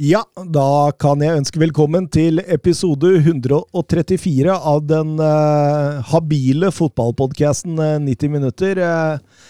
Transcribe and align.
Ja, 0.00 0.22
da 0.48 0.94
kan 0.96 1.20
jeg 1.20 1.36
ønske 1.36 1.60
velkommen 1.60 2.06
til 2.08 2.40
episode 2.48 3.10
134 3.18 4.48
av 4.48 4.78
den 4.88 5.18
eh, 5.20 5.98
habile 6.08 6.70
fotballpodkasten 6.72 7.74
eh, 7.84 7.98
90 8.06 8.32
minutter. 8.32 8.80
Eh, 8.80 9.44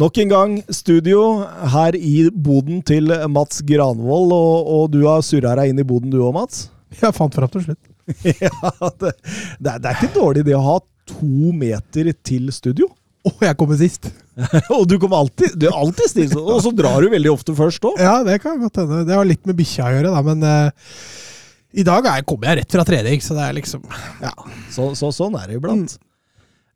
nok 0.00 0.20
en 0.22 0.32
gang 0.32 0.54
studio 0.72 1.26
her 1.74 1.98
i 1.98 2.30
boden 2.32 2.80
til 2.88 3.12
Mats 3.34 3.60
Granvold, 3.68 4.32
og, 4.32 4.72
og 4.78 4.88
du 4.94 5.02
har 5.04 5.20
surra 5.28 5.58
deg 5.60 5.74
inn 5.74 5.84
i 5.84 5.88
boden 5.92 6.08
du 6.08 6.22
òg, 6.22 6.32
Mats? 6.38 6.70
Jeg 7.02 7.12
fant 7.18 7.36
fram 7.36 7.52
til 7.52 7.66
slutt. 7.68 7.92
ja, 8.46 8.64
det, 8.96 9.12
det, 9.12 9.74
er, 9.74 9.76
det 9.76 9.92
er 9.92 9.98
ikke 9.98 10.14
dårlig 10.16 10.48
det 10.48 10.56
å 10.56 10.64
ha 10.70 10.80
to 11.18 11.52
meter 11.52 12.14
til 12.24 12.48
studio. 12.56 12.88
Å, 13.22 13.30
jeg 13.46 13.56
kommer 13.58 13.78
sist! 13.78 14.08
og 14.74 14.86
du 14.90 14.96
kommer 14.98 15.22
alltid, 15.22 15.54
du 15.60 15.68
er 15.68 15.76
alltid 15.76 16.10
sist, 16.10 16.34
og 16.38 16.56
så 16.64 16.72
drar 16.74 17.04
du 17.04 17.12
veldig 17.12 17.30
ofte 17.30 17.54
først 17.54 17.84
òg. 17.86 18.00
Ja, 18.02 18.16
det 18.26 18.40
kan 18.42 18.58
godt 18.62 18.80
hende. 18.80 19.02
Det 19.06 19.14
har 19.14 19.28
litt 19.28 19.44
med 19.46 19.58
bikkja 19.58 19.86
å 19.86 19.92
gjøre, 19.94 20.14
da, 20.14 20.22
men 20.26 20.42
uh, 20.42 20.96
i 21.72 21.84
dag 21.86 22.08
er, 22.10 22.24
kommer 22.28 22.50
jeg 22.50 22.62
rett 22.62 22.74
fra 22.76 22.86
trening, 22.88 23.22
så 23.24 23.36
det 23.38 23.44
er 23.46 23.56
liksom 23.60 23.84
Ja, 24.24 24.32
så, 24.74 24.90
så, 24.98 25.12
sånn 25.14 25.36
er 25.38 25.52
det 25.52 25.60
iblant. 25.60 25.94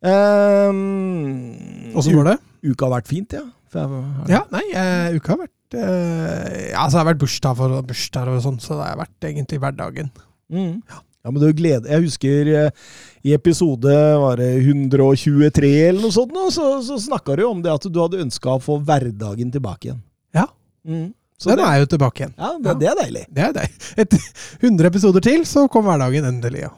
Um, 0.06 1.56
Åssen 1.96 2.14
går 2.14 2.30
det? 2.30 2.36
Uka 2.68 2.86
har 2.86 2.94
vært 2.98 3.10
fint, 3.10 3.34
ja. 3.34 3.42
Jeg, 3.74 4.04
Ja, 4.30 4.44
nei, 4.54 4.62
uh, 4.72 5.16
uka 5.18 5.34
har 5.34 5.42
vært 5.42 5.76
uh, 5.80 6.54
Ja, 6.70 6.86
så 6.86 7.00
har 7.00 7.10
vært 7.10 7.24
bursdag 7.24 7.58
for 7.58 7.80
bursdag 7.90 8.30
og 8.36 8.40
sånn, 8.44 8.62
så 8.62 8.78
det 8.78 8.86
har 8.92 9.02
vært 9.02 9.28
egentlig 9.32 9.58
hverdagen. 9.64 10.14
Mm. 10.52 10.78
Ja, 10.86 11.02
men 11.32 11.42
du 11.42 11.48
gleder 11.56 11.90
Jeg 11.90 12.06
husker 12.06 12.50
eh, 12.52 12.86
i 13.26 13.34
episode 13.34 13.92
var 14.22 14.38
det 14.38 14.52
123 14.62 15.72
eller 15.88 16.02
noe 16.04 16.14
sånt, 16.14 16.36
så, 16.54 16.66
så 16.86 16.98
snakka 17.02 17.36
du 17.38 17.46
om 17.48 17.62
det 17.64 17.72
at 17.72 17.88
du 17.90 17.98
hadde 17.98 18.22
ønska 18.22 18.54
å 18.54 18.62
få 18.62 18.78
hverdagen 18.86 19.50
tilbake 19.54 19.90
igjen. 19.90 20.02
Ja. 20.36 20.46
Mm. 20.86 21.08
Så 21.38 21.50
Den 21.50 21.58
det, 21.60 21.64
er 21.68 21.80
jo 21.82 21.86
tilbake 21.92 22.22
igjen. 22.22 22.30
ja, 22.40 22.50
det, 22.64 22.72
det 22.80 22.86
er 22.88 22.94
deilig. 22.96 23.22
Det 23.36 23.42
er 23.44 23.50
deilig. 23.52 23.74
Etter 24.00 24.22
100 24.62 24.86
episoder 24.88 25.20
til, 25.26 25.42
så 25.44 25.66
kom 25.68 25.84
hverdagen 25.84 26.24
endelig, 26.24 26.62
ja. 26.64 26.70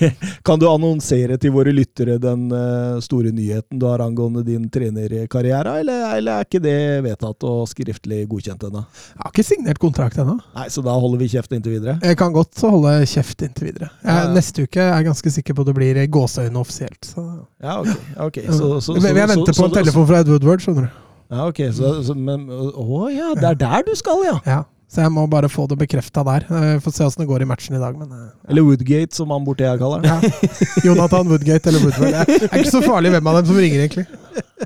Kan 0.46 0.58
du 0.62 0.64
annonsere 0.70 1.36
til 1.42 1.52
våre 1.52 1.74
lyttere 1.76 2.16
den 2.22 2.46
eh, 2.56 2.96
store 3.04 3.28
nyheten 3.36 3.76
du 3.82 3.84
har 3.90 4.00
angående 4.00 4.40
din 4.46 4.64
trenerkarriere, 4.72 5.74
eller, 5.82 6.16
eller 6.16 6.40
er 6.40 6.48
ikke 6.48 6.62
det 6.64 6.76
vedtatt 7.04 7.44
og 7.44 7.68
skriftlig 7.68 8.22
godkjent 8.32 8.64
ennå? 8.70 8.86
Jeg 8.88 9.20
har 9.26 9.34
ikke 9.34 9.46
signert 9.50 9.82
kontrakt 9.84 10.16
ennå. 10.24 10.38
Nei, 10.56 10.66
så 10.72 10.80
da 10.88 10.96
holder 10.96 11.20
vi 11.20 11.28
kjeft 11.36 11.52
inntil 11.52 11.76
videre? 11.76 11.98
Jeg 12.00 12.16
kan 12.24 12.32
godt 12.32 12.64
holde 12.64 12.96
kjeft 13.12 13.44
inntil 13.44 13.68
videre. 13.70 13.90
Jeg, 14.00 14.08
Ja, 14.16 14.20
ja. 14.24 14.32
Neste 14.32 14.64
uke 14.64 14.80
er 14.80 14.94
jeg 14.96 15.10
ganske 15.10 15.30
sikker 15.40 15.56
på 15.60 15.64
at 15.66 15.68
det 15.74 15.76
blir 15.76 16.00
gåseøyne 16.16 16.56
offisielt. 16.64 17.04
Så. 17.04 17.22
Ja, 17.60 17.82
ok. 17.84 17.92
okay. 18.30 18.48
Så, 18.48 18.78
så, 18.80 18.96
Men 18.96 19.12
jeg 19.12 19.28
venter 19.36 19.52
så- 19.52 19.60
på 19.60 19.68
en 19.68 19.76
telefon 19.82 20.08
fra 20.08 20.24
Ed 20.24 20.32
Woodward, 20.32 20.64
skjønner 20.64 20.88
du. 20.88 21.02
Ja, 21.30 21.46
ok. 21.48 21.60
Så, 21.74 21.92
så, 22.06 22.14
men, 22.14 22.46
å 22.50 23.06
ja, 23.10 23.32
det 23.38 23.52
er 23.54 23.60
der 23.60 23.86
du 23.86 23.92
skal, 23.98 24.22
ja! 24.26 24.36
Ja, 24.46 24.58
så 24.86 25.02
jeg 25.02 25.10
må 25.10 25.24
bare 25.30 25.48
få 25.50 25.64
det 25.70 25.78
bekrefta 25.80 26.22
der. 26.26 26.44
Vi 26.46 26.76
Får 26.84 26.94
se 26.94 27.06
åssen 27.08 27.24
det 27.24 27.28
går 27.30 27.42
i 27.42 27.48
matchen 27.50 27.74
i 27.78 27.80
dag, 27.82 27.96
men 27.98 28.12
ja. 28.14 28.28
Eller 28.46 28.66
Woodgate, 28.66 29.16
som 29.18 29.32
han 29.34 29.46
borti 29.46 29.66
her 29.66 29.80
kaller 29.80 30.04
det. 30.04 30.12
ja. 30.12 30.50
Jonathan 30.86 31.26
Woodgate 31.32 31.72
eller 31.72 31.82
Woodward. 31.82 32.30
Det 32.30 32.50
er 32.52 32.60
ikke 32.62 32.76
så 32.76 32.84
farlig 32.86 33.10
hvem 33.16 33.32
av 33.32 33.40
dem 33.40 33.50
som 33.50 33.58
ringer, 33.58 33.82
egentlig. 33.82 34.06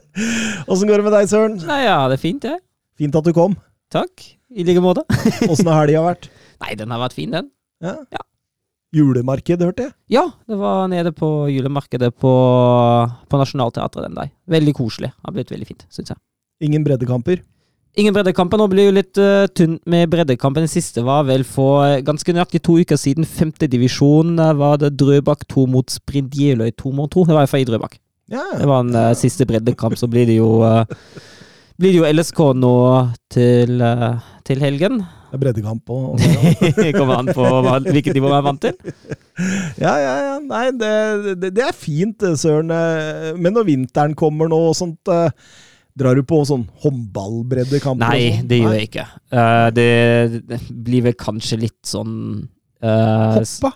Åssen 0.70 0.90
går 0.90 1.00
det 1.00 1.06
med 1.08 1.16
deg, 1.16 1.30
Søren? 1.32 1.56
Nei, 1.70 1.80
ja, 1.86 1.96
det 2.12 2.18
er 2.18 2.24
fint, 2.26 2.44
det. 2.44 2.58
Fint 3.00 3.16
at 3.16 3.24
du 3.30 3.32
kom. 3.36 3.56
Takk. 3.90 4.26
I 4.52 4.66
like 4.66 4.82
måte. 4.84 5.06
Åssen 5.50 5.70
har 5.70 5.86
helga 5.86 6.04
vært? 6.10 6.28
Nei, 6.60 6.74
den 6.76 6.92
har 6.92 7.00
vært 7.00 7.16
fin, 7.16 7.32
den. 7.32 7.48
Ja. 7.80 7.96
Ja. 8.12 8.26
Julemarked, 8.92 9.62
hørte 9.62 9.84
jeg. 9.86 9.94
Ja, 10.10 10.24
det 10.50 10.56
var 10.58 10.88
nede 10.90 11.12
på 11.16 11.46
julemarkedet 11.48 12.10
på, 12.18 12.32
på 13.30 13.38
Nationaltheatret 13.40 14.08
den 14.08 14.18
dag. 14.18 14.32
Veldig 14.50 14.74
koselig. 14.76 15.12
Det 15.14 15.28
har 15.30 15.36
blitt 15.36 15.52
veldig 15.54 15.68
fint, 15.68 15.86
syns 15.94 16.10
jeg. 16.12 16.20
Ingen 16.60 16.84
breddekamper. 16.84 17.40
Ingen 17.98 18.14
breddekamper. 18.14 18.60
Nå 18.60 18.68
blir 18.70 18.90
jo 18.90 18.96
litt 18.98 19.18
uh, 19.18 19.48
tynt 19.56 19.80
med 19.90 20.10
breddekampen. 20.12 20.66
Den 20.66 20.72
siste 20.72 21.02
var 21.06 21.24
vel 21.28 21.42
for 21.48 21.82
eh, 21.86 22.02
ganske 22.06 22.34
nøyaktig 22.36 22.62
to 22.66 22.76
uker 22.78 23.00
siden. 23.00 23.26
Femtedivisjon 23.26 24.36
var 24.60 24.78
det 24.82 24.92
Drøbak 25.00 25.48
2 25.50 25.66
mot 25.72 25.90
Sprint 25.90 26.36
Jeløy 26.36 26.70
2 26.76 26.94
mot 26.94 27.10
2. 27.10 27.26
Det 27.26 27.36
var 27.36 27.44
iallfall 27.46 27.64
i 27.64 27.68
Drøbak. 27.72 27.98
Ja, 28.30 28.44
Det 28.54 28.68
var 28.70 28.84
en 28.84 28.94
uh, 28.94 29.10
siste 29.18 29.48
breddekamp. 29.48 29.98
Så 29.98 30.06
blir 30.10 30.28
det 30.30 30.38
jo 30.38 30.60
uh, 30.62 30.84
blir 31.80 31.94
det 31.94 32.00
jo 32.02 32.08
LSK 32.12 32.40
nå 32.60 32.74
til, 33.32 33.80
eh, 33.80 34.18
til 34.44 34.60
helgen. 34.60 34.98
det 35.00 35.38
er 35.38 35.40
breddekamp 35.44 35.92
og, 35.94 36.02
og 36.12 36.20
ja. 36.20 36.90
Kommer 36.98 37.22
an 37.22 37.30
på 37.32 37.46
hva, 37.46 37.78
hvilket 37.86 38.16
nivå 38.18 38.28
man 38.28 38.40
er 38.40 38.44
vant 38.44 38.60
til. 38.66 38.74
ja, 39.84 39.94
ja, 40.02 40.14
ja. 40.26 40.34
Nei, 40.44 40.64
det, 40.76 40.90
det, 41.40 41.52
det 41.56 41.64
er 41.64 41.76
fint, 41.76 42.26
Søren. 42.36 42.72
Eh, 42.74 43.30
Men 43.38 43.56
når 43.56 43.68
vinteren 43.70 44.16
kommer 44.18 44.50
nå 44.50 44.58
og 44.72 44.76
sånt 44.76 45.12
eh, 45.14 45.30
Drar 45.98 46.16
du 46.16 46.22
på 46.26 46.38
sånn 46.46 46.64
håndballbreddekamp? 46.84 48.00
Nei, 48.00 48.36
sånt? 48.36 48.48
det 48.50 48.60
gjør 48.60 48.76
jeg 48.76 48.88
ikke. 48.90 49.06
Uh, 49.32 49.68
det, 49.74 49.88
det 50.48 50.60
blir 50.70 51.06
vel 51.08 51.16
kanskje 51.18 51.60
litt 51.66 51.80
sånn 51.88 52.14
uh, 52.84 53.36
Hoppa. 53.36 53.74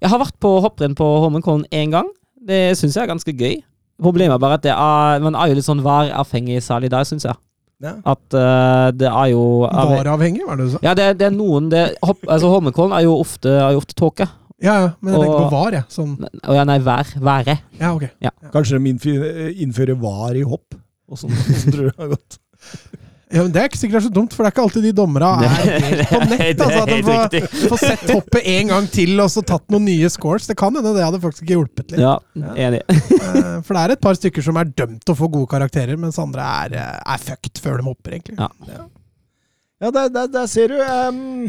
Jeg 0.00 0.08
har 0.08 0.22
vært 0.22 0.38
på 0.40 0.54
hopprenn 0.64 0.96
på 0.96 1.06
Holmenkollen 1.24 1.66
én 1.76 1.92
gang. 1.92 2.08
Det 2.40 2.70
syns 2.78 2.96
jeg 2.96 3.04
er 3.04 3.10
ganske 3.10 3.34
gøy. 3.36 3.58
Problemet 4.00 4.38
er 4.38 4.42
bare 4.42 4.56
at 4.56 4.64
det 4.64 4.72
er, 4.72 5.20
man 5.20 5.36
er 5.36 5.50
jo 5.50 5.58
litt 5.58 5.66
sånn 5.66 5.82
væravhengig, 5.84 6.62
særlig 6.64 6.88
der, 6.94 7.04
syns 7.08 7.26
jeg. 7.28 7.36
Ja. 7.80 7.94
At 8.12 8.36
uh, 8.36 8.88
det 8.92 9.08
er 9.08 9.30
jo 9.32 9.42
Varavhengig, 9.64 10.44
var 10.44 10.58
det 10.60 10.68
du 10.68 10.74
sa? 10.74 10.82
Ja, 10.84 10.92
det, 10.96 11.14
det 11.20 11.30
er 11.30 11.32
noen 11.32 11.70
det, 11.72 11.86
hopp, 12.04 12.26
altså 12.28 12.50
Holmenkollen 12.52 12.92
er 12.92 13.06
jo 13.06 13.14
ofte, 13.20 13.54
er 13.56 13.72
jo 13.72 13.80
ofte 13.80 13.96
tåke. 13.96 14.28
Ja, 14.60 14.74
ja, 14.76 14.88
men 15.00 15.14
jeg 15.14 15.24
tenker 15.24 15.46
på 15.46 15.54
var, 15.54 15.72
jeg. 15.72 15.86
Sånn. 15.88 16.10
Å 16.20 16.56
ja, 16.58 16.66
nei, 16.68 16.76
vær. 16.84 17.08
Været. 17.24 17.62
Ja, 17.80 17.94
ok. 17.94 18.04
Kanskje 18.52 18.76
de 18.76 19.14
innfører 19.64 19.96
var 20.00 20.36
i 20.36 20.44
hopp? 20.44 20.76
Sånn 21.18 21.32
tror 21.66 21.86
jeg 21.88 21.94
det 21.94 22.02
har 22.04 22.12
gått. 22.16 22.40
Ja, 23.30 23.44
men 23.44 23.52
Det 23.54 23.60
er 23.60 23.68
ikke 23.68 23.78
sikkert 23.78 23.94
det 23.94 24.00
er 24.00 24.06
så 24.08 24.14
dumt, 24.14 24.32
for 24.34 24.42
det 24.42 24.48
er 24.48 24.54
ikke 24.56 24.62
alltid 24.64 24.86
de 24.88 24.90
dommera 24.98 25.28
er 25.46 25.52
helt 25.54 26.00
på 26.10 26.18
nett. 26.32 26.62
Altså, 26.64 26.80
at 26.80 26.90
de 26.90 26.96
får, 27.06 27.68
får 27.70 27.82
sett 27.84 28.10
hoppet 28.10 28.48
en 28.56 28.72
gang 28.72 28.88
til 28.90 29.22
og 29.22 29.30
så 29.30 29.44
tatt 29.46 29.70
noen 29.70 29.86
nye 29.86 30.10
scores. 30.10 30.48
Det 30.50 30.56
kan 30.58 30.74
hende 30.74 30.90
det 30.96 31.04
hadde 31.06 31.20
faktisk 31.22 31.44
ikke 31.46 31.54
hjulpet 31.54 31.94
litt. 31.94 32.02
Ja, 32.02 32.16
enig. 32.58 32.82
Eh, 32.90 33.54
For 33.62 33.78
det 33.78 33.84
er 33.84 33.94
et 33.94 34.02
par 34.02 34.18
stykker 34.18 34.42
som 34.48 34.58
er 34.58 34.72
dømt 34.74 35.06
til 35.06 35.14
å 35.14 35.20
få 35.22 35.30
gode 35.30 35.46
karakterer, 35.54 35.94
mens 36.02 36.18
andre 36.18 36.42
er, 36.64 36.76
eh, 36.82 37.00
er 37.14 37.22
fucked 37.22 37.62
før 37.62 37.78
de 37.78 37.86
hopper, 37.86 38.18
egentlig. 38.18 38.34
Ja. 38.34 38.88
Ja, 39.80 39.94
der, 39.94 40.10
der, 40.12 40.26
der 40.34 40.46
ser 40.50 40.74
du. 40.74 40.80
Um. 40.82 41.46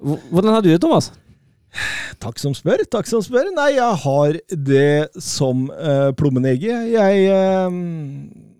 Hvordan 0.32 0.56
har 0.56 0.64
du 0.64 0.72
det, 0.72 0.80
Thomas? 0.80 1.12
Takk 2.18 2.40
som 2.40 2.56
spør, 2.56 2.80
takk 2.90 3.06
som 3.06 3.20
spør. 3.22 3.52
Nei, 3.54 3.74
jeg 3.76 3.98
har 4.08 4.40
det 4.72 5.20
som 5.22 5.68
uh, 5.68 6.10
plommeegget. 6.16 6.88
Jeg 6.96 7.28
eh, 7.28 7.76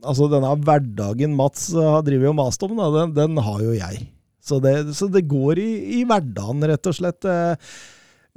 Altså, 0.00 0.28
denne 0.32 0.50
hverdagen 0.64 1.36
Mats 1.36 1.68
eh, 1.74 1.92
har 1.94 2.04
drevet 2.06 2.32
og 2.32 2.38
mast 2.38 2.62
om, 2.66 2.76
da, 2.78 2.88
den, 2.94 3.14
den 3.16 3.40
har 3.44 3.64
jo 3.64 3.76
jeg. 3.76 4.06
Så 4.40 4.60
det, 4.64 4.74
så 4.96 5.10
det 5.12 5.26
går 5.28 5.60
i, 5.60 5.70
i 6.00 6.04
hverdagen, 6.08 6.64
rett 6.70 6.88
og 6.88 6.96
slett. 6.96 7.26
Eh, 7.28 7.74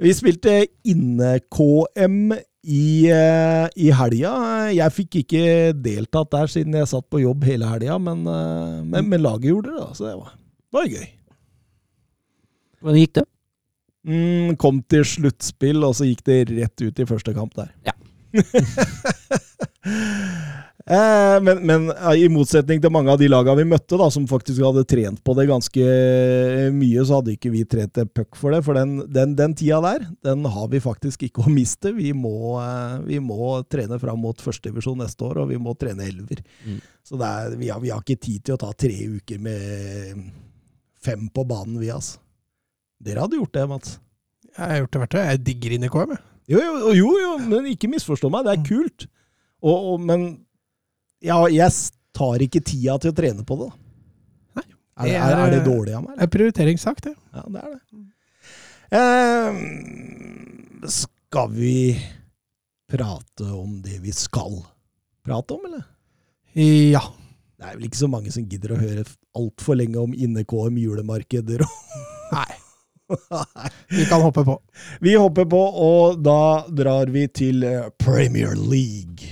vi 0.04 0.12
spilte 0.16 0.58
inne-KM 0.90 2.18
i, 2.34 2.86
eh, 3.12 3.66
i 3.80 3.90
helga. 3.96 4.34
Jeg 4.74 4.96
fikk 4.98 5.20
ikke 5.22 5.44
deltatt 5.78 6.32
der 6.34 6.52
siden 6.52 6.76
jeg 6.76 6.90
satt 6.90 7.08
på 7.12 7.22
jobb 7.22 7.46
hele 7.48 7.70
helga, 7.70 7.96
men, 8.02 8.24
men, 8.24 9.08
men 9.08 9.22
laget 9.22 9.52
gjorde 9.52 9.72
det, 9.72 9.80
da, 9.80 9.88
så 9.96 10.10
det 10.10 10.16
var, 10.20 10.34
det 10.36 10.80
var 10.80 10.90
gøy. 10.92 11.08
Hvordan 12.84 13.00
gikk 13.00 13.16
det? 13.20 13.26
Mm, 14.04 14.56
kom 14.60 14.82
til 14.92 15.06
sluttspill, 15.08 15.80
og 15.86 15.96
så 15.96 16.10
gikk 16.10 16.20
det 16.28 16.42
rett 16.50 16.84
ut 16.84 17.00
i 17.00 17.08
første 17.08 17.32
kamp 17.36 17.56
der. 17.56 17.72
Ja. 17.88 17.96
eh, 20.86 21.36
men, 21.44 21.60
men 21.66 21.86
eh, 21.92 22.24
i 22.24 22.28
motsetning 22.32 22.80
til 22.82 22.92
mange 22.92 23.12
av 23.12 23.20
de 23.20 23.28
lagene 23.30 23.62
vi 23.62 23.66
møtte, 23.72 23.98
da, 24.00 24.08
som 24.12 24.26
faktisk 24.28 24.62
hadde 24.64 24.84
trent 24.90 25.22
på 25.24 25.34
det 25.38 25.46
ganske 25.50 25.86
mye, 26.74 27.04
så 27.04 27.20
hadde 27.20 27.34
ikke 27.36 27.52
vi 27.54 27.64
trent 27.68 28.00
en 28.02 28.10
puck 28.10 28.38
for 28.40 28.54
det. 28.54 28.60
For 28.66 28.78
den, 28.78 28.96
den, 29.12 29.36
den 29.38 29.56
tida 29.58 29.80
der, 29.84 30.06
den 30.26 30.44
har 30.56 30.68
vi 30.72 30.82
faktisk 30.84 31.26
ikke 31.28 31.44
å 31.44 31.52
miste. 31.52 31.94
Vi 31.96 32.12
må, 32.16 32.56
eh, 32.62 32.98
vi 33.08 33.20
må 33.24 33.56
trene 33.70 34.00
fram 34.02 34.20
mot 34.24 34.44
førstedivisjon 34.44 35.00
neste 35.04 35.28
år, 35.28 35.44
og 35.44 35.52
vi 35.54 35.60
må 35.60 35.76
trene 35.78 36.06
elver. 36.08 36.44
Mm. 36.66 36.82
Så 37.04 37.20
det 37.20 37.30
er, 37.30 37.56
vi, 37.60 37.72
har, 37.72 37.82
vi 37.84 37.92
har 37.94 38.04
ikke 38.04 38.20
tid 38.20 38.44
til 38.44 38.58
å 38.58 38.62
ta 38.64 38.72
tre 38.76 38.98
uker 39.18 39.42
med 39.44 40.28
fem 41.04 41.28
på 41.28 41.46
banen, 41.48 41.80
vi, 41.80 41.92
altså. 41.92 42.20
Dere 43.04 43.24
hadde 43.24 43.36
gjort 43.36 43.56
det, 43.56 43.64
Mats. 43.68 43.98
Jeg 44.54 44.62
har 44.64 44.78
gjort 44.80 44.94
det 44.94 45.00
hvert 45.02 45.16
år. 45.18 45.26
Jeg 45.28 45.44
digger 45.44 45.74
inn 45.74 45.84
i 45.84 45.90
KM. 45.92 46.14
jeg. 46.14 46.24
Jo, 46.54 46.60
jo, 46.60 46.92
jo, 46.92 47.12
jo, 47.22 47.34
men 47.48 47.68
ikke 47.72 47.88
misforstå 47.90 48.30
meg, 48.32 48.46
det 48.46 48.54
er 48.54 48.64
kult. 48.68 49.06
Og, 49.64 49.74
og, 49.74 50.02
men 50.04 50.26
ja, 51.24 51.38
jeg 51.50 51.72
tar 52.14 52.44
ikke 52.44 52.60
tida 52.64 52.98
til 53.02 53.10
å 53.12 53.16
trene 53.16 53.44
på 53.48 53.56
det. 53.62 53.70
da. 53.70 53.80
Er, 54.94 55.08
det- 55.08 55.16
er, 55.18 55.40
er 55.42 55.50
det 55.56 55.62
dårlig 55.66 55.94
av 55.98 56.04
meg? 56.04 56.14
Det 56.20 56.22
er 56.28 56.32
prioriteringssak, 56.36 57.00
det. 57.02 57.14
Ja, 57.34 57.42
det 57.50 57.62
er 57.64 57.70
det. 57.74 57.80
Eh, 58.94 60.88
skal 60.88 61.50
vi 61.50 61.96
prate 62.90 63.48
om 63.56 63.80
det 63.82 63.98
vi 64.04 64.12
skal 64.14 64.60
prate 65.26 65.56
om, 65.56 65.64
eller? 65.66 65.84
Ja. 66.54 67.00
Det 67.58 67.64
er 67.70 67.76
vel 67.78 67.86
ikke 67.88 67.98
så 68.04 68.08
mange 68.12 68.30
som 68.34 68.44
gidder 68.50 68.74
å 68.74 68.78
høre 68.78 69.04
altfor 69.38 69.78
lenge 69.80 69.98
om 70.02 70.12
inne-KM 70.14 70.76
julemarkeder. 70.78 71.64
og- 71.64 71.80
Nei. 72.34 72.52
Vi 73.90 74.04
kan 74.08 74.22
hoppe 74.24 74.44
på. 74.46 74.54
Vi 75.04 75.12
hopper 75.18 75.44
på, 75.50 75.58
og 75.88 76.22
da 76.24 76.38
drar 76.70 77.10
vi 77.12 77.26
til 77.28 77.64
eh, 77.68 77.88
Premier 78.00 78.54
League. 78.56 79.26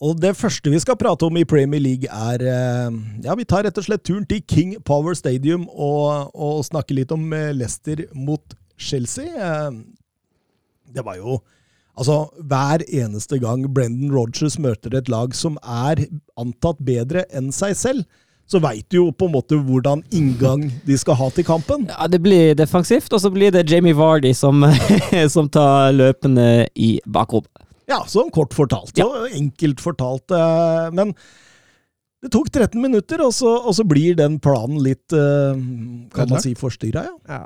Og 0.00 0.16
det 0.16 0.32
første 0.38 0.70
vi 0.72 0.78
skal 0.80 0.96
prate 0.96 1.26
om 1.28 1.36
i 1.36 1.44
Premier 1.44 1.80
League, 1.82 2.08
er 2.08 2.40
eh, 2.40 2.94
Ja, 3.26 3.34
vi 3.36 3.44
tar 3.44 3.66
rett 3.66 3.76
og 3.76 3.84
slett 3.84 4.04
turen 4.08 4.24
til 4.28 4.40
King 4.48 4.74
Power 4.86 5.14
Stadium 5.18 5.66
og, 5.68 6.30
og 6.32 6.62
snakker 6.64 6.96
litt 6.96 7.12
om 7.12 7.26
eh, 7.36 7.50
Leicester 7.52 8.06
mot 8.16 8.56
Chelsea. 8.80 9.28
Eh, 9.28 9.80
Det 10.94 11.04
var 11.04 11.20
jo 11.20 11.40
Altså, 12.00 12.30
hver 12.48 12.80
eneste 12.88 13.36
gang 13.42 13.66
Brendan 13.74 14.12
Rodgers 14.14 14.54
møter 14.62 14.94
et 14.96 15.08
lag 15.12 15.34
som 15.36 15.58
er 15.60 16.06
antatt 16.38 16.78
bedre 16.86 17.26
enn 17.36 17.50
seg 17.52 17.74
selv, 17.76 18.06
så 18.48 18.56
veit 18.62 18.86
du 18.88 18.96
jo 18.96 19.10
på 19.12 19.26
en 19.28 19.34
måte 19.34 19.58
hvordan 19.58 20.00
inngang 20.16 20.62
de 20.86 20.96
skal 20.96 21.18
ha 21.18 21.28
til 21.34 21.44
kampen. 21.44 21.84
Ja, 21.90 22.06
Det 22.08 22.22
blir 22.24 22.54
defensivt, 22.56 23.12
og 23.12 23.20
så 23.20 23.28
blir 23.30 23.52
det 23.52 23.66
Jamie 23.68 23.92
Vardy 23.92 24.32
som, 24.32 24.64
som 25.34 25.50
tar 25.52 25.92
løpene 25.92 26.70
i 26.72 26.94
bakrom. 27.04 27.44
Ja, 27.90 28.00
sånn 28.06 28.30
kort 28.34 28.54
fortalt. 28.56 28.94
Ja. 29.00 29.06
Og 29.10 29.32
enkelt 29.34 29.80
fortalt. 29.82 30.30
eh, 30.36 30.90
Men 30.94 31.12
det 32.20 32.28
tok 32.34 32.50
13 32.52 32.76
minutter, 32.82 33.22
og 33.24 33.30
så, 33.32 33.48
og 33.64 33.72
så 33.72 33.84
blir 33.88 34.12
den 34.18 34.34
planen 34.44 34.76
litt 34.84 35.14
eh, 35.16 35.56
Kan 36.12 36.28
man 36.28 36.42
si 36.44 36.52
forstyrra, 36.58 37.06
ja. 37.06 37.14
Ja. 37.32 37.38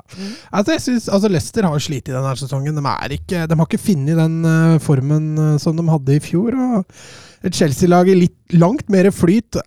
Altså, 0.51 0.73
jeg 0.75 0.81
synes, 0.83 1.05
altså 1.15 1.29
Leicester 1.31 1.63
har 1.63 1.79
slitt 1.79 2.09
i 2.11 2.15
denne 2.15 2.33
sesongen. 2.37 2.75
De, 2.75 2.83
er 2.91 3.15
ikke, 3.15 3.45
de 3.47 3.55
har 3.61 3.69
ikke 3.69 3.79
funnet 3.85 4.19
den 4.19 4.35
eh, 4.49 4.75
formen 4.83 5.29
som 5.63 5.79
de 5.79 5.87
hadde 5.89 6.17
i 6.17 6.23
fjor. 6.27 6.57
og 6.59 6.99
Et 7.47 7.55
Chelsea-lag 7.55 8.11
i 8.11 8.17
litt 8.19 8.57
langt 8.59 8.91
mer 8.91 9.07
flyt. 9.15 9.61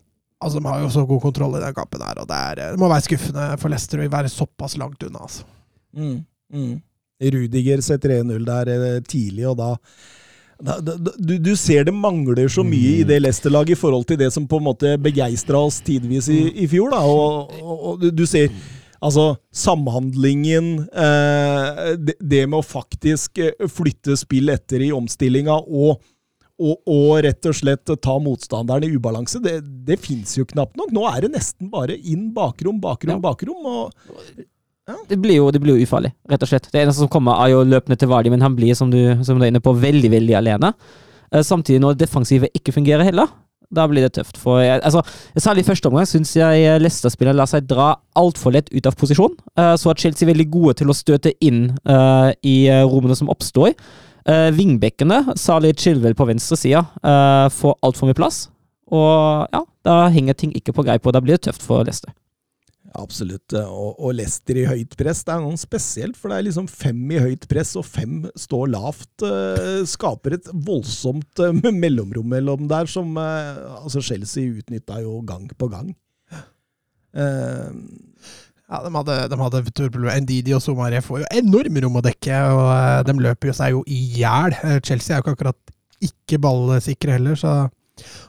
Altså, 0.44 0.60
De 0.60 0.68
har 0.70 0.84
jo 0.84 0.92
så 0.92 1.06
god 1.08 1.22
kontroll 1.24 1.56
i 1.58 1.64
den 1.64 1.74
kampen 1.74 2.04
her, 2.04 2.20
og 2.22 2.28
det, 2.30 2.36
er, 2.52 2.60
det 2.76 2.78
må 2.78 2.92
være 2.92 3.08
skuffende 3.08 3.48
for 3.58 3.72
Leicester 3.72 4.04
å 4.04 4.10
være 4.12 4.30
såpass 4.30 4.76
langt 4.78 5.02
unna. 5.08 5.24
altså. 5.24 5.48
Mm, 5.96 6.20
mm. 6.52 6.76
Rudiger 7.32 7.80
setter 7.82 8.12
1-0 8.20 8.44
der 8.46 9.00
tidlig, 9.08 9.48
og 9.50 9.56
da- 9.58 9.72
du, 10.58 11.38
du 11.38 11.52
ser 11.56 11.84
det 11.86 11.94
mangler 11.94 12.48
så 12.50 12.64
mye 12.66 12.96
i 13.00 13.04
det 13.06 13.20
Leicester-laget 13.22 13.76
i 13.76 13.78
forhold 13.78 14.08
til 14.08 14.18
det 14.18 14.32
som 14.34 14.46
på 14.50 14.58
en 14.58 14.66
måte 14.66 14.96
begeistra 14.98 15.60
oss 15.68 15.78
tidvis 15.86 16.28
i, 16.34 16.40
i 16.64 16.66
fjor. 16.70 16.90
Da. 16.94 17.04
Og, 17.06 17.54
og, 17.62 17.78
og 17.92 18.02
du, 18.02 18.10
du 18.10 18.24
ser 18.26 18.50
altså 18.98 19.36
samhandlingen, 19.54 20.72
eh, 20.90 21.94
det, 22.02 22.16
det 22.18 22.44
med 22.50 22.58
å 22.58 22.66
faktisk 22.66 23.38
eh, 23.44 23.68
flytte 23.70 24.16
spill 24.18 24.50
etter 24.50 24.82
i 24.82 24.90
omstillinga 24.94 25.60
og, 25.62 26.00
og, 26.58 26.74
og 26.90 27.12
rett 27.22 27.46
og 27.46 27.54
slett 27.54 27.94
ta 28.02 28.16
motstanderen 28.18 28.88
i 28.88 28.90
ubalanse, 28.98 29.38
det, 29.44 29.60
det 29.86 30.00
fins 30.02 30.34
jo 30.40 30.46
knapt 30.50 30.74
nok. 30.80 30.90
Nå 30.90 31.06
er 31.12 31.22
det 31.28 31.34
nesten 31.36 31.70
bare 31.70 31.94
inn 31.94 32.32
bakrom, 32.34 32.80
bakrom, 32.82 33.14
Ja. 33.14 33.22
bakrom. 33.30 33.62
og 33.62 34.46
Det 35.08 35.18
blir, 35.20 35.36
jo, 35.40 35.50
det 35.52 35.60
blir 35.60 35.76
jo 35.76 35.84
ufarlig, 35.84 36.12
rett 36.30 36.44
og 36.44 36.48
slett. 36.50 36.70
Det 36.72 36.80
eneste 36.80 37.02
som 37.02 37.10
kommer, 37.12 37.36
er 37.44 37.52
jo 37.52 37.64
løpende 37.66 37.98
til 38.00 38.08
Vardi, 38.08 38.30
men 38.32 38.44
han 38.44 38.56
blir, 38.56 38.72
som 38.78 38.90
du, 38.92 39.00
som 39.26 39.36
du 39.38 39.44
er 39.44 39.52
inne 39.52 39.60
på, 39.64 39.74
veldig 39.76 40.10
veldig 40.14 40.38
alene. 40.38 40.72
Eh, 41.32 41.44
Samtidig, 41.44 41.82
når 41.84 41.98
defensivet 42.00 42.56
ikke 42.56 42.72
fungerer 42.72 43.04
heller, 43.04 43.28
da 43.68 43.84
blir 43.84 44.06
det 44.06 44.14
tøft. 44.16 44.38
For 44.40 44.62
jeg, 44.64 44.80
altså, 44.80 45.02
Særlig 45.36 45.66
i 45.66 45.68
første 45.68 45.90
omgang 45.90 46.06
syns 46.08 46.32
jeg 46.36 46.80
Leicester-spillerne 46.80 47.36
lar 47.36 47.50
seg 47.50 47.66
dra 47.68 47.90
altfor 48.16 48.54
lett 48.56 48.70
ut 48.72 48.88
av 48.88 48.96
posisjon. 48.96 49.34
Eh, 49.60 49.74
Så 49.76 49.92
at 49.92 50.00
Chelsea 50.00 50.24
er 50.26 50.32
veldig 50.32 50.50
gode 50.50 50.78
til 50.80 50.88
å 50.88 50.96
støte 50.96 51.34
inn 51.44 51.66
eh, 51.84 52.30
i 52.48 52.58
eh, 52.72 52.84
rommene 52.88 53.16
som 53.18 53.32
oppstår. 53.32 53.74
Vingbekkene, 54.28 55.22
særlig 55.40 55.70
Chilwell 55.80 56.12
på 56.12 56.26
venstresida, 56.28 56.82
uh, 57.00 57.46
får 57.48 57.78
altfor 57.80 58.10
mye 58.10 58.16
plass. 58.18 58.42
Og 58.92 59.46
ja, 59.54 59.62
da 59.88 59.94
henger 60.12 60.36
ting 60.36 60.52
ikke 60.52 60.74
på 60.76 60.84
greip, 60.84 61.06
og 61.08 61.14
da 61.16 61.22
blir 61.24 61.38
det 61.38 61.46
tøft 61.46 61.64
for 61.64 61.80
Leicester. 61.80 62.12
Absolutt. 62.96 63.52
Og, 63.58 63.98
og 64.00 64.14
Leicester 64.16 64.56
i 64.56 64.64
høyt 64.68 64.94
press, 64.96 65.20
det 65.26 65.34
er 65.34 65.42
noe 65.44 65.58
spesielt. 65.60 66.16
For 66.16 66.32
det 66.32 66.38
er 66.38 66.46
liksom 66.48 66.68
fem 66.72 67.02
i 67.12 67.20
høyt 67.20 67.44
press, 67.50 67.74
og 67.76 67.84
fem 67.84 68.22
står 68.38 68.70
lavt. 68.72 69.10
eh, 69.28 69.82
skaper 69.86 70.38
et 70.38 70.48
voldsomt 70.54 71.42
eh, 71.44 71.52
mellomrom 71.84 72.28
mellom 72.32 72.68
der, 72.70 72.88
som 72.90 73.12
eh, 73.20 73.60
altså 73.82 74.00
Chelsea 74.02 74.48
utnytta 74.62 75.02
jo 75.04 75.18
gang 75.28 75.48
på 75.58 75.68
gang. 75.72 75.92
Eh, 77.14 77.70
Ja, 78.68 78.82
De 78.84 78.90
hadde, 78.92 79.14
de 79.32 79.36
hadde 79.40 79.60
turproblemer. 79.72 80.18
Ndidi 80.20 80.52
og 80.52 80.60
Somaré 80.60 80.98
får 81.00 81.22
jo 81.22 81.28
enorm 81.40 81.78
rom 81.80 81.94
å 81.96 82.02
dekke, 82.04 82.40
og 82.52 82.66
eh, 82.74 82.98
de 83.08 83.14
løper 83.24 83.48
jo 83.48 83.54
seg 83.56 83.72
jo 83.72 83.84
i 83.88 84.00
hjel. 84.18 84.52
Eh, 84.60 84.76
Chelsea 84.84 85.14
er 85.16 85.22
jo 85.22 85.24
ikke 85.24 85.36
akkurat 85.38 85.72
ikke 86.04 86.38
ballsikre 86.44 87.14
heller, 87.16 87.34
så 87.40 87.54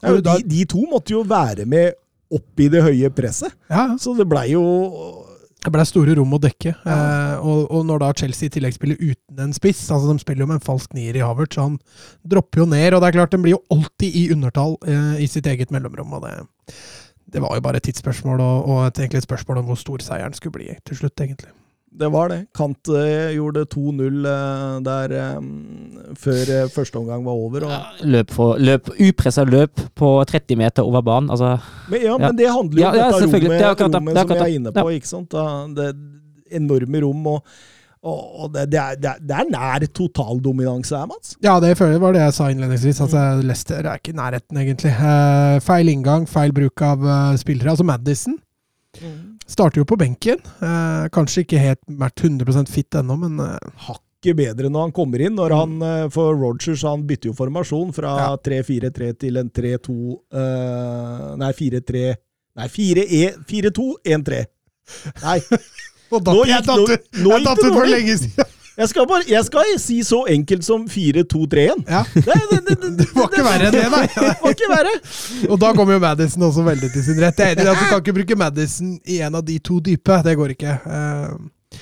ja, 0.02 0.14
de, 0.16 0.38
de 0.50 0.64
to 0.72 0.86
måtte 0.90 1.14
jo 1.14 1.26
være 1.28 1.68
med 1.70 1.92
opp 2.36 2.62
i 2.62 2.70
det 2.72 2.84
høye 2.86 3.10
presset, 3.14 3.56
Ja, 3.72 3.90
så 4.00 4.14
det 4.18 4.28
blei 4.30 4.52
jo 4.54 4.64
Det 5.60 5.72
ble 5.74 5.84
store 5.84 6.14
rom 6.16 6.31
å 6.38 6.40
dekke. 6.40 6.72
Eh, 6.72 7.36
og, 7.44 7.66
og 7.76 7.81
når 7.88 8.00
da 8.00 8.14
Chelsea 8.22 8.48
i 8.48 8.54
tillegg 8.54 8.78
spiller 8.78 9.02
uten 9.02 9.42
en 9.44 9.52
spiss 9.56 9.81
altså 9.92 10.14
De 10.14 10.22
spiller 10.22 10.46
jo 10.46 10.48
med 10.48 10.62
en 10.62 10.64
falsk 10.64 10.94
nier 10.96 11.18
i 11.20 11.24
Havert, 11.26 11.52
så 11.54 11.66
han 11.68 11.76
dropper 12.24 12.64
jo 12.64 12.70
ned. 12.72 12.94
Og 12.94 13.04
det 13.04 13.10
er 13.10 13.18
klart, 13.18 13.34
de 13.36 13.42
blir 13.44 13.58
jo 13.58 13.64
alltid 13.76 14.16
i 14.16 14.30
undertall 14.31 14.78
eh, 14.88 15.20
i 15.26 15.28
sitt 15.28 15.50
eget 15.52 15.74
mellomrom. 15.76 16.16
og 16.16 16.24
det, 16.24 16.38
det 17.30 17.44
var 17.44 17.58
jo 17.58 17.66
bare 17.66 17.81
et 17.81 17.90
tidsspørsmål, 17.90 18.40
og, 18.40 18.70
og 18.70 18.86
et, 18.88 19.04
egentlig 19.04 19.20
et 19.24 19.28
spørsmål 19.28 19.62
om 19.62 19.74
hvor 19.74 19.82
stor 19.84 20.06
seieren 20.06 20.38
skulle 20.38 20.56
bli 20.56 20.72
til 20.88 21.02
slutt, 21.02 21.20
egentlig. 21.20 21.52
Det 22.00 22.08
var 22.13 22.29
det. 22.32 22.38
Kant 22.56 22.89
eh, 22.96 23.34
gjorde 23.36 23.65
2-0 23.74 24.27
eh, 24.29 24.75
der 24.86 25.13
eh, 25.20 25.39
før 26.20 26.51
første 26.72 27.00
omgang 27.01 27.25
var 27.25 27.39
over. 27.48 27.65
Og, 27.68 28.03
Løp, 28.08 28.32
for, 28.36 28.62
løp 28.62 28.91
upressa 28.96 29.44
løp 29.48 29.84
på 30.00 30.12
30 30.29 30.60
meter 30.62 30.88
over 30.88 31.03
banen. 31.03 31.32
Altså, 31.34 31.58
Men, 31.89 32.06
ja, 32.06 32.13
Ja. 32.13 32.18
men 32.24 32.38
det 32.38 32.48
handler 32.48 32.82
jo 32.82 32.88
om 32.88 32.96
ja, 32.96 33.10
dette 33.10 33.25
rommet, 33.25 33.50
Det 33.50 33.60
er 33.60 33.74
akkurat 33.74 33.98
rommet 33.98 34.15
Det 34.15 34.22
er 34.22 34.27
som 34.29 34.38
vi 34.38 34.46
er 34.46 34.56
inne 34.60 34.72
på. 34.77 34.86
ikke 34.96 35.12
sant? 35.12 35.36
Da, 35.36 35.44
det 35.75 35.89
enorme 36.60 37.01
rom, 37.03 37.27
og, 37.27 37.44
og, 38.01 38.46
det, 38.53 38.63
det, 38.72 38.79
er, 38.79 38.96
det, 39.20 39.36
er, 39.36 39.50
nær 39.51 39.84
totaldominanse 39.94 40.96
her, 40.98 41.10
Mats. 41.12 41.36
Ja, 41.44 41.60
det 41.60 41.75
føler 41.77 41.98
jeg 41.98 42.01
var 42.01 42.15
det 42.15 42.22
jeg 42.24 42.38
sa 42.39 42.48
innledningsvis. 42.50 43.01
Altså, 43.06 43.25
Leicester 43.44 43.84
er 43.84 44.00
ikke 44.00 44.15
i 44.15 44.18
nærheten, 44.22 44.62
egentlig. 44.63 44.94
Feil 45.68 45.91
inngang, 45.91 46.29
feil 46.32 46.56
bruk 46.56 46.82
av 46.82 47.03
spillere. 47.44 47.75
Altså 47.75 47.84
Madison 47.86 48.39
starter 49.50 49.82
jo 49.82 49.88
på 49.89 49.98
benken. 50.00 50.39
Eh, 50.62 51.08
kanskje 51.15 51.44
ikke 51.46 51.62
helt 51.62 51.82
vært 52.00 52.22
100% 52.25 52.70
fit 52.72 53.00
ennå, 53.01 53.18
men 53.24 53.39
eh, 53.44 53.58
Hakket 53.88 54.36
bedre 54.36 54.70
når 54.70 54.88
han 54.89 54.94
kommer 54.96 55.22
inn. 55.25 55.36
når 55.39 55.56
han, 55.56 55.75
eh, 55.82 56.06
For 56.13 56.36
Rogers 56.38 56.84
han 56.88 57.06
bytter 57.10 57.32
jo 57.32 57.36
formasjon 57.38 57.94
fra 57.96 58.15
Ja. 58.20 58.29
3-4-3 58.38 59.13
til 59.25 59.39
en 59.41 59.50
3-2 59.50 59.96
eh, 60.34 61.36
Nei, 61.39 61.51
4-3 61.56 62.06
Nei, 62.60 62.68
4-2-1-3. 62.68 64.39
Nei, 65.24 65.39
Nå 66.12 66.20
datt 66.25 66.50
jeg 66.50 66.65
datt 66.65 67.62
ut 67.63 67.74
for 67.74 67.86
lenge 67.88 68.15
siden! 68.20 68.56
Jeg 68.79 68.89
skal, 68.93 69.07
bare, 69.09 69.25
jeg 69.27 69.43
skal 69.43 69.74
si 69.83 69.98
så 70.07 70.21
enkelt 70.31 70.63
som 70.63 70.86
4-2-3-1. 70.88 71.81
Ja. 71.89 72.03
Det, 72.13 72.24
det, 72.24 72.59
det, 72.69 72.75
det, 72.79 72.91
Det 73.01 73.07
var 73.15 73.27
ikke 73.27 73.43
verre 73.43 73.67
enn 73.67 73.75
det, 73.75 73.83
nei. 73.91 74.05
Det 74.15 74.29
var 74.39 74.55
ikke 74.55 74.69
verre. 74.71 74.93
Og 75.50 75.59
da 75.59 75.74
kommer 75.75 75.98
jo 75.98 76.03
Madison 76.03 76.45
også 76.48 76.63
veldig 76.67 76.91
til 76.93 77.05
sin 77.09 77.19
rett. 77.19 77.43
Jeg 77.43 77.57
er 77.57 77.59
enig 77.65 77.75
Du 77.75 77.89
kan 77.89 78.00
ikke 78.00 78.15
bruke 78.21 78.39
Madison 78.39 78.95
i 79.03 79.19
en 79.25 79.36
av 79.36 79.43
de 79.50 79.57
to 79.59 79.81
dype. 79.83 80.21
Det 80.25 80.38
går 80.39 80.55
ikke. 80.55 80.77
Eh, 80.95 81.77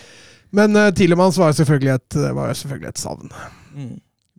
Men 0.58 0.76
uh, 0.80 0.90
Tilemans 0.96 1.38
var 1.38 1.54
jo 1.54 1.60
selvfølgelig 1.62 1.94
et, 2.00 2.20
var 2.34 2.54
selvfølgelig 2.58 2.90
et 2.96 3.02
savn. 3.06 3.32
Mm. 3.78 3.96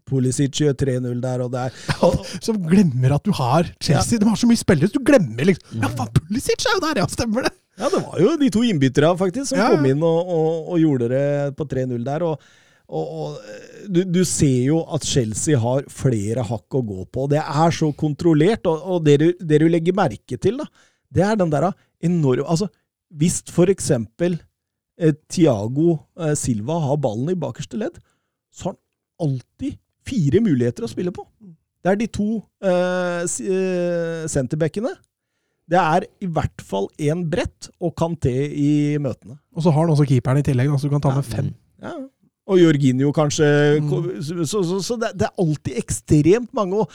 Pulisic 0.08 0.56
gjør 0.62 0.74
3-0 0.82 1.22
der, 1.22 1.44
og 1.44 1.52
der. 1.52 1.74
Og, 2.06 2.18
Som 2.46 2.58
glemmer 2.66 3.14
at 3.18 3.24
du 3.28 3.32
har 3.36 3.68
Chelsea. 3.76 4.18
De 4.18 4.28
har 4.28 4.40
så 4.40 4.48
mye 4.50 4.60
spillere, 4.60 4.90
så 4.90 4.98
du 4.98 5.04
glemmer 5.06 5.46
liksom 5.50 5.82
Ja, 5.84 5.90
faen, 5.92 6.10
Pulisic 6.16 6.64
er 6.64 6.78
jo 6.78 6.84
der, 6.88 7.02
ja! 7.04 7.08
Stemmer 7.12 7.46
det! 7.46 7.54
Ja, 7.78 7.88
det 7.92 8.00
var 8.04 8.18
jo 8.22 8.32
de 8.40 8.48
to 8.54 8.62
innbytterne 8.66 9.12
faktisk 9.20 9.52
som 9.52 9.58
Ja, 9.60 9.68
kom 9.74 9.84
inn 9.86 10.00
og, 10.02 10.32
og, 10.34 10.72
og 10.74 10.80
gjorde 10.82 11.08
det 11.12 11.26
på 11.58 11.66
3-0 11.70 12.02
der. 12.06 12.24
Og, 12.26 12.42
og, 12.88 13.12
og 13.22 13.88
du, 13.92 14.00
du 14.08 14.20
ser 14.26 14.64
jo 14.70 14.80
at 14.96 15.04
Chelsea 15.06 15.58
har 15.62 15.84
flere 15.92 16.42
hakk 16.48 16.78
å 16.78 16.82
gå 16.88 17.04
på. 17.14 17.26
Det 17.30 17.38
er 17.42 17.74
så 17.76 17.92
kontrollert, 18.00 18.66
og, 18.66 18.82
og 18.96 19.04
det, 19.06 19.16
du, 19.22 19.26
det 19.40 19.60
du 19.62 19.68
legger 19.70 19.94
merke 19.98 20.38
til, 20.40 20.58
da, 20.62 20.66
det 21.14 21.24
er 21.24 21.38
den 21.40 21.52
derre 21.54 21.70
enorme 22.04 22.44
Altså, 22.48 22.66
hvis 23.16 23.38
for 23.48 23.70
eksempel 23.72 24.34
eh, 25.00 25.14
Thiago 25.32 25.94
eh, 26.20 26.34
Silva 26.36 26.76
har 26.88 26.98
ballen 27.00 27.30
i 27.32 27.38
bakerste 27.38 27.78
ledd, 27.80 27.96
så 28.52 28.70
har 28.70 28.74
han 28.76 28.82
alltid 29.28 29.78
fire 30.08 30.40
muligheter 30.44 30.84
å 30.86 30.90
spille 30.90 31.12
på. 31.14 31.24
Det 31.84 31.92
er 31.92 31.98
de 32.00 32.06
to 32.10 32.26
eh, 32.64 33.22
s- 33.28 33.38
eh. 33.44 34.26
Det 35.68 35.76
er 35.80 36.06
i 36.24 36.28
hvert 36.32 36.62
fall 36.64 36.86
én 36.98 37.26
brett 37.28 37.68
og 37.84 37.92
Kanté 37.98 38.32
i 38.48 38.70
møtene. 39.02 39.36
Og 39.54 39.62
så 39.64 39.72
har 39.74 39.84
han 39.84 39.92
også 39.92 40.06
keeperen 40.08 40.40
i 40.40 40.46
tillegg, 40.46 40.70
så 40.80 40.88
du 40.88 40.94
kan 40.94 41.04
ta 41.04 41.12
med 41.14 41.26
fem. 41.28 41.50
Ja. 41.84 41.92
Og 42.48 42.56
Jorginho 42.62 43.10
kanskje. 43.12 43.46
Mm. 43.84 43.90
Så, 44.24 44.44
så, 44.48 44.62
så, 44.64 44.78
så 44.86 44.96
det, 44.96 45.10
det 45.20 45.26
er 45.28 45.42
alltid 45.44 45.76
ekstremt 45.82 46.54
mange. 46.56 46.78
Og 46.80 46.88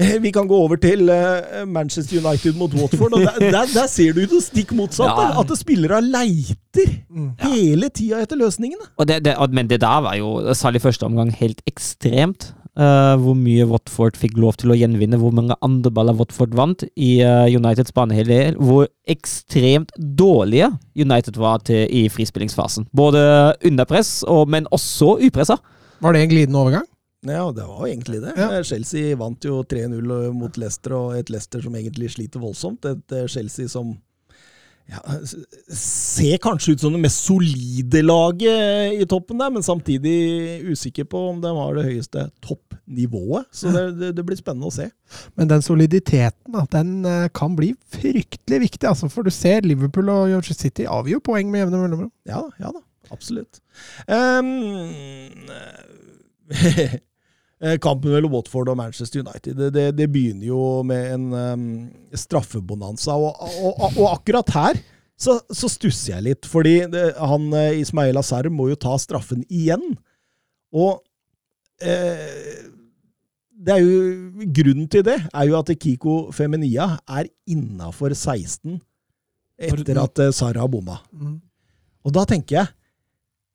eh, 0.00 0.14
vi 0.24 0.30
kan 0.32 0.48
gå 0.48 0.56
over 0.56 0.80
til 0.80 1.10
eh, 1.12 1.66
Manchester 1.68 2.22
United 2.22 2.56
mot 2.56 2.72
Watford. 2.80 3.12
og 3.18 3.20
Der, 3.26 3.36
der, 3.52 3.68
der 3.74 3.86
ser 3.92 4.16
du 4.16 4.22
det 4.24 4.40
stikk 4.46 4.72
motsatte. 4.78 5.26
Ja. 5.28 5.44
At 5.44 5.52
spillere 5.60 6.00
leiter 6.00 6.96
Mm. 7.10 7.32
hele 7.42 7.88
tida 7.90 8.20
etter 8.22 8.38
løsningene. 8.38 8.84
Og 8.96 9.08
det, 9.10 9.16
det, 9.26 9.34
men 9.50 9.66
det 9.68 9.80
der 9.82 10.00
var 10.00 10.14
jo, 10.14 10.54
særlig 10.54 10.80
første 10.80 11.02
omgang, 11.08 11.32
helt 11.34 11.58
ekstremt. 11.66 12.52
Eh, 12.80 13.14
hvor 13.20 13.36
mye 13.38 13.66
Watford 13.68 14.16
fikk 14.18 14.38
lov 14.40 14.56
til 14.60 14.72
å 14.72 14.78
gjenvinne, 14.78 15.18
hvor 15.20 15.34
mange 15.36 15.56
andre 15.64 15.92
baller 15.94 16.16
Watford 16.18 16.56
vant 16.58 16.84
i 16.96 17.10
uh, 17.22 17.46
Uniteds 17.46 17.94
banehelg. 17.96 18.56
Hvor 18.58 18.88
ekstremt 19.10 19.92
dårlige 19.96 20.72
United 20.98 21.38
var 21.40 21.62
til, 21.68 21.84
i 21.86 22.06
frispillingsfasen. 22.12 22.88
Både 22.96 23.22
under 23.66 23.88
press, 23.88 24.20
og, 24.24 24.48
men 24.50 24.68
også 24.74 25.18
upressa. 25.28 25.60
Var 26.00 26.16
det 26.16 26.24
en 26.24 26.32
glidende 26.32 26.62
overgang? 26.64 26.88
Ja, 27.28 27.44
det 27.52 27.66
var 27.68 27.82
jo 27.84 27.88
egentlig 27.90 28.22
det. 28.24 28.32
Ja. 28.40 28.48
Eh, 28.56 28.64
Chelsea 28.64 29.16
vant 29.20 29.44
jo 29.44 29.60
3-0 29.68 30.30
mot 30.36 30.60
Leicester, 30.60 30.96
og 30.96 31.18
et 31.20 31.32
Leicester 31.32 31.62
som 31.64 31.76
egentlig 31.76 32.14
sliter 32.16 32.42
voldsomt. 32.42 32.88
Et 32.88 33.18
Chelsea 33.28 33.68
som 33.68 33.92
ja, 34.90 35.00
ser 35.76 36.40
kanskje 36.42 36.72
ut 36.74 36.82
som 36.82 36.94
det 36.94 37.00
mest 37.04 37.22
solide 37.22 38.02
laget 38.02 38.96
i 38.98 39.06
toppen 39.08 39.38
der, 39.38 39.52
men 39.54 39.62
samtidig 39.62 40.64
usikker 40.66 41.06
på 41.10 41.20
om 41.30 41.38
de 41.42 41.52
har 41.54 41.76
det 41.78 41.84
høyeste 41.86 42.24
toppnivået. 42.42 43.46
Så 43.54 43.70
det, 43.74 43.84
det, 44.00 44.10
det 44.18 44.24
blir 44.26 44.40
spennende 44.40 44.66
å 44.66 44.74
se. 44.74 44.88
Men 45.38 45.50
den 45.52 45.62
soliditeten 45.62 46.56
da, 46.56 46.64
den 46.74 47.06
eh, 47.06 47.28
kan 47.36 47.54
bli 47.58 47.72
fryktelig 47.94 48.60
viktig. 48.66 48.88
Altså, 48.90 49.10
for 49.12 49.26
du 49.26 49.32
ser 49.34 49.66
Liverpool 49.66 50.10
og 50.10 50.32
Yorkshire 50.34 50.58
City 50.58 50.88
avgjør 50.90 51.22
poeng 51.30 51.52
med 51.52 51.64
jevne 51.64 51.84
mellomrom. 51.84 52.12
Ja 52.28 52.42
ja 52.58 52.74
da. 52.74 52.82
Absolutt. 53.14 53.62
Eh, 54.10 54.42
Kampen 57.84 58.14
mellom 58.14 58.32
Watford 58.32 58.70
og 58.72 58.78
Manchester 58.78 59.20
United 59.20 59.58
det, 59.58 59.66
det, 59.74 59.82
det 59.98 60.06
begynner 60.08 60.46
jo 60.48 60.60
med 60.86 61.10
en 61.12 61.26
um, 61.36 61.66
straffebonanza. 62.16 63.12
Og, 63.12 63.36
og, 63.36 63.74
og, 63.74 63.98
og 64.00 64.06
akkurat 64.14 64.54
her 64.54 64.80
så, 65.20 65.36
så 65.52 65.68
stusser 65.68 66.14
jeg 66.14 66.24
litt, 66.30 66.48
fordi 66.48 66.78
det, 66.88 67.10
han 67.20 67.50
eh, 67.52 67.82
Ismail 67.82 68.16
Azar 68.16 68.48
må 68.48 68.70
jo 68.70 68.78
ta 68.80 68.94
straffen 68.96 69.42
igjen. 69.52 69.82
Og 70.72 71.02
eh, 71.84 72.70
det 73.60 73.74
er 73.74 73.84
jo, 73.84 74.46
Grunnen 74.56 74.88
til 74.88 75.04
det 75.04 75.18
er 75.28 75.50
jo 75.50 75.58
at 75.58 75.74
Kiko 75.76 76.14
Feminia 76.32 76.94
er 77.04 77.28
innafor 77.52 78.14
16 78.16 78.80
etter 79.60 80.00
at 80.00 80.22
Sara 80.32 80.62
har 80.64 80.72
bomma. 80.72 80.96
Og 82.00 82.14
da 82.16 82.24
tenker 82.24 82.62
jeg 82.62 82.72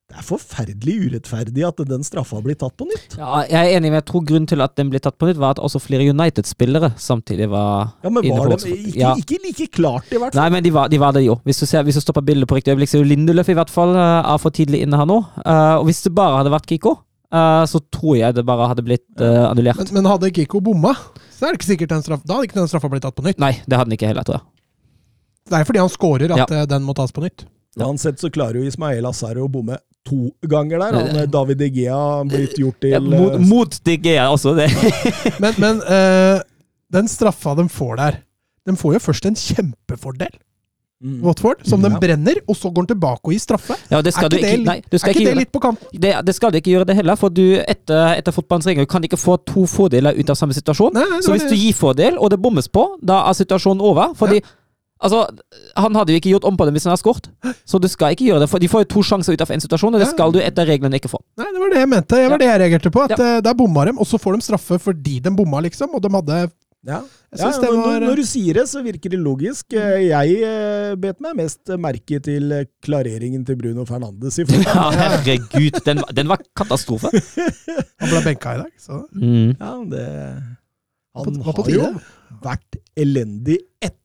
det 0.06 0.20
er 0.22 0.26
forferdelig 0.28 0.94
urettferdig 1.08 1.64
at 1.66 1.80
den 1.90 2.04
straffa 2.06 2.38
blir 2.46 2.54
tatt 2.62 2.76
på 2.78 2.86
nytt. 2.86 3.16
Ja, 3.18 3.40
jeg 3.50 3.58
er 3.58 3.78
enig, 3.80 3.90
men 3.90 3.98
jeg 3.98 4.06
tror 4.12 4.22
grunnen 4.30 4.46
til 4.52 4.62
at 4.62 4.76
den 4.78 4.92
ble 4.94 5.00
tatt 5.02 5.16
på 5.18 5.26
nytt, 5.26 5.40
var 5.42 5.56
at 5.56 5.62
også 5.66 5.82
flere 5.82 6.06
United-spillere 6.14 6.92
samtidig 7.02 7.48
var 7.50 7.96
Ja, 8.06 8.12
men 8.14 8.24
inne 8.28 8.38
var 8.38 8.54
på 8.54 8.60
det 8.62 8.76
ikke, 8.76 9.00
Ja. 9.02 9.16
ikke 9.18 9.40
like 9.42 9.68
klart, 9.74 10.06
i 10.14 10.20
hvert 10.22 10.36
fall? 10.36 10.42
Nei, 10.44 10.50
men 10.54 10.64
de 10.64 10.72
var, 10.76 10.92
de 10.94 11.00
var 11.02 11.16
det 11.18 11.24
jo. 11.26 11.40
Hvis 11.44 11.60
du, 11.64 11.66
ser, 11.66 11.82
hvis 11.84 11.98
du 11.98 12.04
stopper 12.06 12.22
bildet 12.22 12.48
på 12.48 12.60
riktig 12.60 12.76
øyeblikk, 12.76 12.92
så 12.94 13.00
er 13.00 13.04
jo 13.04 13.10
Lindeløf 13.10 13.50
i 13.50 13.58
hvert 13.58 13.74
fall 13.74 13.96
uh, 13.98 14.22
er 14.36 14.38
for 14.46 14.54
tidlig 14.54 14.84
inne 14.86 15.00
her 15.02 15.10
nå. 15.10 15.18
Uh, 15.42 15.82
og 15.82 15.90
hvis 15.90 16.04
det 16.06 16.14
bare 16.14 16.38
hadde 16.38 16.54
vært 16.54 16.70
Kiko, 16.70 16.94
uh, 17.34 17.66
så 17.66 17.82
tror 17.90 18.16
jeg 18.22 18.38
det 18.38 18.46
bare 18.46 18.70
hadde 18.70 18.86
blitt 18.86 19.08
uh, 19.18 19.50
annullert. 19.50 19.82
Men, 19.90 20.04
men 20.04 20.12
hadde 20.14 20.30
Kiko 20.38 20.62
bomma, 20.62 20.94
så 21.34 21.50
er 21.50 21.56
det 21.58 21.64
ikke 21.64 21.72
sikkert 21.74 21.96
den 21.98 22.06
straff, 22.06 22.22
da 22.30 22.38
hadde 22.38 22.52
ikke 22.52 22.62
den 22.62 22.70
straffa 22.70 22.94
blitt 22.94 23.04
tatt 23.10 23.18
på 23.18 23.26
nytt. 23.26 23.42
Nei, 23.42 23.56
det 23.66 23.74
hadde 23.82 23.90
den 23.90 23.98
ikke 23.98 24.14
heller, 24.14 24.24
tror 24.30 24.38
jeg. 24.38 24.46
Det 25.50 25.60
er 25.60 25.66
fordi 25.68 25.82
han 25.82 25.90
scorer 25.94 26.32
at 26.38 26.50
Ja. 26.62 26.66
den 26.70 26.86
må 26.86 26.94
tas 26.98 27.12
på 27.12 27.26
nytt. 27.26 27.48
Uansett 27.76 28.22
så 28.22 28.30
klarer 28.32 28.62
jo 28.62 28.70
Ismael 28.70 29.04
Azar 29.06 29.36
å 29.42 29.50
bomme 29.52 29.76
to 30.06 30.30
ganger 30.52 30.80
der. 30.84 30.96
Han, 31.02 31.30
David 31.34 31.58
De 31.64 31.70
Gea 31.74 32.00
blitt 32.30 32.58
gjort 32.62 32.80
til 32.84 32.92
Ja, 32.94 33.00
mot, 33.02 33.34
eh, 33.34 33.46
mot 33.50 33.78
De 33.86 33.98
Gea 33.98 34.28
også, 34.30 34.54
det. 34.58 34.70
Men, 35.44 35.54
men 35.58 35.80
uh, 35.82 36.40
den 36.94 37.08
straffa 37.10 37.56
de 37.58 37.66
får 37.74 37.96
der 38.00 38.20
De 38.68 38.76
får 38.78 38.94
jo 38.98 39.00
først 39.08 39.26
en 39.30 39.36
kjempefordel, 39.38 40.32
mm. 41.04 41.18
Watford, 41.26 41.66
som 41.70 41.82
den 41.82 41.94
Ja. 41.98 42.00
brenner, 42.02 42.40
og 42.48 42.56
så 42.58 42.70
går 42.74 42.86
den 42.86 42.92
tilbake 42.96 43.22
og 43.24 43.34
gir 43.34 43.42
straffe. 43.44 43.76
Ja, 43.92 44.00
det 44.02 44.14
Er 44.14 44.22
ikke, 44.24 44.30
du 44.30 44.38
det, 44.38 44.52
ikke, 44.54 44.66
nei, 44.66 44.78
du 44.90 44.98
skal 44.98 45.10
er 45.10 45.14
ikke 45.14 45.22
ikke 45.22 45.34
det 45.36 45.42
litt 45.44 45.52
på 45.54 45.62
kanten? 45.66 46.00
Det, 46.06 46.14
det 46.26 46.36
skal 46.38 46.52
du 46.54 46.58
ikke 46.58 46.72
gjøre 46.72 46.88
det 46.90 46.96
heller, 46.98 47.16
for 47.20 47.30
du 47.30 47.44
etter, 47.62 48.16
etter 48.18 48.34
fotballens 48.34 48.66
regler 48.70 48.88
kan 48.90 49.04
ikke 49.06 49.20
få 49.22 49.38
to 49.46 49.66
fordeler 49.70 50.18
ut 50.18 50.30
av 50.34 50.38
samme 50.40 50.54
situasjon. 50.58 50.94
Nei, 50.98 51.06
nei, 51.12 51.22
Så 51.26 51.34
hvis 51.36 51.46
du 51.50 51.54
gir 51.58 51.74
fordel, 51.78 52.18
og 52.18 52.30
det 52.34 52.40
bommes 52.42 52.70
på, 52.70 52.88
da 53.06 53.22
er 53.30 53.38
situasjonen 53.38 53.82
over. 53.86 54.14
Fordi 54.18 54.42
Altså, 55.06 55.22
Han 55.80 55.96
hadde 56.00 56.14
jo 56.16 56.20
ikke 56.20 56.34
gjort 56.34 56.48
om 56.50 56.58
på 56.58 56.66
dem 56.68 56.76
hvis 56.78 56.88
han 56.90 56.96
hadde 56.96 57.04
skåret. 57.06 57.30
Så 57.70 57.80
du 57.82 57.88
skal 57.92 58.16
ikke 58.18 58.28
gjøre 58.32 58.44
det. 58.46 58.50
For 58.52 58.60
De 58.64 58.70
får 58.72 58.86
jo 58.86 58.92
to 58.98 59.06
sjanser 59.06 59.38
ut 59.38 59.46
av 59.46 59.52
en 59.56 59.64
situasjon, 59.64 59.94
og 59.96 60.02
det 60.04 60.10
skal 60.12 60.34
du 60.36 60.40
etter 60.42 60.66
reglene 60.68 60.98
ikke 61.00 61.12
få. 61.14 61.22
Nei, 61.40 61.48
det 61.54 61.62
var 61.64 61.74
det 61.76 61.82
jeg 61.84 61.92
mente. 61.94 62.16
Det 62.16 62.26
var 62.30 62.36
Ja. 62.40 62.44
det 62.44 62.52
jeg 62.52 62.62
reagerte 62.66 62.92
på. 62.98 63.04
At 63.06 63.18
Ja. 63.18 63.24
eh, 63.38 63.42
Der 63.46 63.54
bomma 63.54 63.86
dem, 63.86 64.00
og 64.02 64.06
så 64.10 64.18
får 64.20 64.36
de 64.40 64.42
straffe 64.50 64.80
fordi 64.82 65.20
de 65.22 65.30
bomma, 65.32 65.62
liksom. 65.62 65.94
Og 65.96 66.02
de 66.02 66.10
hadde 66.10 66.52
Ja. 66.86 67.00
Ja, 67.36 67.50
var 67.50 67.74
når, 67.74 68.04
når 68.06 68.16
du 68.16 68.24
sier 68.30 68.54
det, 68.54 68.64
så 68.70 68.84
virker 68.86 69.10
det 69.10 69.18
logisk. 69.20 69.74
Eh, 69.74 70.06
Jeg 70.08 70.36
eh, 70.46 70.96
bet 70.96 71.20
meg 71.20 71.36
mest 71.36 71.66
merke 71.82 72.22
til 72.22 72.54
klareringen 72.86 73.44
til 73.44 73.56
Bruno 73.58 73.84
Fernandes 73.90 74.38
i 74.40 74.46
forhold. 74.46 74.66
Ja, 74.70 74.92
herregud, 74.92 75.82
den, 75.84 76.04
den 76.14 76.28
var 76.30 76.38
katastrofe. 76.56 77.10
Han 78.00 78.10
ble 78.12 78.22
benka 78.24 78.54
i 78.54 78.62
dag. 78.62 78.72
Så. 78.80 79.02
Mm. 79.18 79.58
Ja, 79.60 79.72
det 79.90 80.06
Han 81.16 81.42
har 81.42 81.70
jo 81.74 81.90
vært 82.44 82.78
elendig 82.96 83.58
etter 83.82 83.98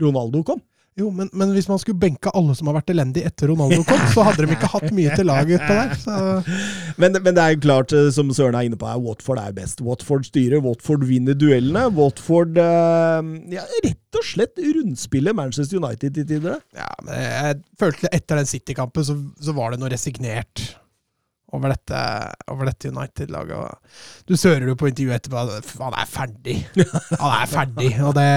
Ronaldo 0.00 0.44
kom. 0.46 0.60
Jo, 0.98 1.06
men, 1.14 1.30
men 1.32 1.52
hvis 1.54 1.68
man 1.70 1.78
skulle 1.80 2.00
benka 2.02 2.32
alle 2.36 2.52
som 2.58 2.68
har 2.68 2.76
vært 2.80 2.90
elendige 2.92 3.28
etter 3.30 3.48
Ronaldo 3.52 3.84
kom, 3.86 4.00
så 4.12 4.24
hadde 4.26 4.44
de 4.44 4.56
ikke 4.56 4.68
hatt 4.72 4.88
mye 4.92 5.14
til 5.16 5.28
laget 5.30 5.60
utpå 5.60 5.76
der. 5.78 5.92
Så. 6.02 6.16
Men, 7.00 7.14
men 7.24 7.32
det 7.32 7.40
er 7.40 7.54
jo 7.54 7.60
klart, 7.62 7.94
eh, 7.96 8.10
som 8.12 8.28
Søren 8.36 8.58
er 8.58 8.66
inne 8.66 8.76
på, 8.76 8.84
her, 8.84 8.98
Watford 9.00 9.38
er 9.40 9.54
best. 9.56 9.78
Watford 9.80 10.26
styrer, 10.28 10.60
Watford 10.60 11.06
vinner 11.08 11.38
duellene. 11.38 11.86
Watford 11.96 12.58
eh, 12.60 13.30
ja, 13.54 13.62
rett 13.86 14.18
og 14.18 14.26
slett 14.26 14.60
rundspiller 14.60 15.36
Manchester 15.38 15.80
United 15.80 16.18
til 16.18 16.26
tider. 16.28 16.58
Ja, 16.76 16.90
men 17.06 17.16
jeg 17.22 17.56
følte 17.80 18.10
etter 18.12 18.42
den 18.42 18.50
City-kampen 18.50 19.06
så, 19.06 19.16
så 19.40 19.54
var 19.56 19.72
det 19.72 19.80
noe 19.80 19.92
resignert 19.94 20.66
over 21.56 21.72
dette, 21.72 22.02
dette 22.66 22.92
United-laget. 22.92 23.96
Du 24.28 24.36
sører 24.36 24.68
jo 24.68 24.76
på 24.78 24.90
intervjuet 24.90 25.22
etterpå 25.22 25.46
at 25.46 25.72
han 25.80 25.96
er 25.96 26.10
ferdig. 26.10 26.58
Han 27.14 27.32
er 27.32 27.48
ferdig, 27.54 27.94
og 28.04 28.12
det 28.18 28.28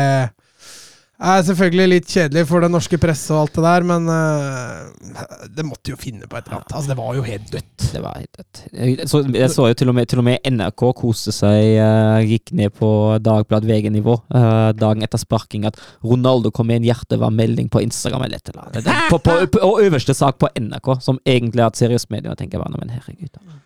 er 1.22 1.43
selvfølgelig 1.46 1.86
litt 1.91 2.08
kjedelig 2.10 2.43
for 2.50 2.63
det 2.63 2.70
norske 2.74 2.98
presset 3.01 3.32
og 3.36 3.43
alt 3.43 3.58
det 3.58 3.63
der, 3.63 3.86
men 3.86 4.08
uh, 4.10 5.43
det 5.53 5.65
måtte 5.67 5.93
jo 5.93 6.00
finne 6.00 6.27
på 6.27 6.38
et 6.39 6.48
eller 6.48 6.58
annet. 6.60 6.74
Altså, 6.74 6.89
det 6.89 6.98
var 6.98 7.17
jo 7.17 7.25
helt 7.27 7.51
dødt. 7.53 7.86
Det 7.93 8.01
var 8.03 8.17
helt 8.17 8.39
dødt. 8.39 8.62
Jeg 8.74 9.08
så, 9.12 9.22
jeg 9.29 9.51
så 9.53 9.67
jo 9.70 9.77
til 9.79 9.91
og 9.93 9.98
med, 9.98 10.10
til 10.10 10.24
og 10.24 10.27
med 10.27 10.50
NRK 10.50 10.86
koste 11.00 11.34
seg, 11.36 11.77
uh, 11.77 12.20
gikk 12.27 12.53
ned 12.58 12.74
på 12.79 12.89
Dagblad 13.24 13.67
VG-nivå 13.70 14.17
uh, 14.36 14.72
dagen 14.77 15.05
etter 15.05 15.22
sparking, 15.22 15.67
at 15.70 15.77
Ronaldo 16.03 16.51
kom 16.51 16.72
med 16.72 16.82
en 16.82 16.89
hjertevarm 16.89 17.38
melding 17.38 17.70
på 17.74 17.84
Instagram 17.86 18.25
eller 18.27 18.41
et 18.41 18.53
eller 18.53 18.65
annet. 18.65 18.89
På, 19.13 19.22
på, 19.22 19.38
på, 19.53 19.75
øverste 19.84 20.17
sak 20.17 20.41
på 20.41 20.50
NRK, 20.58 20.96
som 21.03 21.22
egentlig 21.25 21.63
har 21.63 21.72
hatt 21.72 21.82
seriøst 21.82 22.10
medium. 22.13 22.34
og 22.34 22.41
tenker 22.41 22.62
bare, 22.62 22.74
men 22.79 22.96
herregud. 22.98 23.29
da. 23.36 23.62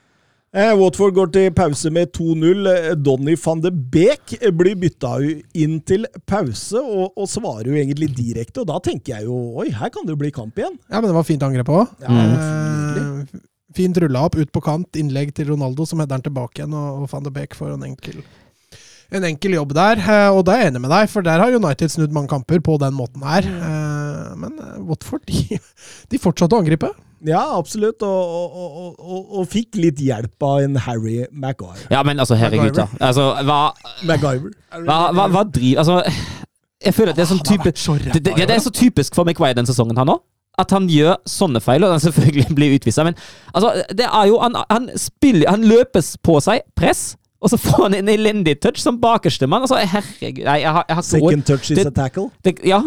Eh, 0.58 0.72
Watford 0.74 1.14
går 1.14 1.28
til 1.36 1.52
pause 1.54 1.90
med 1.94 2.10
2-0. 2.18 2.68
Eh, 2.72 2.94
Donny 2.98 3.36
van 3.44 3.60
de 3.62 3.70
Beek 3.70 4.34
blir 4.58 4.78
bytta 4.82 5.12
inn 5.54 5.76
til 5.86 6.08
pause, 6.26 6.82
og, 6.82 7.12
og 7.14 7.30
svarer 7.30 7.70
jo 7.70 7.78
egentlig 7.78 8.10
direkte. 8.18 8.64
Og 8.64 8.72
da 8.72 8.80
tenker 8.82 9.20
jeg 9.20 9.28
jo 9.28 9.38
oi, 9.62 9.68
her 9.70 9.94
kan 9.94 10.08
det 10.08 10.16
jo 10.16 10.22
bli 10.24 10.32
kamp 10.34 10.58
igjen. 10.58 10.80
Ja, 10.90 10.98
men 10.98 11.12
det 11.12 11.18
var 11.20 11.28
fint 11.28 11.46
angrep 11.46 11.70
òg. 11.70 11.94
Ja. 12.02 12.18
Eh, 12.18 13.46
fint 13.78 14.02
rulla 14.02 14.26
opp, 14.26 14.40
ut 14.42 14.50
på 14.50 14.66
kant, 14.66 14.90
innlegg 14.98 15.36
til 15.38 15.52
Ronaldo, 15.52 15.86
som 15.86 16.02
header 16.02 16.18
den 16.18 16.26
tilbake 16.32 16.64
igjen, 16.64 16.74
og, 16.74 17.04
og 17.06 17.12
van 17.14 17.28
de 17.28 17.38
Beek 17.38 17.54
får 17.54 17.76
en 17.76 17.86
enkel, 17.92 18.24
en 19.14 19.28
enkel 19.30 19.60
jobb 19.60 19.78
der. 19.78 20.02
Og 20.34 20.42
da 20.48 20.58
er 20.58 20.66
jeg 20.66 20.74
enig 20.74 20.88
med 20.88 20.96
deg, 20.96 21.12
for 21.14 21.28
der 21.28 21.44
har 21.44 21.54
United 21.54 21.94
snudd 21.94 22.18
mange 22.18 22.34
kamper 22.34 22.66
på 22.66 22.80
den 22.82 22.98
måten 22.98 23.30
her. 23.30 23.46
Eh, 23.46 24.34
men 24.42 24.58
Watford, 24.90 25.30
de, 25.30 25.62
de 26.10 26.26
fortsatte 26.26 26.58
å 26.58 26.66
angripe. 26.66 26.90
Ja, 27.26 27.58
absolutt. 27.58 28.04
Og, 28.06 28.10
og, 28.10 28.58
og, 28.62 28.96
og, 29.00 29.36
og 29.40 29.48
fikk 29.50 29.78
litt 29.80 30.02
hjelp 30.04 30.44
av 30.44 30.62
en 30.66 30.78
Harry 30.86 31.24
Maguire. 31.32 31.88
Ja, 31.94 32.04
men 32.06 32.20
altså, 32.20 32.38
herregud, 32.38 32.76
da. 32.78 32.88
Altså, 33.02 33.32
hva, 33.48 33.60
MacGyver. 34.06 34.54
hva, 34.86 34.98
hva, 35.16 35.28
hva 35.34 35.44
driver 35.50 35.82
Altså, 35.82 36.02
jeg 36.86 36.94
føler 36.94 37.14
at 37.14 37.18
det 37.18 37.26
er 37.26 37.30
sånn 37.32 37.46
type 37.46 37.72
så 37.80 37.96
det, 37.98 38.20
det, 38.22 38.34
det 38.38 38.54
er 38.54 38.62
så 38.62 38.74
typisk 38.74 39.16
for 39.18 39.26
McVay 39.26 39.56
den 39.58 39.70
sesongen 39.70 39.98
her 39.98 40.06
nå. 40.08 40.20
At 40.58 40.74
han 40.74 40.88
gjør 40.90 41.20
sånne 41.30 41.62
feil, 41.62 41.86
og 41.86 41.94
han 41.94 42.02
selvfølgelig 42.02 42.54
blir 42.58 42.76
utvist. 42.78 43.02
Men 43.06 43.18
altså, 43.54 43.74
det 43.94 44.08
er 44.10 44.30
jo 44.30 44.40
Han, 44.42 44.58
han 44.70 44.90
spiller 44.98 45.52
Han 45.54 45.66
løpes 45.70 46.16
på 46.26 46.40
seg, 46.42 46.66
press, 46.78 47.12
Og 47.38 47.52
så 47.54 47.58
får 47.62 47.84
han 47.84 47.94
en 48.00 48.10
elendig 48.10 48.56
touch 48.64 48.82
som 48.82 48.96
bakerstemann. 49.02 49.62
Altså, 49.68 49.78
herregud 49.78 50.44
Nei, 50.48 50.60
jeg 50.64 50.72
har, 50.74 50.86
jeg 50.90 50.98
har. 50.98 51.06
Second 51.06 51.44
touch 51.46 51.72
is 51.72 51.78
Det- 51.78 51.88
a 51.88 51.92
tackle. 51.94 52.30
Det, 52.44 52.56
ja. 52.66 52.80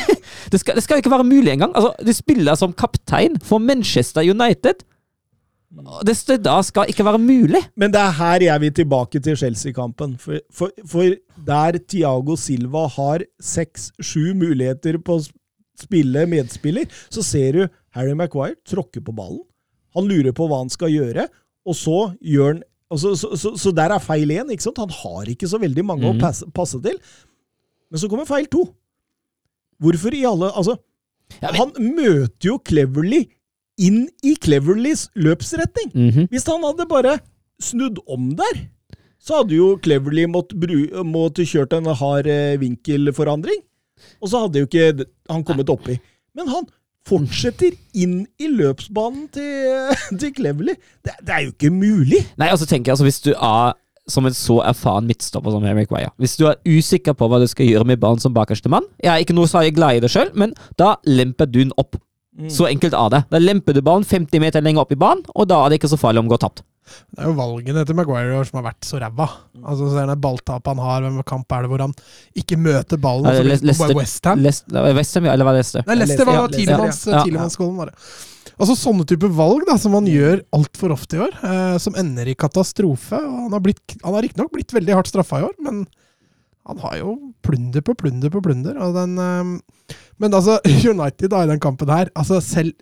det, 0.52 0.60
skal, 0.62 0.76
det 0.78 0.84
skal 0.84 1.00
ikke 1.02 1.10
være 1.10 1.26
mulig 1.26 1.56
engang. 1.56 1.72
Altså, 1.74 1.90
du 2.06 2.12
spiller 2.14 2.54
som 2.54 2.72
kaptein 2.72 3.34
for 3.42 3.58
Manchester 3.58 4.22
United. 4.22 4.84
Det, 6.06 6.14
det 6.28 6.36
da 6.44 6.60
skal 6.64 6.88
ikke 6.88 7.04
være 7.04 7.18
mulig. 7.20 7.60
Men 7.76 7.90
det 7.92 8.00
er 8.00 8.14
her 8.16 8.44
jeg 8.46 8.60
vil 8.62 8.72
tilbake 8.78 9.20
til 9.20 9.36
Chelsea-kampen. 9.36 10.14
For, 10.22 10.38
for, 10.54 10.70
for 10.86 11.16
der 11.46 11.78
Tiago 11.88 12.36
Silva 12.40 12.86
har 12.94 13.26
seks-sju 13.42 14.32
muligheter 14.38 15.00
på 15.02 15.18
å 15.18 15.24
spille 15.76 16.22
medspiller, 16.30 16.86
så 17.12 17.24
ser 17.26 17.58
du 17.58 17.66
Harry 17.98 18.14
Maguire 18.16 18.56
tråkke 18.68 19.02
på 19.04 19.12
ballen. 19.12 19.42
Han 19.96 20.08
lurer 20.08 20.32
på 20.36 20.46
hva 20.48 20.62
han 20.62 20.72
skal 20.72 20.94
gjøre, 20.94 21.26
og 21.66 21.76
så 21.76 21.98
gjør 22.22 22.54
han 22.54 22.64
altså, 22.92 23.14
så, 23.18 23.30
så, 23.38 23.54
så 23.60 23.72
der 23.74 23.94
er 23.94 24.02
feil 24.02 24.32
én. 24.34 24.50
Han 24.78 24.92
har 25.02 25.30
ikke 25.32 25.48
så 25.48 25.60
veldig 25.62 25.84
mange 25.84 26.06
mm. 26.06 26.16
å 26.16 26.20
passe, 26.20 26.48
passe 26.54 26.80
til. 26.82 26.98
Men 27.90 28.02
så 28.02 28.10
kommer 28.10 28.28
feil 28.28 28.48
to. 28.50 28.66
Hvorfor 29.82 30.14
i 30.16 30.24
alle 30.24 30.50
Altså, 30.56 30.78
Ja, 31.42 31.50
men- 31.50 31.56
han 31.58 31.72
møter 31.96 32.48
jo 32.52 32.58
Cleverly 32.58 33.26
inn 33.82 34.06
i 34.24 34.36
Cleverlys 34.40 35.08
løpsretning. 35.16 35.90
Mhm. 35.92 36.28
Hvis 36.30 36.46
han 36.46 36.62
hadde 36.64 36.86
bare 36.88 37.18
snudd 37.60 37.98
om 38.06 38.30
der, 38.38 38.68
så 39.20 39.42
hadde 39.42 39.56
jo 39.56 39.76
Cleverly 39.82 40.26
mått 40.30 40.54
bru, 40.54 40.86
måtte 41.04 41.44
kjørt 41.44 41.74
en 41.76 41.90
hard 41.92 42.26
eh, 42.30 42.56
vinkelforandring. 42.62 43.60
Og 44.22 44.30
så 44.30 44.44
hadde 44.44 44.62
jo 44.62 44.68
ikke 44.68 45.06
han 45.28 45.44
kommet 45.44 45.68
oppi. 45.72 45.98
Men 46.36 46.48
han 46.52 46.68
fortsetter 47.06 47.76
inn 47.94 48.24
i 48.42 48.50
løpsbanen 48.50 49.26
til, 49.34 49.90
til 50.20 50.32
Cleverly. 50.36 50.76
Det, 51.04 51.16
det 51.22 51.34
er 51.34 51.44
jo 51.46 51.54
ikke 51.54 51.72
mulig! 51.74 52.22
Nei, 52.36 52.50
altså 52.50 52.68
tenker 52.68 52.90
jeg, 52.90 52.96
altså 52.98 53.06
Hvis 53.08 53.22
du 53.24 53.32
er 53.34 53.76
som 54.06 54.26
en 54.28 54.34
så 54.38 54.60
erfaren 54.62 55.08
midtstopper 55.08 55.50
som 55.50 55.64
Eric 55.66 55.90
Weyer 55.90 56.12
Hvis 56.22 56.36
du 56.38 56.44
er 56.46 56.60
usikker 56.62 57.16
på 57.18 57.26
hva 57.26 57.40
du 57.42 57.46
skal 57.50 57.66
gjøre 57.66 57.88
med 57.88 57.98
barn 58.02 58.20
som 58.22 58.34
bakerste 58.36 58.70
mann 58.70 58.86
Jeg 59.02 59.10
er 59.10 59.24
ikke 59.24 59.34
noe 59.34 59.50
særlig 59.50 59.74
glad 59.74 59.98
i 59.98 60.04
det 60.04 60.12
sjøl, 60.12 60.30
men 60.38 60.54
da 60.78 60.94
lemper 61.06 61.50
du 61.50 61.58
den 61.64 61.74
opp. 61.80 61.98
Så 62.52 62.66
enkelt 62.68 62.92
er 62.94 63.10
det. 63.14 63.20
Da 63.32 63.38
lemper 63.40 63.72
du 63.76 63.80
ballen 63.82 64.04
50 64.04 64.40
meter 64.42 64.60
lenger 64.64 64.82
opp 64.84 64.92
i 64.92 64.98
banen, 65.00 65.22
og 65.34 65.46
da 65.48 65.62
er 65.64 65.70
det 65.72 65.78
ikke 65.80 65.88
så 65.94 65.98
farlig 66.00 66.20
om 66.20 66.28
å 66.28 66.34
går 66.34 66.42
tapt. 66.42 66.62
Det 67.10 67.18
er 67.24 67.30
jo 67.30 67.34
valgene 67.34 67.82
til 67.88 67.96
Maguire 67.98 68.44
som 68.46 68.60
har 68.60 68.66
vært 68.72 68.86
så 68.86 69.00
ræva. 69.02 69.26
Altså, 69.64 69.88
så 69.90 70.02
er 70.04 70.06
det 70.12 70.20
balltapet 70.22 70.68
han 70.70 70.78
har, 70.84 71.02
hvem 71.02 71.16
kamp 71.26 71.50
er 71.56 71.64
det 71.64 71.70
hvor 71.72 71.82
han 71.82 71.94
ikke 72.38 72.58
møter 72.60 73.00
ballen? 73.02 73.26
Ja, 73.26 73.32
og 73.32 73.36
så 73.40 73.48
Le- 73.48 73.58
det 73.72 73.78
bare 73.80 73.96
West 73.98 74.24
Ham? 74.30 74.38
Lest- 74.44 74.68
det 74.68 74.84
var 74.84 74.94
West 75.00 75.14
Ham, 75.18 75.24
ja, 75.26 75.32
eller 75.32 75.48
var 75.48 75.56
det 75.56 75.62
Leicester? 75.64 75.86
Nei, 75.88 75.96
Leicester 75.96 76.24
var 76.28 76.34
Ja. 76.36 76.42
Ja. 77.16 77.24
var 77.80 77.86
det. 77.90 77.94
Altså 78.56 78.76
Sånne 78.78 79.04
type 79.04 79.28
valg 79.36 79.66
da, 79.66 79.76
som 79.76 79.92
han 79.98 80.06
gjør 80.06 80.44
altfor 80.54 80.92
ofte 80.94 81.16
i 81.18 81.24
år, 81.26 81.34
eh, 81.42 81.78
som 81.78 81.94
ender 81.98 82.28
i 82.28 82.34
katastrofe. 82.34 83.12
og 83.18 83.42
Han 83.48 83.52
har, 83.52 83.60
blitt- 83.60 83.96
han 84.04 84.14
har 84.14 84.22
riktignok 84.22 84.52
blitt 84.52 84.72
veldig 84.72 84.94
hardt 84.94 85.08
straffa 85.10 85.40
i 85.40 85.48
år, 85.48 85.52
men 85.60 85.86
han 86.66 86.80
har 86.82 86.96
jo 86.98 87.12
plunder 87.46 87.82
på 87.84 87.94
plunder 87.94 88.32
på 88.32 88.42
plunder. 88.42 88.78
Og 88.82 88.96
den, 88.96 89.18
eh, 89.22 89.96
men 90.22 90.34
altså, 90.34 90.58
United 90.92 91.30
da, 91.30 91.44
i 91.44 91.50
den 91.50 91.62
kampen 91.62 91.92
her 91.92 92.10
altså 92.14 92.40
Selv 92.42 92.74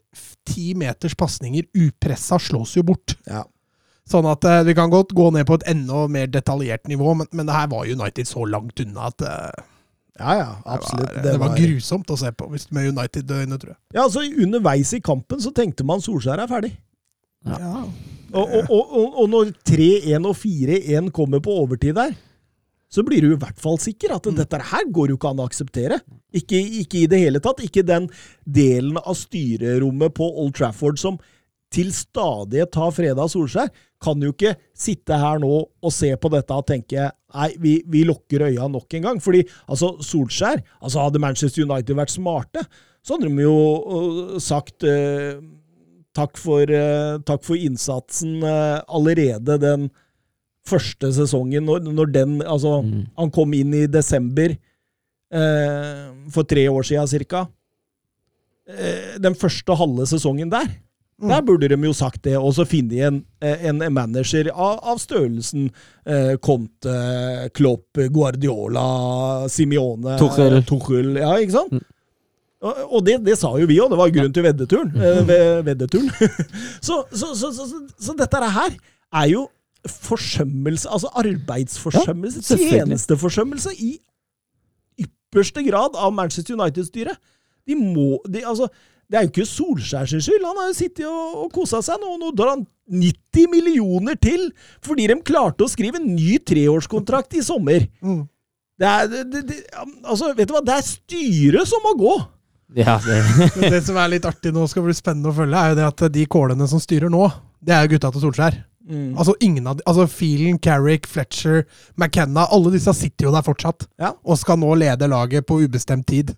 ti 0.49 0.73
meters 0.79 1.17
pasninger 1.17 1.67
upressa 1.77 2.39
slås 2.41 2.77
jo 2.79 2.85
bort. 2.87 3.17
Ja. 3.29 3.45
Sånn 4.09 4.27
at 4.29 4.45
eh, 4.49 4.63
vi 4.69 4.75
kan 4.77 4.93
godt 4.93 5.15
gå 5.17 5.31
ned 5.33 5.47
på 5.49 5.57
et 5.61 5.69
enda 5.73 6.05
mer 6.13 6.29
detaljert 6.29 6.89
nivå, 6.89 7.15
men, 7.17 7.29
men 7.33 7.49
det 7.49 7.57
her 7.57 7.71
var 7.73 7.89
United 7.89 8.29
så 8.29 8.45
langt 8.49 8.81
unna 8.85 9.09
at 9.13 9.25
eh, 9.25 9.63
Ja, 10.21 10.35
ja, 10.39 10.51
det, 10.71 10.99
var, 11.01 11.15
det 11.25 11.39
var 11.43 11.55
grusomt 11.59 12.13
å 12.13 12.19
se 12.21 12.31
på 12.37 12.47
hvis 12.53 12.69
med 12.71 12.93
United-øyne, 12.93 13.57
tror 13.59 13.73
jeg. 13.73 13.81
Ja, 13.97 14.05
altså 14.05 14.23
Underveis 14.23 14.93
i 14.95 15.01
kampen 15.05 15.41
så 15.43 15.51
tenkte 15.57 15.87
man 15.89 16.05
Solskjær 16.05 16.45
er 16.45 16.51
ferdig. 16.51 16.75
Ja. 17.45 17.57
ja. 17.61 17.81
og, 18.33 18.53
og, 18.69 18.85
og, 18.85 19.19
og 19.25 19.27
når 19.33 19.51
3-1 19.69 20.29
og 20.29 20.37
4-1 20.39 21.11
kommer 21.17 21.43
på 21.45 21.57
overtid 21.65 21.97
der, 21.99 22.15
så 22.95 23.03
blir 23.03 23.25
du 23.25 23.33
i 23.35 23.41
hvert 23.41 23.59
fall 23.59 23.79
sikker 23.83 24.15
at 24.15 24.29
dette 24.37 24.61
her 24.71 24.85
går 24.95 25.11
jo 25.11 25.19
ikke 25.19 25.33
an 25.33 25.41
å 25.43 25.49
akseptere. 25.49 25.99
Ikke, 26.35 26.61
ikke 26.83 27.01
i 27.01 27.09
det 27.11 27.19
hele 27.25 27.41
tatt. 27.43 27.65
Ikke 27.67 27.83
den 27.87 28.07
delen 28.47 29.01
av 29.01 29.17
styrerommet 29.19 30.15
på 30.15 30.29
Old 30.31 30.55
Trafford 30.59 31.01
som 31.03 31.19
til 31.75 31.91
stadighet 31.91 32.77
har 32.79 32.93
freda 32.95 33.27
Solskjær, 33.27 33.73
kan 34.05 34.21
jo 34.23 34.31
ikke 34.35 34.53
sitte 34.77 35.17
her 35.19 35.41
nå 35.43 35.51
og 35.65 35.93
se 35.95 36.13
på 36.21 36.31
dette 36.31 36.55
og 36.55 36.67
tenke 36.69 37.09
nei, 37.09 37.49
vi, 37.59 37.79
vi 37.91 38.05
lukker 38.07 38.47
øya 38.51 38.69
nok 38.71 38.95
en 38.99 39.09
gang. 39.09 39.21
Fordi 39.25 39.43
altså, 39.67 39.95
Solskjær 40.05 40.61
altså 40.79 41.07
Hadde 41.07 41.23
Manchester 41.25 41.65
United 41.65 41.99
vært 41.99 42.15
smarte, 42.15 42.63
så 43.05 43.17
hadde 43.17 43.33
de 43.33 43.47
jo 43.47 43.59
øh, 43.97 44.37
sagt 44.41 44.87
øh, 44.87 45.41
takk, 46.15 46.39
for, 46.41 46.63
øh, 46.69 47.19
takk 47.27 47.43
for 47.45 47.59
innsatsen 47.59 48.39
øh, 48.45 48.79
allerede 48.87 49.59
den 49.61 49.91
første 50.69 51.11
sesongen, 51.13 51.65
når, 51.69 51.83
når 51.93 52.13
den 52.15 52.39
Altså, 52.43 52.79
Mm. 52.83 53.07
han 53.19 53.31
kom 53.31 53.53
inn 53.55 53.75
i 53.75 53.87
desember 53.87 54.55
eh, 55.33 56.07
for 56.33 56.43
tre 56.49 56.67
år 56.71 56.83
siden 56.89 57.09
cirka. 57.11 57.47
Eh, 58.69 59.19
den 59.21 59.35
første 59.37 59.77
halve 59.77 60.07
sesongen 60.09 60.51
der. 60.53 60.71
Der 61.25 61.41
burde 61.47 61.69
de 61.71 61.77
jo 61.87 61.93
sagt 61.95 62.25
det, 62.27 62.35
og 62.37 62.51
så 62.57 62.65
finne 62.67 62.99
en, 63.07 63.21
en 63.41 63.79
manager 63.95 64.49
av, 64.51 64.81
av 64.83 64.99
størrelsen 64.99 65.69
eh, 66.05 66.35
Conte, 66.43 66.95
Klopp, 67.55 68.01
Guardiola, 68.13 69.47
Simione 69.49 70.17
Tuchel. 70.19 70.59
Tuchel 70.67 71.15
ja, 71.23 71.37
ikke 71.39 71.55
sant? 71.55 71.73
Mm. 71.79 71.85
Og, 72.65 72.99
det, 73.05 73.19
det 73.27 73.37
sa 73.39 73.53
jo 73.61 73.67
vi 73.69 73.77
òg, 73.79 73.91
det 73.93 73.99
var 74.01 74.11
grunnen 74.11 74.33
til 74.35 74.45
veddeturen. 74.47 74.91
Eh, 74.97 75.21
ve- 75.29 75.63
veddeturen. 75.67 76.11
så, 76.89 77.03
så, 77.13 77.31
så, 77.37 77.53
så, 77.53 77.69
så, 77.71 77.81
så 78.09 78.17
dette 78.19 78.41
her 78.59 78.75
er 79.23 79.27
jo 79.31 79.47
forsømmelse, 79.89 80.89
altså 80.89 81.11
arbeidsforsømmelse, 81.21 82.57
Ja, 82.57 82.71
tjenesteforsømmelse 82.71 83.75
i 83.77 83.93
ypperste 85.05 85.65
grad 85.67 85.97
av 85.97 86.13
Manchester 86.15 86.57
United-styret. 86.57 87.21
De 87.69 87.77
må 87.77 88.19
de, 88.29 88.45
altså, 88.45 88.69
Det 89.11 89.19
er 89.19 89.27
jo 89.27 89.33
ikke 89.33 89.47
Solskjær 89.49 90.09
sin 90.09 90.23
skyld. 90.25 90.45
Han 90.45 90.61
har 90.61 90.71
jo 90.71 90.77
sittet 90.79 91.07
og, 91.09 91.35
og 91.45 91.51
kosa 91.53 91.83
seg 91.85 92.01
nå. 92.01 92.15
Nå 92.21 92.31
drar 92.37 92.55
han 92.55 92.67
90 92.89 93.51
millioner 93.53 94.17
til 94.21 94.51
fordi 94.85 95.09
de 95.11 95.19
klarte 95.25 95.65
å 95.65 95.71
skrive 95.71 96.01
en 96.01 96.15
ny 96.17 96.39
treårskontrakt 96.41 97.37
i 97.37 97.45
sommer. 97.45 97.85
Mm. 98.05 98.23
Det 98.81 98.89
er, 98.91 99.11
det, 99.11 99.25
det, 99.31 99.43
det, 99.51 99.59
altså, 100.03 100.33
vet 100.35 100.49
du 100.51 100.57
hva? 100.57 100.65
Det 100.65 100.75
er 100.75 100.87
styret 100.89 101.71
som 101.71 101.85
må 101.85 101.95
gå! 102.01 102.15
Ja, 102.75 102.97
det, 103.05 103.21
det 103.71 103.85
som 103.87 103.99
er 104.01 104.17
litt 104.17 104.27
artig 104.27 104.51
nå, 104.55 104.65
skal 104.71 104.87
bli 104.87 104.97
spennende 104.97 105.31
å 105.31 105.37
følge, 105.37 105.61
er 105.61 105.75
jo 105.75 105.79
det 105.79 105.85
at 105.87 106.07
de 106.17 106.25
kålene 106.31 106.67
som 106.71 106.83
styrer 106.83 107.13
nå, 107.13 107.29
det 107.63 107.77
er 107.77 107.85
jo 107.85 107.95
gutta 107.95 108.11
til 108.15 108.25
Solskjær. 108.25 108.57
Altså 108.85 109.33
ingen 109.41 109.67
av 109.67 109.79
de, 109.79 109.85
altså 109.89 110.05
Phelan, 110.11 110.59
Carrick, 110.61 111.07
Fletcher, 111.09 111.63
McKenna, 111.97 112.45
alle 112.53 112.75
disse 112.75 112.93
sitter 112.97 113.29
jo 113.29 113.33
der 113.35 113.45
fortsatt. 113.47 113.87
Ja. 114.01 114.13
Og 114.25 114.41
skal 114.41 114.61
nå 114.61 114.75
lede 114.77 115.09
laget 115.09 115.47
på 115.49 115.63
ubestemt 115.65 116.07
tid. 116.11 116.35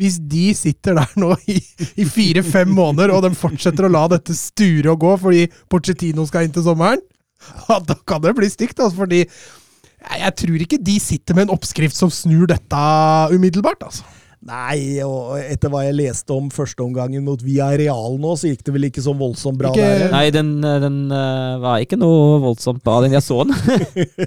Hvis 0.00 0.16
de 0.32 0.54
sitter 0.56 0.96
der 0.96 1.10
nå 1.20 1.34
i, 1.52 1.58
i 2.00 2.06
fire-fem 2.08 2.70
måneder, 2.72 3.12
og 3.12 3.26
de 3.26 3.34
fortsetter 3.36 3.84
å 3.84 3.92
la 3.92 4.06
dette 4.14 4.36
sture 4.36 4.94
og 4.94 5.02
gå 5.02 5.16
fordi 5.20 5.42
Pochettino 5.68 6.24
skal 6.28 6.46
inn 6.46 6.54
til 6.56 6.64
sommeren, 6.64 7.02
ja, 7.68 7.76
da 7.84 7.96
kan 8.08 8.22
det 8.24 8.32
bli 8.36 8.48
stygt. 8.52 8.80
Altså, 8.80 9.02
fordi 9.02 9.20
jeg, 9.24 10.22
jeg 10.22 10.36
tror 10.40 10.64
ikke 10.64 10.80
de 10.88 10.96
sitter 11.04 11.36
med 11.36 11.48
en 11.48 11.54
oppskrift 11.56 11.96
som 11.96 12.12
snur 12.12 12.48
dette 12.48 12.80
umiddelbart. 13.34 13.84
altså. 13.90 14.08
Nei, 14.40 15.02
og 15.04 15.34
etter 15.36 15.68
hva 15.68 15.82
jeg 15.84 15.98
leste 15.98 16.32
om 16.32 16.46
førsteomgangen 16.48 17.20
mot 17.26 17.42
Villarreal 17.44 18.14
nå, 18.16 18.30
så 18.40 18.48
gikk 18.48 18.62
det 18.64 18.72
vel 18.72 18.86
ikke 18.88 19.02
så 19.04 19.12
voldsomt 19.12 19.58
bra 19.60 19.68
Ikke- 19.74 19.84
der. 19.84 20.06
nei, 20.14 20.30
den, 20.32 20.54
den 20.64 20.96
uh, 21.12 21.58
var 21.60 21.82
ikke 21.84 21.98
noe 22.00 22.38
voldsomt 22.40 22.80
bra, 22.82 23.02
den 23.04 23.12
jeg 23.12 23.20
så 23.26 23.42
den. 23.44 23.52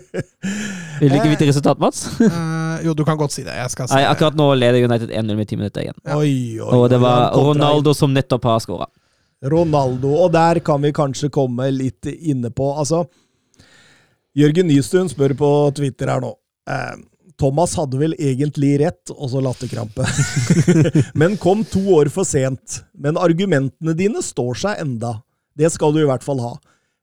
Vil 1.01 1.09
du 1.09 1.17
ikke 1.17 1.31
vite 1.31 1.47
resultatet, 1.49 1.81
Mats? 1.81 2.03
uh, 2.21 2.77
jo, 2.85 2.93
du 2.93 3.01
kan 3.07 3.17
godt 3.17 3.33
si 3.33 3.41
det. 3.41 3.55
Jeg 3.57 3.73
skal 3.73 3.89
si 3.89 3.97
Nei, 3.97 4.03
akkurat 4.11 4.37
nå 4.37 4.51
leder 4.53 4.85
United 4.85 5.09
1-0 5.09 5.39
med 5.39 5.49
ti 5.49 5.57
minutter 5.57 5.87
igjen. 5.87 5.97
Ja. 6.05 6.19
Oi, 6.21 6.59
oi, 6.61 6.69
Og 6.77 6.85
det 6.93 7.01
var 7.01 7.33
Ronaldo 7.33 7.95
som 7.97 8.13
nettopp 8.13 8.45
har 8.51 8.61
skåra. 8.61 8.87
Ronaldo, 9.49 10.13
og 10.23 10.29
der 10.31 10.61
kan 10.63 10.85
vi 10.85 10.93
kanskje 10.95 11.31
komme 11.33 11.65
litt 11.73 12.05
inne 12.13 12.53
på 12.53 12.69
Altså, 12.79 13.01
Jørgen 14.37 14.69
Nystuen 14.69 15.09
spør 15.11 15.33
på 15.37 15.49
Twitter 15.77 16.13
her 16.13 16.21
nå. 16.23 16.31
Eh, 16.69 16.93
Thomas 17.43 17.73
hadde 17.75 17.99
vel 17.99 18.13
egentlig 18.15 18.77
rett, 18.79 19.11
og 19.11 19.33
så 19.33 19.41
latterkrampe. 19.43 20.05
Men 21.19 21.35
kom 21.41 21.65
to 21.67 21.81
år 21.97 22.07
for 22.13 22.27
sent. 22.27 22.79
Men 22.95 23.19
argumentene 23.19 23.95
dine 23.99 24.23
står 24.23 24.61
seg 24.61 24.83
enda. 24.85 25.17
Det 25.59 25.67
skal 25.73 25.91
du 25.91 25.99
i 26.03 26.07
hvert 26.07 26.23
fall 26.23 26.39
ha. 26.39 26.53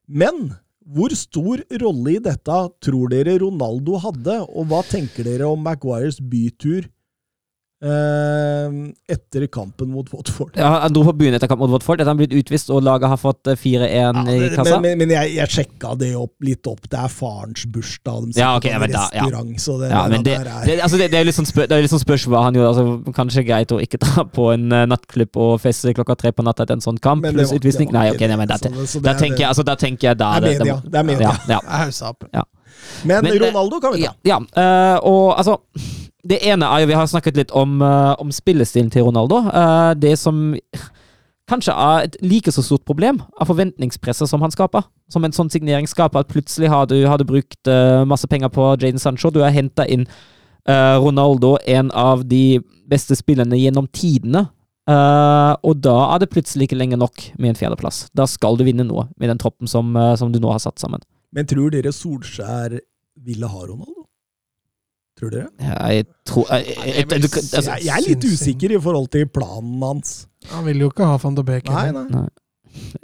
Men 0.09 0.55
hvor 0.91 1.13
stor 1.15 1.61
rolle 1.83 2.17
i 2.17 2.23
dette 2.25 2.57
tror 2.83 3.13
dere 3.13 3.37
Ronaldo 3.43 4.01
hadde, 4.01 4.39
og 4.49 4.71
hva 4.71 4.81
tenker 4.89 5.29
dere 5.29 5.51
om 5.53 5.61
Maguires 5.63 6.19
bytur 6.25 6.89
etter 7.81 9.47
kampen 9.49 9.89
mot 9.91 10.09
Watford? 10.13 10.53
Ja, 10.59 10.69
han 10.83 10.93
dro 10.93 11.05
på 11.09 11.15
byen 11.17 11.35
etter 11.37 11.49
kampen 11.49 11.65
mot 11.65 11.73
Watford. 11.79 12.01
Etter 12.03 12.11
han 12.13 12.19
blitt 12.21 12.35
utvist 12.37 12.69
og 12.73 12.83
laget 12.85 13.09
har 13.09 13.21
fått 13.21 13.49
eh, 13.49 13.57
4-1 13.57 13.89
Ja, 13.89 14.25
i 14.35 14.51
kassa. 14.55 14.81
men, 14.85 14.99
men 15.01 15.15
jeg, 15.15 15.33
jeg 15.39 15.55
sjekka 15.55 15.95
det 16.01 16.11
opp, 16.19 16.35
litt 16.45 16.69
opp. 16.69 16.85
Det 16.91 16.99
er 17.01 17.15
farens 17.15 17.65
bursdag. 17.73 18.29
De 18.35 18.41
Ja, 18.43 18.53
ok, 18.59 18.69
på 18.69 18.75
en 18.75 18.85
men 18.85 18.93
da- 18.93 19.07
ja. 19.15 19.25
restaurant, 19.25 19.55
så 19.65 19.79
det, 19.81 19.91
Ja, 19.91 20.03
det 20.05 20.11
men 20.11 20.27
det, 20.27 20.37
er 20.37 20.51
det, 20.67 20.77
altså 20.85 21.01
det, 21.01 21.11
det 21.11 21.19
er 21.19 21.25
jo 21.25 21.31
litt 21.31 21.39
sånn, 21.41 21.49
spør, 21.49 21.71
det 21.71 21.79
er 21.79 21.87
litt 21.87 21.95
sånn 21.95 22.05
spørsmål 22.05 22.45
han 22.45 22.61
gjorde. 22.61 22.75
Altså, 22.75 23.15
kanskje 23.17 23.47
greit 23.49 23.73
å 23.73 23.81
ikke 23.81 24.03
dra 24.05 24.27
på 24.29 24.51
en 24.53 24.69
uh, 24.75 24.85
nattklubb 24.91 25.41
og 25.41 25.57
feste 25.65 25.95
klokka 25.97 26.19
tre 26.21 26.35
på 26.37 26.45
natta 26.45 26.67
etter 26.69 26.77
en 26.77 26.85
sånn 26.85 27.01
kamp, 27.01 27.25
pluss 27.33 27.57
utvisning. 27.57 27.93
Nei, 27.97 28.11
ok, 28.13 28.27
nei, 28.29 28.41
men 28.41 28.51
da, 28.53 28.61
er 28.61 29.17
tenker 29.17 29.47
jeg, 29.47 29.49
altså, 29.49 29.65
da 29.65 29.79
tenker 29.81 30.13
jeg 30.13 30.21
da 30.21 30.35
Det 30.37 30.53
er 30.53 30.61
media, 30.61 30.81
det 30.85 31.01
er 31.01 31.13
media. 31.15 31.33
Ja, 31.33 31.57
ja. 31.57 31.61
Jeg 31.65 31.87
hausa 31.87 32.13
opp. 32.13 32.29
Men, 33.05 33.25
Men, 33.25 33.33
eh, 33.33 33.41
Ronaldo 33.49 33.81
kan 33.81 33.93
vi 33.95 34.05
ta. 34.05 34.13
Ja, 34.25 34.37
ja 34.37 34.39
eh, 34.63 34.99
og 35.07 35.39
altså 35.39 35.59
Det 36.27 36.41
ene 36.45 36.69
er 36.69 36.83
jo 36.83 36.91
Vi 36.91 36.99
har 36.99 37.07
snakket 37.07 37.37
litt 37.37 37.53
om, 37.57 37.81
eh, 37.83 38.15
om 38.19 38.31
spillestilen 38.33 38.91
til 38.91 39.07
Ronaldo. 39.09 39.39
Eh, 39.49 39.95
det 39.95 40.19
som 40.19 40.55
kanskje 41.49 41.73
er 41.73 42.05
et 42.05 42.17
like 42.23 42.53
så 42.53 42.63
stort 42.63 42.85
problem, 42.85 43.23
er 43.41 43.47
forventningspresset 43.47 44.29
som 44.29 44.41
han 44.41 44.51
skaper. 44.51 44.85
Som 45.11 45.25
en 45.25 45.33
sånn 45.33 45.51
signering 45.51 45.87
skaper 45.87 46.21
at 46.21 46.29
plutselig 46.29 46.69
har 46.69 46.87
du, 46.87 47.07
har 47.07 47.19
du 47.19 47.25
brukt 47.25 47.67
eh, 47.67 48.05
masse 48.05 48.27
penger 48.29 48.49
på 48.49 48.77
Jaden 48.79 48.99
Sancho. 48.99 49.31
Du 49.31 49.41
har 49.41 49.51
henta 49.51 49.87
inn 49.89 50.07
Ronaldo, 50.71 51.57
en 51.67 51.91
av 51.91 52.29
de 52.29 52.61
beste 52.87 53.17
spillerne 53.17 53.57
gjennom 53.59 53.89
tidene. 53.91 54.51
Og 54.87 55.81
da 55.83 55.95
er 56.15 56.21
det 56.21 56.29
plutselig 56.31 56.69
ikke 56.69 56.79
lenger 56.79 57.01
nok 57.01 57.25
med 57.41 57.49
en 57.49 57.59
fjerdeplass. 57.59 58.11
Da 58.15 58.27
skal 58.29 58.57
du 58.57 58.63
vinne 58.63 58.85
noe 58.87 59.09
med 59.17 59.33
den 59.33 59.41
troppen 59.41 59.67
som, 59.67 59.97
som 60.21 60.31
du 60.31 60.39
nå 60.39 60.53
har 60.53 60.61
satt 60.63 60.79
sammen. 60.79 61.01
Men 61.33 61.49
tror 61.49 61.73
dere 61.73 61.91
Solskjær 61.91 62.79
ville 63.25 63.51
ha 63.51 63.65
Ronaldo? 63.65 64.00
Tror 65.21 65.33
dere? 65.35 65.49
Jeg 65.61 66.05
tror 66.25 66.47
jeg, 66.49 66.77
jeg, 66.81 67.07
altså, 67.13 67.61
jeg, 67.61 67.83
jeg 67.85 67.93
er 67.93 68.05
litt 68.07 68.25
usikker 68.25 68.73
i 68.73 68.79
forhold 68.81 69.11
til 69.13 69.27
planen 69.29 69.83
hans. 69.85 70.15
Han 70.49 70.65
vil 70.65 70.87
jo 70.87 70.89
ikke 70.89 71.09
ha 71.11 71.19
van 71.21 71.37
de 71.37 71.45
Beek. 71.45 71.69
Nei, 71.69 71.91
nei. 71.93 72.07
Nei. 72.15 72.29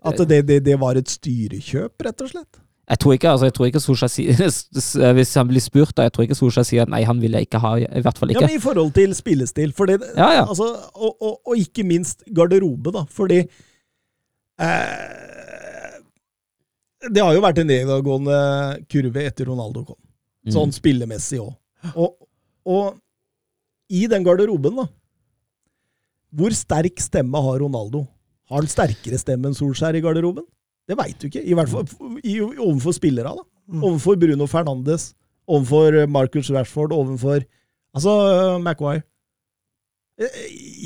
At 0.07 0.23
det, 0.31 0.47
det, 0.49 0.63
det 0.65 0.79
var 0.81 0.97
et 0.97 1.11
styrekjøp, 1.11 2.07
rett 2.07 2.25
og 2.25 2.31
slett. 2.33 2.63
Jeg 2.87 3.01
tror 3.03 3.17
ikke, 3.17 3.31
altså, 3.35 3.47
jeg 3.49 3.55
tror 3.57 3.67
ikke 3.67 3.81
Solskjær 3.83 4.11
sier 4.13 4.37
Hvis 5.19 5.33
han 5.35 5.49
blir 5.49 5.63
spurt, 5.65 5.91
da, 5.99 6.05
jeg 6.07 6.13
tror 6.15 6.27
ikke 6.29 6.39
Solskjær 6.39 6.67
sier 6.69 6.85
at 6.87 6.93
nei, 6.93 7.03
han 7.05 7.19
vil 7.23 7.35
jeg 7.35 7.49
ikke 7.49 7.61
ha. 7.65 7.73
I 7.83 8.03
hvert 8.05 8.21
fall 8.21 8.31
Ja, 8.31 8.45
men 8.45 8.55
I 8.55 8.63
forhold 8.63 8.93
til 8.95 9.15
spillestil. 9.19 9.75
Det, 9.75 9.97
Ja, 10.15 10.29
ja. 10.39 10.45
Altså, 10.47 10.71
og, 10.95 11.17
og, 11.19 11.41
og 11.51 11.59
ikke 11.59 11.83
minst 11.85 12.23
garderobe, 12.31 12.95
da. 12.95 13.03
Fordi 13.11 13.41
eh, 13.43 13.49
Det 17.11 17.25
har 17.27 17.35
jo 17.35 17.43
vært 17.43 17.59
en 17.65 17.71
nedadgående 17.75 18.41
kurve 18.93 19.27
etter 19.27 19.51
Ronaldo 19.51 19.83
kom. 19.91 19.99
Mm. 20.47 20.55
Sånn 20.55 20.75
spillemessig 20.75 21.43
òg. 21.43 21.57
Og, 21.95 22.29
og 22.67 22.97
i 23.93 24.07
den 24.11 24.25
garderoben, 24.27 24.75
da 24.81 24.87
Hvor 26.37 26.51
sterk 26.57 26.99
stemme 27.01 27.39
har 27.43 27.61
Ronaldo? 27.63 28.07
Har 28.51 28.61
han 28.63 28.71
sterkere 28.71 29.19
stemme 29.19 29.49
enn 29.51 29.55
Solskjær 29.57 29.97
i 29.99 30.03
garderoben? 30.05 30.45
Det 30.87 30.97
veit 30.99 31.19
du 31.19 31.27
ikke. 31.29 31.43
I 31.43 31.55
hvert 31.59 31.71
fall 31.71 31.87
i, 32.23 32.37
overfor 32.41 32.95
spillere. 32.95 33.33
da. 33.35 33.43
Mm. 33.67 33.83
Overfor 33.83 34.19
Bruno 34.23 34.47
Fernandes, 34.47 35.15
overfor 35.51 36.07
Marcus 36.11 36.51
Rashford, 36.55 36.93
overfor 36.95 37.43
Altså 37.97 38.59
Maguire. 38.61 39.03
Eh, 40.21 40.35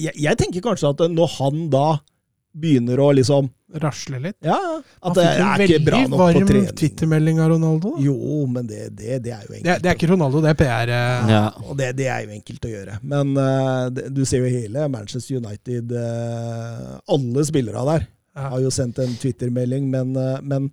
Jeg, 0.05 0.13
jeg 0.15 0.39
tenker 0.39 0.63
kanskje 0.63 0.93
at 0.93 1.01
når 1.11 1.33
han 1.41 1.65
da 1.73 1.99
begynner 2.53 2.99
å 3.01 3.13
liksom 3.15 3.49
Rasle 3.81 4.19
litt. 4.19 4.35
Ja, 4.43 4.57
at 4.83 5.15
det 5.15 5.25
er 5.31 5.63
ikke 5.63 5.85
bra 5.87 5.99
nok 6.03 6.11
på 6.19 6.25
varm 6.25 6.47
trening. 6.49 6.71
Twittermelding 6.75 7.37
av 7.39 7.53
Ronaldo. 7.53 7.93
da. 7.95 8.03
Jo, 8.03 8.41
men 8.51 8.67
det, 8.67 8.89
det, 8.99 9.21
det 9.23 9.31
er 9.31 9.45
jo 9.47 9.53
enkelt. 9.55 9.69
Det, 9.69 9.77
det 9.85 9.91
er 9.93 9.95
ikke 10.01 10.09
Ronaldo, 10.11 10.41
det 10.43 10.51
er 10.51 10.59
PR. 10.59 10.91
eh. 10.97 11.31
Ja. 11.31 11.43
Og 11.69 11.77
det, 11.79 11.91
det 12.01 12.09
er 12.11 12.25
jo 12.25 12.33
enkelt 12.35 12.67
å 12.67 12.73
gjøre. 12.73 12.97
Men 13.13 13.31
uh, 13.39 13.85
det, 13.95 14.09
du 14.17 14.25
ser 14.27 14.43
jo 14.43 14.51
hele 14.51 14.89
Manchester 14.91 15.39
United 15.39 15.95
uh, 15.95 16.97
Alle 17.15 17.45
spillere 17.47 17.85
der 17.93 18.09
Ja. 18.35 18.49
har 18.57 18.61
jo 18.67 18.73
sendt 18.75 18.99
en 19.05 19.15
Twitter-melding, 19.23 19.87
men, 19.95 20.11
uh, 20.19 20.41
men 20.43 20.67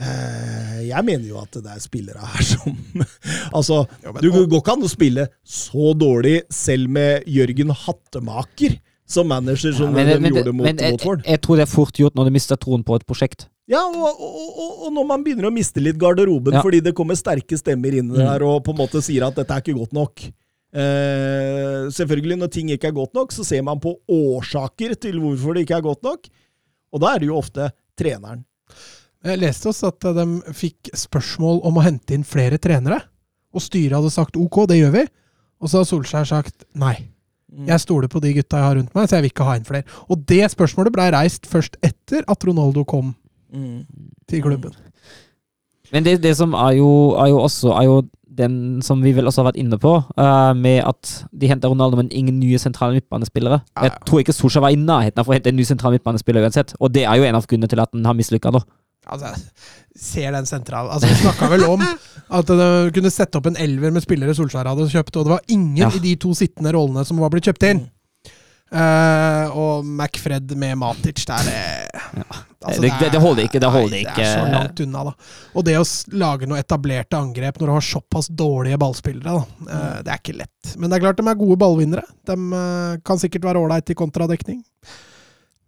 eh, 0.00 0.80
jeg 0.88 1.04
mener 1.06 1.28
jo 1.28 1.38
at 1.42 1.54
det 1.62 1.70
er 1.76 1.82
spillere 1.82 2.26
her 2.34 2.42
som 2.48 2.74
Altså, 3.58 3.84
Jo, 4.02 4.12
men- 4.16 4.22
du 4.24 4.30
går 4.34 4.58
ikke 4.64 4.74
an 4.74 4.86
å 4.86 4.90
spille 4.90 5.28
så 5.46 5.92
dårlig 5.98 6.40
selv 6.50 6.90
med 6.90 7.22
Jørgen 7.30 7.70
Hattemaker 7.84 8.80
som 9.14 9.28
manager, 9.30 9.72
som 9.76 9.92
men, 9.94 10.10
de 10.10 10.20
men, 10.20 10.34
gjorde 10.34 10.52
mot 10.54 10.66
men 10.66 10.80
jeg, 10.82 10.98
jeg 11.24 11.40
tror 11.44 11.60
det 11.60 11.64
er 11.66 11.70
fort 11.70 11.98
gjort 12.00 12.16
når 12.18 12.28
du 12.28 12.34
mister 12.36 12.58
troen 12.60 12.82
på 12.86 12.98
et 12.98 13.06
prosjekt. 13.08 13.46
Ja, 13.70 13.80
og, 13.88 14.18
og, 14.20 14.72
og, 14.84 14.88
når 14.92 15.06
man 15.08 15.22
begynner 15.24 15.48
å 15.48 15.54
miste 15.54 15.80
litt 15.80 15.96
garderoben 16.00 16.58
Ja. 16.58 16.60
fordi 16.66 16.82
det 16.84 16.92
kommer 16.98 17.16
sterke 17.16 17.56
stemmer 17.56 17.94
inn 17.96 18.10
Mm. 18.12 18.18
der 18.20 18.42
og 18.44 18.58
på 18.66 18.74
en 18.74 18.82
måte 18.82 19.00
sier 19.00 19.24
at 19.24 19.38
dette 19.38 19.54
er 19.54 19.62
ikke 19.64 19.78
godt 19.78 19.94
nok. 19.96 20.26
Eh, 20.74 21.86
selvfølgelig, 21.94 22.36
når 22.42 22.50
ting 22.52 22.72
ikke 22.74 22.90
er 22.90 22.96
godt 22.96 23.14
nok, 23.16 23.32
så 23.32 23.44
ser 23.46 23.62
man 23.64 23.80
på 23.80 23.94
årsaker 24.10 24.96
til 25.00 25.20
hvorfor 25.22 25.54
det 25.54 25.64
ikke 25.64 25.78
er 25.78 25.86
godt 25.86 26.02
nok. 26.04 26.28
Og 26.92 27.00
da 27.02 27.14
er 27.14 27.22
det 27.22 27.30
jo 27.30 27.38
ofte 27.38 27.70
treneren. 27.98 28.44
Jeg 29.24 29.40
leste 29.40 29.70
også 29.70 29.88
at 29.94 30.04
de 30.18 30.26
fikk 30.52 30.90
spørsmål 30.98 31.62
om 31.64 31.78
å 31.80 31.84
hente 31.86 32.12
inn 32.16 32.26
flere 32.28 32.58
trenere. 32.60 33.00
Og 33.54 33.62
styret 33.64 33.96
hadde 33.96 34.12
sagt 34.12 34.36
ok, 34.36 34.64
det 34.68 34.80
gjør 34.82 34.92
vi. 34.98 35.04
Og 35.62 35.70
så 35.70 35.80
har 35.80 35.88
Solskjær 35.88 36.26
sagt 36.28 36.66
nei. 36.76 36.96
Jeg 37.66 37.80
stoler 37.80 38.08
på 38.08 38.20
de 38.20 38.32
gutta 38.34 38.56
jeg 38.58 38.66
har 38.66 38.76
rundt 38.76 38.94
meg, 38.94 39.08
så 39.08 39.16
jeg 39.16 39.22
vil 39.26 39.30
ikke 39.34 39.44
ha 39.46 39.54
inn 39.58 39.64
flere. 39.68 39.84
Og 40.10 40.24
det 40.26 40.50
spørsmålet 40.50 40.92
blei 40.92 41.10
reist 41.14 41.46
først 41.46 41.76
etter 41.82 42.24
at 42.28 42.44
Ronaldo 42.44 42.84
kom 42.84 43.14
Mm. 43.54 43.84
til 44.28 44.42
klubben. 44.42 44.72
Men 45.92 46.02
det, 46.02 46.22
det 46.22 46.32
som 46.36 46.54
er 46.58 46.72
jo, 46.80 46.88
er 47.14 47.28
jo 47.30 47.38
også 47.44 47.70
er 47.78 47.84
jo 47.86 48.02
den 48.34 48.82
som 48.82 49.02
vi 49.04 49.12
vel 49.14 49.28
også 49.30 49.42
har 49.44 49.52
vært 49.52 49.60
inne 49.62 49.78
på, 49.78 49.92
uh, 50.18 50.52
med 50.58 50.80
at 50.82 51.10
de 51.30 51.46
henter 51.46 51.70
Ronaldo, 51.70 51.96
men 52.00 52.08
ingen 52.10 52.40
nye 52.40 52.58
sentrale 52.58 52.96
midtbanespillere. 52.98 53.60
Ja, 53.76 53.84
ja. 53.84 53.90
Jeg 53.90 54.08
tror 54.08 54.18
ikke 54.24 54.34
Sosha 54.34 54.60
var 54.64 54.74
i 54.74 54.80
nærheten 54.80 55.22
av 55.22 55.28
å 55.30 55.36
hente 55.36 55.52
en 55.52 55.56
ny 55.60 55.62
sentral 55.68 55.94
midtbanespiller 55.94 56.42
uansett, 56.42 56.74
og 56.80 56.90
det 56.96 57.04
er 57.06 57.20
jo 57.20 57.28
en 57.28 57.38
av 57.38 57.46
grunnene 57.46 57.70
til 57.70 57.78
at 57.84 57.94
han 57.94 58.04
har 58.10 58.16
mislykka, 58.18 58.50
da. 58.50 58.64
Altså, 59.06 59.34
ser 59.96 60.32
den 60.32 60.46
sentral 60.48 60.88
Altså, 60.90 61.10
Vi 61.10 61.14
snakka 61.20 61.48
vel 61.52 61.64
om 61.68 61.82
at 61.84 62.46
de 62.46 62.68
kunne 62.94 63.10
sette 63.12 63.36
opp 63.36 63.46
en 63.50 63.56
elver 63.60 63.92
med 63.92 64.02
spillere 64.02 64.34
Solskjær 64.34 64.70
hadde 64.70 64.88
kjøpt, 64.90 65.16
og 65.20 65.26
det 65.26 65.34
var 65.36 65.42
ingen 65.48 65.76
Ja. 65.76 65.90
i 65.92 65.98
de 66.00 66.14
to 66.16 66.32
sittende 66.34 66.72
rollene 66.72 67.04
som 67.04 67.20
var 67.20 67.30
blitt 67.30 67.44
kjøpt 67.50 67.68
inn. 67.70 67.84
Uh, 68.74 69.46
og 69.54 69.84
McFred 69.86 70.50
med 70.58 70.74
Matic, 70.80 71.20
det 71.28 71.34
er 71.36 71.44
det 71.46 72.24
altså, 72.64 72.80
Det- 72.80 72.90
det- 72.98 73.10
det 73.12 73.20
holder 73.20 73.42
ikke, 73.44 73.60
det 73.60 73.70
holder 73.70 73.90
nei, 73.90 74.00
ikke. 74.02 74.16
Det 74.16 74.24
er 74.24 74.40
så 74.40 74.50
langt 74.50 74.80
unna, 74.80 75.04
da. 75.04 75.12
Og 75.54 75.64
det 75.64 75.74
å 75.78 75.84
lage 76.18 76.48
noe 76.48 76.58
etablerte 76.58 77.14
angrep 77.14 77.58
når 77.60 77.66
du 77.66 77.72
har 77.72 77.80
såpass 77.86 78.28
dårlige 78.34 78.78
ballspillere, 78.78 79.22
da, 79.22 79.36
uh, 79.70 80.02
det 80.02 80.08
er 80.10 80.18
ikke 80.18 80.38
lett. 80.38 80.76
Men 80.76 80.90
det 80.90 80.96
er 80.96 81.04
klart 81.06 81.16
de 81.22 81.28
er 81.28 81.34
gode 81.38 81.58
ballvinnere. 81.60 82.02
De 82.26 82.32
uh, 82.34 82.96
kan 83.04 83.16
sikkert 83.18 83.42
være 83.42 83.62
ålreit 83.62 83.90
i 83.90 83.94
kontradekning. 83.94 84.64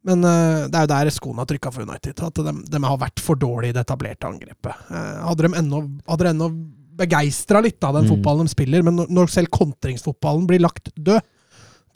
Men 0.06 0.22
uh, 0.22 0.66
det 0.70 0.78
er 0.78 0.86
jo 0.86 0.92
der 0.92 1.12
skoene 1.14 1.42
har 1.42 1.48
trykka 1.50 1.72
for 1.74 1.86
United. 1.86 2.20
At 2.22 2.40
de, 2.46 2.52
de 2.70 2.80
har 2.84 2.98
vært 3.00 3.22
for 3.24 3.38
dårlige 3.38 3.74
i 3.74 3.76
det 3.76 3.82
etablerte 3.86 4.28
angrepet. 4.28 4.84
Uh, 4.90 5.24
hadde 5.26 5.48
de 5.48 5.58
ennå, 5.62 5.80
hadde 6.06 6.26
de 6.28 6.32
ennå 6.34 6.50
begeistra 6.96 7.60
litt 7.64 7.82
av 7.84 7.98
den 7.98 8.06
Mm. 8.06 8.12
fotballen 8.14 8.46
de 8.48 8.54
spiller, 8.54 8.82
men 8.86 9.02
når, 9.12 9.28
selv 9.28 9.50
kontringsfotballen 9.52 10.46
blir 10.48 10.62
lagt 10.64 10.88
død, 10.96 11.20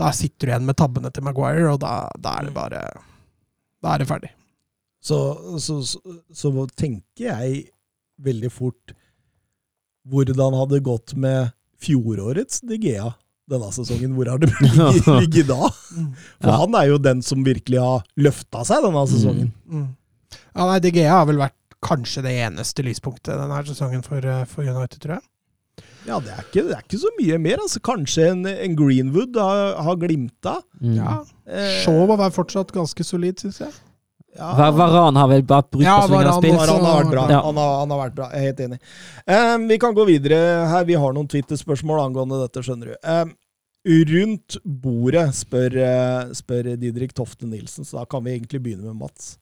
da 0.01 0.11
sitter 0.13 0.47
du 0.47 0.51
igjen 0.53 0.67
med 0.69 0.77
tabbene 0.77 1.13
til 1.13 1.25
Maguire, 1.25 1.71
og 1.73 1.81
da, 1.81 2.09
da 2.19 2.35
er 2.41 2.49
det 2.49 2.55
bare 2.57 2.83
Da 3.81 3.95
er 3.95 4.03
det 4.03 4.09
ferdig. 4.11 4.31
Så, 5.01 5.17
så, 5.57 5.79
så, 5.89 6.01
så 6.37 6.51
tenker 6.77 7.31
jeg 7.31 7.63
veldig 8.21 8.51
fort 8.53 8.93
hvordan 10.11 10.57
hadde 10.59 10.83
gått 10.85 11.15
med 11.17 11.55
fjorårets 11.81 12.61
De 12.69 12.77
Gea 12.77 13.15
denne 13.51 13.71
sesongen. 13.75 14.13
Hvor 14.17 14.31
har 14.33 14.43
det 14.43 14.51
ligget, 15.23 15.49
da? 15.51 15.71
For 15.71 16.51
Ja. 16.53 16.59
han 16.63 16.77
er 16.81 16.91
jo 16.93 16.99
den 17.03 17.23
som 17.27 17.43
virkelig 17.47 17.81
har 17.83 18.05
løfta 18.19 18.65
seg 18.69 18.85
denne 18.87 19.03
sesongen. 19.11 19.51
Mm. 19.71 19.89
Ja, 20.55 20.67
nei, 20.67 20.79
DG 20.85 21.03
har 21.11 21.27
vel 21.31 21.41
vært 21.43 21.57
kanskje 21.85 22.23
det 22.27 22.35
eneste 22.45 22.85
lyspunktet 22.85 23.35
denne 23.41 23.61
sesongen 23.67 24.03
for, 24.07 24.21
eh, 24.25 24.45
for 24.51 24.63
United, 24.69 24.99
tror 25.03 25.19
jeg. 25.19 25.27
Ja, 26.09 26.17
det 26.21 26.33
er 26.33 26.41
ikke, 26.47 26.63
det 26.65 26.75
er 26.79 26.83
ikke 26.85 26.99
så 27.03 27.11
mye 27.19 27.37
mer. 27.41 27.61
altså 27.61 27.81
Kanskje 27.85 28.31
en, 28.33 28.43
en 28.49 28.75
Greenwood 28.77 29.37
har, 29.37 29.77
har 29.85 29.97
glimta. 30.01 30.59
Mm. 30.81 30.97
Ja. 30.97 31.19
Eh, 31.47 31.79
Shaw 31.85 32.07
var 32.17 32.31
fortsatt 32.35 32.73
ganske 32.73 33.05
solid, 33.05 33.37
syns 33.41 33.61
jeg. 33.67 33.73
ja, 34.39 34.71
Varan 34.73 35.17
har 35.19 35.29
vel 35.29 35.43
bare 35.43 35.67
brukt 35.69 35.85
Ja, 35.85 35.99
på 36.01 36.09
så 36.09 36.13
lenge 36.15 36.25
han 36.25 36.33
har 36.33 36.41
spilt. 36.41 36.71
Han 36.73 36.85
har 36.89 37.01
vært 37.03 37.13
bra. 37.13 37.25
Ja. 37.33 37.41
Han, 37.45 37.57
har, 37.61 37.73
han 37.83 37.91
har 37.95 38.01
vært 38.05 38.17
bra. 38.17 38.29
Jeg 38.33 38.41
er 38.41 38.49
helt 38.51 38.63
enig. 38.67 38.79
Um, 39.27 39.69
vi 39.73 39.79
kan 39.83 39.97
gå 39.97 40.07
videre 40.09 40.41
her. 40.73 40.85
Vi 40.89 40.97
har 41.05 41.17
noen 41.17 41.29
Twitter-spørsmål 41.33 42.03
angående 42.07 42.41
dette, 42.47 42.65
skjønner 42.65 42.93
du. 42.93 42.97
Eh, 43.05 43.25
rundt 43.87 44.59
bordet, 44.65 45.29
spør, 45.35 45.77
eh, 45.81 46.33
spør 46.37 46.77
Didrik 46.77 47.15
Tofte 47.17 47.49
Nilsen, 47.49 47.85
så 47.85 48.01
da 48.01 48.05
kan 48.05 48.25
vi 48.25 48.37
egentlig 48.37 48.63
begynne 48.63 48.85
med 48.85 49.01
Mats. 49.01 49.39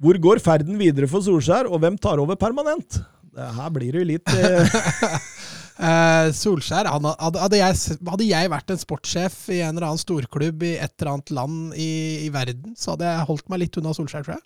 Hvor 0.00 0.16
går 0.16 0.40
ferden 0.40 0.78
videre 0.80 1.08
for 1.08 1.20
Solskjær, 1.20 1.68
og 1.68 1.80
hvem 1.80 1.98
tar 2.00 2.18
over 2.18 2.36
permanent? 2.40 3.02
Her 3.36 3.68
blir 3.70 3.92
det 3.92 4.00
jo 4.00 4.08
litt 4.08 4.32
eh, 4.34 5.20
Eh, 5.80 6.26
Solskjær 6.36 6.84
han, 6.92 7.06
hadde, 7.08 7.56
jeg, 7.56 7.76
hadde 8.04 8.24
jeg 8.28 8.48
vært 8.52 8.72
en 8.74 8.80
sportssjef 8.82 9.36
i 9.48 9.62
en 9.64 9.70
eller 9.72 9.86
annen 9.86 10.02
storklubb 10.02 10.64
i 10.68 10.74
et 10.76 10.92
eller 10.98 11.14
annet 11.14 11.32
land 11.32 11.70
i, 11.72 12.26
i 12.26 12.28
verden, 12.34 12.74
så 12.76 12.92
hadde 12.92 13.08
jeg 13.08 13.28
holdt 13.30 13.48
meg 13.48 13.62
litt 13.62 13.78
unna 13.80 13.94
Solskjær, 13.96 14.26
tror 14.26 14.36
jeg. 14.36 14.44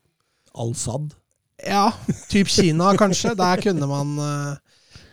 Al-Sad. 0.63 1.17
Ja, 1.67 1.89
typ 2.31 2.53
Kina 2.55 2.93
kanskje. 2.99 3.35
Der 3.39 3.63
kunne 3.67 3.89
man 3.91 4.15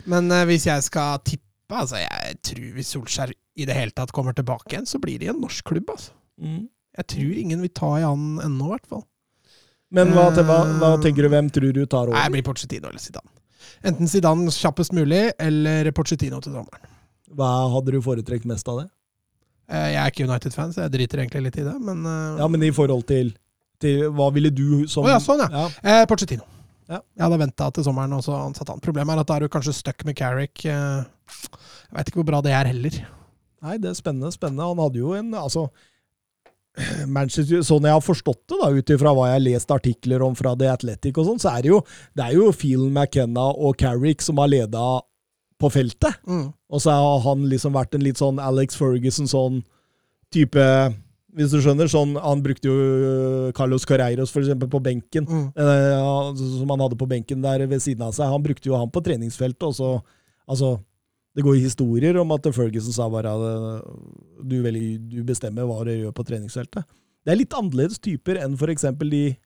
Men 0.06 0.30
hvis 0.46 0.68
jeg 0.68 0.86
skal 0.86 1.18
tippe, 1.26 1.51
altså 1.78 2.00
jeg 2.02 2.36
tror 2.48 2.68
hvis 2.76 2.92
Solskjær 2.94 3.32
i 3.32 3.66
det 3.68 3.76
hele 3.76 3.94
tatt 3.96 4.12
kommer 4.16 4.34
tilbake 4.36 4.72
igjen, 4.72 4.86
så 4.88 5.00
blir 5.02 5.18
det 5.20 5.28
i 5.28 5.32
en 5.32 5.40
norsk 5.42 5.64
klubb, 5.68 5.90
altså. 5.92 6.12
Mm. 6.40 6.66
Jeg 6.98 7.08
tror 7.12 7.38
ingen 7.40 7.60
vil 7.64 7.72
ta 7.72 7.90
i 7.98 8.04
han 8.04 8.24
ennå, 8.44 8.68
i 8.68 8.72
hvert 8.74 8.88
fall. 8.88 9.04
Men 9.92 10.12
hva, 10.16 10.30
hva, 10.32 10.58
hva 10.80 10.90
tenker 11.04 11.26
du? 11.26 11.28
Hvem 11.32 11.50
tror 11.52 11.72
du 11.76 11.82
tar 11.84 12.08
Nei, 12.08 12.24
det 12.24 12.32
blir 12.38 12.44
Pochettino 12.46 12.88
eller 12.88 13.02
Zidane. 13.02 13.28
Enten 13.84 14.08
Zidane 14.08 14.52
kjappest 14.54 14.94
mulig, 14.96 15.26
eller 15.40 15.90
Pochettino 15.96 16.40
til 16.44 16.54
sommeren. 16.56 16.88
Hva 17.32 17.50
hadde 17.74 17.94
du 17.94 18.00
foretrekt 18.04 18.48
mest 18.48 18.68
av 18.72 18.82
det? 18.82 18.88
Eh, 19.72 19.88
Jeg 19.94 20.00
er 20.02 20.12
ikke 20.12 20.26
United-fan, 20.28 20.72
så 20.74 20.84
jeg 20.86 20.94
driter 20.96 21.22
egentlig 21.22 21.44
litt 21.48 21.60
i 21.60 21.66
det, 21.68 21.76
men, 21.80 22.04
eh, 22.08 22.40
Ja, 22.40 22.48
men 22.48 22.64
i 22.64 22.72
forhold 22.74 23.06
til, 23.08 23.34
til 23.80 24.08
Hva 24.16 24.30
ville 24.34 24.50
du 24.52 24.86
som 24.88 25.04
Å 25.04 25.12
ja, 25.14 25.20
sånn, 25.22 25.44
ja. 25.44 25.64
ja. 25.64 26.02
Eh, 26.02 26.04
Pochettino. 27.00 27.16
Jeg 27.18 27.24
hadde 27.26 27.38
venta 27.42 27.70
til 27.72 27.84
sommeren, 27.86 28.12
og 28.18 28.22
så 28.26 28.36
ansatte 28.36 28.74
han. 28.74 28.82
Problemet 28.84 29.14
er 29.16 29.20
at 29.24 29.30
da 29.30 29.36
er 29.36 29.46
du 29.46 29.48
kanskje 29.52 29.74
stuck 29.74 30.04
med 30.04 30.16
Carrick. 30.18 30.64
eh, 30.66 31.02
Jeg 31.02 31.96
veit 31.96 32.08
ikke 32.12 32.20
hvor 32.22 32.28
bra 32.28 32.40
det 32.44 32.52
er 32.52 32.68
heller. 32.72 33.00
Nei, 33.62 33.78
det 33.78 33.90
er 33.90 33.94
spennende. 33.94 34.32
spennende. 34.34 34.66
Han 34.66 34.78
hadde 34.82 34.98
jo 34.98 35.12
en 35.14 35.32
altså 35.38 35.68
Manchester, 37.06 37.60
Sånn 37.66 37.84
jeg 37.84 37.92
har 37.92 38.00
forstått 38.00 38.46
det, 38.48 38.56
da, 38.62 38.70
ut 38.72 38.92
ifra 38.94 39.12
hva 39.12 39.26
jeg 39.28 39.36
har 39.36 39.44
lest 39.44 39.72
artikler 39.74 40.22
om 40.24 40.34
fra 40.38 40.54
The 40.56 40.70
Athletic, 40.72 41.18
og 41.20 41.26
sånn, 41.28 41.40
så 41.42 41.50
er 41.52 41.62
det 41.66 41.68
jo 41.68 41.80
det 42.16 42.24
er 42.24 42.36
jo 42.38 42.46
Phil 42.56 42.86
McKenna 42.88 43.50
og 43.52 43.76
Carrick 43.82 44.24
som 44.24 44.40
har 44.40 44.48
leda 44.48 45.02
på 45.60 45.68
feltet. 45.70 46.16
Mm. 46.26 46.48
Og 46.72 46.80
så 46.82 46.94
har 46.96 47.20
han 47.26 47.44
liksom 47.50 47.76
vært 47.76 47.94
en 47.94 48.02
litt 48.06 48.18
sånn 48.18 48.40
Alex 48.40 48.74
Ferguson 48.80 49.28
sånn 49.28 49.60
type 50.32 50.64
Hvis 51.34 51.50
du 51.50 51.60
skjønner. 51.64 51.88
sånn, 51.88 52.14
Han 52.20 52.42
brukte 52.44 52.68
jo 52.68 52.74
øh, 52.76 53.52
Carlos 53.56 53.86
Carreiros 53.88 54.30
for 54.30 54.42
eksempel 54.42 54.68
på 54.68 54.82
benken, 54.82 55.24
Mm. 55.24 55.52
eh, 55.56 56.34
som 56.36 56.68
han 56.68 56.80
hadde 56.80 56.98
på 57.00 57.08
benken 57.08 57.40
der 57.42 57.66
ved 57.66 57.80
siden 57.80 58.02
av 58.02 58.12
seg. 58.12 58.28
Han 58.28 58.42
brukte 58.42 58.66
jo 58.68 58.76
han 58.76 58.90
på 58.90 59.02
treningsfeltet, 59.02 59.62
og 59.62 59.74
så 59.74 60.02
Altså, 60.48 60.80
det 61.36 61.44
går 61.44 61.54
historier 61.62 62.16
om 62.20 62.30
at 62.32 62.42
Ferguson 62.52 62.92
sa 62.92 63.08
bare 63.08 63.30
at 63.30 63.84
du, 64.42 64.56
velger, 64.60 64.98
du 65.08 65.22
bestemmer 65.24 65.62
hva 65.64 65.84
du 65.86 65.92
gjør 65.94 66.12
på 66.12 66.24
treningsfeltet. 66.26 66.84
Det 67.24 67.30
er 67.32 67.38
litt 67.38 67.54
annerledes 67.54 68.00
typer 68.02 68.40
enn 68.42 68.56
for 68.58 68.66
eksempel 68.68 69.08
de 69.08 69.36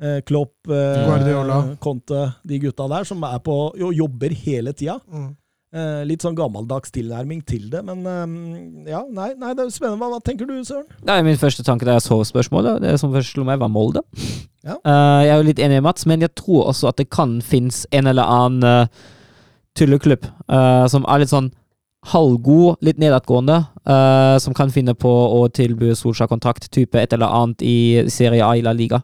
eh, 0.00 0.20
Klopp, 0.26 0.54
eh, 0.72 1.04
Guardiola. 1.06 1.76
Conte, 1.84 2.34
de 2.48 2.58
gutta 2.58 2.88
der, 2.88 3.04
som 3.04 3.22
er 3.28 3.38
på, 3.44 3.76
jo, 3.78 3.92
jobber 3.92 4.30
hele 4.32 4.72
tida. 4.72 4.98
Mm. 5.06 5.36
Eh, 5.74 6.02
litt 6.06 6.22
sånn 6.22 6.36
gammeldags 6.38 6.92
tilnærming 6.94 7.40
til 7.44 7.64
det, 7.72 7.80
men 7.84 8.04
eh, 8.06 8.92
ja, 8.92 9.00
nei, 9.10 9.32
nei, 9.34 9.50
det 9.58 9.64
er 9.64 9.72
spennende. 9.74 9.98
Hva, 9.98 10.14
hva 10.14 10.22
tenker 10.22 10.46
du, 10.46 10.54
Søren? 10.64 10.86
Er 11.10 11.24
min 11.26 11.40
første 11.40 11.64
tanke 11.66 11.88
da 11.88 11.96
jeg 11.96 12.04
så 12.06 12.20
spørsmålet. 12.28 12.84
Det 12.84 12.94
som 13.02 13.10
først 13.14 13.34
slo 13.34 13.42
meg, 13.48 13.58
var 13.58 13.72
Molde. 13.72 14.04
Ja. 14.62 14.78
Eh, 14.78 15.24
jeg 15.26 15.32
er 15.34 15.40
jo 15.40 15.48
litt 15.48 15.60
enig 15.60 15.80
med 15.80 15.88
Mats, 15.88 16.06
men 16.06 16.22
jeg 16.22 16.32
tror 16.38 16.70
også 16.70 16.92
at 16.92 17.02
det 17.02 17.08
kan 17.10 17.40
finnes 17.44 17.82
en 17.90 18.06
eller 18.10 18.30
annen 18.30 18.86
uh, 18.86 19.12
tulleklubb 19.78 20.24
uh, 20.46 20.86
som 20.90 21.04
er 21.10 21.22
litt 21.22 21.34
sånn 21.34 21.50
halvgod, 22.06 22.78
litt 22.86 23.00
nedadgående, 23.02 23.56
som 24.38 24.54
kan 24.54 24.70
finne 24.70 24.92
på 24.94 25.10
å 25.10 25.40
tilby 25.50 25.88
Solskjær 25.98 26.28
kontrakt, 26.30 26.68
type 26.70 27.00
et 27.00 27.10
eller 27.16 27.32
annet 27.34 27.64
i 27.66 28.04
Serie 28.14 28.46
A 28.46 28.52
i 28.54 28.62
La 28.62 28.70
Liga. 28.70 29.00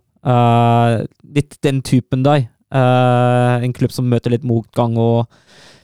Litt 1.35 1.57
den 1.67 1.81
typen 1.83 2.23
der. 2.23 2.45
Eh, 2.73 3.65
en 3.67 3.73
klubb 3.77 3.93
som 3.93 4.09
møter 4.09 4.33
litt 4.33 4.47
motgang 4.49 4.97
og 5.01 5.29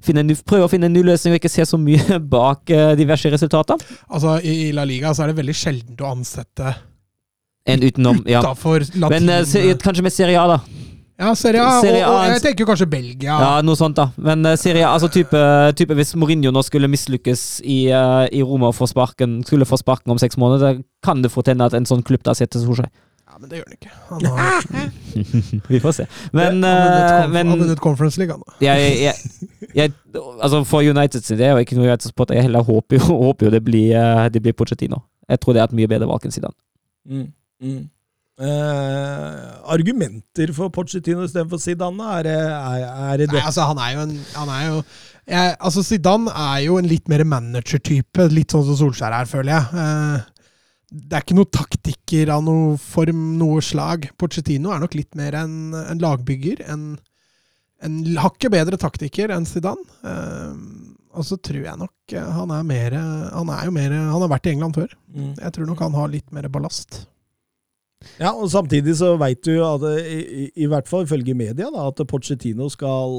finner 0.05 0.25
prøver 0.49 0.65
å 0.65 0.71
finne 0.73 0.89
en 0.89 0.95
ny 0.97 1.03
løsning 1.05 1.35
og 1.35 1.41
ikke 1.41 1.51
se 1.53 1.67
så 1.69 1.81
mye 1.81 2.17
bak 2.37 2.71
uh, 2.73 2.93
diverse 2.97 3.29
resultater. 3.33 3.81
Altså, 4.09 4.39
I 4.41 4.71
La 4.73 4.87
Liga 4.89 5.13
så 5.13 5.27
er 5.27 5.33
det 5.33 5.41
veldig 5.43 5.57
sjeldent 5.59 6.01
å 6.01 6.13
ansette 6.15 6.77
En 7.69 7.83
utenom, 7.85 8.23
ja. 8.25 8.41
utafor 8.41 8.87
latin... 8.95 9.29
Men 9.29 9.45
uh, 9.45 9.75
kanskje 9.83 10.07
med 10.07 10.15
Serie 10.15 10.39
A, 10.41 10.55
da. 10.55 10.87
ja, 11.27 11.35
Serie 11.37 11.67
A. 11.67 11.75
Serie 11.83 12.07
A 12.07 12.13
og 12.15 12.21
og, 12.23 12.31
jeg 12.33 12.45
tenker 12.47 12.71
kanskje 12.71 12.89
Belgia. 12.95 13.37
Ja, 13.37 13.51
noe 13.67 13.77
sånt, 13.77 13.99
da. 13.99 14.09
Men 14.17 14.49
Serie 14.57 14.87
A, 14.87 14.95
altså 14.95 15.11
type, 15.13 15.43
type 15.77 15.99
hvis 15.99 16.15
Mourinho 16.17 16.55
nå 16.55 16.63
skulle 16.65 16.89
mislykkes 16.89 17.45
i, 17.67 17.83
i 17.91 18.47
Roma 18.47 18.71
og 18.71 18.79
få 18.79 18.89
sparken, 18.89 19.43
skulle 19.45 19.69
få 19.69 19.77
sparken 19.83 20.15
om 20.15 20.23
seks 20.23 20.41
måneder, 20.41 20.81
kan 21.05 21.21
det 21.27 21.35
fort 21.35 21.53
hende 21.53 21.69
at 21.69 21.77
en 21.77 21.91
sånn 21.91 22.07
klubb 22.07 22.25
da 22.25 22.39
setter 22.39 22.65
Solskjær. 22.65 22.95
Ja, 23.29 23.37
men 23.39 23.51
det 23.51 23.59
gjør 23.59 23.67
han 23.69 23.77
ikke. 23.77 23.91
Han 24.09 24.25
har, 24.33 24.63
Vi 25.73 25.81
får 25.85 25.93
se. 25.99 26.07
Men, 26.33 26.63
eh, 26.65 27.27
men 27.29 27.37
han 27.37 27.53
har 27.53 27.61
vunnet 27.61 27.83
Conference 27.85 28.17
League, 28.21 28.33
han. 28.33 28.57
jeg, 28.65 28.95
jeg, 29.03 29.15
jeg, 29.77 29.93
altså 30.41 30.63
For 30.65 30.81
United 30.89 31.23
sin 31.27 31.37
del, 31.39 31.53
og 31.59 31.61
ikke 31.63 31.77
noe 31.77 31.91
United-sport, 31.91 32.33
jeg 32.35 32.47
heller 32.49 32.65
håper 32.65 32.97
jo, 32.99 33.05
håper 33.29 33.47
jo 33.51 33.53
det 33.59 33.61
blir, 33.69 33.93
eh, 34.01 34.25
det 34.33 34.43
blir 34.47 34.57
Pochettino. 34.57 35.03
Jeg 35.29 35.43
tror 35.45 35.53
det 35.55 35.61
er 35.63 35.69
et 35.69 35.77
mye 35.77 35.91
bedre 35.93 36.09
valg 36.09 36.25
enn 36.25 36.33
Zidane. 36.35 36.57
Mm. 37.09 37.85
Eh, 38.39 39.37
argumenter 39.75 40.53
for 40.55 40.71
Pochettino 40.73 41.25
istedenfor 41.27 41.59
Zidane, 41.61 42.05
er, 42.19 42.23
det- 42.23 42.35
er, 42.39 42.83
er 43.13 43.17
det 43.21 43.27
Nei, 43.29 43.37
det? 43.37 43.45
altså, 43.47 43.67
han 43.67 43.79
er 43.83 43.93
jo 43.97 44.01
en 44.07 44.13
han 44.37 44.49
er 44.55 44.67
jo, 44.71 44.83
jeg, 45.29 45.57
altså, 45.61 45.83
Zidane 45.83 46.31
er 46.31 46.59
jo 46.65 46.79
en 46.79 46.87
litt 46.89 47.09
mer 47.13 47.25
manager-type, 47.29 48.29
litt 48.33 48.55
sånn 48.55 48.65
som 48.71 48.79
Solskjær 48.79 49.13
er, 49.21 49.29
føler 49.29 49.53
jeg. 49.53 49.65
Eh, 49.85 50.35
det 50.89 51.17
er 51.19 51.25
ikke 51.25 51.37
noen 51.37 51.53
taktikker 51.53 52.31
av 52.33 52.45
noe 52.47 52.77
form, 52.81 53.25
noe 53.41 53.61
slag. 53.65 54.09
Pochettino 54.21 54.73
er 54.73 54.81
nok 54.81 54.97
litt 54.97 55.19
mer 55.19 55.37
en, 55.37 55.75
en 55.77 56.01
lagbygger. 56.01 56.63
En, 56.73 56.95
en 57.85 57.99
hakket 58.23 58.55
bedre 58.55 58.79
taktiker 58.81 59.35
enn 59.35 59.45
Zidane. 59.49 59.85
Uh, 60.01 60.97
og 61.19 61.27
så 61.27 61.39
tror 61.41 61.65
jeg 61.65 61.81
nok 61.81 62.13
eh, 62.15 62.27
han 62.37 62.51
er 62.53 62.65
mer 62.69 62.95
Han 62.95 63.49
er 63.51 63.63
jo 63.65 63.73
mer 63.73 63.95
Han 63.97 64.21
har 64.23 64.29
vært 64.31 64.47
i 64.47 64.53
England 64.53 64.77
før. 64.77 64.93
Mm. 65.09 65.33
Jeg 65.41 65.55
tror 65.57 65.67
nok 65.67 65.81
han 65.83 65.97
har 65.97 66.11
litt 66.13 66.35
mer 66.37 66.47
ballast. 66.53 67.01
Ja, 68.21 68.31
og 68.31 68.47
samtidig 68.53 68.95
så 69.01 69.15
veit 69.19 69.41
du 69.43 69.57
at 69.65 69.83
i, 69.99 70.19
i, 70.21 70.45
i 70.63 70.69
hvert 70.71 70.87
fall 70.87 71.07
ifølge 71.07 71.35
media 71.35 71.71
da, 71.75 71.89
at 71.89 72.05
Pochettino 72.07 72.69
skal 72.71 73.17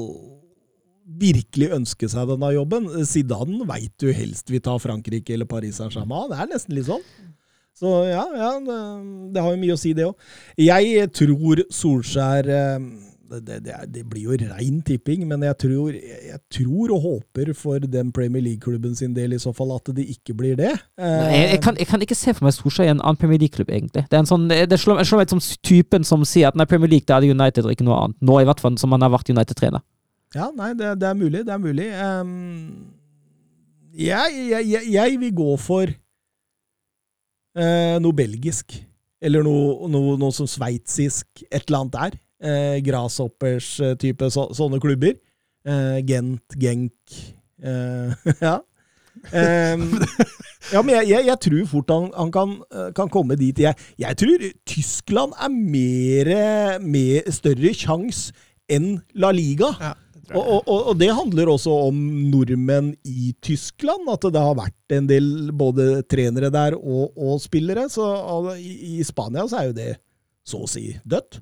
virkelig 1.20 1.72
ønske 1.76 2.08
seg 2.08 2.30
denne 2.30 2.52
jobben. 2.54 2.88
Zidane 3.04 3.66
veit 3.68 3.92
du 4.00 4.08
helst 4.14 4.50
vil 4.50 4.62
ta 4.64 4.78
Frankrike 4.80 5.34
eller 5.34 5.50
Paris 5.50 5.82
Saint-Germain. 5.82 6.30
Det 6.30 6.38
er 6.40 6.50
nesten 6.54 6.78
litt 6.78 6.88
sånn. 6.88 7.04
Så 7.80 7.92
ja, 8.10 8.24
ja 8.36 8.50
det, 8.60 8.80
det 9.34 9.44
har 9.44 9.54
jo 9.54 9.60
mye 9.62 9.76
å 9.76 9.80
si, 9.80 9.94
det 9.96 10.04
òg. 10.04 10.32
Jeg 10.60 11.06
tror 11.16 11.62
Solskjær 11.72 12.50
eh, 12.52 12.90
det, 13.30 13.60
det, 13.64 13.74
det, 13.94 14.02
blir 14.10 14.26
jo 14.26 14.36
rein 14.50 14.80
tipping, 14.82 15.22
men 15.30 15.44
jeg 15.46 15.56
tror, 15.62 15.94
jeg 15.94 16.40
tror 16.50 16.92
og 16.96 17.04
håper 17.04 17.52
for 17.54 17.78
den 17.78 18.10
Premier 18.12 18.42
League-klubben 18.42 18.96
sin 18.98 19.14
del 19.14 19.36
i 19.36 19.40
så 19.40 19.52
fall 19.56 19.70
at 19.76 19.92
det 19.96 20.08
ikke 20.10 20.34
blir 20.36 20.58
det. 20.58 20.72
Nei, 20.98 21.30
jeg, 21.36 21.46
jeg, 21.54 21.62
kan, 21.64 21.78
jeg 21.78 21.88
kan 21.92 22.04
ikke 22.04 22.18
se 22.18 22.34
for 22.34 22.48
meg 22.48 22.56
Solskjær 22.56 22.88
i 22.88 22.92
en 22.92 23.00
annen 23.04 23.20
Premier 23.20 23.40
League-klubb, 23.40 23.70
egentlig. 23.70 24.04
Det 24.10 24.18
en 24.18 24.28
sånn, 24.28 24.48
det 24.50 24.80
slår, 24.82 25.04
slår 25.06 25.22
meg 25.22 25.32
som 25.36 25.44
typen 25.66 26.06
som 26.06 26.26
sier 26.26 26.50
at 26.50 26.58
nei, 26.58 26.68
Premier 26.70 26.90
League 26.90 27.06
det 27.06 27.16
er 27.16 27.24
det 27.24 27.32
United 27.32 27.68
og 27.68 27.76
ikke 27.76 27.86
noe 27.86 28.02
annet. 28.02 28.20
Nå 28.26 28.40
i 28.42 28.50
hvert 28.50 28.62
fall 28.62 28.76
som 28.82 28.96
han 28.96 29.06
har 29.06 29.14
vært 29.14 29.30
United-trener. 29.32 29.86
Ja, 30.34 30.50
nei, 30.54 30.74
det, 30.78 30.96
det 31.00 31.08
er 31.08 31.18
mulig. 31.18 31.46
Det 31.46 31.54
er 31.54 31.62
mulig. 31.62 31.88
Um, 32.02 32.90
jeg, 33.98 34.66
jeg 34.90 35.18
vil 35.22 35.34
gå 35.34 35.54
for 35.58 35.90
eh, 37.56 37.96
noe 38.02 38.16
belgisk. 38.16 38.76
Eller 39.20 39.44
noe, 39.44 39.88
noe, 39.92 40.16
noe 40.20 40.34
som 40.34 40.48
sveitsisk. 40.48 41.44
Et 41.50 41.62
eller 41.66 41.82
annet 41.82 41.96
der. 41.96 42.18
Eh, 42.40 42.78
Grasshoppers 42.84 43.74
eh, 43.84 44.24
så, 44.32 44.48
sånne 44.56 44.80
klubber. 44.82 45.18
Eh, 45.68 46.00
Gent, 46.08 46.56
Genk 46.56 47.16
eh, 47.62 48.12
Ja. 48.46 48.58
Ja, 50.70 50.80
men 50.84 50.94
jeg, 50.94 51.08
jeg, 51.10 51.26
jeg 51.26 51.40
tror 51.42 51.64
fort 51.68 51.90
han, 51.92 52.06
han 52.14 52.30
kan, 52.32 52.52
eh, 52.70 52.90
kan 52.96 53.10
komme 53.12 53.36
dit. 53.36 53.58
Jeg, 53.58 53.74
jeg 53.98 54.16
tror 54.20 54.44
Tyskland 54.68 55.34
er 55.34 55.50
mer, 55.50 56.30
mer 56.84 57.30
større 57.34 57.72
sjanse 57.76 58.30
enn 58.70 59.00
La 59.18 59.32
Liga. 59.34 59.72
Ja. 59.80 59.92
Og, 60.38 60.62
og, 60.68 60.82
og- 60.92 60.98
det 61.00 61.08
handler 61.14 61.50
også 61.52 61.72
om 61.88 62.00
nordmenn 62.30 62.92
i 63.04 63.32
Tyskland. 63.42 64.08
At 64.12 64.28
det 64.32 64.42
har 64.42 64.54
vært 64.58 64.96
en 64.96 65.06
del 65.10 65.50
både 65.52 66.02
trenere 66.10 66.50
der 66.54 66.76
og, 66.78 67.10
og 67.16 67.40
spillere. 67.42 67.88
Så 67.90 68.04
i, 68.58 68.98
i 69.00 69.04
Spania 69.06 69.46
så 69.50 69.62
er 69.62 69.70
jo 69.70 69.78
det 69.80 69.90
så 70.46 70.62
å 70.64 70.68
si 70.70 70.92
dødt. 71.04 71.40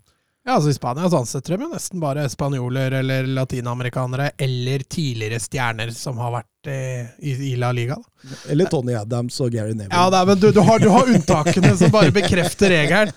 Ja, 0.48 0.54
altså 0.56 0.70
I 0.72 0.76
Spania 0.78 1.08
så 1.12 1.18
ansetter 1.20 1.58
de 1.58 1.66
jo 1.66 1.68
nesten 1.74 2.00
bare 2.00 2.22
spanjoler 2.32 2.94
eller 3.02 3.26
latinamerikanere 3.36 4.30
eller 4.40 4.80
tidligere 4.88 5.36
stjerner 5.44 5.90
som 5.92 6.16
har 6.22 6.32
vært 6.38 6.70
eh, 6.72 7.10
i, 7.20 7.34
i 7.50 7.56
La 7.60 7.68
Liga. 7.76 7.98
Da. 8.00 8.38
Eller 8.54 8.70
Tony 8.72 8.94
Adams 8.96 9.36
og 9.44 9.52
Gary 9.52 9.74
Neville. 9.76 9.92
Ja, 9.92 10.06
er, 10.08 10.30
men 10.30 10.40
du, 10.40 10.48
du, 10.56 10.62
har, 10.64 10.80
du 10.80 10.88
har 10.94 11.10
unntakene 11.12 11.74
som 11.76 11.92
bare 11.92 12.14
bekrefter 12.16 12.72
regelen. 12.72 13.12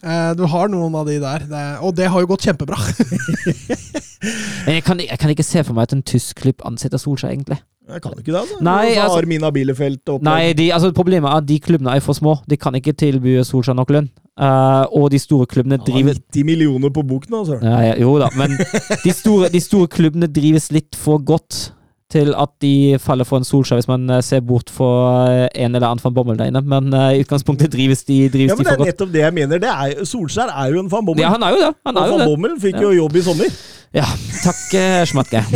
Eh, 0.00 0.30
du 0.36 0.46
har 0.48 0.70
noen 0.72 0.94
av 0.96 1.08
de 1.08 1.18
der, 1.20 1.44
det, 1.48 1.64
og 1.84 1.92
det 1.98 2.08
har 2.08 2.22
jo 2.22 2.30
gått 2.30 2.46
kjempebra. 2.48 2.78
Men 4.66 4.78
jeg 4.78 4.84
kan, 4.86 5.00
jeg 5.00 5.18
kan 5.20 5.32
ikke 5.32 5.44
se 5.46 5.64
for 5.64 5.76
meg 5.76 5.88
at 5.88 5.96
en 5.96 6.06
tysk 6.06 6.40
klubb 6.40 6.64
ansetter 6.68 7.00
Solskjær, 7.00 7.34
egentlig. 7.34 7.60
Jeg 7.90 8.02
kan 8.04 8.14
ikke 8.14 8.30
det, 8.30 8.38
altså. 8.38 8.58
Nei, 8.62 8.94
Altså, 8.94 9.18
Armina 9.18 9.50
Bielefeld 9.50 10.12
opp 10.12 10.22
Nei, 10.22 10.52
de, 10.54 10.68
altså 10.70 10.92
Problemet 10.94 11.26
er 11.26 11.40
at 11.40 11.46
de 11.48 11.56
klubbene 11.62 11.96
er 11.96 12.04
for 12.04 12.14
små. 12.14 12.36
De 12.48 12.58
kan 12.60 12.76
ikke 12.78 12.94
tilby 12.94 13.40
Solskjær 13.46 13.76
nok 13.76 13.90
lønn. 13.96 14.10
Uh, 14.40 14.86
og 14.96 15.10
de 15.12 15.18
store 15.20 15.48
klubbene 15.50 15.76
ja, 15.76 15.84
driver 15.84 16.16
90 16.16 16.46
millioner 16.48 16.92
på 16.94 17.02
bok 17.04 17.26
nå, 17.28 17.42
altså. 17.42 17.58
ja, 17.60 17.80
ja, 17.90 17.96
Jo 18.00 18.14
da, 18.22 18.30
men 18.40 18.54
de 19.04 19.12
store, 19.12 19.50
de 19.52 19.60
store 19.60 19.90
klubbene 19.92 20.30
drives 20.32 20.70
litt 20.72 20.96
for 20.96 21.20
godt 21.20 21.74
til 22.10 22.32
at 22.34 22.50
de 22.62 22.96
faller 23.00 23.24
for 23.28 23.40
en 23.40 23.46
Solskjær, 23.46 23.78
hvis 23.80 23.88
man 23.90 24.04
eh, 24.10 24.20
ser 24.26 24.40
bort 24.46 24.70
for 24.74 25.28
eh, 25.30 25.46
en 25.64 25.74
eller 25.74 25.86
annen 25.88 26.02
van 26.04 26.14
Bommel 26.16 26.38
der 26.40 26.50
inne. 26.50 26.62
Men 26.66 26.92
eh, 26.92 27.16
i 27.18 27.24
utgangspunktet 27.24 27.70
drives 27.72 28.04
de, 28.08 28.18
drives 28.32 28.50
Ja, 28.52 28.56
men 28.58 28.64
de 28.64 28.68
det 28.68 28.72
er 28.74 28.80
godt. 28.82 28.90
nettopp 28.92 29.12
det 29.14 29.22
jeg 29.24 29.36
mener. 29.38 29.62
Det 29.62 29.70
er, 29.70 30.04
Solskjær 30.10 30.50
er 30.52 30.74
jo 30.74 30.82
en 30.84 30.90
van 30.92 31.06
Bommel. 31.06 31.22
Ja, 31.24 31.30
han 31.36 31.42
er 31.46 31.54
jo 31.56 31.62
det. 31.64 31.72
Han 31.86 31.96
og 31.96 32.02
er 32.02 32.06
jo 32.10 32.16
van 32.18 32.24
det. 32.24 32.28
Bommel 32.34 32.56
fikk 32.66 32.80
Ja. 32.80 32.86
jo 32.88 32.92
jobb 33.02 33.16
i 33.16 33.22
sommer. 33.30 33.60
Ja, 33.94 34.06
takk, 34.44 35.06
Schmatke. 35.10 35.44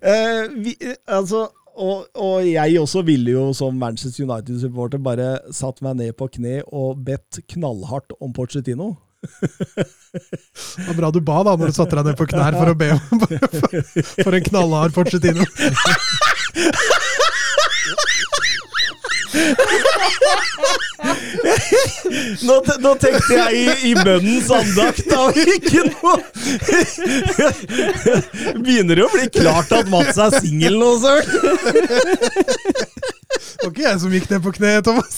Eh, 0.00 0.46
vi, 0.64 0.72
altså, 1.08 1.42
og, 1.76 2.06
og 2.16 2.46
jeg 2.48 2.78
også 2.80 3.02
ville 3.04 3.34
jo 3.34 3.42
som 3.56 3.74
Manchester 3.76 4.24
United-supporter 4.24 5.00
bare 5.04 5.26
satt 5.52 5.82
meg 5.84 5.98
ned 5.98 6.14
på 6.16 6.28
kne 6.32 6.62
og 6.72 7.02
bedt 7.04 7.42
knallhardt 7.52 8.14
om 8.20 8.32
Pochettino. 8.36 8.94
Det 9.20 10.86
var 10.86 10.94
bra 10.94 11.10
du 11.10 11.20
ba 11.20 11.42
da, 11.44 11.56
når 11.56 11.70
du 11.70 11.76
satte 11.76 11.96
deg 11.98 12.06
ned 12.08 12.16
på 12.18 12.26
knær 12.30 12.56
for 12.56 12.72
å 12.72 12.74
be 12.78 12.88
om 12.96 13.20
for, 14.24 14.32
en 14.34 14.46
knallhard 14.48 14.96
Porcetino. 14.96 15.44
Nå, 22.40 22.56
nå 22.82 22.94
tenkte 23.00 23.36
jeg 23.36 23.50
i, 23.54 23.66
i 23.90 23.94
bønnens 23.94 24.50
andakt, 24.54 25.04
da. 25.10 25.28
Ikke 25.54 25.84
noe 25.86 26.16
Begynner 28.64 28.98
det 28.98 29.04
å 29.06 29.12
bli 29.12 29.28
klart 29.36 29.70
at 29.76 29.90
Mats 29.92 30.18
er 30.18 30.30
singel 30.40 30.80
nå, 30.80 30.90
søren? 31.04 31.28
Det 33.40 33.66
var 33.66 33.72
ikke 33.72 33.86
jeg 33.86 34.00
som 34.02 34.14
gikk 34.14 34.26
ned 34.30 34.42
på 34.44 34.52
kne, 34.56 34.72
Thomas. 34.84 35.16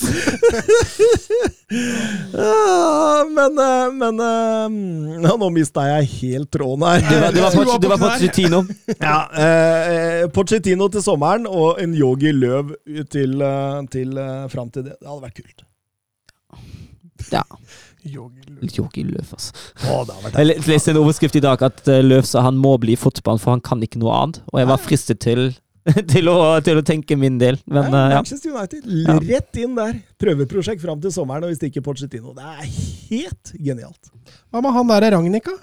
Men 3.32 3.58
eh, 3.58 3.92
men 3.92 4.20
eh, 4.20 5.22
ja, 5.24 5.34
Nå 5.40 5.48
mista 5.54 5.84
jeg 5.88 6.08
helt 6.16 6.50
tråden 6.54 6.84
her. 6.86 7.02
Det 7.06 7.20
var, 7.20 7.32
det 7.36 7.42
var, 7.44 7.52
Du 7.52 7.58
var 7.58 7.66
på, 7.66 7.82
det 7.82 7.90
var. 7.92 7.98
Pochettino. 8.02 8.62
Ja, 8.98 9.18
eh, 9.44 10.24
Pochettino 10.34 10.88
til 10.92 11.04
sommeren 11.04 11.46
og 11.48 11.80
en 11.82 11.94
Yogi 11.96 12.32
Løv 12.36 12.74
til, 13.12 13.38
eh, 13.42 13.78
til 13.92 14.18
fram 14.52 14.70
til 14.74 14.88
det. 14.88 14.98
Det 15.00 15.08
hadde 15.08 15.24
vært 15.24 15.40
kult. 15.40 15.64
Ja. 17.32 17.42
Yogi 18.02 18.40
Jogi 18.74 19.04
Løv, 19.06 19.28
altså. 19.30 19.52
Jeg 20.34 20.46
leste 20.66 20.90
en 20.90 20.98
overskrift 20.98 21.36
i 21.38 21.42
dag 21.44 21.62
at 21.62 21.86
Løv 22.02 22.26
sa 22.26 22.42
han 22.48 22.58
må 22.58 22.74
bli 22.82 22.96
i 22.96 22.98
fotballen, 22.98 23.40
for 23.42 23.54
han 23.54 23.62
kan 23.62 23.82
ikke 23.82 24.00
noe 24.02 24.16
annet. 24.18 24.40
Og 24.50 24.58
jeg 24.58 24.70
var 24.72 24.80
fristet 24.82 25.20
til, 25.22 25.52
til, 26.12 26.30
å, 26.30 26.36
til 26.62 26.78
å 26.78 26.84
tenke 26.86 27.16
min 27.18 27.40
del, 27.40 27.58
men 27.66 27.88
Nei, 27.90 28.04
eh, 28.04 28.14
ja. 28.14 28.20
Manchester 28.20 28.54
United, 28.54 28.86
rett 29.26 29.58
inn 29.58 29.74
der. 29.78 29.98
Prøveprosjekt 30.22 30.82
fram 30.84 31.00
til 31.02 31.14
sommeren, 31.14 31.46
og 31.46 31.50
hvis 31.50 31.62
det 31.62 31.72
ikke 31.72 31.82
Pochettino. 31.88 32.34
Det 32.36 32.46
er 32.46 32.64
helt 33.10 33.52
genialt. 33.58 34.12
Hva 34.52 34.62
med 34.62 34.76
han 34.76 34.92
der 34.92 35.08
Ragnhild. 35.16 35.54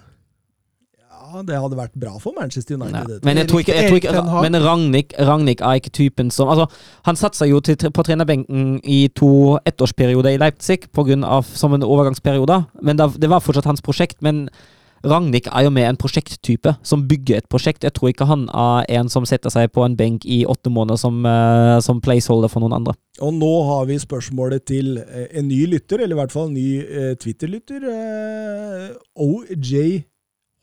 Ja, 1.29 1.43
det 1.45 1.59
hadde 1.61 1.77
vært 1.77 1.93
bra 1.99 2.15
for 2.19 2.33
Manchester 2.35 2.75
United. 2.75 3.19
Ja. 3.19 3.19
Men 3.27 3.37
jeg 3.37 3.49
tror 3.51 3.61
ikke, 3.61 3.75
jeg 3.77 3.91
tror 3.91 3.99
ikke 4.01 4.23
Men 4.43 4.57
Ragnhild, 4.63 5.13
Ragnhild 5.29 5.61
er 5.61 5.77
ikke 5.77 5.93
typen 5.93 6.31
som 6.33 6.49
Altså, 6.49 6.65
han 7.05 7.19
satsa 7.19 7.45
jo 7.45 7.61
til, 7.63 7.77
på 7.77 8.05
trenerbenken 8.05 8.79
i 8.83 9.03
to 9.15 9.59
ettårsperioder 9.69 10.35
i 10.35 10.41
Leipzig 10.41 10.89
på 10.91 11.05
grunn 11.05 11.23
av, 11.23 11.47
som 11.53 11.75
en 11.77 11.85
overgangsperiode, 11.85 12.63
men 12.81 12.99
da, 12.99 13.07
det 13.13 13.29
var 13.29 13.43
fortsatt 13.45 13.69
hans 13.69 13.85
prosjekt. 13.85 14.19
Men 14.25 14.47
Ragnhild 15.03 15.47
er 15.47 15.63
jo 15.63 15.71
med 15.71 15.87
en 15.87 15.99
prosjekttype 15.99 16.73
som 16.83 17.05
bygger 17.07 17.39
et 17.39 17.49
prosjekt. 17.51 17.85
Jeg 17.85 17.95
tror 17.95 18.11
ikke 18.11 18.27
han 18.29 18.47
er 18.49 18.87
en 18.99 19.11
som 19.11 19.27
setter 19.27 19.53
seg 19.53 19.71
på 19.75 19.85
en 19.85 19.95
benk 19.99 20.25
i 20.27 20.41
åtte 20.49 20.71
måneder 20.73 20.99
som, 20.99 21.21
eh, 21.25 21.79
som 21.85 22.01
placeholder 22.03 22.51
for 22.51 22.63
noen 22.63 22.75
andre. 22.81 22.95
Og 23.23 23.33
nå 23.33 23.51
har 23.69 23.87
vi 23.87 23.99
spørsmålet 23.99 24.65
til 24.65 24.97
eh, 24.97 25.27
en 25.39 25.47
ny 25.47 25.65
lytter, 25.71 26.03
eller 26.03 26.17
i 26.17 26.19
hvert 26.19 26.35
fall 26.35 26.49
en 26.49 26.57
ny 26.57 26.69
eh, 26.83 27.15
Twitter-lytter. 27.19 27.87
OJ 29.15 30.03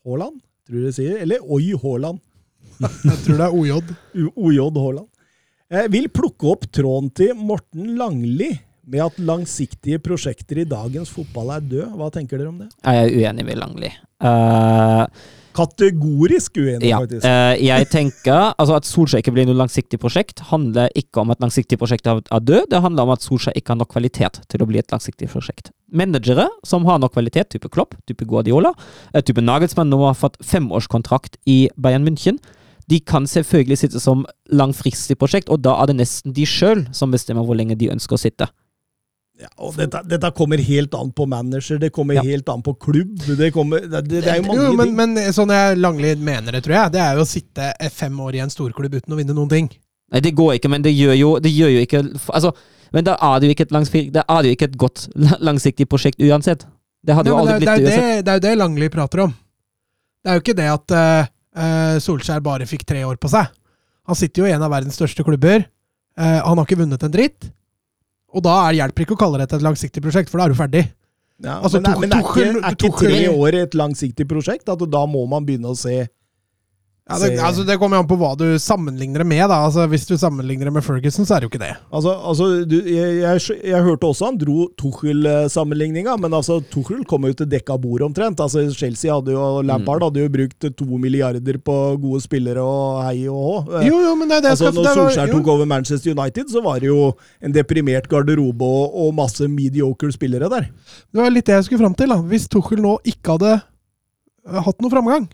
Haaland, 0.05 0.41
tror 0.67 0.79
du 0.79 0.85
det 0.85 0.95
sier? 0.95 1.17
Eller 1.21 1.41
Oi 1.43 1.73
Haaland. 1.73 2.21
Jeg 2.81 3.21
tror 3.25 3.37
det 3.39 3.45
er 3.47 3.57
OJ. 3.57 3.71
OJ 4.35 4.59
Haaland. 4.77 5.07
Eh, 5.67 5.89
vil 5.91 6.07
plukke 6.13 6.47
opp 6.53 6.69
tråden 6.71 7.09
til 7.11 7.33
Morten 7.35 7.97
Langli 7.99 8.53
med 8.87 9.03
at 9.03 9.17
langsiktige 9.19 9.99
prosjekter 10.03 10.61
i 10.63 10.67
dagens 10.67 11.11
fotball 11.11 11.51
er 11.57 11.65
død. 11.73 11.89
Hva 11.99 12.07
tenker 12.13 12.39
dere 12.39 12.53
om 12.53 12.61
det? 12.61 12.69
Jeg 12.85 13.03
er 13.03 13.17
uenig 13.17 13.45
med 13.47 13.59
Langli. 13.59 13.91
Uh, 14.23 15.03
Kategorisk 15.57 16.57
uenig, 16.57 16.87
Ja, 16.89 16.99
faktisk. 17.01 17.25
Uh, 17.25 17.53
jeg 17.61 17.87
tenker 17.91 18.53
altså 18.53 18.77
at 18.77 18.87
Solskjær 18.87 19.23
ikke 19.23 19.33
blir 19.35 19.47
noe 19.49 19.57
langsiktig 19.57 19.99
prosjekt, 20.01 20.43
handler 20.51 20.91
ikke 20.97 21.23
om 21.23 21.33
at 21.33 21.41
langsiktig 21.43 21.79
prosjekt 21.81 22.07
er 22.07 22.21
død, 22.23 22.69
det 22.71 22.81
handler 22.83 23.07
om 23.07 23.15
at 23.15 23.25
Solskjær 23.25 23.57
ikke 23.57 23.73
har 23.73 23.81
nok 23.81 23.91
kvalitet 23.95 24.41
til 24.47 24.63
å 24.63 24.67
bli 24.69 24.79
et 24.81 24.93
langsiktig 24.93 25.29
prosjekt. 25.33 25.71
Managere 25.91 26.47
som 26.67 26.85
har 26.87 27.01
nok 27.01 27.15
kvalitet, 27.17 27.49
type 27.55 27.71
Klopp, 27.73 27.97
type 28.09 28.27
Guardiola, 28.29 28.73
eh, 29.13 29.23
type 29.25 29.41
Nagelsmann, 29.41 29.89
nå 29.89 29.99
har 30.05 30.19
fått 30.19 30.37
femårskontrakt 30.45 31.39
i 31.49 31.65
Bayern 31.75 32.05
München, 32.05 32.39
de 32.87 33.01
kan 33.03 33.25
selvfølgelig 33.27 33.81
sitte 33.81 33.99
som 33.99 34.23
langfristig 34.53 35.17
prosjekt, 35.19 35.49
og 35.51 35.65
da 35.65 35.75
er 35.81 35.89
det 35.89 35.97
nesten 35.99 36.35
de 36.35 36.45
sjøl 36.47 36.85
som 36.95 37.11
bestemmer 37.11 37.43
hvor 37.43 37.57
lenge 37.59 37.75
de 37.75 37.89
ønsker 37.91 38.15
å 38.15 38.21
sitte. 38.21 38.47
Ja, 39.37 39.49
og 39.61 39.75
dette, 39.77 39.99
dette 40.09 40.29
kommer 40.33 40.57
helt 40.65 40.95
an 40.97 41.11
på 41.13 41.27
manager, 41.29 41.77
det 41.77 41.91
kommer 41.93 42.17
Ja. 42.17 42.23
helt 42.25 42.47
an 42.49 42.63
på 42.65 42.73
klubb. 42.81 43.19
Det, 43.37 43.51
kommer, 43.53 43.83
det, 43.85 44.01
det, 44.07 44.21
det 44.25 44.31
er 44.31 44.39
jo 44.39 44.47
mange 44.47 44.63
Jo, 44.63 44.71
men, 44.73 44.87
ting. 44.87 44.95
men 44.97 45.33
sånn 45.35 45.51
jeg 45.53 45.77
Langli 45.77 46.15
mener 46.17 46.57
det, 46.57 46.63
tror 46.65 46.73
jeg, 46.79 46.93
det 46.95 47.03
er 47.03 47.19
jo 47.19 47.25
å 47.25 47.29
sitte 47.29 47.67
eh, 47.77 47.91
fem 47.93 48.17
år 48.19 48.39
i 48.39 48.41
en 48.41 48.49
storklubb 48.49 48.95
uten 48.97 49.13
å 49.13 49.19
vinne 49.19 49.35
noen 49.37 49.51
ting. 49.51 49.67
Nei, 50.09 50.23
det 50.25 50.31
går 50.39 50.55
ikke, 50.57 50.71
men 50.73 50.81
det 50.81 50.95
gjør 50.95 51.13
jo, 51.19 51.29
det 51.43 51.51
gjør 51.53 51.69
jo 51.75 51.83
ikke 51.83 52.01
Altså, 52.31 52.53
men 52.95 53.05
da 53.05 53.17
er 53.27 53.39
det 53.43 53.49
jo 53.49 53.53
ikke 53.57 53.65
et, 53.67 53.75
langs, 53.75 53.91
da 54.15 54.23
er 54.23 54.41
det 54.41 54.49
jo 54.49 54.57
ikke 54.57 54.69
et 54.71 54.77
godt 54.79 55.05
langsiktig 55.43 55.85
prosjekt 55.91 56.21
uansett. 56.23 56.65
Det 57.05 57.13
hadde 57.17 57.29
jo 57.29 57.37
aldri 57.37 57.59
det, 57.59 57.67
blitt 57.67 57.85
det, 57.85 57.91
det 57.91 57.97
det, 57.99 58.23
det 58.25 58.31
er 58.31 58.39
jo 58.39 58.45
det 58.47 58.53
Langli 58.63 58.89
prater 58.89 59.25
om. 59.27 59.35
Det 60.23 60.31
er 60.31 60.39
jo 60.39 60.43
ikke 60.45 60.57
det 60.57 60.69
at 60.71 60.95
eh, 60.97 61.29
eh, 61.61 61.97
Solskjær 62.03 62.41
bare 62.41 62.65
fikk 62.65 62.87
tre 62.89 63.03
år 63.05 63.19
på 63.21 63.29
seg. 63.31 63.51
Han 64.07 64.17
sitter 64.17 64.41
jo 64.41 64.49
i 64.49 64.55
en 64.55 64.63
av 64.65 64.71
verdens 64.71 64.95
største 64.97 65.21
klubber. 65.27 65.67
Uh, 66.17 66.39
han 66.41 66.57
har 66.57 66.63
ikke 66.65 66.79
vunnet 66.79 67.03
en 67.03 67.11
dritt. 67.13 67.51
Og 68.37 68.43
da 68.45 68.53
er, 68.67 68.77
hjelper 68.83 69.05
ikke 69.07 69.15
å 69.17 69.21
kalle 69.25 69.39
det 69.41 69.49
et 69.49 69.65
langsiktig 69.65 70.03
prosjekt, 70.05 70.29
for 70.29 70.37
da 70.41 70.45
er 70.47 70.53
du 70.53 70.59
ferdig. 70.59 70.83
Ja, 71.41 71.55
Altså, 71.61 71.79
men, 71.81 71.91
er- 71.91 71.99
men 72.01 72.13
er, 72.13 72.21
ikke, 72.25 72.45
er 72.65 72.75
ikke 72.77 72.91
tre 73.01 73.17
år 73.33 73.57
et 73.63 73.75
langsiktig 73.77 74.25
prosjekt? 74.29 74.69
At 74.73 74.81
da 74.93 75.03
må 75.09 75.23
man 75.29 75.45
begynne 75.45 75.69
å 75.73 75.77
se 75.77 76.03
Ja, 77.07 77.17
det, 77.21 77.37
altså, 77.39 77.63
det 77.63 77.77
kommer 77.79 78.01
an 78.01 78.07
på 78.07 78.17
hva 78.19 78.33
du 78.35 78.45
sammenligner 78.59 79.23
det 79.23 79.27
med. 79.29 79.45
Da. 79.47 79.61
Altså, 79.69 79.85
hvis 79.87 80.03
du 80.09 80.17
sammenligner 80.19 80.67
det 80.67 80.73
med 80.75 80.83
Ferguson, 80.83 81.23
så 81.27 81.37
er 81.37 81.43
det 81.43 81.47
jo 81.47 81.51
ikke 81.53 81.61
det. 81.61 81.71
Altså, 81.87 82.11
altså 82.31 82.47
du, 82.67 82.75
jeg, 82.83 83.13
jeg, 83.21 83.59
jeg 83.71 83.85
hørte 83.85 84.09
også 84.09 84.27
han 84.27 84.39
dro 84.41 84.65
Tuchel-sammenligninga, 84.81 86.17
men 86.19 86.35
altså, 86.35 86.59
Tuchel 86.73 87.05
kom 87.07 87.29
jo 87.29 87.37
til 87.39 87.47
dekka 87.53 87.77
bord 87.79 88.03
omtrent. 88.09 88.43
Altså, 88.43 88.65
Chelsea 88.75 89.13
hadde 89.13 89.31
jo, 89.37 89.45
Lampard 89.63 90.03
hadde 90.03 90.25
jo 90.25 90.33
brukt 90.35 90.67
to 90.81 90.99
milliarder 90.99 91.61
på 91.63 91.77
gode 92.03 92.21
spillere 92.25 92.63
og 92.63 92.99
hei 93.05 93.23
og 93.31 93.39
hå. 93.47 93.55
Jo, 93.87 94.03
jo, 94.03 94.13
men 94.19 94.33
det 94.33 94.43
det 94.43 94.51
Altså, 94.57 94.73
skal 94.73 94.81
når 94.81 94.99
Solskjær 94.99 95.31
tok 95.31 95.49
over 95.55 95.71
Manchester 95.71 96.11
United, 96.11 96.51
så 96.51 96.63
var 96.65 96.83
det 96.83 96.91
jo 96.91 97.13
en 97.39 97.55
deprimert 97.55 98.11
garderobe 98.11 98.67
og, 98.67 98.99
og 99.07 99.15
masse 99.15 99.47
mediocre 99.47 100.11
spillere 100.11 100.51
der. 100.51 100.69
Det 101.07 101.23
var 101.23 101.31
litt 101.31 101.47
det 101.47 101.55
jeg 101.61 101.69
skulle 101.69 101.85
fram 101.85 101.95
til. 101.97 102.11
Da. 102.11 102.19
Hvis 102.19 102.51
Tuchel 102.51 102.83
nå 102.83 102.97
ikke 103.07 103.37
hadde 103.37 103.57
øh, 103.57 104.63
hatt 104.67 104.83
noe 104.83 104.91
framgang, 104.91 105.31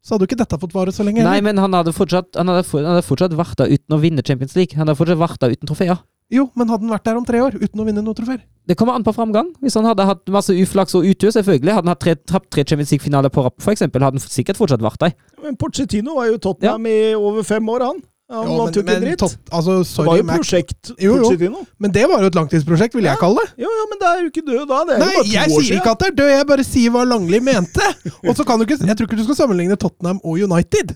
så 0.00 0.14
hadde 0.14 0.24
jo 0.24 0.30
ikke 0.30 0.40
dette 0.40 0.58
fått 0.60 0.74
vare 0.76 0.92
så 0.96 1.04
lenge. 1.04 1.22
Nei, 1.22 1.36
eller? 1.38 1.46
men 1.50 1.60
han 1.60 1.76
hadde 1.76 1.92
fortsatt, 1.96 2.32
han 2.38 2.48
hadde, 2.48 2.64
for- 2.68 2.80
han 2.84 2.96
hadde 2.96 3.06
fortsatt 3.06 3.36
vært 3.36 3.58
der 3.60 3.74
uten 3.74 3.96
å 3.96 4.00
vinne 4.00 4.24
Champions 4.24 4.56
League. 4.56 4.76
Han 4.78 4.86
hadde 4.88 4.96
fortsatt 5.00 5.20
vært 5.20 5.40
der 5.42 5.52
uten 5.56 5.68
trofeer. 5.68 6.00
Jo, 6.30 6.44
men 6.54 6.70
hadde 6.70 6.86
han 6.86 6.92
vært 6.94 7.08
der 7.08 7.18
om 7.18 7.24
tre 7.26 7.40
år 7.42 7.56
uten 7.58 7.80
å 7.82 7.84
vinne 7.88 8.04
noe 8.06 8.14
trofeer? 8.14 8.44
Det 8.70 8.76
kommer 8.78 8.94
an 8.94 9.02
på 9.02 9.12
framgang. 9.16 9.48
Hvis 9.60 9.74
han 9.74 9.88
hadde 9.88 10.06
hatt 10.06 10.30
masse 10.30 10.54
uflaks 10.54 10.94
og 10.94 11.08
utur, 11.10 11.32
selvfølgelig. 11.34 11.74
Hadde 11.74 11.88
han 11.88 11.92
hatt 11.96 12.02
tre, 12.04 12.14
tapt 12.14 12.52
tre 12.54 12.62
Champions 12.62 12.92
League-finaler 12.94 13.32
på 13.34 13.42
rapp, 13.42 13.58
eksempel, 13.72 14.04
hadde 14.06 14.20
han 14.22 14.30
sikkert 14.30 14.60
fortsatt 14.60 14.84
vært 14.84 15.02
der. 15.02 15.16
Men 15.42 15.58
Pochettino 15.58 16.14
var 16.20 16.30
jo 16.30 16.38
Tottenham 16.38 16.86
ja. 16.86 16.92
i 17.10 17.14
over 17.18 17.42
fem 17.42 17.66
år, 17.74 17.86
han. 17.88 17.98
Han 18.30 18.46
Jo, 18.46 18.56
men, 18.64 18.72
jo 18.74 18.82
ikke 18.84 18.94
en 18.94 19.02
dritt. 19.02 19.18
tot- 19.18 19.50
altså, 19.50 19.72
Det 19.82 20.06
var 20.06 20.16
jo 20.16 20.22
Mac. 20.22 20.36
prosjekt 20.38 20.90
Jo, 21.02 21.16
jo. 21.18 21.66
Men 21.82 21.90
det 21.90 22.04
var 22.08 22.20
jo 22.22 22.26
et 22.30 22.34
langtidsprosjekt, 22.38 22.94
vil 22.94 23.04
jeg 23.04 23.18
kalle 23.18 23.42
det. 23.42 23.50
Jo, 23.64 23.70
jo, 23.78 23.86
men 23.90 23.98
det 23.98 24.06
er 24.06 24.20
jo 24.22 24.28
ikke 24.30 24.44
død 24.46 24.68
da. 24.70 24.78
Det 24.86 24.94
er 24.94 24.98
Nei, 25.02 25.08
jo 25.10 25.18
bare 25.18 25.24
to 25.26 25.32
jeg 25.34 25.50
år 25.50 25.62
sier 25.66 25.76
ikke 25.80 25.90
at 25.90 25.98
det 25.98 26.08
er 26.12 26.16
død, 26.20 26.30
jeg 26.36 26.46
bare 26.46 26.64
sier 26.64 26.90
hva 26.94 27.02
Langli 27.10 27.40
mente. 27.42 27.86
Og 28.28 28.36
så 28.38 28.44
kan 28.46 28.58
du 28.58 28.64
ikke, 28.68 28.78
Jeg 28.86 28.96
tror 28.96 29.06
ikke 29.10 29.16
du 29.18 29.24
skal 29.24 29.34
sammenligne 29.42 29.76
Tottenham 29.76 30.20
og 30.22 30.38
United. 30.38 30.94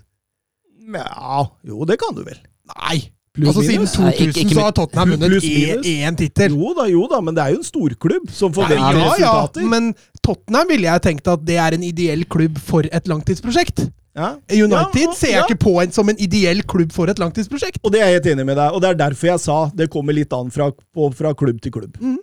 Ja, 0.95 1.45
jo, 1.67 1.85
det 1.89 1.99
kan 1.99 2.15
du 2.15 2.23
vel. 2.25 2.39
Nei. 2.71 3.11
Altså 3.35 3.65
Siden 3.67 3.83
2000 3.91 4.05
Nei, 4.05 4.13
ikke- 4.29 4.41
ikke 4.45 4.55
så 4.55 4.61
har 4.63 4.71
Tottenham 4.71 5.11
vunnet 5.11 5.43
én 5.83 6.15
tittel. 6.17 6.53
Jo 6.55 6.73
da, 6.79 6.85
jo 6.87 7.09
da, 7.11 7.21
men 7.21 7.35
det 7.35 7.43
er 7.43 7.51
jo 7.51 7.57
en 7.59 7.65
storklubb 7.67 8.31
som 8.31 8.53
forventer 8.55 8.79
ja, 8.79 9.15
ja, 9.19 9.33
resultater. 9.43 9.67
men 9.69 9.95
Tottenham 10.23 10.69
ville 10.69 10.87
jeg 10.87 11.03
tenkt 11.03 11.27
at 11.27 11.45
det 11.45 11.57
er 11.59 11.75
en 11.75 11.83
ideell 11.83 12.23
klubb 12.31 12.59
for 12.63 12.83
et 12.93 13.09
langtidsprosjekt. 13.11 13.91
Ja. 14.15 14.35
United 14.51 15.01
Ja, 15.03 15.09
og- 15.09 15.17
ser 15.19 15.33
jeg 15.33 15.41
ja. 15.41 15.47
ikke 15.49 15.59
på 15.65 15.73
en, 15.83 15.91
som 15.93 16.09
en 16.09 16.17
ideell 16.23 16.63
klubb 16.63 16.93
for 16.95 17.11
et 17.11 17.19
langtidsprosjekt. 17.19 17.81
Og 17.83 17.91
det 17.93 18.01
er 18.01 18.13
jeg 18.13 18.21
helt 18.23 18.31
enig 18.37 18.47
med 18.47 18.57
deg, 18.61 18.71
og 18.73 18.81
det 18.85 18.91
er 18.93 19.01
derfor 19.09 19.27
jeg 19.33 19.41
sa 19.43 19.57
det 19.75 19.91
kommer 19.91 20.15
litt 20.15 20.33
an 20.33 20.51
fra, 20.55 20.71
på, 20.71 21.09
fra 21.19 21.35
klubb 21.35 21.61
til 21.61 21.73
klubb. 21.75 21.99
Mm. 22.01 22.19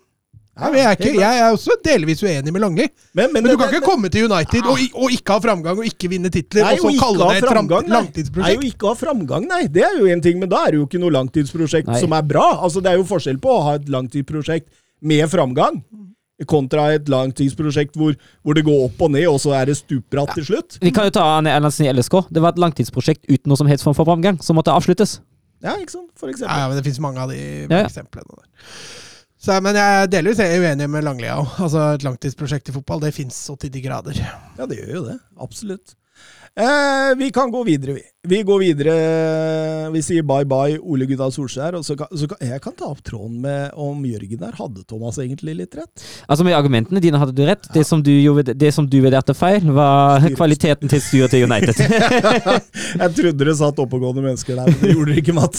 Ja, 0.52 0.68
men 0.70 0.78
jeg, 0.82 0.86
er 0.86 0.98
ikke, 1.00 1.12
jeg 1.20 1.40
er 1.42 1.54
også 1.56 1.76
delvis 1.84 2.22
uenig 2.24 2.52
med 2.54 2.62
Langli. 2.62 2.86
men, 3.16 3.32
Men 3.34 3.44
du 3.48 3.54
kan 3.58 3.72
ikke 3.72 3.86
komme 3.88 4.10
til 4.12 4.28
United 4.28 4.66
og, 4.68 4.82
og 5.00 5.14
ikke 5.16 5.32
ha 5.38 5.40
framgang 5.40 5.80
og 5.80 5.86
ikke 5.88 6.10
vinne 6.12 6.30
titler, 6.30 6.66
Nei, 6.68 6.74
og 6.76 6.92
så 6.92 7.00
kalle 7.00 7.30
det 7.32 7.38
et 7.40 7.48
framgang, 7.50 7.88
langtidsprosjekt. 7.90 8.60
Nei, 8.60 8.68
jo 8.68 8.72
ikke 8.76 8.88
ha 8.92 8.94
framgang, 9.00 9.48
nei. 9.48 9.62
Det 9.72 9.84
er 9.88 9.96
jo 9.98 10.06
en 10.12 10.22
ting, 10.22 10.38
men 10.44 10.52
da 10.52 10.66
er 10.68 10.76
det 10.76 10.82
jo 10.82 10.86
ikke 10.90 11.00
noe 11.02 11.16
langtidsprosjekt 11.16 11.88
Nei. 11.88 12.02
som 12.04 12.12
er 12.14 12.22
bra. 12.28 12.46
Altså, 12.68 12.84
Det 12.84 12.92
er 12.92 13.00
jo 13.00 13.08
forskjell 13.08 13.40
på 13.42 13.48
å 13.56 13.62
ha 13.64 13.76
et 13.80 13.88
langtidsprosjekt 13.90 14.68
med 15.02 15.24
framgang, 15.32 15.82
kontra 16.50 16.88
et 16.96 17.10
langtidsprosjekt 17.12 17.98
hvor, 18.00 18.16
hvor 18.42 18.58
det 18.58 18.64
går 18.66 18.86
opp 18.88 19.02
og 19.08 19.12
ned, 19.12 19.28
og 19.30 19.40
så 19.44 19.54
er 19.60 19.66
det 19.72 19.78
stupbratt 19.80 20.34
til 20.38 20.46
slutt. 20.48 20.78
Vi 20.82 20.92
kan 20.96 21.06
jo 21.10 21.14
ta 21.18 21.26
Erlandsen 21.42 21.86
i 21.86 21.92
LSK. 21.94 22.22
Det 22.32 22.42
var 22.44 22.56
et 22.56 22.62
langtidsprosjekt 22.64 23.26
uten 23.30 23.50
noe 23.52 23.60
som 23.60 23.68
helst 23.70 23.84
form 23.88 23.98
for 23.98 24.08
framgang, 24.10 24.40
som 24.44 24.56
måtte 24.60 24.74
avsluttes. 24.74 25.20
Ja, 25.62 25.76
ikke 25.78 25.94
sant? 25.94 26.10
For 26.18 26.28
Ja, 26.28 26.34
eksempel. 26.34 26.58
ja, 26.58 26.68
men 26.72 26.78
det 26.80 26.84
finnes 26.88 27.00
mange 27.04 27.22
av 27.22 27.30
de 27.30 27.38
Ja, 27.38 27.82
ja. 27.84 27.86
eksemplene 27.86 28.26
der. 28.40 28.48
Så, 29.42 29.56
men 29.66 29.74
jeg 29.78 30.10
delvis 30.14 30.40
er 30.44 30.52
uenig 30.62 30.86
med 30.90 31.04
Langlia 31.06 31.40
òg. 31.42 31.48
Altså, 31.66 31.86
et 31.96 32.04
langtidsprosjekt 32.06 32.70
i 32.70 32.76
fotball, 32.76 33.00
det 33.02 33.14
fins 33.16 33.34
så 33.48 33.56
til 33.58 33.72
de 33.74 33.82
grader. 33.82 34.14
Ja, 34.22 34.66
det 34.70 34.78
gjør 34.78 34.92
jo 35.00 35.04
det. 35.08 35.16
Absolutt. 35.42 35.96
Eh, 36.60 37.16
vi 37.18 37.32
kan 37.32 37.52
gå 37.52 37.64
videre, 37.64 37.94
vi. 37.94 38.02
Vi 38.28 38.44
går 38.44 38.60
videre. 38.60 38.94
Vi 39.92 40.02
sier 40.04 40.24
bye 40.28 40.46
bye 40.46 40.76
Ole 40.84 41.06
Gunnar 41.08 41.32
Solskjær. 41.32 41.78
Og 41.80 41.86
så 41.88 41.96
kan, 41.98 42.12
så 42.12 42.28
kan, 42.28 42.38
jeg 42.44 42.62
kan 42.62 42.76
ta 42.76 42.90
opp 42.92 43.00
tråden 43.08 43.40
med 43.46 43.72
om 43.80 44.04
Jørgen 44.06 44.42
der. 44.42 44.52
Hadde 44.60 44.84
Thomas 44.84 45.18
egentlig 45.24 45.56
litt 45.62 45.76
rett? 45.80 46.04
Altså 46.28 46.44
Med 46.44 46.58
argumentene 46.58 47.00
dine 47.04 47.18
hadde 47.22 47.36
du 47.38 47.46
rett. 47.48 47.70
Det 47.74 47.86
som 47.88 48.04
du, 48.04 48.12
gjorde, 48.12 48.54
det 48.54 48.74
som 48.76 48.90
du 48.90 49.00
vurderte 49.00 49.34
feil, 49.38 49.64
var 49.72 50.20
Styr. 50.20 50.36
kvaliteten 50.36 50.92
til 50.92 51.02
styret 51.02 51.32
til 51.32 51.48
United. 51.48 51.76
jeg 53.02 53.16
trodde 53.16 53.48
det 53.48 53.58
satt 53.58 53.80
oppegående 53.80 54.28
mennesker 54.28 54.60
der, 54.60 54.66
men 54.68 54.80
det 54.84 54.94
gjorde 54.98 55.16
det 55.16 55.24
ikke, 55.24 55.38
Matt. 55.40 55.56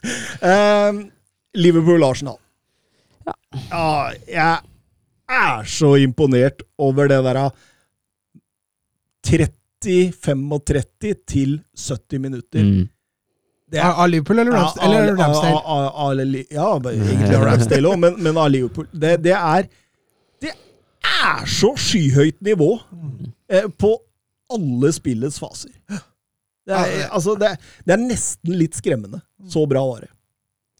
eh, 0.52 1.02
Liverpool-Arsenal. 1.56 2.38
Ja, 3.72 4.12
jeg 4.28 4.58
er 5.32 5.64
så 5.64 5.96
imponert 5.96 6.60
over 6.76 7.08
det 7.08 7.24
der 9.84 10.10
30-35 10.16 11.14
til 11.26 11.54
70 11.76 12.18
minutter. 12.20 12.62
Mm. 12.64 12.88
Det 13.70 13.80
er- 13.80 13.94
Av 14.02 14.08
Liverpool 14.08 14.38
eller, 14.38 14.52
Rams 14.52 14.76
Ja, 14.76 14.84
eller 14.86 15.16
Ramsdale? 15.16 16.44
Ja, 16.50 16.78
egentlig 16.78 17.36
av 17.36 17.44
Ramsdale 17.48 17.88
òg, 17.90 17.98
men, 17.98 18.18
men 18.22 18.36
av 18.38 18.50
Liverpool. 18.50 18.86
Det, 18.92 19.16
det 19.22 19.32
er 19.32 19.68
Det 20.40 20.52
er 21.02 21.46
så 21.46 21.72
skyhøyt 21.76 22.40
nivå 22.44 22.80
eh, 23.48 23.66
på 23.78 23.94
alle 24.52 24.90
spillets 24.92 25.38
faser. 25.40 25.70
Det 26.66 26.72
er, 26.74 27.08
altså, 27.12 27.34
det, 27.38 27.48
er- 27.54 27.56
det 27.86 27.92
er 27.96 28.02
nesten 28.04 28.54
litt 28.58 28.74
skremmende. 28.76 29.20
Så 29.48 29.66
bra 29.68 29.82
var 29.88 30.00
det. 30.04 30.10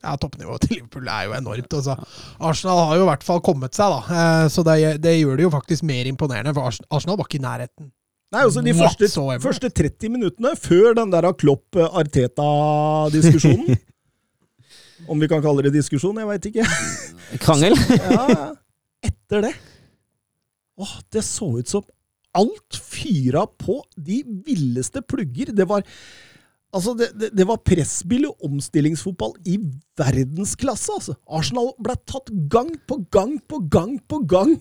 Ja, 0.05 0.15
Toppnivået 0.21 0.61
til 0.67 0.77
Liverpool 0.77 1.09
er 1.09 1.25
jo 1.31 1.33
enormt. 1.33 1.73
Altså. 1.73 1.95
Arsenal 2.41 2.83
har 2.91 2.97
jo 3.01 3.03
i 3.07 3.09
hvert 3.09 3.25
fall 3.25 3.41
kommet 3.41 3.75
seg, 3.75 3.89
da. 3.91 4.01
Eh, 4.45 4.49
Så 4.53 4.63
det, 4.65 5.01
det 5.01 5.15
gjør 5.19 5.37
det 5.41 5.47
jo 5.47 5.51
faktisk 5.51 5.83
mer 5.89 6.05
imponerende, 6.11 6.53
for 6.55 6.69
Arsenal 6.93 7.17
var 7.17 7.25
ikke 7.29 7.41
i 7.41 7.45
nærheten. 7.47 7.91
Nei, 8.35 8.43
altså 8.43 8.59
De 8.67 8.75
første, 8.75 9.07
første 9.43 9.69
30 9.71 10.09
minuttene 10.11 10.57
før 10.59 10.95
den 10.99 11.11
der 11.13 11.33
Klopp-Arteta-diskusjonen 11.39 13.75
Om 15.11 15.21
vi 15.21 15.29
kan 15.29 15.43
kalle 15.45 15.63
det 15.67 15.73
diskusjon, 15.75 16.17
jeg 16.17 16.29
veit 16.31 16.47
ikke. 16.49 16.65
Krangel? 17.45 17.75
Ja, 17.99 18.23
ja. 18.33 18.47
Etter 19.05 19.41
det 19.49 19.55
Åh, 20.81 20.95
Det 21.13 21.23
så 21.27 21.47
ut 21.61 21.69
som 21.71 21.83
alt 22.35 22.75
fyra 22.83 23.47
på 23.47 23.85
de 23.95 24.25
villeste 24.47 25.03
plugger. 25.07 25.53
Det 25.55 25.69
var 25.71 25.83
Altså, 26.75 26.91
det, 26.99 27.15
det, 27.15 27.29
det 27.39 27.45
var 27.47 27.63
pressbil 27.63 28.27
og 28.27 28.35
omstillingsfotball 28.49 29.37
i 29.47 29.63
verdensklasse, 29.95 30.91
altså. 30.97 31.15
Arsenal 31.31 31.71
ble 31.79 31.95
tatt 32.11 32.27
gang 32.51 32.75
på 32.89 32.99
gang 33.15 33.39
på 33.47 33.63
gang 33.71 33.95
på 34.11 34.19
gang 34.27 34.59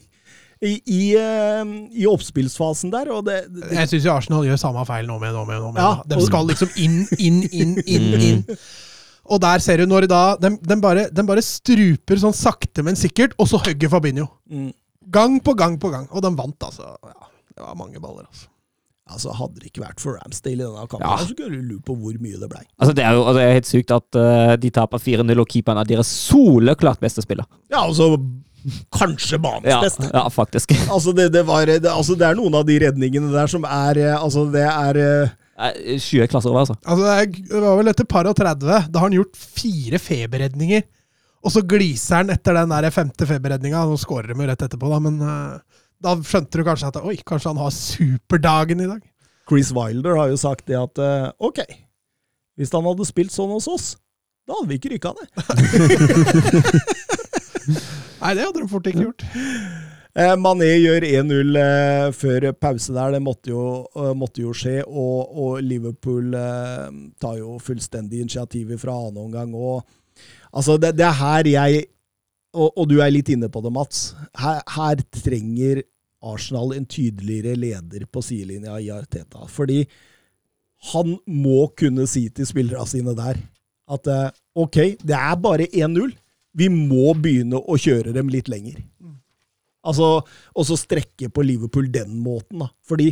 i, 0.63 0.73
i, 0.87 1.01
eh, 1.19 1.73
i 1.99 2.07
oppspillsfasen 2.09 2.93
der, 2.93 3.11
og 3.11 3.25
det, 3.27 3.41
det 3.51 3.71
Jeg 3.75 3.91
syns 3.91 4.07
Arsenal 4.13 4.45
gjør 4.47 4.61
samme 4.61 4.85
feil 4.87 5.09
nå 5.09 5.17
med 5.21 5.35
nå 5.35 5.43
med 5.49 5.59
nå 5.59 5.71
med. 5.75 5.81
Ja, 5.83 6.03
de 6.07 6.19
skal 6.23 6.47
liksom 6.49 6.71
inn, 6.79 7.01
inn, 7.19 7.41
inn, 7.51 7.75
inn, 7.83 8.07
inn. 8.29 8.45
Og 9.33 9.39
der 9.43 9.61
ser 9.63 9.79
du 9.79 9.87
når 9.87 10.07
da 10.11 10.21
de, 10.39 10.53
de, 10.59 10.79
bare, 10.83 11.05
de 11.11 11.27
bare 11.27 11.43
struper 11.45 12.19
sånn 12.19 12.35
sakte, 12.35 12.83
men 12.83 12.97
sikkert, 12.99 13.35
og 13.39 13.47
så 13.51 13.59
hugger 13.63 13.91
Fabinho. 13.91 14.29
mm. 14.51 14.71
Gang 15.13 15.35
på 15.43 15.51
gang 15.59 15.75
på 15.77 15.89
gang. 15.91 16.05
Og 16.15 16.23
de 16.23 16.29
vant, 16.33 16.63
altså. 16.63 16.93
Ja, 17.03 17.27
det 17.53 17.61
var 17.65 17.75
mange 17.77 17.99
baller, 18.01 18.23
altså. 18.23 18.47
Altså, 19.11 19.33
Hadde 19.35 19.59
det 19.59 19.67
ikke 19.67 19.83
vært 19.83 19.99
for 19.99 20.15
Ramsdale 20.15 20.63
i 20.63 20.63
denne 20.63 20.85
kampen, 20.87 21.03
Ja. 21.03 21.17
så 21.19 21.35
kunne 21.35 21.57
du 21.59 21.73
lurt 21.73 21.83
på 21.85 21.95
hvor 21.99 22.15
mye 22.23 22.39
det 22.39 22.47
blei. 22.49 22.63
Altså, 22.79 22.93
det 22.95 23.03
er 23.03 23.17
jo 23.17 23.25
altså, 23.25 23.35
det 23.41 23.43
er 23.43 23.57
helt 23.57 23.69
sykt 23.69 23.91
at 23.91 24.17
uh, 24.17 24.53
de 24.55 24.71
taper 24.73 25.03
4-0, 25.03 25.41
og 25.43 25.49
keeperen 25.51 25.81
er 25.81 25.89
deres 25.91 26.07
soleklart 26.07 27.03
beste 27.03 27.21
spiller. 27.25 27.45
Ja, 27.67 27.83
altså 27.83 28.13
Kanskje 28.95 29.37
banens 29.41 29.67
Ja, 29.69 29.79
beste. 29.83 30.07
ja 30.13 30.23
faktisk. 30.31 30.71
Altså 30.93 31.13
det, 31.15 31.29
det, 31.33 31.43
var, 31.47 31.65
det, 31.67 31.83
altså, 31.89 32.15
det 32.19 32.27
er 32.27 32.37
noen 32.39 32.55
av 32.55 32.65
de 32.67 32.77
redningene 32.85 33.31
der 33.33 33.47
som 33.51 33.65
er 33.67 33.99
eh, 33.99 34.15
Altså, 34.17 34.45
det 34.53 34.63
er 34.65 34.99
eh, 35.01 35.29
klasse 35.53 35.99
Skyhøye 36.03 36.27
klasser 36.31 36.49
over, 36.51 36.63
altså. 36.63 36.75
Altså, 36.81 37.03
det, 37.03 37.13
er, 37.13 37.25
det 37.51 37.61
var 37.63 37.77
vel 37.79 37.91
etter 37.91 38.07
par 38.09 38.27
og 38.29 38.35
30. 38.39 38.65
Da 38.89 38.99
har 38.99 39.07
han 39.07 39.15
gjort 39.19 39.37
fire 39.37 39.99
feberredninger. 40.01 40.83
Og 41.43 41.51
så 41.53 41.61
gliser 41.67 42.21
han 42.21 42.31
etter 42.33 42.55
den 42.57 42.71
der 42.71 42.87
femte 42.95 43.27
feberredninga. 43.29 43.83
Nå 43.89 43.97
skårer 44.01 44.31
de 44.31 44.37
jo 44.39 44.47
rett 44.49 44.63
etterpå, 44.65 44.89
da, 44.89 44.99
men 45.03 45.19
eh, 45.21 45.81
da 46.03 46.15
skjønte 46.23 46.57
du 46.59 46.63
kanskje 46.67 46.89
at 46.93 47.01
oi, 47.03 47.17
kanskje 47.27 47.51
han 47.51 47.61
har 47.61 47.71
superdagen 47.75 48.81
i 48.83 48.89
dag. 48.89 49.01
Chris 49.49 49.73
Wilder 49.75 50.15
har 50.21 50.31
jo 50.31 50.37
sagt 50.39 50.65
det 50.71 50.77
at 50.79 50.99
ok, 51.43 51.59
hvis 52.55 52.71
han 52.71 52.85
hadde 52.87 53.05
spilt 53.07 53.33
sånn 53.33 53.51
hos 53.51 53.67
oss, 53.67 53.87
da 54.47 54.55
hadde 54.55 54.71
vi 54.71 54.77
ikke 54.79 54.93
rykka 54.95 55.11
ned. 55.19 55.27
Nei, 58.23 58.37
det 58.37 58.45
hadde 58.47 58.61
de 58.63 58.71
fort 58.71 58.87
ikke 58.87 59.03
gjort. 59.03 59.25
Eh, 60.13 60.35
Mané 60.37 60.67
gjør 60.77 61.03
1-0 61.07 61.57
eh, 61.57 62.07
før 62.13 62.45
pause 62.53 62.93
der. 62.93 63.15
Det 63.15 63.21
måtte 63.25 63.49
jo, 63.49 63.63
eh, 63.97 64.11
måtte 64.13 64.43
jo 64.43 64.53
skje. 64.55 64.77
Og, 64.85 65.33
og 65.33 65.63
Liverpool 65.65 66.35
tar 67.21 67.39
jo 67.39 67.57
fullstendig 67.63 68.21
initiativet 68.21 68.81
fra 68.81 68.93
annen 68.93 69.23
omgang. 69.25 69.55
Og, 69.57 69.81
altså, 70.53 70.77
det, 70.77 70.93
det 70.99 71.07
er 71.09 71.17
her 71.17 71.49
jeg 71.49 71.83
og, 72.53 72.69
og 72.77 72.85
du 72.85 72.99
er 73.01 73.09
litt 73.09 73.31
inne 73.33 73.49
på 73.49 73.63
det, 73.65 73.73
Mats. 73.73 74.11
Her, 74.37 74.59
her 74.75 74.99
trenger 75.17 75.81
Arsenal 76.23 76.75
en 76.75 76.85
tydeligere 76.85 77.57
leder 77.57 78.05
på 78.05 78.21
sidelinja 78.21 78.77
i 78.77 78.91
Arteta. 78.93 79.47
Fordi 79.49 79.81
han 80.93 81.15
må 81.25 81.71
kunne 81.73 82.05
si 82.07 82.27
til 82.29 82.45
spillerne 82.45 82.85
sine 82.87 83.17
der 83.17 83.41
at 83.93 84.07
ok, 84.53 84.77
det 85.01 85.17
er 85.17 85.41
bare 85.41 85.65
1-0. 85.65 86.13
Vi 86.53 86.69
må 86.69 87.13
begynne 87.17 87.59
å 87.59 87.77
kjøre 87.79 88.13
dem 88.15 88.29
litt 88.33 88.51
lenger. 88.51 88.81
Altså, 89.83 90.09
og 90.55 90.67
så 90.67 90.77
strekke 90.79 91.27
på 91.33 91.43
Liverpool 91.43 91.89
den 91.91 92.19
måten, 92.23 92.61
da. 92.63 92.69
Fordi 92.87 93.09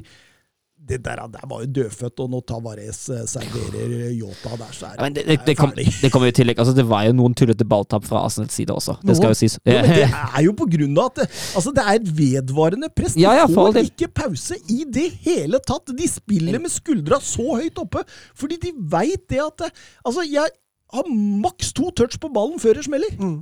det 0.82 0.98
der, 1.06 1.20
der 1.30 1.44
var 1.46 1.62
jo 1.62 1.68
dødfødt, 1.76 2.20
og 2.24 2.30
når 2.34 2.42
Tavares 2.50 3.02
eh, 3.14 3.20
serverer 3.30 3.92
Yota 4.16 4.56
der, 4.58 4.72
så 4.74 4.88
er 4.88 4.96
Ja, 4.96 5.04
men 5.04 5.14
det, 5.14 5.26
det, 5.28 5.36
det, 5.38 5.46
det, 5.52 5.56
kom, 5.60 5.74
det 5.78 6.10
kommer 6.10 6.30
jo 6.30 6.34
i 6.34 6.38
tillegg. 6.40 6.62
Altså, 6.64 6.74
det 6.74 6.86
var 6.90 7.04
jo 7.06 7.14
noen 7.20 7.36
tullete 7.38 7.68
balltap 7.70 8.08
fra 8.08 8.24
Arsenals 8.26 8.56
side 8.58 8.74
også. 8.74 8.96
Det 9.06 9.18
skal 9.20 9.30
jo 9.34 9.38
sies. 9.38 9.60
Men 9.68 9.92
det 9.92 10.08
er 10.40 10.42
jo 10.48 10.56
på 10.58 10.66
grunn 10.74 10.98
av 10.98 11.12
at 11.12 11.22
det, 11.22 11.28
altså 11.60 11.76
det 11.78 11.86
er 11.86 12.00
et 12.00 12.10
vedvarende 12.18 12.90
press. 12.98 13.14
De 13.14 13.22
Ja, 13.28 13.36
ja, 13.44 13.46
får 13.52 13.78
ikke 13.84 14.10
pause 14.24 14.58
i 14.74 14.82
det 14.90 15.06
hele 15.28 15.62
tatt. 15.62 15.94
De 16.02 16.10
spiller 16.10 16.58
med 16.64 16.74
skuldra 16.74 17.22
så 17.22 17.46
høyt 17.62 17.78
oppe, 17.84 18.02
fordi 18.34 18.58
de 18.66 18.74
veit 18.96 19.28
det 19.30 19.44
at 19.44 19.68
Altså, 19.70 20.26
jeg 20.26 20.50
har 20.94 21.08
maks 21.44 21.72
to 21.78 21.92
touch 21.96 22.18
på 22.22 22.30
ballen 22.34 22.60
før 22.62 22.78
det 22.80 22.86
smeller. 22.88 23.14
Mm. 23.20 23.40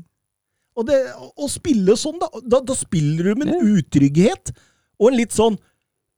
Og 0.79 0.85
det, 0.87 0.97
å 1.35 1.47
spille 1.51 1.95
sånn, 1.99 2.19
da, 2.21 2.29
da, 2.45 2.59
da 2.63 2.75
spiller 2.77 3.31
du 3.31 3.39
med 3.41 3.49
en 3.51 3.71
utrygghet 3.79 4.53
og 4.99 5.09
en 5.09 5.17
litt 5.17 5.33
sånn 5.35 5.57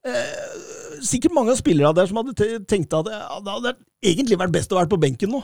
eh, 0.06 0.60
Sikkert 1.02 1.34
mange 1.34 1.50
av 1.50 1.58
spillerne 1.58 1.96
der 1.96 2.06
som 2.06 2.20
hadde 2.20 2.60
tenkt 2.70 2.92
at 2.94 3.08
ja, 3.10 3.38
det 3.42 3.54
hadde 3.56 3.72
egentlig 4.06 4.36
vært 4.38 4.52
best 4.54 4.70
å 4.70 4.78
være 4.78 4.90
på 4.92 5.00
benken 5.02 5.32
nå. 5.34 5.40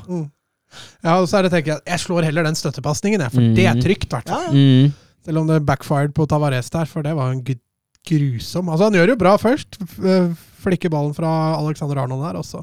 Ja, 1.02 1.16
og 1.18 1.26
så 1.26 1.40
er 1.40 1.48
det 1.48 1.50
tenker 1.56 1.72
jeg, 1.72 1.82
jeg 1.88 2.02
slår 2.04 2.26
heller 2.28 2.46
den 2.46 2.58
støttepasningen, 2.58 3.24
for 3.26 3.40
for 3.40 3.56
det 3.56 3.64
er 3.66 3.80
trygt, 3.82 4.06
i 4.06 4.14
hvert 4.14 4.28
Ja, 4.30 4.38
fall. 4.44 4.54
ja. 4.54 4.84
Mm. 4.86 4.92
Selv 5.26 5.42
om 5.42 5.48
det 5.50 5.58
backfired 5.66 6.14
på 6.14 6.28
Tavares 6.30 6.70
der, 6.70 6.86
for 6.86 7.02
det 7.02 7.16
var 7.18 7.32
en 7.34 7.42
grusom 7.42 8.68
Altså, 8.70 8.86
han 8.86 8.94
gjør 9.00 9.10
jo 9.12 9.18
bra 9.20 9.34
først. 9.40 9.80
Flikker 10.62 10.92
ballen 10.94 11.16
fra 11.16 11.32
Alexander 11.58 12.04
Arnold 12.04 12.22
der, 12.28 12.38
og 12.38 12.46
så 12.46 12.62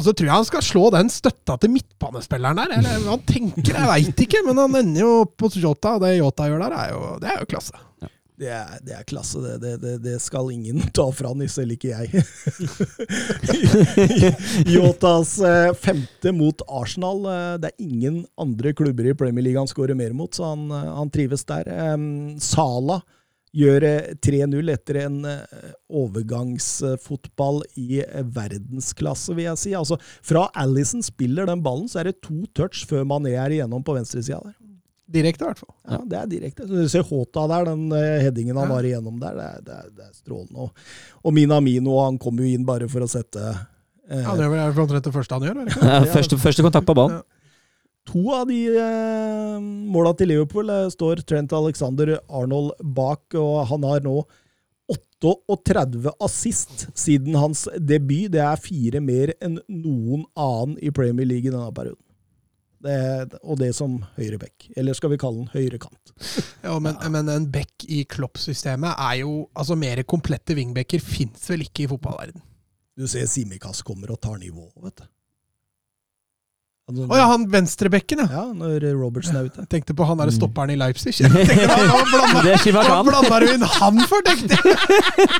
Og 0.00 0.06
så 0.06 0.14
tror 0.16 0.30
jeg 0.30 0.32
han 0.38 0.48
skal 0.48 0.64
slå 0.64 0.86
den 0.94 1.10
støtta 1.12 1.58
til 1.60 1.74
midtbanespilleren 1.74 2.56
der. 2.62 2.72
Eller 2.78 3.02
hva 3.04 3.18
han 3.18 3.26
tenker, 3.28 3.74
jeg 3.76 3.90
veit 3.92 4.24
ikke, 4.24 4.40
men 4.46 4.56
han 4.62 4.80
ender 4.80 5.04
jo 5.04 5.12
på 5.28 5.52
Jota, 5.60 5.98
og 5.98 6.06
det 6.06 6.14
Jota 6.16 6.48
gjør 6.48 6.64
der, 6.64 6.76
er 6.80 6.94
jo, 6.94 7.02
det 7.20 7.28
er 7.34 7.42
jo 7.42 7.48
klasse. 7.52 7.84
Det 8.40 8.48
er, 8.48 8.78
det 8.80 8.94
er 8.96 9.02
klasse, 9.04 9.36
det. 9.44 9.58
Det, 9.60 9.74
det. 9.82 9.90
det 10.00 10.14
skal 10.24 10.48
ingen 10.54 10.80
ta 10.96 11.04
fra 11.12 11.34
han, 11.34 11.42
selv 11.52 11.74
ikke 11.74 11.90
jeg. 11.92 12.22
Jotas 14.72 15.34
eh, 15.44 15.74
femte 15.76 16.32
mot 16.32 16.64
Arsenal. 16.64 17.20
eh, 17.28 17.58
Det 17.60 17.68
er 17.74 17.84
ingen 17.84 18.22
andre 18.40 18.72
klubber 18.72 19.10
i 19.10 19.14
Premier 19.14 19.44
League 19.44 19.60
han 19.60 19.68
skårer 19.68 19.98
mer 19.98 20.16
mot, 20.16 20.32
så 20.32 20.54
han, 20.54 20.70
eh, 20.72 20.88
han 21.02 21.12
trives 21.12 21.44
der. 21.44 21.68
Um, 21.92 22.38
Sala 22.40 23.02
gjør 23.56 23.82
eh, 23.88 24.12
3-0 24.22 24.70
etter 24.74 24.98
en 25.06 25.16
eh, 25.26 25.72
overgangsfotball 25.90 27.62
i 27.80 28.00
eh, 28.04 28.22
verdensklasse, 28.36 29.34
vil 29.36 29.48
jeg 29.48 29.58
si. 29.62 29.72
Altså, 29.78 29.98
fra 30.22 30.46
Alison 30.60 31.02
spiller 31.02 31.48
den 31.50 31.62
ballen, 31.64 31.88
så 31.90 32.02
er 32.02 32.10
det 32.10 32.20
to 32.24 32.44
touch 32.56 32.84
før 32.90 33.06
Mané 33.08 33.34
er 33.40 33.56
igjennom 33.56 33.82
på 33.86 33.96
venstresida 33.96 34.40
der. 34.44 34.56
Direkte, 35.10 35.42
i 35.42 35.48
hvert 35.48 35.58
fall. 35.58 35.72
Ja, 35.90 35.98
det 36.06 36.18
er 36.20 36.28
direkte. 36.30 36.68
Du 36.70 36.76
ser 36.88 37.02
Håta 37.08 37.48
der, 37.50 37.64
den 37.72 37.88
eh, 37.98 38.20
headingen 38.22 38.54
han 38.60 38.68
Ja. 38.70 38.74
var 38.76 38.86
igjennom 38.86 39.16
der. 39.18 39.34
Det 39.34 39.48
er, 39.48 39.64
det 39.66 39.74
er, 39.80 39.88
det 39.96 40.04
er 40.06 40.12
strålende. 40.14 40.68
Og, 40.68 40.70
og 41.26 41.34
Minamino 41.34 41.96
han 42.04 42.18
kom 42.22 42.38
jo 42.38 42.46
inn 42.46 42.62
bare 42.68 42.86
for 42.92 43.02
å 43.02 43.10
sette 43.10 43.42
eh, 43.50 44.22
det 44.22 44.46
er 44.46 44.52
vel 44.54 44.78
omtrent 44.84 45.04
det 45.06 45.14
første 45.14 45.34
han 45.34 45.48
gjør, 45.48 45.58
eller? 45.64 45.82
Ja, 45.90 45.98
første, 46.14 46.38
første 46.38 46.62
kontakt 46.66 46.86
på 46.86 46.94
ballen. 46.98 47.20
To 48.10 48.22
av 48.34 48.48
de 48.50 48.58
eh, 48.74 49.56
måla 49.62 50.10
til 50.18 50.32
Liverpool 50.32 50.70
eh, 50.72 50.88
står 50.90 51.22
Trent 51.28 51.52
Alexander 51.54 52.16
Arnold 52.26 52.72
bak, 52.82 53.22
og 53.38 53.66
han 53.70 53.86
har 53.86 54.02
nå 54.02 54.16
38 54.90 56.10
assist 56.24 56.88
siden 56.98 57.36
hans 57.38 57.66
debut. 57.76 58.30
Det 58.32 58.40
er 58.42 58.62
fire 58.62 59.02
mer 59.04 59.34
enn 59.38 59.60
noen 59.68 60.24
annen 60.34 60.78
i 60.82 60.90
Premier 60.94 61.28
League 61.28 61.46
i 61.46 61.52
denne 61.52 61.70
perioden. 61.76 62.02
Det, 62.80 63.36
og 63.44 63.58
det 63.60 63.74
som 63.76 63.98
høyre 64.16 64.38
bekk. 64.40 64.70
Eller 64.80 64.96
skal 64.96 65.12
vi 65.12 65.20
kalle 65.20 65.42
den 65.42 65.52
høyre 65.52 65.80
kant? 65.82 66.14
Ja, 66.64 66.74
men, 66.82 66.96
men 67.12 67.28
en 67.32 67.46
back 67.52 67.86
i 67.88 68.02
Klopp-systemet 68.08 68.98
er 69.00 69.14
jo 69.22 69.46
Altså, 69.56 69.76
mer 69.80 70.02
komplette 70.08 70.52
wingbacker 70.56 71.00
fins 71.00 71.46
vel 71.48 71.64
ikke 71.64 71.86
i 71.86 71.88
fotballverden. 71.92 72.42
Du 73.00 73.06
ser 73.08 73.28
Simikas 73.30 73.80
kommer 73.86 74.12
og 74.12 74.20
tar 74.20 74.36
nivå, 74.40 74.66
vet 74.84 75.00
du. 75.00 75.06
Altså, 76.90 77.06
oh, 77.08 77.16
ja, 77.18 77.26
han 77.30 77.46
venstrebekken, 77.52 78.18
ja. 78.24 78.28
Ja, 78.34 78.44
når 78.52 78.84
Robertsen 78.98 79.36
er 79.40 79.46
ute. 79.48 79.62
Jeg 79.62 79.70
tenkte 79.76 79.94
på 79.96 80.06
han 80.08 80.18
derre 80.20 80.34
stopperen 80.34 80.72
i 80.74 80.78
Leipzig. 80.80 81.14
Jeg 81.20 81.30
tenkte, 81.30 81.66
hva, 81.70 83.00
blanda, 83.06 83.34
er 83.38 83.46
du 83.46 83.52
inn 83.54 83.66
han 83.78 84.00
for, 84.10 84.24
tenkte 84.26 84.58
jeg! 84.58 85.30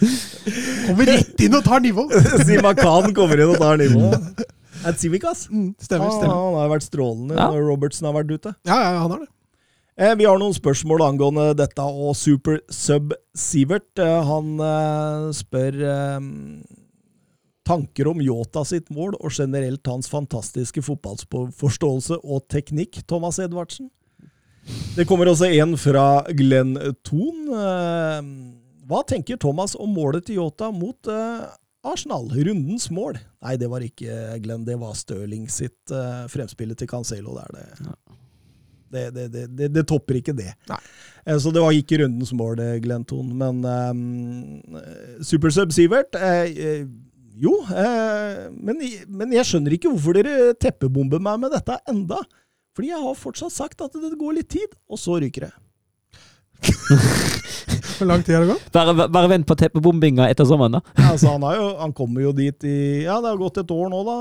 Kommer 0.86 1.06
rett 1.10 1.40
inn 1.44 1.54
og 1.58 1.64
tar 1.66 1.82
nivå. 1.84 2.04
Simakan 2.48 3.14
kommer 3.16 3.40
inn 3.42 3.52
og 3.54 3.60
tar 3.60 3.78
nivå. 3.80 4.10
Er 4.80 4.94
det 4.94 5.00
Simikas? 5.02 5.46
Mm, 5.52 5.74
stemmer, 5.82 6.08
Ah, 6.08 6.16
stemmer. 6.16 6.34
han 6.40 6.54
har 6.62 6.70
vært 6.72 6.86
strålende 6.86 7.36
Ja. 7.36 7.50
når 7.52 7.66
Robertsen 7.68 8.06
har 8.08 8.14
vært 8.16 8.30
ute. 8.32 8.54
Ja, 8.64 8.78
ja, 8.80 8.98
han 9.02 9.10
har 9.12 9.18
det. 9.26 9.28
Eh, 10.00 10.14
Vi 10.16 10.24
har 10.24 10.38
noen 10.40 10.54
spørsmål 10.56 11.02
angående 11.04 11.50
dette 11.58 11.84
og 11.84 12.14
Super 12.16 12.60
Sub 12.72 13.12
Sivert. 13.36 13.90
Eh, 14.00 14.22
Han 14.24 14.54
eh, 14.64 15.26
spør 15.36 15.76
eh, 15.84 16.20
tanker 17.70 18.10
om 18.10 18.20
Yota 18.24 18.64
sitt 18.66 18.90
mål 18.90 19.14
og 19.20 19.30
generelt 19.30 19.86
hans 19.86 20.10
fantastiske 20.10 20.82
fotballforståelse 20.82 22.20
og 22.24 22.44
teknikk, 22.50 23.02
Thomas 23.06 23.38
Edvardsen. 23.42 23.90
Det 24.96 25.06
kommer 25.08 25.30
også 25.30 25.48
en 25.54 25.76
fra 25.80 26.22
Glenn 26.36 26.74
Thon. 27.06 27.46
Eh, 27.54 28.30
Hva 28.90 29.04
tenker 29.06 29.38
Thomas 29.38 29.76
om 29.78 29.92
målet 29.94 30.26
til 30.26 30.40
Yota 30.40 30.72
mot 30.74 31.10
eh, 31.10 31.46
Arsenal? 31.86 32.26
Rundens 32.34 32.90
mål? 32.92 33.20
Nei, 33.40 33.56
det 33.60 33.70
var 33.70 33.84
ikke 33.86 34.38
Glenn, 34.42 34.66
det 34.66 34.76
var 34.80 34.98
Stirling 34.98 35.46
sitt 35.50 35.94
uh, 35.94 36.26
fremspillet 36.28 36.78
til 36.78 36.90
Cancelo. 36.90 37.38
Det, 37.38 37.68
det. 37.80 39.28
Det, 39.30 39.46
det, 39.46 39.68
det, 39.70 39.84
topper 39.86 40.18
ikke 40.18 40.34
det. 40.34 40.50
Nei. 40.68 40.80
Eh, 41.24 41.38
Så 41.38 41.52
det 41.54 41.62
var 41.62 41.76
ikke 41.76 42.00
rundens 42.02 42.32
mål, 42.34 42.60
Glenn 42.82 43.06
Thon. 43.06 43.30
Men 43.38 43.62
um, 43.62 44.74
Supersub 45.22 45.72
Sivert 45.72 46.18
eh, 46.18 46.50
eh, 46.50 46.82
Jo, 47.40 47.54
eh, 47.72 48.50
men, 48.52 48.82
men 49.08 49.32
jeg 49.32 49.48
skjønner 49.48 49.76
ikke 49.76 49.92
hvorfor 49.94 50.18
dere 50.18 50.52
teppebomber 50.60 51.22
meg 51.24 51.40
med 51.40 51.54
dette 51.56 51.78
enda. 51.88 52.20
Fordi 52.76 52.92
jeg 52.92 53.02
har 53.02 53.16
fortsatt 53.18 53.54
sagt 53.54 53.80
at 53.84 53.96
det 53.96 54.12
går 54.20 54.36
litt 54.36 54.50
tid, 54.52 54.76
og 54.90 55.00
så 55.00 55.16
ryker 55.22 55.48
det. 55.48 55.54
Hvor 58.00 58.08
lang 58.08 58.22
tid 58.24 58.36
har 58.36 58.44
det 58.44 58.52
gått? 58.54 58.68
Bare, 58.72 59.08
bare 59.12 59.30
vent 59.32 59.46
på 59.48 59.56
teppebombinga 59.60 60.28
etter 60.32 60.46
sommeren, 60.48 60.78
da. 60.78 60.80
Ja, 60.96 61.10
altså, 61.14 61.32
han, 61.34 61.44
har 61.48 61.56
jo, 61.56 61.66
han 61.80 61.92
kommer 61.96 62.24
jo 62.24 62.32
dit 62.36 62.64
i 62.68 62.76
Ja, 63.06 63.18
det 63.20 63.32
har 63.32 63.40
gått 63.40 63.60
et 63.60 63.72
år 63.74 63.90
nå, 63.92 64.00
da. 64.06 64.16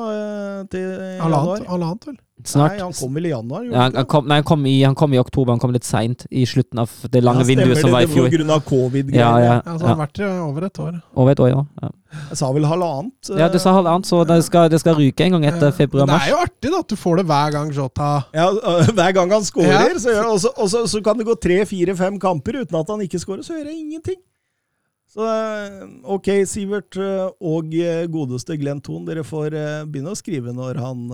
eh, 0.79 1.67
halvannet 1.67 2.09
vel? 2.09 2.17
Snart. 2.47 2.71
Nei, 2.77 2.79
han 2.79 2.93
kom 2.95 3.15
vel 3.17 3.25
i 3.27 3.31
januar? 3.33 3.63
Ja, 3.67 3.85
han 3.85 3.95
han, 3.99 4.05
kom, 4.07 4.27
nei, 4.29 4.39
han, 4.39 4.47
kom 4.47 4.65
i, 4.65 4.75
han 4.83 4.95
kom 4.95 5.13
i 5.13 5.19
oktober, 5.19 5.51
han 5.51 5.59
kom 5.59 5.73
litt 5.75 5.87
seint. 5.87 6.23
I 6.31 6.45
slutten 6.47 6.79
av 6.79 6.91
det 7.11 7.21
lange 7.23 7.43
Ja, 7.43 7.49
vinduet 7.51 7.81
som 7.81 7.91
var 7.91 8.05
i 8.05 8.07
fjor. 8.07 8.29
Det 8.29 8.29
var 8.29 8.31
på 8.31 8.37
grunn 8.37 8.53
av 8.55 8.61
covid. 8.69 9.15
Ja, 9.15 9.31
ja, 9.43 9.55
altså, 9.59 9.89
han 9.89 9.97
har 9.97 10.03
vært 10.05 10.21
over 10.27 10.67
et 10.69 10.79
år. 10.79 11.01
Over 11.15 11.35
et 11.35 11.43
år, 11.43 11.49
ja. 11.51 11.63
ja. 11.83 11.91
Jeg 12.31 12.39
sa 12.39 12.47
vel 12.55 12.65
halvannet. 12.65 13.29
Ja, 13.37 13.49
du 13.51 13.59
sa 13.61 13.73
halvannet, 13.75 14.07
så 14.09 14.23
det 14.25 14.39
skal, 14.47 14.69
det 14.71 14.79
skal 14.81 14.97
ryke 14.97 15.27
en 15.27 15.35
gang 15.37 15.45
etter 15.51 15.75
februar-mars. 15.75 16.23
Det 16.25 16.31
er 16.31 16.33
jo 16.33 16.39
artig 16.47 16.71
da, 16.73 16.79
at 16.81 16.95
du 16.95 16.97
får 16.97 17.19
det 17.19 17.27
hver 17.29 17.53
gang 17.53 17.69
Jota 17.75 18.09
Ja, 18.33 18.47
øh, 18.49 18.89
Hver 18.97 19.13
gang 19.19 19.35
han 19.35 19.45
scorer, 19.45 19.69
Ja. 19.69 19.99
så, 19.99 20.15
gjør, 20.15 20.31
også, 20.55 20.85
så, 20.87 21.03
kan 21.05 21.19
det 21.19 21.27
gå 21.27 21.35
tre, 21.35 21.61
fire, 21.69 21.95
fem 21.95 22.17
kamper 22.19 22.63
uten 22.63 22.79
at 22.79 22.89
han 22.89 23.05
ikke 23.05 23.21
scorer, 23.21 23.43
så 23.45 23.59
gjør 23.59 23.69
jeg 23.69 23.83
ingenting. 23.83 24.19
Så 25.09 25.25
øh, 25.25 25.87
ok, 26.15 26.31
Sivert 26.49 26.97
øh, 26.97 27.29
og 27.41 27.77
godeste 28.13 28.57
Glenn 28.57 28.81
Thon, 28.81 29.05
dere 29.05 29.25
får 29.27 29.53
begynne 29.89 30.15
å 30.15 30.17
skrive 30.17 30.53
når 30.55 30.81
han 30.81 31.05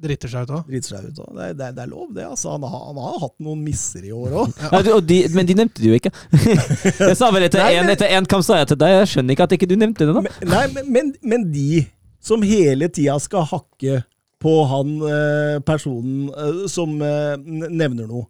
driter 0.00 0.30
seg 0.30 0.46
ut 0.46 0.52
òg. 0.56 0.68
driter 0.68 0.94
seg 0.94 1.08
ut. 1.08 1.20
òg. 1.24 1.34
Det, 1.38 1.48
det, 1.58 1.68
det 1.76 1.82
er 1.84 1.90
lov, 1.90 2.08
det. 2.16 2.24
altså. 2.26 2.54
Han 2.56 2.66
har, 2.66 2.80
han 2.88 3.00
har 3.02 3.20
hatt 3.22 3.36
noen 3.46 3.60
misser 3.64 4.06
i 4.06 4.12
år 4.14 4.38
òg. 4.44 4.56
Ja, 4.64 4.80
Ja, 4.84 5.00
men 5.36 5.46
de 5.48 5.56
nevnte 5.58 5.82
du 5.82 5.90
jo 5.92 5.98
ikke. 5.98 6.12
jeg 7.10 7.18
sa 7.18 7.30
vel 7.34 7.46
etter 7.46 8.08
én 8.10 8.26
kamp 8.30 8.46
sa 8.46 8.58
jeg 8.60 8.72
til 8.72 8.80
deg, 8.80 8.96
jeg 8.98 9.12
skjønner 9.14 9.36
ikke 9.36 9.46
at 9.48 9.54
ikke 9.58 9.70
du 9.70 9.76
nevnte 9.78 10.08
det, 10.08 10.16
da. 10.16 10.24
Men, 10.24 10.50
nei, 10.50 10.64
men, 10.74 10.90
men, 10.96 11.14
men 11.22 11.46
de 11.54 11.84
som 12.24 12.42
hele 12.44 12.88
tida 12.92 13.16
skal 13.20 13.46
hakke 13.50 14.02
på 14.44 14.52
han 14.68 14.96
eh, 15.08 15.56
personen 15.64 16.28
eh, 16.32 16.64
som 16.72 16.96
eh, 17.04 17.36
nevner 17.68 18.08
noe, 18.08 18.26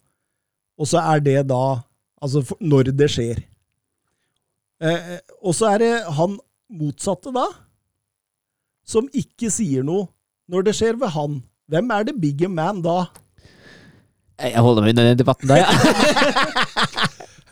og 0.78 0.90
så 0.90 1.02
er 1.14 1.22
det 1.24 1.40
da 1.50 1.64
Altså 2.24 2.40
for, 2.40 2.56
når 2.64 2.88
det 2.96 3.10
skjer. 3.12 3.42
Eh, 4.80 5.08
og 5.44 5.52
så 5.52 5.74
er 5.74 5.82
det 5.82 5.90
han 6.16 6.38
motsatte 6.72 7.28
da, 7.34 7.42
som 8.88 9.10
ikke 9.12 9.50
sier 9.52 9.84
noe 9.84 10.06
når 10.48 10.64
det 10.64 10.74
skjer 10.78 10.96
ved 11.00 11.12
han. 11.12 11.34
Hvem 11.68 11.90
er 11.96 12.02
the 12.08 12.14
bigger 12.20 12.48
man 12.52 12.82
da? 12.84 12.98
Jeg 14.42 14.58
holder 14.60 14.82
meg 14.82 14.90
unna 14.94 15.02
den 15.10 15.18
debatten 15.20 15.48
der, 15.48 15.56
ja. 15.62 15.68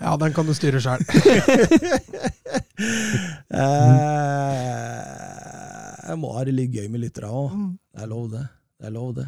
Ja, 0.02 0.16
den 0.18 0.32
kan 0.34 0.46
du 0.48 0.54
styre 0.56 0.80
sjøl. 0.82 1.02
Eh, 3.52 6.08
jeg 6.08 6.16
må 6.18 6.32
ha 6.34 6.42
det 6.48 6.54
litt 6.56 6.72
gøy 6.74 6.88
med 6.90 7.00
lytterne 7.04 7.30
òg. 7.30 7.52
Mm. 7.54 7.70
Det 7.94 8.02
er 8.04 8.08
lov, 8.10 8.24
det. 8.32 8.42
Det 8.80 8.86
er 8.88 8.94
lov, 8.96 9.12
det. 9.20 9.26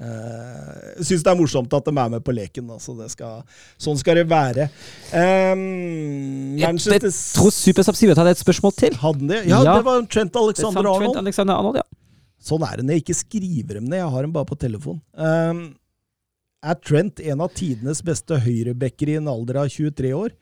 Eh, 0.00 0.76
Jeg 1.00 1.06
syns 1.10 1.22
det 1.26 1.30
er 1.32 1.38
morsomt 1.40 1.72
at 1.76 1.84
de 1.88 1.92
er 1.92 2.10
med 2.14 2.22
på 2.24 2.32
leken. 2.36 2.70
Altså 2.72 2.94
det 2.98 3.08
skal, 3.12 3.42
sånn 3.80 3.98
skal 4.00 4.14
det 4.22 4.26
være. 4.30 4.68
Um, 5.12 6.56
Jeg, 6.60 6.80
jeg 6.86 7.02
tror 7.36 7.52
Supersub 7.54 7.96
Sivert 7.98 8.18
hadde 8.22 8.32
et 8.36 8.40
spørsmål 8.42 8.72
til. 8.78 8.92
Hadde 9.02 9.20
han 9.24 9.30
det? 9.34 9.40
Ja, 9.50 9.60
Ja. 9.64 9.76
det 9.78 9.84
var 9.88 9.96
Trent 10.08 10.36
Alexander 10.40 10.80
Arnold. 10.86 11.02
Trent 11.12 11.20
Alexander 11.24 11.54
Arnold, 11.60 11.76
ja. 11.82 11.86
Sånn 12.46 12.62
er 12.62 12.78
det 12.78 12.86
når 12.86 12.98
jeg 12.98 13.04
ikke 13.06 13.18
skriver 13.18 13.78
dem 13.80 13.88
ned. 13.90 13.98
Jeg 13.98 14.12
har 14.14 14.26
dem 14.26 14.34
bare 14.34 14.48
på 14.48 14.58
telefon. 14.60 15.00
Um, 15.18 15.62
er 16.66 16.78
Trent 16.82 17.20
en 17.22 17.42
av 17.44 17.52
tidenes 17.54 18.02
beste 18.06 18.38
høyrebacker 18.42 19.10
i 19.12 19.18
en 19.20 19.30
alder 19.30 19.60
av 19.64 19.70
23 19.72 20.12
år? 20.16 20.34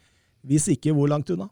Hvis 0.45 0.69
ikke, 0.73 0.93
hvor 0.97 1.09
langt 1.09 1.33
unna? 1.33 1.49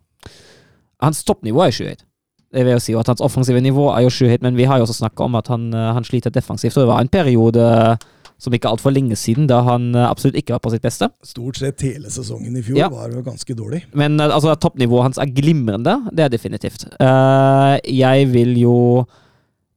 Hans 1.02 1.22
toppnivå 1.26 1.64
er 1.64 1.74
skyhøyt. 1.74 2.04
Det 2.52 2.66
vil 2.66 2.74
jeg 2.74 2.84
si, 2.84 2.94
at 2.96 3.08
Hans 3.08 3.22
offensive 3.24 3.62
nivå 3.64 3.86
er 3.94 4.04
jo 4.04 4.10
skyhøyt, 4.12 4.42
men 4.44 4.58
vi 4.58 4.66
har 4.68 4.78
jo 4.78 4.84
også 4.84 4.98
snakka 5.00 5.24
om 5.24 5.38
at 5.40 5.48
han, 5.48 5.70
eh, 5.72 5.92
han 5.96 6.04
sliter 6.04 6.32
defensivt. 6.34 6.76
Og 6.76 6.84
det 6.84 6.90
var 6.90 7.00
en 7.00 7.08
periode 7.12 7.64
eh, 7.64 8.04
som 8.42 8.52
ikke 8.52 8.68
altfor 8.68 8.92
lenge 8.92 9.16
siden 9.16 9.48
da 9.48 9.62
han 9.64 9.94
eh, 9.96 10.04
absolutt 10.04 10.36
ikke 10.36 10.52
var 10.56 10.60
på 10.64 10.74
sitt 10.74 10.84
beste. 10.84 11.08
Stort 11.24 11.62
sett 11.62 11.80
hele 11.86 12.12
sesongen 12.12 12.58
i 12.60 12.64
fjor 12.66 12.76
Ja. 12.82 12.90
var 12.92 13.08
jo 13.08 13.24
ganske 13.24 13.56
dårlig. 13.56 13.84
Men 13.96 14.20
altså, 14.20 14.52
toppnivået 14.60 15.08
hans 15.08 15.22
er 15.22 15.32
glimrende, 15.32 15.96
det 16.12 16.26
er 16.26 16.32
definitivt. 16.32 16.84
Uh, 17.00 17.80
jeg 17.88 18.28
vil 18.34 18.52
jo 18.60 18.76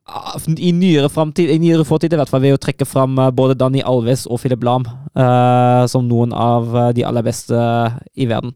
i 0.05 0.69
nyere, 0.75 1.09
fremtid, 1.09 1.49
i 1.49 1.57
nyere 1.59 1.85
fortid 1.87 2.13
i 2.13 2.17
hvert 2.19 2.29
fall 2.29 2.43
vil 2.43 2.53
å 2.53 2.57
jo 2.59 2.61
trekke 2.61 2.85
fram 2.85 3.17
eh, 3.17 3.31
både 3.33 3.55
Danny 3.57 3.81
Alves 3.81 4.27
og 4.29 4.37
Philip 4.43 4.61
Lahm 4.63 4.85
uh, 4.85 5.85
som 5.89 6.05
noen 6.05 6.33
av 6.37 6.69
eh, 6.77 6.91
de 6.99 7.05
aller 7.07 7.25
beste 7.25 7.57
i 8.13 8.27
verden. 8.29 8.53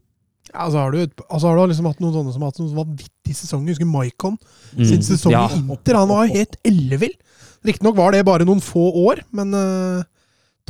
Ja, 0.52 0.68
altså 0.68 0.78
har 0.84 0.94
du, 0.94 1.00
altså 1.28 1.50
har 1.50 1.58
du 1.58 1.72
liksom 1.72 1.88
hatt 1.90 2.00
noen 2.02 2.14
sånne 2.14 2.34
som 2.34 2.44
har 2.44 2.52
hatt 2.52 2.60
noen 2.62 2.78
vanvittige 2.78 3.36
sesonger. 3.38 3.74
Husker 3.74 3.90
Maikon 3.90 4.38
Mm. 4.70 4.84
sin 4.86 5.02
sesong 5.02 5.32
Ja. 5.34 5.48
i 5.50 5.58
Inter. 5.58 5.96
Han 5.98 6.08
var 6.12 6.28
helt 6.30 6.54
ellevill. 6.62 7.16
Riktignok 7.66 7.96
var 7.98 8.12
det 8.14 8.22
bare 8.24 8.46
noen 8.46 8.60
få 8.62 8.84
år, 9.02 9.24
men 9.34 9.50
uh, 9.50 10.04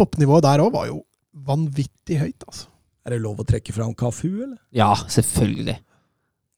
toppnivået 0.01 0.47
der 0.47 0.63
òg 0.65 0.73
var 0.73 0.87
jo 0.89 1.03
vanvittig 1.37 2.17
høyt, 2.19 2.41
altså. 2.49 2.71
Er 3.05 3.13
det 3.13 3.21
lov 3.21 3.37
å 3.41 3.45
trekke 3.45 3.73
fram 3.77 3.93
Kafu, 3.93 4.29
eller? 4.47 4.57
Ja, 4.73 4.95
selvfølgelig. 4.97 5.77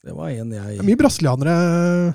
Det 0.06 0.14
var 0.14 0.30
en 0.30 0.54
jeg... 0.54 0.78
Det 0.78 0.82
er 0.84 0.86
mye 0.86 1.00
brasilianere 1.02 1.56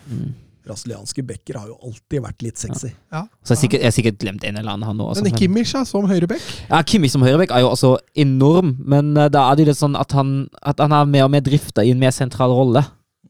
Mm. 0.07 0.31
Brasilianske 0.67 1.23
backer 1.27 1.57
har 1.61 1.71
jo 1.71 1.77
alltid 1.87 2.21
vært 2.27 2.43
litt 2.45 2.59
sexy. 2.61 2.91
Så 2.91 3.15
jeg 3.15 3.55
har 3.55 3.61
sikkert, 3.63 3.79
jeg 3.81 3.87
har 3.91 3.95
sikkert 3.97 4.19
glemt 4.21 4.43
en 4.43 4.59
eller 4.59 4.75
annen, 4.75 4.87
han 4.91 4.97
nå. 4.99 5.07
også, 5.13 5.23
Men 5.23 5.31
men- 5.31 5.39
Kimmich 5.39 5.73
ja, 5.73 5.85
som 5.87 6.05
høyreback. 6.11 6.43
Ja, 6.69 6.83
Kimmich 6.83 7.11
som 7.15 7.23
høyreback 7.25 7.55
er 7.55 7.63
jo 7.65 7.71
også 7.71 7.95
enorm, 8.15 8.75
men 8.85 9.15
eh, 9.17 9.29
da 9.33 9.47
er 9.49 9.55
det 9.55 9.65
jo 9.65 9.71
litt 9.71 9.79
sånn 9.81 9.97
at 9.99 10.11
han, 10.17 10.35
at 10.61 10.79
han 10.83 10.91
er 10.93 11.05
mer 11.09 11.25
og 11.29 11.31
mer 11.31 11.41
drifta 11.47 11.85
i 11.87 11.91
en 11.95 11.99
mer 12.03 12.11
sentral 12.15 12.51
rolle. 12.53 12.83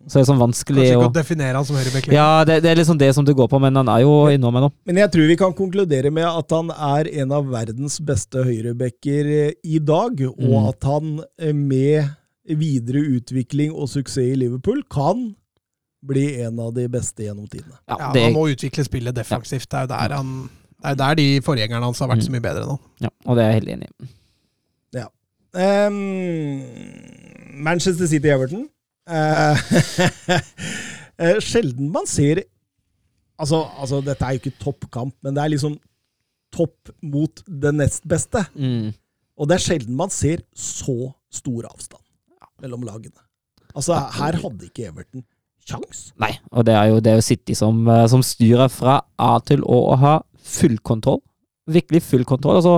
Så 0.07 0.21
det 0.21 0.21
er 0.23 0.27
sånn 0.29 0.39
vanskelig 0.39 0.83
Kanskje 0.85 0.95
ikke 0.95 1.07
å 1.09 1.15
definere 1.17 1.55
han 1.59 1.65
som 1.67 1.75
høyreback. 1.75 2.05
Ja, 2.15 2.27
det, 2.47 2.61
det 2.63 2.69
er 2.71 2.77
liksom 2.79 2.97
det 2.97 3.09
som 3.13 3.25
det 3.27 3.33
går 3.35 3.49
på, 3.51 3.59
men 3.59 3.75
han 3.75 3.89
er 3.91 4.05
jo 4.05 4.13
enorm 4.31 4.55
ennå. 4.55 4.69
Men 4.87 5.01
jeg 5.01 5.11
tror 5.11 5.27
vi 5.27 5.35
kan 5.41 5.51
konkludere 5.57 6.11
med 6.15 6.23
at 6.29 6.53
han 6.55 6.69
er 6.71 7.09
en 7.25 7.33
av 7.35 7.49
verdens 7.51 7.97
beste 8.07 8.39
høyrebacker 8.47 9.27
eh, 9.49 9.51
i 9.67 9.81
dag, 9.83 10.21
og 10.31 10.39
Mm. 10.47 10.69
at 10.69 10.87
han 10.87 11.09
eh, 11.43 11.51
med 11.51 12.07
videre 12.47 13.01
utvikling 13.17 13.73
og 13.75 13.89
suksess 13.91 14.23
i 14.31 14.37
Liverpool 14.39 14.79
kan 14.89 15.35
bli 16.05 16.27
en 16.45 16.59
av 16.61 16.73
de 16.75 16.85
beste 16.91 17.25
gjennom 17.25 17.47
tidene. 17.49 17.77
Ja, 17.87 17.97
Ja, 17.97 18.11
han 18.13 18.35
må 18.35 18.47
utvikle 18.51 18.85
spillet 18.85 19.15
defensivt. 19.15 19.69
Det 19.71 19.79
er 19.79 19.87
jo 19.87 19.93
der, 19.93 20.15
han, 20.19 20.35
det 20.77 20.93
er 20.93 21.01
der 21.01 21.17
de 21.19 21.27
forgjengerne 21.45 21.89
hans 21.89 21.99
har 22.03 22.11
vært 22.11 22.25
så 22.27 22.33
mye 22.33 22.43
bedre 22.43 22.67
nå. 22.69 22.77
ja, 23.01 23.11
og 23.25 23.37
det 23.37 23.43
er 23.43 23.53
jeg 23.53 23.61
helt 23.61 23.75
enig 23.77 23.91
i. 23.91 24.13
Ehm, 25.57 26.61
Manchester 27.63 28.07
City-Everton. 28.07 28.67
Eh, 29.09 29.57
eh, 31.23 31.37
sjelden 31.39 31.89
man 31.93 32.07
ser 32.09 32.43
altså, 33.39 33.63
altså, 33.79 34.01
dette 34.03 34.25
er 34.25 34.35
jo 34.35 34.41
ikke 34.41 34.59
toppkamp, 34.59 35.15
men 35.23 35.37
det 35.37 35.43
er 35.43 35.53
liksom 35.53 35.77
topp 36.53 36.91
mot 37.01 37.41
det 37.47 37.73
nest 37.75 38.03
beste. 38.09 38.43
Mm. 38.55 38.91
Og 39.37 39.49
det 39.49 39.57
er 39.57 39.63
sjelden 39.63 39.97
man 39.97 40.11
ser 40.13 40.43
så 40.57 41.13
stor 41.31 41.69
avstand 41.71 42.03
mellom 42.61 42.85
lagene. 42.87 43.21
Altså, 43.77 43.97
her 44.17 44.39
hadde 44.41 44.67
ikke 44.67 44.87
Everton 44.89 45.23
kjangs. 45.67 46.03
Nei, 46.21 46.33
og 46.51 46.65
det 46.67 46.75
er 46.77 46.91
jo, 46.91 47.01
det 47.03 47.11
er 47.11 47.19
jo 47.19 47.25
City 47.25 47.55
som, 47.57 47.81
eh, 47.91 48.05
som 48.11 48.23
styrer 48.25 48.71
fra 48.71 49.01
A 49.19 49.33
til 49.45 49.63
Å 49.65 49.81
og 49.93 49.97
har 50.03 50.23
full 50.47 50.77
kontroll. 50.79 51.21
Virkelig 51.67 52.01
full 52.07 52.23
kontroll. 52.27 52.61
Altså, 52.61 52.77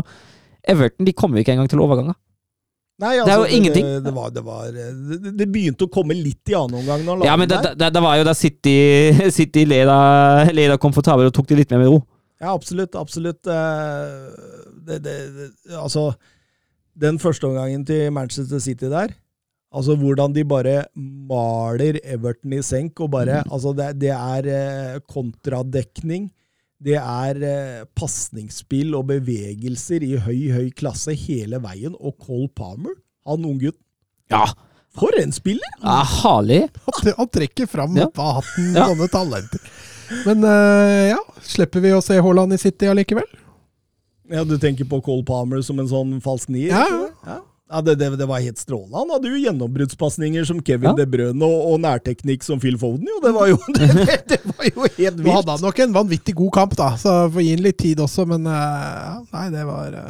Everton 0.70 1.06
de 1.08 1.14
kommer 1.14 1.40
jo 1.40 1.46
ikke 1.46 1.54
engang 1.56 1.70
til 1.72 1.82
overganger. 1.84 2.18
Nei, 3.00 3.14
Det 3.24 3.32
er 3.32 3.38
jo 3.40 3.46
ingenting. 3.56 3.86
Det, 3.88 4.00
det, 4.04 4.12
var, 4.16 4.32
det, 4.36 4.42
var, 4.44 4.72
det, 4.76 5.32
det 5.40 5.46
begynte 5.48 5.86
å 5.88 5.92
komme 5.94 6.18
litt 6.18 6.52
i 6.52 6.56
annen 6.58 6.82
omgang. 6.82 7.06
når 7.08 7.24
Ja, 7.24 7.38
men 7.40 7.48
det, 7.48 8.02
var 8.04 8.18
jo 8.20 8.26
da 8.28 8.34
City, 8.36 8.74
City 9.38 9.64
leda, 9.70 10.00
leda 10.52 10.76
komfortabelt 10.82 11.32
og 11.32 11.38
tok 11.38 11.48
det 11.54 11.62
litt 11.62 11.72
mer 11.72 11.86
med 11.86 11.94
ro. 11.94 12.02
Ja, 12.42 12.52
absolutt. 12.52 12.98
Absolutt. 13.00 13.48
Eh, 13.48 14.58
Det, 14.90 14.98
det, 15.06 15.16
det, 15.36 15.48
altså, 15.78 16.10
den 16.98 17.20
første 17.22 17.46
omgangen 17.46 17.84
til 17.86 18.12
Manchester 18.12 18.60
City 18.64 18.90
der 18.90 19.14
Altså 19.72 19.94
Hvordan 20.00 20.34
de 20.34 20.44
bare 20.50 20.86
maler 20.96 22.00
Everton 22.04 22.54
i 22.58 22.62
senk. 22.66 23.00
og 23.06 23.12
bare, 23.14 23.44
altså 23.52 23.74
Det, 23.78 24.00
det 24.02 24.10
er 24.16 24.48
eh, 24.50 25.00
kontradekning. 25.10 26.30
det 26.82 26.96
er 26.96 27.36
eh, 27.44 27.84
pasningsspill 27.94 28.96
og 28.96 29.08
bevegelser 29.12 30.02
i 30.08 30.16
høy, 30.18 30.50
høy 30.56 30.70
klasse 30.72 31.14
hele 31.14 31.60
veien. 31.62 31.94
Og 32.00 32.16
Cole 32.24 32.48
Palmer, 32.56 32.96
han 33.28 33.46
unggutten, 33.46 33.84
Ja, 34.32 34.46
for 34.96 35.12
en 35.22 35.32
spiller! 35.32 35.70
ja 35.84 36.00
herlig. 36.04 36.62
Han, 36.88 37.14
han 37.18 37.28
trekker 37.30 37.68
fram 37.68 37.98
Ja. 37.98 38.08
på 38.10 38.26
hatten 38.40 38.74
Ja. 38.76 38.88
sånne 38.90 39.08
talenter. 39.12 39.60
Men 40.26 40.44
eh, 40.44 41.10
ja, 41.12 41.20
slipper 41.46 41.80
vi 41.84 41.92
å 41.94 42.02
se 42.02 42.18
Haaland 42.18 42.54
i 42.54 42.58
City 42.58 42.88
allikevel? 42.90 43.28
Ja, 44.32 44.44
Du 44.44 44.58
tenker 44.58 44.86
på 44.90 45.02
Cole 45.04 45.24
Palmer 45.26 45.62
som 45.62 45.78
en 45.80 45.88
sånn 45.90 46.18
falsk 46.22 46.50
nier? 46.50 46.70
Ja, 46.74 47.10
ja. 47.26 47.40
Ja, 47.70 47.82
det, 47.86 47.96
det, 48.02 48.08
det 48.18 48.26
var 48.26 48.42
helt 48.42 48.58
strålende. 48.58 48.98
Han 48.98 49.12
hadde 49.14 49.30
jo 49.30 49.40
gjennombruddspasninger 49.44 50.46
som 50.50 50.62
Kevin 50.66 50.90
Ja. 50.90 50.94
De 50.98 51.06
Brøne 51.06 51.46
og, 51.46 51.68
og 51.74 51.76
nærteknikk 51.84 52.42
som 52.46 52.58
Phil 52.62 52.80
Foden. 52.82 53.06
Jo, 53.06 53.20
det 53.22 53.34
var 53.36 53.52
jo, 53.52 53.60
det, 53.78 53.90
det, 54.00 54.16
det 54.32 54.40
var 54.50 54.66
jo 54.72 54.88
helt 54.88 55.20
Nå 55.20 55.26
vilt. 55.28 55.36
hadde 55.36 55.54
han 55.54 55.66
nok 55.68 55.82
en 55.86 55.94
vanvittig 56.00 56.34
god 56.40 56.52
kamp, 56.56 56.74
da, 56.80 56.88
så 56.98 57.14
får 57.30 57.46
gi 57.46 57.52
ham 57.54 57.62
litt 57.68 57.78
tid 57.78 58.02
også, 58.02 58.26
men 58.32 58.50
uh, 58.50 59.20
nei, 59.36 59.46
det 59.54 59.68
var 59.70 59.94
uh... 60.00 60.10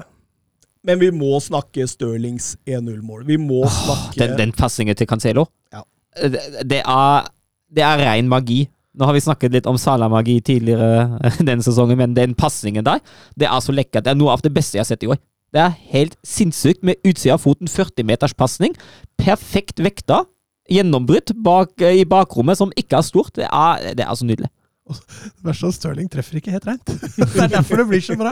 Men 0.87 1.01
vi 1.01 1.09
må 1.11 1.35
snakke 1.43 1.83
Stirlings 1.91 2.53
1-0-mål. 2.63 3.25
Vi 3.27 3.35
må 3.37 3.65
snakke 3.67 4.15
Den, 4.21 4.37
den 4.39 4.53
pasningen 4.55 4.95
til 4.95 5.09
Cancelo, 5.11 5.49
Ja. 5.75 5.83
det, 6.23 6.39
det, 6.71 6.79
er, 6.87 7.27
det 7.75 7.83
er 7.83 7.99
ren 8.05 8.29
magi. 8.31 8.61
Nå 8.95 9.05
har 9.05 9.13
vi 9.13 9.21
snakket 9.21 9.53
litt 9.53 9.67
om 9.69 9.75
Salah-magi 9.79 10.39
tidligere 10.47 11.19
denne 11.49 11.59
sesongen, 11.67 11.99
men 11.99 12.15
den 12.15 12.31
pasningen 12.39 12.87
der, 12.87 13.03
det 13.35 13.51
er 13.51 13.59
så 13.63 13.75
lekkert. 13.75 14.07
Det 14.07 14.15
er 14.15 14.17
noe 14.23 14.31
av 14.33 14.41
det 14.47 14.53
beste 14.55 14.79
jeg 14.79 14.85
har 14.87 14.89
sett 14.93 15.03
i 15.03 15.11
år. 15.11 15.19
Det 15.53 15.61
er 15.63 15.75
helt 15.93 16.15
sinnssykt 16.27 16.83
med 16.85 16.99
utsida 17.03 17.33
av 17.37 17.41
foten, 17.41 17.67
40 17.71 18.05
meters 18.05 18.35
pasning. 18.37 18.75
Perfekt 19.17 19.79
vekta. 19.81 20.23
Gjennombrudd 20.69 21.31
bak, 21.41 21.73
i 21.81 22.03
bakrommet 22.05 22.59
som 22.59 22.69
ikke 22.77 22.99
er 22.99 23.05
stort. 23.07 23.33
Det 23.39 23.47
er, 23.49 23.93
det 23.97 24.05
er 24.05 24.15
så 24.19 24.27
nydelig. 24.29 24.51
Det 24.89 25.45
verste 25.45 25.65
er 25.67 25.69
at 25.69 25.75
Stirling 25.77 26.07
treffer 26.09 26.37
ikke 26.39 26.53
helt 26.53 26.65
reint. 26.65 26.85
Det 27.17 27.43
er 27.43 27.51
derfor 27.51 27.77
det 27.77 27.87
blir 27.91 28.01
så 28.01 28.15
bra. 28.17 28.31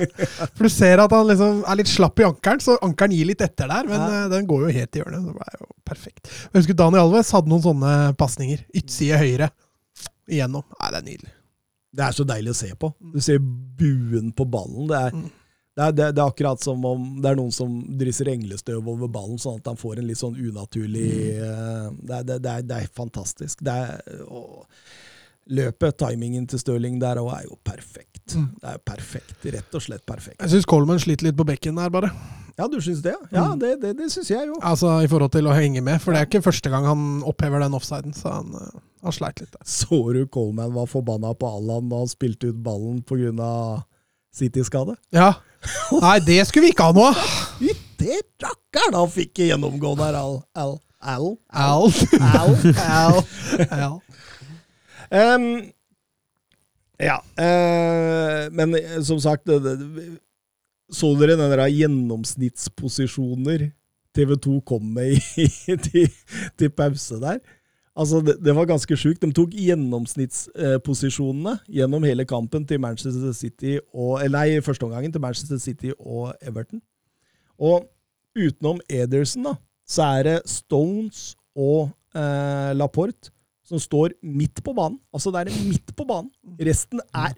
For 0.58 0.66
du 0.66 0.72
ser 0.74 0.98
at 1.04 1.14
han 1.14 1.28
liksom 1.30 1.60
er 1.70 1.78
litt 1.78 1.90
slapp 1.92 2.18
i 2.22 2.26
ankelen, 2.26 2.62
så 2.66 2.80
ankelen 2.82 3.14
gir 3.14 3.28
litt 3.30 3.44
etter 3.46 3.70
der, 3.70 3.86
men 3.90 3.98
Ja. 4.02 4.08
eh, 4.24 4.30
den 4.32 4.48
går 4.50 4.64
jo 4.66 4.72
helt 4.74 4.98
i 4.98 5.02
hjørnet. 5.04 5.28
Det 5.38 5.50
er 5.52 5.60
jo 5.62 5.68
perfekt. 5.86 6.32
Jeg 6.48 6.56
husker 6.64 6.78
Daniel 6.82 7.04
Alves 7.06 7.30
hadde 7.36 7.52
noen 7.54 7.62
sånne 7.66 7.92
pasninger. 8.18 8.64
Utside 8.74 9.20
høyre 9.22 9.52
igjennom. 10.30 10.66
Nei, 10.80 10.90
det 10.96 10.98
er 11.04 11.06
nydelig. 11.12 11.34
Det 11.98 12.06
er 12.08 12.18
så 12.18 12.26
deilig 12.30 12.54
å 12.54 12.58
se 12.58 12.72
på. 12.78 12.90
Du 13.14 13.20
ser 13.24 13.38
buen 13.42 14.34
på 14.38 14.46
ballen. 14.50 14.88
Det 14.90 14.98
er, 15.04 15.12
Mm. 15.18 15.30
Det 15.78 15.84
er, 15.86 15.92
det 15.94 16.06
det 16.18 16.22
er 16.24 16.32
akkurat 16.32 16.64
som 16.64 16.86
om 16.90 17.04
det 17.22 17.30
er 17.30 17.38
noen 17.38 17.54
som 17.54 17.74
drysser 18.00 18.32
englestøv 18.34 18.82
over 18.82 19.10
ballen, 19.14 19.38
sånn 19.42 19.60
at 19.62 19.68
han 19.70 19.78
får 19.78 20.00
en 20.02 20.08
litt 20.10 20.18
sånn 20.18 20.38
unaturlig 20.40 21.10
mm. 21.38 22.00
det, 22.02 22.16
er, 22.18 22.24
det, 22.32 22.40
det, 22.42 22.56
er, 22.56 22.66
det 22.66 22.80
er 22.82 22.96
fantastisk. 22.98 23.62
Det 23.66 23.76
er, 23.84 24.24
og 24.26 24.66
løpet, 25.48 25.96
timingen 26.02 26.48
til 26.50 26.60
Stirling 26.60 26.98
der 27.00 27.22
òg, 27.22 27.30
er 27.38 27.46
jo 27.48 27.56
perfekt. 27.64 28.34
Mm. 28.36 28.50
Det 28.60 28.74
er 28.74 28.82
perfekt. 28.90 29.38
Rett 29.54 29.78
og 29.78 29.86
slett 29.86 30.04
perfekt. 30.10 30.42
Jeg 30.42 30.56
syns 30.56 30.68
Coleman 30.68 31.00
sliter 31.00 31.30
litt 31.30 31.38
på 31.40 31.46
bekken 31.48 31.78
der, 31.80 31.94
bare. 31.94 32.12
Ja, 32.58 32.66
du 32.68 32.80
syns 32.82 33.04
det? 33.06 33.14
Ja, 33.32 33.54
Mm. 33.54 33.60
det, 33.62 33.72
det, 33.84 33.94
det 34.00 34.10
syns 34.12 34.32
jeg 34.34 34.48
jo. 34.50 34.58
Altså 34.66 34.96
i 35.06 35.08
forhold 35.08 35.32
til 35.32 35.46
å 35.48 35.54
henge 35.54 35.82
med, 35.86 36.02
for 36.02 36.12
det 36.12 36.24
er 36.24 36.28
ikke 36.28 36.42
første 36.42 36.72
gang 36.74 36.88
han 36.90 37.04
opphever 37.22 37.62
den 37.62 37.78
offsiden, 37.78 38.18
så 38.18 38.40
han, 38.40 38.50
har 38.58 39.12
han 39.12 39.14
sleit 39.16 39.44
litt 39.44 39.54
der. 39.54 39.62
Så 39.62 40.02
du 40.18 40.24
Coleman 40.26 40.74
var 40.74 40.90
forbanna 40.90 41.36
på 41.38 41.52
Allan 41.60 41.88
da 41.94 42.02
han 42.02 42.10
spilte 42.12 42.50
ut 42.50 42.64
ballen 42.66 43.04
pga. 43.06 43.52
City-skade? 44.36 44.96
Ja. 45.16 45.34
Nei, 46.02 46.18
det 46.26 46.42
skulle 46.48 46.68
vi 46.68 46.74
ikke 46.76 46.90
ha 46.90 46.94
nå! 46.96 47.08
Fytti 47.60 48.20
rakkeren, 48.44 48.98
han 48.98 49.10
fikk 49.12 49.42
gjennomgå 49.48 49.96
der, 50.00 50.18
Al. 50.20 50.42
Al. 50.58 50.78
Al. 51.02 51.26
Al. 51.50 51.90
Al. 52.28 52.56
Al. 52.86 53.18
Ja. 53.72 53.92
Um, 55.08 55.72
ja, 56.98 57.22
Uh, 57.38 58.50
men 58.58 58.74
eh, 58.74 58.98
som 59.06 59.20
sagt 59.22 59.46
det, 59.46 59.60
det, 59.62 59.78
Så 60.90 61.12
dere 61.20 61.36
den 61.38 61.52
der 61.54 61.68
gjennomsnittsposisjoner 61.70 63.68
TV2 64.18 64.62
kom 64.66 64.82
med 64.96 65.20
i, 65.38 65.46
til, 65.86 66.10
til 66.58 66.70
pause 66.74 67.20
der? 67.22 67.38
Altså, 67.98 68.22
det, 68.22 68.36
det 68.46 68.54
var 68.56 68.68
ganske 68.70 68.98
sjukt. 69.00 69.24
De 69.24 69.34
tok 69.34 69.56
gjennomsnittsposisjonene 69.58 71.56
gjennom 71.80 72.04
hele 72.06 72.26
kampen 72.30 72.66
til 72.70 72.82
Manchester 72.84 73.34
City 73.34 73.80
og 73.90 74.22
nei, 74.22 74.30
Nei, 74.38 74.62
førsteomgangen 74.66 75.14
til 75.14 75.24
Manchester 75.24 75.58
City 75.62 75.96
og 75.98 76.36
Everton. 76.42 76.82
Og 77.58 77.88
utenom 78.38 78.78
Ederson, 78.86 79.48
da, 79.50 79.56
så 79.90 80.12
er 80.20 80.28
det 80.28 80.38
Stones 80.52 81.32
og 81.58 81.90
eh, 82.14 82.72
Laporte 82.78 83.32
som 83.68 83.82
står 83.82 84.14
midt 84.24 84.62
på 84.64 84.72
banen. 84.78 85.00
Altså, 85.12 85.34
det 85.34 85.48
er 85.48 85.66
midt 85.66 85.96
på 85.98 86.06
banen. 86.08 86.30
Resten 86.62 87.02
er 87.12 87.34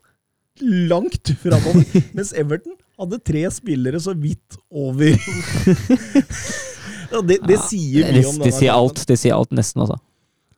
langt 0.62 1.32
framover. 1.42 1.88
Mens 2.18 2.34
Everton 2.38 2.76
hadde 3.00 3.22
tre 3.26 3.46
spillere 3.54 4.02
så 4.04 4.14
vidt 4.18 4.60
over. 4.70 5.16
Ja, 7.10 7.24
det, 7.26 7.40
det 7.42 7.56
sier 7.66 8.06
det, 8.06 8.12
mye 8.12 8.22
det, 8.22 8.28
om 8.30 8.36
det 8.38 8.44
denne 8.46 8.58
sier 8.60 8.76
alt. 8.76 9.00
Det 9.10 9.16
sier 9.18 9.34
alt, 9.34 9.54
nesten, 9.58 9.82
altså. 9.82 9.96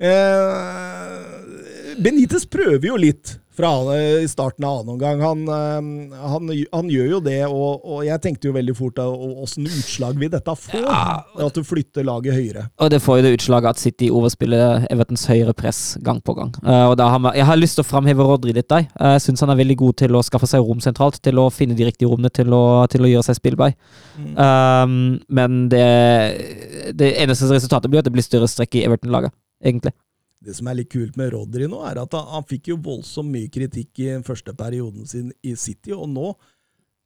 Eh, 0.02 1.96
Benitez 2.02 2.48
prøver 2.50 2.88
jo 2.90 2.98
litt 2.98 3.38
fra 3.52 3.70
i 4.00 4.28
starten 4.32 4.64
av 4.66 4.80
annen 4.80 4.94
omgang. 4.96 5.22
Han, 5.22 5.42
eh, 5.52 6.18
han, 6.18 6.52
han 6.72 6.90
gjør 6.90 7.10
jo 7.12 7.20
det, 7.26 7.40
og, 7.46 7.84
og 7.84 8.06
jeg 8.08 8.22
tenkte 8.24 8.48
jo 8.48 8.56
veldig 8.56 8.76
fort 8.78 9.02
åssen 9.04 9.68
utslag 9.68 10.18
vil 10.20 10.32
dette 10.32 10.56
få? 10.58 10.80
Ja. 10.82 11.20
At 11.46 11.58
du 11.58 11.66
flytter 11.68 12.06
laget 12.08 12.38
høyere. 12.38 12.66
Og 12.82 12.92
det 12.94 13.02
får 13.04 13.20
jo 13.20 13.26
det 13.28 13.34
utslaget 13.36 13.76
at 13.76 13.82
City 13.82 14.10
overspiller 14.14 14.88
Evertons 14.92 15.28
høyre 15.30 15.54
press 15.58 15.82
gang 16.02 16.22
på 16.24 16.36
gang. 16.38 16.54
Eh, 16.64 16.86
og 16.88 17.04
har 17.04 17.20
vi, 17.20 17.36
jeg 17.42 17.50
har 17.52 17.60
lyst 17.60 17.78
til 17.78 17.86
å 17.86 17.90
framheve 17.92 18.26
Rodri 18.26 18.56
litt. 18.56 18.70
der. 18.72 18.88
Eh, 18.96 19.18
Jeg 19.18 19.26
syns 19.28 19.44
han 19.44 19.54
er 19.54 19.60
veldig 19.62 19.78
god 19.84 20.00
til 20.06 20.16
å 20.16 20.24
skaffe 20.26 20.50
seg 20.50 20.64
rom 20.64 20.82
sentralt, 20.82 21.20
til 21.22 21.44
å 21.44 21.50
finne 21.54 21.76
de 21.78 21.86
riktige 21.92 22.10
rommene, 22.10 22.32
til 22.34 22.56
å, 22.56 22.88
til 22.90 23.04
å 23.04 23.12
gjøre 23.12 23.28
seg 23.30 23.38
spillbar. 23.42 23.76
Mm. 24.16 24.32
Um, 24.40 24.98
men 25.28 25.68
det, 25.70 25.86
det 26.98 27.14
eneste 27.20 27.52
resultatet 27.52 27.92
blir 27.92 28.02
at 28.02 28.08
det 28.08 28.16
blir 28.16 28.26
større 28.26 28.50
strekk 28.50 28.80
i 28.80 28.86
Everton-laget, 28.88 29.36
egentlig. 29.64 29.94
Det 30.42 30.56
som 30.58 30.70
er 30.72 30.80
litt 30.80 30.90
kult 30.90 31.18
med 31.20 31.34
Rodri 31.36 31.68
nå, 31.70 31.84
er 31.86 32.00
at 32.02 32.16
han, 32.18 32.26
han 32.34 32.48
fikk 32.50 32.72
jo 32.72 32.80
voldsomt 32.82 33.30
mye 33.30 33.50
kritikk 33.54 34.00
i 34.02 34.08
den 34.16 34.24
første 34.26 34.56
perioden 34.58 35.06
sin 35.10 35.30
i 35.46 35.54
City, 35.60 35.94
og 35.94 36.10
nå, 36.10 36.32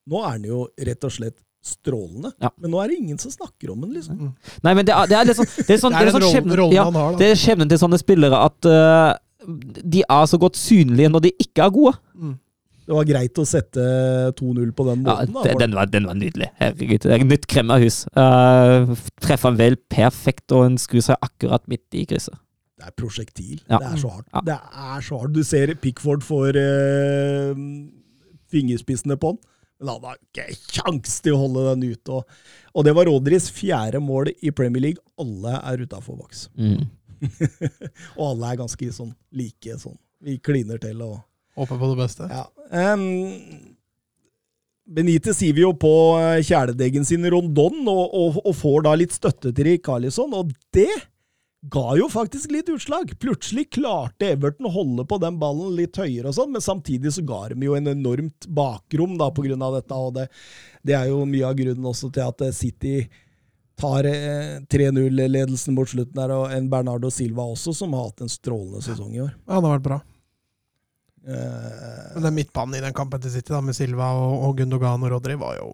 nå 0.07 0.21
er 0.23 0.29
han 0.37 0.47
jo 0.47 0.61
rett 0.87 1.03
og 1.03 1.11
slett 1.11 1.41
strålende. 1.65 2.31
Ja. 2.39 2.51
Men 2.61 2.71
nå 2.71 2.79
er 2.83 2.93
det 2.93 2.99
ingen 3.01 3.19
som 3.19 3.33
snakker 3.33 3.73
om 3.73 3.83
han, 3.83 3.91
liksom. 3.97 4.31
Nei, 4.63 4.71
men 4.77 4.85
det 4.85 4.93
er, 4.93 5.09
det 5.09 5.17
er 5.17 5.27
litt 5.31 5.39
sånn 5.39 5.49
Det 5.49 5.73
er, 5.73 5.81
sånn, 5.81 5.95
Det 5.95 5.99
er 5.99 6.05
det 6.05 6.11
er 6.13 6.15
sånn 6.19 6.25
skjebnen, 6.29 6.57
rollen 6.61 6.77
ja, 6.77 6.87
han 6.87 6.99
har, 7.01 7.15
da. 7.15 7.21
det 7.23 7.29
er 7.33 7.39
skjebnen 7.41 7.71
til 7.71 7.81
sånne 7.81 7.99
spillere 7.99 8.41
at 8.47 8.69
uh, 8.69 9.11
de 9.95 10.03
er 10.05 10.27
så 10.29 10.39
godt 10.41 10.59
synlige 10.61 11.11
når 11.11 11.25
de 11.25 11.31
ikke 11.41 11.65
er 11.65 11.73
gode. 11.73 11.95
Det 12.85 12.93
var 12.93 13.07
greit 13.09 13.41
å 13.41 13.47
sette 13.49 13.83
2-0 14.37 14.71
på 14.77 14.85
den 14.91 15.01
måten. 15.01 15.09
Ja, 15.09 15.25
det, 15.25 15.33
for- 15.33 15.61
den, 15.63 15.73
var, 15.73 15.89
den 15.89 16.05
var 16.05 16.17
nydelig. 16.21 16.51
Herregud. 16.61 17.01
Det 17.01 17.13
er 17.17 17.25
nytt 17.25 17.47
kremmerhus. 17.49 18.03
Uh, 18.13 18.93
treffer 19.25 19.49
han 19.49 19.57
vel 19.57 19.77
perfekt, 19.89 20.45
og 20.53 20.67
en 20.69 20.77
skrur 20.81 21.01
seg 21.09 21.17
akkurat 21.25 21.65
midt 21.71 21.97
i 21.97 22.05
krysset. 22.09 22.37
Det 22.85 22.91
er 22.91 22.97
prosjektil. 23.01 23.59
Ja. 23.65 23.79
Det 23.81 23.87
er 23.89 23.97
så 23.97 24.13
hardt. 24.13 24.27
Ja. 24.29 24.41
Det 24.45 24.55
er 24.85 25.05
så 25.07 25.19
hardt. 25.21 25.33
Du 25.33 25.41
ser 25.47 25.73
Pickford 25.81 26.21
får 26.25 26.59
eh, 26.61 27.61
fingerspissene 28.53 29.17
på 29.17 29.31
den, 29.33 29.39
men 29.79 29.89
han 29.89 30.05
har 30.05 30.19
ikke 30.21 30.45
kjangs 30.77 31.17
til 31.25 31.33
å 31.33 31.39
holde 31.41 31.63
den 31.71 31.95
ute. 31.95 32.19
Og, 32.19 32.35
og 32.77 32.85
det 32.85 32.93
var 32.95 33.09
Rodris 33.09 33.49
fjerde 33.53 34.01
mål 34.03 34.29
i 34.37 34.53
Premier 34.53 34.85
League. 34.85 35.01
Alle 35.17 35.57
er 35.63 35.81
utafor 35.81 36.19
boks. 36.19 36.45
Mm. 36.53 36.85
og 38.19 38.27
alle 38.29 38.51
er 38.51 38.61
ganske 38.61 38.91
sånn 38.93 39.15
like. 39.33 39.79
sånn. 39.81 39.97
Vi 40.21 40.37
kliner 40.43 40.77
til 40.81 41.01
og 41.05 41.23
Håper 41.55 41.79
på 41.79 41.87
det 41.93 42.01
beste. 42.03 42.27
ja. 42.29 42.43
Um, 42.75 43.73
Benitez 44.85 45.39
siver 45.39 45.63
jo 45.63 45.71
på 45.81 45.91
eh, 46.19 46.43
kjæledeggen 46.45 47.05
sin 47.07 47.25
Rondon, 47.33 47.79
og, 47.89 48.03
og, 48.13 48.35
og 48.45 48.53
får 48.53 48.83
da 48.85 48.91
litt 48.99 49.15
støtte 49.15 49.49
til 49.49 49.65
Rikarlison, 49.71 50.35
og 50.37 50.51
det 50.75 50.91
ga 51.69 51.97
jo 51.97 52.07
faktisk 52.11 52.51
litt 52.53 52.69
utslag. 52.69 53.11
Plutselig 53.19 53.69
klarte 53.77 54.29
Everton 54.35 54.67
å 54.69 54.73
holde 54.73 55.05
på 55.09 55.17
den 55.21 55.39
ballen 55.41 55.75
litt 55.77 55.97
høyere 55.97 56.29
og 56.29 56.37
sånn, 56.37 56.53
men 56.53 56.63
samtidig 56.63 57.13
så 57.15 57.23
ga 57.25 57.45
de 57.51 57.65
jo 57.65 57.75
en 57.77 57.89
enormt 57.91 58.47
bakrom 58.47 59.17
da, 59.19 59.31
på 59.33 59.45
grunn 59.47 59.63
av 59.65 59.77
dette, 59.79 59.97
og 59.97 60.15
det, 60.19 60.27
det 60.85 60.97
er 60.97 61.09
jo 61.11 61.23
mye 61.29 61.47
av 61.49 61.57
grunnen 61.57 61.91
også 61.91 62.11
til 62.13 62.25
at 62.25 62.43
eh, 62.45 62.53
City 62.55 62.95
tar 63.79 64.07
eh, 64.07 64.57
3-0-ledelsen 64.71 65.75
mot 65.75 65.89
slutten 65.89 66.19
der, 66.19 66.35
og 66.35 66.53
en 66.53 66.69
Bernardo 66.71 67.11
Silva 67.13 67.47
også, 67.55 67.73
som 67.75 67.95
har 67.97 68.11
hatt 68.11 68.25
en 68.25 68.31
strålende 68.31 68.83
sesong 68.85 69.15
i 69.15 69.23
år. 69.25 69.33
Ja, 69.47 69.57
det 69.57 69.63
har 69.63 69.73
vært 69.77 69.89
bra. 69.89 70.01
Uh, 71.25 72.13
Men 72.13 72.27
den 72.27 72.35
midtbanen 72.37 72.77
i 72.77 72.83
den 72.85 72.93
kampen 72.93 73.21
til 73.23 73.33
City, 73.33 73.49
da, 73.49 73.63
med 73.65 73.73
Silva 73.77 74.11
og, 74.19 74.35
og 74.45 74.59
Gundogan 74.59 75.07
og 75.07 75.15
Rodri, 75.15 75.37
var 75.41 75.57
jo 75.57 75.71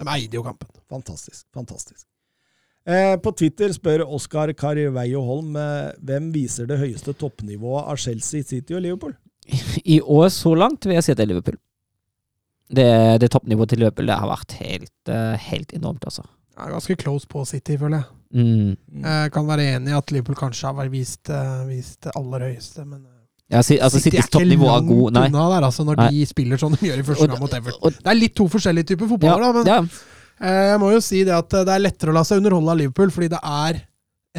De 0.00 0.08
eide 0.08 0.38
jo 0.38 0.42
kampen. 0.46 0.70
Fantastisk. 0.88 1.44
Fantastisk. 1.52 2.06
Eh, 2.88 3.14
på 3.20 3.32
Twitter 3.36 3.72
spør 3.76 4.06
Oskar 4.08 4.52
Carveio 4.56 5.20
Holm 5.26 5.56
eh, 5.60 5.90
hvem 6.00 6.30
viser 6.32 6.68
det 6.70 6.78
høyeste 6.80 7.12
toppnivået 7.20 7.90
av 7.92 7.98
Chelsea, 8.00 8.42
City 8.46 8.76
og 8.76 8.80
Liverpool. 8.86 9.12
I 9.84 9.98
år 10.00 10.30
så 10.32 10.54
langt 10.56 10.86
vil 10.88 10.96
jeg 10.96 11.04
si 11.04 11.12
at 11.12 11.20
det 11.20 11.26
er 11.26 11.32
Liverpool. 11.34 11.58
Det, 12.70 12.86
det 13.20 13.28
toppnivået 13.34 13.72
til 13.72 13.82
Liverpool 13.82 14.08
det 14.08 14.16
har 14.16 14.30
vært 14.30 14.56
helt, 14.62 15.12
eh, 15.12 15.48
helt 15.50 15.74
enormt, 15.76 16.06
altså. 16.08 16.24
er 16.56 16.72
ganske 16.72 16.96
close 17.00 17.28
på 17.28 17.44
City, 17.48 17.76
føler 17.80 18.00
jeg. 18.00 18.16
Mm. 18.30 18.76
Jeg 19.04 19.32
kan 19.34 19.48
være 19.48 19.64
enig 19.74 19.90
i 19.90 19.96
at 19.98 20.12
Liverpool 20.14 20.38
kanskje 20.38 20.70
har 20.70 20.88
vist, 20.92 21.32
vist 21.66 21.98
det 22.06 22.12
aller 22.16 22.46
høyeste, 22.46 22.84
men 22.86 23.02
Ja, 23.50 23.60
si, 23.66 23.80
altså, 23.82 23.98
City 23.98 24.14
er 24.16 24.22
Citys 24.22 24.28
ikke 24.30 24.38
toppnivå 24.38 24.68
er 24.68 24.76
langt 24.76 24.88
god. 24.92 25.12
Nei. 25.16 25.24
unna 25.26 25.46
der, 25.50 25.64
altså, 25.66 25.84
når 25.84 25.98
Nei. 25.98 26.08
de 26.14 26.26
spiller 26.30 26.60
sånn 26.62 26.76
de 26.78 26.86
gjør 26.86 27.02
i 27.02 27.06
første 27.10 27.26
gang 27.26 27.42
mot 27.42 27.56
Everton. 27.58 27.96
Det 27.98 28.12
er 28.12 28.18
litt 28.20 28.36
to 28.38 28.46
forskjellige 28.52 28.92
typer 28.92 29.08
Ja, 29.08 29.10
fotballer, 29.16 29.42
da, 29.42 29.52
men 29.58 29.66
ja. 29.66 29.80
Eh, 30.42 30.64
jeg 30.72 30.80
må 30.82 30.90
jo 30.94 31.00
si 31.04 31.22
det 31.26 31.34
at 31.36 31.54
eh, 31.56 31.64
det 31.68 31.76
er 31.76 31.84
lettere 31.86 32.12
å 32.12 32.16
la 32.16 32.24
seg 32.26 32.40
underholde 32.42 32.74
av 32.74 32.80
Liverpool, 32.80 33.12
fordi 33.14 33.30
det 33.32 33.40
er 33.44 33.80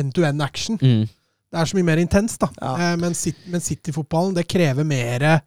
end-to-end 0.01 0.41
action. 0.45 0.77
Mm. 0.81 1.07
Det 1.51 1.59
er 1.59 1.67
så 1.67 1.75
mye 1.77 1.87
mer 1.89 1.99
intenst, 2.03 2.39
da. 2.43 2.51
Ja. 2.61 2.75
Eh, 2.91 2.93
men 3.01 3.15
City- 3.17 3.49
men 3.51 3.63
City-fotballen, 3.63 4.35
det 4.37 4.47
krever 4.51 4.87
mer 4.87 5.41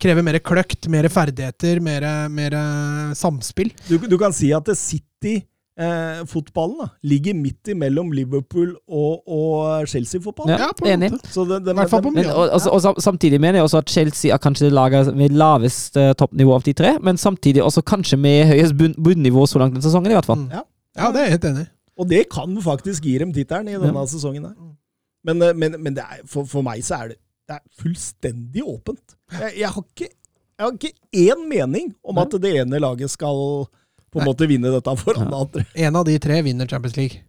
Krever 0.00 0.24
mer 0.24 0.38
kløkt, 0.40 0.86
mer 0.88 1.04
ferdigheter, 1.12 1.76
mer, 1.84 2.04
mer 2.32 2.54
samspill. 3.12 3.68
Du, 3.84 3.98
du 4.08 4.14
kan 4.16 4.32
si 4.32 4.48
at 4.56 4.64
City-fotballen 5.80 6.78
da, 6.82 6.88
ligger 7.02 7.34
midt 7.34 7.70
imellom 7.72 8.12
Liverpool 8.12 8.74
og, 8.88 9.22
og 9.24 9.88
Chelsea-fotballen. 9.88 10.52
Ja, 10.58 10.68
Ja, 10.84 10.94
enig. 10.94 11.10
Men, 11.10 12.26
og, 12.30 12.48
altså, 12.52 12.70
og, 12.70 13.02
samtidig 13.02 13.40
mener 13.40 13.60
jeg 13.60 13.68
også 13.68 13.80
at 13.80 13.90
Chelsea 13.90 14.34
er 14.34 14.38
kanskje 14.42 14.68
det 14.68 14.72
laget 14.76 15.12
med 15.16 15.36
lavest 15.36 15.96
eh, 15.96 16.12
toppnivå 16.18 16.54
av 16.54 16.66
de 16.66 16.74
tre, 16.76 16.96
men 17.02 17.16
samtidig 17.20 17.62
også 17.64 17.84
kanskje 17.86 18.18
med 18.20 18.46
høyest 18.52 18.76
bunn, 18.78 18.94
bunnivå 18.98 19.46
så 19.46 19.62
langt 19.62 19.74
den 19.74 19.84
sesongen, 19.84 20.12
i 20.12 20.18
hvert 20.18 20.28
fall. 20.28 20.44
Mm. 20.44 20.60
Ja. 20.60 20.66
Ja, 20.98 21.10
det 21.14 21.20
er 21.20 21.28
jeg 21.28 21.36
helt 21.38 21.48
enig 21.52 21.64
i. 21.64 21.70
Og 22.00 22.08
det 22.10 22.22
kan 22.32 22.62
faktisk 22.64 23.04
gi 23.06 23.18
dem 23.20 23.32
tittelen 23.36 23.68
i 23.70 23.78
denne 23.78 24.06
sesongen. 24.08 24.44
her. 24.48 24.70
Men, 25.24 25.42
eh, 25.42 25.56
men, 25.56 25.76
men 25.82 25.96
det 25.96 26.04
er, 26.04 26.24
for, 26.28 26.48
for 26.48 26.66
meg 26.66 26.84
så 26.84 27.02
er 27.04 27.12
det, 27.12 27.20
det 27.48 27.58
er 27.58 27.82
fullstendig 27.82 28.64
åpent. 28.64 29.16
Jeg, 29.32 29.52
jeg, 29.62 29.70
har 29.74 29.84
ikke, 29.84 30.08
jeg 30.58 30.66
har 30.66 30.72
ikke 30.76 31.26
én 31.26 31.46
mening 31.50 31.92
om 32.04 32.18
at 32.22 32.34
det 32.42 32.56
ene 32.62 32.80
laget 32.82 33.12
skal 33.12 33.66
på 34.10 34.20
en 34.20 34.26
måte 34.26 34.46
vinne 34.50 34.70
dette 34.74 34.94
foran 34.98 35.28
ja. 35.30 35.40
andre. 35.44 35.64
En 35.74 35.96
av 35.96 36.04
de 36.08 36.18
tre 36.18 36.40
vinner 36.42 36.66
Champions 36.66 36.96
League. 36.96 37.20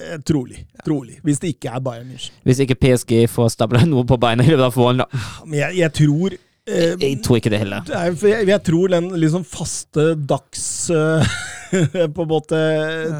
Eh, 0.00 0.16
trolig. 0.26 0.64
Trolig. 0.84 1.20
Hvis 1.22 1.38
det 1.42 1.52
ikke 1.54 1.70
er 1.76 1.80
Bayern 1.84 2.08
München. 2.10 2.32
Hvis 2.42 2.58
ikke 2.64 2.74
PSG 2.80 3.28
får 3.30 3.52
stabla 3.54 3.84
noe 3.90 4.04
på 4.08 4.16
beina 4.18 4.42
i 4.42 4.50
løpet 4.50 4.66
av 4.70 4.74
våren, 4.78 5.04
da. 5.04 5.06
Men 5.46 5.58
jeg, 5.60 5.76
jeg 5.84 5.92
tror 6.00 6.34
eh, 6.34 6.94
Jeg 7.04 7.20
tror 7.22 7.38
ikke 7.38 7.52
det 7.54 7.60
heller. 7.62 7.84
er, 7.92 8.16
jeg, 8.16 8.48
jeg 8.48 8.62
tror 8.66 8.88
den 8.96 9.10
liksom 9.20 9.44
faste 9.46 10.14
dags 10.26 10.64
eh, 10.90 11.36
På 12.16 12.22
en 12.24 12.30
måte 12.30 12.58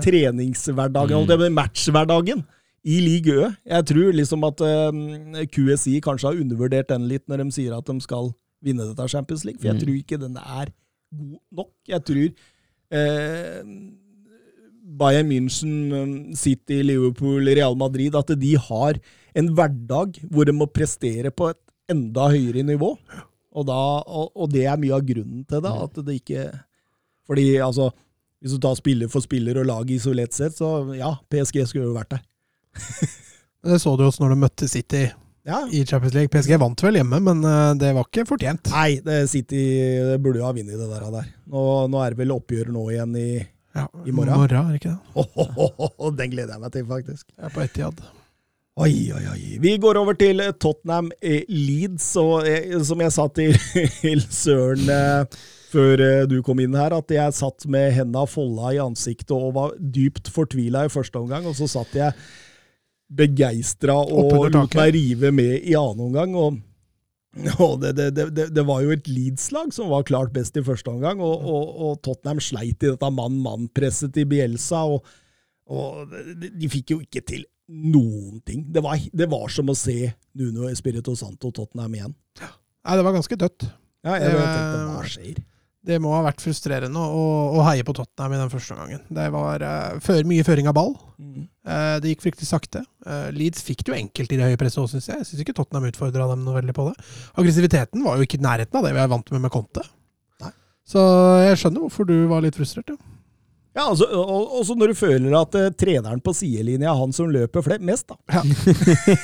treningshverdagen, 0.04 1.26
Mm. 1.26 1.52
matchhverdagen 1.54 2.44
i 2.84 2.98
Ligue 3.00 3.32
Ø. 3.32 3.50
Jeg 3.66 3.86
tror 3.88 4.12
liksom 4.12 4.44
at 4.44 4.60
eh, 4.60 5.46
QSI 5.54 6.00
kanskje 6.04 6.28
har 6.28 6.40
undervurdert 6.40 6.88
den 6.92 7.06
litt 7.08 7.24
når 7.28 7.44
de 7.44 7.50
sier 7.56 7.76
at 7.76 7.86
de 7.88 7.96
skal 8.04 8.32
vinne 8.64 8.86
dette 8.90 9.08
Champions 9.08 9.44
League, 9.44 9.60
for 9.60 9.68
jeg 9.70 9.74
Mm. 9.76 9.80
tror 9.84 9.94
ikke 9.96 10.18
den 10.20 10.36
er 10.36 10.70
god 11.14 11.38
nok. 11.52 11.70
Jeg 11.88 12.04
tror 12.04 12.28
eh, 12.94 13.60
Bayern 14.94 15.28
München, 15.28 15.74
eh, 15.92 16.36
City, 16.38 16.82
Liverpool, 16.86 17.48
Real 17.50 17.76
Madrid, 17.78 18.14
at 18.14 18.32
de 18.38 18.54
har 18.68 19.00
en 19.34 19.50
hverdag 19.56 20.20
hvor 20.30 20.46
de 20.46 20.54
må 20.54 20.68
prestere 20.70 21.32
på 21.34 21.50
et 21.50 21.60
enda 21.90 22.28
høyere 22.32 22.64
nivå. 22.66 22.94
Og, 23.54 23.66
da, 23.68 23.80
og, 24.02 24.32
og 24.34 24.50
det 24.50 24.64
er 24.66 24.80
mye 24.80 24.94
av 24.96 25.04
grunnen 25.06 25.44
til 25.46 25.62
det. 25.62 25.74
At 25.86 26.00
det 26.06 26.16
ikke 26.18 26.48
Fordi 27.28 27.44
altså 27.62 27.92
Hvis 28.42 28.56
du 28.56 28.58
tar 28.60 28.74
spiller 28.74 29.08
for 29.08 29.22
spiller 29.22 29.60
og 29.60 29.68
lag 29.68 29.90
isolert 29.90 30.34
sett, 30.34 30.56
så 30.58 30.94
ja, 30.98 31.14
PSG 31.30 31.62
skulle 31.64 31.86
jo 31.86 31.94
vært 31.94 32.16
der. 32.16 32.24
Det 33.64 33.78
så 33.80 33.94
du 33.96 34.02
også 34.04 34.20
når 34.20 34.34
du 34.34 34.40
møtte 34.42 34.66
City 34.68 35.06
Ja. 35.44 35.58
i 35.70 35.82
Champions 35.84 36.14
League. 36.16 36.30
PSG 36.32 36.56
vant 36.60 36.80
vel 36.86 36.96
hjemme, 36.96 37.18
men 37.20 37.42
eh, 37.44 37.72
det 37.80 37.90
var 37.96 38.06
ikke 38.08 38.24
fortjent. 38.28 38.70
Nei, 38.72 38.98
det 39.04 39.18
City 39.28 39.60
burde 40.24 40.40
jo 40.40 40.46
ha 40.48 40.52
vunnet 40.56 40.78
det 40.80 40.88
der. 40.88 41.04
der. 41.12 41.26
Nå, 41.52 41.64
nå 41.92 42.00
er 42.00 42.14
det 42.14 42.22
vel 42.22 42.32
oppgjør 42.32 42.70
nå 42.72 42.86
igjen 42.94 43.16
i 43.20 43.28
Ja, 43.74 43.88
I 44.06 44.12
morgen? 44.14 44.32
morgen 44.38 44.68
er 44.70 44.72
det 44.72 44.80
ikke 44.80 44.94
det? 44.94 46.12
Den 46.20 46.30
gleder 46.32 46.54
jeg 46.56 46.62
meg 46.62 46.72
til, 46.76 46.86
faktisk. 46.88 47.26
Jeg 47.36 47.48
er 47.50 47.52
på 47.56 47.64
Etiad. 47.66 48.00
Oi, 48.74 48.92
oi, 49.14 49.20
oi. 49.30 49.42
Vi 49.62 49.74
går 49.78 49.98
over 50.00 50.16
til 50.18 50.40
Tottenham 50.62 51.12
eh, 51.22 51.44
Leeds, 51.52 52.06
og 52.22 52.48
eh, 52.48 52.72
som 52.82 53.02
jeg 53.04 53.12
sa 53.14 53.28
til 53.36 53.54
Søren 54.44 54.88
før 55.74 55.98
du 56.30 56.36
kom 56.46 56.60
inn 56.62 56.74
her, 56.78 56.94
at 56.94 57.10
jeg 57.10 57.34
satt 57.34 57.64
med 57.70 57.90
henda 57.96 58.22
folda 58.30 58.70
i 58.76 58.80
ansiktet 58.82 59.32
og 59.34 59.52
var 59.56 59.72
dypt 59.78 60.30
fortvila 60.30 60.84
i 60.86 60.92
første 60.92 61.18
omgang, 61.18 61.46
og 61.50 61.56
så 61.58 61.66
satt 61.70 61.96
jeg 61.98 62.14
begeistra 63.12 63.96
og 64.00 64.48
lot 64.54 64.74
meg 64.78 64.94
rive 64.96 65.30
med 65.34 65.58
i 65.62 65.74
annen 65.78 66.06
omgang. 66.08 66.36
og 66.38 66.62
og 67.58 67.80
det, 67.82 67.96
det, 67.98 68.12
det, 68.30 68.44
det- 68.54 68.62
var 68.66 68.84
jo 68.84 68.92
et 68.94 69.08
Leeds-lag 69.10 69.72
som 69.74 69.88
var 69.90 70.04
klart 70.06 70.30
best 70.32 70.54
i 70.56 70.62
første 70.62 70.86
omgang, 70.92 71.18
og, 71.18 71.40
og, 71.42 71.72
og 71.82 71.96
Tottenham 72.06 72.38
sleit 72.38 72.78
i 72.78 72.92
dette 72.92 73.08
mann-mann-presset 73.10 74.12
til 74.14 74.28
Bielsa, 74.30 74.84
og, 74.86 75.02
og 75.66 76.14
de, 76.38 76.68
fikk 76.70 76.92
jo 76.94 77.00
ikke 77.02 77.24
til 77.26 77.42
noen 77.74 78.38
ting. 78.46 78.62
Det 78.70 78.84
var, 78.84 79.02
det 79.10 79.26
var 79.32 79.50
som 79.50 79.72
å 79.72 79.74
se 79.74 80.12
Nuno 80.38 80.68
Espirito 80.70 81.16
Santo 81.18 81.50
Tottenham 81.50 81.96
igjen. 81.98 82.14
Nei, 82.38 82.94
det 83.00 83.04
var 83.08 83.16
ganske 83.18 83.40
dødt. 83.40 83.66
Ja, 84.06 84.14
jeg, 84.20 84.30
jeg 84.30 84.46
tenkte, 84.46 84.86
hva 84.92 85.04
skjer? 85.10 85.42
Det 85.84 85.98
må 86.00 86.14
ha 86.14 86.22
vært 86.24 86.40
frustrerende 86.40 86.96
å, 86.96 87.24
å 87.58 87.64
heie 87.66 87.84
på 87.84 87.92
Tottenham 87.96 88.32
i 88.32 88.38
den 88.40 88.52
første 88.52 88.76
gangen. 88.78 89.02
Det 89.12 89.26
var 89.34 89.64
uh, 89.64 89.98
før, 90.04 90.22
mye 90.30 90.46
føring 90.46 90.70
av 90.70 90.76
ball. 90.78 90.94
Eh, 91.20 91.96
det 92.00 92.14
gikk 92.14 92.24
fryktelig 92.24 92.48
sakte. 92.48 92.80
Uh, 93.04 93.28
Leeds 93.36 93.60
fikk 93.66 93.84
det 93.84 93.92
jo 93.92 93.98
enkelt 93.98 94.32
i 94.32 94.38
det 94.40 94.48
høye 94.48 94.60
presset 94.60 94.80
òg, 94.80 94.88
syns 94.94 95.10
jeg. 95.10 95.20
Jeg 95.20 95.28
syns 95.28 95.42
ikke 95.44 95.56
Tottenham 95.58 95.90
utfordra 95.90 96.30
dem 96.32 96.46
noe 96.46 96.56
veldig 96.56 96.76
på 96.76 96.86
det. 96.88 96.94
Aggressiviteten 97.36 98.04
var 98.06 98.16
jo 98.16 98.24
ikke 98.24 98.40
i 98.40 98.46
nærheten 98.46 98.80
av 98.80 98.88
det 98.88 98.94
vi 98.96 99.02
er 99.04 99.12
vant 99.12 99.34
med 99.34 99.44
med 99.44 99.52
Conte. 99.52 99.84
Nei. 100.40 100.54
Så 100.88 101.04
jeg 101.50 101.60
skjønner 101.60 101.84
hvorfor 101.84 102.08
du 102.08 102.16
var 102.32 102.46
litt 102.46 102.56
frustrert, 102.56 102.94
ja. 102.96 103.12
Ja, 103.74 103.88
altså, 103.90 104.06
og, 104.06 104.52
også 104.60 104.76
når 104.78 104.92
du 104.92 104.98
føler 104.98 105.32
at 105.34 105.56
uh, 105.58 105.70
treneren 105.74 106.20
på 106.22 106.32
sidelinja 106.38 106.92
er 106.92 106.98
han 107.00 107.12
som 107.12 107.28
løper 107.34 107.64
flest, 107.66 107.82
mest, 107.84 108.08
da. 108.08 108.16
Ja. 108.38 108.42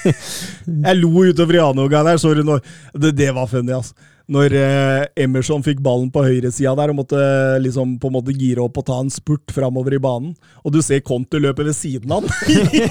jeg 0.90 0.98
lo 0.98 1.12
utover 1.22 1.56
i 1.56 1.60
annen 1.62 1.84
omgang 1.86 2.08
der, 2.08 2.18
sorry. 2.20 2.42
Når, 2.44 2.64
det, 2.98 3.14
det 3.16 3.30
var 3.36 3.46
funny, 3.48 3.76
altså. 3.78 4.10
Når 4.30 4.54
eh, 4.54 5.04
Emerson 5.24 5.64
fikk 5.66 5.80
ballen 5.82 6.10
på 6.14 6.22
høyresida 6.22 6.76
der 6.78 6.92
og 6.92 7.00
måtte 7.00 7.18
eh, 7.18 7.58
liksom 7.64 7.96
på 7.98 8.10
en 8.10 8.16
måte 8.20 8.34
gire 8.36 8.62
opp 8.62 8.78
og 8.78 8.86
ta 8.86 9.00
en 9.02 9.10
spurt 9.10 9.50
framover 9.54 9.96
i 9.96 10.02
banen, 10.02 10.36
og 10.62 10.74
du 10.74 10.78
ser 10.86 11.02
Conte 11.06 11.40
løpe 11.42 11.66
ved 11.66 11.74
siden 11.74 12.14
av 12.14 12.28
han 12.28 12.30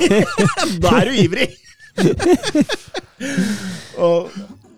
Da 0.83 0.97
er 0.99 1.07
du 1.07 1.19
ivrig! 1.23 1.47
og, 4.05 4.27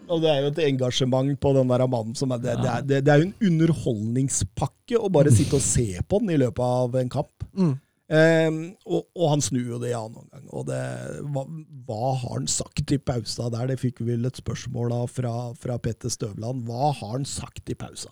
og 0.06 0.22
det 0.22 0.30
er 0.30 0.40
jo 0.44 0.52
et 0.52 0.64
engasjement 0.68 1.34
på 1.42 1.54
den 1.58 1.74
der 1.74 1.86
mannen 1.90 2.16
som 2.18 2.34
er 2.36 2.42
Det, 2.44 2.56
det, 2.62 2.70
er, 2.70 2.86
det, 2.86 3.04
det 3.08 3.14
er 3.14 3.24
jo 3.24 3.30
en 3.32 3.52
underholdningspakke 3.52 5.02
å 5.02 5.10
bare 5.14 5.34
sitte 5.34 5.58
og 5.58 5.66
se 5.66 5.88
på 6.06 6.22
den 6.22 6.36
i 6.36 6.42
løpet 6.42 6.62
av 6.62 6.98
en 7.02 7.12
kamp. 7.12 7.50
Mm. 7.58 7.74
Ehm, 8.12 8.74
og, 8.84 9.06
og 9.16 9.30
han 9.32 9.44
snur 9.44 9.76
jo 9.76 9.78
det 9.80 9.94
i 9.94 9.96
annen 9.96 10.26
omgang. 10.26 10.48
Og 10.52 10.66
det, 10.68 10.80
hva, 11.32 11.46
hva 11.88 12.16
har 12.20 12.42
han 12.42 12.50
sagt 12.52 12.92
i 12.92 13.00
pausa 13.00 13.48
der? 13.54 13.70
Det 13.72 13.80
fikk 13.80 14.02
vi 14.04 14.12
vel 14.12 14.28
et 14.28 14.42
spørsmål 14.42 14.92
da 14.92 15.04
fra, 15.08 15.36
fra 15.60 15.78
Petter 15.80 16.12
Støvland. 16.12 16.66
Hva 16.68 16.92
har 16.92 17.16
han 17.16 17.28
sagt 17.28 17.72
i 17.72 17.78
pausa? 17.80 18.12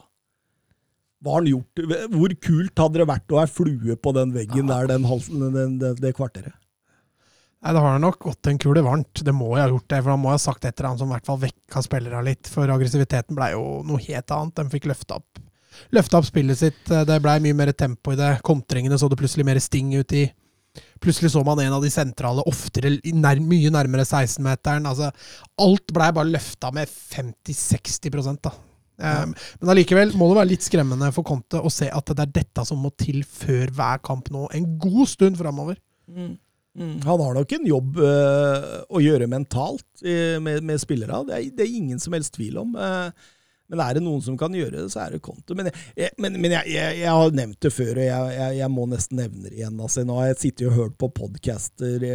Hva 1.20 1.36
har 1.36 1.44
han 1.44 1.52
gjort? 1.52 1.84
Hvor 2.14 2.36
kult 2.46 2.80
hadde 2.80 3.02
det 3.02 3.10
vært 3.10 3.36
å 3.36 3.42
være 3.42 3.52
flue 3.52 4.00
på 4.00 4.16
den 4.16 4.32
veggen 4.36 4.72
der 4.72 4.88
den 4.88 5.08
halsen, 5.10 5.44
den, 5.52 5.76
den, 5.82 6.00
det 6.00 6.16
kvarteret? 6.16 6.56
Nei, 7.60 7.74
det 7.76 7.82
har 7.84 7.98
nok 8.00 8.22
gått 8.24 8.48
en 8.48 8.60
kule 8.62 8.80
varmt. 8.86 9.20
Det 9.20 9.34
må 9.36 9.50
jeg 9.58 9.66
ha 9.66 9.72
gjort 9.74 9.90
det, 9.92 9.98
for 10.00 10.14
han 10.14 10.22
må 10.24 10.32
ha 10.32 10.40
sagt 10.40 10.64
et 10.64 10.72
eller 10.78 10.94
annet 10.94 11.04
som 11.04 11.10
i 11.10 11.16
hvert 11.18 11.28
fall 11.28 11.42
vekka 11.42 11.84
spillerne 11.84 12.24
litt. 12.24 12.48
For 12.48 12.72
aggressiviteten 12.72 13.36
blei 13.36 13.50
jo 13.52 13.82
noe 13.84 14.00
helt 14.06 14.32
annet. 14.32 14.56
De 14.56 14.72
fikk 14.72 14.88
løfta 14.88 15.20
opp, 15.20 15.42
løfta 15.96 16.20
opp 16.20 16.28
spillet 16.28 16.60
sitt. 16.60 16.84
Det 16.86 17.20
blei 17.24 17.40
mye 17.44 17.58
mer 17.58 17.74
tempo 17.78 18.14
i 18.14 18.20
det. 18.20 18.38
Kontringene 18.46 19.00
så 19.00 19.10
det 19.12 19.20
plutselig 19.20 19.48
mer 19.48 19.60
sting 19.64 19.94
ut 19.98 20.16
i. 20.18 20.28
Plutselig 21.00 21.32
så 21.34 21.44
man 21.48 21.60
en 21.64 21.76
av 21.76 21.84
de 21.84 21.90
sentrale 21.92 22.44
oftere, 22.50 22.92
nær, 23.16 23.40
mye 23.44 23.72
nærmere 23.74 24.06
16-meteren. 24.06 24.88
Altså, 24.90 25.12
alt 25.64 25.94
blei 25.96 26.10
bare 26.16 26.34
løfta 26.34 26.74
med 26.76 26.90
50-60 26.90 28.42
da. 28.44 28.54
Um, 29.00 29.32
men 29.62 29.72
allikevel 29.72 30.12
må 30.20 30.28
det 30.28 30.40
være 30.42 30.50
litt 30.50 30.66
skremmende 30.66 31.08
for 31.16 31.24
Conte 31.24 31.62
å 31.64 31.72
se 31.72 31.88
at 31.88 32.12
det 32.12 32.26
er 32.26 32.34
dette 32.42 32.66
som 32.68 32.82
må 32.84 32.92
til 33.00 33.22
før 33.24 33.72
hver 33.78 34.02
kamp 34.04 34.28
nå, 34.34 34.50
en 34.52 34.66
god 34.82 35.08
stund 35.08 35.40
framover. 35.40 35.80
Mm. 36.12 36.36
Han 36.80 37.24
har 37.24 37.36
nok 37.36 37.54
en 37.56 37.68
jobb 37.68 37.98
uh, 38.04 38.84
å 38.92 39.02
gjøre 39.04 39.28
mentalt 39.32 39.88
uh, 40.04 40.38
med, 40.44 40.62
med 40.68 40.84
spillere. 40.84 41.24
Det 41.28 41.38
er, 41.38 41.48
det 41.56 41.66
er 41.66 41.80
ingen 41.80 42.00
som 42.04 42.16
helst 42.16 42.36
tvil 42.36 42.60
om. 42.62 42.76
Eh, 42.76 43.32
men 43.70 43.82
er 43.84 43.98
det 43.98 44.02
noen 44.04 44.22
som 44.26 44.38
kan 44.38 44.54
gjøre 44.56 44.80
det, 44.80 44.88
så 44.90 45.04
er 45.04 45.16
det 45.16 45.22
Konto. 45.26 45.56
Men, 45.58 45.70
jeg, 45.98 46.10
men, 46.18 46.36
men 46.42 46.56
jeg, 46.58 46.74
jeg, 46.74 47.00
jeg 47.04 47.16
har 47.22 47.36
nevnt 47.38 47.60
det 47.62 47.72
før, 47.74 48.02
og 48.02 48.34
jeg, 48.58 48.70
må 48.74 48.86
nesten 48.90 49.22
nevne 49.22 49.46
det 49.46 49.60
igjen. 49.60 49.78
Altså, 49.78 50.06
nå 50.08 50.18
har 50.18 50.32
jeg 50.32 50.42
sittet 50.44 50.68
og 50.72 50.78
hørt 50.80 50.98
på 51.02 51.12
podcaster, 51.22 52.06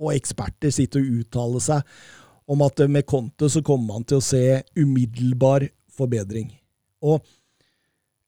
og 0.00 0.12
eksperter 0.12 0.72
sitter 0.74 1.00
og 1.00 1.20
uttaler 1.22 1.64
seg 1.64 2.00
om 2.50 2.64
at 2.66 2.82
med 2.90 3.06
Konto 3.08 3.48
så 3.48 3.62
kommer 3.64 3.94
man 3.94 4.06
til 4.08 4.18
å 4.18 4.24
se 4.24 4.44
umiddelbar 4.76 5.68
forbedring. 5.96 6.50
Og 7.06 7.20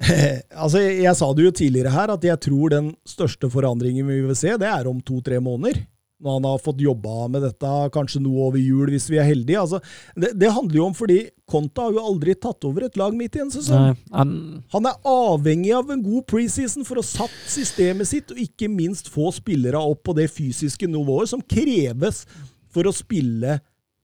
altså, 0.62 0.80
jeg 0.80 1.14
sa 1.18 1.28
det 1.36 1.46
jo 1.46 1.54
tidligere 1.60 1.92
her, 1.94 2.12
at 2.14 2.24
jeg 2.26 2.40
tror 2.48 2.72
den 2.72 2.92
største 3.08 3.50
forandringen 3.52 4.08
vi 4.08 4.20
vil 4.24 4.38
se, 4.38 4.54
det 4.58 4.70
er 4.70 4.88
om 4.90 5.02
to-tre 5.04 5.40
måneder. 5.42 5.84
Når 6.22 6.36
han 6.36 6.44
har 6.46 6.60
fått 6.62 6.82
jobba 6.82 7.26
med 7.34 7.42
dette, 7.42 7.70
kanskje 7.94 8.22
noe 8.22 8.46
over 8.48 8.60
jul, 8.62 8.86
hvis 8.92 9.08
vi 9.10 9.18
er 9.18 9.26
heldige. 9.26 9.62
Altså, 9.62 9.80
det, 10.14 10.32
det 10.38 10.52
handler 10.54 10.78
jo 10.78 10.84
om 10.86 10.94
fordi 10.94 11.18
Conte 11.50 11.82
har 11.82 11.92
jo 11.92 12.04
aldri 12.12 12.36
tatt 12.38 12.64
over 12.64 12.86
et 12.86 12.96
lag 13.00 13.16
midt 13.16 13.36
i 13.36 13.42
en 13.42 13.50
sesong. 13.52 13.90
Nei, 13.90 14.12
han, 14.14 14.30
Han 14.72 14.86
er 14.88 15.10
avhengig 15.10 15.74
av 15.76 15.90
en 15.92 16.04
god 16.04 16.24
preseason 16.30 16.86
for 16.88 17.02
å 17.02 17.04
satt 17.06 17.34
systemet 17.50 18.08
sitt, 18.08 18.30
og 18.32 18.40
ikke 18.40 18.70
minst 18.72 19.10
få 19.12 19.32
spillere 19.34 19.82
opp 19.82 20.04
på 20.06 20.16
det 20.16 20.30
fysiske 20.32 20.88
nivået 20.88 21.32
som 21.34 21.42
kreves 21.42 22.24
for 22.72 22.88
å 22.88 22.94
spille 22.96 23.58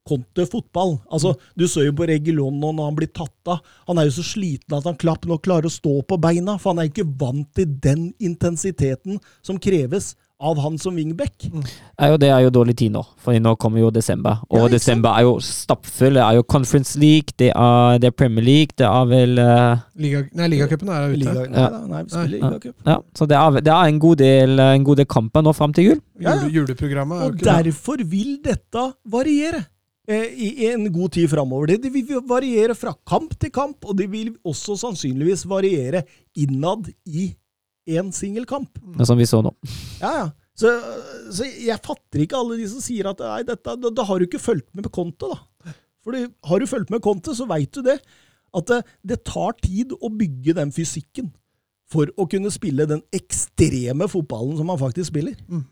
Conte-fotball. 0.09 0.99
Altså, 1.13 1.35
Du 1.57 1.67
så 1.69 1.85
jo 1.85 1.93
på 1.97 2.07
Regulon 2.09 2.57
nå 2.61 2.73
når 2.73 2.89
han 2.89 2.97
blir 2.97 3.11
tatt 3.13 3.51
av. 3.53 3.61
Han 3.91 4.01
er 4.01 4.09
jo 4.09 4.17
så 4.19 4.25
sliten 4.25 4.77
at 4.77 4.87
han 4.89 4.97
klapper 4.97 5.29
nok 5.29 5.45
klarer 5.45 5.69
å 5.69 5.73
stå 5.73 6.01
på 6.09 6.21
beina, 6.21 6.57
for 6.59 6.73
han 6.73 6.83
er 6.83 6.91
ikke 6.91 7.09
vant 7.21 7.49
til 7.57 7.69
den 7.85 8.09
intensiteten 8.17 9.21
som 9.45 9.61
kreves 9.61 10.15
av 10.41 10.59
han 10.63 10.77
som 10.79 10.95
wingback. 10.95 11.49
Er 11.99 12.15
det 12.21 12.29
er 12.31 12.45
jo 12.45 12.51
dårlig 12.55 12.77
tid 12.79 12.93
nå, 12.95 13.01
for 13.19 13.35
nå 13.43 13.55
kommer 13.59 13.81
jo 13.83 13.89
desember. 13.91 14.39
Og 14.51 14.61
Ja, 14.61 14.69
desember 14.77 15.17
er 15.19 15.25
jo 15.27 15.33
stappfull. 15.43 16.15
Det 16.15 16.23
er 16.23 16.37
jo 16.39 16.45
Conference 16.47 16.99
League, 16.99 17.35
det 17.39 17.49
er, 17.51 17.99
det 17.99 18.11
er 18.13 18.15
Premier 18.15 18.45
League, 18.47 18.77
det 18.79 18.87
er 18.87 19.09
vel 19.11 19.39
uh, 19.43 19.81
Liga, 19.99 20.23
nei, 20.39 20.47
ligacupen 20.55 20.93
er 20.95 21.09
ute. 21.09 21.19
Liga, 21.25 21.47
nei, 21.49 21.65
da, 21.65 21.81
nei, 21.91 22.03
vi 22.05 22.15
spiller 22.15 22.39
Ja. 22.39 22.51
ligacup. 22.53 22.77
Ja, 22.87 22.99
så 23.19 23.27
det 23.27 23.39
er, 23.41 23.59
det 23.67 23.73
er 23.75 23.91
en, 23.95 23.99
god 24.05 24.21
del, 24.23 24.63
en 24.63 24.87
god 24.87 25.03
del 25.03 25.09
kamper 25.11 25.43
nå 25.43 25.57
fram 25.59 25.75
til 25.75 25.91
jul. 25.91 25.99
Ja, 26.23 26.37
ja. 26.37 26.47
Juleprogrammet 26.61 27.19
er 27.19 27.27
jo 27.27 27.35
Og 27.35 27.43
derfor 27.51 28.05
vil 28.15 28.39
dette 28.45 28.87
variere 29.11 29.65
eh, 30.09 30.31
i 30.39 30.71
en 30.71 30.87
god 30.95 31.17
tid 31.19 31.27
framover. 31.35 31.73
Det, 31.75 31.83
det 31.89 31.93
vil 31.99 32.23
variere 32.31 32.79
fra 32.79 32.95
kamp 33.07 33.35
til 33.41 33.51
kamp, 33.51 33.83
og 33.91 33.99
det 33.99 34.07
vil 34.15 34.33
også 34.47 34.79
sannsynligvis 34.87 35.43
variere 35.51 36.07
innad 36.39 36.87
i 37.11 37.33
én 37.89 38.13
singelkamp. 38.15 38.71
Mm. 38.83 39.01
Som 39.09 39.19
vi 39.21 39.27
så 39.29 39.41
nå. 39.45 39.55
Ja, 40.03 40.13
ja. 40.23 40.29
Så, 40.59 40.73
så 41.31 41.47
jeg 41.47 41.79
fatter 41.85 42.25
ikke 42.25 42.39
alle 42.39 42.57
de 42.59 42.65
som 42.67 42.83
sier 42.83 43.07
at 43.07 43.21
nei, 43.23 43.45
dette, 43.47 43.77
da, 43.79 43.91
da 43.95 44.07
har 44.09 44.19
du 44.19 44.27
ikke 44.27 44.43
fulgt 44.43 44.67
med 44.75 44.89
på 44.89 44.97
konto, 44.97 45.31
da. 45.31 45.75
Fordi 46.07 46.25
har 46.51 46.63
du 46.63 46.67
fulgt 46.67 46.91
med 46.91 47.03
konto, 47.05 47.35
så 47.37 47.47
veit 47.47 47.71
du 47.77 47.85
det. 47.87 48.01
At 48.57 48.67
det, 48.71 48.81
det 49.07 49.21
tar 49.29 49.55
tid 49.61 49.93
å 49.95 50.11
bygge 50.11 50.57
den 50.59 50.73
fysikken 50.75 51.31
for 51.89 52.11
å 52.21 52.27
kunne 52.29 52.51
spille 52.53 52.89
den 52.89 53.05
ekstreme 53.15 54.09
fotballen 54.11 54.59
som 54.59 54.73
han 54.73 54.81
faktisk 54.81 55.13
spiller. 55.13 55.39
Mm. 55.49 55.65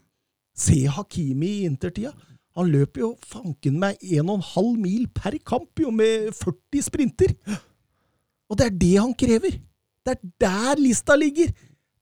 Se 0.57 0.79
Hakimi 0.89 1.51
i 1.61 1.69
intertida. 1.69 2.15
Han 2.57 2.71
løper 2.73 3.03
jo 3.03 3.11
fanken 3.27 3.77
meg 3.81 4.01
1,5 4.01 4.77
mil 4.81 5.09
per 5.13 5.37
kamp, 5.45 5.73
jo, 5.83 5.91
med 5.93 6.31
40 6.37 6.85
sprinter. 6.87 7.35
Og 8.49 8.57
det 8.57 8.71
er 8.71 8.79
det 8.81 8.95
han 8.97 9.13
krever. 9.19 9.59
Det 10.07 10.15
er 10.15 10.31
der 10.41 10.81
lista 10.81 11.17
ligger. 11.19 11.51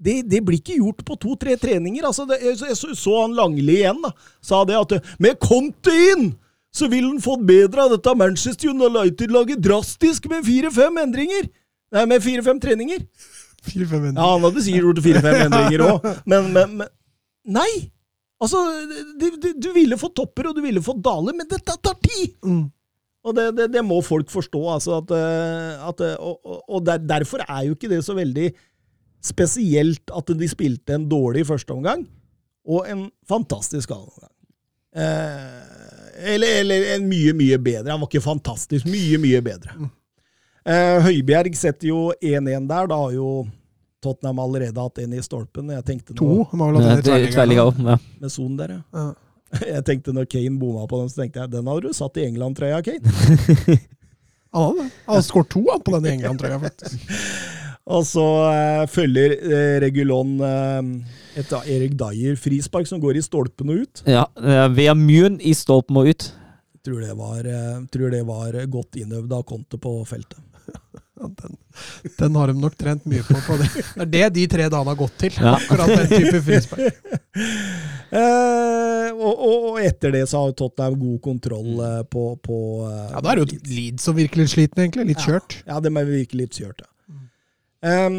Det, 0.05 0.19
det 0.29 0.41
blir 0.45 0.61
ikke 0.61 0.77
gjort 0.77 1.05
på 1.07 1.17
to-tre 1.21 1.57
treninger. 1.61 2.05
Altså, 2.05 2.27
det, 2.29 2.41
jeg, 2.45 2.59
jeg 2.69 2.77
så, 2.77 3.15
han 3.23 3.37
Langli 3.37 3.79
igjen, 3.81 4.03
da. 4.05 4.13
Sa 4.45 4.63
det 4.69 4.77
at 4.77 4.99
med 5.23 5.39
Conte 5.43 5.95
inn, 6.13 6.35
så 6.75 6.91
ville 6.91 7.09
han 7.09 7.23
fått 7.23 7.47
bedre 7.47 7.87
av 7.87 7.95
dette 7.95 8.13
Manchester 8.19 8.73
United-laget 8.75 9.63
drastisk 9.65 10.29
med 10.33 10.45
fire-fem 10.45 11.01
endringer. 11.05 11.49
Nei, 11.95 12.05
med 12.11 12.23
fire-fem 12.25 12.61
treninger. 12.61 13.07
Ja, 13.65 14.27
han 14.35 14.45
hadde 14.45 14.61
sikkert 14.61 14.91
gjort 14.91 15.05
fire-fem 15.07 15.47
endringer 15.47 15.87
òg, 15.87 16.09
men, 16.29 16.53
men, 16.53 16.79
men 16.83 16.91
Nei! 17.57 17.71
Altså, 18.43 18.61
du, 19.17 19.29
du, 19.41 19.51
du 19.57 19.69
ville 19.73 19.97
få 19.97 20.11
topper, 20.13 20.51
og 20.51 20.57
du 20.59 20.61
ville 20.65 20.83
få 20.85 20.97
daler, 21.01 21.37
men 21.37 21.49
dette 21.49 21.77
tar 21.81 21.97
tid! 22.03 22.35
Mm. 22.45 22.67
Og 23.25 23.37
det, 23.37 23.45
det, 23.57 23.71
det 23.73 23.85
må 23.87 24.03
folk 24.05 24.29
forstå, 24.29 24.61
altså. 24.75 24.99
At, 25.01 25.13
eh, 25.17 25.87
at, 25.89 26.03
eh, 26.05 26.17
og, 26.21 26.59
og 26.69 26.83
der, 26.85 27.01
derfor 27.01 27.45
er 27.47 27.63
jo 27.69 27.77
ikke 27.77 27.89
det 27.89 28.03
så 28.05 28.17
veldig 28.19 28.51
spesielt 29.25 30.13
at 30.13 30.33
de 30.37 30.49
spilte 30.51 30.95
en 30.99 31.07
dårlig 31.09 31.47
første 31.49 31.73
omgang, 31.75 32.05
og 32.69 32.87
en 32.89 33.07
fantastisk 33.29 33.91
andreomgang. 33.95 34.31
Eh, 34.95 36.31
eller, 36.35 36.61
eller 36.61 36.87
en 36.95 37.09
mye, 37.11 37.33
mye 37.37 37.59
bedre. 37.59 37.91
Han 37.91 38.01
var 38.05 38.09
ikke 38.13 38.23
fantastisk. 38.25 38.87
Mye, 38.89 39.19
mye 39.21 39.41
bedre. 39.45 39.75
Eh, 40.65 41.01
Høibjerg 41.05 41.57
setter 41.59 41.91
jo 41.91 41.99
1-1 42.23 42.69
der. 42.71 42.87
Da 42.93 43.01
har 43.03 43.13
jo 43.17 43.33
Tottenham 44.05 44.39
allerede 44.45 44.81
hatt 44.81 45.01
en 45.03 45.17
i 45.17 45.21
stolpen. 45.25 45.73
Jeg 45.75 45.85
tenkte 45.89 46.15
To. 46.17 46.29
nå, 46.29 46.47
Han 46.53 46.61
har 46.63 46.73
vel 46.77 46.83
Ja, 46.87 46.95
hatt 46.95 47.09
er 47.17 47.27
tverrliga 47.33 47.65
også, 47.69 47.85
Ja. 47.91 47.97
med 48.21 48.31
sonen 48.33 48.57
der, 48.61 48.77
ja. 48.95 49.05
Jeg 49.75 49.85
tenkte 49.87 50.13
når 50.15 50.27
Kane 50.31 50.59
bomma 50.59 50.87
på 50.91 50.99
den, 51.01 51.09
så 51.13 51.23
tenkte 51.23 51.41
jeg 51.45 51.51
den 51.53 51.67
hadde 51.71 51.83
du 51.89 51.93
satt 51.95 52.17
i 52.19 52.25
England-trøya, 52.29 52.81
Kane. 52.85 53.05
Han 54.55 54.63
hadde 54.63 54.79
det. 54.85 54.91
Han 55.07 55.15
hadde 55.17 55.27
skåret 55.27 55.51
to 55.51 55.63
han, 55.71 55.81
på 55.83 55.93
den 55.97 56.07
i 56.07 56.15
England-trøya, 56.15 56.59
faktisk. 56.63 56.99
Og 57.85 58.07
så 58.09 58.25
eh, 58.49 58.83
følger 58.89 59.35
eh, 59.45 59.75
Regulon 59.85 60.39
eh, 60.41 60.79
et 61.41 61.53
Erik 61.53 61.99
Dyer 62.01 62.39
frispark 62.41 62.89
som 62.89 63.03
går 63.03 63.19
i 63.21 63.25
stolpen 63.25 63.75
og 63.75 63.85
ut. 63.85 64.03
Ja, 64.09 64.25
eh, 64.41 64.65
Via 64.73 64.95
Mjøen 64.97 65.37
i 65.45 65.53
stolpen 65.57 66.01
og 66.01 66.09
ut. 66.09 66.31
Tror 66.85 67.03
det 67.05 67.13
var, 67.19 67.45
eh, 67.45 67.83
tror 67.93 68.13
det 68.13 68.23
var 68.29 68.57
godt 68.73 69.01
innøvd 69.03 69.37
av 69.37 69.45
Conte 69.49 69.81
på 69.81 69.99
feltet. 70.09 70.41
Ja, 71.15 71.29
den, 71.31 71.53
den 72.19 72.35
har 72.35 72.51
de 72.51 72.59
nok 72.59 72.75
trent 72.75 73.05
mye 73.07 73.23
på. 73.23 73.37
på 73.47 73.55
det. 73.61 73.69
det 73.95 74.03
er 74.03 74.09
det 74.11 74.23
de 74.35 74.47
tre 74.51 74.65
dagene 74.67 74.91
har 74.91 74.97
gått 74.99 75.15
til. 75.23 75.37
Ja. 75.39 75.53
Akkurat 75.61 75.93
den 75.93 76.09
type 76.11 76.41
frispark. 76.49 76.97
Eh, 78.15 79.09
og, 79.11 79.41
og, 79.43 79.79
etter 79.83 80.13
det 80.15 80.21
så 80.31 80.39
har 80.45 80.53
Tottenham 80.55 80.95
god 81.01 81.17
kontroll 81.25 81.81
eh, 81.83 82.03
på, 82.07 82.23
på 82.45 82.59
Ja, 82.87 83.19
Da 83.25 83.33
er 83.33 83.41
det 83.41 83.57
jo 83.57 83.73
Leeds 83.73 84.07
som 84.07 84.15
virker 84.15 84.39
litt 84.39 84.53
sliten, 84.53 84.85
egentlig. 84.85 85.09
Litt 85.09 85.25
kjørt. 85.25 85.57
Ja, 85.67 85.81
det 85.83 85.91
må 85.91 86.05
virke 86.07 86.39
litt 86.39 86.55
kjørt, 86.55 86.85
ja. 86.85 86.94
Um, 87.85 88.19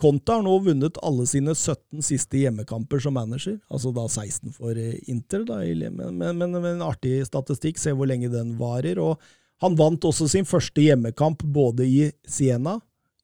Conte 0.00 0.32
har 0.32 0.44
nå 0.44 0.54
vunnet 0.64 0.98
alle 1.04 1.26
sine 1.28 1.52
17 1.52 2.00
siste 2.04 2.38
hjemmekamper 2.40 3.02
som 3.04 3.12
manager, 3.14 3.58
altså 3.68 3.92
da 3.92 4.06
16 4.08 4.54
for 4.56 4.78
eh, 4.78 4.96
Inter, 5.12 5.44
da, 5.44 5.58
men, 5.60 6.16
men, 6.16 6.38
men, 6.38 6.54
men 6.56 6.68
en 6.70 6.86
artig 6.86 7.18
statistikk, 7.28 7.76
se 7.80 7.92
hvor 7.92 8.08
lenge 8.08 8.30
den 8.32 8.54
varer. 8.60 8.98
og 9.02 9.20
Han 9.60 9.76
vant 9.76 10.06
også 10.08 10.30
sin 10.32 10.48
første 10.48 10.80
hjemmekamp 10.80 11.44
både 11.44 11.84
i 11.84 12.08
Siena, 12.24 12.78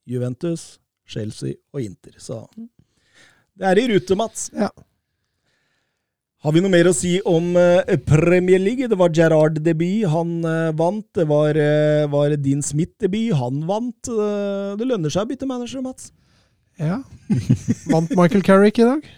Juventus, 0.04 0.76
Chelsea 1.08 1.56
og 1.72 1.80
Inter. 1.86 2.18
Så 2.20 2.42
det 3.56 3.70
er 3.70 3.80
i 3.80 3.88
rute, 3.94 4.18
Mats. 4.18 4.50
Ja. 4.52 4.68
Har 6.46 6.54
vi 6.54 6.60
noe 6.62 6.70
mer 6.70 6.86
å 6.86 6.92
si 6.94 7.16
om 7.26 7.56
eh, 7.58 7.96
Premier 8.06 8.60
League? 8.62 8.86
Det 8.86 8.94
var 8.94 9.10
Gerard 9.10 9.56
debut, 9.66 10.04
han 10.06 10.44
eh, 10.46 10.68
vant. 10.78 11.02
Det 11.18 11.24
var, 11.26 11.58
eh, 11.58 12.04
var 12.06 12.36
Dean 12.38 12.60
Smith-debut, 12.62 13.32
han 13.34 13.64
vant. 13.66 14.06
Det 14.06 14.86
lønner 14.86 15.10
seg 15.10 15.26
å 15.26 15.30
bytte 15.32 15.48
manager, 15.50 15.82
Mats. 15.82 16.12
Ja. 16.78 17.00
Vant 17.90 18.14
Michael 18.14 18.46
Carrick 18.46 18.78
i 18.78 18.86
dag? 18.86 19.10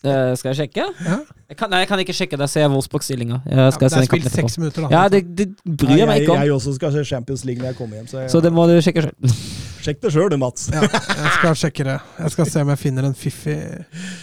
Eh, 0.00 0.34
skal 0.40 0.54
jeg 0.54 0.56
sjekke? 0.62 0.84
Ja. 1.04 1.16
Jeg 1.50 1.56
kan, 1.58 1.68
nei, 1.68 1.80
jeg 1.82 1.88
kan 1.90 1.98
ikke 2.00 2.14
sjekke. 2.16 2.38
Ser 2.48 2.62
jeg 2.64 2.70
Wolfsburg-stillinga. 2.72 3.40
Ja, 3.50 3.66
det 3.70 3.88
er 3.92 4.04
spilt 4.06 4.28
seks 4.32 4.54
minutter, 4.60 4.86
da. 4.86 4.88
Ja, 4.94 5.08
det, 5.12 5.24
det 5.36 5.48
bryr 5.64 5.98
jeg 5.98 6.06
meg 6.08 6.22
ikke 6.22 6.32
om. 6.36 6.44
jeg 6.46 6.52
også 6.54 6.72
skal 6.78 6.92
se 6.94 7.02
Champions 7.04 7.44
League 7.44 7.60
når 7.60 7.72
jeg 7.74 7.76
kommer 7.80 7.98
hjem, 8.00 8.06
så, 8.08 8.22
jeg, 8.22 8.30
Så 8.32 8.40
det 8.40 8.52
må 8.54 8.64
du 8.70 8.78
sjekke 8.80 9.02
sjøl. 9.04 9.34
sjekk 9.84 10.00
det 10.06 10.12
sjøl 10.14 10.30
du, 10.32 10.36
Mats. 10.40 10.70
Ja, 10.72 10.80
jeg 10.86 11.34
skal 11.36 11.58
sjekke 11.64 11.84
det. 11.90 11.98
Jeg 12.22 12.34
skal 12.36 12.48
se 12.54 12.62
om 12.64 12.72
jeg 12.72 12.80
finner 12.80 13.08
en 13.10 13.14
fiffig 13.18 13.58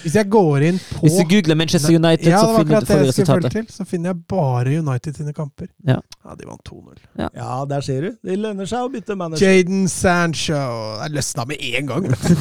Hvis 0.05 0.17
jeg 0.17 0.30
går 0.34 0.65
inn 0.71 0.82
på 0.88 1.03
Hvis 1.03 1.19
du 1.19 1.23
googler 1.36 1.59
Manchester 1.61 1.93
United, 1.99 2.32
Ja, 2.32 2.41
så 2.41 2.57
finner 2.63 2.82
du 2.82 2.89
får 2.93 3.03
det 3.03 3.07
resultatet. 3.11 3.51
til. 3.59 3.69
Så 3.78 3.86
finner 3.91 4.13
jeg 4.15 4.21
bare 4.34 4.80
United 4.82 5.21
sine 5.21 5.34
kamper. 5.38 5.69
Ja. 5.86 5.99
de 6.34 6.47
vant 6.49 6.63
2-0. 6.73 6.97
Ja, 7.38 7.53
der 7.69 7.82
ser 7.86 8.01
du. 8.07 8.11
Det 8.25 8.39
lønner 8.39 8.65
seg 8.69 8.88
å 8.88 8.89
bytte 8.97 9.13
manager. 9.19 9.45
Jaden 9.45 9.86
Sancho 9.91 10.57
Jeg 11.03 11.13
løsna 11.19 11.45
med 11.53 11.61
en 11.73 11.86
gang. 11.93 12.09
vet 12.13 12.30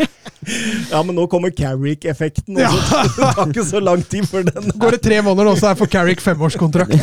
du. 0.00 0.06
Ja, 0.92 1.02
men 1.04 1.14
nå 1.18 1.26
kommer 1.30 1.50
Carrick-effekten. 1.54 2.56
og 2.56 2.62
Ja. 2.62 2.70
så 2.72 3.02
Det 3.16 3.30
tar 3.36 3.50
ikke 3.52 3.64
så 3.68 3.80
lang 3.84 4.02
tid 4.08 4.24
før 4.30 4.46
den 4.48 4.70
Går 4.80 4.96
det 4.96 5.00
tre 5.04 5.20
måneder 5.22 5.50
nå, 5.50 5.56
så 5.60 5.68
er 5.68 5.74
jeg 5.74 5.80
for 5.82 5.92
Carrick 5.92 6.20
femårskontrakt. 6.24 6.94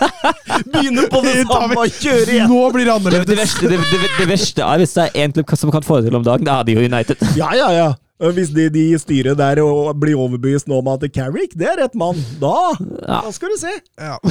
begynner 0.72 1.08
på 1.10 1.22
det 1.24 1.34
Det 1.40 1.46
samme 1.48 1.78
og 1.80 1.96
kjører 2.00 2.32
igjen. 2.34 2.50
Nå 2.52 2.60
blir 2.74 2.86
det 2.86 2.94
Det, 2.94 3.10
det, 3.10 3.14
annerledes. 3.14 3.40
verste, 3.40 3.70
det, 3.72 3.80
det, 3.90 4.12
det 4.18 4.28
verste 4.30 4.66
er 4.66 4.82
hvis 4.84 4.94
det 4.96 5.06
er 5.08 5.18
én 5.24 5.34
klubb 5.36 5.56
som 5.58 5.72
kan 5.74 5.82
få 5.86 6.00
det 6.00 6.10
til 6.10 6.20
om 6.20 6.24
dagen, 6.26 6.46
da 6.46 6.60
er 6.60 6.68
det 6.68 6.76
jo 6.78 6.86
United. 6.86 7.26
Ja, 7.38 7.50
ja, 7.56 7.70
ja. 7.76 7.88
Hvis 8.20 8.50
de, 8.52 8.66
de 8.72 8.82
styrer 9.00 9.36
der 9.38 9.62
og 9.64 9.94
blir 10.00 10.18
overbevist 10.20 10.68
nå 10.68 10.76
om 10.82 10.88
at 10.92 11.06
Carrick, 11.14 11.54
det 11.56 11.66
er 11.70 11.78
rett 11.80 11.94
mann, 11.96 12.18
da, 12.40 12.52
Ja. 13.00 13.20
da 13.24 13.30
skal 13.32 13.48
du 13.54 13.56
se. 13.60 13.72
Ja. 13.96 14.18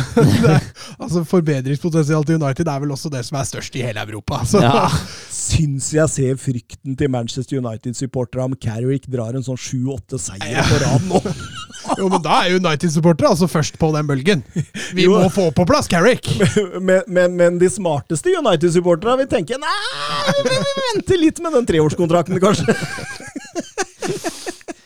Er, 0.50 0.62
altså 1.02 1.24
Forbedringspotensial 1.28 2.24
til 2.26 2.38
United 2.40 2.68
er 2.70 2.80
vel 2.84 2.92
også 2.94 3.10
det 3.12 3.24
som 3.28 3.38
er 3.40 3.48
størst 3.50 3.76
i 3.76 3.82
hele 3.84 4.02
Europa. 4.06 4.40
Så. 4.48 4.62
Ja. 4.64 4.86
Syns 5.34 5.90
jeg 5.94 6.10
ser 6.14 6.38
frykten 6.42 6.96
til 7.00 7.10
Manchester 7.12 7.60
United-supporterne 7.60 8.46
om 8.52 8.56
Carrick 8.62 9.08
drar 9.12 9.36
en 9.38 9.46
sånn 9.46 9.58
sju-åtte 9.60 10.20
seier 10.22 10.62
på 10.70 10.80
rad 10.86 11.10
nå. 11.10 11.22
Jo, 11.98 12.10
men 12.12 12.22
da 12.22 12.42
er 12.46 12.58
United-supportere 12.60 13.32
altså 13.34 13.48
først 13.50 13.78
på 13.82 13.88
den 13.96 14.06
bølgen. 14.10 14.42
Vi 14.94 15.06
Jo. 15.08 15.16
må 15.24 15.30
få 15.34 15.48
på 15.56 15.66
plass 15.70 15.88
Carrick! 15.90 16.28
Men, 16.90 17.02
men, 17.08 17.34
men 17.40 17.58
de 17.60 17.68
smarteste 17.72 18.32
United-supporterne 18.38 19.16
vil 19.24 19.30
tenke 19.32 19.58
nei, 19.60 19.74
vi 20.46 20.58
vi 20.60 20.74
venter 20.80 21.20
litt 21.22 21.40
med 21.44 21.56
den 21.58 21.68
treårskontrakten, 21.70 22.40
kanskje. 22.44 22.76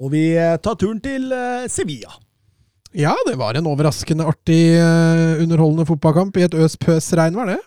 Og 0.00 0.12
vi 0.14 0.24
eh, 0.38 0.56
tar 0.62 0.76
turen 0.78 1.00
til 1.02 1.32
eh, 1.34 1.66
Sevilla. 1.72 2.12
Ja, 2.96 3.12
det 3.26 3.34
var 3.36 3.54
en 3.58 3.66
overraskende 3.68 4.24
artig, 4.30 4.60
eh, 4.78 5.42
underholdende 5.42 5.84
fotballkamp 5.88 6.36
i 6.40 6.46
et 6.46 6.54
øs-pøs-regn, 6.56 7.34
var 7.36 7.50
det? 7.52 7.58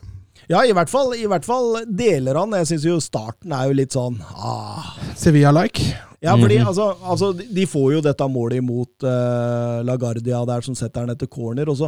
Ja, 0.50 0.64
i 0.68 0.74
hvert 0.76 0.90
fall, 0.92 1.14
i 1.16 1.28
hvert 1.30 1.46
fall 1.48 1.84
deler 1.88 2.40
han. 2.42 2.56
Jeg 2.58 2.68
syns 2.72 2.86
jo 2.88 2.96
starten 3.04 3.54
er 3.56 3.70
jo 3.70 3.76
litt 3.78 3.94
sånn 3.96 4.18
ah. 4.36 4.96
Sevilla-like. 5.16 5.86
Ja, 6.22 6.34
fordi 6.38 6.58
Mhm. 6.60 6.68
altså, 6.68 6.88
altså, 7.02 7.30
de- 7.38 7.66
får 7.66 7.94
jo 7.94 8.02
dette 8.06 8.26
målet 8.30 8.58
imot 8.60 9.06
uh, 9.08 9.82
Lagardia 9.88 10.42
der, 10.46 10.62
som 10.62 10.76
setter 10.76 11.06
den 11.06 11.16
etter 11.16 11.28
corner, 11.32 11.70
og 11.70 11.78
så, 11.80 11.88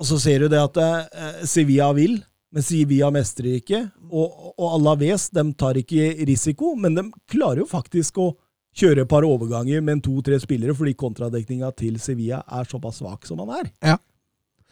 og 0.00 0.06
så 0.10 0.18
ser 0.20 0.40
du 0.44 0.48
det 0.52 0.60
at 0.60 0.76
uh, 0.76 1.44
Sevilla 1.48 1.92
vil, 1.96 2.18
men 2.52 2.62
Sevilla 2.62 3.08
mestrer 3.14 3.60
ikke. 3.60 3.80
Og, 4.10 4.52
og 4.58 4.74
Alaves 4.80 5.30
de 5.32 5.44
tar 5.56 5.78
ikke 5.80 6.10
risiko, 6.28 6.74
men 6.76 6.94
de 6.98 7.06
klarer 7.32 7.62
jo 7.62 7.68
faktisk 7.70 8.18
å 8.20 8.32
kjøre 8.76 9.04
et 9.04 9.10
par 9.10 9.24
overganger 9.26 9.80
med 9.84 10.02
to-tre 10.04 10.38
spillere, 10.42 10.74
fordi 10.76 10.96
kontradekninga 10.98 11.72
til 11.78 11.96
Sevilla 12.02 12.42
er 12.44 12.68
såpass 12.68 13.00
svak 13.00 13.26
som 13.28 13.40
han 13.44 13.54
er. 13.62 13.72
Ja. 13.94 13.96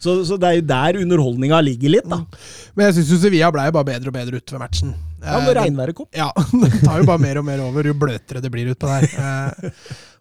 Så, 0.00 0.18
så 0.26 0.36
det 0.40 0.48
er 0.48 0.59
jo 0.59 0.64
der 0.68 0.98
underholdninga 1.00 1.61
ligger 1.64 1.92
litt, 1.94 2.09
da. 2.11 2.20
Men 2.74 2.88
jeg 2.90 2.98
syns 2.98 3.22
Sevilla 3.22 3.52
ble 3.55 3.68
jo 3.68 3.76
bare 3.76 3.88
bedre 3.94 4.11
og 4.11 4.16
bedre 4.16 4.40
utover 4.42 4.64
matchen. 4.66 4.94
Ja, 5.24 5.38
Eh, 5.38 5.44
Når 5.46 5.57
regnværet 5.57 5.96
kom. 5.96 6.09
Ja, 6.12 6.26
det 6.62 6.82
tar 6.82 7.00
jo 7.00 7.07
bare 7.09 7.22
mer 7.22 7.40
og 7.40 7.46
mer 7.46 7.62
over 7.64 7.86
jo 7.88 7.94
bløtere 7.96 8.42
det 8.44 8.50
blir 8.52 8.68
utpå 8.74 8.90
der. 8.90 9.07
Eh, 9.09 9.70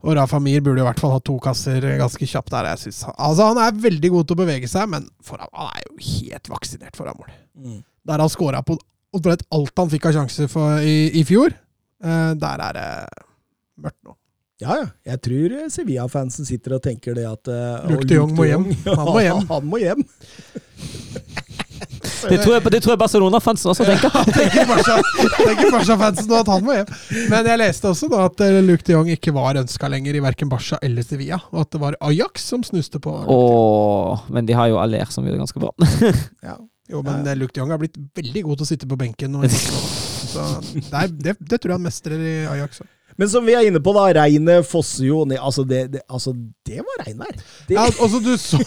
og 0.04 0.16
Rafa 0.18 0.40
Mir 0.44 0.64
burde 0.64 0.84
i 0.84 0.86
hvert 0.88 1.00
fall 1.00 1.14
ha 1.16 1.20
to 1.24 1.36
kasser 1.44 1.84
ganske 2.00 2.28
kjapt 2.28 2.52
der. 2.54 2.70
Jeg 2.74 2.86
synes. 2.86 3.02
Altså, 3.18 3.50
han 3.52 3.60
er 3.66 3.84
veldig 3.84 4.14
god 4.14 4.30
til 4.30 4.38
å 4.38 4.42
bevege 4.44 4.70
seg, 4.72 4.88
men 4.92 5.08
foran, 5.24 5.52
han 5.56 5.72
er 5.76 5.86
jo 5.88 5.98
helt 6.08 6.52
vaksinert 6.52 7.00
foran 7.00 7.20
mål. 7.20 7.36
Mm. 7.60 7.78
Der 8.08 8.24
han 8.24 8.32
scora 8.32 8.64
på 8.66 8.78
alt 9.14 9.78
han 9.78 9.92
fikk 9.92 10.08
av 10.10 10.16
sjanser 10.16 10.50
i, 10.82 10.96
i 11.20 11.24
fjor, 11.28 11.54
eh, 12.04 12.32
der 12.40 12.66
er 12.70 12.80
det. 12.80 12.88
Ja, 14.62 14.76
ja. 14.78 14.88
Jeg 15.10 15.22
tror 15.26 15.56
eh, 15.58 15.70
Sevilla-fansen 15.74 16.46
sitter 16.48 16.76
og 16.78 16.84
tenker 16.86 17.16
det 17.18 17.26
at 17.28 17.50
uh, 17.50 17.88
Luke 17.90 18.06
de 18.08 18.20
Jong 18.20 18.36
må 18.38 18.46
hjem. 18.52 18.68
Han 18.86 19.08
må 19.10 19.20
hjem. 19.24 19.48
han 19.50 19.66
må 19.72 19.80
hjem. 19.82 20.04
Det 22.24 22.38
tror 22.40 22.54
jeg, 22.56 22.64
det 22.72 22.80
tror 22.86 22.94
jeg 22.94 23.00
Barcelona-fansen 23.02 23.72
også 23.74 23.84
tenker. 23.88 24.14
tenker 24.32 24.68
Barca- 24.70 25.02
tenker 25.42 25.72
Barca-fansen 25.74 26.30
nå 26.30 26.38
at 26.40 26.52
han 26.54 26.64
må 26.64 26.76
hjem. 26.78 26.94
Men 27.34 27.50
jeg 27.50 27.60
leste 27.60 27.90
også 27.92 28.08
da 28.14 28.22
at 28.30 28.44
eh, 28.46 28.60
Luke 28.64 28.86
de 28.88 28.96
Jong 28.96 29.10
ikke 29.12 29.34
var 29.36 29.60
ønska 29.60 29.90
lenger 29.92 30.16
i 30.16 30.22
verken 30.24 30.52
Barca 30.54 30.80
eller 30.86 31.04
Sevilla, 31.04 31.42
og 31.52 31.66
at 31.66 31.74
det 31.76 31.82
var 31.84 31.98
Ajax 32.08 32.46
som 32.54 32.64
snuste 32.64 33.02
på. 33.04 33.12
Åh, 33.36 34.24
men 34.32 34.48
de 34.48 34.56
har 34.56 34.72
jo 34.72 34.80
Aller 34.80 35.12
som 35.12 35.26
gjør 35.28 35.36
det 35.38 35.44
ganske 35.48 35.64
bra. 35.66 35.74
Ja. 36.48 36.56
Jo, 36.92 37.00
men 37.02 37.24
ja. 37.26 37.34
Luke 37.40 37.56
de 37.56 37.62
Jong 37.62 37.72
har 37.72 37.80
blitt 37.80 37.96
veldig 38.16 38.42
god 38.44 38.60
til 38.60 38.66
å 38.66 38.70
sitte 38.70 38.88
på 38.92 38.98
benken. 39.00 39.36
Og, 39.40 39.46
så 40.34 40.48
det, 40.76 41.06
det, 41.24 41.36
det 41.40 41.60
tror 41.64 41.74
jeg 41.74 41.80
han 41.80 41.86
mestrer 41.90 42.20
i 42.22 42.34
Ajax. 42.54 42.82
også. 42.84 42.92
Men 43.18 43.30
som 43.30 43.46
vi 43.46 43.54
er 43.58 43.68
inne 43.70 43.80
på, 43.84 43.94
da. 43.96 44.06
Regnet 44.22 44.66
fosser 44.66 45.06
jo 45.10 45.24
ned. 45.30 45.38
Altså, 45.40 45.64
det, 45.68 45.84
det, 45.94 46.02
altså, 46.10 46.34
det 46.66 46.80
var 46.82 47.04
regnvær. 47.06 47.34
Det, 47.68 47.76
Ja, 47.78 47.88
altså, 47.90 48.20
du 48.24 48.32
så 48.42 48.62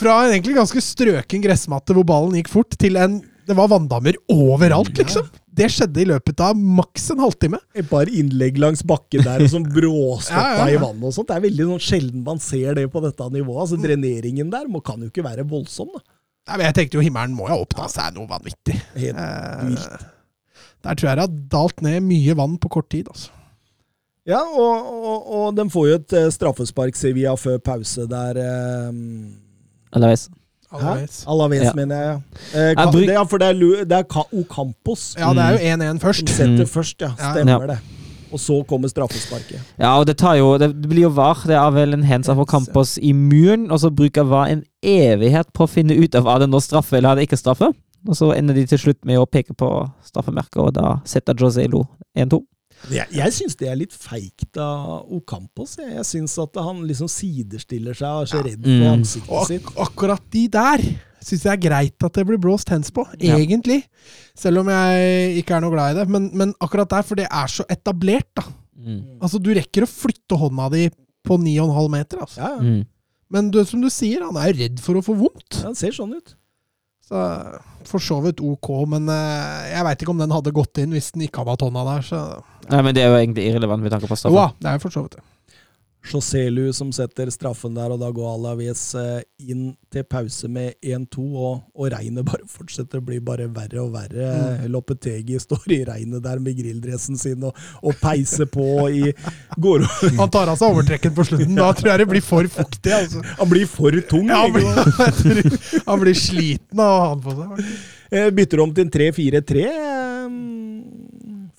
fra 0.00 0.16
en 0.26 0.32
egentlig 0.34 0.56
ganske 0.58 0.82
strøken 0.82 1.42
gressmatte 1.44 1.94
hvor 1.96 2.06
ballen 2.08 2.34
gikk 2.40 2.50
fort, 2.52 2.76
til 2.80 2.96
en 3.00 3.20
Det 3.50 3.56
var 3.58 3.66
vanndammer 3.72 4.14
overalt, 4.30 4.92
liksom. 4.98 5.24
Det 5.50 5.66
skjedde 5.74 6.02
i 6.04 6.06
løpet 6.06 6.38
av 6.44 6.54
maks 6.54 7.08
en 7.10 7.18
halvtime. 7.24 7.58
Et 7.74 7.88
par 7.90 8.06
innlegg 8.06 8.58
langs 8.62 8.84
bakken 8.86 9.24
der 9.26 9.42
og 9.42 9.50
som 9.50 9.64
bråstoppa 9.74 10.38
Ja, 10.38 10.52
ja, 10.60 10.68
ja. 10.70 10.76
i 10.76 10.82
vannet 10.84 11.08
og 11.08 11.14
sånt. 11.16 11.28
Det 11.32 11.38
er 11.40 11.44
veldig 11.48 11.66
sånn 11.72 11.82
sjelden 11.88 12.22
man 12.26 12.38
ser 12.42 12.78
det 12.78 12.84
på 12.92 13.02
dette 13.02 13.26
nivået. 13.34 13.64
Altså, 13.64 13.80
Dreneringen 13.82 14.52
der 14.52 14.68
må, 14.70 14.78
kan 14.86 15.02
jo 15.02 15.10
ikke 15.10 15.24
være 15.26 15.46
voldsom. 15.50 15.90
da. 15.96 16.04
Nei, 16.50 16.56
men 16.60 16.66
jeg 16.68 16.76
tenkte 16.78 16.98
jo 17.00 17.02
himmelen 17.04 17.34
må 17.36 17.48
jo 17.48 17.56
ha 17.56 17.58
opptatt 17.64 17.90
seg 17.96 18.14
noe 18.16 18.30
vanvittig. 18.30 18.78
Helt 19.02 19.18
Eh, 19.18 19.66
vilt. 19.66 20.06
der 20.86 20.94
tror 20.96 21.10
jeg 21.10 21.18
det 21.18 21.26
har 21.26 21.34
dalt 21.58 21.82
ned 21.84 22.06
mye 22.06 22.34
vann 22.38 22.54
på 22.62 22.70
kort 22.78 22.88
tid. 22.94 23.10
altså. 23.10 23.34
Ja, 24.30 24.40
og, 24.46 24.90
og, 25.10 25.30
og 25.40 25.56
de 25.58 25.64
får 25.72 25.88
jo 25.90 25.94
et 26.00 26.12
eh, 26.20 26.28
straffespark, 26.34 26.94
Sevilla, 26.98 27.32
før 27.40 27.58
pause 27.66 28.06
der. 28.10 28.38
eh, 28.38 29.96
Alaves. 29.98 30.28
Alaves. 30.70 31.24
Alaves, 31.26 31.64
Ja. 31.66 31.72
mener 31.74 31.96
jeg. 32.04 32.20
Eh, 32.54 32.68
Ja, 32.76 32.84
Ka- 32.86 32.92
det, 32.94 33.06
ja, 33.10 33.22
for 33.26 33.38
det 33.42 33.48
er, 33.48 33.84
det 33.84 33.96
er 33.98 34.04
Ocampos 34.38 35.16
Ja, 35.18 35.32
det 35.34 35.42
er 35.42 35.56
jo 35.56 35.64
1-1 35.76 35.98
som 35.98 35.98
først. 36.08 36.28
setter 36.28 36.64
Mm. 36.64 36.70
først, 36.76 37.00
ja. 37.00 37.10
Stemmer 37.32 37.60
Ja. 37.60 37.66
det. 37.74 37.78
Og 38.32 38.38
så 38.38 38.64
kommer 38.68 38.86
straffesparket. 38.88 39.58
Ja, 39.80 39.98
og 39.98 40.06
det 40.06 40.16
tar 40.18 40.36
jo 40.38 40.56
Det 40.58 40.70
blir 40.82 41.02
jo 41.02 41.08
VAR. 41.10 41.42
Det 41.44 41.56
er 41.56 41.70
vel 41.72 41.92
en 41.94 42.04
hands 42.04 42.28
for 42.28 42.44
Campos 42.46 42.96
i 43.02 43.10
muren, 43.12 43.68
og 43.72 43.80
så 43.80 43.90
bruker 43.90 44.22
VAR 44.22 44.46
en 44.52 44.62
evighet 44.84 45.52
på 45.52 45.64
å 45.64 45.68
finne 45.68 45.98
ut 45.98 46.14
av 46.14 46.26
er 46.28 46.38
det 46.38 46.50
nå 46.50 46.60
straffe 46.62 46.92
eller 46.98 47.08
er 47.10 47.14
det 47.16 47.28
ikke 47.28 47.38
straffe. 47.42 47.72
Og 48.06 48.14
så 48.14 48.30
ender 48.38 48.54
de 48.54 48.66
til 48.66 48.78
slutt 48.78 49.04
med 49.04 49.18
å 49.18 49.26
peke 49.26 49.52
på 49.56 49.90
straffemerket, 50.06 50.56
og 50.62 50.72
da 50.74 51.00
setter 51.04 51.34
Joselo 51.34 51.88
1-2. 52.16 52.40
Jeg, 52.88 53.06
jeg 53.12 53.32
syns 53.36 53.56
det 53.60 53.68
er 53.68 53.76
litt 53.76 53.92
feigt 53.92 54.56
av 54.56 55.04
Ocampos. 55.12 55.76
Jeg, 55.82 55.92
jeg 55.98 56.06
syns 56.08 56.38
at 56.40 56.56
han 56.64 56.80
liksom 56.88 57.10
sidestiller 57.12 57.94
seg 57.98 58.08
og 58.08 58.22
er 58.24 58.30
så 58.32 58.40
redd 58.46 58.64
for 58.64 58.80
Mm. 58.80 58.92
ansiktet 58.94 59.30
Og 59.36 59.46
sitt. 59.50 59.66
ak 59.66 59.82
akkurat 59.90 60.22
de 60.32 60.46
der 60.48 60.84
syns 61.20 61.42
jeg 61.44 61.52
er 61.52 61.60
greit 61.68 62.02
at 62.08 62.12
det 62.16 62.24
blir 62.26 62.38
blåst 62.40 62.70
hands 62.72 62.90
på, 62.90 63.04
Ja. 63.20 63.36
egentlig. 63.36 63.82
Selv 64.34 64.62
om 64.62 64.68
jeg 64.72 65.36
ikke 65.44 65.56
er 65.58 65.60
noe 65.60 65.70
glad 65.74 65.92
i 65.92 65.98
det. 66.00 66.08
Men, 66.08 66.30
men 66.32 66.54
akkurat 66.60 66.88
der, 66.88 67.02
for 67.04 67.14
det 67.20 67.26
er 67.30 67.46
så 67.52 67.66
etablert, 67.68 68.30
da. 68.34 68.42
Mm. 68.80 69.18
Altså, 69.20 69.36
du 69.42 69.52
rekker 69.52 69.84
å 69.84 69.90
flytte 69.90 70.38
hånda 70.40 70.70
di 70.72 70.86
på 71.28 71.36
9,5 71.36 71.90
meter, 71.92 72.18
altså. 72.24 72.40
Ja, 72.40 72.54
ja. 72.56 72.60
Mm. 72.64 72.86
Men 73.30 73.50
du, 73.52 73.60
som 73.68 73.80
du 73.84 73.86
sier, 73.92 74.24
han 74.24 74.34
er 74.40 74.56
redd 74.56 74.80
for 74.82 74.94
å 74.98 75.04
få 75.04 75.14
vondt. 75.14 75.60
Ja, 75.60 75.66
Han 75.68 75.74
ser 75.78 75.92
sånn 75.92 76.16
ut. 76.16 76.34
Så 77.10 77.22
for 77.90 78.02
så 78.02 78.20
vidt 78.22 78.40
ok, 78.44 78.68
men 78.92 79.08
eh, 79.10 79.70
jeg 79.72 79.86
veit 79.86 80.02
ikke 80.04 80.12
om 80.14 80.20
den 80.22 80.34
hadde 80.34 80.52
gått 80.54 80.78
inn 80.82 80.92
hvis 80.94 81.10
den 81.14 81.24
ikke 81.26 81.42
hadde 81.42 81.56
hatt 81.56 81.64
hånda 81.66 81.84
der. 81.88 82.06
Så 82.06 82.20
Nei, 82.70 82.82
men 82.86 82.94
det 82.94 83.02
er 83.02 83.10
jo 83.10 83.18
egentlig 83.18 83.48
irrelevant 83.50 83.82
med 83.82 83.90
tanke 83.94 84.06
på 84.06 84.14
jo 84.14 84.20
straffe. 84.20 84.36
da, 84.36 84.48
det 84.60 84.70
er 84.70 84.78
jo 84.78 84.82
for 84.84 84.94
så 84.94 85.02
vidt 85.06 85.16
det. 85.18 85.24
Joselu 86.00 86.72
som 86.72 86.88
setter 86.94 87.28
straffen 87.30 87.74
der, 87.76 87.92
og 87.92 88.00
da 88.00 88.08
går 88.14 88.28
Alaves 88.32 88.82
eh, 88.98 89.20
inn 89.52 89.74
til 89.92 90.04
pause 90.08 90.48
med 90.48 90.78
1-2, 90.80 91.24
og, 91.36 91.60
og 91.76 91.90
regnet 91.92 92.26
bare 92.26 92.46
fortsetter 92.56 93.02
å 93.02 93.04
bli 93.04 93.20
bare 93.24 93.50
verre 93.52 93.82
og 93.82 93.92
verre. 93.94 94.30
Mm. 94.62 94.70
Lopetegi 94.72 95.38
står 95.42 95.76
i 95.76 95.80
regnet 95.88 96.24
der 96.24 96.40
med 96.42 96.56
grilldressen 96.58 97.20
sin 97.20 97.44
og, 97.46 97.58
og 97.84 97.96
peiser 98.00 98.48
på 98.50 98.66
i 98.88 99.12
går, 99.66 99.86
Han 100.18 100.32
tar 100.32 100.50
av 100.50 100.58
seg 100.60 100.72
overtrekken 100.72 101.14
på 101.16 101.28
slutten. 101.28 101.54
Da 101.58 101.70
tror 101.76 101.92
jeg 101.92 102.02
det 102.04 102.10
blir 102.14 102.24
for 102.24 102.50
fuktig. 102.50 102.96
Altså. 102.96 103.22
Han 103.38 103.52
blir 103.52 103.68
for 103.70 104.00
tung. 104.10 104.28
Ja, 104.32 104.42
han, 104.46 104.56
blir, 104.56 105.84
han 105.86 106.04
blir 106.04 106.16
sliten 106.18 106.80
av 106.80 106.90
å 106.90 107.00
ha 107.04 107.14
den 107.14 107.24
på 107.28 107.38
seg. 107.38 107.72
Eh, 108.10 108.30
Bytter 108.34 108.64
om 108.64 108.72
til 108.74 108.88
en 108.88 108.94
3-4-3. 108.96 109.68
eh, 109.68 110.36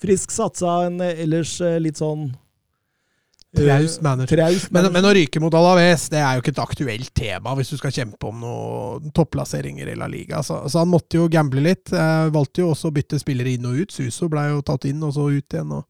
Frisk 0.02 0.34
satsa 0.34 0.80
en 0.88 0.98
ellers 1.06 1.60
eh, 1.62 1.78
litt 1.80 2.00
sånn 2.02 2.32
eh, 3.56 3.62
Traust 3.62 4.02
manager. 4.04 4.36
Traus 4.36 4.66
Men, 4.70 4.82
manager. 4.82 4.92
men 4.96 5.08
å 5.08 5.14
ryke 5.16 5.40
mot 5.44 5.54
Alaves 5.54 6.08
det 6.12 6.20
er 6.22 6.36
jo 6.38 6.42
ikke 6.44 6.54
et 6.54 6.62
aktuelt 6.64 7.10
tema 7.14 7.54
hvis 7.58 7.72
du 7.72 7.76
skal 7.80 7.92
kjempe 7.94 8.28
om 8.30 8.40
noen 8.44 9.12
topplasseringer 9.16 9.92
i 9.92 9.96
La 9.98 10.08
Liga. 10.10 10.42
Så, 10.46 10.62
så 10.72 10.82
han 10.82 10.90
måtte 10.92 11.20
jo 11.20 11.28
gamble 11.32 11.64
litt. 11.64 11.92
Eh, 11.92 12.30
valgte 12.34 12.64
jo 12.64 12.70
også 12.72 12.88
å 12.90 12.96
bytte 12.96 13.20
spillere 13.22 13.54
inn 13.56 13.68
og 13.68 13.82
ut. 13.82 13.92
Suso 13.92 14.30
ble 14.32 14.48
jo 14.54 14.62
tatt 14.66 14.88
inn 14.88 15.02
og 15.04 15.14
så 15.16 15.28
ut 15.30 15.58
igjen. 15.58 15.76
Og. 15.76 15.84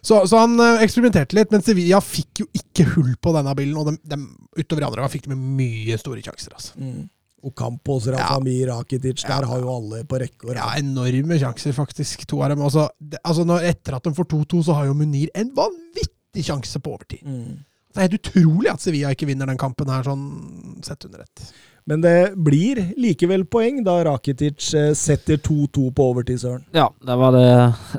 Så, 0.00 0.22
så 0.26 0.40
han 0.42 0.58
eh, 0.58 0.82
eksperimenterte 0.86 1.36
litt, 1.36 1.50
men 1.52 1.62
Sevilla 1.64 2.00
fikk 2.04 2.44
jo 2.44 2.50
ikke 2.56 2.88
hull 2.96 3.14
på 3.20 3.34
denne 3.36 3.54
bilen. 3.58 3.76
Og 3.80 3.90
de, 3.90 3.96
de, 4.10 4.20
utover 4.58 4.86
andre 4.88 5.04
gang 5.04 5.12
fikk 5.12 5.28
de 5.30 5.38
mye 5.38 5.98
store 6.00 6.22
sjanser. 6.24 6.54
Altså. 6.56 6.76
Mm. 6.80 7.08
Ocampos, 7.40 8.04
ja. 8.10 8.36
Rakitic, 8.68 9.22
der 9.24 9.44
Ja. 9.44 9.48
har 9.48 9.60
jo 9.62 9.70
alle 9.72 10.02
på 10.04 10.18
rekke 10.20 10.50
og 10.50 10.56
Ja, 10.58 10.74
enorme 10.76 11.38
sjanser, 11.40 11.72
faktisk. 11.72 12.26
To 12.28 12.42
av 12.44 12.50
dem. 12.52 12.60
Altså, 12.60 12.90
det, 13.00 13.20
altså 13.24 13.46
når, 13.48 13.64
etter 13.70 13.96
at 13.96 14.04
de 14.04 14.12
får 14.12 14.28
2-2, 14.28 14.64
så 14.66 14.76
har 14.76 14.90
jo 14.90 14.96
Munir 14.98 15.30
en 15.34 15.52
vanvittig 15.56 16.10
sjanse 16.38 16.80
på 16.80 16.94
overtid. 16.94 17.26
Mm. 17.26 17.58
Det 17.90 17.98
er 17.98 18.06
helt 18.06 18.20
utrolig 18.20 18.70
at 18.70 18.82
Sevilla 18.82 19.10
ikke 19.10 19.26
vinner 19.26 19.50
den 19.50 19.58
kampen 19.58 19.90
her, 19.90 20.04
sånn 20.06 20.80
sett 20.86 21.04
under 21.08 21.24
ett. 21.24 21.48
Men 21.90 22.02
det 22.04 22.36
blir 22.38 22.78
likevel 23.00 23.42
poeng 23.50 23.80
da 23.82 23.96
Rakitic 24.06 24.68
eh, 24.78 24.92
setter 24.94 25.40
2-2 25.42 25.88
på 25.96 26.06
overtid, 26.12 26.38
Søren. 26.42 26.62
Ja, 26.76 26.86
det 27.06 27.16
var 27.18 27.34
det 27.34 27.46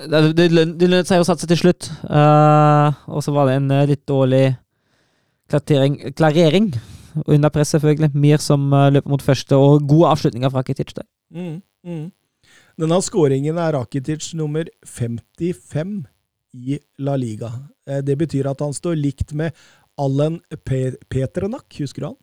Det, 0.06 0.22
det, 0.38 0.46
det 0.80 0.88
lønnet 0.88 1.10
seg 1.10 1.24
å 1.24 1.28
satse 1.28 1.50
til 1.50 1.60
slutt. 1.60 1.90
Uh, 2.06 2.94
og 3.12 3.26
så 3.26 3.34
var 3.36 3.50
det 3.50 3.58
en 3.60 3.68
eh, 3.76 3.90
litt 3.92 4.06
dårlig 4.08 4.46
klarering, 5.52 6.00
klarering 6.16 6.72
under 7.26 7.52
press, 7.52 7.74
selvfølgelig. 7.76 8.14
Mir 8.16 8.40
som 8.40 8.70
løper 8.72 9.12
mot 9.12 9.26
første, 9.26 9.60
og 9.60 9.84
gode 9.90 10.14
avslutninger 10.14 10.54
fra 10.54 10.64
Rakitic 10.64 10.96
der. 10.96 11.08
Mm. 11.36 11.60
Mm. 11.84 12.08
Denne 12.80 13.02
skåringen 13.04 13.60
er 13.60 13.76
Rakitic 13.76 14.32
nummer 14.40 14.72
55 14.88 15.98
i 16.56 16.80
La 17.04 17.18
Liga. 17.20 17.52
Eh, 17.88 18.02
Det 18.02 18.18
betyr 18.18 18.50
at 18.50 18.60
han 18.60 18.74
står 18.74 18.96
likt 19.00 19.34
med 19.34 19.54
Allen 19.98 20.40
Pe 20.66 20.92
Petrenak, 21.10 21.68
husker 21.80 22.02
du 22.02 22.08
han? 22.08 22.18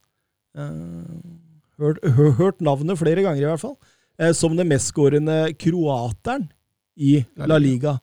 Eh, 0.56 1.44
Hørt, 1.78 2.00
hø- 2.02 2.32
hørt 2.34 2.60
navnet 2.60 2.98
flere 2.98 3.22
ganger, 3.22 3.38
i 3.42 3.46
hvert 3.52 3.60
fall. 3.62 3.76
Eh, 4.18 4.32
Som 4.34 4.56
den 4.56 4.66
mestskårende 4.68 5.54
kroateren 5.58 6.48
i 6.98 7.24
La 7.36 7.58
Liga. 7.62 8.00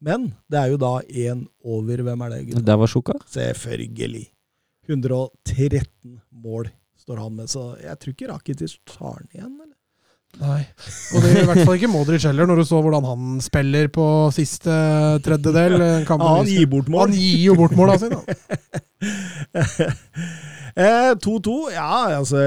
Men 0.00 0.28
det 0.48 0.58
er 0.58 0.70
jo 0.70 0.76
da 0.80 1.00
én 1.10 1.46
over. 1.64 1.96
Hvem 2.06 2.22
er 2.24 2.30
det? 2.30 2.38
Gustav? 2.46 2.64
Det 2.64 2.76
var 2.78 2.86
Sjuka? 2.86 3.12
Selvfølgelig. 3.28 4.28
113 4.88 6.20
mål 6.32 6.70
står 6.98 7.16
han 7.22 7.34
med, 7.36 7.48
så 7.50 7.62
jeg 7.82 7.98
tror 8.00 8.14
ikke 8.14 8.28
Rakitic 8.32 8.78
tar 8.88 9.18
den 9.20 9.28
igjen. 9.34 9.54
eller? 9.60 9.76
Nei. 10.38 10.60
Og 11.16 11.24
det 11.24 11.30
er 11.32 11.40
i 11.40 11.46
hvert 11.48 11.64
fall 11.64 11.78
ikke 11.78 11.90
Modric 11.90 12.26
heller, 12.28 12.46
når 12.46 12.60
du 12.60 12.64
så 12.68 12.78
hvordan 12.84 13.06
han 13.08 13.40
spiller 13.42 13.88
på 13.90 14.04
siste 14.36 14.74
tredjedel. 15.24 15.78
Ja, 15.80 16.18
han 16.20 16.46
gir 16.46 16.68
bort 16.70 16.90
mål. 16.92 17.08
Han 17.08 17.16
gir 17.18 17.40
jo 17.48 17.56
bort 17.58 17.74
måla 17.78 17.98
sine. 18.00 18.20
Eh, 20.78 21.10
2-2, 21.18 21.52
ja, 21.74 22.18
altså 22.20 22.38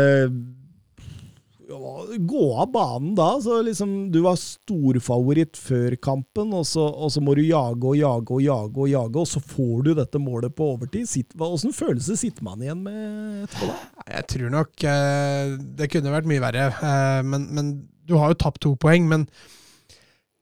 gå 1.72 2.46
av 2.60 2.72
banen 2.72 3.14
da. 3.16 3.30
Så 3.42 3.62
liksom, 3.66 4.12
du 4.12 4.20
var 4.26 4.40
storfavoritt 4.40 5.60
før 5.60 5.96
kampen, 6.02 6.54
og 6.58 6.66
så, 6.68 6.84
og 6.88 7.14
så 7.14 7.24
må 7.24 7.36
du 7.38 7.44
jage 7.46 7.88
og 7.88 7.98
jage 8.00 8.36
og 8.36 8.44
jage, 8.44 8.76
og 8.76 8.92
jage, 8.92 9.24
og 9.24 9.30
så 9.30 9.42
får 9.44 9.88
du 9.88 9.94
dette 9.98 10.22
målet 10.22 10.56
på 10.58 10.74
overtid. 10.76 11.08
Sitt, 11.10 11.34
Åssen 11.38 11.76
følelse 11.76 12.18
sitter 12.20 12.46
man 12.46 12.62
igjen 12.64 12.84
med 12.86 13.48
etterpå? 13.48 13.72
da? 13.72 14.06
Jeg 14.18 14.28
tror 14.34 14.54
nok 14.58 14.86
eh, 14.92 15.56
det 15.80 15.90
kunne 15.94 16.14
vært 16.14 16.30
mye 16.30 16.44
verre. 16.44 16.68
Eh, 16.76 17.24
men, 17.28 17.48
men 17.56 17.74
du 18.08 18.18
har 18.20 18.34
jo 18.34 18.40
tapt 18.44 18.62
to 18.66 18.76
poeng. 18.80 19.08
Men 19.12 19.26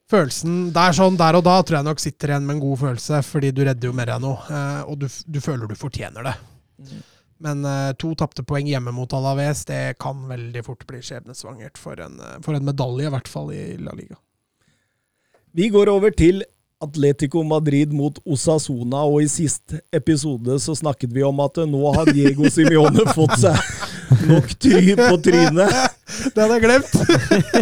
følelsen 0.09 0.71
der 0.75 0.95
sånn 0.97 1.19
der 1.19 1.37
og 1.37 1.45
da 1.45 1.59
tror 1.61 1.79
jeg 1.79 1.89
nok 1.89 2.03
sitter 2.03 2.33
igjen 2.33 2.47
med 2.47 2.57
en 2.57 2.65
god 2.65 2.83
følelse, 2.87 3.21
fordi 3.27 3.53
du 3.53 3.63
redder 3.67 3.91
jo 3.91 3.95
mer 3.95 4.15
enn 4.15 4.25
noe. 4.25 4.41
Eh, 4.49 4.81
og 4.89 4.99
du, 5.03 5.07
du 5.07 5.39
føler 5.43 5.69
du 5.69 5.77
fortjener 5.79 6.31
det. 6.31 6.35
Men 7.39 7.63
uh, 7.65 7.93
to 7.95 8.11
tapte 8.19 8.43
poeng 8.43 8.67
hjemme 8.67 8.91
mot 8.91 9.13
Alaves, 9.15 9.63
det 9.65 9.95
kan 10.03 10.25
veldig 10.27 10.63
fort 10.65 10.83
bli 10.87 10.99
skjebnesvangert 11.03 11.79
for 11.79 11.99
en, 12.03 12.19
eh, 12.19 12.39
for 12.43 12.57
en 12.57 12.65
medalje, 12.67 13.07
i 13.07 13.13
hvert 13.13 13.31
fall 13.31 13.53
i 13.55 13.77
La 13.79 13.95
Liga. 13.95 14.19
Vi 15.55 15.69
går 15.71 15.89
over 15.89 16.11
til 16.11 16.43
Atletico 16.83 17.43
Madrid 17.43 17.93
mot 17.95 18.19
Osasona, 18.27 19.05
og 19.07 19.23
i 19.23 19.29
sist 19.31 19.75
episode 19.95 20.59
så 20.63 20.75
snakket 20.75 21.15
vi 21.15 21.23
om 21.27 21.39
at 21.43 21.59
nå 21.67 21.93
har 21.95 22.11
Diego 22.11 22.51
Simione 22.51 23.07
fått 23.17 23.39
seg 23.41 24.27
nok 24.29 24.53
ty 24.59 24.95
på 24.99 25.15
trynet. 25.23 25.95
Det 26.35 26.41
hadde 26.41 26.55
jeg 26.57 26.63
glemt! 26.65 26.93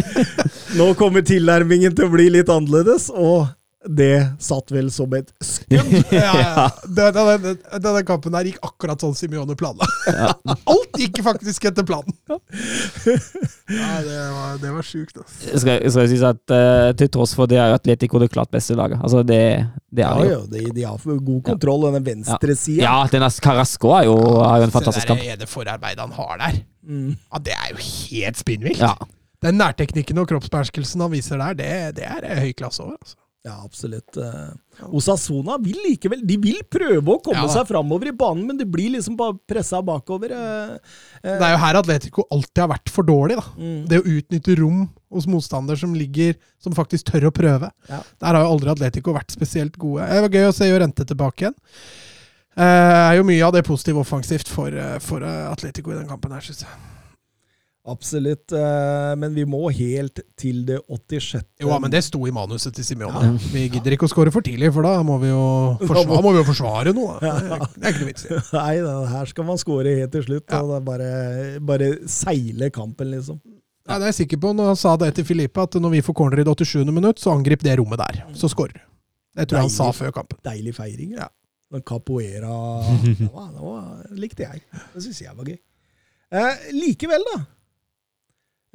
Nå 0.80 0.86
kommer 0.98 1.22
tilnærmingen 1.26 1.94
til 1.94 2.08
å 2.08 2.14
bli 2.14 2.30
litt 2.34 2.50
annerledes, 2.50 3.10
og 3.14 3.52
det 3.86 4.26
satt 4.42 4.72
vel 4.74 4.90
som 4.92 5.12
et 5.14 5.30
skudd. 5.44 5.92
ja, 6.12 6.32
ja. 6.42 6.64
Denne, 6.88 7.24
denne, 7.38 7.52
denne 7.78 8.02
kampen 8.08 8.34
her 8.36 8.48
gikk 8.50 8.58
akkurat 8.66 9.04
sånn 9.04 9.14
Simione 9.16 9.56
planla. 9.60 9.86
Alt 10.74 10.98
gikk 10.98 11.22
faktisk 11.24 11.70
etter 11.70 11.86
planen. 11.88 12.16
Ja, 12.28 14.00
det 14.02 14.18
var, 14.34 14.58
det 14.62 14.72
var 14.74 14.88
sjukt, 14.88 15.20
altså. 15.22 15.38
Det 15.52 15.62
skal, 15.62 15.80
jeg 15.84 15.94
skal 15.94 16.10
sies 16.12 16.26
at 16.26 16.54
uh, 16.56 16.90
til 16.98 17.12
tross 17.14 17.36
for 17.38 17.50
det 17.52 17.60
er 17.62 17.72
jo 17.72 17.78
Atletico 17.78 18.22
det 18.24 18.32
klart 18.34 18.52
beste 18.54 18.76
laget. 18.80 19.00
Altså 19.04 19.22
det, 19.28 19.42
det 19.94 20.06
er 20.08 20.24
ja, 20.26 20.32
jo. 20.34 20.42
de, 20.52 20.64
de 20.74 20.88
har 20.88 21.06
god 21.30 21.44
kontroll, 21.52 21.86
denne 21.90 22.02
venstresida. 22.08 22.82
Ja, 22.84 22.96
denne 23.12 23.30
Carasco 23.44 23.94
er 24.00 24.08
jo, 24.10 24.18
er 24.42 24.64
jo 24.64 24.70
en 24.72 24.74
fantastisk 24.74 25.12
kamp. 25.12 25.22
Det 25.22 25.30
er 25.36 25.38
ene 25.38 25.50
forarbeidet 25.52 26.04
han 26.08 26.18
har 26.18 26.42
der, 26.46 26.64
Mm. 26.88 27.18
ja, 27.20 27.40
det 27.44 27.52
er 27.52 27.72
jo 27.74 27.82
helt 27.84 28.38
spinnvilt. 28.40 28.80
Ja. 28.80 28.94
Den 29.44 29.58
nærteknikken 29.60 30.22
og 30.22 30.30
kroppsbeherskelsen 30.30 31.02
han 31.04 31.12
viser 31.12 31.42
der, 31.42 31.58
det, 31.60 31.72
det 31.98 32.06
er 32.08 32.24
eh, 32.24 32.40
høy 32.46 32.54
klasse 32.56 32.80
over. 32.86 32.96
Altså. 32.96 33.18
Ja, 33.46 33.54
absolutt. 33.64 34.18
Eh, 34.18 34.88
Osasona 34.92 35.56
vil 35.64 35.78
likevel 35.86 36.20
De 36.28 36.36
vil 36.42 36.58
prøve 36.68 37.14
å 37.14 37.20
komme 37.24 37.46
Ja, 37.46 37.52
seg 37.54 37.68
framover 37.70 38.10
i 38.10 38.16
banen, 38.18 38.44
men 38.50 38.58
de 38.60 38.66
blir 38.68 38.90
liksom 38.98 39.16
bare 39.16 39.38
pressa 39.48 39.80
bakover. 39.86 40.34
eh, 40.36 40.74
eh, 41.24 41.38
Det 41.38 41.46
er 41.48 41.54
jo 41.54 41.62
her 41.62 41.80
Atletico 41.80 42.26
alltid 42.34 42.64
har 42.66 42.72
vært 42.74 42.90
for 42.92 43.04
dårlig. 43.08 43.38
da. 43.40 43.46
mm. 43.56 43.88
Det 43.88 44.02
å 44.02 44.08
utnytte 44.18 44.58
rom 44.60 44.82
hos 45.14 45.28
motstander 45.32 45.80
som 45.80 45.94
ligger, 45.96 46.36
som 46.60 46.74
faktisk 46.76 47.06
tør 47.14 47.30
å 47.30 47.32
prøve. 47.32 47.72
Ja. 47.88 48.02
Der 48.20 48.34
har 48.36 48.44
jo 48.44 48.52
aldri 48.58 48.74
Atletico 48.74 49.14
vært 49.16 49.32
spesielt 49.32 49.78
gode. 49.80 50.10
Det 50.12 50.22
var 50.28 50.30
gøy 50.30 50.50
å 50.50 50.54
se 50.58 50.68
Jorente 50.68 51.06
tilbake 51.08 51.48
igjen. 51.48 51.56
Det 52.58 52.66
er 52.66 53.16
jo 53.20 53.24
mye 53.24 53.46
av 53.46 53.54
det 53.54 53.64
positive 53.64 54.02
offensivt 54.02 54.50
for, 54.50 54.74
for 55.00 55.22
Atletico 55.24 55.92
i 55.94 56.00
den 56.00 56.08
kampen 56.10 56.32
her, 56.34 56.42
syns 56.42 56.66
jeg. 56.66 56.97
Absolutt. 57.88 58.52
eh, 58.52 59.14
men 59.16 59.34
vi 59.34 59.46
må 59.48 59.70
helt 59.72 60.20
til 60.38 60.66
det 60.68 60.80
86. 60.92 61.42
Jo, 61.64 61.72
men 61.80 61.92
det 61.94 62.02
sto 62.04 62.20
i 62.28 62.34
manuset 62.36 62.76
til 62.76 62.84
Simione. 62.84 63.38
Vi 63.54 63.68
gidder 63.72 63.96
ikke 63.96 64.10
å 64.10 64.12
score 64.12 64.32
for 64.36 64.44
tidlig, 64.44 64.74
for 64.76 64.84
da 64.84 64.98
må 65.08 65.16
vi 65.22 65.30
jo 65.32 65.44
forsvare, 65.82 66.22
må 66.26 66.34
vi 66.36 66.42
jo 66.42 66.48
forsvare 66.50 66.94
noe. 66.98 67.16
Da. 67.24 67.32
Det 67.40 67.86
er- 67.88 67.94
ikke 67.94 68.04
noe 68.04 68.10
vits 68.12 68.26
i. 68.28 68.42
Nei, 68.58 68.74
her 69.14 69.32
skal 69.32 69.48
man 69.48 69.58
score 69.62 69.96
helt 70.02 70.12
til 70.12 70.26
slutt. 70.28 70.46
Ja. 70.52 70.62
Og 70.68 70.84
bare, 70.86 71.60
bare 71.64 71.90
seile 72.12 72.70
kampen, 72.76 73.12
liksom. 73.16 73.40
Nei, 73.88 73.96
det 74.02 74.04
er 74.04 74.12
jeg 74.12 74.20
sikker 74.28 74.42
på 74.44 74.52
når 74.52 74.74
han 74.74 74.80
sa 74.84 74.98
det 75.00 75.14
til 75.16 75.24
Filipe, 75.24 75.64
at 75.64 75.80
når 75.80 75.94
vi 75.96 76.02
får 76.04 76.16
corner 76.20 76.42
i 76.44 76.44
det 76.44 76.58
87. 76.60 76.92
minutt, 76.92 77.24
så 77.24 77.32
angrip 77.32 77.64
det 77.64 77.78
rommet 77.80 78.02
der. 78.04 78.24
Så 78.36 78.50
skårer 78.52 78.76
du. 78.76 78.82
Det 79.38 79.48
tror 79.48 79.62
jeg 79.62 79.70
han 79.70 79.76
sa 79.78 79.92
før 79.96 80.12
kampen. 80.12 80.40
Deilig 80.44 80.74
feiring. 80.76 81.14
Ja. 81.16 81.30
Den 81.72 81.82
capoeira 81.88 82.52
det, 83.04 83.30
var, 83.32 83.48
det 83.56 83.64
var, 83.64 83.88
likte 84.20 84.44
jeg. 84.44 84.62
Det 84.94 85.04
syns 85.08 85.22
jeg 85.24 85.36
var 85.40 85.48
gøy. 85.48 85.58
Eh, 86.36 86.68
likevel, 86.76 87.24
da. 87.32 87.38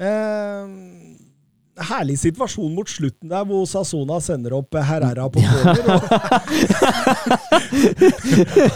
Eh, 0.01 0.66
herlig 1.88 2.18
situasjon 2.20 2.72
mot 2.76 2.88
slutten 2.88 3.28
der, 3.32 3.45
hvor 3.49 3.66
Sasona 3.68 4.20
sender 4.24 4.53
opp 4.59 4.74
Herrera 4.76 5.28
på 5.32 5.40
corner. 5.40 5.82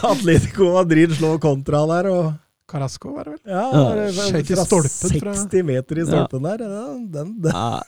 og 0.03 0.11
Atletico 0.13 0.73
Madrid 0.75 1.15
slår 1.17 1.39
kontra 1.43 1.83
der. 1.93 2.11
og 2.13 2.33
Carasco, 2.67 3.13
var 3.15 3.25
det 3.29 3.37
vel? 3.37 3.43
ja, 3.53 3.67
Ja, 3.71 4.07
skjøt 4.11 4.51
i 4.51 4.57
stolpen 4.59 5.21
fra- 5.21 5.35
60 5.39 5.63
meter 5.69 6.01
i 6.03 6.07
stolpen 6.09 6.43
der. 6.49 6.65
ja, 6.67 6.87
Den, 7.15 7.29
den. 7.43 7.53
Ja. 7.53 7.83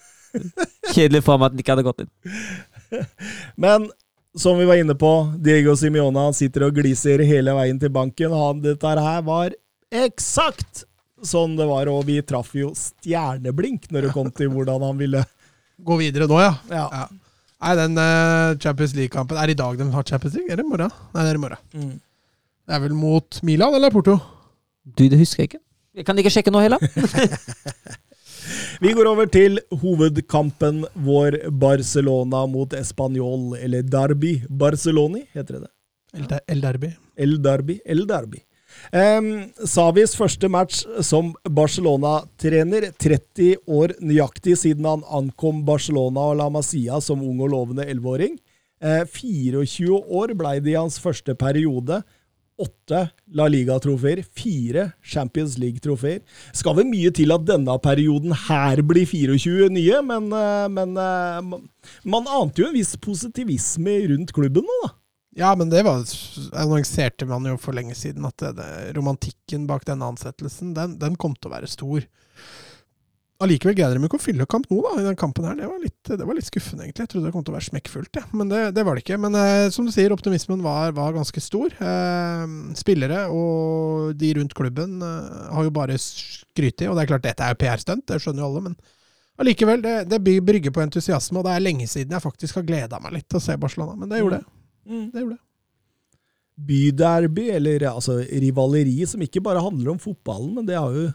Kjedelig 0.92 1.22
for 1.26 1.38
meg 1.40 1.46
at 1.48 1.52
den 1.56 1.62
ikke 1.64 1.72
hadde 1.74 1.86
gått 1.86 2.04
inn. 2.04 2.12
Men 3.64 3.88
som 4.38 4.58
vi 4.60 4.66
var 4.68 4.78
inne 4.78 4.94
på, 4.94 5.10
Diego 5.42 5.74
Simione 5.76 6.28
sitter 6.36 6.68
og 6.68 6.76
gliser 6.76 7.18
hele 7.26 7.54
veien 7.56 7.78
til 7.80 7.90
banken. 7.90 8.30
Han, 8.36 8.60
dette 8.62 8.86
her 9.02 9.22
var 9.26 9.50
eksakt 9.90 10.84
sånn 11.26 11.56
det 11.58 11.66
var, 11.68 11.90
og 11.92 12.04
vi 12.08 12.18
traff 12.26 12.50
jo 12.56 12.72
stjerneblink 12.76 13.88
når 13.94 14.08
det 14.08 14.14
kom 14.14 14.30
til 14.34 14.52
hvordan 14.54 14.84
han 14.86 15.00
ville 15.00 15.24
Gå 15.78 15.94
videre 16.00 16.26
nå, 16.26 16.40
ja. 16.42 16.54
Ja. 16.74 16.86
ja. 16.90 17.04
Nei, 17.62 17.74
den 17.78 17.92
uh, 17.98 18.56
Champions 18.58 18.96
League-kampen 18.98 19.38
Er 19.38 19.46
det 19.46 19.54
i 19.54 19.60
dag 19.60 19.78
de 19.78 19.86
har 19.94 20.06
Champions 20.06 20.34
League? 20.34 20.50
Er 20.50 20.58
det 20.58 20.64
i 20.66 20.72
morgen? 20.72 20.90
Nei, 21.14 21.22
det 21.22 21.30
er 21.30 21.38
i 21.38 21.42
morgen. 21.44 21.62
Mm. 21.70 21.92
Det 22.66 22.74
er 22.74 22.82
vel 22.82 22.96
mot 22.98 23.38
Milan 23.46 23.76
eller 23.78 23.94
Porto? 23.94 24.16
Du, 24.82 25.04
det 25.06 25.20
husker 25.20 25.44
jeg 25.44 25.52
ikke. 25.52 25.62
Jeg 25.98 26.08
kan 26.08 26.18
ikke 26.18 26.34
sjekke 26.34 26.54
nå 26.54 26.64
heller. 26.64 26.82
Vi 28.82 28.92
går 28.94 29.08
over 29.10 29.26
til 29.30 29.58
hovedkampen 29.82 30.84
vår, 31.06 31.38
Barcelona 31.50 32.44
mot 32.50 32.74
Español, 32.76 33.56
eller 33.58 33.82
Derby. 33.82 34.38
Barceloni, 34.48 35.24
heter 35.34 35.58
det 35.58 35.66
El, 36.14 36.28
der 36.28 36.40
El 36.48 36.62
Derby. 36.62 36.92
El 37.16 37.42
Derby. 37.42 37.80
El 37.84 38.06
Derby. 38.08 38.42
Um, 38.92 39.48
Savis 39.68 40.14
første 40.18 40.48
match 40.50 40.84
som 41.04 41.32
Barcelona-trener. 41.44 42.90
30 42.98 43.56
år 43.68 43.96
nøyaktig 44.00 44.56
siden 44.60 44.86
han 44.88 45.06
ankom 45.08 45.64
Barcelona 45.68 46.30
og 46.30 46.38
La 46.40 46.48
Masia 46.52 47.00
som 47.04 47.24
ung 47.24 47.42
og 47.44 47.52
lovende 47.54 47.86
11-åring. 47.88 48.38
Eh, 48.78 49.02
24 49.10 49.98
år 50.06 50.34
ble 50.38 50.58
det 50.62 50.74
i 50.74 50.78
hans 50.78 50.98
første 51.02 51.34
periode. 51.38 52.00
Åtte 52.58 53.04
La 53.38 53.46
Liga-trofeer, 53.46 54.24
fire 54.34 54.88
Champions 55.02 55.54
League-trofeer. 55.62 56.24
Skal 56.56 56.74
vel 56.80 56.88
mye 56.90 57.12
til 57.14 57.30
at 57.34 57.44
denne 57.46 57.76
perioden 57.82 58.34
her 58.48 58.82
blir 58.86 59.06
24 59.06 59.68
nye, 59.74 60.00
men, 60.06 60.30
eh, 60.34 60.68
men 60.74 60.96
eh, 60.98 61.58
man 62.02 62.30
ante 62.40 62.64
jo 62.64 62.70
en 62.70 62.74
viss 62.78 62.96
positivisme 62.98 64.00
rundt 64.10 64.34
klubben 64.34 64.66
nå, 64.66 64.80
da. 64.86 64.94
Ja, 65.39 65.53
men 65.55 65.70
det 65.70 65.84
var 65.86 66.03
annonserte 66.59 67.26
man 67.30 67.47
jo 67.47 67.55
for 67.62 67.76
lenge 67.76 67.95
siden, 67.95 68.26
at 68.26 68.41
det, 68.43 68.57
det, 68.59 68.70
romantikken 68.97 69.68
bak 69.68 69.84
denne 69.86 70.09
ansettelsen, 70.11 70.72
den, 70.74 70.97
den 70.99 71.14
kom 71.20 71.36
til 71.39 71.51
å 71.51 71.55
være 71.55 71.70
stor. 71.70 72.07
Allikevel 73.39 73.77
greide 73.78 73.94
de 73.94 74.09
ikke 74.09 74.19
å 74.19 74.23
fylle 74.23 74.48
kamp 74.51 74.66
nå, 74.66 74.81
da, 74.82 74.97
i 74.98 75.05
den 75.06 75.19
kampen 75.19 75.47
her. 75.47 75.55
Det 75.55 75.69
var 75.70 75.78
litt, 75.78 76.10
det 76.10 76.27
var 76.27 76.35
litt 76.35 76.48
skuffende, 76.48 76.82
egentlig. 76.82 77.05
Jeg 77.06 77.12
trodde 77.12 77.28
det 77.28 77.35
kom 77.36 77.44
til 77.47 77.55
å 77.55 77.59
være 77.60 77.69
smekkfullt, 77.69 78.19
ja. 78.19 78.24
men 78.35 78.51
det, 78.51 78.65
det 78.74 78.82
var 78.82 78.98
det 78.98 79.05
ikke. 79.05 79.20
Men 79.23 79.39
eh, 79.39 79.69
som 79.70 79.86
du 79.86 79.94
sier, 79.94 80.10
optimismen 80.10 80.65
var, 80.66 80.90
var 80.98 81.15
ganske 81.15 81.44
stor. 81.44 81.70
Eh, 81.70 82.44
spillere 82.82 83.28
og 83.31 84.19
de 84.19 84.35
rundt 84.40 84.59
klubben 84.59 84.98
eh, 85.06 85.40
har 85.55 85.70
jo 85.70 85.74
bare 85.78 86.02
skrytt 86.02 86.82
i, 86.82 86.90
og 86.90 86.98
det 86.98 87.06
er 87.06 87.12
klart 87.15 87.28
dette 87.31 87.47
er 87.47 87.55
jo 87.55 87.62
PR-stunt, 87.62 88.09
det 88.10 88.19
skjønner 88.24 88.43
jo 88.43 88.51
alle, 88.51 88.66
men 88.66 88.78
allikevel, 89.39 89.86
det, 89.86 89.97
det 90.10 90.19
brygger 90.43 90.74
på 90.74 90.82
entusiasme, 90.82 91.39
og 91.39 91.47
det 91.47 91.55
er 91.55 91.69
lenge 91.69 91.86
siden 91.86 92.19
jeg 92.19 92.27
faktisk 92.27 92.59
har 92.59 92.66
gleda 92.66 92.98
meg 93.05 93.20
litt 93.20 93.31
til 93.31 93.39
å 93.39 93.47
se 93.47 93.55
Barcelona, 93.55 93.94
men 93.94 94.10
det 94.10 94.19
gjorde 94.19 94.43
jeg. 94.89 95.12
Det 95.12 95.23
gjorde 95.23 95.36
det. 95.36 95.44
byderby, 96.69 97.44
eller 97.55 97.85
altså 97.93 98.19
rivaleri, 98.27 99.06
som 99.06 99.23
ikke 99.23 99.43
bare 99.44 99.62
handler 99.62 99.93
om 99.93 99.98
fotballen, 100.02 100.55
men 100.56 100.66
det 100.66 100.74
har 100.78 100.90
jo 100.97 101.09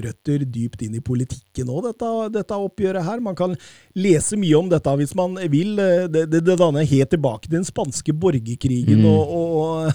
røtter 0.00 0.44
dypt 0.48 0.82
inn 0.86 0.94
i 0.96 1.00
politikken 1.04 1.68
òg, 1.72 1.82
dette, 1.90 2.10
dette 2.32 2.56
oppgjøret 2.56 3.04
her. 3.04 3.20
Man 3.20 3.34
kan 3.36 3.56
lese 3.98 4.36
mye 4.40 4.56
om 4.56 4.68
dette 4.70 4.92
hvis 5.00 5.14
man 5.18 5.34
vil. 5.52 5.74
Det, 5.76 6.22
det, 6.30 6.42
det 6.46 6.56
danner 6.60 6.86
helt 6.88 7.10
tilbake 7.12 7.48
til 7.48 7.58
den 7.58 7.66
spanske 7.68 8.14
borgerkrigen 8.16 9.02
Mm. 9.02 9.08
og, 9.10 9.34
og 9.34 9.92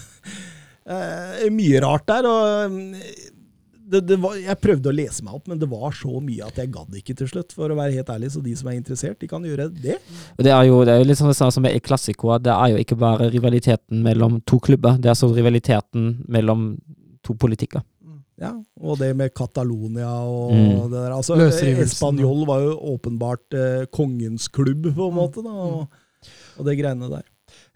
eh, 0.86 1.48
mye 1.54 1.82
rart 1.86 2.06
der. 2.12 2.28
og 2.30 2.76
det, 3.88 4.02
det 4.10 4.18
var, 4.22 4.36
jeg 4.42 4.58
prøvde 4.62 4.90
å 4.90 4.96
lese 4.96 5.24
meg 5.26 5.34
opp, 5.38 5.48
men 5.48 5.60
det 5.62 5.68
var 5.70 5.92
så 5.94 6.20
mye 6.24 6.46
at 6.48 6.58
jeg 6.58 6.72
gadd 6.74 6.96
ikke 6.98 7.16
til 7.20 7.28
slutt. 7.30 7.54
For 7.54 7.70
å 7.70 7.78
være 7.78 7.94
helt 7.94 8.10
ærlig, 8.10 8.32
så 8.34 8.42
de 8.44 8.56
som 8.58 8.70
er 8.72 8.78
interessert, 8.80 9.20
de 9.22 9.28
kan 9.30 9.44
gjøre 9.46 9.68
det. 9.74 9.98
Det 10.38 10.52
er 10.52 10.64
jo 10.70 10.80
det 10.88 10.94
er 10.96 11.02
jo 11.04 11.10
litt 11.10 11.20
sånn 11.20 11.30
det 11.30 11.38
samme 11.38 11.54
som 11.54 11.64
med 11.66 11.76
El 11.78 11.84
Clásico. 11.86 12.32
Det 12.42 12.54
er 12.54 12.74
jo 12.74 12.82
ikke 12.82 12.98
bare 12.98 13.30
rivaliteten 13.34 14.02
mellom 14.06 14.40
to 14.50 14.60
klubber, 14.60 14.98
det 14.98 15.12
er 15.14 15.20
så 15.20 15.30
rivaliteten 15.34 16.24
mellom 16.28 16.72
to 17.26 17.34
politikker. 17.38 17.84
Ja, 18.42 18.50
og 18.84 18.98
det 19.00 19.14
med 19.16 19.32
Catalonia 19.34 20.10
og 20.28 20.52
Mm. 20.52 20.90
det 20.92 20.98
der. 21.00 21.12
Altså, 21.16 21.36
Español 21.86 22.46
var 22.46 22.60
jo 22.66 22.74
åpenbart 22.98 23.54
eh, 23.54 23.86
kongens 23.86 24.50
klubb, 24.52 24.90
på 24.96 25.08
en 25.08 25.16
måte, 25.16 25.44
da, 25.44 25.50
og, 25.50 25.88
Mm. 25.88 26.60
og 26.60 26.66
det 26.66 26.78
greiene 26.80 27.10
der. 27.10 27.24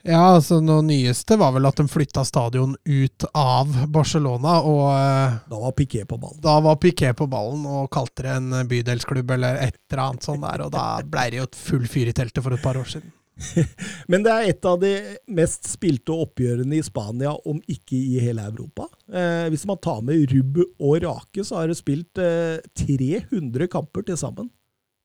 Ja, 0.07 0.21
altså 0.37 0.61
Noe 0.63 0.83
nyeste 0.85 1.35
var 1.39 1.51
vel 1.55 1.67
at 1.67 1.79
de 1.81 1.83
flytta 1.91 2.23
stadion 2.27 2.75
ut 2.87 3.25
av 3.35 3.73
Barcelona. 3.91 4.59
Og 4.63 4.85
eh, 4.93 5.37
Da 5.51 5.61
var 5.65 5.75
Piqué 5.75 6.05
på 6.07 6.17
ballen. 6.17 6.39
da 6.43 6.59
var 6.63 6.79
Piqué 6.79 7.13
på 7.17 7.27
ballen 7.27 7.65
og 7.67 7.89
kalte 7.93 8.23
det 8.25 8.35
en 8.37 8.67
bydelsklubb 8.69 9.31
eller 9.35 9.59
et 9.67 9.79
eller 9.91 10.03
annet 10.05 10.27
sånt 10.27 10.45
der. 10.45 10.65
Og 10.65 10.73
da 10.75 10.89
ble 11.03 11.29
det 11.31 11.41
jo 11.41 11.47
et 11.49 11.63
full 11.67 11.87
fyr 11.89 12.11
i 12.11 12.15
teltet 12.15 12.45
for 12.45 12.55
et 12.55 12.63
par 12.63 12.79
år 12.79 12.87
siden. 12.87 13.11
Men 14.11 14.23
det 14.25 14.31
er 14.33 14.49
et 14.51 14.65
av 14.67 14.79
de 14.81 14.93
mest 15.31 15.67
spilte 15.69 16.11
oppgjørene 16.11 16.75
i 16.75 16.83
Spania, 16.83 17.31
om 17.47 17.61
ikke 17.71 17.95
i 17.95 18.19
hele 18.23 18.43
Europa. 18.49 18.89
Eh, 19.07 19.47
hvis 19.51 19.63
man 19.69 19.79
tar 19.83 20.01
med 20.05 20.31
Rubb 20.33 20.59
og 20.63 20.97
Rake, 21.05 21.45
så 21.47 21.61
har 21.61 21.71
det 21.71 21.79
spilt 21.79 22.19
eh, 22.19 22.59
300 22.83 23.69
kamper 23.71 24.07
til 24.07 24.19
sammen. 24.19 24.49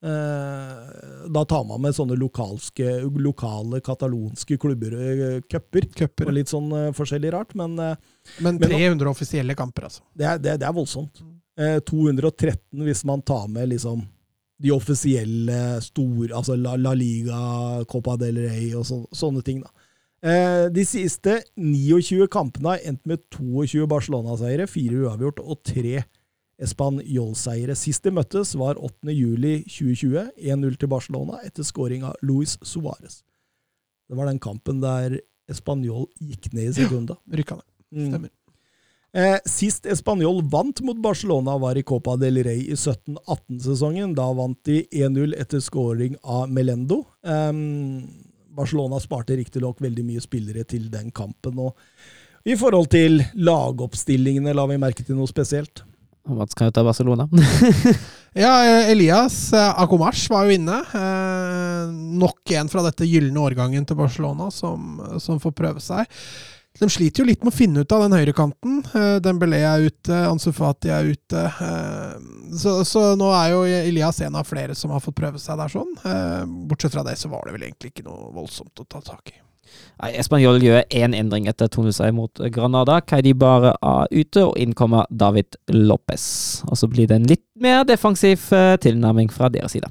Eh, 0.04 1.28
da 1.32 1.44
tar 1.48 1.62
man 1.64 1.80
med 1.80 1.94
sånne 1.96 2.16
lokalske, 2.20 2.84
lokale 3.24 3.80
katalonske 3.80 4.58
klubber, 4.60 4.92
eh, 5.00 5.38
cuper. 5.48 5.86
Og 6.26 6.34
litt 6.36 6.50
sånn 6.52 6.68
eh, 6.76 6.90
forskjellig 6.92 7.30
rart, 7.32 7.54
men 7.56 7.76
men 7.78 8.58
300 8.58 8.68
Men- 8.68 8.74
300 9.00 9.10
offisielle 9.10 9.54
kamper, 9.56 9.84
altså. 9.88 10.02
det 10.14 10.26
er, 10.28 10.38
det, 10.38 10.58
det 10.60 10.66
er 10.68 10.76
voldsomt. 10.76 11.22
Eh, 11.56 11.78
213 11.80 12.84
hvis 12.84 13.04
man 13.08 13.22
tar 13.22 13.48
med 13.48 13.68
liksom 13.72 14.02
de 14.60 14.70
offisielle 14.70 15.80
store, 15.82 16.30
altså 16.36 16.56
La, 16.60 16.76
La 16.76 16.92
Liga, 16.94 17.84
Copa 17.88 18.16
del 18.20 18.36
Rey 18.44 18.74
og 18.74 18.84
så, 18.86 19.00
sånne 19.12 19.42
ting. 19.44 19.62
da. 19.64 19.70
De 20.72 20.84
siste 20.88 21.42
29 21.60 22.28
kampene 22.32 22.70
har 22.70 22.84
endt 22.88 23.02
med 23.04 23.20
22 23.34 23.84
Barcelona-seiere, 23.90 24.64
fire 24.70 25.02
uavgjort 25.04 25.42
og 25.44 25.58
tre 25.66 26.04
Espanol-seiere. 26.62 27.74
Sist 27.78 28.04
de 28.04 28.12
møttes 28.14 28.54
var 28.58 28.78
8. 28.78 29.10
juli 29.14 29.58
2020, 29.66 30.30
1-0 30.38 30.78
til 30.78 30.90
Barcelona 30.92 31.40
etter 31.46 31.66
scoring 31.66 32.04
av 32.06 32.14
Luis 32.22 32.58
Suárez. 32.62 33.22
Det 34.08 34.16
var 34.18 34.28
den 34.30 34.42
kampen 34.42 34.82
der 34.84 35.18
Espanol 35.50 36.08
gikk 36.20 36.52
ned 36.52 36.70
i 36.70 36.76
sekunda. 36.76 37.18
Rykka 37.32 37.58
ned. 37.58 37.68
Mm. 37.94 38.08
Stemmer. 38.10 38.32
Eh, 39.14 39.38
sist 39.46 39.86
Español 39.86 40.40
vant 40.50 40.80
mot 40.82 40.98
Barcelona, 40.98 41.54
var 41.58 41.78
i 41.78 41.84
Copa 41.86 42.16
del 42.18 42.40
Rey 42.42 42.64
i 42.72 42.74
17-18-sesongen. 42.74 44.14
Da 44.18 44.26
vant 44.34 44.58
de 44.66 44.80
1-0 44.90 45.36
etter 45.38 45.62
scoring 45.62 46.16
av 46.22 46.50
Melendo. 46.50 47.04
Ehm, 47.22 48.08
Barcelona 48.54 48.98
sparte 49.02 49.36
riktignok 49.38 49.78
veldig 49.82 50.04
mye 50.04 50.22
spillere 50.22 50.64
til 50.66 50.90
den 50.90 51.12
kampen. 51.14 51.58
og 51.58 51.76
I 52.44 52.56
forhold 52.56 52.90
til 52.90 53.22
lagoppstillingene 53.34 54.54
la 54.54 54.66
vi 54.66 54.82
merke 54.82 55.06
til 55.06 55.14
noe 55.14 55.30
spesielt. 55.30 55.84
Mats 56.28 56.56
kan 56.56 56.70
jo 56.70 56.76
ta 56.76 56.84
Barcelona. 56.86 57.28
Ja, 58.34 58.64
eh, 58.66 58.90
Elias 58.90 59.52
eh, 59.52 59.80
Akomash 59.82 60.26
var 60.26 60.48
jo 60.48 60.56
inne. 60.56 60.80
Eh, 60.90 61.92
nok 62.18 62.50
en 62.58 62.70
fra 62.72 62.82
dette 62.82 63.06
gylne 63.06 63.38
årgangen 63.38 63.86
til 63.86 63.94
Barcelona 64.00 64.48
som, 64.50 64.96
som 65.22 65.38
får 65.38 65.54
prøve 65.54 65.82
seg. 65.84 66.10
De 66.80 66.88
sliter 66.90 67.22
jo 67.22 67.28
litt 67.28 67.44
med 67.46 67.52
å 67.52 67.54
finne 67.54 67.84
ut 67.84 67.92
av 67.94 68.02
den 68.02 68.16
høyrekanten. 68.18 68.80
Eh, 68.90 69.20
Dembélé 69.22 69.60
er 69.62 69.86
ute, 69.86 70.16
Ansufati 70.26 70.90
er 70.90 71.12
ute. 71.14 71.44
Eh, 71.46 72.16
så, 72.58 72.80
så 72.82 73.04
nå 73.14 73.30
er 73.38 73.52
jo 73.54 73.62
Elias 73.70 74.18
en 74.26 74.40
av 74.40 74.50
flere 74.50 74.74
som 74.74 74.90
har 74.90 75.04
fått 75.04 75.20
prøve 75.22 75.38
seg 75.38 75.60
der 75.62 75.70
sånn. 75.70 75.94
Eh, 76.02 76.42
bortsett 76.66 76.96
fra 76.96 77.06
det 77.06 77.14
så 77.20 77.30
var 77.30 77.46
det 77.46 77.54
vel 77.54 77.68
egentlig 77.68 77.94
ikke 77.94 78.08
noe 78.08 78.32
voldsomt 78.34 78.82
å 78.82 78.88
ta 78.90 79.04
tak 79.12 79.30
i. 79.30 79.38
Nei, 80.02 80.10
Espanol 80.18 80.62
gjør 80.62 80.82
én 80.90 81.14
endring 81.16 81.48
etter 81.50 81.70
2-0-seier 81.70 82.14
mot 82.16 82.42
Granada. 82.54 83.00
Kaidi 83.06 83.34
bare 83.38 83.74
er 83.78 84.08
ute, 84.10 84.46
og 84.46 84.56
inn 84.60 84.74
kommer 84.76 85.08
David 85.10 85.58
Lopez. 85.72 86.24
Og 86.68 86.78
så 86.80 86.90
blir 86.90 87.10
det 87.10 87.20
en 87.20 87.28
litt 87.30 87.44
mer 87.60 87.84
defensiv 87.88 88.48
eh, 88.54 88.74
tilnærming 88.82 89.30
fra 89.32 89.50
deres 89.52 89.76
side. 89.76 89.90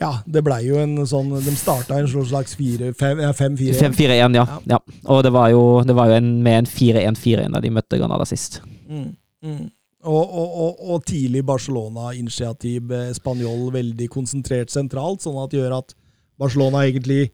Ja, 0.00 0.14
det 0.24 0.40
blei 0.46 0.62
jo 0.64 0.78
en 0.80 0.94
sånn 1.04 1.28
De 1.44 1.52
starta 1.58 1.98
en 2.00 2.08
slags 2.08 2.54
5-4-1. 2.56 2.94
5-4-1, 2.96 4.38
ja. 4.38 4.46
ja. 4.70 4.78
Og 5.12 5.20
det 5.26 5.32
var 5.34 5.50
jo, 5.52 5.64
det 5.84 5.96
var 5.96 6.08
jo 6.08 6.16
en, 6.20 6.30
med 6.44 6.62
en 6.62 6.70
4-1-4-1 6.70 7.52
da 7.56 7.60
de 7.60 7.72
møtte 7.74 8.00
Granada 8.00 8.24
sist. 8.28 8.62
Mm, 8.88 9.10
mm. 9.44 9.66
Og, 10.08 10.22
og, 10.24 10.54
og, 10.64 10.78
og 10.94 11.04
tidlig 11.04 11.42
Barcelona-initiativ. 11.44 12.92
eh, 12.96 13.10
Spanjol 13.16 13.68
veldig 13.74 14.08
konsentrert 14.12 14.72
sentralt, 14.72 15.20
sånn 15.26 15.36
at 15.42 15.52
det 15.52 15.60
gjør 15.60 15.76
at 15.82 15.92
Barcelona 16.40 16.86
egentlig 16.88 17.26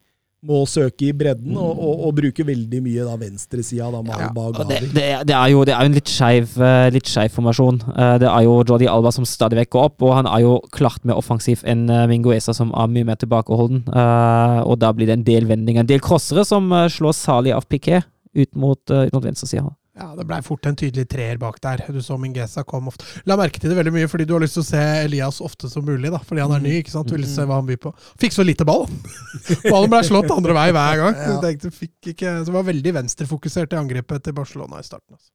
må 0.47 0.63
søke 0.71 1.09
i 1.09 1.13
bredden 1.17 1.57
og, 1.59 1.79
og, 1.83 2.03
og 2.09 2.15
bruke 2.21 2.45
veldig 2.47 2.81
mye 2.85 3.05
da 3.07 3.17
venstresida. 3.21 3.89
Ja, 3.91 4.29
det, 4.71 4.79
det, 4.95 5.07
det, 5.29 5.35
er 5.37 5.49
jo, 5.53 5.65
det 5.67 5.75
er 5.75 5.83
jo 5.85 5.91
en 5.91 5.97
litt 5.99 6.11
skeiv 6.13 6.55
eh, 6.63 6.89
litt 6.95 7.11
skeiv 7.11 7.35
formasjon. 7.35 7.81
Eh, 7.93 8.15
Det 8.23 8.29
er 8.31 8.45
jo 8.47 8.57
Jordi 8.67 8.89
Alba 8.91 9.13
som 9.15 9.27
stadig 9.29 9.59
vekk 9.61 9.73
går 9.77 9.89
opp, 9.91 10.03
og 10.07 10.15
han 10.21 10.29
er 10.31 10.45
jo 10.45 10.57
klart 10.75 11.05
mer 11.09 11.19
offensiv 11.21 11.63
enn 11.69 11.87
eh, 11.91 12.07
Mingueza, 12.11 12.55
som 12.57 12.71
er 12.75 12.91
mye 12.93 13.09
mer 13.11 13.19
tilbakeholden. 13.23 13.85
Eh, 13.91 14.61
Og 14.67 14.79
da 14.83 14.93
blir 14.97 15.07
det 15.11 15.19
en 15.21 15.27
del 15.27 15.47
vendinger, 15.51 15.83
en 15.85 15.91
del 15.91 16.01
crossere, 16.05 16.45
som 16.47 16.71
slår 16.71 17.13
salig 17.17 17.53
av 17.57 17.67
Piquet 17.69 18.07
ut 18.37 18.51
mot, 18.55 18.79
ut 18.91 19.13
mot 19.15 19.25
venstresida. 19.25 19.71
Ja, 19.97 20.11
det 20.13 20.27
blei 20.29 20.43
fort 20.45 20.67
en 20.69 20.77
tydelig 20.77 21.07
treer 21.09 21.39
bak 21.41 21.57
der. 21.65 21.81
Du 21.89 22.03
så 22.05 22.19
Mingesa 22.21 22.67
kom 22.69 22.91
ofte. 22.91 23.07
La 23.25 23.39
merke 23.41 23.61
til 23.63 23.73
det 23.73 23.79
veldig 23.79 23.95
mye 23.95 24.09
fordi 24.13 24.27
du 24.29 24.35
har 24.37 24.43
lyst 24.45 24.59
til 24.59 24.65
å 24.65 24.69
se 24.69 24.83
Elias 25.07 25.39
ofte 25.41 25.71
som 25.73 25.87
mulig, 25.89 26.11
da. 26.13 26.21
Fordi 26.21 26.45
han 26.45 26.53
er 26.53 26.65
ny, 26.67 26.75
ikke 26.83 26.93
sant. 26.93 27.09
Du 27.09 27.17
vil 27.17 27.25
se 27.31 27.47
hva 27.49 27.63
han 27.63 27.69
byr 27.69 27.81
på. 27.81 27.95
Fikk 28.21 28.37
så 28.37 28.45
lite 28.45 28.67
ball! 28.69 28.85
Ballen 29.71 29.89
blei 29.93 30.03
slått 30.05 30.35
andre 30.35 30.57
vei 30.59 30.67
hver 30.77 31.01
gang. 31.01 31.17
Ja. 31.23 31.39
Tenkte, 31.47 31.73
fikk 31.73 32.13
ikke, 32.13 32.35
så 32.45 32.53
var 32.59 32.69
veldig 32.69 32.93
venstrefokusert 32.99 33.73
i 33.73 33.81
angrepet 33.81 34.29
til 34.29 34.37
Barcelona 34.37 34.83
i 34.83 34.87
starten. 34.87 35.17
Altså. 35.17 35.33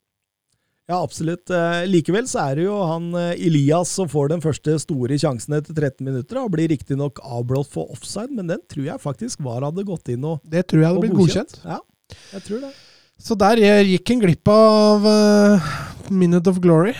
Ja, 0.91 0.99
absolutt. 0.99 1.49
Eh, 1.49 1.81
likevel 1.89 2.29
så 2.29 2.43
er 2.51 2.59
det 2.59 2.67
jo 2.67 2.77
han 2.85 3.09
eh, 3.17 3.33
Elias 3.47 3.95
som 3.97 4.09
får 4.11 4.29
den 4.33 4.45
første 4.45 4.77
store 4.83 5.17
sjansen 5.21 5.57
etter 5.57 5.73
13 5.73 6.05
minutter. 6.05 6.37
og 6.41 6.53
blir 6.53 6.69
riktignok 6.69 7.23
avblåst 7.23 7.73
for 7.73 7.89
offside, 7.95 8.29
men 8.35 8.51
den 8.51 8.61
tror 8.69 8.85
jeg 8.91 9.01
faktisk 9.01 9.41
VAR 9.41 9.65
hadde 9.71 9.87
gått 9.87 10.13
inn 10.13 10.25
og, 10.27 10.41
Det 10.45 10.67
tror 10.69 10.83
jeg 10.83 10.91
hadde 10.91 11.05
blitt 11.07 11.17
blitt 11.17 11.33
godkjent. 11.33 11.61
Ja, 11.65 11.81
jeg 12.35 12.49
tror 12.49 12.65
det. 12.67 12.73
Så 13.21 13.35
der 13.37 13.59
gikk 13.85 14.09
en 14.15 14.21
glipp 14.23 14.49
av 14.49 15.03
uh, 15.05 15.67
Minute 16.09 16.49
of 16.49 16.57
Glory. 16.63 16.95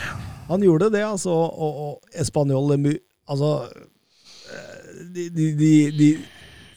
Han 0.51 0.61
gjorde 0.65 0.91
det, 0.93 1.01
altså. 1.07 1.31
Og, 1.33 1.79
og 1.87 2.17
Español 2.21 2.75
Altså 3.31 3.49
eh, 4.51 5.01
de, 5.15 5.29
de, 5.31 5.45
de, 5.55 5.71
de 5.95 6.07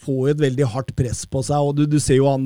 får 0.05 0.35
et 0.35 0.41
veldig 0.45 0.67
hardt 0.71 0.93
press 0.97 1.25
på 1.27 1.41
seg, 1.43 1.59
og 1.65 1.77
du, 1.79 1.87
du 1.89 1.97
ser 2.03 2.19
jo 2.21 2.29
han 2.29 2.45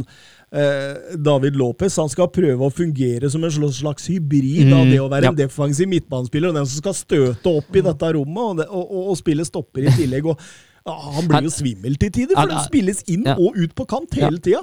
eh, 0.55 1.17
David 1.19 1.59
Lopez 1.59 1.97
han 2.01 2.09
skal 2.09 2.31
prøve 2.33 2.65
å 2.69 2.73
fungere 2.73 3.29
som 3.33 3.45
en 3.45 3.53
slags 3.75 4.07
hybrid 4.09 4.71
av 4.73 4.87
Mm, 4.87 4.93
det 4.95 5.01
å 5.03 5.09
være 5.11 5.29
ja. 5.29 5.33
en 5.35 5.41
defensiv 5.43 5.91
midtbanespiller 5.91 6.53
og 6.55 6.61
den 6.61 6.71
som 6.71 6.81
skal 6.85 6.97
støte 6.97 7.53
opp 7.61 7.77
i 7.77 7.83
dette 7.85 8.13
rommet 8.17 8.45
og, 8.47 8.57
det, 8.63 8.69
og, 8.71 8.85
og, 8.87 9.11
og 9.13 9.19
spille 9.21 9.45
stopper 9.49 9.91
i 9.91 9.97
tillegg. 9.99 10.31
og 10.31 10.39
ja, 10.87 10.95
Han 11.19 11.29
blir 11.29 11.51
jo 11.51 11.53
svimmel 11.59 11.99
til 12.01 12.15
tider, 12.15 12.33
for 12.39 12.47
Han- 12.47 12.55
den 12.55 12.65
spilles 12.71 13.03
inn 13.11 13.27
og 13.35 13.59
ut 13.59 13.75
på 13.77 13.89
kant 13.91 14.15
hele 14.23 14.39
tida. 14.41 14.63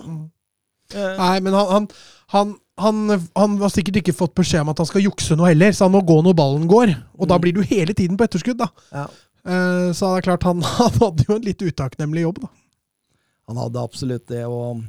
Eh, 0.94 1.14
Nei, 1.18 1.38
men 1.42 1.56
han, 1.58 1.70
han, 1.72 1.88
han, 2.34 2.56
han, 2.82 3.22
han 3.36 3.58
har 3.62 3.74
sikkert 3.74 4.02
ikke 4.02 4.18
fått 4.18 4.36
beskjed 4.38 4.66
om 4.66 4.74
at 4.74 4.82
han 4.84 4.90
skal 4.90 5.06
jukse 5.06 5.38
noe 5.38 5.54
heller, 5.54 5.74
så 5.74 5.88
han 5.88 5.96
må 5.96 6.04
gå 6.06 6.20
når 6.26 6.38
ballen 6.38 6.68
går. 6.70 6.94
Og 7.18 7.32
da 7.32 7.40
blir 7.42 7.56
du 7.56 7.64
hele 7.66 7.96
tiden 7.98 8.20
på 8.20 8.28
etterskudd, 8.28 8.60
da. 8.62 8.70
Ja. 8.94 9.08
Eh, 9.46 9.90
så 9.96 10.12
det 10.12 10.22
er 10.22 10.30
klart, 10.30 10.46
han, 10.50 10.62
hadde 11.02 11.26
jo 11.28 11.40
en 11.40 11.48
litt 11.48 11.66
utakknemlig 11.66 12.28
jobb, 12.28 12.46
da. 12.46 12.54
Han 13.50 13.62
hadde 13.62 13.82
absolutt 13.82 14.28
det, 14.32 14.46
og 14.50 14.84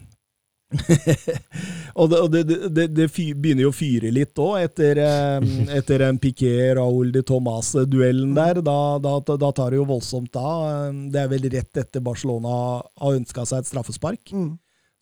Og 2.00 2.10
det, 2.10 2.42
det, 2.42 2.56
det, 2.74 2.86
det, 2.96 3.06
begynner 3.38 3.66
jo 3.66 3.70
å 3.70 3.76
fyre 3.76 4.10
litt 4.10 4.38
òg, 4.42 4.56
etter, 4.64 4.98
etter 5.78 6.04
en 6.08 6.18
Piquet-Raúl 6.20 7.12
de 7.14 7.22
Thomas-duellen 7.26 8.34
der. 8.36 8.60
Da, 8.66 8.78
da, 9.02 9.16
da 9.22 9.52
tar 9.54 9.72
det 9.72 9.80
jo 9.80 9.86
voldsomt 9.88 10.32
da. 10.34 10.90
Det 11.12 11.22
er 11.22 11.30
vel 11.30 11.48
rett 11.54 11.82
etter 11.84 12.04
Barcelona 12.04 12.56
har 12.82 13.18
ønska 13.20 13.46
seg 13.46 13.62
et 13.62 13.70
straffespark. 13.70 14.34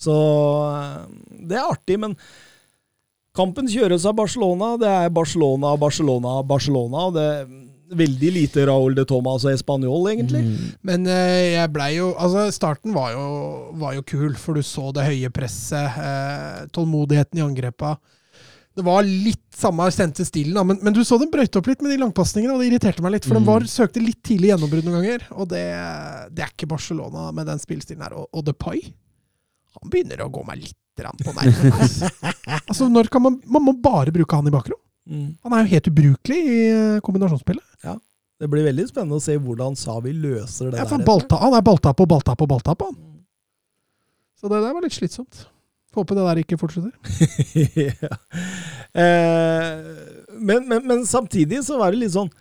Så 0.00 0.14
eh, 0.70 1.04
det 1.50 1.58
er 1.60 1.68
artig, 1.70 2.00
men 2.02 2.16
kampen 3.34 3.68
kjøres 3.70 4.06
av 4.08 4.16
Barcelona. 4.18 4.74
Det 4.80 4.90
er 4.90 5.14
Barcelona, 5.14 5.76
Barcelona, 5.80 6.40
Barcelona. 6.46 7.06
og 7.10 7.16
det 7.18 7.28
Veldig 7.94 8.30
lite 8.32 8.62
Raúl 8.66 8.94
de 8.96 9.04
Tomas 9.06 9.44
og 9.44 9.52
Español, 9.52 10.06
egentlig. 10.10 10.40
Men 10.82 11.04
eh, 11.06 11.52
jeg 11.52 11.70
blei 11.74 11.90
jo 11.98 12.14
Altså, 12.16 12.46
starten 12.56 12.94
var 12.96 13.12
jo, 13.12 13.26
var 13.78 13.92
jo 13.98 14.02
kul, 14.08 14.32
for 14.40 14.56
du 14.56 14.64
så 14.64 14.88
det 14.96 15.04
høye 15.04 15.30
presset, 15.34 15.98
eh, 16.00 16.64
tålmodigheten 16.74 17.38
i 17.38 17.44
angrepa. 17.44 17.92
Det 18.74 18.82
var 18.82 19.04
litt 19.06 19.44
samme 19.54 19.86
sendte 19.94 20.24
stilen, 20.26 20.56
da, 20.56 20.64
men, 20.66 20.80
men 20.82 20.96
du 20.96 21.04
så 21.06 21.20
dem 21.20 21.30
brøyte 21.30 21.60
opp 21.60 21.68
litt 21.70 21.84
med 21.84 21.92
de 21.94 22.00
langpasningene, 22.00 22.56
og 22.56 22.64
det 22.64 22.72
irriterte 22.72 23.04
meg 23.04 23.14
litt. 23.14 23.28
For 23.28 23.38
de 23.38 23.44
var, 23.46 23.68
søkte 23.70 24.02
litt 24.02 24.18
tidlig 24.26 24.50
gjennombrudd 24.50 24.88
noen 24.88 24.98
ganger, 24.98 25.28
og 25.36 25.52
det, 25.52 25.62
det 26.34 26.42
er 26.42 26.50
ikke 26.50 26.72
Barcelona 26.72 27.28
med 27.36 27.46
den 27.52 27.62
spillestilen 27.62 28.02
her. 28.02 28.16
Og, 28.18 28.26
og 28.34 28.48
Depay, 28.48 28.82
han 29.84 29.92
begynner 29.92 30.24
å 30.24 30.32
gå 30.32 30.42
meg 30.48 30.64
litt 30.64 30.80
på 30.94 31.34
nervene. 31.34 31.74
altså. 31.74 32.08
altså, 32.70 32.86
når 32.88 33.08
kan 33.10 33.24
man 33.24 33.40
Man 33.50 33.64
må 33.66 33.72
bare 33.82 34.14
bruke 34.14 34.38
han 34.38 34.46
i 34.46 34.52
bakrom. 34.54 34.78
Mm. 35.04 35.34
Han 35.44 35.54
er 35.56 35.64
jo 35.64 35.72
helt 35.74 35.88
ubrukelig 35.90 36.38
i 36.40 36.58
kombinasjonsspillet. 37.04 37.04
kombinasjonsspillet. 37.04 37.64
Det 38.40 38.50
blir 38.50 38.66
veldig 38.66 38.86
spennende 38.90 39.18
å 39.20 39.22
se 39.22 39.36
hvordan 39.38 39.76
Savi 39.78 40.12
løser 40.12 40.72
det 40.72 40.80
Ja, 40.80 40.86
der. 40.90 41.02
Balta, 41.06 41.38
han 41.40 41.54
er 41.54 41.62
balta 41.64 41.94
på, 41.94 42.06
balta 42.10 42.34
på, 42.36 42.48
balta 42.50 42.74
på, 42.74 42.90
han. 42.90 42.96
Så 44.40 44.50
det 44.50 44.58
der 44.60 44.74
var 44.74 44.84
litt 44.84 44.96
slitsomt. 44.96 45.46
Håper 45.94 46.18
det 46.18 46.24
der 46.26 46.40
ikke 46.42 46.58
fortsetter. 46.58 46.90
ja. 47.86 48.10
eh, 48.98 49.84
men, 50.34 50.66
men, 50.66 50.82
men 50.82 51.04
samtidig 51.06 51.62
så 51.64 51.78
var 51.78 51.94
det 51.94 52.02
litt 52.02 52.16
sånn 52.16 52.32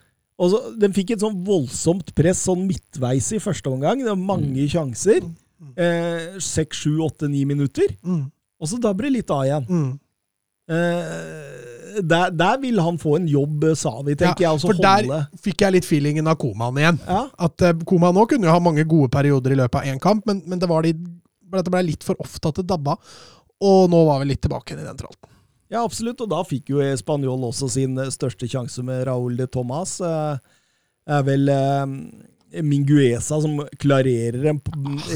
også, 0.42 0.74
Den 0.82 0.96
fikk 0.96 1.12
et 1.14 1.22
sånn 1.22 1.44
voldsomt 1.46 2.10
press 2.18 2.42
sånn 2.48 2.66
midtveis 2.66 3.30
i 3.38 3.42
første 3.44 3.70
omgang. 3.70 4.02
Det 4.02 4.10
var 4.10 4.18
mange 4.18 4.66
sjanser. 4.72 5.22
Eh, 5.78 6.40
Seks, 6.44 6.84
sju, 6.86 6.98
åtte, 7.06 7.30
ni 7.32 7.46
minutter. 7.50 7.92
Mm. 8.04 8.26
Og 8.62 8.70
så 8.72 8.80
dabber 8.82 9.08
det 9.08 9.18
litt 9.18 9.34
av 9.34 9.46
igjen. 9.48 9.68
Mm. 9.70 9.92
Eh, 10.74 12.00
der, 12.02 12.32
der 12.32 12.58
vil 12.62 12.80
han 12.82 12.98
få 12.98 13.18
en 13.20 13.28
jobb, 13.28 13.64
eh, 13.70 13.76
sa 13.78 13.92
vi, 14.02 14.16
tenker 14.20 14.46
jeg. 14.46 14.54
Og 14.56 14.64
så 14.64 14.72
for 14.72 14.82
der 14.82 15.28
fikk 15.44 15.66
jeg 15.66 15.76
litt 15.76 15.88
feelingen 15.88 16.30
av 16.30 16.40
Koman 16.42 16.80
igjen. 16.80 17.00
ja, 17.08 17.26
At 17.48 17.66
uh, 17.66 17.76
Koman 17.90 18.18
òg 18.18 18.32
kunne 18.34 18.50
jo 18.50 18.56
ha 18.56 18.64
mange 18.64 18.86
gode 18.90 19.12
perioder 19.14 19.54
i 19.54 19.60
løpet 19.60 19.82
av 19.82 19.92
én 19.92 20.02
kamp, 20.02 20.26
men, 20.30 20.42
men 20.50 20.62
det 20.62 20.70
var 20.72 20.88
de, 20.88 20.96
dette 21.54 21.74
ble 21.74 21.84
litt 21.90 22.06
for 22.08 22.20
ofte 22.24 22.50
at 22.50 22.62
det 22.62 22.68
dabba. 22.72 22.98
Og 23.64 23.86
nå 23.92 24.00
var 24.08 24.24
vi 24.24 24.32
litt 24.32 24.42
tilbake 24.44 24.76
i 24.76 24.82
den 24.82 25.00
tralten. 25.00 25.30
ja, 25.72 25.84
absolutt. 25.84 26.22
Og 26.24 26.32
da 26.32 26.42
fikk 26.48 26.74
jo 26.74 26.84
Spanjol 27.00 27.46
også 27.50 27.70
sin 27.72 28.00
største 28.12 28.50
sjanse 28.50 28.84
med 28.86 29.06
Raúl 29.08 29.38
de 29.40 29.48
Tomas. 29.48 30.00
Eh, 30.04 30.38
er 31.14 31.24
vel 31.28 31.50
eh, 31.52 31.86
Minguesa 32.62 33.40
som 33.42 33.58
klarerer 33.82 34.52
en 34.54 34.62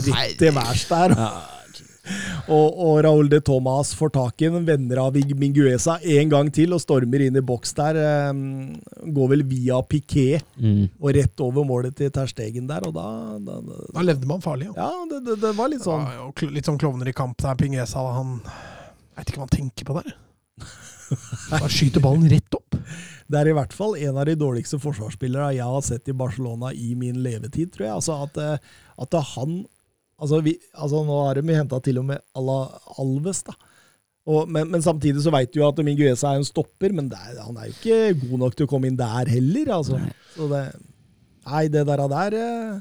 rett 0.08 0.38
til 0.40 0.56
værs 0.58 0.88
der. 0.90 1.16
Og, 2.48 2.78
og 2.80 3.02
Raúl 3.04 3.28
de 3.28 3.42
Thomas 3.44 3.90
får 4.00 4.14
tak 4.16 4.40
i 4.40 4.48
den, 4.48 4.64
venner 4.64 5.02
av 5.02 5.18
Minguesa 5.36 5.98
en 6.08 6.30
gang 6.32 6.48
til 6.56 6.72
og 6.72 6.80
stormer 6.80 7.26
inn 7.26 7.36
i 7.36 7.42
boks 7.44 7.74
der. 7.76 7.98
Eh, 8.00 9.10
går 9.12 9.28
vel 9.34 9.44
via 9.50 9.82
Piquet 9.84 10.46
Mm. 10.58 10.86
og 11.02 11.12
rett 11.14 11.44
over 11.44 11.66
målet 11.68 11.98
til 12.00 12.10
Ter 12.16 12.26
Stegen 12.32 12.66
der, 12.70 12.88
og 12.88 12.94
da, 12.96 13.04
da, 13.44 13.58
da 13.60 13.76
Da 13.94 14.06
levde 14.08 14.26
man 14.26 14.40
farlig. 14.42 14.70
jo. 14.72 14.78
Ja, 14.80 14.88
det, 15.12 15.20
det, 15.28 15.36
det 15.44 15.52
var 15.60 15.68
litt 15.70 15.84
sånn 15.84 16.08
Ja, 16.08 16.32
litt 16.56 16.66
sånn 16.66 16.80
klovner 16.80 17.12
i 17.12 17.14
kamp 17.14 17.36
der. 17.44 17.60
Pinguesa, 17.60 18.00
han 18.16 18.38
Veit 18.40 19.26
vet 19.26 19.30
ikke 19.34 19.42
hva 19.44 19.50
han 19.50 19.56
tenker 19.58 19.86
på 19.92 20.00
der. 20.00 20.16
Han 21.60 21.70
skyter 21.72 22.04
ballen 22.04 22.26
rett 22.32 22.56
opp. 22.58 22.67
Det 23.28 23.40
er 23.40 23.50
i 23.52 23.56
hvert 23.58 23.74
fall 23.76 23.98
en 24.00 24.20
av 24.20 24.28
de 24.30 24.38
dårligste 24.40 24.80
forsvarsspillere 24.80 25.54
jeg 25.58 25.68
har 25.68 25.84
sett 25.84 26.08
i 26.08 26.16
Barcelona 26.16 26.72
i 26.72 26.94
min 27.00 27.20
levetid, 27.24 27.74
tror 27.74 27.88
jeg. 27.90 27.96
Altså 27.98 28.20
at, 28.24 28.38
eh, 28.40 28.78
at 29.04 29.18
han 29.34 29.58
altså, 30.18 30.40
vi, 30.46 30.56
altså 30.74 31.04
Nå 31.08 31.18
har 31.26 31.40
de 31.40 31.58
henta 31.58 31.80
til 31.84 32.00
og 32.02 32.08
med 32.12 32.24
Ala 32.38 32.60
Alves, 33.02 33.44
da. 33.48 33.58
Og, 34.28 34.48
men, 34.52 34.68
men 34.74 34.84
samtidig 34.84 35.24
så 35.24 35.32
veit 35.32 35.54
du 35.54 35.62
jo 35.62 35.68
at 35.70 35.80
Miguesa 35.88 36.34
er 36.34 36.42
en 36.42 36.48
stopper, 36.48 36.92
men 36.96 37.08
det 37.12 37.20
er, 37.30 37.40
han 37.40 37.56
er 37.60 37.70
jo 37.70 37.76
ikke 37.78 38.26
god 38.26 38.42
nok 38.44 38.58
til 38.58 38.68
å 38.68 38.72
komme 38.72 38.90
inn 38.90 39.00
der 39.00 39.32
heller. 39.32 39.72
Altså. 39.78 40.02
Så 40.34 40.50
det, 40.52 40.64
nei, 41.48 41.66
det 41.72 41.84
der, 41.88 42.04
der 42.12 42.40
eh, 42.40 42.80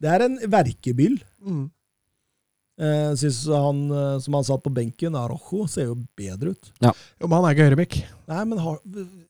Det 0.00 0.12
er 0.12 0.24
en 0.24 0.38
verkebyll. 0.52 1.18
Mm. 1.44 1.66
Jeg 2.76 3.20
syns 3.22 3.42
han 3.48 3.78
eh, 3.88 4.16
som 4.24 4.36
han 4.36 4.48
satt 4.48 4.64
på 4.64 4.72
benken, 4.76 5.16
Arojo, 5.16 5.64
ser 5.68 5.90
jo 5.90 5.98
bedre 6.16 6.52
ut. 6.56 6.72
Jo, 6.84 7.28
men 7.28 7.36
han 7.38 7.46
er 7.48 7.56
ikke 7.56 7.68
høyrebekk. 7.70 7.98
Nei, 8.32 8.42
men 8.48 8.60
har, 8.64 8.80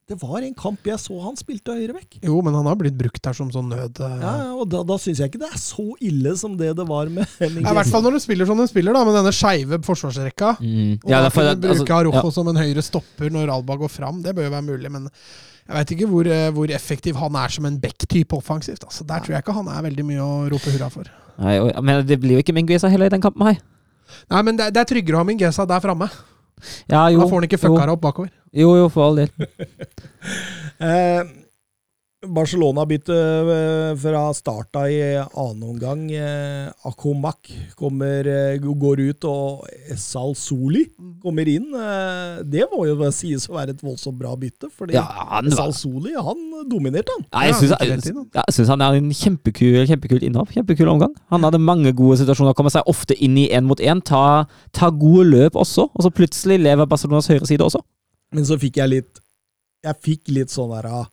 det 0.07 0.15
var 0.21 0.45
en 0.47 0.53
kamp 0.55 0.85
jeg 0.87 1.01
så 1.03 1.17
han 1.19 1.35
spilte 1.39 1.75
høyrebekk. 1.75 2.21
Jo, 2.23 2.39
men 2.47 2.55
han 2.55 2.69
har 2.71 2.77
blitt 2.79 2.95
brukt 2.95 3.19
der 3.25 3.35
som 3.35 3.49
sånn 3.51 3.73
nød... 3.73 3.99
eh, 3.99 4.13
Ja, 4.23 4.35
ja, 4.45 4.53
og 4.55 4.69
da, 4.71 4.85
da 4.87 4.99
syns 5.03 5.19
jeg 5.19 5.33
ikke 5.33 5.41
det 5.43 5.49
er 5.51 5.59
så 5.59 5.87
ille 5.99 6.35
som 6.39 6.55
det 6.61 6.69
det 6.79 6.87
var 6.87 7.11
med 7.11 7.27
Ja, 7.43 7.73
I 7.73 7.75
hvert 7.81 7.91
fall 7.91 8.05
når 8.07 8.15
du 8.15 8.23
spiller 8.23 8.47
som 8.47 8.61
du 8.63 8.69
spiller, 8.71 8.95
da, 8.95 9.03
med 9.09 9.19
denne 9.19 9.33
skeive 9.35 9.81
forsvarsrekka. 9.87 10.53
Mm. 10.63 10.93
Og 11.01 11.11
Ja, 11.11 11.19
da 11.19 11.27
derfor, 11.27 11.49
kunne 11.51 11.59
bruke 11.65 11.75
altså, 11.81 11.99
Arojo 11.99 12.23
ja. 12.23 12.35
som 12.39 12.53
en 12.53 12.63
høyre 12.63 12.87
stopper 12.87 13.35
når 13.35 13.51
Alba 13.57 13.79
går 13.83 13.91
fram, 13.97 14.23
det 14.23 14.37
bør 14.39 14.47
jo 14.47 14.55
være 14.55 14.67
mulig. 14.69 14.93
Men 14.95 15.11
jeg 15.11 15.75
veit 15.81 15.95
ikke 15.97 16.11
hvor, 16.13 16.31
eh, 16.37 16.47
hvor 16.55 16.77
effektiv 16.79 17.19
han 17.19 17.41
er 17.43 17.57
som 17.59 17.67
en 17.67 17.81
back-type 17.83 18.39
offensivt. 18.39 18.87
Altså, 18.87 19.09
der 19.11 19.27
tror 19.27 19.35
jeg 19.35 19.43
ikke 19.43 19.59
han 19.59 19.73
er 19.75 19.83
veldig 19.89 20.07
mye 20.07 20.23
å 20.23 20.37
rope 20.55 20.71
hurra 20.71 20.93
for. 20.93 21.11
Nei, 21.43 21.59
men 21.83 22.07
det 22.07 22.21
blir 22.23 22.39
jo 22.39 22.47
ikke 22.47 22.55
Mingueza 22.55 22.89
heller 22.93 23.11
i 23.11 23.17
den 23.17 23.27
kampen 23.27 23.43
her. 23.51 23.59
Nei, 24.31 24.47
men 24.47 24.55
det, 24.59 24.71
det 24.71 24.85
er 24.85 24.89
tryggere 24.95 25.19
å 25.19 25.25
ha 25.25 25.27
Mingesa 25.27 25.67
der 25.67 25.83
framme. 25.83 26.07
Ja, 26.89 27.09
jo, 27.13 27.21
Da 27.21 27.27
får 27.29 27.37
han 27.37 27.47
ikke 27.49 27.59
fucka 27.63 27.87
det 27.87 27.93
opp 27.97 28.01
bakover. 28.07 28.31
jo, 28.53 28.71
jo, 28.81 28.89
for 28.89 29.09
all 29.11 29.17
del. 29.23 29.29
Eh, 30.77 31.23
Barcelona 32.33 32.85
bytte 32.89 33.15
eh, 33.15 33.97
fra 34.01 34.23
starta 34.35 34.85
i 34.91 34.99
annen 35.17 35.63
omgang. 35.67 36.03
Eh, 36.13 36.71
Akomak 36.89 37.51
kommer, 37.79 38.27
eh, 38.27 38.59
går 38.61 39.03
ut, 39.11 39.25
og 39.29 39.67
Esal 39.93 40.35
Soli 40.39 40.85
kommer 41.23 41.49
inn. 41.51 41.69
Det 42.47 42.67
må 42.73 42.87
jo 42.89 43.11
sies 43.15 43.47
å 43.51 43.57
være 43.57 43.75
et 43.77 43.83
voldsomt 43.85 44.19
bra 44.19 44.35
bytte, 44.37 44.71
fordi 44.73 44.97
Ja, 44.99 45.05
han 45.37 45.51
var 45.51 45.73
Soli 45.77 46.15
han 46.15 46.69
dominerte, 46.71 47.13
han. 47.17 47.27
ja, 47.33 47.47
jeg 47.51 47.59
syns 47.61 47.77
han, 47.79 48.29
ja, 48.35 48.45
synes 48.51 48.69
han 48.75 48.83
er 48.87 48.99
en 49.01 49.11
kjempekul, 49.11 49.83
kjempekul 49.87 50.23
innhopp. 50.27 50.53
Kjempekul 50.55 50.89
omgang. 50.93 51.15
Han 51.31 51.43
hadde 51.47 51.61
mange 51.63 51.93
gode 51.97 52.19
situasjoner. 52.23 52.55
Kommer 52.57 52.75
seg 52.75 52.87
ofte 52.91 53.17
inn 53.19 53.37
i 53.39 53.49
én 53.51 53.67
mot 53.69 53.81
én. 53.81 54.03
Ta, 54.03 54.47
ta 54.73 54.91
gode 54.91 55.27
løp 55.31 55.55
også, 55.59 55.91
og 55.93 56.03
så 56.07 56.11
plutselig 56.15 56.61
lever 56.63 56.87
Barcelonas 56.91 57.29
høyre 57.31 57.47
side 57.47 57.65
også. 57.65 57.83
Men 58.35 58.45
så 58.45 58.59
fikk 58.59 58.77
jeg 58.83 58.91
litt 58.91 59.21
Jeg 59.87 59.95
fikk 60.03 60.29
litt 60.35 60.51
sånn 60.51 60.73
der 60.73 60.87
ah, 60.91 61.05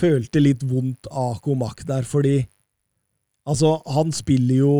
Følte 0.00 0.40
litt 0.40 0.64
vondt 0.64 1.10
av 1.10 1.38
Komak 1.44 1.84
der, 1.88 2.06
fordi 2.08 2.38
Altså, 3.48 3.78
han 3.88 4.12
spiller 4.14 4.58
jo 4.60 4.72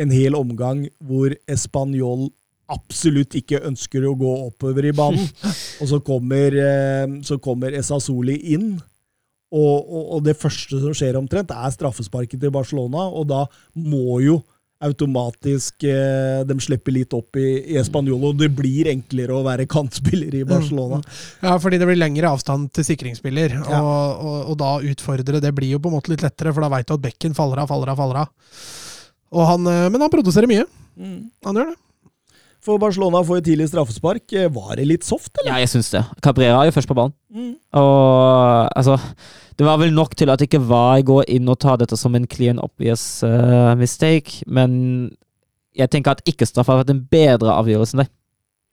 en 0.00 0.10
hel 0.12 0.34
omgang 0.36 0.84
hvor 1.06 1.32
Español 1.50 2.26
absolutt 2.72 3.36
ikke 3.36 3.62
ønsker 3.68 4.06
å 4.08 4.14
gå 4.18 4.32
oppover 4.48 4.88
i 4.88 4.94
banen. 4.96 5.26
og 5.80 5.90
så 5.90 6.00
kommer, 6.04 6.56
eh, 6.56 7.18
så 7.26 7.38
kommer 7.42 7.76
Esasoli 7.78 8.38
inn, 8.56 8.74
og, 9.52 9.76
og, 9.84 10.04
og 10.16 10.22
det 10.24 10.38
første 10.40 10.80
som 10.80 10.94
skjer 10.96 11.18
omtrent, 11.20 11.52
er 11.52 11.74
straffesparket 11.74 12.40
til 12.40 12.52
Barcelona, 12.54 13.04
og 13.12 13.28
da 13.28 13.42
må 13.76 14.22
jo 14.24 14.38
automatisk 14.82 15.84
eh, 15.86 16.42
de 16.48 16.56
slipper 16.62 16.94
litt 16.96 17.14
opp 17.16 17.38
i, 17.40 17.46
i 17.74 17.78
Español, 17.80 18.22
og 18.28 18.38
det 18.40 18.48
blir 18.56 18.90
enklere 18.92 19.36
å 19.36 19.44
være 19.46 19.68
kantspiller 19.70 20.34
i 20.40 20.44
Barcelona. 20.48 20.98
Ja, 21.44 21.54
fordi 21.62 21.78
det 21.80 21.88
blir 21.88 22.00
lengre 22.00 22.30
avstand 22.34 22.72
til 22.76 22.86
sikringsspiller, 22.90 23.56
Ja. 23.62 23.80
og, 23.80 24.24
og, 24.26 24.38
og 24.52 24.58
da 24.62 24.72
utfordre 24.92 25.40
det 25.42 25.54
blir 25.56 25.74
jo 25.76 25.82
på 25.82 25.90
en 25.92 25.96
måte 25.98 26.12
litt 26.14 26.24
lettere, 26.26 26.52
for 26.54 26.64
da 26.66 26.72
veit 26.74 26.88
du 26.90 26.96
at 26.96 27.04
bekken 27.06 27.34
faller 27.38 27.62
av, 27.62 27.70
faller 27.70 27.92
av, 27.94 28.02
faller 28.02 28.22
av. 28.24 28.34
Og 29.32 29.46
han, 29.48 29.66
eh, 29.70 29.88
men 29.94 30.02
han 30.04 30.12
produserer 30.12 30.50
mye. 30.50 30.66
Han 31.46 31.56
gjør 31.56 31.72
det. 31.72 31.78
For 32.62 32.78
Barcelona 32.78 33.24
får 33.26 33.40
jo 33.40 33.44
tidlig 33.48 33.66
straffespark. 33.72 34.22
Eh, 34.38 34.50
Var 34.54 34.76
det 34.78 34.84
litt 34.86 35.06
soft, 35.06 35.32
eller? 35.40 35.50
Ja, 35.50 35.62
jeg 35.64 35.70
syns 35.72 35.90
det. 35.90 36.02
Cabrera 36.22 36.60
er 36.60 36.70
jo 36.70 36.74
først 36.76 36.90
på 36.90 36.94
ballen. 36.94 37.14
Mm. 37.34 37.56
Og 37.80 38.68
altså 38.78 38.98
Det 39.58 39.66
var 39.66 39.80
vel 39.82 39.92
nok 39.94 40.14
til 40.16 40.30
at 40.30 40.38
det 40.38 40.46
ikke 40.48 40.62
var 40.68 41.00
å 41.00 41.06
gå 41.06 41.18
inn 41.28 41.50
og 41.50 41.58
ta 41.60 41.74
dette 41.76 41.98
som 41.98 42.14
en 42.14 42.26
clean 42.26 42.58
obvious 42.62 43.22
uh, 43.26 43.74
mistake, 43.78 44.40
men 44.46 45.10
jeg 45.76 45.90
tenker 45.92 46.14
at 46.16 46.22
ikke-straff 46.28 46.70
har 46.70 46.80
vært 46.80 46.92
en 46.94 47.02
bedre 47.12 47.52
avgjørelse 47.58 47.96
enn 47.96 48.02
det. 48.04 48.08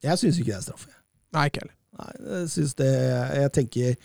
Jeg 0.07 0.21
syns 0.21 0.39
ikke 0.39 0.53
det 0.53 0.57
er 0.57 0.63
straffe. 0.63 0.93
Nei, 1.35 1.49
ikke 1.49 1.61
heller. 1.63 1.75
Nei, 1.99 2.13
jeg 2.39 2.47
synes 2.53 2.77
det 2.79 2.89
Jeg 2.89 3.51
tenker 3.57 3.81
jeg 3.89 3.97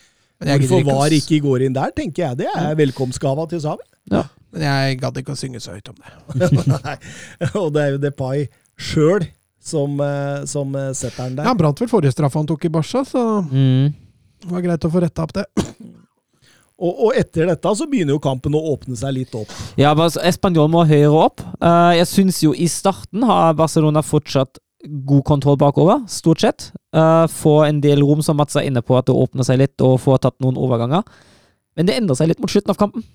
Hvorfor 0.64 0.82
ikke 0.82 0.96
VAR 0.98 1.14
ikke 1.14 1.38
går 1.44 1.62
inn 1.68 1.76
der, 1.76 1.92
tenker 1.96 2.24
jeg. 2.24 2.40
Det 2.42 2.48
er 2.50 2.74
velkomstgava 2.76 3.46
til 3.48 3.62
Savi. 3.62 3.86
Men 4.10 4.64
jeg 4.66 4.98
gadd 5.00 5.20
ikke 5.22 5.34
å 5.34 5.38
synge 5.38 5.62
så 5.62 5.76
høyt 5.76 5.88
om 5.92 5.96
det. 6.02 6.50
Nei. 6.74 6.96
Og 7.54 7.70
det 7.74 7.84
er 7.84 7.94
jo 7.94 8.02
Depay 8.02 8.44
sjøl 8.76 9.24
som, 9.64 9.96
eh, 10.04 10.44
som 10.50 10.74
eh, 10.76 10.90
setter 10.96 11.24
den 11.30 11.36
Ja, 11.38 11.42
der. 11.42 11.50
Han 11.50 11.60
brant 11.60 11.80
vel 11.80 11.90
forrige 11.90 12.12
straff 12.14 12.36
han 12.36 12.48
tok 12.50 12.64
i 12.68 12.72
Barca, 12.72 13.04
så 13.08 13.24
Mm. 13.48 13.94
det 14.44 14.50
var 14.52 14.64
greit 14.66 14.84
å 14.84 14.90
få 14.92 15.00
retta 15.04 15.24
opp 15.24 15.32
det. 15.40 15.46
Og, 16.84 16.90
og 17.06 17.14
etter 17.16 17.46
dette 17.46 17.70
så 17.78 17.86
begynner 17.86 18.16
jo 18.16 18.20
kampen 18.20 18.52
å 18.58 18.60
åpne 18.72 18.96
seg 18.98 19.12
litt 19.14 19.34
opp. 19.38 19.50
Ja, 19.78 19.92
Español 20.26 20.66
må 20.72 20.82
høyere 20.84 21.14
opp. 21.14 21.40
Eh, 21.62 21.92
jeg 22.00 22.08
syns 22.10 22.40
jo 22.42 22.50
i 22.52 22.66
starten 22.66 23.22
har 23.22 23.54
Barcelona 23.54 24.02
fortsatt 24.02 24.58
god 25.06 25.22
kontroll 25.24 25.56
bakover, 25.56 26.02
stort 26.12 26.42
sett. 26.42 26.66
Uh, 26.94 27.24
få 27.30 27.54
en 27.64 27.78
del 27.80 28.02
rom, 28.04 28.20
som 28.26 28.36
Mats 28.36 28.58
er 28.60 28.66
inne 28.68 28.82
på, 28.84 28.98
at 28.98 29.06
det 29.08 29.14
åpner 29.16 29.46
seg 29.46 29.62
litt, 29.62 29.80
og 29.80 29.96
få 30.02 30.18
tatt 30.20 30.36
noen 30.44 30.58
overganger. 30.60 31.06
Men 31.78 31.88
det 31.88 31.96
endrer 31.96 32.18
seg 32.18 32.28
litt 32.28 32.42
mot 32.42 32.52
slutten 32.52 32.74
av 32.74 32.76
kampen. 32.82 33.06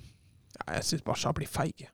Ja, 0.56 0.80
jeg 0.80 0.88
syns 0.88 1.06
Barca 1.06 1.32
blir 1.38 1.52
feige. 1.52 1.92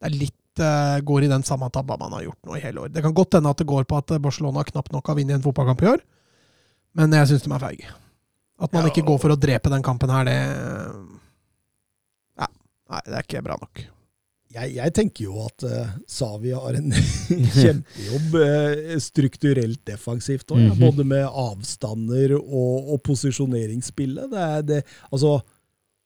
Det 0.00 0.10
er 0.10 0.18
litt 0.18 0.36
eh, 0.64 1.00
går 1.06 1.26
i 1.26 1.30
den 1.32 1.44
samme 1.46 1.70
tabba 1.72 1.96
man 2.00 2.16
har 2.16 2.26
gjort 2.28 2.48
nå 2.48 2.56
i 2.56 2.62
hele 2.64 2.84
år. 2.84 2.92
Det 2.94 3.04
kan 3.04 3.16
godt 3.16 3.38
hende 3.38 3.52
at 3.52 3.60
det 3.60 3.68
går 3.70 3.88
på 3.88 4.00
at 4.00 4.16
Barcelona 4.22 4.64
knapt 4.66 4.92
nok 4.94 5.12
har 5.12 5.18
vunnet 5.18 5.38
en 5.38 5.44
fotballkamp 5.44 5.84
i 5.84 5.90
år, 5.94 6.04
men 6.98 7.16
jeg 7.20 7.30
syns 7.32 7.46
de 7.46 7.54
er 7.54 7.64
feige. 7.64 7.94
At 8.60 8.74
man 8.74 8.84
Ja, 8.84 8.90
ikke 8.92 9.06
går 9.08 9.22
for 9.22 9.32
å 9.32 9.38
drepe 9.40 9.72
den 9.72 9.84
kampen 9.84 10.12
her, 10.12 10.26
det 10.28 10.36
ja, 12.36 12.50
Nei, 12.92 13.00
det 13.06 13.16
er 13.16 13.24
ikke 13.24 13.42
bra 13.46 13.56
nok. 13.60 13.82
Jeg, 14.50 14.72
jeg 14.74 14.92
tenker 14.96 15.28
jo 15.28 15.44
at 15.46 15.62
uh, 15.62 15.90
Savi 16.10 16.50
har 16.50 16.74
en 16.74 16.90
kjempejobb 17.60 18.34
uh, 18.34 18.96
strukturelt 18.98 19.78
defensivt 19.86 20.50
òg. 20.50 20.64
ja. 20.64 20.74
Både 20.74 21.06
med 21.06 21.22
avstander 21.22 22.34
og, 22.40 22.90
og 22.90 22.98
posisjoneringsspillet. 23.06 24.26
Det 24.32 24.42
er 24.42 24.66
det, 24.66 24.80
altså, 25.12 25.36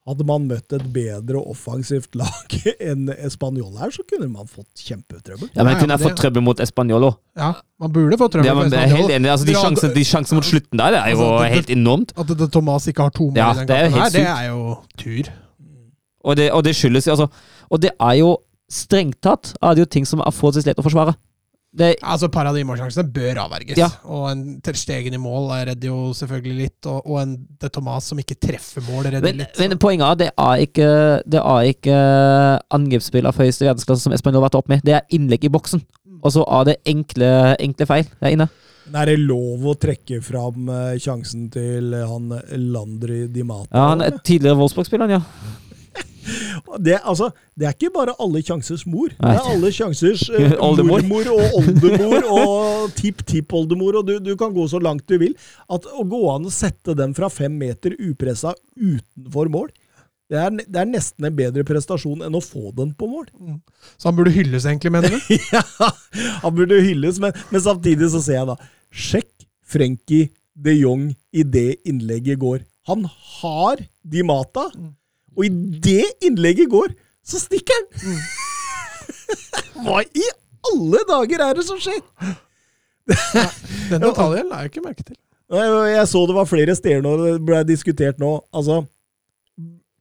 hadde 0.05 0.25
man 0.29 0.45
møtt 0.51 0.73
et 0.77 0.83
bedre 0.93 1.41
offensivt 1.41 2.17
lag 2.19 2.55
enn 2.91 3.07
Español 3.15 3.79
her, 3.81 3.93
så 3.95 4.05
kunne 4.09 4.29
man 4.29 4.49
fått 4.51 4.83
kjempetrøbbel. 4.85 5.49
Ja, 5.57 5.65
men 5.65 5.79
kunne 5.81 5.97
jeg 5.97 6.05
fått 6.05 6.19
trøbbel 6.21 6.45
mot 6.45 6.61
Español 6.61 7.07
òg. 7.09 7.15
Ja, 7.41 7.55
man 7.81 7.93
burde 7.95 8.19
fått 8.21 8.35
trøbbel 8.37 8.51
Ja, 8.51 8.57
men 8.59 8.75
jeg 8.75 8.83
er 8.91 8.97
helt 8.99 9.15
enig. 9.17 9.31
Altså, 9.33 9.49
de, 9.49 9.57
sjansene, 9.57 9.95
de 9.97 10.05
sjansene 10.05 10.41
mot 10.41 10.49
slutten 10.51 10.83
der, 10.83 10.93
det 10.97 11.01
er 11.01 11.15
jo 11.15 11.23
Altså, 11.25 11.31
det- 11.45 11.55
helt 11.57 11.71
enormt. 11.79 12.13
At 12.19 12.29
det, 12.29 12.39
det, 12.43 12.51
Thomas 12.53 12.89
ikke 12.93 13.07
har 13.09 13.15
to 13.17 13.31
mål 13.31 13.41
Ja, 13.41 13.51
i 13.53 13.63
den 13.63 13.71
det 13.73 13.81
kampen 13.81 14.01
her, 14.03 14.11
det 14.19 14.27
er 14.29 14.45
jo 14.51 14.77
tur. 15.01 15.33
Og 16.25 16.37
det, 16.37 16.51
og 16.53 16.65
det 16.65 16.73
skyldes 16.77 17.09
altså, 17.09 17.27
Og 17.71 17.81
det 17.83 17.91
er 18.01 18.15
jo 18.21 18.37
strengt 18.73 19.21
tatt 19.25 19.55
er 19.63 19.75
det 19.77 19.85
jo 19.85 19.91
ting 19.97 20.07
som 20.09 20.21
er 20.25 20.33
forholdsvis 20.33 20.67
lett 20.69 20.79
å 20.81 20.85
forsvare. 20.85 21.13
Det, 21.75 21.89
Altså, 22.07 22.29
Paradigmasjansene 22.31 22.35
par 22.35 22.47
av 22.47 22.55
de 22.55 22.65
målsjansene 22.69 23.13
bør 23.17 23.41
avverges. 23.45 23.79
Ja. 23.81 23.89
Og 24.07 24.29
en 24.31 24.43
Ter 24.63 24.77
Stegen 24.79 25.17
i 25.17 25.21
mål 25.21 25.49
redder 25.71 25.91
jo 25.91 26.13
selvfølgelig 26.15 26.57
litt, 26.61 26.87
og, 26.87 27.03
og 27.03 27.21
en 27.23 27.35
De 27.61 27.71
Thomas 27.73 28.11
som 28.13 28.21
ikke 28.23 28.39
treffer 28.39 28.85
mål, 28.87 29.09
redder 29.09 29.27
men, 29.27 29.43
litt. 29.43 29.59
men 29.59 29.79
poenget 29.83 30.07
er 30.07 30.21
det 30.23 30.31
er 30.31 30.63
ikke 30.63 30.89
Det 31.35 31.41
er 31.43 31.71
ikke 31.73 31.97
angrepsspill 32.79 33.27
av 33.27 33.41
høyeste 33.43 33.67
verdensklasse 33.67 34.07
som 34.07 34.15
Espen 34.15 34.37
har 34.39 34.45
vært 34.47 34.59
opp 34.61 34.71
med. 34.71 34.85
Det 34.87 34.95
er 35.01 35.09
innlegg 35.17 35.49
i 35.49 35.53
boksen. 35.53 35.83
Og 36.25 36.33
så 36.33 36.45
er 36.61 36.71
det 36.71 36.77
enkle, 36.89 37.31
enkle 37.61 37.89
feil 37.91 38.07
der 38.23 38.37
inne. 38.37 38.49
Men 38.85 39.01
Er 39.01 39.11
det 39.13 39.21
lov 39.25 39.65
å 39.65 39.75
trekke 39.81 40.21
fram 40.25 40.69
eh, 40.69 40.97
sjansen 41.01 41.49
til 41.53 41.95
han 41.97 42.33
Landry 42.71 43.25
Di 43.33 43.45
Mata? 43.47 43.71
Ja, 43.73 43.91
han 43.95 44.05
er 44.05 44.19
tidligere 44.21 44.59
Wolfsburg-spiller, 44.61 45.17
ja. 45.17 45.23
Det, 46.81 46.97
altså, 47.05 47.29
det 47.59 47.67
er 47.69 47.75
ikke 47.77 47.93
bare 47.95 48.15
alle 48.23 48.41
sjansers 48.43 48.85
mor. 48.89 49.13
Det 49.13 49.35
er 49.35 49.49
alle 49.53 49.71
sjansers 49.75 50.25
eh, 50.33 50.55
Oldemor. 50.67 51.05
mormor 51.05 51.31
og 51.35 51.59
oldemor 51.61 52.27
og 52.33 52.95
tipp-tipp-oldemor. 52.99 54.01
Og 54.01 54.09
du, 54.09 54.15
du 54.25 54.33
kan 54.41 54.55
gå 54.55 54.65
så 54.71 54.81
langt 54.83 55.07
du 55.11 55.19
vil. 55.21 55.35
At 55.71 55.87
Å 55.87 56.07
gå 56.09 56.23
an 56.33 56.49
å 56.49 56.53
sette 56.53 56.97
den 56.99 57.15
fra 57.17 57.31
fem 57.33 57.55
meter 57.61 57.95
upressa 58.01 58.55
utenfor 58.75 59.53
mål, 59.53 59.71
det 60.33 60.39
er, 60.41 60.55
det 60.57 60.81
er 60.81 60.89
nesten 60.89 61.27
en 61.29 61.37
bedre 61.37 61.63
prestasjon 61.69 62.25
enn 62.25 62.37
å 62.37 62.41
få 62.43 62.73
den 62.75 62.95
på 62.97 63.07
mål. 63.11 63.27
Så 64.01 64.09
han 64.09 64.17
burde 64.17 64.33
hylles, 64.33 64.65
egentlig, 64.65 64.95
mener 64.95 65.13
du? 65.13 65.35
ja, 65.53 65.61
han 66.41 66.57
burde 66.57 66.81
hylles, 66.81 67.21
men, 67.23 67.37
men 67.53 67.63
samtidig 67.63 68.09
så 68.15 68.23
ser 68.25 68.41
jeg 68.41 68.49
da 68.49 68.57
Sjekk 68.89 69.47
Frenkie 69.69 70.31
de 70.55 70.75
Jong 70.79 71.11
i 71.35 71.45
det 71.45 71.83
innlegget 71.85 72.39
i 72.39 72.41
går. 72.41 72.65
Han 72.89 73.05
har 73.09 73.85
de 74.03 74.25
Mata, 74.27 74.69
og 75.35 75.45
i 75.47 75.51
det 75.85 76.07
innlegget 76.25 76.71
går, 76.73 76.95
så 77.27 77.41
stikker 77.43 77.77
han! 77.77 78.17
Hva 79.85 80.03
i 80.07 80.25
alle 80.71 81.03
dager 81.09 81.45
er 81.45 81.59
det 81.59 81.67
som 81.67 81.81
skjer? 81.83 82.01
Den 83.91 84.01
detaljen 84.01 84.49
la 84.49 84.63
jeg 84.63 84.73
ikke 84.73 84.85
merke 84.85 85.05
til. 85.05 85.17
Jeg, 85.55 86.07
så 86.09 86.25
det 86.27 86.37
var 86.37 86.49
flere 86.49 86.75
steder 86.77 87.03
nå, 87.05 87.15
det 87.21 87.35
ble 87.45 87.61
diskutert 87.69 88.21
nå. 88.23 88.39
Altså, 88.55 88.81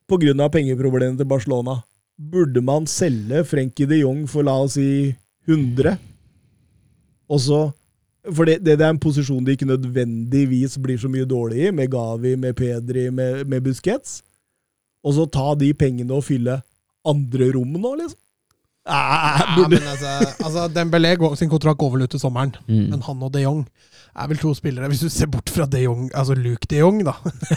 på 0.09 0.19
grunn 0.21 0.41
av 0.43 0.53
pengeproblemene 0.53 1.19
til 1.19 1.29
Barcelona, 1.29 1.81
burde 2.15 2.61
man 2.63 2.87
selge 2.89 3.43
Frenkie 3.49 3.89
de 3.89 4.03
Jong 4.03 4.23
for 4.29 4.45
la 4.45 4.55
oss 4.63 4.77
si 4.77 5.13
100? 5.49 5.97
Og 7.31 7.41
så 7.41 7.61
For 8.23 8.47
det, 8.47 8.61
det, 8.63 8.77
det 8.79 8.85
er 8.85 8.93
en 8.93 9.01
posisjon 9.03 9.43
de 9.43 9.51
ikke 9.51 9.67
nødvendigvis 9.67 10.77
blir 10.79 10.95
så 10.95 11.09
mye 11.11 11.25
dårlig 11.27 11.65
i, 11.65 11.71
med 11.75 11.89
Gavi, 11.91 12.37
med 12.39 12.55
Pedri, 12.55 13.09
med, 13.11 13.41
med 13.51 13.65
Busquets. 13.65 14.21
Og 15.03 15.13
så 15.17 15.25
ta 15.31 15.49
de 15.59 15.73
pengene 15.75 16.11
og 16.15 16.23
fylle 16.23 16.61
andre 17.05 17.49
rom 17.55 17.73
nå, 17.75 17.95
liksom? 17.99 18.19
Ah, 18.85 19.55
Ja, 19.57 19.67
men 19.71 19.79
altså, 19.87 20.09
altså 20.43 20.65
Dembélé 20.75 21.13
går, 21.15 21.37
sin 21.39 21.47
kontrakt 21.51 21.79
går 21.79 21.91
vel 21.93 22.01
ut 22.03 22.11
til 22.11 22.19
sommeren, 22.19 22.51
Mm. 22.67 22.89
men 22.91 23.01
han 23.01 23.21
og 23.23 23.31
de 23.31 23.41
Jong 23.45 23.61
er 24.15 24.27
vel 24.27 24.37
to 24.37 24.51
spillere 24.53 24.89
Hvis 24.91 24.99
du 25.05 25.09
ser 25.09 25.27
bort 25.31 25.49
fra 25.49 25.65
de 25.65 25.79
Jong, 25.85 26.09
altså 26.13 26.35
Luke 26.35 26.67
de 26.69 26.81
Jong, 26.81 26.99
da. 27.07 27.13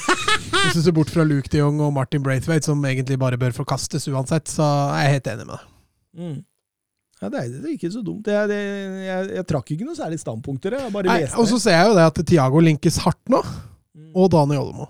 Hvis 0.62 0.74
du 0.78 0.82
ser 0.82 0.92
bort 0.94 1.10
fra 1.10 1.24
Luke 1.26 1.48
de 1.50 1.58
Jong 1.58 1.80
og 1.82 1.92
Martin 1.92 2.22
Braithwaite, 2.22 2.64
som 2.70 2.84
egentlig 2.86 3.18
bare 3.18 3.38
bør 3.38 3.50
forkastes 3.58 4.06
uansett, 4.08 4.46
så 4.48 4.62
er 4.94 5.02
jeg 5.08 5.16
helt 5.16 5.26
enig 5.34 5.46
med 5.46 5.56
deg. 5.56 5.66
Mm. 6.22 6.36
Ja, 7.22 7.28
det 7.32 7.38
er, 7.40 7.48
det 7.48 7.64
er 7.70 7.74
ikke 7.74 7.90
så 7.92 8.02
dumt. 8.04 8.26
Jeg, 8.30 8.48
det, 8.50 8.60
jeg, 9.06 9.28
jeg 9.40 9.46
trakk 9.50 9.70
ikke 9.74 9.86
noe 9.88 9.96
særlig 9.98 10.18
standpunkter. 10.20 10.74
Jeg 10.78 10.92
bare 10.92 11.08
Nei. 11.10 11.22
Og 11.40 11.46
så 11.48 11.58
ser 11.62 11.78
jeg 11.78 11.88
jo 11.90 11.94
det 11.96 12.04
at 12.10 12.18
Tiago 12.28 12.60
linkes 12.62 12.98
hardt 13.06 13.22
nå, 13.32 13.42
Mm. 13.96 14.10
og 14.14 14.26
Daniel 14.30 14.60
Olmo. 14.68 14.86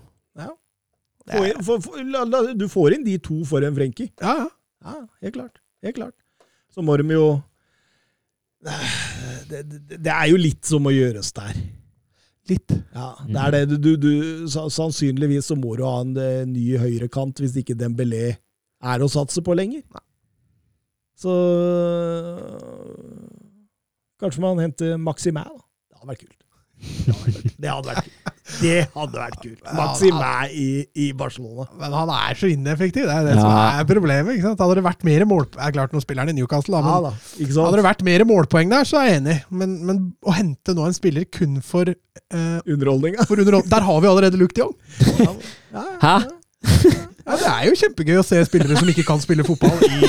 Få 1.26 1.42
inn, 1.48 1.62
for, 1.66 1.82
for, 1.82 2.02
la, 2.06 2.22
la, 2.28 2.42
du 2.54 2.68
får 2.70 2.96
inn 2.96 3.06
de 3.06 3.16
to 3.22 3.40
for 3.48 3.64
en 3.66 3.74
Frenkie. 3.74 4.12
Ja, 4.22 4.36
ja. 4.44 4.48
Ja, 4.86 5.00
helt 5.24 5.34
klart. 5.34 5.58
Helt 5.82 5.96
klart. 5.96 6.14
Så 6.70 6.84
må 6.84 6.94
de 7.00 7.08
jo 7.10 7.26
det, 8.66 9.62
det, 9.64 9.98
det 10.02 10.12
er 10.12 10.28
jo 10.30 10.38
litt 10.38 10.66
som 10.66 10.86
å 10.86 10.92
gjøres 10.94 11.32
der. 11.36 11.58
Litt. 12.50 12.72
Ja, 12.94 13.08
det 13.26 13.42
er 13.42 13.54
det. 13.54 13.78
Du, 13.82 13.92
du, 13.98 14.10
sannsynligvis 14.46 15.50
så 15.50 15.56
må 15.58 15.74
du 15.78 15.82
ha 15.86 15.98
en 16.04 16.14
ny 16.52 16.66
høyrekant 16.78 17.42
hvis 17.42 17.56
ikke 17.62 17.78
Dembélé 17.78 18.36
er 18.36 19.02
å 19.02 19.10
satse 19.10 19.42
på 19.42 19.56
lenger. 19.58 19.82
Så 21.16 21.32
Kanskje 24.20 24.40
man 24.40 24.60
henter 24.62 24.96
Maximæ, 25.00 25.42
da. 25.44 25.64
Det 25.90 25.98
hadde 25.98 26.10
vært 26.12 26.22
kult. 26.24 26.42
Det 27.62 27.70
hadde 27.72 27.90
vært 27.90 28.06
kult. 28.06 28.25
Det 28.60 28.76
hadde 28.94 29.18
vært 29.18 29.38
kult. 29.42 29.62
Maximæ 29.74 30.32
i, 30.54 30.66
i 31.02 31.06
Barcelona. 31.18 31.66
Men 31.80 31.94
han 31.98 32.12
er 32.14 32.38
så 32.38 32.50
ineffektiv, 32.52 33.08
det 33.08 33.14
er 33.16 33.26
det 33.26 33.34
som 33.40 33.50
er 33.50 33.86
problemet. 33.88 34.36
ikke 34.36 34.46
sant? 34.46 34.62
Hadde 34.62 34.76
det 34.78 34.84
vært 34.86 35.02
mer 35.08 35.24
målpoeng... 35.26 35.58
Jeg 35.60 35.72
Er 35.72 35.74
klart, 35.74 35.96
nå 35.96 36.02
spiller 36.04 36.22
han 36.26 36.30
i 36.30 36.36
Newcastle, 36.38 36.76
da, 36.76 36.82
men 36.84 36.92
Ja 36.94 37.00
da, 37.08 37.12
ikke 37.40 37.50
sant? 37.56 37.66
hadde 37.66 37.80
det 37.80 37.86
vært 37.88 38.04
mer 38.06 38.24
målpoeng 38.30 38.70
der, 38.72 38.86
så 38.88 39.00
er 39.02 39.08
jeg 39.10 39.20
enig. 39.22 39.36
Men, 39.50 39.74
men 39.88 40.00
å 40.22 40.34
hente 40.36 40.74
nå 40.78 40.86
en 40.86 40.96
spiller 40.96 41.26
kun 41.32 41.58
for, 41.66 41.90
eh, 41.90 42.58
Underholdninga. 42.70 43.26
underhold... 43.26 43.70
Der 43.72 43.86
har 43.90 44.00
vi 44.04 44.10
allerede 44.12 44.40
Luke 44.40 44.54
Diong! 44.56 44.74
Ja, 45.18 45.32
ja. 45.74 45.86
Hæ? 46.06 46.16
Ja, 47.26 47.34
det 47.34 47.48
er 47.50 47.64
jo 47.66 47.74
kjempegøy 47.80 48.20
å 48.20 48.24
se 48.26 48.38
spillere 48.46 48.78
som 48.78 48.88
ikke 48.90 49.04
kan 49.06 49.18
spille 49.22 49.42
fotball 49.46 49.82
i 49.90 50.06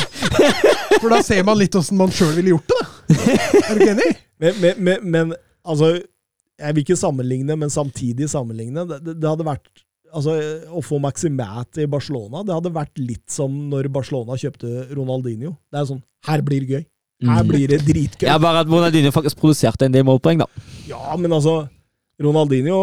For 1.02 1.10
da 1.10 1.24
ser 1.26 1.42
man 1.48 1.58
litt 1.58 1.74
åssen 1.78 1.98
man 1.98 2.14
sjøl 2.14 2.36
ville 2.38 2.54
gjort 2.54 2.70
det, 2.70 2.78
da. 2.78 3.18
Er 3.64 3.74
du 3.74 3.82
ikke 3.82 3.96
enig? 3.96 4.12
Men, 4.38 4.60
men, 4.62 4.78
men, 4.86 5.08
men 5.16 5.34
altså 5.66 5.96
Jeg 6.58 6.74
vil 6.76 6.84
ikke 6.86 6.98
sammenligne, 6.98 7.56
men 7.60 7.70
samtidig 7.70 8.30
sammenligne. 8.32 8.84
Det, 8.90 8.98
det, 9.06 9.18
det 9.22 9.30
hadde 9.30 9.46
vært 9.48 9.68
Altså, 10.16 10.32
Å 10.72 10.80
få 10.82 10.98
Maximat 11.04 11.78
i 11.84 11.86
Barcelona, 11.92 12.40
det 12.48 12.54
hadde 12.56 12.70
vært 12.72 12.96
litt 12.98 13.26
som 13.30 13.52
når 13.70 13.90
Barcelona 13.92 14.38
kjøpte 14.40 14.86
Ronaldinho. 14.96 15.52
Det 15.68 15.82
er 15.82 15.90
sånn 15.90 16.00
Her 16.26 16.42
blir 16.48 16.64
det 16.64 16.70
gøy. 16.78 16.86
Her 17.28 17.42
Mm. 17.44 17.48
blir 17.50 17.68
det 17.68 17.80
dritgøy. 17.84 18.28
Ja, 18.30 18.38
bare 18.40 18.62
at 18.64 18.70
Ronaldinho 18.72 19.12
faktisk 19.12 19.40
produserte 19.42 19.84
en 19.86 19.92
del 19.92 20.06
målpoeng, 20.08 20.38
da. 20.40 20.46
Ja, 20.88 21.16
men 21.20 21.34
altså 21.36 21.68
Ronaldinho 22.24 22.78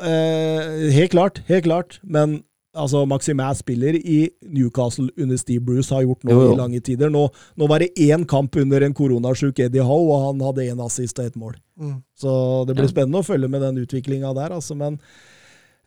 eh, 0.00 0.88
Helt 0.96 1.10
klart, 1.12 1.42
helt 1.48 1.64
klart. 1.68 1.98
Men 2.02 2.40
altså, 2.74 3.04
Maximæ 3.06 3.50
spiller 3.58 3.94
i 3.94 4.30
Newcastle 4.48 5.08
under 5.20 5.36
Steve 5.36 5.60
Bruce, 5.64 5.90
har 5.94 6.02
gjort 6.06 6.24
nå 6.24 6.30
Jo, 6.32 6.40
jo. 6.46 6.52
i 6.54 6.56
lange 6.56 6.80
tider. 6.80 7.10
Nå, 7.10 7.26
nå 7.56 7.68
var 7.68 7.78
det 7.84 7.90
én 7.96 8.24
kamp 8.26 8.56
under 8.56 8.82
en 8.86 8.94
koronasjuk 8.94 9.58
Eddie 9.60 9.82
Howe, 9.84 10.12
og 10.16 10.24
han 10.30 10.40
hadde 10.46 10.68
én 10.72 10.84
assist 10.84 11.18
og 11.18 11.26
ett 11.26 11.36
mål. 11.36 11.56
Mm. 11.80 12.02
Så 12.18 12.66
det 12.66 12.76
blir 12.76 12.88
Ja. 12.88 12.94
spennende 12.94 13.20
å 13.20 13.26
følge 13.26 13.48
med 13.48 13.60
den 13.62 13.78
utviklinga 13.84 14.34
der, 14.34 14.50
altså. 14.56 14.74
Men 14.76 14.98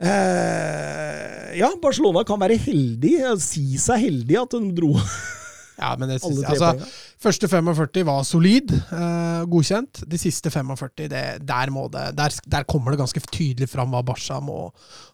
eh, 0.02 1.58
ja, 1.60 1.70
Barcelona 1.82 2.24
kan 2.28 2.40
være 2.42 2.58
heldig. 2.60 3.14
eh, 3.22 3.36
Si 3.40 3.78
seg 3.82 4.02
heldig 4.10 4.42
at 4.42 4.50
de 4.56 4.72
dro 4.78 4.94
Ja, 5.76 5.92
men 6.00 6.10
det, 6.10 6.22
synes 6.24 6.40
jeg, 6.40 6.56
altså. 6.56 6.90
Første 7.22 7.50
45 7.52 8.04
var 8.08 8.24
solid, 8.28 8.72
eh, 8.74 9.42
godkjent. 9.52 10.04
De 10.08 10.20
siste 10.20 10.52
45, 10.52 11.08
det, 11.12 11.24
der, 11.48 11.72
må 11.74 11.88
det, 11.92 12.06
der, 12.18 12.36
der 12.52 12.68
kommer 12.70 12.94
det 12.94 13.02
ganske 13.02 13.24
tydelig 13.28 13.68
fram 13.72 13.92
hva 13.92 14.04
Barca 14.06 14.40
må, 14.44 14.70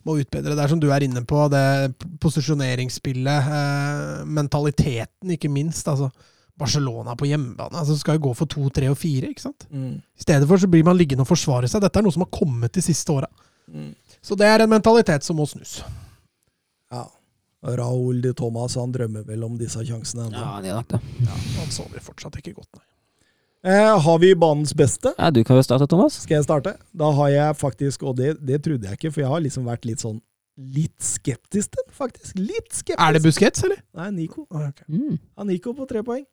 må 0.06 0.20
utbedre. 0.22 0.54
Det 0.58 0.66
er 0.66 0.74
som 0.74 0.82
du 0.82 0.90
er 0.94 1.06
inne 1.08 1.24
på, 1.26 1.48
det 1.54 1.96
posisjoneringsspillet, 2.22 3.50
eh, 3.58 4.28
mentaliteten 4.40 5.38
ikke 5.38 5.50
minst. 5.50 5.88
altså 5.88 6.12
Barcelona 6.62 7.16
på 7.18 7.26
hjemmebane 7.26 7.80
altså 7.80 7.96
skal 7.98 8.20
jo 8.20 8.28
gå 8.28 8.36
for 8.38 8.50
to, 8.52 8.68
tre 8.74 8.90
og 8.92 9.00
fire. 9.00 9.32
ikke 9.32 9.48
sant? 9.48 9.66
Mm. 9.72 9.98
I 9.98 10.26
stedet 10.26 10.48
for 10.50 10.62
så 10.62 10.70
blir 10.70 10.86
man 10.86 11.00
liggende 11.00 11.26
og 11.26 11.32
forsvare 11.32 11.70
seg. 11.72 11.82
Dette 11.82 12.00
er 12.00 12.06
noe 12.06 12.14
som 12.14 12.26
har 12.26 12.34
kommet 12.34 12.76
de 12.76 12.84
siste 12.86 13.14
åra. 13.14 13.30
Mm. 13.72 13.94
Så 14.22 14.38
det 14.38 14.50
er 14.50 14.64
en 14.64 14.70
mentalitet 14.70 15.26
som 15.26 15.40
må 15.40 15.48
snus. 15.50 15.80
Ja. 17.62 17.76
Raúl 17.78 18.22
de 18.24 18.32
Thomas 18.34 18.76
han 18.76 18.92
drømmer 18.92 19.26
vel 19.28 19.44
om 19.46 19.58
disse 19.60 19.84
sjansene 19.86 20.28
ennå. 20.30 20.40
Ja, 20.42 20.62
det 20.64 20.72
er 20.72 20.80
nok 20.80 20.88
det. 20.96 21.02
Han 21.60 21.70
sover 21.74 22.02
fortsatt 22.02 22.40
ikke 22.42 22.56
godt, 22.58 22.70
nei. 22.80 22.86
Eh, 23.64 24.00
har 24.02 24.18
vi 24.20 24.32
banens 24.34 24.74
beste? 24.74 25.12
Ja, 25.20 25.30
Du 25.30 25.44
kan 25.46 25.56
jo 25.60 25.62
starte, 25.62 25.86
Thomas. 25.88 26.16
Skal 26.24 26.40
jeg 26.40 26.48
starte? 26.48 26.72
Da 26.98 27.12
har 27.14 27.30
jeg 27.30 27.56
faktisk, 27.60 28.02
og 28.10 28.16
det, 28.18 28.40
det 28.42 28.64
trodde 28.66 28.88
jeg 28.90 28.98
ikke, 28.98 29.12
for 29.14 29.22
jeg 29.22 29.30
har 29.30 29.44
liksom 29.46 29.66
vært 29.70 29.86
litt 29.86 30.02
sånn 30.02 30.20
Litt 30.58 30.98
skeptisk 31.02 31.72
til 31.72 31.80
den, 31.86 31.94
faktisk. 31.96 32.36
Litt 32.38 32.74
skeptisk. 32.76 33.00
Er 33.02 33.14
det 33.16 33.22
Busquets, 33.24 33.64
eller? 33.64 33.80
Nei, 33.98 34.10
Nico. 34.12 34.44
Ah, 34.52 34.66
okay. 34.68 34.84
Mm. 34.92 35.16
Ja, 35.38 35.46
Nico 35.48 35.72
på 35.74 35.86
tre 35.90 36.02
poeng. 36.06 36.26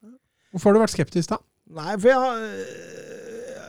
Hvorfor 0.53 0.69
har 0.73 0.75
du 0.75 0.81
vært 0.83 0.93
skeptisk, 0.97 1.31
da? 1.31 1.39
Nei, 1.79 1.95
for 2.01 2.09
jeg, 2.09 2.19
har- 2.19 3.18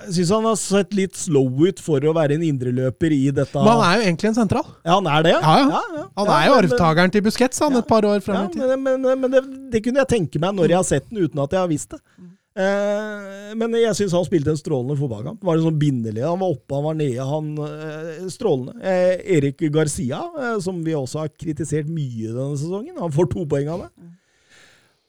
jeg 0.10 0.18
syns 0.18 0.34
han 0.36 0.48
har 0.50 0.58
sett 0.60 0.94
litt 0.98 1.16
slow 1.16 1.62
ut 1.70 1.80
for 1.86 2.04
å 2.10 2.14
være 2.18 2.36
en 2.40 2.44
indreløper 2.50 3.14
i 3.16 3.22
dette. 3.32 3.54
Men 3.62 3.72
han 3.78 3.86
er 3.88 4.00
jo 4.02 4.08
egentlig 4.10 4.32
en 4.34 4.40
sentral. 4.42 4.66
Ja, 4.84 4.98
han 4.98 5.08
er 5.14 5.28
det, 5.30 5.36
Ja, 5.38 5.56
ja. 5.62 5.84
ja. 6.00 6.06
Han 6.20 6.34
er 6.36 6.48
jo 6.50 6.58
arvtakeren 6.64 7.14
til 7.14 7.24
Busquets 7.30 7.62
han, 7.64 7.78
Ja. 7.78 7.84
et 7.86 7.88
par 7.88 8.04
år 8.10 8.20
fram 8.26 8.50
i 8.50 8.54
tid. 8.58 8.76
men, 8.76 9.00
men, 9.06 9.16
men 9.24 9.32
det, 9.38 9.44
det 9.78 9.84
kunne 9.86 10.02
jeg 10.04 10.12
tenke 10.18 10.42
meg 10.44 10.58
når 10.58 10.74
jeg 10.74 10.80
har 10.82 10.90
sett 10.90 11.08
den, 11.10 11.24
uten 11.24 11.40
at 11.46 11.56
jeg 11.56 11.62
har 11.64 11.72
visst 11.72 11.96
det. 11.96 12.02
Eh, 12.60 13.54
men 13.56 13.76
jeg 13.80 13.96
syns 13.96 14.12
han 14.18 14.26
spilte 14.28 14.52
en 14.52 14.60
strålende 14.60 14.98
fotballkamp. 15.00 15.44
Var 15.48 15.56
det 15.60 15.64
sånn 15.64 15.78
binderlig. 15.80 16.24
Han 16.28 16.42
var 16.42 16.56
oppe, 16.58 16.76
han 16.76 16.88
var 16.90 16.98
nede. 17.00 17.28
han 17.30 17.52
eh, 17.64 18.26
Strålende. 18.34 18.74
Eh, 18.84 19.22
Erik 19.38 19.62
Garcia, 19.72 20.20
eh, 20.42 20.58
som 20.66 20.82
vi 20.84 20.96
også 20.98 21.22
har 21.24 21.32
kritisert 21.40 21.88
mye 21.88 22.34
denne 22.34 22.58
sesongen, 22.60 22.98
han 23.00 23.14
får 23.16 23.30
to 23.32 23.46
poeng 23.50 23.70
av 23.76 23.86
det. 23.86 24.10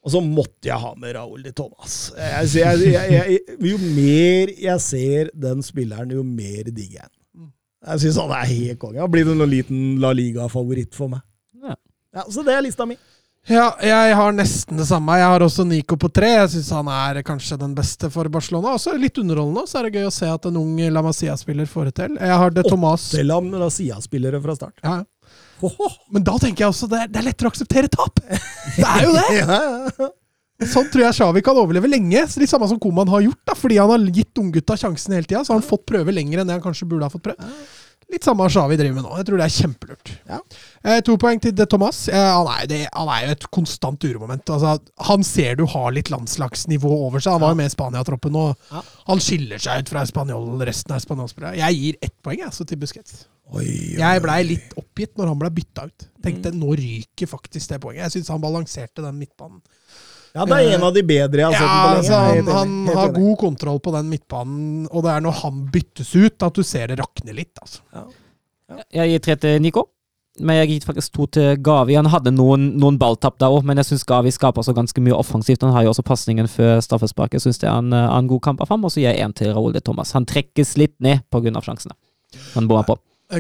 Og 0.01 0.13
så 0.15 0.21
måtte 0.25 0.71
jeg 0.71 0.81
ha 0.81 0.95
med 0.97 1.13
Raúl 1.17 1.43
de 1.45 1.53
Thomas. 1.53 1.97
Jeg, 2.17 2.49
jeg, 2.57 2.93
jeg, 2.95 3.13
jeg, 3.13 3.57
jo 3.69 3.79
mer 3.83 4.53
jeg 4.57 4.81
ser 4.81 5.31
den 5.37 5.61
spilleren, 5.65 6.15
jo 6.17 6.25
mer 6.25 6.71
digger 6.71 7.03
jeg 7.03 7.09
den. 7.11 7.51
Jeg 7.91 8.03
syns 8.05 8.19
han 8.21 8.33
er 8.37 8.49
helt 8.49 8.81
konge. 8.81 9.01
Han 9.01 9.13
blir 9.13 9.29
en 9.29 9.45
liten 9.49 9.83
La 10.01 10.13
Liga-favoritt 10.17 10.97
for 10.97 11.13
meg. 11.13 11.21
Ja. 11.61 11.77
Ja, 12.17 12.25
Så 12.29 12.45
det 12.45 12.57
er 12.57 12.65
lista 12.65 12.89
mi. 12.89 12.97
Ja, 13.49 13.71
jeg 13.81 14.17
har 14.19 14.35
nesten 14.37 14.77
det 14.77 14.85
samme. 14.89 15.15
Jeg 15.17 15.29
har 15.33 15.43
også 15.45 15.65
Nico 15.65 15.97
på 15.97 16.11
tre. 16.13 16.29
Jeg 16.43 16.51
syns 16.53 16.73
han 16.77 16.91
er 16.93 17.23
kanskje 17.25 17.57
den 17.61 17.73
beste 17.77 18.11
for 18.13 18.29
Barcelona. 18.33 18.75
Også 18.77 18.93
litt 19.01 19.17
underholdende, 19.21 19.65
så 19.69 19.81
er 19.81 19.89
det 19.89 20.01
gøy 20.01 20.09
å 20.11 20.13
se 20.13 20.29
at 20.29 20.49
en 20.51 20.59
ung 20.61 20.75
La 20.93 21.01
Masia-spiller 21.05 21.69
får 21.69 21.89
det 21.89 21.95
til. 22.03 22.19
Jeg 22.21 22.41
har 22.43 22.53
det 22.57 22.67
Thomas 22.69 23.09
Åtte 23.15 23.25
La 23.25 23.41
Masia-spillere 23.41 24.43
fra 24.45 24.57
start. 24.61 24.77
ja. 24.85 25.01
Men 26.15 26.25
da 26.27 26.37
tenker 26.43 26.65
jeg 26.67 26.73
også 26.73 26.89
det 26.91 27.03
er, 27.05 27.11
det 27.13 27.21
er 27.23 27.29
lettere 27.29 27.51
å 27.51 27.53
akseptere 27.55 27.91
tap! 27.93 28.21
Det 28.25 28.87
er 28.87 29.05
jo 29.07 29.13
det! 29.17 30.11
Sånn 30.71 30.91
tror 30.93 31.07
jeg 31.07 31.17
Shawi 31.17 31.41
kan 31.45 31.57
overleve 31.57 31.89
lenge. 31.89 32.21
Så 32.29 32.41
Litt 32.43 32.51
samme 32.53 32.67
som 32.69 32.77
Koman 32.83 33.09
har 33.09 33.23
gjort, 33.25 33.41
da, 33.49 33.55
fordi 33.57 33.79
han 33.81 33.89
har 33.95 34.03
gitt 34.13 34.37
unggutta 34.43 34.77
sjansen 34.77 35.15
hele 35.17 35.25
tida. 35.25 35.41
Så 35.41 35.55
har 35.55 35.61
han 35.63 35.65
fått 35.65 35.87
prøve 35.89 36.13
lenger 36.13 36.43
enn 36.43 36.51
det 36.51 36.59
han 36.59 36.65
kanskje 36.65 36.89
burde 36.91 37.09
ha 37.09 37.13
fått 37.15 37.25
prøve. 37.31 37.49
Litt 38.11 38.27
samme 38.27 38.45
Shawi 38.51 38.75
driver 38.77 38.97
med 38.99 39.07
nå. 39.07 39.15
Jeg 39.21 39.27
tror 39.29 39.39
det 39.41 39.47
er 39.47 39.55
kjempelurt. 39.55 40.11
Ja. 40.29 40.39
Eh, 40.83 40.99
to 41.07 41.15
poeng 41.23 41.41
til 41.41 41.55
De 41.57 41.65
Thomas. 41.71 42.03
Eh, 42.11 42.19
han, 42.19 42.49
er, 42.59 42.67
det, 42.69 42.81
han 42.93 43.09
er 43.15 43.25
jo 43.29 43.35
et 43.39 43.47
konstant 43.55 44.05
uromoment. 44.05 44.51
Altså, 44.53 44.75
han 45.09 45.25
ser 45.25 45.57
du 45.61 45.65
har 45.71 45.95
litt 45.97 46.11
landslagsnivå 46.13 46.91
over 47.07 47.23
seg. 47.23 47.39
Han 47.39 47.45
var 47.47 47.55
jo 47.55 47.61
med 47.63 47.71
i 47.71 47.75
Spania-troppen, 47.77 48.37
og 48.43 48.73
Ja. 48.75 48.83
han 49.09 49.23
skiller 49.23 49.63
seg 49.63 49.85
ut 49.87 49.95
fra 49.95 50.03
spanjol, 50.11 50.59
resten 50.67 50.93
av 50.97 51.01
spanjolspillerne. 51.07 51.57
Jeg 51.63 51.79
gir 51.81 52.01
ett 52.05 52.17
poeng 52.27 52.43
jeg, 52.43 52.53
så 52.59 52.67
til 52.69 52.83
Busquets. 52.83 53.23
Oi, 53.51 53.65
oi, 53.67 53.99
Jeg 53.99 54.23
blei 54.23 54.39
litt 54.47 54.75
oppgitt 54.79 55.17
når 55.19 55.33
han 55.33 55.41
ble 55.41 55.51
bytta 55.55 55.89
ut. 55.89 56.07
Mm. 56.07 56.23
Tenkte 56.27 56.55
nå 56.55 56.75
ryker 56.79 57.31
faktisk 57.31 57.73
det 57.73 57.81
poenget. 57.83 58.07
Jeg 58.07 58.19
syns 58.19 58.33
han 58.35 58.43
balanserte 58.43 59.05
den 59.05 59.19
midtbanen. 59.19 59.61
Ja, 60.31 60.45
det 60.47 60.61
er 60.61 60.77
en 60.77 60.85
av 60.87 60.95
de 60.95 61.03
bedre 61.03 61.43
jeg 61.43 61.51
har 61.51 61.57
sett 61.59 61.67
Ja, 61.67 61.95
altså, 61.97 62.19
han, 62.23 62.51
han 62.55 62.75
har 62.95 63.15
god 63.17 63.37
kontroll 63.41 63.81
på 63.83 63.91
den 63.97 64.13
midtbanen, 64.13 64.85
og 64.87 65.03
det 65.03 65.11
er 65.11 65.25
når 65.25 65.41
han 65.41 65.65
byttes 65.75 66.13
ut 66.15 66.45
at 66.47 66.55
du 66.55 66.63
ser 66.63 66.93
det 66.93 67.01
rakne 67.01 67.35
litt. 67.35 67.57
Altså. 67.59 67.83
Jeg 68.95 69.11
gir 69.11 69.25
tre 69.25 69.37
til 69.43 69.65
Nico. 69.65 69.89
Men 70.41 70.61
jeg 70.61 70.69
gir 70.71 70.85
faktisk 70.87 71.13
to 71.17 71.27
til 71.35 71.59
Gavi. 71.61 71.97
Han 71.99 72.09
hadde 72.09 72.31
noen, 72.33 72.71
noen 72.81 72.97
balltapp 73.01 73.41
der 73.43 73.51
òg, 73.51 73.65
men 73.67 73.81
jeg 73.81 73.91
syns 73.91 74.07
Gavi 74.09 74.31
skaper 74.33 74.65
så 74.65 74.73
ganske 74.77 75.03
mye 75.03 75.19
offensivt. 75.19 75.67
Han 75.67 75.75
har 75.75 75.85
jo 75.85 75.91
også 75.93 76.07
pasningen 76.07 76.49
før 76.49 76.79
straffesparket. 76.87 77.41
Jeg 77.41 77.49
syns 77.49 77.61
det 77.61 77.69
er 77.69 77.83
en, 77.83 77.93
eh, 77.93 78.07
en 78.15 78.31
god 78.31 78.41
kamp 78.47 78.63
av 78.63 78.71
ham. 78.71 78.87
Og 78.87 78.95
så 78.95 79.03
gir 79.03 79.11
jeg 79.11 79.27
én 79.27 79.35
til 79.37 79.53
Raoul 79.53 79.75
de 79.75 79.83
Thomas. 79.85 80.15
Han 80.17 80.25
trekkes 80.31 80.77
litt 80.81 80.95
ned 81.03 81.27
pga. 81.35 81.61
sjansene. 81.61 81.99
Han 82.55 82.71
bommer 82.71 82.87
på. 82.87 82.97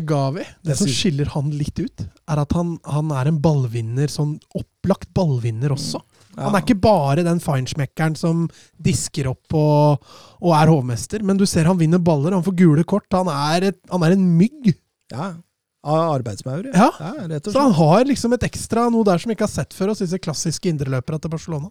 Gavi, 0.07 0.45
det 0.63 0.71
Det 0.71 0.77
som 0.79 0.87
skiller 0.87 1.27
han 1.35 1.51
litt 1.51 1.79
ut, 1.83 2.05
er 2.31 2.39
at 2.45 2.53
han, 2.55 2.77
han 2.87 3.11
er 3.11 3.27
en 3.31 3.41
ballvinner, 3.43 4.07
sånn 4.13 4.37
opplagt 4.55 5.11
ballvinner 5.17 5.75
også. 5.75 6.01
Han 6.39 6.55
er 6.55 6.63
ikke 6.63 6.79
bare 6.81 7.25
den 7.27 7.41
feinschmeckeren 7.43 8.15
som 8.17 8.45
disker 8.79 9.27
opp 9.33 9.53
og, 9.59 10.05
og 10.41 10.55
er 10.57 10.71
hovmester, 10.71 11.25
men 11.27 11.37
du 11.41 11.45
ser 11.51 11.67
han 11.67 11.81
vinner 11.81 11.99
baller, 11.99 12.33
han 12.37 12.47
får 12.47 12.55
gule 12.61 12.85
kort. 12.89 13.09
Han 13.13 13.29
er, 13.33 13.73
et, 13.73 13.81
han 13.91 14.05
er 14.07 14.15
en 14.15 14.29
mygg. 14.39 14.71
Ja. 15.11 15.33
Arbeidsmaur, 15.83 16.69
Ja. 16.75 16.91
ja. 17.01 17.41
Så 17.51 17.59
han 17.59 17.73
har 17.73 18.05
liksom 18.05 18.33
et 18.37 18.43
ekstra 18.47 18.87
noe 18.93 19.05
der 19.09 19.19
som 19.19 19.31
vi 19.31 19.35
ikke 19.35 19.49
har 19.49 19.53
sett 19.53 19.75
før 19.75 19.93
hos 19.95 20.03
disse 20.05 20.19
klassiske 20.23 20.69
indreløpere 20.71 21.19
til 21.21 21.33
Barcelona. 21.33 21.71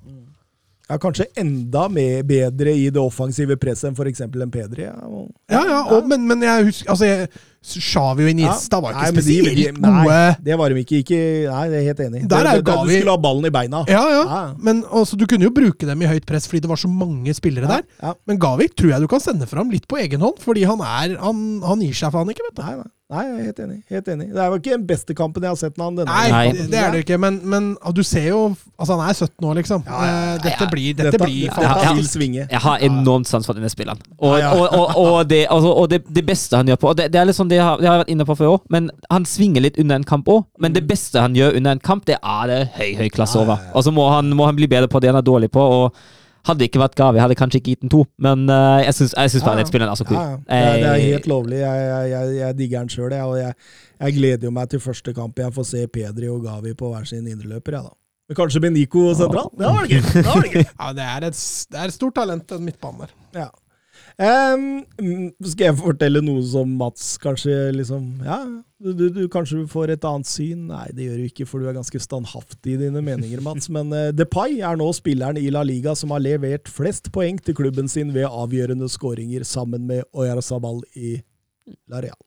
Ja, 0.89 0.97
kanskje 0.97 1.27
enda 1.37 1.83
mer 1.93 2.23
bedre 2.25 2.71
i 2.73 2.87
det 2.89 2.97
offensive 2.97 3.55
presset 3.61 3.91
enn 3.91 3.95
f.eks. 3.99 4.21
en 4.25 4.49
Pedri. 4.51 4.87
Ja, 4.87 4.95
og, 5.05 5.27
Ja, 5.51 5.59
ja, 5.69 5.79
og, 5.93 6.07
men, 6.09 6.23
men 6.25 6.41
jeg 6.41 6.65
husker 6.71 6.89
altså, 6.95 7.05
jeg, 7.05 7.27
Xavi 7.61 8.23
og 8.25 8.29
Iniesta 8.31 8.79
var 8.81 8.95
ikke 8.95 9.03
Nei, 9.03 9.11
de- 9.11 9.21
spesielt 9.21 9.57
de- 9.59 9.81
gode. 9.83 9.91
Nei, 10.07 10.35
det 10.47 10.57
var 10.57 10.73
de 10.73 10.81
ikke. 10.81 11.01
ikke 11.03 11.19
nei, 11.51 11.63
det 11.69 11.77
er 11.81 11.85
helt 11.91 12.01
enig. 12.07 12.23
Der 12.31 12.49
er 12.49 12.57
jo 12.57 12.65
Gavi- 12.71 12.89
Du 12.89 12.95
skulle 12.97 13.13
ha 13.13 13.21
ballen 13.27 13.45
i 13.45 13.53
beina. 13.53 13.83
Ja, 13.91 14.03
ja. 14.15 14.23
Ja. 14.25 14.41
Men 14.57 14.83
altså, 14.89 15.17
Du 15.19 15.27
kunne 15.29 15.45
jo 15.45 15.51
bruke 15.53 15.85
dem 15.85 16.01
i 16.01 16.09
høyt 16.09 16.25
press 16.25 16.47
fordi 16.49 16.61
det 16.65 16.69
var 16.73 16.79
så 16.81 16.89
mange 16.89 17.33
spillere 17.37 17.67
der. 17.69 17.83
Ja. 18.01 18.13
Men 18.25 18.39
Gavi 18.41 18.69
tror 18.73 18.89
jeg 18.95 19.01
du 19.01 19.07
kan 19.11 19.19
sende 19.21 19.45
fram 19.45 19.69
litt 19.69 19.85
på 19.91 19.99
egen 20.01 20.21
hånd, 20.25 20.39
fordi 20.41 20.63
han 20.65 20.79
er 20.81 21.17
Han, 21.21 21.61
han 21.61 21.81
gir 21.85 21.93
seg 21.93 22.11
faen 22.15 22.31
ikke, 22.33 22.47
vet 22.49 22.55
du. 22.57 22.63
Nei, 22.65 22.75
nei. 22.81 22.89
Nei, 23.09 23.23
jeg 23.25 23.33
er 23.33 23.45
helt 23.49 23.59
enig. 23.63 23.77
Helt 23.89 24.09
enig. 24.13 24.27
Det 24.33 24.41
er 24.43 24.51
jo 24.51 24.57
ikke 24.59 24.73
den 24.75 24.85
beste 24.89 25.15
kampen 25.17 25.45
jeg 25.45 25.49
har 25.49 25.59
sett 25.59 25.79
av 25.79 25.87
han 25.87 25.97
denne 25.97 26.13
Nei, 26.13 26.27
Nei. 26.33 26.51
det, 26.53 26.65
det 26.71 26.79
er 26.81 26.91
det 26.93 27.01
ikke, 27.05 27.17
men, 27.21 27.39
men 27.49 27.69
du 27.95 28.01
ser 28.05 28.27
jo 28.29 28.41
Altså, 28.79 28.95
han 28.95 29.09
er 29.09 29.17
17 29.17 29.47
år, 29.49 29.55
liksom. 29.59 29.81
Ja, 29.87 30.01
ja, 30.05 30.11
ja. 30.13 30.35
Eh, 30.35 30.43
Dette 30.45 30.67
blir, 30.71 30.93
dette 30.95 31.11
Dette, 31.15 31.25
blir 31.25 31.55
fantastisk. 31.55 32.13
Svinge. 32.13 32.45
Jeg 32.45 32.61
har 32.63 32.85
enormt 32.85 33.27
sans 33.27 33.45
for 33.49 33.57
denne 33.57 33.69
spilleren. 33.71 33.99
Og, 34.17 34.37
og, 34.37 34.61
og, 34.77 34.93
og, 35.01 35.17
det, 35.29 35.41
altså, 35.51 35.73
og 35.73 35.89
det, 35.91 36.03
det 36.07 36.23
beste 36.27 36.57
han 36.57 36.69
gjør 36.71 36.79
på 36.79 36.91
Og 36.93 36.95
det, 37.01 37.09
det 37.13 37.19
er 37.19 37.33
sånn 37.35 37.51
det 37.51 37.59
har, 37.59 37.81
det 37.81 37.89
har 37.89 37.97
jeg 37.97 38.05
vært 38.05 38.13
inne 38.15 38.27
på 38.29 38.37
før 38.39 38.53
òg, 38.53 38.69
men 38.71 38.87
han 39.11 39.27
svinger 39.27 39.65
litt 39.65 39.81
under 39.81 39.99
en 39.99 40.07
kamp 40.07 40.29
òg. 40.31 40.45
Men 40.63 40.77
det 40.77 40.85
beste 40.87 41.19
han 41.21 41.35
gjør 41.37 41.57
under 41.59 41.75
en 41.75 41.83
kamp, 41.83 42.05
det 42.07 42.21
er 42.21 42.53
det 42.53 42.61
høy, 42.77 42.93
høy 43.01 43.09
klasse 43.13 43.41
over. 43.41 43.59
Og 43.73 43.85
så 43.85 43.93
må 43.95 44.07
han, 44.13 44.31
må 44.37 44.47
han 44.47 44.57
bli 44.57 44.69
bedre 44.71 44.91
på 44.91 45.01
det 45.03 45.11
han 45.11 45.19
er 45.19 45.27
dårlig 45.27 45.51
på. 45.53 45.65
Og 45.81 46.18
hadde 46.47 46.61
det 46.61 46.69
ikke 46.69 46.81
vært 46.81 46.97
Gavi, 46.99 47.19
hadde 47.21 47.35
jeg 47.35 47.41
kanskje 47.41 47.61
ikke 47.61 47.71
gitt 47.73 47.83
den 47.85 47.91
to. 47.93 48.03
Men 48.21 48.45
uh, 48.49 48.79
jeg 48.83 48.95
syns 48.97 49.15
jeg 49.15 49.33
syns 49.33 49.45
bare 49.45 49.57
Ja, 49.57 49.59
ja. 49.59 49.63
den 49.63 49.71
spilleren 49.71 49.93
er 49.93 49.99
så 49.99 50.07
cool. 50.07 50.19
Ja, 50.19 50.25
ja. 50.31 50.39
Det, 50.39 50.59
er, 50.59 50.81
det 50.81 50.89
er 50.89 51.05
helt 51.05 51.29
lovlig. 51.31 51.61
Jeg, 51.61 51.87
jeg, 51.89 52.11
jeg, 52.13 52.35
jeg 52.39 52.57
digger 52.59 52.85
den 52.85 52.93
sjøl. 52.95 53.15
Og 53.19 53.37
jeg, 53.39 53.53
jeg 53.99 54.17
gleder 54.19 54.49
jo 54.49 54.53
meg 54.55 54.69
til 54.71 54.83
første 54.83 55.15
kamp 55.17 55.39
jeg 55.39 55.55
får 55.55 55.69
se 55.71 55.87
Pedri 55.91 56.29
og 56.31 56.43
Gavi 56.45 56.75
på 56.77 56.91
hver 56.93 57.09
sin 57.09 57.27
indreløper, 57.27 57.79
jeg, 57.79 57.89
da. 57.89 57.95
Men 58.29 58.37
kanskje 58.37 58.61
Benico 58.61 59.07
sentral? 59.17 59.49
Ja. 59.57 59.57
Det 59.57 59.73
var 59.73 59.87
det 59.87 59.89
gøy! 59.89 60.03
Det 60.13 60.27
var 60.27 60.43
det 60.45 60.51
gøy. 60.53 60.67
Ja, 60.83 60.91
det 60.93 61.07
er 61.07 61.25
et, 61.31 61.39
det 61.73 61.79
er 61.81 61.89
et 61.89 61.95
stort 61.95 62.15
talent, 62.19 62.45
den 62.51 62.67
midtbanen 62.67 63.01
der. 63.07 63.15
Ja. 63.41 63.47
Mm, 64.19 65.29
skal 65.47 65.69
jeg 65.69 65.77
fortelle 65.79 66.19
noe 66.19 66.41
som 66.43 66.71
Mats 66.75 67.13
kanskje 67.23 67.53
liksom 67.71 68.19
Ja, 68.25 68.41
du, 68.83 68.91
du, 68.91 69.05
du 69.15 69.21
kanskje 69.31 69.61
får 69.71 69.93
et 69.93 70.07
annet 70.07 70.27
syn? 70.27 70.65
Nei, 70.67 70.89
det 70.95 71.07
gjør 71.07 71.21
du 71.21 71.27
ikke, 71.29 71.47
for 71.47 71.63
du 71.63 71.69
er 71.71 71.77
ganske 71.77 72.01
standhaftig 72.03 72.75
i 72.75 72.81
dine 72.81 73.03
meninger, 73.05 73.39
Mats. 73.45 73.69
Men 73.75 73.93
uh, 73.95 74.09
Depay 74.11 74.59
er 74.59 74.79
nå 74.79 74.89
spilleren 74.95 75.39
i 75.39 75.47
La 75.55 75.63
Liga 75.63 75.95
som 75.95 76.11
har 76.15 76.23
levert 76.25 76.67
flest 76.71 77.13
poeng 77.15 77.39
til 77.39 77.55
klubben 77.55 77.87
sin 77.91 78.11
ved 78.15 78.27
avgjørende 78.27 78.91
skåringer, 78.91 79.47
sammen 79.47 79.87
med 79.87 80.03
Oyarzabal 80.11 80.83
i 80.99 81.15
La 81.87 82.03
Real. 82.03 82.19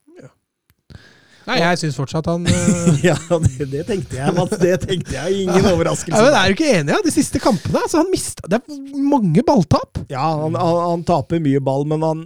Nei, 1.47 1.57
jeg 1.63 1.79
syns 1.81 1.97
fortsatt 1.99 2.29
han 2.31 2.45
uh... 2.47 3.01
Ja, 3.09 3.17
det, 3.43 3.67
det 3.73 3.83
tenkte 3.89 4.19
jeg, 4.21 4.35
Mats. 4.37 4.55
Det 4.61 4.75
tenkte 4.85 5.17
jeg. 5.17 5.41
Ingen 5.47 5.67
overraskelse. 5.73 6.15
ja, 6.19 6.29
men 6.29 6.37
Er 6.39 6.53
du 6.53 6.57
ikke 6.59 6.69
enig? 6.79 6.95
Ja? 6.95 7.01
De 7.07 7.15
siste 7.15 7.41
kampene 7.43 7.81
altså, 7.83 8.03
han 8.03 8.11
mista, 8.13 8.47
Det 8.51 8.61
er 8.61 9.03
mange 9.13 9.43
balltap. 9.49 10.03
Ja, 10.13 10.23
han, 10.45 10.55
han, 10.59 10.79
han 10.93 11.05
taper 11.09 11.43
mye 11.43 11.61
ball, 11.65 11.85
men 11.91 12.07
han, 12.07 12.23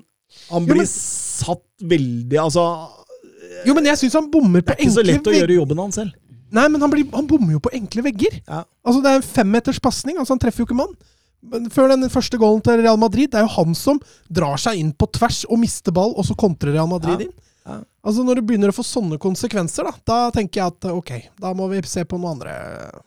han 0.51 0.67
Jo, 0.69 0.75
blir 0.75 0.83
men- 0.85 0.93
satt 0.93 1.65
veldig 1.95 2.39
Altså, 2.45 2.67
Jo, 3.67 3.75
men 3.77 3.89
jeg 3.89 4.01
syns 4.05 4.17
han 4.21 4.31
bommer 4.33 4.63
på 4.67 4.77
enkle 4.77 4.85
det 4.85 4.87
er 4.87 4.91
ikke 4.91 5.01
så 5.01 5.07
lett 5.13 5.33
å 5.33 5.37
gjøre 5.41 5.59
jobben 5.61 5.81
hans 5.87 5.99
selv. 6.03 6.15
Nei, 6.55 6.69
men 6.71 6.81
han, 6.81 6.93
blir, 6.93 7.09
han 7.13 7.27
bommer 7.27 7.57
jo 7.57 7.61
på 7.65 7.73
enkle 7.75 8.05
vegger. 8.07 8.37
Ja. 8.47 8.61
Altså, 8.87 9.01
Det 9.03 9.11
er 9.11 9.19
en 9.19 9.25
femmeters 9.35 9.81
pasning, 9.83 10.21
altså 10.21 10.37
han 10.37 10.41
treffer 10.45 10.63
jo 10.63 10.69
ikke 10.69 10.77
mann. 10.79 10.93
Men 11.47 11.67
før 11.71 11.91
den 11.93 12.07
første 12.11 12.39
goalen 12.41 12.63
til 12.65 12.81
Real 12.85 12.97
Madrid, 12.99 13.29
det 13.33 13.41
er 13.41 13.45
jo 13.45 13.51
han 13.57 13.75
som 13.79 13.99
drar 14.33 14.57
seg 14.63 14.79
inn 14.81 14.93
på 14.99 15.07
tvers 15.15 15.43
og 15.51 15.59
mister 15.63 15.95
ball, 15.95 16.15
og 16.19 16.25
så 16.27 16.35
kontrer 16.39 16.73
Real 16.77 16.89
Madrid 16.91 17.25
Ja. 17.25 17.27
inn. 17.29 17.35
Altså 18.07 18.23
Når 18.23 18.39
du 18.39 18.47
begynner 18.47 18.71
å 18.71 18.77
få 18.77 18.85
sånne 18.87 19.19
konsekvenser, 19.19 19.89
da 19.89 19.95
da 20.07 20.31
tenker 20.35 20.61
jeg 20.61 20.75
at 20.75 20.87
ok, 20.93 21.13
da 21.43 21.51
må 21.59 21.67
vi 21.73 21.81
se 21.91 22.05
på 22.07 22.21
noe 22.23 22.37
andre. 22.37 22.53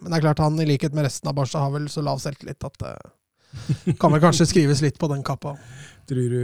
Men 0.02 0.12
det 0.12 0.20
er 0.20 0.26
klart 0.28 0.42
han, 0.44 0.60
i 0.60 0.68
likhet 0.68 0.96
med 0.96 1.08
resten 1.08 1.32
av 1.32 1.38
Barca, 1.38 1.62
har 1.64 1.72
vel 1.72 1.88
så 1.92 2.04
lav 2.04 2.20
selvtillit 2.20 2.68
at 2.68 2.84
det 2.84 3.96
kan 4.02 4.12
vel 4.14 4.22
kanskje 4.22 4.50
skrives 4.50 4.84
litt 4.84 5.00
på 5.00 5.08
den 5.12 5.24
kappa. 5.26 5.56
Tror 6.10 6.36
du 6.36 6.44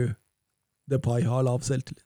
Depay 0.90 1.27
har 1.27 1.44
lav 1.44 1.65
selvtillit? 1.68 2.06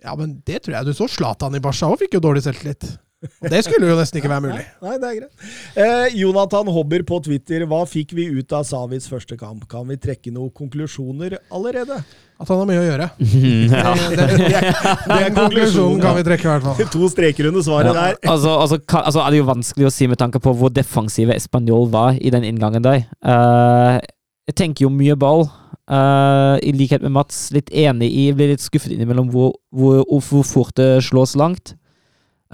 Ja, 0.00 0.14
men 0.16 0.38
det 0.48 0.62
tror 0.64 0.78
jeg 0.78 0.88
du 0.88 0.94
så. 0.96 1.04
Zlatan 1.12 1.56
i 1.58 1.60
Barca 1.60 1.90
òg 1.92 2.00
fikk 2.00 2.16
jo 2.16 2.24
dårlig 2.24 2.46
selvtillit. 2.46 2.86
Og 3.20 3.50
det 3.52 3.58
skulle 3.66 3.84
jo 3.84 3.96
nesten 3.98 4.16
ikke 4.16 4.30
være 4.32 4.44
mulig. 4.46 4.62
Nei, 4.84 4.94
det 5.00 5.08
er 5.08 5.16
greit. 5.18 5.48
Eh, 5.76 6.16
Jonathan 6.22 6.70
Hobber 6.72 7.02
på 7.04 7.18
Twitter. 7.26 7.66
Hva 7.68 7.82
fikk 7.88 8.14
vi 8.16 8.30
ut 8.32 8.54
av 8.56 8.64
Savits 8.64 9.10
første 9.10 9.36
kamp? 9.40 9.66
Kan 9.68 9.84
vi 9.90 9.98
trekke 10.00 10.32
noen 10.32 10.48
konklusjoner 10.56 11.36
allerede? 11.52 11.98
At 12.40 12.48
han 12.48 12.62
har 12.62 12.68
mye 12.70 12.80
å 12.80 12.86
gjøre. 12.86 13.08
ja. 13.76 13.92
Det, 14.00 14.16
det, 14.16 14.28
Det 14.40 15.18
den 15.26 15.36
konklusjonen 15.36 16.00
kan 16.00 16.16
vi 16.16 16.24
trekke, 16.30 16.46
i 16.46 16.52
hvert 16.54 16.68
fall. 16.70 16.88
To 16.96 17.10
streker 17.12 17.50
under 17.50 17.64
svaret 17.66 17.92
der. 17.92 18.16
altså, 18.24 18.54
altså, 18.56 18.80
kan, 18.80 19.04
altså 19.10 19.24
er 19.26 19.34
det 19.34 19.42
jo 19.42 19.48
vanskelig 19.50 19.90
å 19.90 19.92
si 19.92 20.08
med 20.08 20.20
tanke 20.22 20.40
på 20.40 20.54
hvor 20.56 20.72
defensive 20.72 21.36
Español 21.36 21.90
var 21.92 22.16
i 22.16 22.32
den 22.32 22.46
inngangen 22.48 22.86
der. 22.86 23.04
Uh, 23.20 24.00
jeg 24.48 24.56
tenker 24.62 24.88
jo 24.88 24.94
mye 24.94 25.18
ball. 25.20 25.44
Uh, 25.90 26.56
I 26.64 26.72
likhet 26.72 27.04
med 27.04 27.12
Mats, 27.18 27.50
litt 27.52 27.68
enig 27.68 28.08
i, 28.14 28.30
blir 28.32 28.54
litt 28.54 28.64
skuffet 28.64 28.94
innimellom 28.94 29.28
hvor, 29.34 29.52
hvor, 29.74 30.00
hvor 30.08 30.46
fort 30.46 30.72
det 30.80 31.02
slås 31.04 31.36
langt. 31.36 31.74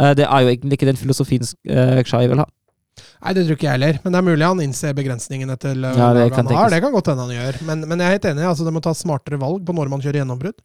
Eh, 0.01 0.13
det 0.19 0.29
er 0.29 0.45
jo 0.45 0.53
egentlig 0.53 0.79
ikke 0.79 0.91
den 0.91 1.01
filosofien 1.01 1.45
Kshai 1.47 2.05
Xhai 2.05 2.29
vil 2.31 2.45
ha. 2.45 2.49
Nei, 2.97 3.33
det 3.37 3.47
tror 3.47 3.57
ikke 3.59 3.67
jeg 3.67 3.77
heller. 3.77 3.99
Men 4.05 4.13
det 4.15 4.21
er 4.21 4.27
mulig 4.27 4.47
han 4.47 4.63
innser 4.65 4.95
begrensningene 4.97 5.57
til 5.61 5.85
uh, 5.85 5.97
Ja, 5.97 6.13
det 6.17 6.31
han 6.37 6.49
har. 6.53 6.71
Det 6.73 6.81
kan 6.85 6.95
godt 6.95 7.11
hende 7.13 7.27
han 7.27 7.35
gjør. 7.35 7.59
Men, 7.69 7.83
men 7.89 8.01
jeg 8.01 8.07
er 8.07 8.17
helt 8.19 8.29
enig. 8.31 8.47
altså 8.49 8.65
Det 8.65 8.73
må 8.77 8.83
tas 8.85 9.03
smartere 9.05 9.41
valg 9.41 9.65
på 9.67 9.75
når 9.77 9.93
man 9.93 10.05
kjører 10.05 10.23
gjennombrudd. 10.23 10.63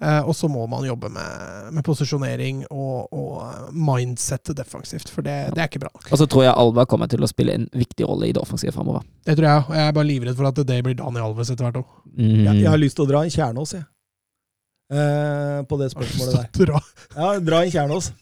Eh, 0.00 0.20
og 0.24 0.32
så 0.32 0.48
må 0.48 0.64
man 0.70 0.86
jobbe 0.86 1.10
med, 1.12 1.66
med 1.76 1.84
posisjonering 1.84 2.62
og, 2.72 3.10
og 3.12 3.74
mindsettet 3.76 4.54
mindset 4.54 4.56
defensivt, 4.56 5.10
for 5.12 5.26
det, 5.26 5.34
det 5.52 5.60
er 5.60 5.68
ikke 5.68 5.82
bra. 5.82 5.90
Og 6.08 6.16
så 6.16 6.26
tror 6.30 6.46
jeg 6.46 6.56
Alva 6.56 6.86
kommer 6.88 7.10
til 7.10 7.20
å 7.20 7.28
spille 7.28 7.58
en 7.58 7.66
viktig 7.76 8.08
rolle 8.08 8.30
i 8.30 8.32
det 8.32 8.40
offensive 8.40 8.72
framover. 8.72 9.04
Det 9.28 9.36
tror 9.36 9.48
jeg. 9.50 9.66
og 9.68 9.76
Jeg 9.76 9.84
er 9.84 9.96
bare 9.98 10.08
livredd 10.08 10.38
for 10.38 10.48
at 10.48 10.62
det 10.70 10.78
blir 10.86 10.96
Daniel 10.96 11.28
Alves 11.28 11.52
etter 11.52 11.68
hvert 11.68 11.82
òg. 11.82 11.90
Mm. 12.14 12.46
Jeg, 12.46 12.54
jeg 12.62 12.70
har 12.72 12.80
lyst 12.80 12.96
til 12.96 13.04
å 13.04 13.10
dra 13.12 13.24
en 13.26 13.34
Kjernås, 13.34 13.76
jeg. 13.76 13.84
Eh, 14.90 15.58
på 15.70 15.76
det 15.78 15.90
spørsmålet 15.92 16.34
der. 16.34 16.46
Ja, 17.16 17.26
dra 17.46 17.58
inn 17.66 17.72
Kjernås. 17.74 18.06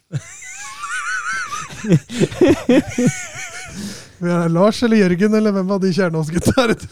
Lars 4.50 4.82
eller 4.82 4.96
Jørgen, 5.04 5.34
eller 5.38 5.52
hvem 5.54 5.70
av 5.70 5.80
de 5.82 5.92
Kjernås-gutta 5.94 6.52
er 6.64 6.68
det? 6.74 6.86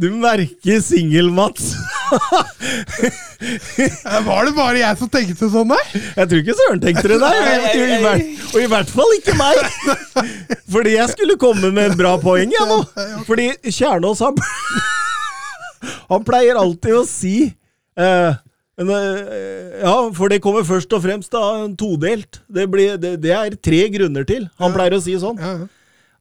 Du 0.00 0.08
merker 0.18 0.80
singel-Mats. 0.82 1.74
Var 4.24 4.44
det 4.48 4.54
bare 4.56 4.78
jeg 4.80 4.96
som 5.00 5.08
tenkte 5.12 5.48
sånn, 5.50 5.68
nei? 5.70 5.84
Jeg 6.16 6.26
tror 6.30 6.38
ikke 6.40 6.56
Søren 6.58 6.80
tenkte 6.82 7.08
det 7.12 7.18
der. 7.22 7.34
Og 8.54 8.60
i, 8.62 8.66
hvert- 8.70 8.90
fall 8.94 9.12
ikke 9.18 9.34
meg. 9.38 9.56
Fordi 10.74 10.90
jeg 10.96 11.08
skulle 11.14 11.36
komme 11.42 11.68
med 11.74 11.84
et 11.92 11.98
bra 11.98 12.12
poeng, 12.22 12.50
jeg 12.54 12.66
nå. 12.70 12.78
Fordi 13.28 13.46
Kjernås, 13.68 14.20
han, 14.24 14.34
han 16.10 16.26
pleier 16.26 16.58
alltid 16.60 16.98
å 16.98 17.04
si 17.08 17.36
eh, 17.46 18.42
men, 18.80 18.90
eh, 18.90 19.80
Ja, 19.84 19.94
for 20.16 20.32
det 20.32 20.40
kommer 20.42 20.66
først 20.66 20.92
og 20.96 21.04
fremst 21.04 21.34
da 21.34 21.68
todelt. 21.78 22.40
Det, 22.48 22.66
blir, 22.70 22.96
det, 22.98 23.16
det 23.22 23.34
er 23.36 23.56
tre 23.56 23.84
grunner 23.94 24.26
til. 24.26 24.48
Han 24.62 24.74
pleier 24.74 24.96
å 24.96 25.02
si 25.02 25.14
sånn. 25.20 25.38
Ja, 25.38 25.56
ja. 25.62 25.70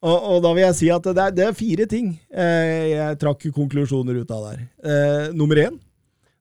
Og, 0.03 0.25
og 0.33 0.43
da 0.43 0.51
vil 0.51 0.65
jeg 0.65 0.75
si 0.75 0.91
at 0.91 1.05
det 1.07 1.21
er, 1.23 1.31
det 1.31 1.43
er 1.47 1.55
fire 1.55 1.85
ting 1.87 2.09
eh, 2.27 2.91
jeg 2.91 3.19
trakk 3.21 3.45
konklusjoner 3.55 4.19
ut 4.19 4.33
av 4.35 4.49
der. 4.49 4.63
Eh, 4.83 5.27
nummer 5.31 5.61
én 5.63 5.79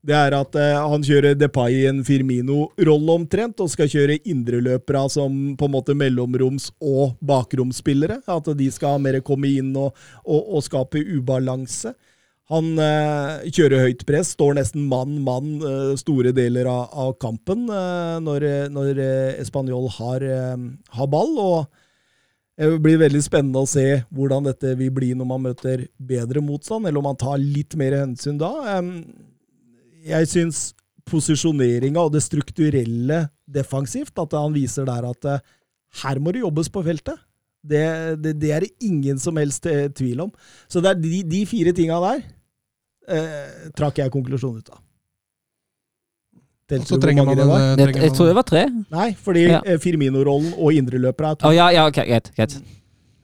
det 0.02 0.14
er 0.18 0.34
at 0.34 0.56
eh, 0.58 0.74
han 0.74 1.04
kjører 1.06 1.36
Depay 1.38 1.76
i 1.78 1.86
en 1.86 2.00
Firmino-rolle 2.02 3.14
omtrent, 3.20 3.60
og 3.62 3.70
skal 3.70 3.90
kjøre 3.90 4.18
indreløpere 4.26 5.04
som 5.14 5.36
på 5.58 5.68
en 5.68 5.74
måte 5.76 5.94
mellomroms- 5.94 6.72
og 6.82 7.14
bakromsspillere. 7.22 8.18
At 8.26 8.50
de 8.58 8.66
skal 8.74 8.98
mer 9.02 9.20
komme 9.22 9.52
inn 9.60 9.70
og, 9.78 9.94
og, 10.26 10.56
og 10.58 10.66
skape 10.66 11.04
ubalanse. 11.06 11.94
Han 12.52 12.72
eh, 12.76 13.46
kjører 13.48 13.86
høyt 13.86 14.02
press, 14.08 14.34
står 14.36 14.58
nesten 14.58 14.84
mann-mann 14.90 15.54
eh, 15.64 15.92
store 16.00 16.34
deler 16.36 16.68
av, 16.68 16.90
av 16.92 17.14
kampen 17.22 17.64
eh, 17.72 18.18
når, 18.24 18.46
når 18.74 19.00
eh, 19.00 19.40
Español 19.40 19.88
har, 19.96 20.26
eh, 20.26 20.66
har 20.98 21.08
ball. 21.12 21.32
og 21.40 21.80
det 22.62 22.68
blir 22.84 23.00
veldig 23.00 23.22
spennende 23.24 23.62
å 23.64 23.68
se 23.68 24.02
hvordan 24.12 24.44
dette 24.46 24.74
vil 24.78 24.92
bli 24.94 25.14
når 25.16 25.26
man 25.26 25.46
møter 25.48 25.86
bedre 25.96 26.42
motstand, 26.44 26.86
eller 26.86 27.00
om 27.00 27.08
man 27.08 27.18
tar 27.18 27.40
litt 27.40 27.74
mer 27.80 27.96
hensyn 27.96 28.36
da. 28.38 28.52
Jeg 30.04 30.28
syns 30.28 30.60
posisjoneringa 31.08 32.04
og 32.04 32.12
det 32.14 32.22
strukturelle 32.24 33.24
defensivt, 33.50 34.14
at 34.18 34.36
han 34.36 34.54
viser 34.54 34.86
der 34.88 35.08
at 35.08 35.28
eh, 35.28 35.42
her 36.02 36.20
må 36.22 36.32
det 36.32 36.44
jobbes 36.44 36.70
på 36.72 36.84
feltet. 36.86 37.18
Det, 37.62 37.82
det, 38.22 38.36
det 38.42 38.52
er 38.54 38.64
det 38.64 38.72
ingen 38.82 39.18
som 39.22 39.36
helst 39.38 39.66
eh, 39.70 39.88
tvil 39.94 40.24
om. 40.26 40.30
Så 40.70 40.82
det 40.82 40.92
er 40.92 41.02
de, 41.02 41.22
de 41.30 41.42
fire 41.46 41.74
tinga 41.76 41.98
der 42.02 42.22
eh, 43.08 43.70
trakk 43.76 43.98
jeg 44.02 44.10
konklusjonen 44.14 44.58
ut 44.62 44.70
av. 44.70 44.80
Og 46.72 46.86
så 46.88 46.96
trenger 47.02 47.26
man 47.28 47.36
det 47.36 47.44
var? 47.46 47.60
en, 47.60 47.76
Det, 47.76 47.84
trenger 47.90 48.02
jeg 48.06 48.12
tror 48.16 48.26
det 48.30 48.34
var 48.38 48.46
tre. 48.48 48.62
Nei, 48.90 49.08
fordi 49.20 49.42
Ja. 49.50 49.60
eh, 49.66 49.76
Firmino-rollen 49.78 50.54
og 50.56 50.72
indreløpere 50.72 51.30
er 51.30 51.34
to. 51.36 51.46
Oh, 51.48 51.52
ja, 51.54 51.68
ja, 51.74 51.86
ok, 51.86 51.98
greit. 52.06 52.30
greit. 52.34 52.54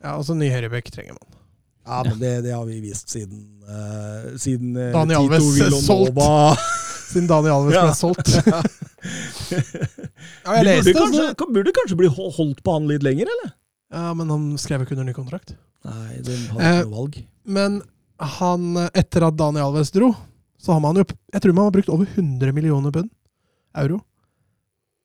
Ja, 0.02 0.16
altså 0.18 0.34
ny 0.36 0.50
høyrebekk 0.52 0.90
trenger 0.92 1.14
man. 1.16 1.38
Ja, 1.88 2.02
men 2.04 2.18
det, 2.20 2.42
det 2.44 2.52
har 2.52 2.66
vi 2.66 2.80
vist 2.84 3.08
siden, 3.08 3.62
uh, 3.64 4.36
siden 4.36 4.76
eh, 4.76 4.92
Daniel 4.92 5.24
Alves 5.32 5.86
solgt! 5.88 6.18
Siden 7.08 7.26
Daniel 7.30 7.54
Alves 7.54 7.74
Ja. 7.74 7.86
ble 7.86 7.94
solgt. 7.96 8.28
Ja, 9.48 10.54
jeg 10.58 10.64
Du 10.64 10.68
leste 10.68 10.92
burde, 10.92 10.98
kanskje, 10.98 11.22
altså. 11.22 11.34
kan- 11.38 11.52
burde 11.54 11.72
kanskje 11.76 11.96
bli 11.96 12.08
holdt 12.12 12.62
på 12.64 12.72
han 12.74 12.88
litt 12.90 13.02
lenger, 13.06 13.26
eller? 13.32 13.52
Ja, 13.94 14.12
men 14.14 14.28
han 14.28 14.58
skrev 14.60 14.82
ikke 14.84 14.92
under 14.96 15.04
ny 15.08 15.14
kontrakt. 15.16 15.54
Nei, 15.86 16.18
de 16.24 16.36
har 16.50 16.60
Eh, 16.60 16.80
ikke 16.82 16.88
noe 16.90 16.96
valg. 16.98 17.18
Men 17.46 17.80
han, 18.18 18.76
etter 18.94 19.28
at 19.28 19.36
Daniel 19.38 19.64
Alves 19.70 19.90
dro, 19.94 20.12
så 20.58 20.72
har 20.74 20.80
man 20.82 20.96
jo 20.98 21.04
Jeg 21.32 21.42
tror 21.42 21.52
man 21.54 21.64
har 21.68 21.74
brukt 21.74 21.88
over 21.88 22.06
100 22.14 22.52
millioner 22.52 22.90
pund. 22.94 23.10
Euro. 23.78 24.00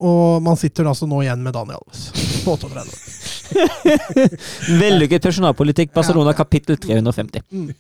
Og 0.03 0.41
man 0.44 0.57
sitter 0.57 0.85
altså 0.90 1.07
nå 1.07 1.22
igjen 1.23 1.44
med 1.44 1.53
Daniel 1.53 1.77
Alves 1.80 2.11
på 2.44 2.57
38. 2.57 3.23
Vellykket 4.81 5.23
personalpolitikk, 5.23 5.94
Barcelona 5.94 6.34
kapittel 6.34 6.77
350. 6.81 7.41
Mm. 7.52 7.73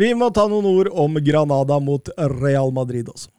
Vi 0.00 0.14
må 0.14 0.30
ta 0.34 0.48
noen 0.48 0.66
ord 0.70 0.88
om 0.92 1.14
Granada 1.24 1.78
mot 1.82 2.08
Real 2.40 2.72
Madrid 2.74 3.08
også. 3.10 3.30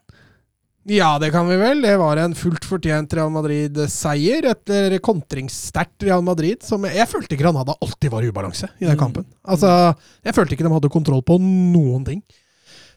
Ja, 0.90 1.20
det 1.22 1.30
kan 1.32 1.46
vi 1.46 1.56
vel. 1.62 1.82
Det 1.86 1.94
var 2.02 2.18
en 2.18 2.34
fullt 2.34 2.64
fortjent 2.66 3.12
Real 3.14 3.30
Madrid-seier 3.30 4.48
etter 4.50 4.96
kontringssterkt 5.06 6.02
Real 6.08 6.24
Madrid. 6.26 6.64
Som 6.66 6.88
jeg, 6.88 6.96
jeg 6.98 7.10
følte 7.12 7.38
Granada 7.38 7.76
alltid 7.86 8.10
var 8.10 8.26
i 8.26 8.32
ubalanse 8.34 8.70
i 8.80 8.86
den 8.88 8.96
Mm. 8.98 9.00
kampen. 9.04 9.26
Altså, 9.46 9.96
Jeg 10.26 10.34
følte 10.34 10.56
ikke 10.58 10.66
de 10.66 10.74
hadde 10.74 10.90
kontroll 10.90 11.22
på 11.22 11.38
noen 11.40 12.06
ting. 12.06 12.24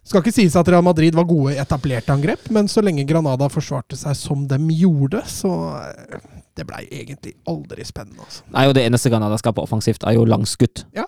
Skal 0.04 0.20
ikke 0.22 0.32
sies 0.36 0.56
at 0.56 0.68
Real 0.68 0.82
Madrid 0.84 1.14
var 1.14 1.24
gode 1.24 1.56
etablerte 1.56 2.12
angrep, 2.12 2.50
men 2.50 2.66
så 2.68 2.82
lenge 2.84 3.06
Granada 3.08 3.48
forsvarte 3.48 3.96
seg 3.96 4.16
som 4.16 4.46
de 4.48 4.58
gjorde, 4.76 5.22
så 5.28 5.52
eh, 5.80 6.18
Det 6.56 6.66
blei 6.68 6.84
egentlig 6.92 7.34
aldri 7.50 7.82
spennende, 7.84 8.20
altså. 8.22 8.42
Nei, 8.52 8.66
og 8.68 8.74
det 8.76 8.84
eneste 8.86 9.10
Granada 9.10 9.36
skal 9.40 9.52
på 9.56 9.62
offensivt, 9.64 10.04
er 10.06 10.12
jo 10.14 10.24
langskutt. 10.24 10.84
Ja. 10.94 11.04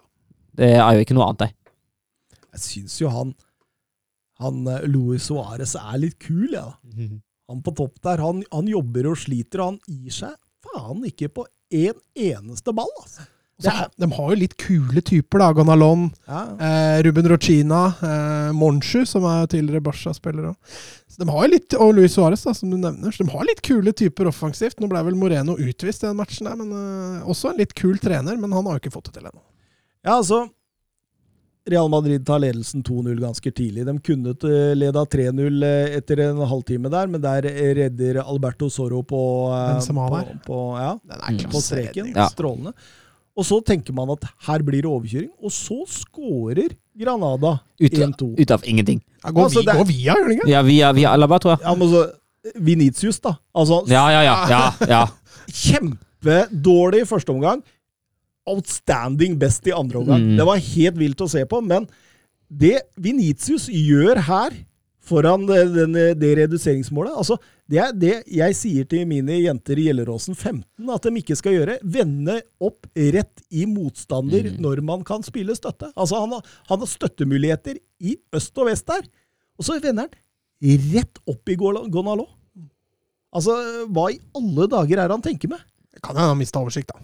Det 0.57 0.73
er 0.77 0.93
jo 0.97 1.05
ikke 1.05 1.15
noe 1.15 1.29
annet, 1.29 1.39
det. 1.39 1.53
Jeg 2.57 2.61
syns 2.65 2.97
jo 3.01 3.09
han 3.13 3.35
han 4.43 4.65
Louis 4.65 5.17
Luis 5.17 5.29
Suárez 5.31 5.77
er 5.79 5.99
litt 6.03 6.19
kul, 6.23 6.51
ja. 6.53 6.69
Han 7.47 7.61
på 7.63 7.71
topp 7.79 8.01
der, 8.03 8.19
han, 8.19 8.41
han 8.51 8.67
jobber 8.67 9.07
og 9.13 9.21
sliter, 9.23 9.61
og 9.63 9.69
han 9.69 9.77
gir 9.87 10.11
seg 10.11 10.33
faen 10.67 11.05
ikke 11.07 11.29
på 11.31 11.45
en 11.79 11.95
eneste 12.19 12.73
ball, 12.75 12.91
altså. 13.05 13.29
Så, 13.63 13.71
de 13.97 14.09
har 14.13 14.33
jo 14.33 14.37
litt 14.37 14.57
kule 14.61 15.01
typer, 15.01 15.41
da. 15.41 15.53
Gonalon, 15.57 16.09
Ja. 16.27 16.41
eh, 16.59 16.97
Ruben 17.07 17.29
Rochina, 17.31 17.85
eh, 18.03 18.51
Monchu, 18.53 19.07
som 19.09 19.25
er 19.31 19.47
tidligere 19.47 19.81
Barca-spiller 19.87 20.51
de 21.17 21.29
har 21.31 21.47
jo 21.47 21.53
litt, 21.55 21.75
Og 21.81 21.95
Luis 21.97 22.13
Suárez, 22.17 22.43
som 22.45 22.71
du 22.71 22.77
nevner. 22.77 23.13
Så 23.13 23.25
de 23.25 23.31
har 23.33 23.47
litt 23.49 23.63
kule 23.65 23.93
typer 23.97 24.29
offensivt. 24.29 24.77
Nå 24.81 24.89
ble 24.91 25.03
vel 25.07 25.17
Moreno 25.17 25.57
utvist 25.57 26.05
i 26.05 26.09
den 26.11 26.19
matchen, 26.19 26.45
der, 26.45 26.57
men 26.61 26.73
eh, 26.77 27.25
også 27.25 27.51
en 27.53 27.61
litt 27.63 27.73
kul 27.79 27.97
trener. 28.03 28.37
Men 28.37 28.53
han 28.53 28.67
har 28.67 28.77
jo 28.77 28.83
ikke 28.85 28.93
fått 28.99 29.09
det 29.09 29.15
til 29.21 29.31
ennå. 29.31 29.41
Ja, 30.05 30.19
altså 30.19 30.43
Real 31.67 31.89
Madrid 31.91 32.23
tar 32.27 32.39
ledelsen 32.39 32.83
2-0 32.87 33.21
ganske 33.21 33.51
tidlig. 33.51 33.87
De 33.87 33.95
kunne 34.07 34.35
eh, 34.47 34.75
leda 34.79 35.03
3-0 35.03 35.65
eh, 35.67 35.97
etter 35.99 36.23
en 36.29 36.39
halvtime 36.47 36.93
der, 36.93 37.11
men 37.11 37.23
der 37.25 37.49
eh, 37.51 37.73
redder 37.81 38.21
Alberto 38.23 38.69
Zorro 38.71 39.03
på, 39.03 39.23
på, 39.83 40.23
på, 40.47 40.61
ja, 40.79 40.93
Den 41.27 41.43
på 41.51 41.63
streken. 41.65 42.13
Ja. 42.15 42.29
Strålende. 42.31 42.73
Og 43.37 43.45
så 43.45 43.59
tenker 43.61 43.93
man 43.93 44.09
at 44.15 44.23
her 44.47 44.63
blir 44.65 44.87
det 44.87 44.89
overkjøring, 44.89 45.33
og 45.45 45.53
så 45.53 45.83
skårer 45.91 46.73
Granada 46.97 47.59
Ut, 47.83 47.93
1-2. 47.93 48.31
ut 48.39 48.55
av 48.55 48.63
ingenting. 48.65 49.03
Ja, 49.21 49.31
går, 49.35 49.43
Altså, 49.51 49.61
vi, 49.61 49.75
går 49.77 49.89
via, 49.91 50.15
gjør 50.15 50.31
det 50.31 50.37
ikke? 50.39 50.49
Ja, 50.55 50.63
via, 50.65 50.93
via 50.97 51.13
Alaba, 51.13 51.39
tror 51.43 51.57
jeg. 51.57 51.67
Ja, 51.67 51.75
men 51.77 51.91
så 51.93 52.07
Vinicius, 52.63 53.19
da. 53.21 53.35
Altså, 53.53 53.83
Ja, 53.91 54.07
ja, 54.15 54.23
ja. 54.25 54.37
ja, 54.55 54.63
ja. 54.89 55.03
kjempedårlig 55.51 57.05
første 57.11 57.35
omgang. 57.35 57.61
Outstanding 58.47 59.37
best 59.41 59.67
i 59.67 59.73
andre 59.75 59.99
omgang. 59.99 60.23
Mm. 60.23 60.37
Det 60.39 60.47
var 60.47 60.63
helt 60.63 60.97
vilt 61.01 61.21
å 61.25 61.29
se 61.31 61.43
på, 61.51 61.61
men 61.67 61.89
det 62.49 62.77
Vinicius 63.03 63.67
gjør 63.73 64.21
her, 64.29 64.55
foran 65.07 65.45
det, 65.47 65.61
det, 65.95 66.05
det 66.19 66.31
reduseringsmålet 66.41 67.15
altså, 67.15 67.37
Det 67.71 67.79
er 67.79 67.93
det 67.95 68.15
jeg 68.35 68.55
sier 68.59 68.87
til 68.91 69.05
mine 69.07 69.37
jenter 69.39 69.79
i 69.79 69.85
Gjelleråsen 69.89 70.35
15 70.35 70.91
at 70.95 71.03
de 71.07 71.13
ikke 71.21 71.37
skal 71.39 71.55
gjøre. 71.57 71.77
Vende 71.83 72.41
opp 72.63 72.87
rett 72.95 73.43
i 73.51 73.65
motstander 73.71 74.49
Mm. 74.53 74.61
når 74.63 74.83
man 74.87 75.03
kan 75.07 75.23
spille 75.27 75.55
støtte. 75.59 75.93
Altså, 75.97 76.19
han 76.23 76.35
har, 76.37 76.43
han 76.71 76.79
har 76.83 76.91
støttemuligheter 76.91 77.79
i 78.03 78.17
øst 78.35 78.59
og 78.63 78.67
vest 78.71 78.87
der, 78.91 79.03
og 79.59 79.67
så 79.67 79.79
vender 79.83 80.07
han 80.07 80.83
rett 80.95 81.19
opp 81.27 81.49
i 81.51 81.57
Gon- 81.59 81.91
Gonalo. 81.91 82.27
Altså, 83.37 83.53
hva 83.91 84.07
i 84.15 84.19
alle 84.39 84.67
dager 84.71 84.99
er 85.03 85.09
det 85.11 85.17
han 85.19 85.25
tenker 85.27 85.51
med? 85.51 85.63
Det 85.93 86.03
Kan 86.03 86.17
hende 86.17 86.31
han 86.35 86.39
mista 86.41 86.61
oversikt, 86.63 86.91
da. 86.95 87.03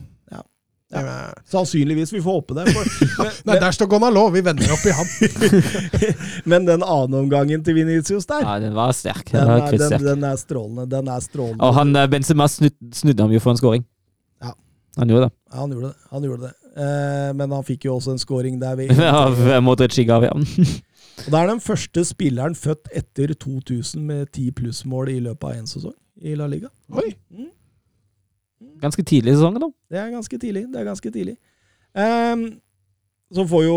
Ja. 0.93 1.35
Sannsynligvis. 1.49 2.13
Vi 2.13 2.21
får 2.23 2.33
håpe 2.33 2.55
det. 2.59 2.67
For, 2.73 3.29
Nei, 3.49 3.57
der 3.61 3.73
står 3.73 3.89
Gonalo! 3.89 4.27
Vi 4.35 4.43
vender 4.45 4.73
opp 4.75 4.85
i 4.85 4.93
han. 4.93 5.13
men 6.53 6.69
den 6.69 6.85
andre 6.85 7.23
omgangen 7.23 7.65
til 7.65 7.79
Vinicius 7.79 8.29
der, 8.29 8.45
ja 8.45 8.59
den 8.61 8.77
var 8.77 8.93
sterk. 8.97 9.25
Den 9.31 9.41
den, 9.41 9.53
var 9.55 9.73
er, 9.73 9.85
den, 9.89 10.05
den 10.11 10.27
er 10.29 10.37
strålende. 10.41 10.87
Den 10.93 11.09
er 11.09 11.25
strålende. 11.25 11.63
Og 11.65 11.75
han 11.79 11.97
eh, 11.97 12.09
Benzema 12.13 12.49
snud, 12.51 12.77
snudde 12.95 13.25
ham 13.25 13.33
jo 13.33 13.41
for 13.43 13.55
en 13.55 13.61
scoring. 13.61 13.87
Ja. 14.45 14.53
Han 15.01 15.15
gjorde 15.15 15.31
det. 15.31 15.35
Ja, 15.53 15.61
han 15.63 15.73
gjorde 15.73 15.93
det. 15.93 16.11
Han 16.13 16.29
gjorde 16.29 16.51
det. 16.51 16.55
Eh, 16.73 17.31
men 17.41 17.57
han 17.57 17.67
fikk 17.69 17.89
jo 17.89 17.97
også 17.97 18.15
en 18.15 18.23
scoring 18.23 18.61
der. 18.61 18.77
Vi, 18.81 18.89
Av 19.09 19.41
eh, 19.49 19.61
Modric 19.65 19.99
i 20.01 20.07
Gavian. 20.09 20.45
og 20.45 21.33
det 21.33 21.41
er 21.41 21.51
den 21.55 21.65
første 21.65 22.05
spilleren 22.09 22.55
født 22.59 22.93
etter 22.93 23.35
2000 23.35 24.05
med 24.13 24.29
10 24.31 24.53
plussmål 24.61 25.13
i 25.13 25.19
løpet 25.25 25.49
av 25.49 25.59
én 25.61 25.69
sesong 25.69 25.97
i 26.23 26.37
La 26.39 26.47
Liga. 26.51 26.69
Oi. 26.93 27.11
Mm, 27.33 27.51
Ganske 28.83 29.05
tidlig 29.07 29.33
i 29.33 29.37
sesongen, 29.39 29.63
da. 29.63 29.71
det 29.93 30.01
er 30.03 30.11
ganske 30.13 30.39
tidlig. 30.39 30.65
Det 30.73 30.81
er 30.81 30.89
ganske 30.89 31.13
tidlig. 31.15 31.37
Um, 31.93 32.47
så 33.33 33.45
får 33.49 33.65
jo 33.67 33.77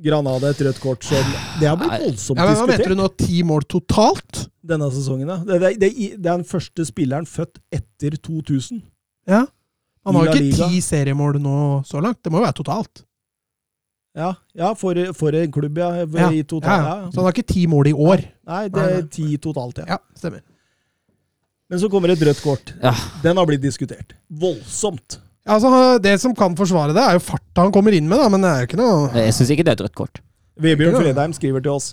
Granada 0.00 0.50
et 0.52 0.60
rødt 0.64 0.78
kort 0.80 1.04
som 1.04 1.32
Det 1.60 1.68
har 1.68 1.76
blitt 1.80 1.92
voldsomt 2.06 2.40
Ja, 2.40 2.46
men 2.46 2.56
Hva 2.56 2.66
mener 2.68 2.92
du 2.92 2.96
nå? 3.00 3.08
Ti 3.20 3.42
mål 3.48 3.66
totalt? 3.68 4.46
denne 4.70 4.88
sesongen. 4.92 5.28
Ja. 5.28 5.38
Det, 5.46 5.60
det, 5.60 5.70
det, 5.80 5.90
det 6.16 6.26
er 6.26 6.40
den 6.40 6.46
første 6.48 6.86
spilleren 6.88 7.28
født 7.28 7.60
etter 7.74 8.16
2000. 8.16 8.82
Ja. 9.30 9.44
Han 10.06 10.16
har 10.16 10.30
jo 10.30 10.36
ikke 10.40 10.68
ti 10.70 10.80
seriemål 10.84 11.40
nå 11.42 11.56
så 11.88 12.00
langt. 12.02 12.22
Det 12.24 12.32
må 12.32 12.40
jo 12.40 12.46
være 12.46 12.58
totalt. 12.62 13.02
Ja, 14.16 14.32
ja 14.58 14.72
for, 14.74 14.98
for 15.14 15.36
en 15.38 15.52
klubb, 15.54 15.78
ja. 15.78 15.90
Ja, 16.02 16.30
I 16.34 16.42
totalt 16.42 16.48
total, 16.50 16.86
ja. 16.86 16.94
ja. 17.04 17.10
Så 17.10 17.20
han 17.20 17.28
har 17.28 17.36
ikke 17.36 17.52
ti 17.52 17.66
mål 17.70 17.92
i 17.92 17.94
år. 17.94 18.24
Nei, 18.50 18.62
det 18.72 18.86
er 18.86 19.04
ti 19.12 19.28
totalt, 19.42 19.82
ja. 19.82 19.96
Ja, 19.96 20.00
stemmer. 20.18 20.42
Men 21.70 21.78
så 21.78 21.88
kommer 21.90 22.10
et 22.10 22.22
rødt 22.26 22.40
kort. 22.42 22.72
Ja. 22.82 22.92
Den 23.22 23.38
har 23.38 23.46
blitt 23.46 23.62
diskutert. 23.62 24.16
Voldsomt. 24.26 25.20
Altså, 25.50 25.70
det 26.02 26.16
som 26.20 26.34
kan 26.36 26.56
forsvare 26.58 26.94
det, 26.94 27.02
er 27.02 27.16
jo 27.16 27.22
farta 27.24 27.64
han 27.64 27.72
kommer 27.74 27.94
inn 27.96 28.08
med, 28.10 28.18
da, 28.20 28.26
men 28.32 28.42
det 28.44 28.50
er 28.50 28.64
jo 28.64 28.68
ikke 28.68 28.80
noe 28.80 29.22
Jeg 29.22 29.36
syns 29.36 29.52
ikke 29.54 29.64
det 29.66 29.72
er 29.72 29.78
et 29.78 29.84
rødt 29.86 29.98
kort. 30.02 30.20
Vebjørn 30.60 30.98
Fredheim 30.98 31.34
skriver 31.36 31.64
til 31.64 31.78
oss. 31.78 31.92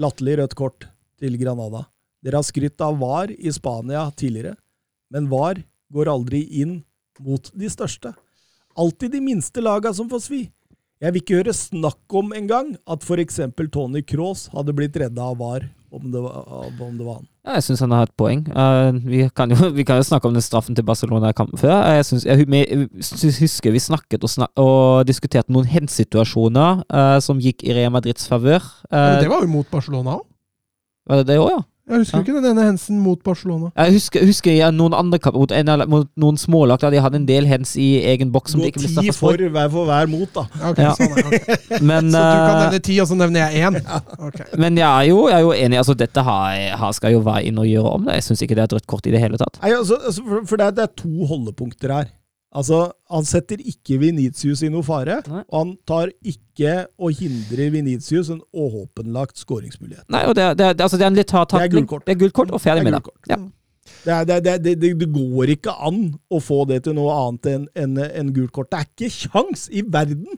Latterlig 0.00 0.38
rødt 0.40 0.56
kort 0.58 0.88
til 1.20 1.36
Granada. 1.38 1.84
Dere 2.24 2.40
har 2.40 2.46
skrytt 2.46 2.82
av 2.82 2.96
VAR 2.98 3.30
i 3.34 3.52
Spania 3.54 4.06
tidligere, 4.16 4.56
men 5.12 5.28
VAR 5.30 5.60
går 5.92 6.10
aldri 6.10 6.42
inn 6.62 6.80
mot 7.22 7.50
de 7.52 7.70
største. 7.70 8.14
Alltid 8.78 9.12
de 9.12 9.20
minste 9.22 9.62
laga 9.62 9.92
som 9.94 10.08
får 10.10 10.24
svi. 10.26 10.42
Jeg 11.02 11.12
vil 11.12 11.22
ikke 11.22 11.38
høre 11.40 11.54
snakk 11.54 12.16
om 12.16 12.32
engang 12.34 12.72
at 12.88 13.04
f.eks. 13.04 13.40
Tony 13.74 14.02
Cross 14.06 14.48
hadde 14.54 14.74
blitt 14.76 14.96
redda 15.02 15.28
av 15.32 15.40
VAR 15.42 15.66
om 15.92 16.12
det 16.12 16.20
var, 16.24 16.36
om 16.80 16.96
det 16.96 17.04
var 17.04 17.18
han. 17.20 17.26
Ja, 17.44 17.56
jeg 17.58 17.64
syns 17.66 17.82
han 17.84 17.92
har 17.92 18.06
et 18.06 18.14
poeng. 18.16 18.44
Uh, 18.48 18.96
vi, 19.04 19.24
kan 19.36 19.50
jo, 19.52 19.68
vi 19.78 19.84
kan 19.84 19.98
jo 20.00 20.06
snakke 20.06 20.28
om 20.28 20.36
den 20.36 20.44
straffen 20.44 20.76
til 20.78 20.86
Barcelona 20.88 21.32
i 21.32 21.36
kampen 21.36 21.60
før. 21.60 21.74
Eh, 21.82 21.98
Jeg, 22.00 22.06
synes, 22.08 22.24
jeg, 22.24 22.46
jeg 22.48 23.34
husker 23.40 23.74
vi 23.74 23.82
snakket 23.82 24.24
og, 24.24 24.30
snak, 24.32 24.52
og 24.56 25.04
diskuterte 25.08 25.52
noen 25.52 25.68
hensituasjoner 25.68 26.84
uh, 26.86 27.18
som 27.24 27.40
gikk 27.42 27.64
i 27.66 27.74
Real 27.76 27.92
Madrids 27.92 28.28
favør. 28.30 28.64
Eh, 28.88 29.20
det 29.20 29.30
var 29.32 29.44
jo 29.44 29.52
mot 29.52 29.68
Barcelona 29.70 30.16
òg. 30.20 30.24
var 31.10 31.22
det 31.22 31.26
det 31.32 31.38
òg, 31.42 31.50
ja? 31.50 31.60
Jeg 31.90 31.98
husker 31.98 32.18
Ja. 32.18 32.22
ikke 32.22 32.34
den 32.38 32.44
ene 32.52 32.62
hensen 32.64 32.98
mot 33.02 33.18
Barcelona. 33.26 33.70
Jeg 33.76 33.92
husker, 33.96 34.22
husker 34.24 34.52
jeg 34.54 34.72
noen 34.72 34.94
andre 34.94 35.18
kamp, 35.18 35.34
mot, 35.34 35.50
en, 35.52 35.66
mot 35.90 36.06
noen 36.16 36.36
smålag 36.38 36.78
der 36.80 36.90
de 36.94 37.00
hadde 37.02 37.16
en 37.18 37.26
del 37.26 37.44
hens 37.50 37.72
i 37.76 37.88
egen 38.06 38.30
boks 38.32 38.52
som 38.54 38.60
Gå 38.62 38.68
det 38.68 38.70
ikke 38.76 38.84
ble 38.86 39.02
ti 39.02 39.10
for 39.10 39.34
for. 39.34 39.48
hver 39.56 39.68
for 39.74 39.84
hver 39.90 40.06
mot, 40.12 40.30
da. 40.32 40.44
Okay, 40.70 40.84
Ja. 40.84 40.92
sånn 40.94 41.18
okay. 41.18 41.82
Men, 41.90 42.12
Så 42.14 42.22
du 42.22 42.38
kan 42.38 42.54
eh, 42.54 42.62
nevne 42.62 42.80
ti, 42.86 43.00
og 43.02 43.08
så 43.10 43.18
nevner 43.18 43.50
jeg 43.50 43.66
én? 43.66 43.80
Okay. 44.28 44.46
men 44.56 44.76
jeg 44.78 44.86
er 44.86 45.10
jo, 45.10 45.28
jeg 45.28 45.36
er 45.40 45.40
jo 45.48 45.52
enig. 45.52 45.78
Altså, 45.82 45.94
dette 45.98 46.22
har, 46.22 46.56
har 46.78 46.92
skal 46.92 47.12
jo 47.18 47.20
være 47.26 47.44
inn 47.50 47.58
og 47.58 47.66
gjøre 47.66 47.94
om 47.98 48.04
det. 48.06 48.14
Jeg 48.20 48.28
syns 48.30 48.42
ikke 48.46 48.54
det 48.54 48.62
er 48.62 48.70
et 48.70 48.78
rødt 48.78 48.86
kort 48.86 49.06
i 49.06 49.10
det 49.10 49.20
hele 49.20 49.36
tatt. 49.42 49.58
Nei, 49.62 49.74
altså, 49.74 49.98
altså, 50.06 50.22
for 50.22 50.46
for 50.46 50.56
det, 50.62 50.66
er, 50.66 50.70
det 50.78 50.82
er 50.86 50.94
to 51.02 51.26
holdepunkter 51.26 51.92
her. 51.98 52.06
Altså, 52.52 52.92
Han 53.12 53.24
setter 53.24 53.60
ikke 53.60 53.98
Venitius 54.00 54.62
i 54.62 54.68
noe 54.72 54.84
fare, 54.84 55.20
Nei. 55.28 55.42
og 55.48 55.58
han 55.58 55.72
tar 55.88 56.12
ikke 56.20 56.74
og 57.00 57.16
hindrer 57.16 57.72
Venitius 57.72 58.28
en 58.32 58.42
åpenlagt 58.52 59.40
skåringsmulighet. 59.40 60.04
Nei, 60.12 60.26
og 60.28 60.36
det, 60.36 60.50
det, 60.60 60.74
altså, 60.80 61.00
det 61.00 61.06
er 61.06 61.12
en 61.14 61.18
litt 61.18 61.32
hard 61.32 61.48
Det 61.48 61.58
er 61.58 61.66
takling. 61.66 61.88
Det 62.06 62.14
er 62.14 62.20
gult 62.20 62.36
kort, 62.36 62.52
og 62.52 62.60
ferdig 62.60 62.84
er 62.84 62.90
med 62.90 62.98
det. 62.98 63.16
Ja. 63.32 63.40
Det, 64.04 64.16
det, 64.28 64.38
det, 64.44 64.54
det, 64.64 64.74
det, 64.82 64.92
det 65.00 65.08
går 65.12 65.54
ikke 65.56 65.74
an 65.88 66.02
å 66.30 66.40
få 66.42 66.62
det 66.70 66.82
til 66.86 66.96
noe 66.96 67.14
annet 67.24 67.48
enn 67.50 67.66
en, 67.74 67.98
en 68.04 68.32
gult 68.34 68.52
kort. 68.54 68.70
Det 68.72 68.80
er 68.80 68.90
ikke 68.90 69.12
kjangs 69.16 69.68
i 69.72 69.84
verden 69.86 70.28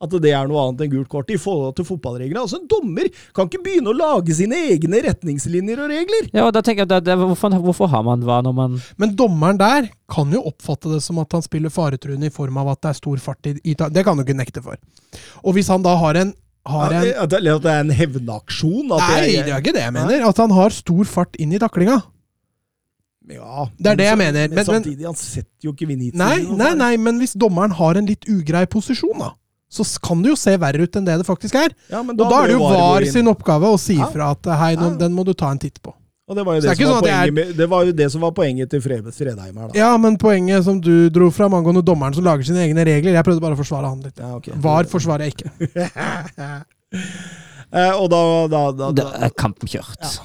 at 0.00 0.14
det 0.24 0.30
er 0.32 0.46
noe 0.48 0.62
annet 0.64 0.80
enn 0.86 0.92
gult 0.94 1.08
kort 1.12 1.28
i 1.28 1.36
forhold 1.36 1.74
til 1.76 1.84
fotballreglene. 1.84 2.40
Altså, 2.40 2.56
En 2.62 2.68
dommer 2.70 3.10
kan 3.36 3.48
ikke 3.50 3.60
begynne 3.66 3.92
å 3.92 3.96
lage 3.96 4.32
sine 4.38 4.56
egne 4.72 5.02
retningslinjer 5.04 5.82
og 5.84 5.90
regler. 5.92 6.30
Ja, 6.32 6.46
og 6.46 6.54
da 6.56 6.62
tenker 6.64 6.86
jeg, 6.86 6.88
det, 6.88 7.00
det, 7.10 7.16
hvorfor, 7.20 7.52
hvorfor 7.66 7.90
har 7.92 8.04
man 8.06 8.24
hva 8.24 8.38
når 8.46 8.54
man 8.56 8.78
Men 8.96 9.12
dommeren 9.18 9.58
der 9.60 9.90
kan 10.10 10.32
jo 10.32 10.40
oppfatte 10.48 10.88
det 10.94 11.02
som 11.04 11.20
at 11.20 11.36
han 11.36 11.44
spiller 11.44 11.68
faretruende 11.74 12.30
i 12.30 12.32
form 12.32 12.56
av 12.62 12.72
at 12.72 12.80
det 12.80 12.94
er 12.94 13.00
stor 13.02 13.20
fart 13.20 13.50
i, 13.52 13.56
i 13.60 13.74
ta- 13.76 13.90
Det 13.92 14.04
kan 14.08 14.16
jo 14.16 14.24
ikke 14.24 14.38
nekte 14.40 14.62
for. 14.64 14.80
Og 15.44 15.52
hvis 15.58 15.68
han 15.68 15.84
da 15.84 15.92
har 16.00 16.16
en, 16.22 16.32
har 16.70 16.92
en 16.96 17.10
At 17.26 17.30
det, 17.36 17.42
at 17.44 17.62
det 17.66 17.74
er 17.74 17.84
en 17.84 17.92
hevnaksjon? 18.00 18.88
At 18.96 19.04
Nei, 19.04 19.20
det 19.26 19.52
er 19.52 19.60
ikke 19.60 19.76
det 19.76 19.84
jeg 19.84 19.96
mener. 19.98 20.24
At 20.32 20.40
han 20.40 20.50
har 20.56 20.72
stor 20.80 21.04
fart 21.12 21.36
inn 21.40 21.52
i 21.52 21.60
taklinga. 21.60 22.00
Ja, 23.30 23.66
Det 23.78 23.92
er 23.92 23.98
det 24.00 24.06
jeg 24.08 24.16
så, 24.16 24.18
mener, 24.18 24.48
Men, 24.48 24.56
men- 24.56 24.66
samtidig, 24.66 25.04
han 25.06 25.14
setter 25.14 25.68
jo 25.68 25.72
ikke 25.76 25.86
Vinicius 25.86 26.16
Nei, 26.18 26.38
nei, 26.56 26.72
nei, 26.74 26.96
men 26.96 27.18
hvis 27.20 27.36
dommeren 27.38 27.70
har 27.78 28.00
en 28.00 28.08
litt 28.08 28.24
ugrei 28.32 28.64
posisjon, 28.66 29.18
da, 29.20 29.28
så 29.70 29.86
kan 30.02 30.20
det 30.24 30.32
jo 30.32 30.36
se 30.40 30.56
verre 30.58 30.82
ut 30.82 30.96
enn 30.98 31.06
det 31.06 31.14
det 31.22 31.26
faktisk 31.28 31.54
er. 31.60 31.72
Ja, 31.92 32.02
men 32.02 32.16
Og 32.18 32.26
da 32.26 32.42
er 32.42 32.50
det 32.50 32.56
jo 32.58 32.66
VAR 32.66 33.06
sin 33.06 33.30
oppgave 33.30 33.70
å 33.70 33.78
si 33.78 33.96
fra 33.96 34.08
ifra 34.10 34.30
at 34.34 34.50
hei, 34.58 34.74
nå, 34.76 34.92
Ja. 34.92 34.96
den 35.06 35.14
må 35.14 35.24
du 35.24 35.32
ta 35.32 35.50
en 35.54 35.60
titt 35.62 35.78
på. 35.82 35.94
Og 36.30 36.36
det 36.38 36.44
var 36.46 36.54
jo 36.54 36.60
det, 36.62 36.74
det 36.78 36.86
som 36.86 37.00
var 37.00 37.08
er... 37.10 37.30
med, 37.34 37.48
det 37.58 37.66
var 37.70 37.84
jo 37.88 37.92
det 37.92 38.06
som 38.12 38.20
var 38.22 38.30
poenget 38.36 38.70
til 38.70 38.82
Fred- 38.82 39.08
Fredheim 39.14 39.56
her, 39.58 39.68
da. 39.72 39.74
Ja, 39.78 39.96
men 39.98 40.14
poenget 40.18 40.62
som 40.66 40.78
du 40.80 41.08
dro 41.10 41.26
fram 41.34 41.54
angående 41.58 41.82
dommeren 41.82 42.14
som 42.14 42.22
lager 42.26 42.46
sine 42.46 42.62
egne 42.68 42.84
regler, 42.86 43.16
jeg 43.18 43.26
prøvde 43.26 43.42
bare 43.42 43.58
å 43.58 43.58
forsvare 43.58 43.90
han 43.90 44.02
litt. 44.04 44.18
Ja, 44.18 44.36
okay. 44.36 44.54
VAR 44.54 44.86
forsvarer 44.90 45.26
jeg 45.26 45.34
ikke. 45.38 45.50
Eh, 47.70 47.92
og 47.94 48.08
da, 48.10 48.18
da, 48.50 48.60
da, 48.74 48.86
Det 48.90 49.04
da 49.06 49.10
er 49.28 49.30
kampen 49.38 49.68
kjørt. 49.70 50.16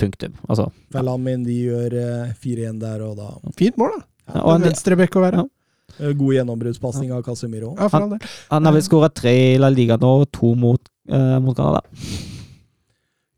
Punktum. 0.00 0.32
Altså. 0.48 0.70
Felamin 0.94 1.42
de 1.44 1.52
gjør 1.66 1.96
eh, 2.00 2.30
4-1 2.40 2.78
der, 2.80 3.02
og 3.04 3.18
da 3.18 3.26
Fint 3.58 3.76
mål, 3.76 3.98
da. 3.98 4.06
Ja, 4.32 4.40
og 4.46 4.54
En 4.54 4.64
venstrebekk 4.64 5.18
å 5.20 5.24
være. 5.26 5.42
Ja. 5.42 5.50
Eh, 5.98 6.12
God 6.12 6.34
gjennombruddspasning 6.36 7.12
av 7.14 7.24
Casemiro. 7.26 7.74
Ja, 7.78 7.88
for 7.88 8.06
all 8.06 8.18
han 8.48 8.68
har 8.68 8.76
vel 8.76 8.84
skåra 8.84 9.10
tre 9.12 9.34
i 9.54 9.58
La 9.60 9.70
Liga 9.72 9.98
nå, 10.00 10.12
to 10.32 10.54
mot, 10.58 10.80
eh, 11.08 11.38
mot 11.42 11.56
Canada. 11.56 11.82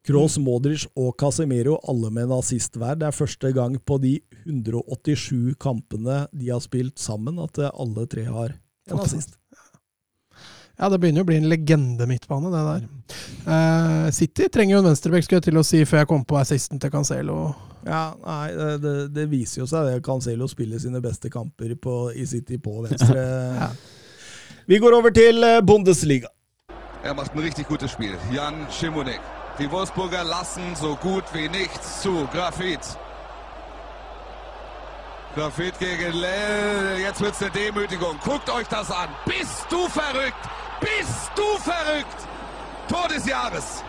Kroos, 0.05 0.37
Modric 0.37 0.85
og 1.01 1.15
Casemiro, 1.17 1.79
alle 1.89 2.11
med 2.13 2.27
en 2.27 2.37
assist 2.37 2.77
hver. 2.77 2.99
Det 3.01 3.09
er 3.09 3.17
første 3.17 3.53
gang 3.57 3.79
på 3.81 3.97
de 4.03 4.19
187 4.45 5.55
kampene 5.61 6.27
de 6.33 6.51
har 6.53 6.61
spilt 6.61 7.01
sammen, 7.01 7.41
at 7.41 7.59
eh, 7.59 7.73
alle 7.73 8.05
tre 8.13 8.27
har 8.29 8.53
en 8.91 9.01
assist. 9.01 9.39
Ja, 10.75 10.89
det 10.91 10.99
begynner 10.99 11.23
jo 11.23 11.25
å 11.25 11.29
bli 11.29 11.39
en 11.39 11.49
legende 11.49 12.07
midtbane, 12.11 12.51
det 12.51 12.63
der. 12.67 12.87
Uh, 13.47 14.09
City 14.13 14.49
trenger 14.51 14.75
jo 14.75 14.81
en 14.83 14.89
venstrebekk, 14.89 15.25
skulle 15.27 15.39
jeg 15.39 15.47
til 15.47 15.61
å 15.61 15.63
si, 15.67 15.85
før 15.87 16.03
jeg 16.03 16.11
kom 16.11 16.25
på 16.27 16.41
assisten 16.41 16.83
til 16.83 16.91
Cancelo. 16.91 17.37
Ja, 17.87 18.15
nei, 18.25 18.53
det, 18.57 18.83
det, 18.83 18.95
det 19.15 19.27
viser 19.31 19.61
jo 19.63 19.67
seg 19.69 19.91
det. 19.91 19.99
Cancelo 20.07 20.49
spiller 20.49 20.81
sine 20.81 21.03
beste 21.05 21.31
kamper 21.31 21.75
på, 21.77 22.13
i 22.17 22.27
City 22.27 22.59
på 22.59 22.81
venstre. 22.87 23.25
Ja. 23.61 23.69
Vi 24.67 24.79
går 24.81 24.95
over 24.97 25.13
til 25.13 25.45
eh, 25.45 25.61
Bundesliga. 25.61 26.31
Er 27.05 27.13
macht 27.13 27.35
ein 27.35 27.41
richtig 27.45 27.69
gutes 27.69 27.91
Spiel. 27.93 28.15
Jan 28.33 28.67
Schimonek. 28.71 29.21
Die 29.59 29.71
Wolfsburger 29.71 30.25
lassen 30.25 30.75
so 30.75 30.97
gut 30.97 31.25
wie 31.35 31.49
nichts 31.51 32.01
zu. 32.01 32.27
Grafit. 32.33 32.81
Grafit 35.35 35.79
gegen 35.79 36.13
Lell. 36.15 36.99
Jetzt 36.99 37.21
wird's 37.21 37.43
eine 37.43 37.51
Demütigung. 37.51 38.17
Guckt 38.25 38.49
euch 38.49 38.67
das 38.69 38.91
an. 38.91 39.09
Bist 39.27 39.67
du 39.69 39.87
verrückt? 39.89 40.45
Bist 40.81 41.31
du 41.37 41.59
verrückt? 41.61 42.21
Tor 42.89 43.09
des 43.09 43.27
Jahres. 43.27 43.85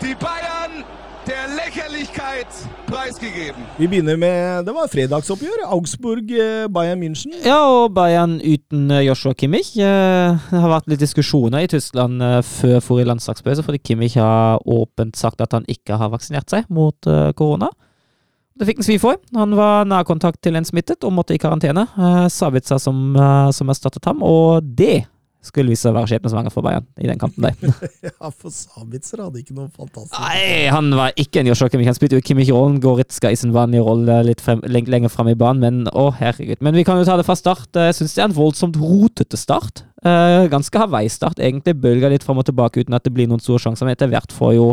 Die 0.00 0.14
Bayern 0.14 0.84
der 1.26 1.48
Lächerlichkeit 1.56 2.46
preisgegeben. 2.86 3.62
Vi 3.78 3.86
begynner 3.88 4.16
med 4.16 4.66
Det 4.66 4.74
var 4.74 4.88
fredagsoppgjør. 4.88 5.64
Augsburg-Bayern 5.72 7.00
München. 7.00 7.32
Ja, 7.44 7.58
og 7.64 7.94
Bayern 7.94 8.40
uten 8.44 8.90
eh, 8.90 9.00
Joshua 9.06 9.32
Kimmich. 9.34 9.72
Eh, 9.76 10.36
Det 10.50 10.60
har 10.60 10.68
vært 10.72 10.88
litt 10.92 11.00
diskusjoner 11.00 11.64
i 11.64 11.70
Tyskland 11.70 12.22
eh, 12.22 12.42
før 12.44 12.80
forrige 12.84 13.08
landslagspause, 13.12 13.64
fordi 13.64 13.80
Kimmich 13.84 14.18
har 14.20 14.60
åpent 14.66 15.16
sagt 15.16 15.40
at 15.40 15.52
han 15.56 15.64
ikke 15.68 15.96
har 16.00 16.12
vaksinert 16.12 16.50
seg 16.52 16.68
mot 16.68 17.06
eh, 17.08 17.32
korona. 17.32 17.70
Det 18.54 18.68
fikk 18.68 18.78
han 18.82 18.86
svi 18.86 19.00
for. 19.02 19.16
Han 19.34 19.56
var 19.58 19.88
nærkontakt 19.90 20.38
til 20.44 20.54
en 20.54 20.64
smittet 20.68 21.02
og 21.04 21.12
måtte 21.16 21.34
i 21.34 21.40
karantene. 21.42 21.88
Eh, 21.98 22.26
Sabitza 22.30 22.78
som, 22.78 23.16
eh, 23.16 23.50
som 23.50 23.72
erstattet 23.72 24.04
ham, 24.06 24.22
og 24.22 24.62
det 24.78 25.06
skulle 25.44 25.72
vise 25.72 25.84
seg 25.84 25.92
å 25.92 25.98
være 25.98 26.10
skjebnesvanger 26.12 26.52
for 26.54 26.64
Bayern 26.66 26.86
i 27.00 27.08
den 27.10 27.20
kampen 27.20 27.46
der. 27.46 27.54
Ja, 28.08 28.30
for 28.30 28.52
Sabitzer 28.52 29.20
hadde 29.24 29.40
ikke 29.42 29.56
noe 29.56 29.68
fantastisk. 29.72 30.16
Nei, 30.16 30.66
han 30.72 30.90
var 30.96 31.14
ikke 31.20 31.42
en 31.42 31.50
Joshua 31.50 31.68
Kimmich. 31.72 31.88
Han 31.90 31.96
spilte 31.96 32.18
jo 32.18 32.24
Kimmich-rollen, 32.24 32.80
Goretzka 32.82 33.32
i 33.32 33.38
sin 33.38 33.54
vanlige 33.54 33.84
rolle 33.86 34.20
litt 34.28 34.42
frem, 34.44 34.62
leng, 34.70 34.88
lenger 34.90 35.12
fram 35.12 35.30
i 35.32 35.36
banen, 35.38 35.62
men 35.64 35.92
å 35.92 36.08
herregud. 36.16 36.62
Men 36.64 36.76
vi 36.78 36.84
kan 36.86 37.00
jo 37.00 37.06
ta 37.08 37.18
det 37.20 37.26
fra 37.28 37.36
start. 37.38 37.68
Jeg 37.76 37.98
syns 37.98 38.16
det 38.16 38.22
er 38.22 38.28
en 38.30 38.36
voldsomt 38.36 38.78
rotete 38.80 39.40
start. 39.40 39.84
Eh, 40.04 40.44
ganske 40.52 40.80
Hawaii-start, 40.80 41.40
egentlig. 41.40 41.76
Bølger 41.80 42.12
litt 42.12 42.24
fram 42.26 42.40
og 42.40 42.48
tilbake 42.48 42.84
uten 42.84 42.96
at 42.96 43.04
det 43.04 43.14
blir 43.16 43.28
noen 43.30 43.42
store 43.42 43.62
sjanser, 43.62 43.88
men 43.88 43.96
etter 43.96 44.12
hvert 44.12 44.32
får 44.34 44.56
jo 44.58 44.70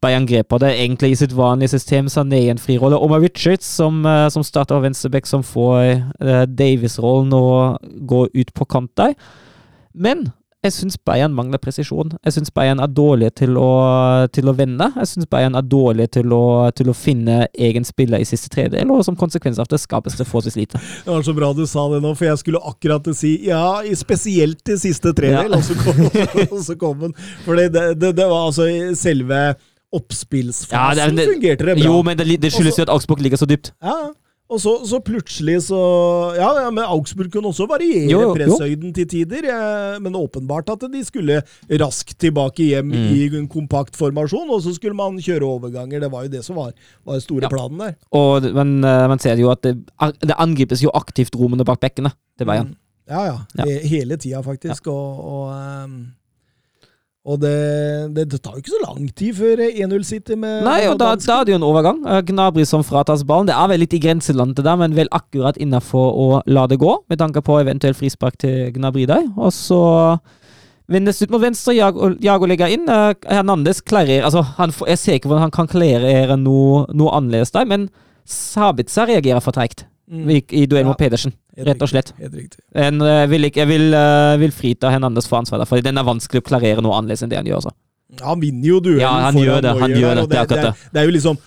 Bayern 0.00 0.24
grep 0.24 0.48
på 0.48 0.56
det, 0.62 0.70
egentlig 0.80 1.10
i 1.12 1.18
sitt 1.20 1.32
vanlige 1.36 1.74
system. 1.74 2.08
Sané 2.08 2.46
i 2.46 2.48
en 2.52 2.60
frirolle. 2.60 2.96
Omar 2.96 3.20
Richards, 3.20 3.66
som, 3.68 4.04
eh, 4.06 4.28
som 4.32 4.42
starter 4.42 4.78
av 4.78 4.82
venstreback, 4.82 5.26
som 5.26 5.42
får 5.42 5.80
eh, 6.20 6.46
Davis-rollen 6.46 7.32
og 7.36 7.78
går 8.08 8.30
ut 8.34 8.54
på 8.54 8.64
kant 8.64 8.90
der. 8.96 9.14
Men 9.94 10.28
jeg 10.60 10.74
syns 10.76 10.98
Bayern 11.08 11.32
mangler 11.32 11.56
presisjon. 11.56 12.10
Jeg 12.20 12.34
syns 12.36 12.50
Bayern 12.52 12.82
er 12.84 12.90
dårlige 12.92 13.30
til 13.40 13.54
å, 13.56 13.68
til 14.28 14.50
å 14.50 14.52
vende. 14.52 14.90
Jeg 15.00 15.08
syns 15.08 15.28
Bayern 15.32 15.54
er 15.56 15.64
dårlige 15.64 16.10
til 16.18 16.34
å, 16.36 16.40
til 16.76 16.90
å 16.92 16.94
finne 16.96 17.46
egen 17.56 17.86
spiller 17.88 18.20
i 18.20 18.26
siste 18.28 18.50
tredjedel, 18.52 18.92
og 18.92 19.00
som 19.06 19.16
konsekvens 19.16 19.56
av 19.62 19.70
det 19.72 19.80
skapes 19.80 20.18
det 20.20 20.26
forholdsvis 20.28 20.58
lite. 20.60 20.82
Det 21.06 21.14
var 21.14 21.24
så 21.24 21.32
bra 21.38 21.48
du 21.56 21.64
sa 21.66 21.86
det 21.94 22.02
nå, 22.04 22.12
for 22.18 22.28
jeg 22.28 22.42
skulle 22.42 22.60
akkurat 22.60 23.08
si 23.16 23.32
ja, 23.48 23.64
spesielt 23.96 24.68
i 24.68 24.76
siste 24.84 25.14
tredjedel, 25.16 25.56
Ja. 25.56 25.56
og, 25.56 25.64
så 25.64 25.78
kom, 25.80 26.04
og 26.58 26.62
så 26.68 26.76
kom 26.84 27.06
den. 27.06 27.16
For 27.46 27.56
det, 27.56 27.70
det, 27.96 28.12
det 28.20 28.28
var 28.28 28.50
altså 28.50 28.68
selve 29.00 29.40
oppspillsfasen 29.96 30.76
Ja, 30.76 31.08
det 31.08 31.16
det- 31.16 31.28
fungerte 31.32 31.66
det 31.66 31.78
bra. 31.80 31.84
Jo, 31.88 32.02
men 32.06 32.18
det, 32.20 32.36
det 32.42 32.52
skyldes 32.52 32.76
jo 32.78 32.84
at 32.84 32.92
Augsburg 32.92 33.24
ligger 33.24 33.40
så 33.40 33.48
dypt. 33.48 33.72
Ja, 33.82 33.96
og 34.50 34.58
så, 34.62 34.72
så 34.88 34.98
plutselig 35.04 35.56
så 35.68 35.78
Ja, 36.36 36.48
ja, 36.64 36.70
men 36.74 36.84
Augsburg 36.84 37.30
kunne 37.32 37.52
også 37.52 37.68
variere 37.70 38.08
Jo, 38.10 38.20
jo, 38.26 38.30
presshøyden 38.34 38.92
til 38.96 39.06
tider. 39.10 39.46
Men 40.02 40.16
åpenbart 40.18 40.68
at 40.74 40.84
de 40.92 41.02
skulle 41.06 41.40
raskt 41.80 42.18
tilbake 42.18 42.66
hjem 42.72 42.90
Mm. 42.90 43.08
i 43.14 43.26
en 43.38 43.48
kompakt 43.48 43.94
formasjon, 43.96 44.50
og 44.50 44.62
så 44.64 44.74
skulle 44.74 44.96
man 44.98 45.18
kjøre 45.22 45.46
overganger. 45.46 46.00
Det 46.00 46.10
var 46.12 46.24
jo 46.26 46.32
det 46.34 46.44
som 46.44 46.56
var, 46.58 46.72
var 47.06 47.12
den 47.18 47.20
store 47.24 47.46
Ja. 47.46 47.48
planen 47.52 47.78
der. 47.78 47.94
Og 48.12 48.42
men 48.54 48.82
eh, 48.84 49.06
man 49.08 49.18
ser 49.22 49.36
jo 49.38 49.50
at 49.54 49.62
det, 49.62 49.76
det 50.26 50.36
angripes 50.38 50.82
jo 50.82 50.90
aktivt 50.94 51.34
rommene 51.38 51.64
bak 51.64 51.80
bekkene 51.80 52.10
til 52.38 52.46
Bayern. 52.50 52.74
Ja, 53.10 53.24
ja. 53.26 53.36
Ja. 53.58 53.64
Hele 53.86 54.16
tida, 54.16 54.40
faktisk. 54.42 54.86
Og, 54.86 55.18
og, 55.24 55.46
ehm, 55.54 55.96
og 57.28 57.36
det, 57.42 57.56
det, 58.16 58.24
det 58.32 58.38
tar 58.40 58.54
jo 58.56 58.62
ikke 58.62 58.72
så 58.72 58.80
lang 58.80 59.08
tid 59.12 59.34
før 59.36 59.60
1-0 59.66 60.04
sitter 60.08 60.38
med 60.40 60.62
Nei, 60.64 60.78
og 60.88 60.96
da, 61.02 61.10
da 61.20 61.34
er 61.36 61.48
det 61.48 61.52
jo 61.52 61.58
en 61.58 61.66
overgang. 61.68 61.98
Eh, 62.08 62.22
Gnabry 62.30 62.64
som 62.64 62.84
fratas 62.86 63.26
ballen. 63.28 63.50
Det 63.50 63.56
er 63.56 63.68
vel 63.68 63.82
litt 63.84 63.96
i 63.96 64.00
grenselandet 64.00 64.56
det 64.56 64.64
der, 64.64 64.78
men 64.80 64.96
vel 64.96 65.10
akkurat 65.12 65.60
innafor 65.60 66.16
å 66.16 66.28
la 66.48 66.64
det 66.70 66.80
gå, 66.80 66.94
med 67.12 67.20
tanke 67.20 67.42
på 67.44 67.58
eventuell 67.60 67.96
frispark 67.98 68.40
til 68.40 68.72
Gnabry 68.78 69.04
der. 69.10 69.28
Og 69.36 69.52
så 69.52 69.82
vendes 70.90 71.20
ut 71.20 71.34
mot 71.34 71.44
venstre, 71.44 71.76
Jago, 71.76 72.14
Jago 72.24 72.48
legger 72.48 72.72
inn. 72.72 72.88
Eh, 72.88 73.12
Hernandez 73.28 73.84
klarerer 73.84 74.24
altså, 74.30 74.46
han 74.56 74.72
Jeg 74.88 75.04
ser 75.04 75.20
ikke 75.20 75.28
hvordan 75.28 75.50
han 75.50 75.56
kan 75.60 75.68
klarere 75.68 76.40
noe, 76.40 76.86
noe 76.96 77.12
annerledes 77.20 77.52
der, 77.52 77.68
men 77.68 77.90
Sabitza 78.24 79.04
reagerer 79.10 79.44
for 79.44 79.52
treigt 79.52 79.89
Mm. 80.10 80.30
i, 80.50 80.66
duell 80.66 80.84
mot 80.88 80.96
Ja. 80.98 81.04
Pedersen, 81.06 81.32
rett 81.56 81.82
og 81.82 81.88
slett. 81.88 82.12
Helt 82.18 82.34
riktig. 82.34 82.58
En, 82.74 83.00
eh, 83.00 83.26
vil 83.30 83.42
jeg 83.46 83.66
vil, 83.68 83.94
eh, 83.94 84.36
vil 84.42 84.50
frita 84.50 84.90
Hernandez 84.90 85.28
for 85.30 85.38
ansvar 85.38 85.58
der, 85.62 85.66
for 85.70 85.80
den 85.80 85.98
er 85.98 86.02
vanskelig 86.02 86.42
å 86.42 86.46
klarere 86.48 86.82
noe 86.82 86.96
annerledes 86.98 87.22
enn 87.22 87.30
det 87.30 87.36
han 87.38 87.46
gjør. 87.46 87.62
Så. 87.62 87.70
Han 88.24 88.40
vinner 88.40 88.66
jo 88.66 88.80
duellen 88.80 89.00
Ja, 89.04 89.12
han 89.28 89.34
gjør 89.38 89.60
det, 89.62 89.70
han 89.78 89.90
gjør 89.90 90.14
det, 90.18 90.28
det 90.30 90.38
er 90.38 90.46
det, 90.50 90.58
er, 90.64 90.74
det 90.92 91.00
er 91.00 91.04
jo 91.06 91.12
liksom 91.14 91.38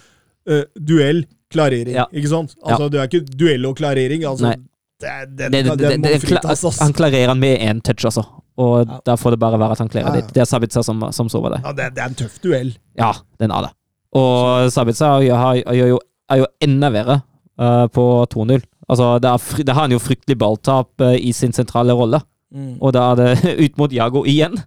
uh, 0.49 0.63
duell, 0.79 1.25
klarering, 1.51 1.91
Ja. 1.93 2.05
ikke 2.13 2.29
sant? 2.31 2.55
Altså, 2.63 2.89
Det 2.89 2.99
er 3.01 3.07
ikke 3.11 3.37
duell 3.37 3.65
og 3.65 3.75
klarering. 3.77 4.23
Altså, 4.23 4.43
Nei. 4.47 4.55
det, 4.99 5.09
er- 5.09 5.25
den, 5.25 5.51
Det, 5.51 5.51
det, 5.51 5.77
den 5.77 5.77
det, 5.77 5.99
må 5.99 6.07
det, 6.07 6.21
fritas, 6.23 6.63
ass. 6.63 6.79
han 6.79 6.93
klarerer 6.93 7.27
han 7.27 7.39
med 7.39 7.59
én 7.59 7.81
touch, 7.83 8.05
altså. 8.05 8.23
Og 8.57 8.87
Ja. 8.87 8.99
da 9.05 9.15
får 9.15 9.31
det 9.31 9.39
bare 9.39 9.59
være 9.59 9.71
at 9.71 9.79
han 9.79 9.89
klarer 9.89 10.07
Ja, 10.07 10.15
ja. 10.15 10.21
det. 10.21 10.33
Det 10.33 10.41
er 10.41 10.45
Sabitza 10.45 10.83
som, 10.83 11.03
som 11.11 11.27
sover 11.27 11.49
der. 11.57 11.61
Ja, 11.65 11.71
det, 11.73 11.95
det 11.95 12.01
er 12.03 12.07
en 12.07 12.15
tøff 12.15 12.39
duell. 12.39 12.77
Ja, 12.97 13.11
den 13.39 13.51
er 13.51 13.61
det. 13.67 13.71
Og 14.13 14.71
Sabitza 14.71 15.19
er, 15.19 15.75
jo, 15.75 15.99
er 16.29 16.37
jo 16.37 16.45
enda 16.61 16.89
verre 16.89 17.23
eh, 17.59 17.87
på 17.93 18.05
2-0. 18.33 18.61
Altså, 18.89 19.17
det, 19.23 19.29
er 19.31 19.63
det 19.63 19.73
har 19.75 19.87
han 19.87 19.95
jo 19.95 20.01
fryktelig 20.03 20.37
balltap 20.39 21.01
eh, 21.01 21.17
i 21.21 21.31
sin 21.35 21.53
sentrale 21.55 21.95
rolle. 21.97 22.21
Og 22.53 22.93
da 22.93 23.07
er 23.11 23.15
det 23.21 23.53
ut 23.65 23.79
mot 23.81 23.93
Jago 23.93 24.25
igjen. 24.29 24.59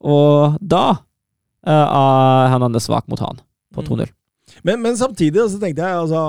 Og 0.00 0.58
da 0.62 0.84
eh, 1.66 1.72
er 1.72 2.52
Hernandez 2.52 2.86
svak 2.86 3.08
mot 3.10 3.18
han 3.24 3.40
på 3.74 3.82
2-0. 3.82 4.06
Men, 4.64 4.80
men 4.82 4.96
samtidig 4.96 5.42
så 5.52 5.58
tenkte 5.60 5.84
jeg 5.84 5.98
altså, 5.98 6.20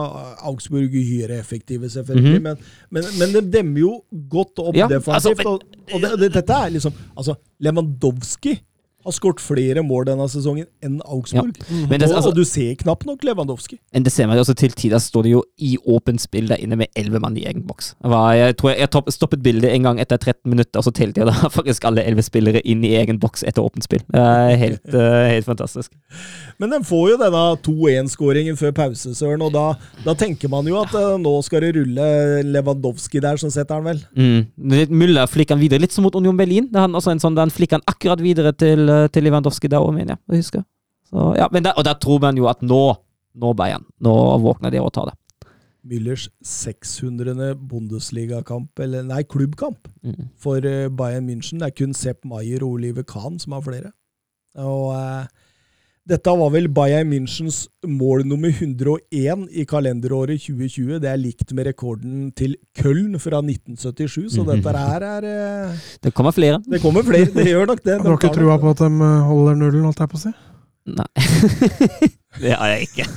Augsburg 0.45 0.91
uhyre 0.93 1.37
effektive, 1.39 1.89
selvfølgelig. 1.89 2.41
Mhm. 2.41 2.43
men, 2.43 2.57
men, 2.91 3.05
men 3.19 3.35
de 3.35 3.43
demmer 3.57 3.79
jo 3.79 3.93
godt 4.29 4.59
opp 4.59 4.75
Ja, 4.75 4.89
defensivt. 4.91 5.39
altså, 5.39 5.53
og 5.55 5.93
og 5.93 6.01
det, 6.03 6.09
det, 6.21 6.33
dette 6.35 6.53
er 6.53 6.73
liksom 6.75 6.93
altså, 7.17 7.37
Lewandowski 7.63 8.57
har 9.05 9.15
skåret 9.15 9.39
flere 9.41 9.83
mål 9.85 10.09
denne 10.09 10.25
sesongen 10.31 10.67
enn 10.83 10.99
Augsburg. 11.05 11.55
Men 11.69 12.01
det, 12.01 12.09
og, 12.09 12.17
altså, 12.19 12.31
og 12.33 12.35
du 12.35 12.43
ser 12.47 12.73
knapt 12.81 13.05
nok 13.07 13.23
Lewandowski. 13.23 13.79
Men 13.95 14.05
det 14.05 14.11
ser 14.11 14.27
man 14.27 14.35
jo 14.35 14.43
også 14.43 14.57
til 14.59 14.75
tider 14.75 14.99
står 14.99 15.25
det 15.25 15.31
jo 15.31 15.43
i 15.63 15.75
åpent 15.87 16.21
spill 16.21 16.49
der 16.51 16.59
inne 16.59 16.77
med 16.79 16.91
elleve 16.99 17.21
mann 17.23 17.37
i 17.39 17.45
egen 17.47 17.63
boks. 17.67 17.93
Jeg 18.03 18.57
tror 18.59 18.73
jeg, 18.73 18.81
jeg 18.83 19.15
stoppet 19.15 19.43
bildet 19.45 19.71
en 19.71 19.87
gang 19.87 20.01
etter 20.03 20.19
13 20.19 20.49
minutter, 20.51 20.81
og 20.81 20.87
så 20.87 20.93
telte 20.95 21.23
jeg 21.23 21.29
da 21.29 21.49
faktisk 21.59 21.87
alle 21.87 22.03
elleve 22.03 22.25
spillere 22.25 22.61
inn 22.67 22.83
i 22.83 22.93
egen 22.99 23.21
boks 23.21 23.45
etter 23.47 23.63
åpent 23.63 23.87
spill. 23.87 24.03
Det 24.11 24.25
helt, 24.59 24.83
eh, 24.97 25.29
helt 25.35 25.47
fantastisk. 25.47 25.93
Men 26.59 26.75
den 26.75 26.87
får 26.87 27.05
jo 27.13 27.19
denne 27.23 27.45
2-1-skåringen 27.65 28.59
før 28.59 28.75
pause, 28.81 29.13
Søren, 29.15 29.43
og 29.45 29.53
da, 29.55 29.65
da 30.03 30.15
tenker 30.19 30.51
man 30.51 30.67
jo 30.67 30.79
at 30.81 30.93
ja. 30.95 31.15
nå 31.21 31.33
skal 31.45 31.63
det 31.63 31.73
rulle 31.79 32.09
Lewandowski 32.49 33.23
der, 33.23 33.39
som 33.39 33.53
setter 33.53 33.79
han 33.79 33.87
vel. 33.87 34.03
Mm. 34.19 34.91
Müller 34.91 35.29
flikker 35.29 35.55
han 35.55 35.63
videre, 35.63 35.85
litt 35.85 35.95
som 35.95 36.05
mot 36.05 36.15
Union 36.19 36.37
Berlin. 36.37 36.67
Det 36.69 36.79
er 36.79 36.87
han 36.87 36.97
også 36.97 37.13
en 37.15 37.23
sånn, 37.23 37.39
han 37.39 37.53
flikker 37.53 37.79
han 37.79 37.87
akkurat 37.89 38.21
videre 38.23 38.53
til, 38.57 38.88
eh, 38.89 39.07
til 39.13 39.23
Lewandowski 39.27 39.69
der 39.71 39.79
òg, 39.85 39.93
mener 39.95 40.15
jeg. 40.17 40.21
å 40.29 40.39
huske. 40.39 40.63
Så, 41.09 41.29
ja, 41.39 41.47
og 41.49 41.83
der 41.87 41.95
tror 42.01 42.19
man 42.21 42.37
jo 42.37 42.47
at 42.51 42.61
nå, 42.61 42.81
nå 43.39 43.53
Bayern, 43.57 43.85
nå 44.03 44.13
våkner 44.43 44.71
de 44.73 44.81
og 44.83 44.91
tar 44.93 45.09
det. 45.11 45.15
Müllers 45.89 46.27
600. 46.43 47.55
Bundesligakamp, 47.69 48.77
eller 48.83 49.03
nei, 49.07 49.23
klubbkamp, 49.23 49.87
Mm. 50.03 50.29
for 50.37 50.57
eh, 50.65 50.87
Bayern 50.89 51.25
München. 51.27 51.59
Det 51.59 51.67
er 51.67 51.75
kun 51.85 51.93
Sepp 51.93 52.25
Maier 52.25 52.61
og 52.63 52.73
Oliver 52.77 53.03
Kahn 53.03 53.39
som 53.39 53.53
har 53.53 53.61
flere. 53.65 53.91
Og 54.55 54.93
eh, 54.95 55.25
dette 56.07 56.31
var 56.39 56.49
vel 56.53 56.67
Bayern 56.73 57.09
Münchens 57.11 57.67
mål 57.85 58.23
nummer 58.25 58.49
101 58.49 59.47
i 59.51 59.65
kalenderåret 59.69 60.39
2020. 60.41 60.99
Det 61.03 61.09
er 61.11 61.17
likt 61.21 61.53
med 61.53 61.67
rekorden 61.67 62.31
til 62.35 62.55
Köln 62.79 63.19
fra 63.21 63.41
1977, 63.41 64.29
så 64.33 64.41
Mhm. 64.43 64.61
dette 64.63 64.77
her 64.77 65.01
er 65.03 65.23
eh, 65.69 65.75
Det 66.01 66.13
kommer 66.13 66.31
flere. 66.31 66.61
Det 66.69 66.81
kommer 66.81 67.03
flere, 67.03 67.25
det 67.33 67.45
gjør 67.47 67.67
nok 67.67 67.83
det. 67.83 67.99
Du 68.03 68.09
har 68.09 68.17
ikke 68.17 68.33
trua 68.33 68.57
på 68.57 68.69
at 68.71 68.77
de 68.77 68.85
eh, 68.85 69.21
holder 69.29 69.55
nullen, 69.55 69.83
holdt 69.83 69.99
jeg 69.99 70.09
på 70.09 70.17
å 70.17 70.23
si? 70.23 70.33
Nei. 70.89 71.09
det 72.41 72.53
har 72.57 72.67
jeg 72.73 72.87
ikke. 72.89 73.05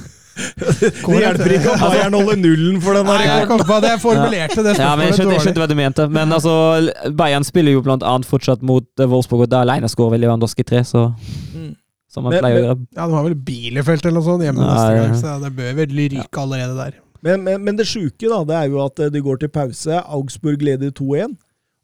Det 0.72 1.18
hjelper 1.20 1.52
ikke 1.58 1.72
at 1.74 1.80
Bayern 1.92 2.14
holder 2.16 2.38
nullen 2.40 2.78
for 2.80 2.96
den 2.96 3.04
Nei, 3.04 3.18
jeg 3.28 3.48
kom 3.50 3.60
på 3.68 3.74
at 3.76 3.84
jeg 3.84 4.00
formulerte 4.00 4.62
det 4.64 4.78
Ja, 4.80 4.94
men 4.96 5.10
jeg 5.10 5.18
skjønte, 5.18 5.34
jeg 5.36 5.42
skjønte 5.44 5.60
hva 5.60 5.68
du 5.68 5.74
mente. 5.76 6.06
Men 6.08 6.32
altså, 6.32 6.52
Bayern 7.16 7.44
spiller 7.44 7.72
jo 7.76 7.82
blant 7.84 8.02
annet 8.02 8.24
fortsatt 8.28 8.62
mot 8.64 8.84
eh, 9.00 9.08
Wolfsburg, 9.08 9.44
og 9.44 9.50
da 9.52 9.60
alene 9.64 9.88
skårer 9.92 10.14
vel 10.16 10.24
Lewandowski 10.24 10.64
tre, 10.64 10.80
så. 10.88 11.10
Som 12.12 12.26
man 12.26 12.34
Men- 12.34 12.42
pleier 12.44 12.58
å 12.60 12.64
gjøre. 12.66 12.80
Ja, 12.96 13.06
de 13.08 13.14
har 13.16 13.24
vel 13.24 13.34
Bielefeld 13.46 14.04
eller 14.04 14.18
noe 14.20 14.26
sånt 14.26 14.44
hjemme 14.44 14.60
Nei, 14.60 14.74
neste 14.74 14.98
gang, 15.00 15.14
så 15.22 15.36
det 15.46 15.52
bør 15.56 15.72
vel 15.80 15.94
ryke 16.12 16.42
allerede 16.42 16.76
der. 16.76 16.98
Men, 17.22 17.44
men, 17.46 17.64
men 17.64 17.76
det 17.78 17.86
sjuke 17.88 18.28
da, 18.28 18.42
det 18.44 18.56
er 18.58 18.68
jo 18.68 18.82
at 18.84 18.96
de 19.00 19.08
det 19.14 19.22
går 19.24 19.38
til 19.40 19.48
pause. 19.54 20.02
Augsburg 20.12 20.60
leder 20.66 20.90
2-1. 20.90 21.36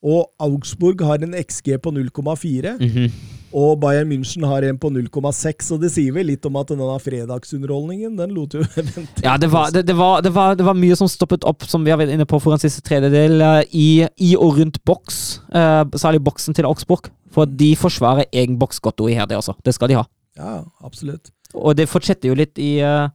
Og 0.05 0.29
Augsburg 0.39 1.01
har 1.03 1.23
en 1.25 1.33
XG 1.35 1.79
på 1.83 1.91
0,4, 1.91 2.77
Mhm. 2.79 3.09
og 3.53 3.81
Bayern 3.81 4.11
München 4.13 4.45
har 4.47 4.63
en 4.63 4.77
på 4.79 4.91
0,6. 4.93 5.73
Og 5.75 5.81
det 5.81 5.91
sier 5.91 6.13
vel 6.13 6.27
litt 6.27 6.45
om 6.47 6.55
at 6.61 6.69
denne 6.69 6.87
fredagsunderholdningen, 7.03 8.17
den 8.19 8.35
lot 8.37 8.53
jo 8.55 8.61
vente. 8.77 9.23
Ja, 9.25 9.37
det 9.41 9.51
var, 9.51 9.71
det, 9.75 9.87
det, 9.89 9.97
var, 9.97 10.21
det, 10.23 10.33
var, 10.35 10.55
det 10.59 10.67
var 10.67 10.75
mye 10.79 10.97
som 10.99 11.09
stoppet 11.11 11.43
opp, 11.49 11.65
som 11.67 11.83
vi 11.87 11.91
har 11.91 11.99
vært 11.99 12.13
inne 12.15 12.27
på 12.29 12.41
for 12.43 12.53
en 12.55 12.63
siste 12.63 12.83
tredjedel, 12.87 13.41
eh, 13.41 13.63
i, 13.73 13.89
i 14.21 14.35
og 14.37 14.59
rundt 14.61 14.79
boks. 14.85 15.41
eh, 15.53 15.85
særlig 15.99 16.23
boksen 16.27 16.55
til 16.55 16.69
Augsburg. 16.69 17.11
For 17.31 17.45
de 17.47 17.75
forsvarer 17.77 18.25
egen 18.33 18.57
boks 18.59 18.81
godt 18.81 19.01
og 19.05 19.11
iherdig, 19.13 19.37
altså. 19.37 19.55
Det 19.65 19.75
skal 19.77 19.89
de 19.89 19.99
ha. 20.01 20.05
Ja, 20.39 20.63
absolutt. 20.87 21.33
Og 21.59 21.75
det 21.79 21.89
fortsetter 21.91 22.31
jo 22.31 22.37
litt 22.39 22.59
i, 22.63 22.79
eh, 22.85 23.09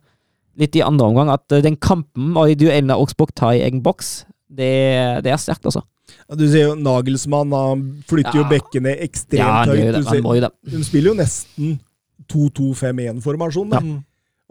litt 0.59 0.75
i 0.75 0.83
andre 0.85 1.07
omgang, 1.07 1.29
at 1.33 1.51
eh, 1.55 1.61
den 1.63 1.77
kampen 1.79 2.35
og 2.37 2.51
i 2.51 2.57
duellen 2.59 2.91
av 2.93 3.01
Oxbock 3.05 3.31
tar 3.37 3.55
i 3.57 3.63
egen 3.65 3.81
boks, 3.85 4.25
det, 4.53 5.23
det 5.25 5.31
er 5.33 5.39
sterkt, 5.41 5.65
altså. 5.65 5.81
Ja, 6.29 6.35
Du 6.37 6.43
ser 6.51 6.67
jo 6.67 6.75
Nagelsmann, 6.77 7.53
han 7.55 7.85
flytter 8.09 8.41
jo 8.41 8.43
bekkene 8.51 8.97
ekstremt 9.01 9.39
Ja, 9.39 9.63
høyt. 9.65 9.79
det, 9.95 10.01
Du 10.03 10.09
ser, 10.09 10.21
må 10.21 10.35
jo 10.37 10.43
det. 10.45 10.51
de 10.69 10.83
spiller 10.85 11.13
jo 11.13 11.17
nesten 11.21 11.79
2-2-5-1-formasjon. 12.29 13.69
da. 13.71 13.79
Mm. 13.79 14.01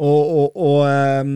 Og, 0.02 0.32
og, 0.38 0.56
og 0.56 1.22
um, 1.22 1.34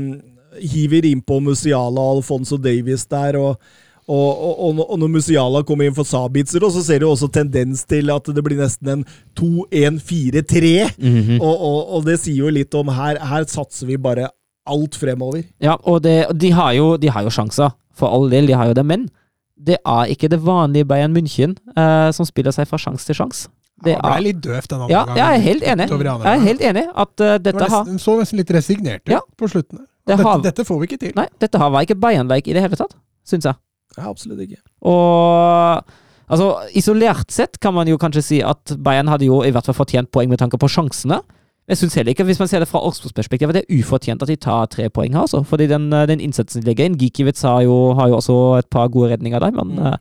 hiver 0.63 1.07
innpå 1.07 1.39
Musiala 1.45 2.01
og 2.01 2.19
Alfonso 2.21 2.57
Davies 2.59 3.07
der. 3.11 3.39
og, 3.39 3.61
og, 4.09 4.43
og, 4.69 4.81
og 4.91 4.99
når 5.03 5.09
Musiala 5.17 5.63
kommer 5.67 5.89
inn 5.89 5.95
for 5.97 6.07
Sabitzer, 6.07 6.63
og 6.63 6.71
så 6.77 6.83
ser 6.87 7.01
du 7.03 7.09
også 7.09 7.27
tendens 7.35 7.83
til 7.91 8.11
at 8.15 8.29
det 8.31 8.45
blir 8.47 8.61
nesten 8.61 8.89
en 8.93 9.05
2-1-4-3. 9.35 10.91
Mhm. 10.99 11.41
og, 11.41 11.55
og, 11.61 11.79
og 11.97 12.05
det 12.07 12.19
sier 12.23 12.45
jo 12.47 12.53
litt 12.55 12.75
om 12.79 12.91
her, 12.95 13.19
her 13.21 13.47
satser 13.51 13.89
vi 13.91 13.97
bare 14.01 14.29
alt 14.67 14.97
fremover. 14.99 15.45
Ja, 15.63 15.77
og, 15.87 16.01
det, 16.07 16.17
de, 16.39 16.51
har 16.55 16.73
jo, 16.79 16.97
de 16.99 17.11
har 17.13 17.27
jo 17.27 17.31
sjanser, 17.35 17.75
for 17.97 18.13
all 18.13 18.31
del, 18.33 18.49
de 18.51 18.57
har 18.59 18.71
jo 18.71 18.77
det, 18.79 18.85
men 18.87 19.09
det 19.57 19.79
er 19.89 20.11
ikke 20.13 20.29
det 20.29 20.41
vanlige 20.45 20.85
Bayern 20.91 21.15
München 21.17 21.55
eh, 21.79 22.11
som 22.13 22.27
spiller 22.29 22.53
seg 22.53 22.67
fra 22.69 22.77
sjanse 22.81 23.07
til 23.09 23.17
sjanse. 23.17 23.49
Det 23.85 23.93
Han 23.99 24.07
ble 24.09 24.23
litt 24.31 24.39
døvt 24.45 24.71
den 24.73 24.83
andre 24.87 24.93
ja, 24.95 25.03
gangen. 25.05 25.19
jeg 25.21 25.37
er 25.37 25.43
helt 25.45 25.65
enig. 25.69 25.87
Jeg 25.93 26.33
er 26.33 26.45
helt 26.47 26.63
enig 26.65 26.85
at 26.97 27.11
Det 27.21 27.31
dette 27.45 27.67
har 27.69 27.83
nesten, 27.85 27.99
så 28.01 28.15
nesten 28.21 28.41
litt 28.41 28.53
resignert 28.57 29.03
ut 29.05 29.13
Ja. 29.13 29.21
på 29.37 29.49
slutten. 29.53 29.83
Det 30.07 30.15
Dette, 30.15 30.25
har- 30.25 30.43
dette 30.45 30.65
får 30.65 30.79
vi 30.81 30.87
ikke 30.89 30.99
til. 31.03 31.13
Nei, 31.17 31.27
dette 31.43 31.59
var 31.61 31.83
ikke 31.85 31.97
Bayern-like 32.01 32.49
i 32.49 32.55
det 32.57 32.63
hele 32.65 32.77
tatt, 32.79 32.95
syns 33.27 33.45
jeg. 33.49 33.57
Ja, 33.97 34.11
absolutt 34.11 34.41
ikke. 34.45 34.61
Og 34.87 35.83
altså, 36.29 36.51
isolert 36.77 37.31
sett 37.33 37.59
kan 37.63 37.75
man 37.75 37.89
jo 37.89 37.97
kanskje 38.01 38.23
si 38.25 38.43
at 38.45 38.75
Bayern 38.83 39.09
hadde 39.09 39.29
jo 39.29 39.43
i 39.47 39.51
hvert 39.55 39.67
fall 39.69 39.79
fortjent 39.79 40.11
poeng 40.13 40.29
med 40.33 40.39
tanke 40.43 40.59
på 40.61 40.69
sjansene. 40.69 41.23
Jeg 41.67 41.81
syns 41.81 41.97
heller 41.99 42.13
ikke, 42.15 42.23
hvis 42.29 42.39
man 42.39 42.47
ser 42.47 42.61
det 42.63 42.69
fra 42.71 42.79
Augsburgs 42.79 43.17
perspektiv, 43.17 43.51
det 43.51 43.65
er 43.65 43.79
ufortjent 43.81 44.23
at 44.23 44.31
de 44.31 44.37
tar 44.39 44.69
tre 44.71 44.85
poeng 44.89 45.17
her, 45.17 45.25
altså. 45.25 45.41
Fordi 45.43 45.67
den, 45.67 45.89
eh, 45.93 46.05
den 46.07 46.21
innsatsen 46.23 46.63
de 46.63 46.69
legger 46.69 46.87
inn 46.87 46.99
Gikiewicz 47.01 47.43
har 47.43 47.65
jo, 47.67 47.95
har 47.99 48.09
jo 48.13 48.21
også 48.21 48.37
et 48.61 48.69
par 48.71 48.87
gode 48.89 49.11
redninger 49.17 49.41
der, 49.43 49.51
men 49.51 49.73
Mm. 49.75 49.87
eh, 49.87 49.97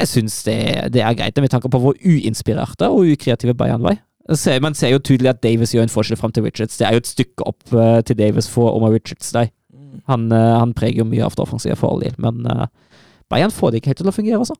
jeg 0.00 0.08
syns 0.08 0.42
det, 0.44 0.90
det 0.92 1.02
er 1.04 1.14
greit, 1.14 1.36
med 1.36 1.50
tanke 1.52 1.68
på 1.70 1.78
hvor 1.78 1.94
uinspirerte 2.02 2.88
og 2.88 3.04
ukreative 3.12 3.54
Bayern 3.54 3.82
var. 3.84 4.00
Man 4.62 4.74
ser 4.74 4.88
jo 4.90 4.98
tydelig 4.98 5.28
at 5.28 5.42
Davis 5.42 5.72
gjør 5.74 5.82
en 5.82 5.88
forskjell 5.92 6.16
fram 6.16 6.32
til 6.32 6.44
Richards. 6.44 6.78
Det 6.78 6.86
er 6.86 6.92
jo 6.92 7.02
et 7.02 7.06
stykke 7.10 7.46
opp 7.46 7.72
eh, 7.74 8.00
til 8.02 8.16
Davis 8.16 8.48
for 8.48 8.72
Omar 8.74 8.90
Richards 8.94 9.30
der. 9.32 9.50
Han, 10.08 10.32
eh, 10.32 10.58
han 10.58 10.72
preger 10.74 11.02
jo 11.02 11.04
mye 11.04 11.22
av 11.26 11.34
det 11.36 11.42
offensive 11.46 11.76
for 11.76 11.90
all 11.92 12.00
del, 12.00 12.14
men 12.18 12.42
Bayern 13.32 13.54
får 13.54 13.72
det 13.72 13.80
ikke 13.80 13.92
helt 13.92 14.02
til 14.04 14.12
å 14.12 14.14
fungere, 14.14 14.42
altså. 14.42 14.58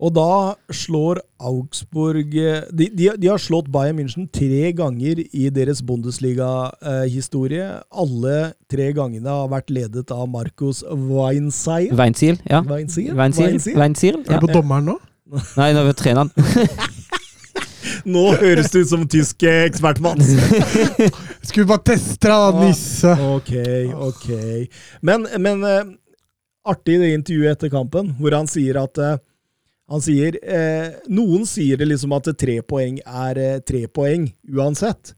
Og 0.00 0.14
da 0.16 0.54
slår 0.72 1.18
Augsburg 1.44 2.30
De, 2.32 2.86
de, 2.88 3.10
de 3.20 3.28
har 3.28 3.40
slått 3.42 3.68
Bayern 3.72 3.98
München 3.98 4.30
tre 4.32 4.70
ganger 4.72 5.20
i 5.20 5.50
deres 5.52 5.82
Bundesliga-historie. 5.84 7.66
Alle 7.92 8.38
tre 8.72 8.88
gangene 8.96 9.28
har 9.28 9.50
vært 9.52 9.68
ledet 9.74 10.08
av 10.14 10.24
Markus 10.32 10.80
Weinseil. 10.88 11.92
Weinziel, 11.98 12.40
ja. 12.48 12.62
Weinzierl? 12.64 13.12
Weinziel, 13.18 13.60
Weinzierl? 13.76 14.22
ja. 14.24 14.38
Er 14.38 14.40
du 14.40 14.48
på 14.48 14.56
dommeren 14.56 14.88
nå? 14.94 14.96
Nei, 15.60 15.70
nå 15.76 15.84
er 15.84 15.92
vi 15.92 15.98
treneren. 16.00 16.32
Nå 18.08 18.22
høres 18.40 18.70
det 18.72 18.84
ut 18.84 18.90
som 18.90 19.02
tysk 19.10 19.44
ekspertmann. 19.48 20.20
Skulle 21.44 21.66
bare 21.68 21.82
teste 21.92 22.28
deg, 22.28 22.32
da, 22.32 22.64
nisse! 22.64 23.12
Ok, 23.34 23.52
ok. 24.08 24.28
Men, 25.06 25.26
men 25.42 25.64
eh, 25.68 25.90
artig 26.68 26.98
det 27.00 27.12
intervjuet 27.14 27.56
etter 27.56 27.72
kampen, 27.72 28.14
hvor 28.20 28.36
han 28.36 28.48
sier 28.50 28.78
at 28.82 29.00
eh, 29.00 29.18
han 29.90 30.02
sier 30.04 30.36
eh, 30.38 30.92
Noen 31.10 31.46
sier 31.48 31.80
det 31.80 31.88
liksom 31.90 32.12
at 32.14 32.28
tre 32.38 32.60
poeng 32.62 33.00
er 33.02 33.40
eh, 33.42 33.62
tre 33.66 33.86
poeng 33.90 34.28
uansett. 34.46 35.16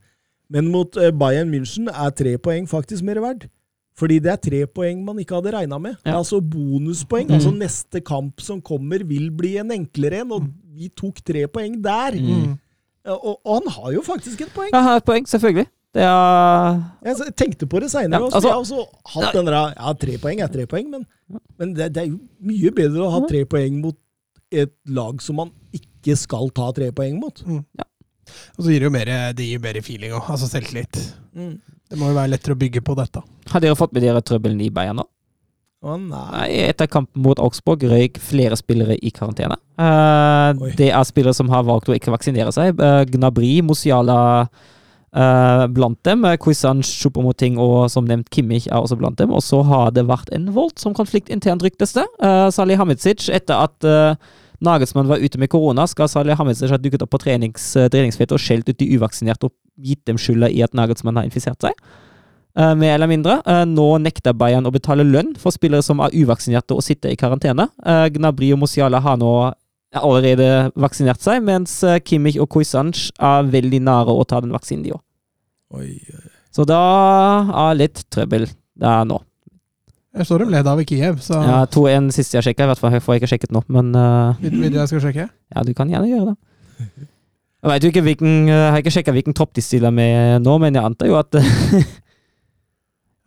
Men 0.53 0.71
mot 0.73 0.97
eh, 0.97 1.13
Bayern 1.13 1.53
München 1.53 1.91
er 1.93 2.15
tre 2.17 2.39
poeng 2.41 2.69
faktisk 2.71 3.05
mer 3.05 3.21
verdt. 3.25 3.51
Fordi 3.99 4.17
det 4.25 4.31
er 4.33 4.41
tre 4.41 4.63
poeng 4.65 5.03
man 5.05 5.21
ikke 5.21 5.37
hadde 5.37 5.53
regna 5.53 5.77
med. 5.77 5.99
Ja. 6.07 6.17
altså 6.23 6.41
bonuspoeng. 6.41 7.29
Mm. 7.29 7.35
Altså 7.37 7.53
Neste 7.53 8.01
kamp 8.01 8.41
som 8.41 8.63
kommer, 8.65 9.05
vil 9.05 9.29
bli 9.37 9.59
en 9.61 9.75
enklere 9.75 10.23
en, 10.23 10.33
og 10.39 10.49
vi 10.73 10.89
tok 10.89 11.21
tre 11.21 11.45
poeng 11.53 11.77
der. 11.85 12.17
Mm. 12.17 12.57
Og, 13.13 13.37
og 13.45 13.59
han 13.59 13.71
har 13.77 13.93
jo 13.99 14.07
faktisk 14.07 14.47
et 14.47 14.55
poeng. 14.55 14.73
Han 14.73 14.89
har 14.89 15.03
et 15.03 15.05
poeng, 15.05 15.29
selvfølgelig. 15.29 15.69
Det 15.93 16.05
er 16.07 16.79
Jeg 17.05 17.35
tenkte 17.37 17.69
på 17.69 17.81
det 17.85 17.91
seinere. 17.93 18.21
Ja, 18.21 18.31
altså- 18.31 18.49
jeg 18.49 18.53
har 18.53 18.63
også 18.63 18.87
hatt 19.15 19.35
den 19.37 19.47
der 19.47 19.75
Ja, 19.77 19.93
tre 19.93 20.17
poeng 20.19 20.41
er 20.41 20.49
tre 20.49 20.67
poeng, 20.67 20.91
men, 20.91 21.07
men 21.59 21.75
det, 21.75 21.93
det 21.93 22.03
er 22.03 22.09
jo 22.09 22.21
mye 22.41 22.73
bedre 22.73 23.07
å 23.07 23.11
ha 23.13 23.21
tre 23.29 23.45
poeng 23.45 23.81
mot 23.83 23.97
et 24.53 24.73
lag 24.87 25.21
som 25.23 25.37
man 25.37 25.51
ikke 25.73 26.17
skal 26.17 26.51
ta 26.51 26.71
tre 26.73 26.91
poeng 26.93 27.19
mot. 27.21 27.43
Og 27.45 28.65
så 28.65 28.71
gir 28.71 28.81
det 28.81 28.89
jo 28.89 28.95
mer, 28.95 29.11
det 29.37 29.47
gir 29.49 29.61
mer 29.61 29.81
feeling 29.85 30.13
òg, 30.17 30.29
altså 30.33 30.49
selvtillit. 30.49 30.97
Mm. 31.37 31.59
Det 31.91 31.99
må 32.01 32.09
jo 32.09 32.17
være 32.17 32.33
lettere 32.33 32.57
å 32.57 32.61
bygge 32.61 32.81
på 32.85 32.97
dette. 32.97 33.21
Har 33.53 33.61
dere 33.61 33.77
fått 33.77 33.93
med 33.93 34.05
dere 34.05 34.23
trøbbelen 34.25 34.61
i 34.65 34.71
Bayern 34.73 34.97
nå? 35.03 35.07
Å 35.83 35.97
nei. 35.99 36.27
Nei, 36.31 36.49
Etter 36.71 36.87
kampen 36.87 37.25
mot 37.25 37.41
Augsburg 37.43 37.83
røyk 37.91 38.21
flere 38.23 38.57
spillere 38.57 38.95
i 39.03 39.11
karantene. 39.11 39.57
Uh, 39.75 40.55
det 40.79 40.93
er 40.95 41.09
spillere 41.09 41.35
som 41.35 41.51
har 41.51 41.67
valgt 41.67 41.91
å 41.91 41.97
ikke 41.97 42.13
vaksinere 42.15 42.55
seg. 42.55 42.79
Uh, 42.79 43.03
Gnabry, 43.11 43.57
Musiala 43.67 44.47
eh, 45.17 45.65
blant 45.73 45.99
dem. 46.05 46.25
Uh, 46.25 46.37
Kwisan, 46.41 46.83
Choupo-Moting 46.87 47.59
og 47.63 47.91
som 47.93 48.07
nevnt 48.09 48.31
Kimmich 48.35 48.69
er 48.71 48.81
også 48.81 48.99
blant 49.01 49.19
dem. 49.21 49.33
Og 49.33 49.45
så 49.45 49.63
har 49.67 49.93
det 49.97 50.07
vært 50.11 50.33
en 50.35 50.51
voldsom 50.55 50.97
konflikt 50.99 51.33
internt, 51.33 51.65
ryktes 51.65 51.97
det. 51.99 52.07
Uh, 52.23 52.49
Salih 52.55 52.81
Hamidzic, 52.81 53.29
etter 53.33 53.67
at 53.69 53.89
uh, 53.89 54.15
Nagelsmann 54.63 55.11
var 55.11 55.23
ute 55.23 55.41
med 55.43 55.51
korona, 55.51 55.87
skal 55.91 56.11
Salih 56.11 56.39
Hamidzic 56.39 56.71
ha 56.71 56.79
dukket 56.81 57.03
opp 57.05 57.13
på 57.15 57.23
trenings, 57.25 57.73
uh, 57.77 57.89
treningsfeltet 57.93 58.37
og 58.39 58.43
skjelt 58.43 58.71
ut 58.71 58.79
de 58.79 58.93
uvaksinerte 58.97 59.51
og 59.51 59.57
gitt 59.83 60.05
dem 60.07 60.21
skylda 60.21 60.51
i 60.53 60.63
at 60.65 60.77
Nagelsmann 60.77 61.19
har 61.19 61.29
infisert 61.29 61.61
seg. 61.65 61.77
Uh, 62.53 62.75
mer 62.77 62.99
eller 62.99 63.09
mindre. 63.09 63.39
Uh, 63.49 63.65
nå 63.65 63.87
nekter 64.05 64.37
Bayern 64.37 64.69
å 64.69 64.75
betale 64.75 65.07
lønn 65.09 65.33
for 65.41 65.55
spillere 65.55 65.85
som 65.85 66.03
er 66.05 66.13
uvaksinerte 66.13 66.77
og 66.77 66.85
sitter 66.85 67.15
i 67.15 67.17
karantene. 67.17 67.71
Uh, 67.81 68.05
Gnabry 68.13 68.51
og 68.53 68.61
Mosiala 68.61 69.01
har 69.01 69.17
nå 69.21 69.33
allerede 70.01 70.71
vaksinert 70.81 71.21
seg, 71.25 71.43
mens 71.45 71.75
eh, 71.85 72.01
Kimmich 72.01 72.41
og 72.41 72.49
Kuisanj 72.53 73.11
er 73.21 73.51
veldig 73.53 73.83
nære 73.85 74.15
å 74.15 74.25
ta 74.29 74.41
den 74.45 74.55
vaksinen, 74.55 74.87
de 74.87 74.95
òg. 74.97 75.03
Så 76.53 76.65
da 76.69 76.81
er 77.67 77.79
litt 77.81 78.05
trøbbel 78.13 78.49
der 78.81 79.05
nå. 79.09 79.21
Jeg 80.13 80.29
står 80.29 80.43
de 80.43 80.53
leder 80.53 80.69
av 80.69 80.81
i 80.83 80.85
Kiev, 80.85 81.23
så 81.25 81.39
Ja, 81.41 81.63
2-1 81.73 82.11
siste 82.13 82.37
jeg 82.37 82.45
sjekka, 82.45 82.67
i 82.67 82.69
hvert 82.69 82.81
fall. 82.81 82.93
Jeg 82.93 83.01
ikke 83.01 83.31
sjekket 83.31 83.55
nå, 83.55 83.63
men 83.73 83.95
uh, 83.97 84.37
vil, 84.43 84.59
vil 84.61 84.75
du 84.75 84.77
jeg 84.77 84.91
skal 84.91 85.01
sjekke? 85.07 85.25
ja, 85.33 85.65
du 85.65 85.73
kan 85.77 85.89
gjerne 85.89 86.11
gjøre 86.11 86.35
det. 86.35 86.37
Jeg 87.63 87.71
vet 87.71 87.85
jo 87.85 87.91
ikke 87.93 88.05
hvilken, 88.05 88.33
eh, 88.51 88.59
jeg 88.59 88.73
har 88.75 88.81
ikke 88.83 88.93
sjekka 88.97 89.15
hvilken 89.15 89.37
tropp 89.39 89.53
de 89.57 89.63
stiller 89.65 89.93
med 89.95 90.43
nå, 90.45 90.59
men 90.61 90.77
jeg 90.77 90.85
antar 90.85 91.09
jo 91.09 91.17
at 91.17 91.33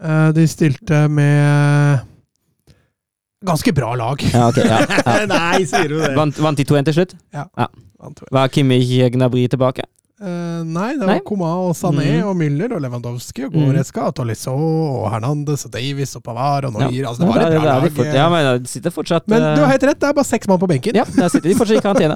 uh, 0.06 0.30
de 0.36 0.46
stilte 0.52 1.06
med 1.10 2.06
ganske 3.48 3.74
bra 3.76 3.94
lag. 4.00 4.22
Ja, 4.34 4.48
okay, 4.50 4.68
Ja, 4.70 4.82
ja. 4.86 5.26
Nei, 5.32 5.66
sier 5.70 5.90
du 5.92 6.00
det? 6.02 6.14
Vant, 6.18 6.40
vant 6.42 6.58
de 6.60 6.66
2-1 6.68 6.90
til 6.90 7.00
slutt? 7.02 7.18
Ja. 7.36 7.48
Var 8.32 8.54
Kimmich 8.54 8.92
Gnabry 9.16 9.48
tilbake? 9.52 9.88
Uh, 10.16 10.62
nei, 10.64 10.94
det 10.96 11.04
Nei. 11.04 11.18
var 11.18 11.24
Koma 11.28 11.48
og 11.60 11.74
Sané 11.76 12.06
mm. 12.22 12.28
og 12.30 12.38
Müller 12.40 12.72
og 12.78 12.80
Lewandowski 12.86 13.44
og 13.50 13.52
Goretzka 13.52 14.00
mm. 14.00 14.06
og 14.08 14.14
Tolisso 14.16 14.54
og 14.56 15.10
Hernandez 15.12 15.66
og 15.68 15.74
Davis 15.74 16.16
og 16.16 16.24
Pavar 16.24 16.70
og 16.70 16.72
Noir. 16.78 17.10
Altså, 17.10 17.20
det 17.20 17.28
var 17.28 17.42
Ja, 17.42 17.50
et 17.50 17.60
bra 17.60 17.74
lag. 17.82 17.88
fort- 17.98 18.16
Ja, 18.16 18.28
men 18.32 18.64
de 18.64 18.72
sitter 18.72 18.94
fortsatt 18.96 19.28
Men 19.28 19.44
du 19.44 19.50
eh, 19.50 19.66
har 19.66 19.74
helt 19.74 19.84
rett, 19.90 20.00
det 20.00 20.08
er 20.08 20.16
bare 20.16 20.30
seks 20.30 20.48
mann 20.48 20.62
på 20.62 20.70
benken. 20.72 20.96
Ja, 20.96 21.04
der 21.04 21.28
sitter 21.34 21.50
de 21.50 21.58
fortsatt 21.60 21.82
i 21.82 21.84
karantene. 21.84 22.16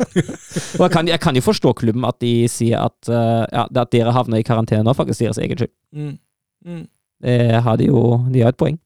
Og 0.80 0.86
jeg 0.86 0.94
kan, 0.96 1.12
jeg 1.12 1.20
kan 1.20 1.36
jo 1.36 1.44
forstå 1.44 1.74
klubben 1.82 2.08
at 2.08 2.16
de 2.24 2.32
sier 2.48 2.80
at, 2.88 2.96
uh, 3.12 3.44
ja, 3.52 3.68
at 3.68 3.92
dere 3.92 4.16
havner 4.16 4.40
i 4.40 4.48
karantene 4.48 4.88
nå, 4.88 4.96
faktisk 4.96 5.26
deres 5.26 5.42
egen 5.44 5.60
skyld. 5.60 5.74
Mm. 5.92 6.16
Mm. 6.66 6.86
Det 7.28 7.40
har 7.68 7.76
de 7.84 7.92
jo 7.92 8.06
De 8.32 8.46
har 8.48 8.56
et 8.56 8.64
poeng. 8.64 8.80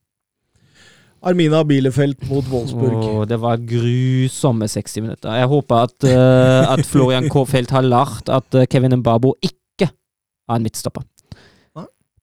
Armina 1.24 1.62
Bielefeld 1.64 2.20
mot 2.28 2.44
Wolfsburg. 2.52 2.98
Oh, 3.00 3.22
det 3.28 3.38
var 3.40 3.62
grusomme 3.64 4.68
60 4.68 5.00
minutter. 5.00 5.32
Jeg 5.38 5.48
håper 5.48 5.86
at, 5.86 5.96
uh, 6.04 6.72
at 6.74 6.84
Florian 6.86 7.30
Kofeld 7.32 7.72
har 7.72 7.86
lært 7.86 8.28
at 8.28 8.58
uh, 8.58 8.66
Kevin 8.70 8.98
Mbabo 9.00 9.32
ikke 9.40 9.88
er 9.88 10.58
en 10.58 10.66
midtstopper. 10.66 11.06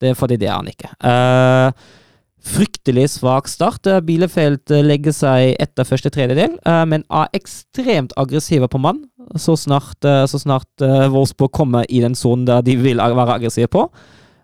Det 0.02 0.10
er 0.10 0.18
fordi 0.18 0.38
det 0.42 0.48
er 0.50 0.56
han 0.58 0.70
ikke. 0.70 0.90
Uh, 1.06 1.98
fryktelig 2.42 3.08
svak 3.16 3.50
start. 3.50 3.90
Bielefeld 4.06 4.74
legger 4.86 5.14
seg 5.14 5.52
etter 5.62 5.86
første 5.86 6.10
tredjedel, 6.10 6.56
men 6.90 7.04
er 7.06 7.36
ekstremt 7.38 8.16
aggressive 8.18 8.66
på 8.66 8.82
mann 8.82 9.04
så 9.38 9.54
snart, 9.54 10.02
så 10.02 10.40
snart 10.42 10.82
Wolfsburg 11.14 11.52
kommer 11.54 11.86
i 11.86 12.02
den 12.02 12.18
sonen 12.18 12.48
der 12.50 12.66
de 12.66 12.80
vil 12.82 12.98
være 12.98 13.36
aggressive 13.38 13.70
på. 13.70 13.86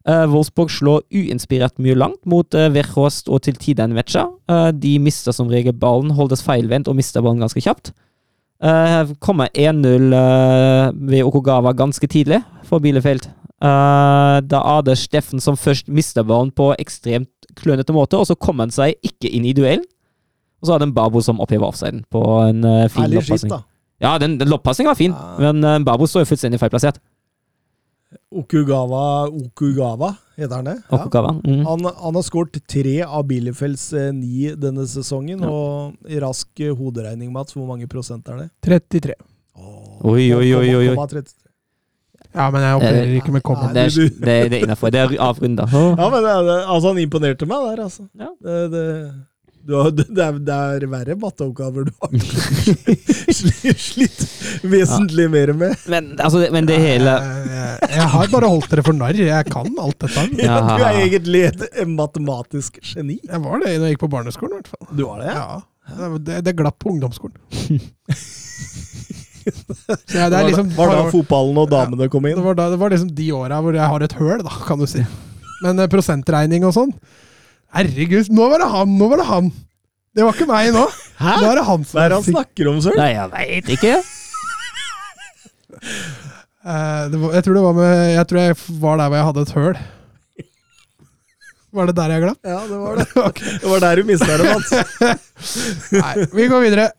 Eh, 0.08 0.26
Wolfsburg 0.32 0.72
slår 0.72 1.02
uinspirert 1.12 1.76
mye 1.84 1.96
langt 1.98 2.22
mot 2.30 2.56
Verhorst 2.56 3.28
og 3.28 3.42
til 3.44 3.58
tider 3.60 3.90
Nvecha. 3.92 4.24
Eh, 4.48 4.70
de 4.72 4.94
mister 5.04 5.36
som 5.36 5.50
regel 5.52 5.76
ballen, 5.76 6.14
holdes 6.16 6.44
feilvendt 6.46 6.88
og 6.88 6.96
mister 6.96 7.24
ballen 7.24 7.44
ganske 7.44 7.64
kjapt. 7.64 7.92
Kommer 9.22 9.52
1-0 9.54 10.16
eh, 10.18 10.94
ved 11.12 11.28
Okugawa 11.28 11.76
ganske 11.78 12.08
tidlig 12.10 12.40
for 12.66 12.82
Bielefeld. 12.82 13.28
Eh, 13.28 14.38
da 14.48 14.62
er 14.78 14.88
det 14.88 14.98
Steffen 14.98 15.44
som 15.44 15.60
først 15.60 15.92
mister 15.92 16.24
ballen 16.24 16.54
på 16.56 16.72
ekstremt 16.80 17.52
klønete 17.58 17.94
måte, 17.94 18.18
og 18.18 18.30
så 18.30 18.38
kommer 18.40 18.66
han 18.66 18.74
seg 18.74 18.96
ikke 19.06 19.30
inn 19.30 19.46
i 19.46 19.54
duellen. 19.58 19.86
Og 20.62 20.70
så 20.70 20.74
er 20.74 20.82
det 20.82 20.88
en 20.88 20.96
Babo 20.96 21.22
som 21.22 21.42
opphever 21.44 21.68
offsiden 21.68 22.02
på 22.10 22.22
en 22.48 22.64
fin 22.90 23.04
Herlig 23.04 23.20
loppasning. 23.20 23.60
Ja, 24.02 24.16
den, 24.22 24.40
den 24.40 24.50
loppasningen 24.50 24.90
var 24.90 24.98
fin, 24.98 25.14
men 25.38 25.86
Babo 25.86 26.08
står 26.10 26.24
jo 26.24 26.32
fullstendig 26.32 26.62
feilplassert. 26.62 26.98
Okugawa 28.32 29.28
Okugawa, 29.28 30.14
heter 30.38 30.56
han 30.56 30.66
det? 30.70 30.76
Ja. 30.90 30.98
Okugawa. 30.98 31.34
Mm. 31.44 31.66
Han, 31.66 31.88
han 32.04 32.16
har 32.16 32.24
skåret 32.24 32.60
tre 32.68 33.02
av 33.04 33.26
Bielefelds 33.28 33.90
eh, 33.94 34.12
ni 34.16 34.54
denne 34.56 34.86
sesongen, 34.88 35.42
Ja. 35.44 35.50
og 35.50 36.12
i 36.12 36.20
rask 36.24 36.60
eh, 36.64 36.72
hoderegning, 36.76 37.32
Mats, 37.36 37.56
hvor 37.58 37.68
mange 37.68 37.88
prosent 37.92 38.28
er 38.32 38.46
det? 38.46 38.50
33. 38.68 39.16
Oi, 39.58 40.32
oi, 40.34 40.54
oi, 40.54 40.76
oi, 40.76 40.88
oi. 40.94 41.24
Ja, 42.38 42.50
men 42.54 42.62
jeg 42.62 42.78
opererer 42.78 43.14
ikke 43.18 43.34
med 43.34 43.44
komma. 43.46 43.72
Det 43.74 43.88
er, 43.88 43.96
det, 43.98 44.36
det 44.52 44.60
er 44.60 44.66
innafor. 44.68 44.92
Det 44.94 45.00
er 45.02 45.16
avrunda. 45.24 45.66
Ja, 45.72 46.10
men 46.14 46.22
det, 46.24 46.36
altså, 46.68 46.92
han 46.92 47.00
imponerte 47.02 47.48
meg 47.50 47.66
der, 47.72 47.84
altså. 47.88 48.06
Ja. 48.20 48.30
Det, 48.44 48.58
det, 48.76 48.84
har, 49.76 49.90
det, 49.92 50.06
er, 50.24 50.38
det 50.48 50.54
er 50.56 50.86
verre 50.92 51.16
matteoppgaver 51.20 51.88
du 51.88 51.92
har 52.00 52.14
slitt, 53.40 53.80
slitt 53.82 54.22
vesentlig 54.64 55.26
mer 55.34 55.52
med. 55.58 55.76
Men, 55.92 56.14
altså, 56.24 56.40
det- 56.46 56.52
men 56.56 56.66
det 56.70 56.78
hele 56.80 57.16
Jeg, 57.18 57.90
jeg 57.98 58.08
har 58.14 58.28
bare 58.32 58.52
holdt 58.54 58.70
dere 58.72 58.84
for 58.88 58.94
narr. 58.96 59.20
Jeg 59.20 59.50
kan 59.52 59.68
alt 59.84 60.00
dette. 60.06 60.28
Ja, 60.40 60.60
Ja. 60.68 60.78
du 60.78 60.84
er 60.88 61.02
egentlig 61.04 61.44
et 61.50 61.66
eh, 61.74 61.86
matematisk 61.90 62.80
geni. 62.94 63.20
Jeg 63.28 63.44
var 63.44 63.60
det 63.60 63.74
da 63.76 63.88
jeg 63.90 63.96
gikk 63.98 64.06
på 64.06 64.12
barneskolen, 64.16 64.56
i 64.56 64.62
hvert 64.62 64.72
fall. 64.76 64.88
Du 64.96 65.04
var 65.10 65.20
det? 65.26 65.34
Ja. 65.36 65.60
Det, 65.98 66.08
det, 66.28 66.40
det 66.48 66.56
glapp 66.60 66.80
på 66.84 66.94
ungdomsskolen. 66.96 67.38
Ja, 70.12 70.26
det 70.28 70.36
er 70.42 70.48
liksom 70.50 70.74
var 70.76 70.90
da 70.92 71.04
fotballen 71.12 71.56
og 71.62 71.70
damene 71.72 72.10
kom 72.12 72.26
det 72.28 72.34
inn? 72.34 72.42
var, 72.44 72.58
da, 72.58 72.66
det 72.74 72.80
var 72.82 72.92
liksom 72.92 73.14
de 73.16 73.28
åra 73.32 73.62
hvor 73.64 73.78
jeg 73.78 73.88
har 73.94 74.04
et 74.04 74.16
høl, 74.20 74.42
da, 74.44 74.52
kan 74.68 74.82
du 74.82 74.88
si. 74.92 75.04
Men 75.64 75.80
eh, 75.80 75.88
prosentregning 75.92 76.66
og 76.68 76.74
sånn 76.76 76.92
Herregud, 77.76 78.30
nå 78.34 78.48
var 78.52 78.64
det 78.64 78.70
han! 78.72 78.94
Nå 79.00 79.08
var 79.12 79.18
det 79.22 79.28
han! 79.28 79.50
Det 80.18 80.24
var 80.26 80.34
ikke 80.34 80.48
meg 80.50 80.72
nå. 80.74 80.86
Hæ? 81.20 81.34
Nå 81.44 81.50
er 81.52 81.60
det 81.60 81.66
han 81.68 81.84
som 81.86 81.98
Hva 81.98 82.06
er 82.06 82.10
det 82.14 82.18
han 82.22 82.26
snakker 82.32 82.70
om, 82.72 82.80
Søren? 82.82 82.98
Nei, 83.04 83.12
jeg 83.14 83.28
veit 83.36 83.74
ikke. 83.78 83.98
Eh, 86.68 87.04
det 87.14 87.16
var, 87.22 87.32
jeg 87.38 87.44
tror 87.46 87.54
det 87.56 87.62
var 87.64 87.76
med 87.78 87.92
Jeg 88.12 88.28
tror 88.28 88.40
jeg 88.42 88.56
var 88.82 88.98
der 89.00 89.08
hvor 89.08 89.16
jeg 89.16 89.26
hadde 89.28 89.44
et 89.46 89.52
høl. 89.56 89.78
Var 91.78 91.88
det 91.88 91.94
der 91.96 92.12
jeg 92.12 92.24
glapp? 92.26 92.40
Ja, 92.50 92.58
det 92.68 92.80
var 92.82 92.98
det. 93.00 93.06
okay. 93.22 93.54
Det 93.62 93.70
var 93.72 93.84
der 93.86 94.02
du 94.02 94.10
mista 94.10 94.36
det, 94.42 94.50
Mats. 94.50 94.74
Nei, 96.02 96.26
vi 96.34 96.48
går 96.52 96.66
videre. 96.66 96.90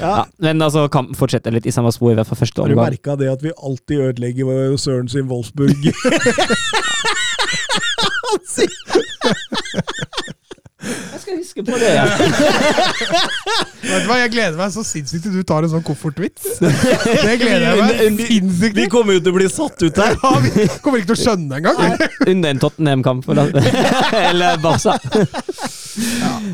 Ja, 0.00 0.14
men 0.40 0.64
altså, 0.64 0.86
kampen 0.94 1.18
fortsetter 1.18 1.52
litt 1.52 1.66
i 1.68 1.74
samme 1.74 1.92
spor, 1.92 2.14
i 2.14 2.16
hvert 2.16 2.30
fall 2.30 2.40
første 2.40 2.62
Har 2.64 2.72
du 2.72 2.76
omgang. 2.78 2.94
merka 2.94 3.18
det 3.20 3.28
at 3.34 3.44
vi 3.44 3.52
alltid 3.58 4.04
ødelegger 4.06 4.78
Søren 4.80 5.12
sin 5.12 5.28
Wolfsburg? 5.28 5.76
Han 8.30 8.40
sier- 8.46 8.68
Jeg 10.78 11.20
skal 11.20 11.38
huske 11.40 11.62
på 11.66 11.78
det. 11.80 11.88
Ja. 11.90 12.04
Vet 13.88 14.04
du 14.04 14.08
hva, 14.10 14.18
Jeg 14.20 14.30
gleder 14.34 14.58
meg 14.60 14.70
så 14.74 14.84
sinnssykt 14.86 15.24
til 15.26 15.34
du 15.34 15.42
tar 15.46 15.66
en 15.66 15.72
sånn 15.72 15.82
koffertvits. 15.86 16.60
Det 16.62 17.34
gleder 17.40 17.66
jeg 17.66 17.80
meg 17.82 18.22
sinnssykt 18.28 18.78
Vi 18.78 18.86
kommer 18.92 19.18
jo 19.18 19.24
til 19.24 19.34
å 19.34 19.38
bli 19.40 19.48
satt 19.50 19.82
ut 19.82 20.02
her. 20.04 20.14
Ja, 20.28 20.34
vi 20.44 20.68
kommer 20.84 21.00
ikke 21.00 21.14
til 21.14 21.18
å 21.18 21.22
skjønne 21.24 21.58
engang. 21.58 21.98
Under 22.26 22.54
en 22.54 22.62
Tottenham-kamp. 22.62 23.28
eller- 23.34 24.62
Barca. 24.62 24.94
Barca. 24.98 25.68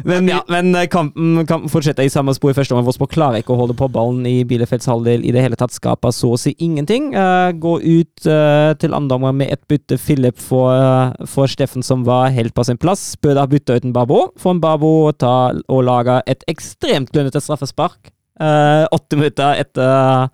Men 0.04 0.28
ja, 0.28 0.40
men 0.48 0.74
eh, 0.74 0.86
kampen, 0.90 1.46
kampen 1.48 1.70
fortsetter 1.72 2.06
i 2.06 2.12
samme 2.12 2.34
spor 2.36 2.52
i 2.52 2.56
første 2.56 2.74
omgang. 2.74 2.86
Wolfsburg 2.88 3.12
klarer 3.14 3.42
ikke 3.42 3.54
å 3.54 3.58
holde 3.60 3.76
på 3.78 3.88
ballen 3.92 4.24
i 4.28 4.36
Bielefelds 4.48 4.88
halvdel 4.90 5.24
i 5.24 5.32
det 5.34 5.42
hele 5.44 5.58
tatt. 5.60 5.74
Skaper 5.74 6.14
så 6.14 6.34
å 6.34 6.40
si 6.40 6.54
ingenting. 6.64 7.12
Uh, 7.16 7.50
går 7.60 7.84
ut 7.84 8.28
uh, 8.28 8.72
til 8.80 8.96
andre 8.96 9.18
omgang 9.18 9.38
med 9.42 9.52
et 9.54 9.62
bytte. 9.70 9.98
Philip 10.00 10.38
for, 10.40 10.72
uh, 10.72 11.26
for 11.30 11.50
Steffen, 11.50 11.84
som 11.84 12.04
var 12.06 12.32
helt 12.34 12.54
på 12.56 12.66
sin 12.66 12.80
plass. 12.80 13.14
Bør 13.22 13.38
da 13.40 13.46
bytte 13.50 13.78
ut 13.78 13.88
en 13.88 13.96
Babo. 14.14 14.50
En 14.50 14.60
Babo 14.62 14.90
å 15.10 15.34
og 15.68 15.84
lage 15.84 16.22
et 16.30 16.44
ekstremt 16.48 17.10
klønete 17.10 17.40
straffespark. 17.42 18.12
eh, 18.40 18.86
åtte 18.90 19.16
minutter 19.16 19.54
etter 19.60 20.28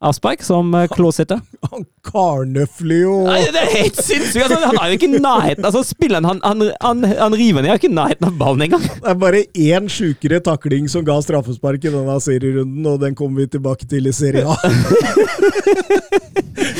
avspark, 0.00 0.42
som 0.44 0.74
uh, 0.74 0.86
Klåsitter. 0.86 1.40
Han 1.72 1.86
karnøfler 2.04 3.00
jo 3.00 3.14
Nei, 3.26 3.40
det 3.52 3.62
er 3.62 3.70
helt 3.72 3.96
sinnssykt! 3.96 4.44
Altså, 4.44 4.58
han 4.68 4.76
har 4.78 4.90
jo 4.92 4.98
ikke 4.98 5.08
nærheten 5.16 5.64
Altså, 5.66 5.80
Spilleren 5.88 6.26
han, 6.28 6.38
han, 6.44 6.62
han, 6.84 7.00
han 7.02 7.34
river 7.34 7.64
ned, 7.64 7.70
har 7.72 7.80
ikke 7.80 7.90
nærheten 7.90 8.28
av 8.28 8.36
ballen 8.38 8.66
engang. 8.68 8.84
Det 9.02 9.10
er 9.10 9.18
bare 9.18 9.42
én 9.56 9.88
sjukere 9.90 10.38
takling 10.44 10.86
som 10.92 11.04
ga 11.06 11.16
straffespark 11.24 11.88
i 11.88 11.94
denne 11.94 12.18
serierunden, 12.22 12.86
og 12.86 13.00
den 13.02 13.16
kommer 13.18 13.42
vi 13.42 13.48
tilbake 13.56 13.88
til 13.90 14.06
i 14.06 14.14
Serie 14.14 14.44
A. 14.46 14.56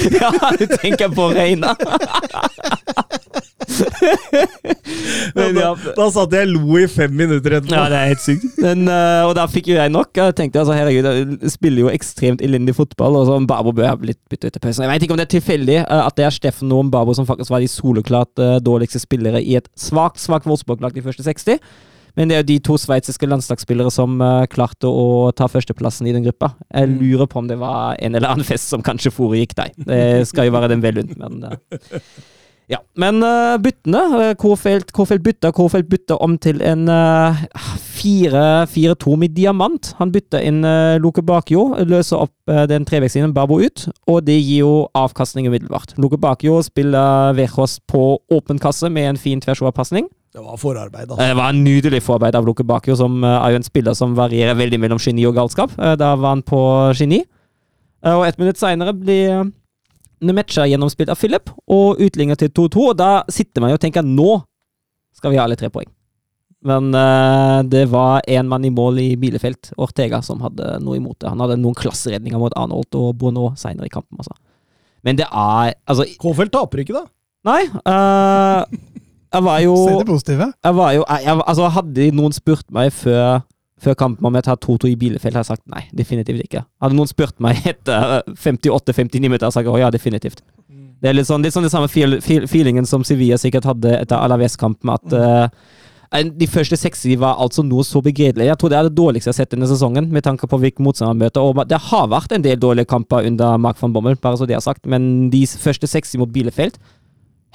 Ja, 0.07 0.31
du 0.57 0.65
tenker 0.79 1.11
på 1.13 1.29
Reina. 1.35 1.75
Men 5.37 5.59
ja, 5.59 5.73
Da, 5.75 5.95
da 5.97 6.07
satt 6.15 6.35
jeg 6.37 6.49
og 6.49 6.53
lo 6.55 6.79
i 6.81 6.87
fem 6.91 7.13
minutter 7.17 7.59
etterpå. 7.59 7.75
ja, 7.75 7.87
det 7.93 7.99
er 7.99 8.13
helt 8.13 8.23
sykt. 8.25 8.47
Men, 8.63 8.87
eh, 8.91 9.23
og 9.27 9.35
da 9.39 9.47
fikk 9.51 9.71
jo 9.73 9.79
jeg 9.79 9.93
nok. 9.93 10.13
Jeg 10.17 10.37
tenkte 10.39 10.63
altså, 10.63 10.77
herregud, 10.77 11.09
jeg 11.11 11.55
spiller 11.57 11.87
jo 11.87 11.93
ekstremt 11.93 12.45
elendig 12.45 12.77
fotball, 12.79 13.19
og 13.21 13.27
så 13.29 13.41
Babo 13.49 13.75
bør 13.77 13.91
ha 13.93 13.97
blitt 14.01 14.21
byttet 14.31 14.55
ut 14.55 14.61
i 14.61 14.65
pausen. 14.67 14.87
Jeg 14.87 14.93
vet 14.95 15.07
ikke 15.07 15.17
om 15.17 15.21
det 15.21 15.29
er 15.29 15.35
tilfeldig 15.37 15.81
eh, 15.83 16.05
at 16.05 16.17
det 16.19 16.29
er 16.29 16.37
Steffen 16.37 16.73
og 16.75 16.91
Babo 16.95 17.17
som 17.17 17.29
faktisk 17.29 17.53
var 17.55 17.65
de 17.65 17.71
soleklart 17.73 18.43
eh, 18.43 18.57
dårligste 18.65 19.03
spillere 19.03 19.43
i 19.43 19.59
et 19.61 19.69
svakt 19.79 20.23
svakt 20.23 20.49
Wolfsburg-lag 20.49 20.95
de 20.97 21.05
første 21.05 21.27
60. 21.27 21.61
Men 22.17 22.31
det 22.31 22.37
er 22.37 22.41
jo 22.41 22.49
de 22.49 22.57
to 22.65 22.77
sveitsiske 22.81 23.29
landslagsspillere 23.29 23.91
som 23.93 24.15
uh, 24.25 24.47
klarte 24.49 24.89
å 24.89 25.29
ta 25.37 25.49
førsteplassen 25.53 26.09
i 26.09 26.15
den 26.17 26.25
gruppa. 26.25 26.55
Jeg 26.73 26.89
lurer 26.95 27.29
på 27.29 27.43
om 27.43 27.51
det 27.51 27.59
var 27.61 27.99
en 28.01 28.17
eller 28.17 28.33
annen 28.33 28.49
fest 28.49 28.73
som 28.73 28.85
kanskje 28.85 29.13
foregikk 29.13 29.53
der. 29.59 29.75
Det 29.77 30.25
skal 30.31 30.49
jo 30.49 30.55
være 30.57 30.71
den 30.73 30.85
vel 30.85 31.03
unt, 31.03 31.13
men 31.21 31.45
eh, 31.45 32.01
ja, 32.67 32.81
men 32.99 33.21
uh, 33.23 33.55
byttene 33.63 34.01
Kofelt, 34.03 34.39
Kårfeldt, 34.43 34.89
Kårfeldt 34.95 35.23
bytta 35.23 35.53
Kofelt 35.55 35.87
bytta 35.87 36.17
om 36.23 36.35
til 36.43 36.59
en 36.67 36.89
uh, 36.91 37.43
4-4-2 37.95 39.15
med 39.21 39.37
diamant. 39.37 39.93
Han 40.01 40.11
bytta 40.15 40.41
inn 40.43 40.65
uh, 40.67 40.97
Loke 40.99 41.23
Bakjo, 41.23 41.69
løser 41.87 42.25
opp 42.25 42.35
uh, 42.51 42.65
den 42.67 42.87
trevektslinjen 42.89 43.35
Babo 43.37 43.61
ut, 43.63 43.85
og 44.11 44.25
det 44.27 44.35
gir 44.41 44.65
jo 44.65 44.73
avkastning 44.99 45.47
umiddelbart. 45.47 45.95
Loke 46.03 46.19
Bakjo 46.19 46.59
spiller 46.67 47.37
Vejos 47.39 47.79
på 47.87 48.17
åpen 48.35 48.59
kasse 48.63 48.91
med 48.91 49.13
en 49.13 49.21
fin 49.21 49.43
tversoverpasning. 49.43 50.09
Det 50.35 50.43
var 50.43 50.59
forarbeid, 50.59 51.07
altså. 51.07 51.21
Det 51.23 51.37
var 51.39 51.55
en 51.55 51.63
nydelig 51.65 52.01
forarbeid 52.03 52.35
av 52.35 52.49
Loke 52.49 52.67
Bakjo, 52.67 52.97
som 52.99 53.23
er 53.23 53.55
jo 53.55 53.61
en 53.61 53.69
spiller 53.69 53.95
som 53.97 54.19
varierer 54.19 54.59
veldig 54.59 54.81
mellom 54.83 54.99
geni 55.01 55.23
og 55.29 55.39
galskap. 55.39 55.79
Da 55.79 56.11
var 56.19 56.35
han 56.35 56.43
på 56.45 56.61
geni. 56.99 57.23
Og 58.07 58.27
ett 58.27 58.43
minutt 58.43 58.59
seinere 58.61 58.93
blir 58.93 59.47
Nemetcha 60.25 60.65
gjennomspilt 60.71 61.11
av 61.13 61.19
Philip, 61.21 61.51
og 61.69 62.01
utligna 62.01 62.37
til 62.41 62.49
2-2. 62.49 62.87
Og 62.93 62.97
da 62.97 63.11
sitter 63.33 63.61
man 63.65 63.73
jo 63.75 63.77
og 63.79 63.83
tenker 63.85 64.07
nå 64.07 64.41
skal 65.17 65.33
vi 65.33 65.39
ha 65.41 65.45
alle 65.49 65.57
tre 65.57 65.69
poeng. 65.73 65.89
Men 66.67 66.89
uh, 66.97 67.61
det 67.69 67.85
var 67.93 68.25
én 68.27 68.49
mann 68.51 68.65
i 68.67 68.73
mål 68.75 68.99
i 69.01 69.11
Bielefeld, 69.21 69.71
Ortega, 69.81 70.19
som 70.25 70.41
hadde 70.43 70.79
noe 70.83 70.97
imot 70.99 71.19
det. 71.23 71.29
Han 71.31 71.41
hadde 71.45 71.59
noen 71.61 71.77
klasseredninger 71.79 72.41
mot 72.41 72.53
Arnold 72.59 72.97
og 72.99 73.13
Bono 73.21 73.51
seinere 73.61 73.87
i 73.87 73.93
kampen. 73.93 74.19
Altså. 74.19 74.35
Men 75.07 75.21
det 75.21 75.29
er 75.29 75.75
Altså, 75.87 76.09
Kofeld 76.19 76.51
taper 76.57 76.83
ikke, 76.83 76.97
da. 76.97 77.05
nei 77.47 77.63
Uh, 77.87 78.65
Jeg 79.37 79.45
var 79.47 79.61
jo 79.63 79.77
Se 79.87 79.99
det 80.01 80.07
positive. 80.09 80.49
jeg 80.65 80.75
var 80.81 80.93
jo 80.97 81.05
jeg, 81.05 81.25
jeg, 81.29 81.43
altså 81.47 81.69
Hadde 81.77 82.09
noen 82.17 82.35
spurt 82.35 82.67
meg 82.75 82.91
før, 82.97 83.45
før 83.83 83.97
kampen 83.99 84.27
om 84.29 84.37
jeg 84.39 84.47
tar 84.47 84.61
2-2 84.65 84.91
i 84.91 84.99
Bielefeld, 85.01 85.37
har 85.37 85.45
jeg 85.45 85.53
sagt 85.53 85.67
nei. 85.73 85.83
Definitivt 85.97 86.45
ikke. 86.47 86.65
Hadde 86.83 86.97
noen 86.97 87.11
spurt 87.11 87.37
meg 87.45 87.61
etter 87.73 88.23
58-59 88.33 89.21
minutter, 89.21 89.47
hadde 89.47 89.53
jeg 89.53 89.59
sagt 89.59 89.73
å 89.73 89.81
ja, 89.81 89.91
definitivt. 89.93 90.45
Det 91.03 91.11
er 91.11 91.17
litt 91.19 91.29
sånn, 91.29 91.45
litt 91.45 91.53
sånn 91.53 91.67
det 91.67 91.73
samme 91.73 91.91
feel, 91.93 92.19
feel, 92.25 92.47
feelingen 92.49 92.89
som 92.89 93.05
Sevilla 93.05 93.37
sikkert 93.41 93.69
hadde 93.69 93.99
etter 93.99 94.17
Alaves-kampen, 94.17 94.95
at 94.95 95.13
uh, 95.13 96.23
de 96.25 96.49
første 96.49 96.79
seks 96.81 97.05
var 97.21 97.37
altså 97.43 97.61
noe 97.67 97.85
så 97.85 98.01
begredelig. 98.01 98.47
Jeg 98.49 98.59
tror 98.61 98.73
det 98.73 98.79
er 98.79 98.89
det 98.89 98.97
dårligste 98.97 99.29
jeg 99.29 99.35
har 99.35 99.39
sett 99.43 99.53
denne 99.53 99.69
sesongen, 99.69 100.09
med 100.15 100.25
tanke 100.25 100.49
på 100.49 100.59
hvilke 100.63 100.85
motstandere 100.85 101.27
møter. 101.27 101.45
Og 101.45 101.61
det 101.69 101.83
har 101.91 102.09
vært 102.09 102.33
en 102.33 102.47
del 102.47 102.57
dårlige 102.63 102.89
kamper 102.89 103.29
under 103.29 103.61
Mark 103.61 103.81
van 103.83 103.93
Bommel, 103.93 104.17
bare 104.23 104.41
så 104.41 104.49
det 104.49 104.57
er 104.57 104.65
sagt, 104.65 104.87
men 104.89 105.29
de 105.35 105.45
første 105.45 105.91
seks 105.91 106.17
mot 106.17 106.33
Bielefeld 106.33 106.81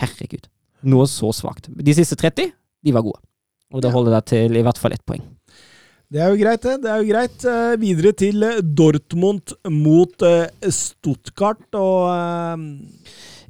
Herregud. 0.01 0.47
Noe 0.89 1.05
så 1.09 1.29
svakt. 1.35 1.69
De 1.69 1.93
siste 1.93 2.17
30, 2.17 2.53
de 2.85 2.93
var 2.93 3.05
gode. 3.05 3.21
Og 3.71 3.83
det 3.83 3.91
holder 3.93 4.17
deg 4.17 4.29
til 4.31 4.57
i 4.57 4.63
hvert 4.65 4.79
fall 4.81 4.93
ett 4.95 5.05
poeng. 5.07 5.23
Det 6.11 6.19
er 6.19 6.33
jo 6.33 6.39
greit, 6.41 6.63
det. 6.65 6.73
det 6.83 6.89
er 6.91 6.99
jo 6.99 7.07
greit. 7.07 7.43
Eh, 7.47 7.73
videre 7.79 8.11
til 8.19 8.43
eh, 8.43 8.57
Dortmund 8.59 9.53
mot 9.71 10.25
eh, 10.27 10.71
Stuttgart, 10.75 11.63
og 11.79 12.09
eh, 12.11 12.65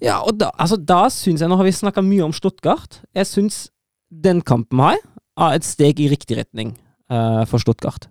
Ja, 0.06 0.20
og 0.22 0.38
da, 0.38 0.52
altså, 0.62 0.78
da 0.78 1.08
syns 1.14 1.42
jeg, 1.42 1.50
nå 1.50 1.58
har 1.58 1.66
vi 1.66 1.74
snakka 1.74 2.04
mye 2.06 2.28
om 2.28 2.36
Stuttgart, 2.38 3.00
jeg 3.18 3.30
syns 3.30 3.64
den 4.12 4.44
kampen 4.46 4.82
her 4.84 5.02
er 5.42 5.58
et 5.58 5.66
steg 5.66 6.02
i 6.04 6.10
riktig 6.12 6.38
retning 6.38 6.76
eh, 7.10 7.42
for 7.50 7.64
Stuttgart. 7.64 8.06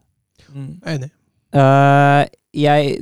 Jeg 0.50 0.66
er 0.82 0.96
Enig. 0.98 1.10
Eh, 1.54 2.24
jeg 2.58 2.98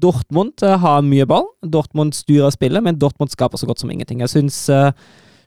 Dortmund 0.00 0.62
har 0.62 1.02
mye 1.02 1.26
ball. 1.28 1.48
Dortmund 1.66 2.14
styrer 2.14 2.52
spillet, 2.54 2.82
men 2.84 2.98
Dortmund 2.98 3.32
skaper 3.34 3.58
så 3.58 3.66
godt 3.66 3.82
som 3.82 3.90
ingenting. 3.90 4.22
Jeg 4.22 4.30
syns 4.32 4.68
eh, 4.70 4.92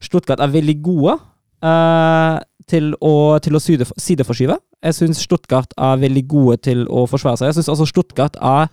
Stuttgart 0.04 0.44
er 0.44 0.52
veldig 0.52 0.82
gode 0.84 1.16
eh, 1.64 2.42
til 2.70 2.92
å, 3.04 3.14
til 3.44 3.58
å 3.58 3.62
sideforskyve. 3.62 4.58
Jeg 4.84 4.98
syns 4.98 5.22
Stuttgart 5.24 5.74
er 5.80 6.02
veldig 6.02 6.24
gode 6.28 6.58
til 6.70 6.84
å 6.92 7.06
forsvare 7.10 7.40
seg. 7.40 7.52
Jeg 7.52 7.60
syns 7.62 7.72
også 7.76 7.88
Stuttgart 7.92 8.40
er 8.42 8.72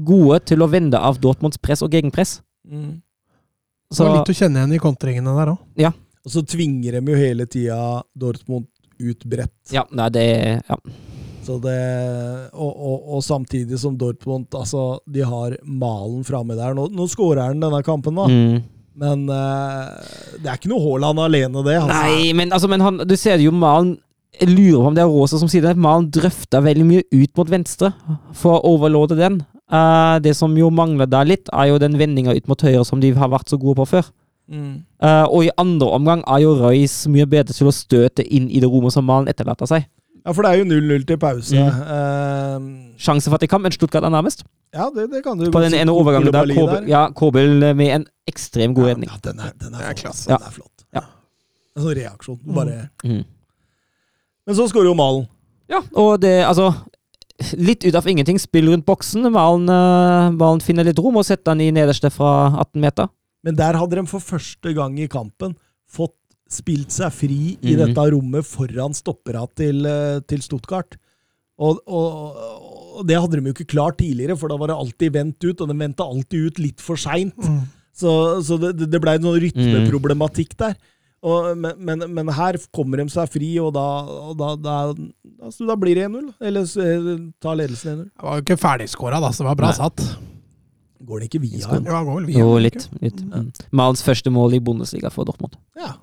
gode 0.00 0.40
til 0.48 0.64
å 0.64 0.68
vende 0.72 1.00
av 1.00 1.20
Dortmunds 1.20 1.60
press 1.60 1.82
og 1.84 1.92
gegenpress. 1.92 2.38
Det 2.64 3.96
Så, 3.96 4.06
var 4.06 4.20
litt 4.20 4.32
å 4.32 4.38
kjenne 4.38 4.62
igjen 4.62 4.76
i 4.78 4.82
kontringene 4.82 5.34
der 5.36 5.54
òg. 5.54 5.60
og 6.24 6.30
så 6.34 6.42
tvinger 6.46 6.98
de 7.00 7.12
jo 7.12 7.16
hele 7.18 7.46
tida 7.50 8.02
Dortmund 8.14 8.68
ut 9.00 9.24
bredt. 9.24 9.72
ja, 9.72 9.86
nei, 9.90 10.08
det 10.12 10.26
ja. 10.68 10.76
Så 11.40 11.56
det, 11.58 11.76
og, 12.52 12.68
og, 12.68 13.06
og 13.16 13.22
samtidig 13.24 13.78
som 13.80 13.94
Dortmund 13.98 14.52
altså, 14.54 15.00
De 15.08 15.22
har 15.24 15.56
Malen 15.64 16.20
framme 16.22 16.52
der. 16.54 16.74
Nå, 16.76 16.84
nå 16.92 17.06
skårer 17.08 17.48
han 17.48 17.62
denne 17.62 17.80
kampen, 17.82 18.14
da. 18.20 18.26
Mm. 18.28 18.60
Men 18.98 19.26
uh, 19.30 19.96
det 20.40 20.48
er 20.48 20.58
ikke 20.58 20.70
noe 20.72 20.82
Haaland 20.82 21.22
alene, 21.22 21.64
det. 21.66 21.76
Altså. 21.78 21.94
Nei, 21.94 22.32
men, 22.36 22.52
altså, 22.52 22.70
men 22.70 22.84
han, 22.84 23.02
du 23.06 23.14
ser 23.18 23.42
jo 23.42 23.52
Malen 23.54 23.94
Jeg 24.40 24.50
lurer 24.50 24.80
på 24.80 24.90
om 24.90 24.96
det 24.96 25.02
er 25.04 25.10
Rosa 25.10 25.40
som 25.40 25.50
sier 25.50 25.64
det. 25.64 25.76
Malen 25.78 26.10
drøfta 26.14 26.62
veldig 26.64 26.86
mye 26.86 27.06
ut 27.12 27.32
mot 27.38 27.50
venstre 27.50 27.92
for 28.36 28.58
å 28.58 28.74
overlåde 28.74 29.18
den. 29.18 29.40
Uh, 29.70 30.18
det 30.22 30.34
som 30.38 30.54
jo 30.58 30.70
mangler 30.74 31.06
der 31.10 31.28
litt, 31.28 31.50
er 31.54 31.70
jo 31.70 31.78
den 31.82 31.98
vendinga 32.00 32.34
ut 32.34 32.50
mot 32.50 32.66
høyre 32.66 32.82
som 32.86 33.02
de 33.02 33.12
har 33.14 33.30
vært 33.30 33.52
så 33.52 33.60
gode 33.60 33.78
på 33.82 33.88
før. 33.92 34.10
Mm. 34.50 34.82
Uh, 34.98 35.26
og 35.30 35.46
i 35.46 35.54
andre 35.62 35.92
omgang 35.94 36.24
er 36.26 36.42
jo 36.42 36.56
Røys 36.58 37.04
mye 37.12 37.28
bedre 37.30 37.54
til 37.54 37.70
å 37.70 37.74
støte 37.74 38.26
inn 38.26 38.48
i 38.50 38.62
det 38.62 38.70
rommet 38.70 38.96
som 38.96 39.06
Malen 39.06 39.30
etterlater 39.30 39.70
seg. 39.70 39.86
Ja, 40.20 40.34
for 40.36 40.44
det 40.44 40.52
er 40.52 40.60
jo 40.60 40.68
0-0 40.68 41.06
til 41.08 41.18
pause. 41.20 41.56
Mm. 41.56 41.78
Eh, 41.94 42.89
Sjanse 43.00 43.32
kamp, 43.48 43.64
men 43.64 43.72
Stuttgart 43.72 44.04
er 44.04 44.12
nærmest. 44.12 44.44
ja, 44.76 44.90
det, 44.94 45.06
det 45.10 45.22
kan 45.24 45.38
du 45.38 45.50
På 45.50 45.62
den 45.64 45.74
ene 45.74 45.92
overgangen 45.92 46.32
der, 46.34 46.50
Kobel, 46.54 46.88
ja, 46.88 47.06
Kobel 47.16 47.74
med 47.74 47.94
en 47.94 48.06
ekstrem 48.28 48.74
god 48.76 48.90
redning. 48.92 49.08
Ja, 49.10 49.16
den 49.24 49.40
er, 49.40 49.52
den 49.56 49.74
er, 49.74 49.78
Det 49.78 49.88
er 49.88 49.98
klasse. 50.02 50.28
Den 50.28 50.46
er 50.46 50.52
flott. 50.52 50.84
Ja. 50.94 51.06
En 51.76 51.82
sånn 51.86 51.96
reaksjon. 51.96 52.38
Bare. 52.44 52.90
Mm. 53.06 53.24
Men 54.46 54.58
så 54.58 54.68
skårer 54.68 54.90
jo 54.90 54.94
Malen. 54.98 55.26
Ja, 55.70 55.80
og 55.94 56.20
det, 56.22 56.40
altså 56.44 56.72
Litt 57.56 57.86
ut 57.86 57.96
av 57.96 58.04
ingenting. 58.10 58.36
Spill 58.36 58.66
rundt 58.68 58.84
boksen. 58.84 59.24
Malen, 59.32 59.64
eh, 59.72 60.30
Malen 60.36 60.60
finner 60.60 60.84
litt 60.84 60.98
rom 61.00 61.16
og 61.16 61.24
setter 61.24 61.54
den 61.54 61.62
i 61.64 61.70
nederste 61.72 62.10
fra 62.12 62.50
18 62.60 62.82
meter. 62.82 63.08
Men 63.42 63.56
der 63.56 63.78
hadde 63.80 63.96
de 63.96 64.02
for 64.10 64.20
første 64.20 64.74
gang 64.76 64.98
i 65.00 65.06
kampen 65.08 65.54
fått 65.88 66.12
spilt 66.52 66.92
seg 66.92 67.08
fri 67.16 67.56
i 67.62 67.72
Mhm. 67.72 67.78
dette 67.94 68.04
rommet 68.12 68.44
foran 68.44 68.92
stoppera 68.92 69.46
til, 69.56 69.86
eh, 69.86 70.20
til 70.28 70.42
Stuttgart. 70.44 70.98
Og, 71.58 71.80
og, 71.86 72.36
og 73.00 73.08
det 73.08 73.18
hadde 73.18 73.40
de 73.40 73.50
jo 73.50 73.56
ikke 73.56 73.72
klart 73.72 73.98
tidligere, 74.00 74.36
for 74.38 74.52
da 74.52 74.58
var 74.60 74.70
det 74.70 74.78
alltid 74.78 75.14
vendt 75.16 75.44
ut, 75.46 75.60
og 75.60 75.68
de 75.70 75.76
vendte 75.80 76.06
alltid 76.06 76.48
ut 76.48 76.62
litt 76.62 76.84
for 76.84 77.00
seint. 77.00 77.36
Mm. 77.40 77.60
Så, 78.00 78.12
så 78.46 78.56
det, 78.60 78.74
det 78.88 79.00
blei 79.02 79.16
en 79.18 79.26
sånn 79.26 79.40
rytmeproblematikk 79.42 80.56
der. 80.60 80.76
Og, 81.20 81.50
men, 81.60 81.76
men, 81.84 82.04
men 82.16 82.30
her 82.32 82.56
kommer 82.72 83.02
de 83.02 83.04
seg 83.12 83.28
fri, 83.32 83.50
og 83.60 83.74
da, 83.76 83.86
og 84.30 84.36
da, 84.40 84.54
da, 84.56 84.76
altså, 85.44 85.66
da 85.68 85.76
blir 85.80 85.98
det 85.98 86.06
1-0. 86.08 86.30
Eller 86.48 86.68
eh, 86.84 87.10
tar 87.44 87.58
ledelsen 87.60 87.92
1-0. 87.92 88.04
Det 88.08 88.28
var 88.28 88.38
jo 88.38 88.46
ikke 88.46 88.60
ferdigskåra, 88.62 89.20
da, 89.20 89.32
så 89.32 89.44
det 89.44 89.50
var 89.50 89.58
bra 89.60 89.72
Nei. 89.72 89.78
satt. 89.80 90.04
Går 91.10 91.20
det 91.20 91.30
ikke 91.30 91.42
via? 91.42 91.64
Ja, 91.64 91.96
han 91.96 92.08
går 92.08 92.20
vel 92.20 92.28
via. 92.30 92.44
Jo, 92.44 92.54
litt. 92.60 92.86
litt. 93.00 93.20
Mm. 93.24 93.50
Malens 93.76 94.04
første 94.04 94.32
mål 94.32 94.56
i 94.56 94.62
Bundesliga 94.64 95.12
for 95.12 95.28
Dortmund. 95.28 95.56
Ja. 95.80 95.94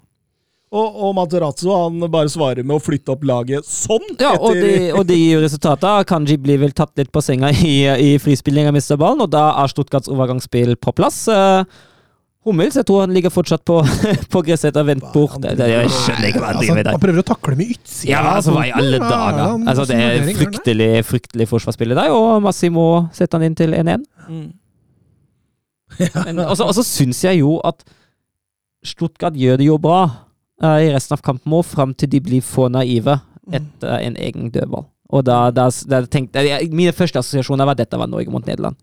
Og, 0.68 0.96
og 1.00 1.14
Materazzo 1.16 1.72
han 1.72 2.02
bare 2.12 2.28
svarer 2.28 2.66
med 2.68 2.76
å 2.76 2.84
flytte 2.84 3.14
opp 3.14 3.22
laget 3.28 3.68
sånn! 3.68 4.04
Ja, 4.20 4.34
og 4.36 4.58
de, 4.60 4.90
og 4.92 5.06
de 5.08 5.16
gir 5.16 5.40
resultater. 5.40 6.04
Kanji 6.10 6.36
blir 6.44 6.60
vel 6.60 6.74
tatt 6.76 6.92
litt 7.00 7.12
på 7.16 7.24
senga 7.24 7.54
i, 7.56 7.78
i 7.88 8.10
frispillinga, 8.20 8.74
mister 8.76 9.00
ballen, 9.00 9.24
og 9.24 9.32
da 9.32 9.46
er 9.62 9.72
Stuttgarts 9.72 10.12
overgangsspill 10.12 10.76
på 10.84 10.92
plass. 10.98 11.22
Uh, 11.32 11.64
Hummels, 12.48 12.76
jeg 12.80 12.88
tror 12.88 13.06
han 13.06 13.16
ligger 13.16 13.32
fortsatt 13.32 13.64
på, 13.68 13.80
på 14.34 14.44
gresset 14.44 14.74
etter 14.74 14.90
vendt 14.90 15.08
bort. 15.16 15.40
Det, 15.40 15.56
det, 15.56 15.72
jeg 15.72 15.96
skjønner 16.02 16.30
ikke 16.34 16.44
hva 16.44 16.52
han 16.52 16.60
Altså, 16.60 16.68
driver 16.68 16.84
med 16.84 16.92
han 16.92 17.04
prøver 17.08 17.24
å 17.24 17.28
takle 17.32 17.58
med 17.62 17.74
utsida. 17.78 18.12
Ja, 18.12 18.22
altså, 18.36 18.58
hva 18.58 18.68
i 18.68 18.76
alle 18.76 19.02
dager? 19.08 19.58
Altså, 19.72 19.88
det 19.88 20.04
er 20.04 20.30
fryktelig, 20.44 20.92
fryktelig 21.08 21.52
forsvarsspill 21.56 21.96
i 21.96 22.00
dag 22.04 22.16
og 22.20 22.44
Massimo 22.44 22.88
setter 23.16 23.40
han 23.40 23.48
inn 23.48 23.58
til 23.60 23.72
1-1. 23.76 24.04
Mm. 24.28 24.48
så 26.60 26.84
syns 26.84 27.24
jeg 27.24 27.40
jo 27.40 27.58
at 27.64 27.88
Stuttgart 28.84 29.36
gjør 29.40 29.64
det 29.64 29.72
jo 29.72 29.80
bra 29.82 30.27
eh, 30.64 30.88
i 30.88 30.92
resten 30.94 31.14
av 31.18 31.22
kampen 31.26 31.54
òg, 31.54 31.66
fram 31.66 31.94
til 31.94 32.10
de 32.10 32.20
blir 32.24 32.42
for 32.46 32.70
naive 32.70 33.20
etter 33.52 34.00
en 34.04 34.16
egen 34.18 34.50
dødball. 34.52 34.86
Og 35.10 35.24
da, 35.24 35.52
da, 35.56 35.70
da 35.88 36.02
tenkte 36.12 36.42
Mine 36.76 36.92
første 36.92 37.20
assosiasjoner 37.22 37.64
var 37.66 37.78
at 37.78 37.86
dette 37.86 37.98
var 37.98 38.10
Norge 38.12 38.28
mot 38.34 38.44
Nederland. 38.46 38.76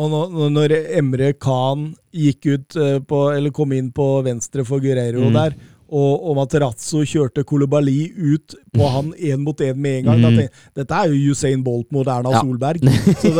Og 0.00 0.08
nå, 0.08 0.20
nå- 0.32 0.46
når 0.54 0.72
Emre 0.96 1.32
Khan 1.36 1.90
gikk 2.14 2.46
ut 2.54 2.76
eh, 2.80 2.98
på, 3.04 3.18
eller 3.36 3.50
kom 3.52 3.72
inn 3.76 3.90
på 3.92 4.06
venstre 4.24 4.64
for 4.64 4.80
Guerrero 4.80 5.26
Mm. 5.28 5.34
der, 5.36 5.56
og, 5.90 6.22
og 6.30 6.36
Materazzo 6.38 7.00
kjørte 7.02 7.42
Kolobali 7.44 8.12
ut 8.14 8.54
på 8.72 8.86
han 8.94 9.08
én 9.18 9.42
mot 9.42 9.58
én 9.60 9.74
med 9.74 9.98
en 9.98 10.04
gang, 10.06 10.20
Mm. 10.22 10.38
jeg, 10.44 10.50
dette 10.78 10.94
er 10.94 11.10
jo 11.10 11.32
Usain 11.34 11.64
Bolt 11.66 11.90
mot 11.92 12.06
Erna 12.06 12.30
Ja. 12.30 12.40
Solberg. 12.40 12.80
Det, 13.20 13.34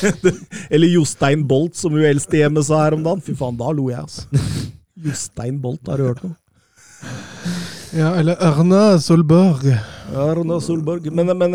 det, 0.00 0.12
det, 0.22 0.34
eller 0.70 0.88
Jostein 0.94 1.42
Bolt, 1.46 1.74
som 1.76 1.92
hun 1.92 2.06
eldste 2.06 2.38
hjemme 2.40 2.62
sa 2.64 2.84
her 2.84 2.94
om 2.96 3.02
dagen. 3.04 3.20
Fy 3.26 3.34
faen, 3.36 3.58
da 3.58 3.70
lo 3.74 3.90
jeg, 3.90 4.00
altså. 4.06 4.26
Jostein 5.04 5.58
Bolt, 5.60 5.86
har 5.88 6.00
du 6.00 6.06
hørt 6.08 6.22
noe? 6.24 6.36
Ja, 7.96 8.14
eller 8.18 8.36
Erna 8.42 8.98
Solberg. 9.00 9.66
Erna 10.12 10.56
Solberg. 10.60 11.06
Men, 11.14 11.30
men, 11.38 11.54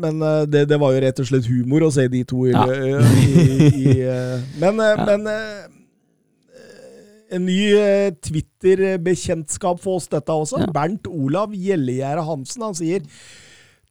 men 0.00 0.20
det, 0.50 0.64
det 0.70 0.78
var 0.80 0.92
jo 0.94 1.00
rett 1.06 1.20
og 1.22 1.28
slett 1.30 1.46
humor 1.50 1.86
å 1.86 1.92
se 1.94 2.04
de 2.10 2.22
to 2.28 2.44
i, 2.48 2.52
Ja. 2.54 2.64
i, 2.70 3.68
i 3.84 3.94
eh, 4.04 4.42
Men, 4.60 4.80
eh, 4.82 4.94
Ja. 4.96 5.06
men 5.08 5.26
eh, 5.30 5.68
en 7.30 7.44
ny 7.46 7.58
Twitter-bekjentskap 8.26 9.78
for 9.82 10.00
oss, 10.00 10.08
dette 10.10 10.34
også. 10.34 10.58
Ja. 10.64 10.70
Bernt 10.74 11.06
Olav 11.06 11.52
Gjellegjerde 11.54 12.24
Hansen. 12.26 12.64
Han 12.66 12.74
sier 12.74 13.04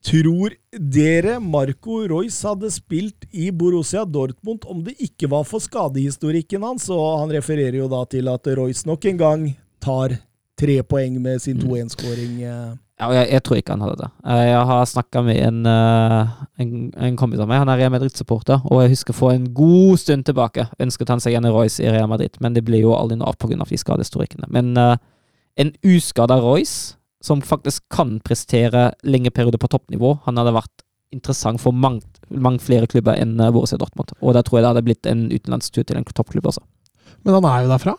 Tror 0.05 0.53
dere 0.71 1.39
Marco 1.43 1.97
Royce 2.07 2.47
hadde 2.47 2.69
spilt 2.71 3.25
i 3.35 3.49
Borussia 3.51 4.05
Dortmund 4.07 4.63
om 4.71 4.79
det 4.85 4.95
ikke 5.03 5.27
var 5.31 5.43
for 5.43 5.59
skadehistorikken 5.59 6.63
hans? 6.63 6.87
Og 6.93 7.19
han 7.19 7.33
refererer 7.35 7.75
jo 7.81 7.89
da 7.91 8.05
til 8.07 8.29
at 8.31 8.47
Royce 8.57 8.87
nok 8.87 9.05
en 9.11 9.19
gang 9.19 9.43
tar 9.83 10.15
tre 10.59 10.77
poeng 10.87 11.17
med 11.23 11.41
sin 11.43 11.59
2-1-skåring. 11.59 12.39
eh. 12.43 12.77
Ja, 12.99 13.07
jeg, 13.15 13.29
jeg 13.31 13.43
tror 13.43 13.55
ikke 13.59 13.75
han 13.75 13.83
hadde 13.83 13.95
det. 14.01 14.09
Eh, 14.27 14.45
Jeg 14.49 14.63
har 14.71 14.85
snakka 14.91 15.21
med 15.23 15.37
en, 15.39 15.59
eh, 15.71 16.31
en, 16.59 16.71
en 16.95 17.15
kompis 17.19 17.39
av 17.39 17.47
meg, 17.47 17.61
han 17.61 17.71
er 17.71 17.79
Real 17.79 17.93
Madrid-supporter, 17.93 18.59
og 18.67 18.81
jeg 18.83 18.91
husker 18.95 19.15
for 19.15 19.31
en 19.31 19.45
god 19.55 19.97
stund 19.99 20.25
tilbake 20.27 20.65
ønsket 20.83 21.11
han 21.11 21.23
seg 21.23 21.37
en 21.39 21.47
Royce 21.47 21.79
i 21.83 21.91
Real 21.91 22.07
Madrid, 22.11 22.35
men 22.43 22.55
det 22.55 22.65
ble 22.67 22.81
jo 22.83 22.95
aldri 22.95 23.15
noe 23.19 23.31
av 23.31 23.39
pga. 23.39 23.55
de 23.63 23.79
skadehistorikkene. 23.79 24.47
Men 24.51 24.75
en 25.59 25.71
uskada 25.83 26.39
Royce, 26.43 26.95
som 27.21 27.41
faktisk 27.43 27.83
kan 27.91 28.19
prestere 28.23 28.93
lenge 29.03 29.31
perioder 29.35 29.59
på 29.59 29.67
toppnivå, 29.71 30.19
han 30.25 30.37
hadde 30.39 30.53
vært 30.55 30.85
interessant 31.11 31.59
for 31.59 31.73
mange, 31.73 32.01
mange 32.29 32.61
flere 32.61 32.87
klubber 32.87 33.17
enn 33.19 33.39
eh, 33.41 33.49
Borussia 33.51 33.77
Dortmund. 33.81 34.13
Og 34.21 34.33
da 34.37 34.43
tror 34.45 34.59
jeg 34.59 34.63
det 34.65 34.69
hadde 34.73 34.85
blitt 34.85 35.09
en 35.09 35.25
utenlandstur 35.33 35.83
til 35.83 35.97
en 35.97 36.05
toppklubb 36.05 36.45
også. 36.51 36.61
Men 37.25 37.33
han 37.39 37.45
er 37.49 37.63
jo 37.65 37.71
derfra. 37.73 37.95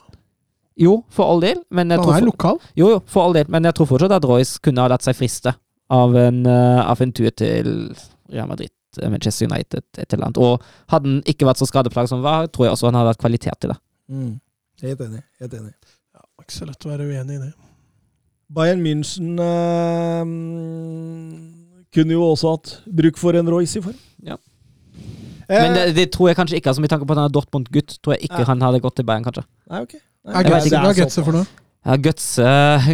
Jo, 0.81 0.93
for 1.13 1.29
all 1.29 1.41
del, 1.43 1.59
men 1.75 1.91
jeg 1.91 1.99
Han 1.99 2.07
tror 2.07 2.15
er 2.15 2.21
for- 2.23 2.31
lokal. 2.31 2.61
Jo, 2.79 2.89
jo, 2.95 3.01
for 3.07 3.23
all 3.27 3.35
del, 3.37 3.45
men 3.53 3.65
jeg 3.69 3.75
tror 3.75 3.87
fortsatt 3.91 4.13
at 4.17 4.25
Royce 4.25 4.59
kunne 4.63 4.81
ha 4.81 4.89
latt 4.89 5.03
seg 5.05 5.17
friste 5.19 5.53
av 5.91 6.15
en, 6.17 6.47
eh, 6.47 6.81
av 6.87 7.01
en 7.03 7.13
tur 7.13 7.29
til 7.37 7.95
Real 8.31 8.47
Madrid, 8.49 8.71
eh, 9.03 9.09
Manchester 9.11 9.47
United, 9.51 9.83
et 9.99 10.13
eller 10.15 10.27
annet. 10.31 10.39
Og 10.39 10.63
hadde 10.89 11.05
han 11.11 11.23
ikke 11.27 11.45
vært 11.51 11.59
så 11.61 11.67
skadeplaget 11.69 12.09
som 12.09 12.23
han 12.23 12.29
var, 12.31 12.47
tror 12.47 12.67
jeg 12.69 12.73
også 12.79 12.87
han 12.89 12.95
hadde 12.95 13.13
hatt 13.13 13.19
kvalitet 13.19 13.59
til 13.61 13.71
det. 13.75 13.79
Mm. 14.09 14.41
Helt 14.81 15.01
enig. 15.01 15.23
Helt 15.41 15.53
enig. 15.53 15.75
Ikke 16.41 16.53
så 16.57 16.67
lett 16.67 16.87
å 16.87 16.89
være 16.95 17.05
uenig 17.11 17.37
i 17.37 17.43
det. 17.45 17.53
Bayern 18.51 18.81
München 18.83 19.39
eh, 19.39 20.25
kunne 21.95 22.15
jo 22.17 22.23
også 22.33 22.55
hatt 22.57 22.73
bruk 22.91 23.19
for 23.21 23.37
en 23.39 23.49
Royce 23.51 23.79
i 23.79 23.83
form. 23.85 23.99
Ja. 24.27 24.37
Eh, 25.51 25.63
Men 25.63 25.75
det, 25.77 25.85
det 25.97 26.07
tror 26.15 26.29
jeg 26.31 26.39
kanskje 26.39 26.59
ikke, 26.61 26.71
altså 26.73 26.83
med 26.83 26.91
tanke 26.93 27.07
på 27.07 27.15
at 27.15 27.19
han 27.23 27.29
er 27.31 27.35
Dortmund-gutt, 27.35 27.97
tror 28.03 28.15
jeg 28.17 28.29
ikke 28.29 28.43
eh. 28.45 28.49
han 28.51 28.63
hadde 28.63 28.81
gått 28.85 28.97
til 29.01 29.07
Bayern, 29.09 29.25
kanskje. 29.27 29.45
Nei, 29.71 29.83
ok. 29.87 29.95
Nei, 30.27 30.35
Jeg 30.35 30.45
vet 30.45 30.53
Götze- 30.53 30.67
ikke. 30.71 30.83
Hva 30.85 30.91
er 30.95 31.01
Götze 31.05 31.25
for 31.27 31.39
noe? 31.39 31.47
Ja, 31.81 31.95
Götze, 31.97 32.49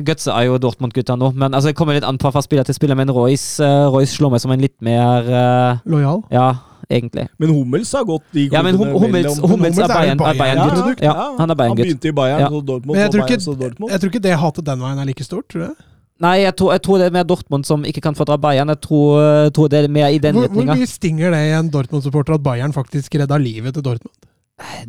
Götze 0.07 0.31
er 0.37 0.45
jo 0.47 0.59
Dortmund-gutta 0.63 1.17
nå, 1.19 1.33
men 1.35 1.57
altså, 1.57 1.73
det 1.73 1.77
kommer 1.81 1.97
litt 1.97 2.05
an 2.07 2.21
på 2.23 2.31
fra 2.33 2.43
spiller 2.45 2.65
til 2.69 2.77
spiller, 2.77 2.95
men 2.95 3.11
Royce, 3.11 3.59
eh, 3.65 3.89
Royce 3.91 4.15
slår 4.15 4.31
meg 4.37 4.45
som 4.45 4.53
en 4.55 4.63
litt 4.63 4.77
mer 4.85 5.27
eh, 5.27 5.81
Lojal? 5.91 6.23
Ja, 6.31 6.53
egentlig. 6.91 7.29
Men 7.39 7.49
Hummels 7.51 7.93
har 7.93 8.05
gått 8.05 8.23
i 8.35 8.49
Ja, 8.53 8.63
men 8.63 8.75
Hum- 8.77 8.93
Hummels, 8.93 9.13
mellom- 9.13 9.41
Hummels 9.41 9.41
er 9.41 9.49
Hummels 9.49 9.79
er 9.79 9.89
Bayern- 9.89 10.21
er 10.21 10.35
Bayern- 10.35 10.39
Bayern-gutt. 10.39 11.01
Ja, 11.03 11.13
Ja, 11.13 11.37
han 11.39 11.51
er 11.51 11.55
Bayern-gutt. 11.55 11.85
begynte 11.87 12.09
i 12.09 12.13
Bayern, 12.13 12.41
Ja. 12.41 12.49
så 12.49 12.61
Dortmund, 12.65 12.87
Men 12.97 13.01
jeg 13.03 13.09
så 13.11 13.13
tror, 13.19 13.27
Bayern, 13.27 13.41
så 13.41 13.55
Dortmund. 13.59 13.91
jeg 13.91 14.01
tror 14.01 14.11
ikke 14.11 14.23
det 14.23 14.39
hatet 14.39 14.65
den 14.65 14.79
veien 14.81 14.99
er 14.99 15.05
like 15.05 15.25
stort, 15.25 15.49
tror 15.49 15.61
jeg. 15.63 15.75
Nei, 16.19 16.37
jeg 16.41 16.57
tror, 16.57 16.71
jeg 16.73 16.83
tror 16.83 16.99
det 16.99 17.07
er 17.07 17.11
mer 17.11 17.25
Dortmund 17.25 17.65
som 17.67 17.83
ikke 17.85 18.01
kan 18.01 18.15
fordra 18.15 18.39
Bayern. 18.41 18.69
Jeg 18.69 18.81
tror, 18.81 19.21
jeg 19.45 19.53
tror 19.53 19.69
det 19.69 19.85
er 19.85 19.89
mer 19.89 20.07
i 20.09 20.19
den 20.19 20.35
Hvor, 20.35 20.49
hvor 20.49 20.63
retninga. 20.63 20.75
mye 20.77 20.87
stinger 20.87 21.31
det 21.31 21.39
i 21.45 21.59
en 21.59 21.69
Dortmund-supporter 21.71 22.35
at 22.35 22.43
Bayern 22.43 22.73
faktisk 22.73 23.15
redda 23.21 23.37
livet 23.37 23.75
til 23.75 23.83
Dortmund? 23.83 24.15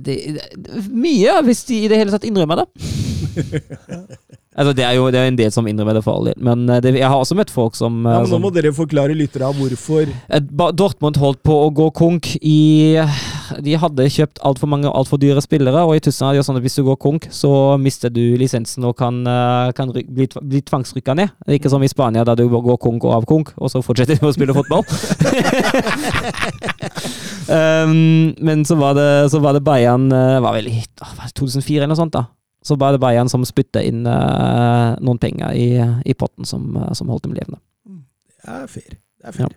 Det, 0.01 0.39
det, 0.55 0.89
mye, 0.93 1.41
hvis 1.43 1.65
de 1.65 1.83
i 1.83 1.87
det 1.89 1.97
hele 1.97 2.11
tatt 2.11 2.23
innrømmer 2.23 2.55
det. 2.63 2.67
altså, 4.57 4.73
det 4.75 4.83
er 4.85 4.93
jo 4.97 5.07
det 5.13 5.19
er 5.19 5.29
en 5.29 5.37
del 5.37 5.51
som 5.53 5.67
innrømmer 5.69 5.93
det 5.97 6.03
for 6.05 6.13
all 6.17 6.25
del, 6.29 6.37
men 6.43 6.65
eh, 6.69 6.81
det, 6.83 6.93
jeg 6.97 7.07
har 7.07 7.21
også 7.21 7.35
møtt 7.37 7.51
folk 7.53 7.73
som, 7.77 7.99
eh, 8.05 8.15
Ja, 8.15 8.19
men 8.25 8.31
nå 8.33 8.39
må 8.47 8.51
dere 8.53 8.73
forklare 8.75 9.13
lytterne 9.17 9.51
hvorfor. 9.57 10.03
Eh, 10.09 10.41
Dortmund 10.77 11.15
holdt 11.21 11.41
på 11.45 11.53
å 11.65 11.69
gå 11.73 11.89
konk 11.95 12.23
i 12.41 12.97
De 13.63 13.73
hadde 13.79 14.09
kjøpt 14.11 14.41
altfor 14.45 14.67
mange 14.71 14.91
altfor 14.91 15.17
dyre 15.21 15.41
spillere, 15.43 15.81
og 15.85 15.95
i 15.95 16.03
Tyskland 16.03 16.33
er 16.33 16.37
jo 16.41 16.47
sånn 16.47 16.59
at 16.59 16.65
hvis 16.65 16.77
du 16.79 16.83
går 16.87 16.99
konk, 17.01 17.23
så 17.33 17.51
mister 17.81 18.09
du 18.13 18.21
lisensen 18.39 18.85
og 18.87 18.93
kan, 18.99 19.15
kan 19.77 19.93
bli, 19.93 20.27
bli 20.27 20.61
tvangsrykka 20.67 21.15
ned. 21.17 21.29
Det 21.45 21.53
ikke 21.59 21.71
som 21.71 21.83
i 21.83 21.91
Spania, 21.91 22.25
der 22.27 22.35
du 22.39 22.47
går 22.51 22.79
konk 22.81 23.01
og 23.07 23.15
av 23.15 23.23
konk, 23.29 23.47
og 23.57 23.67
så 23.71 23.77
fortsetter 23.85 24.19
du 24.19 24.27
å 24.27 24.35
spille 24.35 24.55
fotball. 24.57 24.83
um, 27.57 28.33
men 28.43 28.65
så 28.67 28.75
var 28.79 28.97
det, 28.99 29.09
så 29.31 29.37
var 29.43 29.55
det 29.55 29.63
Bayern 29.65 30.09
var 30.11 30.53
vel 30.57 30.67
i 30.71 30.81
ah, 31.01 31.13
var 31.17 31.25
det 31.29 31.37
2004 31.39 31.81
eller 31.81 31.93
noe 31.93 32.01
sånt, 32.01 32.17
da. 32.17 32.27
Så 32.67 32.75
var 32.79 32.91
det 32.91 32.99
Bayern 33.03 33.31
som 33.31 33.45
spytta 33.47 33.79
inn 33.85 34.03
uh, 34.03 34.97
noen 34.99 35.21
penger 35.23 35.55
i, 35.55 35.69
i 36.03 36.15
potten 36.19 36.47
som, 36.47 36.73
uh, 36.75 36.91
som 36.97 37.07
holdt 37.07 37.23
dem 37.29 37.37
levende. 37.37 37.61
Det 37.87 38.51
er 38.57 38.67
fair. 38.71 38.99
Det 39.17 39.31
er 39.31 39.35
fair. 39.39 39.55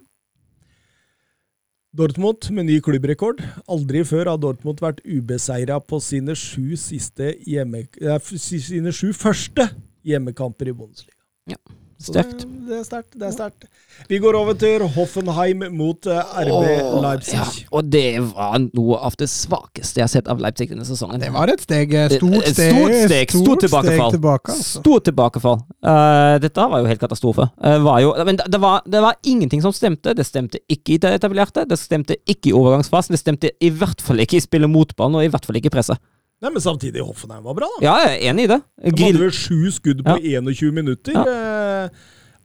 Dortmund 1.90 2.46
med 2.54 2.68
ny 2.68 2.76
klubbrekord. 2.86 3.40
Aldri 3.66 4.04
før 4.06 4.28
har 4.30 4.38
Dortmund 4.38 4.78
vært 4.82 5.00
ubeseira 5.02 5.80
på 5.82 5.98
sine 5.98 6.36
sju 6.38 6.76
siste 6.78 7.32
hjemme... 7.50 7.82
eh, 7.98 8.30
sine 8.38 8.92
sju 8.94 9.10
første 9.16 9.66
hjemmekamper 10.06 10.70
i 10.70 10.74
Bundesliga. 10.76 11.18
Så 11.50 11.79
Sterkt. 12.00 12.46
Det, 12.46 12.64
det 12.70 12.78
er 12.78 12.84
sterkt. 12.86 13.12
Det 13.12 13.26
er 13.28 13.32
sterkt. 13.34 13.66
Vi 14.08 14.18
går 14.22 14.36
over 14.38 14.54
til 14.56 14.82
Hoffenheim 14.94 15.66
mot 15.76 16.06
eh, 16.08 16.30
RB 16.46 16.54
Åh, 16.54 16.94
Leipzig. 17.04 17.36
Ja, 17.36 17.48
og 17.76 17.90
det 17.92 18.04
var 18.30 18.54
noe 18.62 19.00
av 19.04 19.18
det 19.20 19.28
svakeste 19.28 20.00
jeg 20.00 20.06
har 20.06 20.12
sett 20.12 20.30
av 20.32 20.40
Leipzig 20.40 20.70
denne 20.70 20.86
sesongen. 20.88 21.20
Det 21.20 21.28
var 21.34 21.52
et 21.52 21.60
steg, 21.60 21.92
eh, 21.92 22.14
stort 22.14 22.46
steg, 22.48 22.72
stort 22.72 22.96
steg, 23.10 23.34
stort 23.34 23.64
tilbakefall. 23.66 24.14
tilbake, 24.16 24.54
altså. 24.54 24.80
Stort 24.80 25.04
tilbakefall. 25.10 25.58
Uh, 25.84 26.38
dette 26.40 26.68
var 26.72 26.80
jo 26.80 26.88
helt 26.88 27.02
katastrofe. 27.02 27.50
Uh, 27.60 27.76
var 27.84 28.00
jo, 28.06 28.14
men 28.24 28.40
det, 28.40 28.48
det, 28.54 28.62
var, 28.62 28.80
det 28.88 29.04
var 29.04 29.20
ingenting 29.28 29.60
som 29.66 29.74
stemte. 29.76 30.16
Det 30.16 30.24
stemte 30.24 30.62
ikke 30.72 30.96
i 30.96 31.00
det 31.04 31.12
etablerte, 31.20 31.66
det 31.68 31.78
stemte 31.80 32.16
ikke 32.24 32.54
i 32.54 32.56
overgangsfasen, 32.56 33.12
det 33.12 33.20
stemte 33.20 33.52
i 33.60 33.72
hvert 33.74 34.00
fall 34.00 34.24
ikke 34.24 34.40
i 34.40 34.46
spillet 34.46 34.72
mot 34.72 34.96
ballen, 34.96 35.20
og 35.20 35.28
i 35.28 35.32
hvert 35.32 35.44
fall 35.44 35.60
ikke 35.60 35.68
i 35.68 35.76
presset. 35.76 36.00
Nei, 36.40 36.50
Men 36.54 36.62
samtidig, 36.64 37.02
Hoffenheim 37.04 37.42
var 37.44 37.54
bra, 37.58 37.66
da. 37.76 37.84
Ja, 37.84 37.96
jeg 38.06 38.16
er 38.22 38.30
enig 38.32 38.46
i 38.48 38.52
det. 38.54 38.60
De 38.96 39.04
hadde 39.04 39.20
vel 39.26 39.34
sju 39.36 39.68
skudd 39.76 40.00
på 40.06 40.16
21 40.24 40.72
minutter. 40.72 41.12
Eh, 41.20 41.88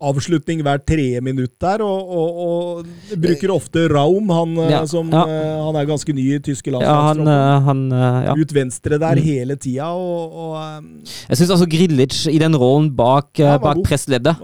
avslutning 0.05 0.59
hver 0.65 0.81
tredje 0.83 1.21
minutt 1.23 1.53
der, 1.63 1.79
og, 1.85 2.09
og, 2.11 2.39
og 2.43 3.13
bruker 3.23 3.53
ofte 3.55 3.85
Raum, 3.89 4.27
han 4.35 4.57
eh, 4.65 4.73
Ja, 4.73 4.81
som 4.91 5.07
ja. 5.15 5.21
eh, 5.23 5.61
Han 5.63 5.77
er 5.79 5.87
ganske 5.87 6.11
ny 6.13 6.25
i 6.35 6.39
tyske 6.43 6.73
ja, 6.73 6.81
han, 6.83 7.21
landslagstroppen. 7.23 8.25
ja. 8.27 8.35
Ut 8.35 8.53
venstre 8.57 8.99
der 8.99 9.15
Mm. 9.15 9.23
hele 9.23 9.55
tida, 9.55 9.87
og, 9.95 10.35
og 10.35 10.83
Jeg 11.29 11.37
syns 11.39 11.53
altså 11.55 11.69
Grillic 11.71 12.19
i 12.27 12.37
den 12.43 12.59
rollen 12.59 12.91
bak, 12.99 13.31
Ja, 13.39 13.55
bak 13.63 13.79
pressleddet 13.87 14.35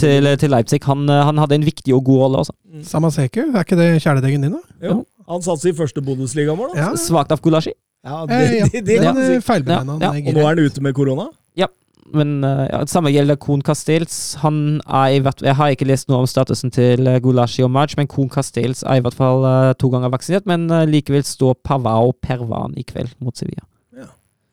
til, 0.00 0.30
til 0.40 0.50
Leipzig, 0.56 0.80
han, 0.88 1.04
han 1.08 1.36
hadde 1.44 1.60
en 1.60 1.68
viktig 1.68 1.92
og 1.94 2.04
god 2.08 2.22
rolle. 2.24 2.38
Også. 2.46 2.56
Samaseku, 2.88 3.42
er 3.52 3.60
ikke 3.68 3.76
det 3.76 3.90
kjæledeggen 4.00 4.48
din, 4.48 4.56
da? 4.56 4.88
jo, 4.88 5.02
han 5.28 5.42
satser 5.44 5.74
i 5.74 5.76
første 5.76 6.00
Bundesligamål. 6.00 6.72
da. 6.72 6.80
Ja. 6.80 6.94
Svakt 6.96 7.32
av 7.36 7.44
Gulashi. 7.44 7.76
Ja, 8.06 8.22
Eh, 8.22 8.28
det, 8.28 8.58
ja. 8.58 8.68
det, 8.72 8.84
det 8.86 9.08
eh, 9.10 9.26
si. 9.26 9.40
feilberegna 9.42 9.98
Ja, 10.00 10.12
ja. 10.14 10.22
Og 10.30 10.38
nå 10.38 10.44
er 10.44 10.48
han 10.54 10.62
ute 10.62 10.84
med 10.84 10.94
korona? 10.94 11.28
Ja. 11.58 11.68
Men 12.14 12.44
eh, 12.44 12.66
ja, 12.70 12.80
det 12.84 12.92
samme 12.92 13.10
gjelder 13.10 13.38
Kohn 13.42 13.62
Castells. 13.66 14.36
Han 14.42 14.80
er 14.86 15.16
i 15.16 15.22
hvert, 15.24 15.42
jeg 15.42 15.56
har 15.58 15.74
ikke 15.74 15.88
lest 15.88 16.10
noe 16.10 16.22
om 16.22 16.28
statusen 16.30 16.70
til 16.70 17.08
uh, 17.08 17.18
Gulashi 17.22 17.64
og 17.66 17.72
March, 17.74 17.96
men 17.98 18.06
Kohn 18.10 18.30
Castells 18.30 18.84
er 18.86 19.00
i 19.00 19.02
hvert 19.02 19.16
fall 19.16 19.46
eh, 19.48 19.72
to 19.80 19.90
ganger 19.90 20.12
vaksinert. 20.14 20.46
Men 20.46 20.68
eh, 20.70 20.86
likevel 20.86 21.26
står 21.26 21.58
Pavao 21.66 22.12
Pervan 22.22 22.76
i 22.78 22.86
kveld 22.86 23.16
mot 23.18 23.36
Sevilla. 23.36 23.66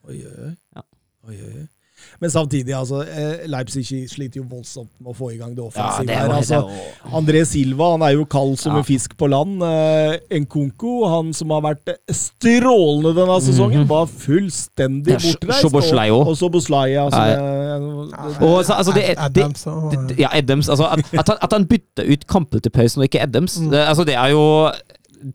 Oi, 0.04 0.18
oi, 0.20 0.34
oi. 0.48 0.50
Ja. 0.76 0.82
oi, 1.30 1.38
oi, 1.38 1.52
oi. 1.62 1.68
Men 2.24 2.30
samtidig, 2.32 2.72
altså, 2.72 3.02
eh, 3.04 3.42
Leipzig 3.52 3.82
sliter 4.08 4.38
jo 4.40 4.44
voldsomt 4.48 4.88
med 4.98 5.10
å 5.12 5.16
få 5.18 5.26
i 5.34 5.36
gang 5.36 5.50
det 5.54 5.60
offensive. 5.66 6.06
det 6.08 6.16
her. 6.16 6.30
Altså, 6.32 6.62
André 7.12 7.42
Silva 7.44 7.90
han 7.92 8.04
er 8.06 8.14
jo 8.16 8.24
kald 8.24 8.56
som 8.58 8.72
Ja. 8.72 8.78
en 8.80 8.84
fisk 8.88 9.12
på 9.20 9.28
land. 9.28 9.60
Eh, 9.62 10.38
Nkunku, 10.40 11.04
han 11.10 11.32
som 11.36 11.50
har 11.52 11.60
vært 11.66 11.92
strålende 12.08 13.12
denne 13.18 13.36
sesongen, 13.44 13.84
Mhm. 13.84 13.88
var 13.88 14.06
fullstendig 14.06 15.18
bortreist. 15.20 15.64
Og, 16.10 16.28
og 16.28 16.36
Soboslai. 16.40 16.96
Altså, 16.96 17.20
altså, 18.72 18.92
ja, 20.18 20.28
Adams. 20.32 20.68
Altså, 20.68 20.84
at, 20.92 20.98
at, 21.18 21.28
han, 21.28 21.36
at 21.42 21.52
han 21.52 21.66
bytter 21.66 22.08
ut 22.12 22.26
kampen 22.26 22.60
til 22.60 22.70
pausen 22.70 23.02
og 23.02 23.08
ikke 23.08 23.22
Adams, 23.22 23.58
Mm. 23.60 23.70
det, 23.70 23.78
altså, 23.88 24.04
det 24.04 24.14
er 24.14 24.28
jo 24.28 24.70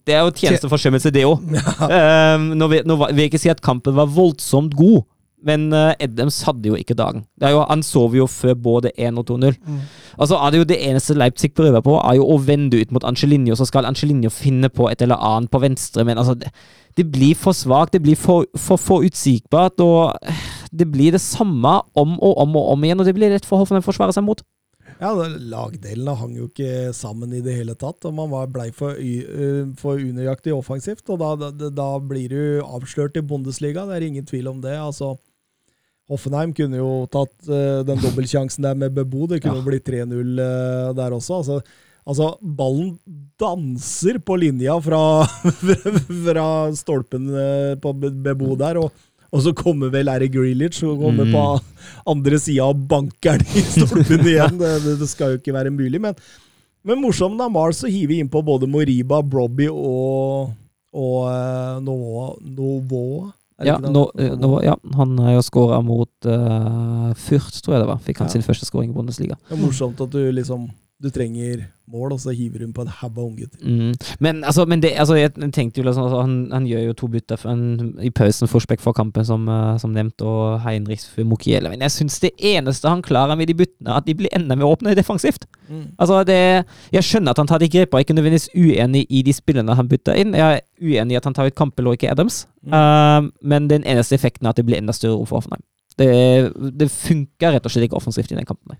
det 0.05 0.13
er 0.15 0.19
jo 0.21 0.29
tjenesteforsømmelse, 0.31 1.09
det 1.11 1.23
òg. 1.25 1.39
Um, 1.41 2.41
nå, 2.59 2.67
vil 2.67 2.83
jeg 3.17 3.31
ikke 3.31 3.39
si 3.41 3.49
at 3.49 3.61
kampen 3.61 3.95
var 3.95 4.05
voldsomt 4.05 4.75
god, 4.77 5.01
men 5.45 5.69
uh, 5.71 5.93
Adams 6.03 6.41
hadde 6.43 6.67
jo 6.67 6.75
ikke 6.75 6.97
dagen. 6.97 7.23
Det 7.39 7.47
er 7.47 7.55
jo, 7.55 7.61
han 7.69 7.83
sov 7.85 8.15
jo 8.17 8.25
før 8.27 8.57
både 8.59 8.91
1 8.97 9.21
og 9.21 9.29
2-0. 9.29 9.55
Mm. 9.63 9.79
Altså 10.17 10.35
er 10.35 10.51
det 10.51 10.59
jo 10.59 10.67
det 10.71 10.79
eneste 10.89 11.15
Leipzig 11.15 11.53
prøver 11.55 11.83
på, 11.85 11.95
er 12.01 12.17
jo 12.19 12.27
å 12.27 12.37
vende 12.43 12.81
ut 12.81 12.91
mot 12.95 13.07
Angelinho. 13.07 13.55
Så 13.55 13.69
skal 13.69 13.87
Angelinho 13.87 14.31
finne 14.33 14.71
på 14.73 14.89
et 14.91 15.01
eller 15.05 15.21
annet 15.23 15.51
på 15.51 15.63
venstre, 15.63 16.03
men 16.07 16.19
altså 16.19 16.35
Det, 16.39 16.51
det 16.97 17.11
blir 17.11 17.35
for 17.35 17.55
svakt, 17.55 17.93
det 17.93 18.03
blir 18.03 18.19
for, 18.19 18.45
for, 18.57 18.77
for 18.77 19.05
utsigbart, 19.07 19.79
og 19.79 20.17
eh, 20.27 20.47
det 20.71 20.91
blir 20.91 21.15
det 21.15 21.21
samme 21.21 21.79
om 21.95 22.17
og 22.19 22.37
om 22.43 22.55
og 22.59 22.71
om 22.73 22.83
igjen, 22.83 22.99
og 22.99 23.07
det 23.07 23.15
blir 23.15 23.31
lett 23.31 23.47
for 23.47 23.61
Hoffenheim 23.61 23.85
å 23.85 23.89
forsvare 23.91 24.15
seg 24.15 24.25
mot. 24.27 24.43
Ja, 24.99 25.13
Lagdelene 25.15 26.15
hang 26.19 26.33
jo 26.35 26.49
ikke 26.49 26.91
sammen 26.97 27.31
i 27.31 27.39
det 27.45 27.55
hele 27.55 27.77
tatt, 27.79 28.03
og 28.03 28.17
man 28.17 28.27
var 28.33 28.51
blei 28.51 28.67
for, 28.75 28.99
øh, 28.99 29.71
for 29.79 29.95
unøyaktig 29.95 30.51
offensivt. 30.51 31.07
og 31.09 31.19
da, 31.21 31.51
da, 31.51 31.69
da 31.69 31.89
blir 32.03 32.27
du 32.27 32.65
avslørt 32.65 33.15
i 33.15 33.23
Bundesliga, 33.23 33.85
det 33.87 33.95
er 33.95 34.07
ingen 34.09 34.25
tvil 34.25 34.51
om 34.51 34.59
det. 34.61 34.75
altså 34.75 35.15
Hoffenheim 36.09 36.53
kunne 36.57 36.79
jo 36.79 37.05
tatt 37.13 37.35
uh, 37.51 37.81
den 37.85 37.99
dobbeltsjansen 38.01 38.65
der 38.65 38.77
med 38.79 38.95
Bebo. 38.97 39.27
Det 39.29 39.41
kunne 39.43 39.59
jo 39.61 39.67
blitt 39.67 39.85
3-0 39.85 40.09
uh, 40.09 40.89
der 40.97 41.13
også. 41.15 41.37
Altså, 41.43 41.59
altså, 42.09 42.31
ballen 42.41 42.95
danser 43.39 44.17
på 44.25 44.39
linja 44.41 44.79
fra, 44.81 45.01
fra 46.25 46.47
stolpen 46.77 47.29
uh, 47.29 47.75
på 47.81 47.93
Bebo 47.99 48.55
der. 48.59 48.81
og 48.81 49.05
og 49.29 49.43
så 49.45 49.51
kommer 49.53 49.91
vel 49.93 50.07
Larry 50.09 50.25
Grealish 50.33 50.81
og 50.89 51.03
kommer 51.03 51.27
Mm. 51.27 51.33
på 51.35 51.41
andre 52.09 52.39
sida 52.41 52.65
og 52.65 52.79
banker 52.89 53.37
den 53.37 53.59
i 53.59 53.61
stolpen 53.61 54.23
igjen. 54.25 54.55
Det, 54.57 54.71
det, 54.81 54.95
det 55.03 55.09
skal 55.11 55.35
jo 55.35 55.37
ikke 55.37 55.53
være 55.53 55.69
mulig. 55.69 55.99
Men, 56.01 56.15
men 56.81 56.97
morsomt 56.97 57.37
da 57.37 57.45
Mars 57.45 57.83
å 57.85 57.91
hive 57.93 58.17
innpå 58.17 58.41
både 58.41 58.65
Moriba, 58.65 59.19
Brobby 59.21 59.67
og, 59.69 60.49
og 60.97 61.29
uh, 61.29 61.77
Novoa. 61.85 63.29
Ja, 63.65 63.77
nå, 63.77 64.11
eh, 64.17 64.35
nå, 64.39 64.51
ja, 64.63 64.75
han 64.95 65.17
har 65.19 65.33
jo 65.33 65.41
skåra 65.43 65.81
mot 65.83 66.09
uh, 66.25 67.09
Fürth, 67.19 67.59
tror 67.63 67.75
jeg 67.75 67.81
det 67.83 67.89
var. 67.89 67.97
Fikk 68.05 68.21
han 68.23 68.27
Ja. 68.29 68.31
sin 68.37 68.41
første 68.45 68.65
skåring 68.65 68.91
i 68.91 68.93
Bundesliga. 68.95 69.35
Det 69.49 69.57
er 69.57 69.63
morsomt 69.65 69.99
at 70.01 70.09
du 70.11 70.31
liksom 70.31 70.69
Du 70.99 71.07
trenger 71.15 71.61
mål, 71.87 72.11
og 72.11 72.19
så 72.19 72.33
hiver 72.35 72.65
hun 72.65 72.73
på 72.75 72.83
en 72.83 72.89
haug 72.91 73.15
av 73.17 73.23
unggutter. 73.23 73.59
Mm. 73.63 73.93
Men, 74.19 74.41
altså, 74.43 74.65
men 74.67 74.81
det, 74.83 74.89
altså, 74.99 75.15
jeg 75.15 75.31
tenkte 75.55 75.79
jo 75.79 75.85
liksom, 75.87 76.03
altså, 76.09 76.17
han, 76.25 76.33
han 76.51 76.65
gjør 76.67 76.81
jo 76.89 76.95
to 76.99 77.07
bytter 77.13 77.39
for 77.39 77.53
en, 77.53 77.93
i 78.03 78.11
pausen 78.11 78.51
Forsbekk 78.51 78.83
for 78.83 78.97
kampen, 78.97 79.23
som, 79.25 79.47
eh, 79.47 79.77
som 79.79 79.93
nevnt, 79.95 80.19
og 80.27 80.59
Heinrichs 80.65 81.07
for 81.07 81.23
Mokiele. 81.23 81.71
Men 81.71 81.85
jeg 81.87 81.95
syns 81.95 82.19
det 82.19 82.33
eneste 82.51 82.91
han 82.91 83.01
klarer 83.05 83.39
med 83.39 83.47
de 83.47 83.55
byttene, 83.61 83.95
at 83.95 84.05
de 84.09 84.17
blir 84.19 84.35
enda 84.35 84.59
mer 84.59 84.67
åpne 84.67 84.91
defensivt. 84.99 85.47
Altså, 85.97 86.19
det, 86.27 86.37
jeg 86.91 87.07
skjønner 87.07 87.31
at 87.31 87.39
han 87.39 87.47
tar 87.47 87.63
de 87.63 87.71
grepene, 87.71 88.01
er 88.01 88.05
ikke 88.05 88.17
nødvendigvis 88.19 88.49
uenig 88.59 89.05
i 89.07 89.23
de 89.23 89.33
spillene 89.39 89.79
han 89.79 89.87
bytter 89.89 90.19
inn. 90.19 90.35
Jeg 90.35 90.59
er 90.59 90.61
uenig 90.83 91.15
i 91.15 91.21
at 91.21 91.31
han 91.31 91.39
tar 91.39 91.47
ut 91.47 91.55
Campbell 91.55 91.87
og 91.93 91.95
ikke 91.99 92.11
Adams, 92.11 92.43
Mm. 92.59 92.73
uh, 92.75 93.31
men 93.47 93.69
den 93.71 93.85
eneste 93.87 94.17
effekten 94.17 94.43
er 94.43 94.51
at 94.51 94.57
det 94.59 94.65
blir 94.67 94.81
enda 94.81 94.91
større 94.91 95.15
rom 95.15 95.25
for 95.29 95.39
Hoffenheim. 95.39 95.63
Det, 95.95 96.09
det 96.75 96.89
funker 96.91 97.53
rett 97.55 97.63
og 97.63 97.71
slett 97.71 97.85
ikke 97.87 97.95
offensivt 97.95 98.33
i 98.33 98.35
den 98.35 98.43
kampen. 98.47 98.75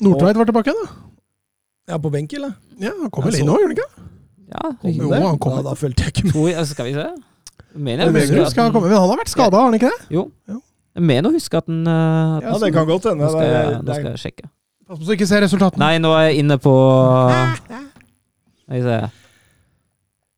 Nordtveit 0.00 0.38
var 0.40 0.48
tilbake 0.48 0.72
igjen, 0.72 0.86
da. 0.86 1.11
Ja, 1.88 1.98
på 1.98 2.10
benk, 2.14 2.32
eller? 2.32 2.52
Ja, 2.78 2.92
Han 3.00 3.10
kom 3.10 3.24
vel 3.26 3.34
inn 3.40 3.46
nå, 3.48 3.56
gjorde 3.58 3.72
han 3.72 3.76
ikke? 3.76 4.08
Ja, 4.52 4.70
Kom 4.82 4.92
Jo, 4.92 5.10
han 5.26 5.38
kom. 5.42 5.54
Da, 5.56 5.62
da 5.70 5.74
følte 5.78 6.04
jeg 6.04 6.12
ikke 6.12 6.24
med. 6.28 6.32
tror 6.34 6.48
jeg, 6.52 6.66
skal 6.70 6.84
vi 6.86 6.92
se? 6.94 7.06
Mener, 7.74 8.04
Jeg 8.04 8.28
jeg 8.28 8.44
husker 8.44 8.62
at 8.66 8.72
den- 8.72 8.82
men 8.82 8.90
han 8.92 9.08
har 9.08 9.16
vært 9.16 9.28
skada, 9.32 9.56
har 9.56 9.64
han 9.70 9.74
ikke 9.74 9.88
det? 9.90 10.06
Jo. 10.10 10.30
Jo. 10.48 10.60
Jeg 10.94 11.02
mener 11.08 11.30
å 11.30 11.32
huske 11.32 11.56
at 11.56 11.66
den 11.66 11.86
at 11.88 12.42
Ja, 12.44 12.58
det 12.58 12.72
kan 12.74 12.86
godt 12.86 13.04
hende. 13.08 13.24
Nå 13.24 13.30
skal 13.32 13.48
jeg, 13.48 13.82
nå 13.82 13.94
skal 13.94 14.10
jeg 14.12 14.18
sjekke. 14.20 14.50
Pass 14.86 14.98
på 14.98 15.04
så 15.08 15.12
ikke 15.16 15.26
ser 15.26 15.40
resultatene. 15.40 15.78
Nei, 15.78 15.98
nå 15.98 16.10
er 16.12 16.28
jeg 16.30 16.38
inne 16.44 16.58
på 16.60 16.74
Skal 17.32 18.76
vi 18.76 18.82
se. 18.82 19.00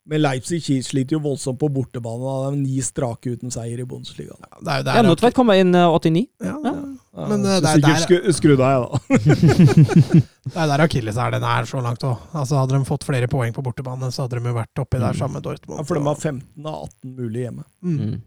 Men 0.07 0.21
Leipzig 0.21 0.61
sliter 0.85 1.17
jo 1.17 1.21
voldsomt 1.25 1.57
på 1.59 1.69
bortebane. 1.73 2.21
da. 2.21 2.51
Det 2.51 2.59
er 2.59 2.61
ni 2.61 2.81
strake 2.85 3.31
uten 3.39 3.51
seier 3.51 3.81
i 3.81 3.87
Bundesliga. 3.89 4.35
Det 4.37 4.69
er 4.69 4.83
jo 4.83 4.85
Ja, 4.85 4.93
der 4.93 5.03
Nordtveit 5.07 5.33
kommer 5.35 5.57
inn 5.57 5.75
eh, 5.75 5.87
89. 5.89 6.27
ja, 6.45 6.57
Ja. 6.63 6.75
Ja, 7.15 7.29
Men, 7.31 7.45
eh, 7.47 7.61
det 7.61 7.71
er 7.71 7.79
sikkert 7.79 8.25
der- 8.25 8.33
skru, 8.35 8.57
deg 8.57 8.61
av, 8.61 9.01
jeg, 9.09 9.21
da. 9.39 10.21
Det 10.51 10.57
er 10.61 10.67
der 10.67 10.83
Akilles 10.85 11.17
er 11.17 11.31
den 11.31 11.43
er 11.47 11.63
så 11.71 11.81
langt 11.81 12.03
òg. 12.05 12.19
Altså, 12.35 12.59
hadde 12.59 12.75
de 12.77 12.85
fått 12.85 13.05
flere 13.07 13.29
poeng 13.31 13.55
på 13.55 13.63
bortebane, 13.65 14.11
så 14.13 14.27
hadde 14.27 14.41
de 14.43 14.49
jo 14.51 14.55
vært 14.59 14.83
oppi 14.83 14.99
der 14.99 15.13
Mm. 15.15 15.19
sammen 15.23 15.35
med 15.39 15.43
Dortmund. 15.45 15.79
Ja, 15.79 15.85
for 15.85 15.95
de 15.95 16.03
har 16.05 16.17
15 16.17 16.67
av 16.67 16.83
18 16.85 17.17
mulig 17.17 17.47
hjemme. 17.47 17.65
mm. 17.83 17.99
Mm. 17.99 18.21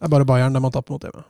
Det 0.00 0.06
er 0.06 0.08
bare 0.08 0.24
Bayern 0.24 0.52
de 0.54 0.60
har 0.60 0.70
tapt 0.70 0.88
mot 0.90 1.02
hjemme. 1.02 1.24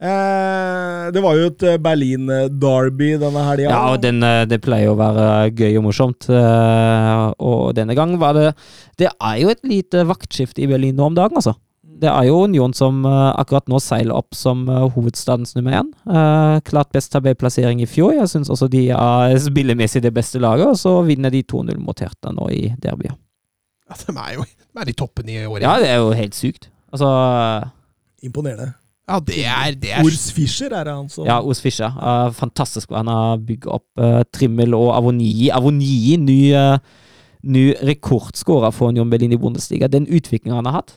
Eh, 0.00 1.10
det 1.12 1.20
var 1.20 1.36
jo 1.36 1.48
et 1.50 1.62
eh, 1.68 1.76
Berlin-derby 1.76 3.10
denne 3.20 3.42
helga. 3.44 3.68
Ja, 3.68 3.80
og 3.92 4.00
den, 4.00 4.22
eh, 4.24 4.46
det 4.48 4.62
pleier 4.64 4.94
å 4.94 4.96
være 4.96 5.50
gøy 5.52 5.76
og 5.76 5.84
morsomt. 5.90 6.28
eh, 6.32 7.32
Og 7.36 7.74
denne 7.76 7.94
gang 7.94 8.14
var 8.18 8.32
det 8.32 8.54
Det 8.96 9.10
er 9.12 9.36
jo 9.42 9.50
et 9.52 9.60
lite 9.62 10.06
vaktskifte 10.08 10.62
i 10.64 10.66
Berlin 10.70 10.96
nå 10.96 11.10
om 11.10 11.14
dagen, 11.14 11.36
altså. 11.36 11.54
Det 12.00 12.08
er 12.08 12.30
jo 12.30 12.44
Union 12.46 12.72
som 12.72 13.04
akkurat 13.04 13.66
nå 13.68 13.76
seiler 13.78 14.16
opp 14.16 14.32
som 14.32 14.62
hovedstadens 14.66 15.52
nummer 15.54 15.82
én. 15.82 15.90
Eh, 16.08 16.60
klart 16.64 16.88
best 16.92 17.12
tabellplassering 17.12 17.82
i 17.82 17.88
fjor. 17.88 18.14
Jeg 18.16 18.30
syns 18.32 18.48
også 18.48 18.70
de 18.72 18.86
er 18.88 19.36
spillemessig 19.50 20.00
det 20.00 20.14
beste 20.16 20.40
laget, 20.40 20.64
og 20.66 20.78
så 20.80 20.94
vinner 21.04 21.28
de 21.30 21.42
2-0 21.44 21.76
mot 21.76 22.00
Hertha 22.00 22.32
nå 22.32 22.48
i 22.56 22.72
derbyet. 22.80 23.12
Ja, 23.90 23.94
de 24.00 24.16
er 24.16 24.34
jo 24.38 24.44
de 24.48 24.80
er 24.80 24.88
i 24.88 24.96
toppen 24.96 25.28
i 25.28 25.44
året. 25.44 25.66
Ja, 25.66 25.76
det 25.82 25.90
er 25.90 26.00
jo 26.00 26.12
helt 26.16 26.34
sykt. 26.38 26.70
Altså 26.90 27.10
Imponerende. 28.24 28.72
Ja, 29.10 29.18
det 29.26 29.42
er, 29.42 29.74
det 29.74 29.90
er 29.90 30.06
Urs 30.06 30.28
Fischer 30.34 30.70
er 30.70 30.86
det 30.86 30.94
han 30.94 31.08
som 31.10 31.26
Ja, 31.26 31.40
Ors 31.42 31.60
Fischer. 31.62 31.90
Uh, 31.98 32.30
fantastisk. 32.36 32.92
Han 32.94 33.10
har 33.10 33.40
bygget 33.42 33.70
opp 33.74 33.86
uh, 33.98 34.22
Trimmel 34.30 34.76
og 34.78 34.92
Avonii. 34.94 35.50
Avonii, 35.54 36.14
ny, 36.22 36.38
uh, 36.54 36.78
ny 37.42 37.64
rekordskårer 37.90 38.70
for 38.76 38.94
Union 38.94 39.10
Berlin 39.10 39.34
i 39.34 39.40
Bundesliga. 39.40 39.90
Den 39.90 40.06
utviklingen 40.06 40.60
han 40.60 40.70
har 40.70 40.82
hatt. 40.82 40.96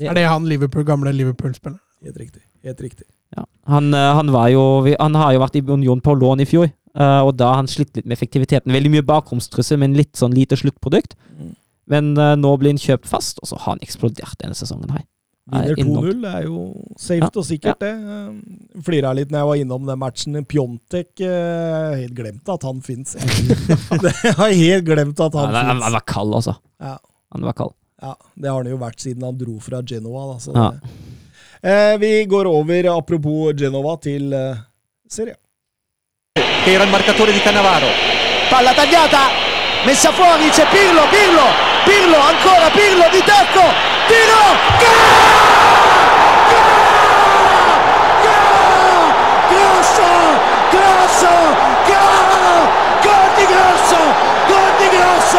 Er 0.00 0.16
det 0.16 0.24
han 0.30 0.48
Liverpool, 0.48 0.86
gamle 0.88 1.12
Liverpool-spilleren? 1.12 1.82
Helt 2.06 2.16
riktig. 2.16 2.42
Helt 2.64 2.80
riktig. 2.80 3.04
Ja. 3.36 3.44
Han, 3.68 3.92
eh, 3.94 4.12
han, 4.16 4.30
var 4.32 4.48
jo, 4.48 4.62
han 4.96 5.14
har 5.18 5.34
jo 5.34 5.42
vært 5.42 5.58
i 5.60 5.64
Union 5.68 6.00
på 6.00 6.14
lån 6.16 6.40
i 6.40 6.46
fjor, 6.48 6.70
og 6.96 7.34
da 7.38 7.50
har 7.52 7.60
han 7.60 7.68
slitt 7.70 7.92
litt 7.94 8.06
med 8.08 8.16
effektiviteten. 8.16 8.72
Veldig 8.72 8.90
mye 8.90 9.04
bakromstrussel, 9.06 9.78
men 9.78 9.92
litt 9.94 10.16
sånn 10.18 10.32
lite 10.34 10.56
sluttprodukt. 10.58 11.12
Mm. 11.36 11.52
Men 11.92 12.08
nå 12.40 12.54
blir 12.58 12.72
han 12.72 12.80
kjøpt 12.80 13.06
fast, 13.06 13.38
og 13.44 13.52
så 13.52 13.60
har 13.60 13.76
han 13.76 13.84
eksplodert 13.84 14.40
denne 14.40 14.56
sesongen 14.58 14.90
her. 14.96 15.04
Vinner 15.50 15.74
2-0 15.80 16.22
det 16.22 16.30
er 16.38 16.46
jo 16.46 16.60
safe 16.98 17.30
og 17.34 17.46
sikkert, 17.46 17.80
det. 17.82 17.90
Eh, 17.90 18.80
Flira 18.86 19.12
litt 19.16 19.32
når 19.32 19.42
jeg 19.42 19.50
var 19.50 19.60
innom 19.64 19.86
den 19.88 20.00
matchen. 20.00 20.38
Pjontek 20.46 21.20
eh, 21.26 21.98
Helt 22.04 22.14
glemt 22.16 22.48
at 22.54 22.66
han 22.68 22.80
fins. 22.86 23.16
jeg 23.18 24.34
har 24.38 24.54
helt 24.62 24.88
glemt 24.88 25.20
at 25.20 25.38
Han, 25.40 25.54
han 25.58 25.70
han, 25.74 25.84
han 25.84 25.98
var 25.98 26.06
kald, 26.06 26.34
altså. 26.40 26.56
Ja, 26.80 26.96
Han 27.34 27.46
var 27.50 27.58
kald. 27.58 27.76
ja, 28.02 28.14
det 28.34 28.48
har 28.48 28.62
han 28.62 28.70
jo 28.72 28.80
vært 28.80 29.00
siden 29.02 29.26
han 29.28 29.38
dro 29.38 29.58
fra 29.60 29.82
Genova. 29.82 30.32
Da, 30.34 30.40
så 30.40 30.56
Ja. 30.56 30.70
Eh, 31.60 31.98
vi 32.00 32.24
går 32.24 32.48
over, 32.48 32.86
apropos 32.96 33.52
Genova, 33.52 33.98
til 34.00 34.32
eh, 34.32 34.56
Serie 35.10 35.36
era 36.66 36.84
il 36.84 36.90
marcatore 36.90 37.32
di 37.32 37.40
Cannavaro. 37.40 37.86
Palla 38.48 38.72
tagliata, 38.72 39.28
messa 39.84 40.12
fuori, 40.12 40.48
c'è 40.50 40.66
Pirlo, 40.68 41.08
Pirlo, 41.08 41.46
Pirlo, 41.84 42.18
ancora 42.18 42.70
Pirlo 42.70 43.08
di 43.10 43.22
tacco, 43.24 43.64
tiro, 44.06 44.42
gol! 44.78 45.09
Grosso, 50.90 51.32
gol! 51.90 52.58
Gol 53.06 53.28
di 53.38 53.44
Grosso, 53.52 54.00
gol 54.50 54.70
di 54.80 54.88
Grosso! 54.96 55.38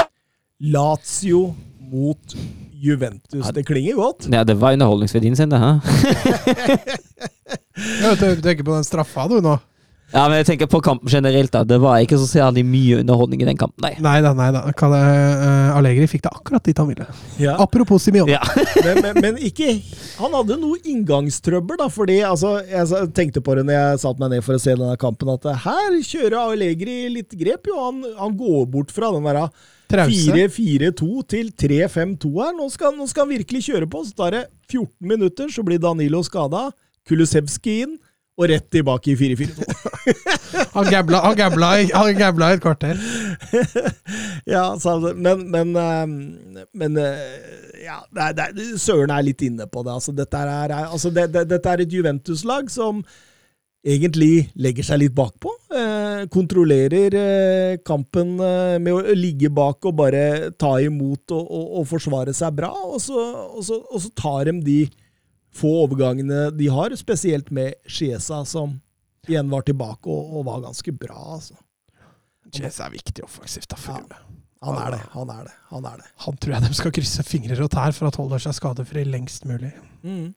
Lazio 0.58 1.56
mot 1.92 2.36
Juventus. 2.82 3.48
Det 3.54 3.66
klinger 3.68 3.96
godt. 3.96 4.28
Ja, 4.32 4.44
det 4.44 4.56
var 4.62 4.74
underholdningsverdien 4.74 5.36
sin, 5.36 5.52
det. 5.52 5.60
Hæ? 5.60 5.72
Ja, 8.02 8.12
du 8.16 8.42
tenker 8.42 8.64
på 8.64 8.76
den 8.76 8.84
straffa, 8.86 9.28
du, 9.28 9.40
nå? 9.42 9.56
Ja, 10.12 10.26
men 10.28 10.42
jeg 10.42 10.48
tenker 10.50 10.68
på 10.68 10.82
kampen 10.84 11.10
generelt. 11.10 11.52
da 11.54 11.64
Det 11.64 11.78
var 11.80 12.02
ikke 12.04 12.20
så 12.20 12.28
særlig 12.28 12.66
mye 12.68 13.00
underholdning 13.00 13.42
i 13.44 13.48
den 13.48 13.60
kampen, 13.60 13.80
nei. 13.84 13.94
Nei 14.04 14.18
da, 14.24 14.34
nei 14.36 14.50
da. 14.52 14.64
Kalle, 14.78 15.00
eh, 15.00 15.78
Allegri 15.78 16.08
fikk 16.12 16.26
det 16.26 16.34
akkurat 16.36 16.68
dit 16.68 16.78
han 16.78 16.90
ville. 16.92 17.08
Ja. 17.40 17.56
Apropos 17.64 18.04
Simione. 18.04 18.36
Ja. 18.36 18.42
men, 18.86 19.02
men, 19.06 19.22
men 19.24 19.40
ikke 19.40 19.72
Han 20.20 20.36
hadde 20.36 20.60
noe 20.60 20.80
inngangstrøbbel, 20.84 21.80
da, 21.80 21.88
fordi 21.92 22.20
altså, 22.28 22.58
jeg 22.68 23.12
tenkte 23.16 23.44
på 23.44 23.56
det 23.58 23.66
når 23.68 23.78
jeg 23.78 24.02
satte 24.04 24.24
meg 24.24 24.36
ned 24.36 24.46
for 24.46 24.60
å 24.60 24.64
se 24.64 24.76
denne 24.76 24.98
kampen, 25.02 25.32
at 25.32 25.48
her 25.66 26.00
kjører 26.04 26.40
Allegri 26.44 26.98
litt 27.14 27.38
grep. 27.40 27.72
jo, 27.72 27.80
Han, 27.80 28.04
han 28.20 28.36
går 28.38 28.66
bort 28.74 28.92
fra 28.94 29.14
den 29.16 29.30
der 29.32 29.48
4-4-2 29.92 31.10
til 31.28 31.52
3-5-2 31.52 32.32
her. 32.38 32.54
Nå 32.56 32.68
skal, 32.72 32.96
nå 32.96 33.08
skal 33.10 33.26
han 33.26 33.34
virkelig 33.38 33.66
kjøre 33.68 33.90
på. 33.92 34.04
Så 34.08 34.16
tar 34.16 34.36
det 34.36 34.46
14 34.72 34.92
minutter, 35.08 35.52
så 35.52 35.64
blir 35.68 35.82
Danilo 35.82 36.24
skada. 36.24 36.70
Kulusevski 37.08 37.82
inn, 37.86 37.98
og 38.42 38.50
rett 38.50 38.68
tilbake 38.74 39.14
i 39.14 39.16
4-4-2. 39.20 39.66
Han 40.76 40.88
gambla, 40.90 41.70
i- 41.80 41.92
han 41.94 42.18
gambla 42.18 42.50
i 42.52 42.56
et 42.58 42.62
kvarter. 42.64 42.98
ja, 44.54 44.66
men 45.16 45.44
Men, 45.52 45.76
eh, 45.76 46.66
men 46.74 46.98
eh, 46.98 47.84
ja, 47.86 48.00
det 48.36 48.48
det 48.58 48.68
Søren 48.82 49.12
er 49.14 49.26
litt 49.26 49.42
inne 49.46 49.68
på 49.68 49.84
det. 49.86 49.94
Altså, 49.94 50.12
dette, 50.16 50.38
er, 50.38 50.74
altså, 50.88 51.10
det, 51.14 51.28
det, 51.34 51.46
dette 51.50 51.70
er 51.76 51.84
et 51.86 51.94
Juventus-lag 51.94 52.70
som 52.72 53.04
egentlig 53.82 54.52
legger 54.62 54.86
seg 54.86 55.02
litt 55.02 55.16
bakpå. 55.18 55.52
Eh, 55.74 56.24
kontrollerer 56.34 57.16
eh, 57.18 57.78
kampen 57.86 58.36
eh, 58.40 58.76
med 58.84 58.94
å 58.94 59.16
ligge 59.18 59.50
bak 59.50 59.86
og 59.90 59.96
bare 60.04 60.52
ta 60.62 60.76
imot 60.84 61.34
og, 61.34 61.46
og, 61.46 61.66
og 61.82 61.88
forsvare 61.90 62.34
seg 62.38 62.54
bra. 62.60 62.70
Og 62.92 63.00
så, 63.02 63.18
og, 63.56 63.64
så, 63.66 63.82
så 63.98 64.12
tar 64.18 64.52
de 64.52 64.60
de 64.66 64.80
få 65.56 65.72
overgangene 65.86 66.50
de 66.56 66.68
har, 66.72 66.96
spesielt 67.00 67.52
med 67.52 67.74
Chiesa, 67.88 68.44
som 68.48 68.78
igjen 69.28 69.50
var 69.52 69.66
tilbake 69.68 70.10
og, 70.10 70.38
og 70.40 70.46
var 70.48 70.64
ganske 70.66 70.94
bra. 70.96 71.36
altså. 71.38 71.58
Chiesa 72.52 72.88
er 72.88 72.96
viktig 72.98 73.24
offensivt. 73.24 73.70
da, 73.70 73.80
Ja. 73.88 74.22
Han 74.62 74.78
er 74.78 74.92
det, 74.94 75.00
han 75.10 75.30
er 75.34 75.46
det. 75.48 75.54
Han 75.72 75.86
er 75.90 75.96
det. 75.98 76.08
Han 76.22 76.36
tror 76.38 76.54
jeg 76.54 76.62
de 76.68 76.76
skal 76.78 76.92
krysse 76.94 77.24
fingrer 77.26 77.64
og 77.66 77.72
tær 77.74 77.96
for 77.98 78.12
at 78.12 78.18
holder 78.20 78.44
seg 78.44 78.54
skadefri 78.54 79.04
lengst 79.10 79.48
mulig. 79.50 79.72
Mm. 80.06 80.36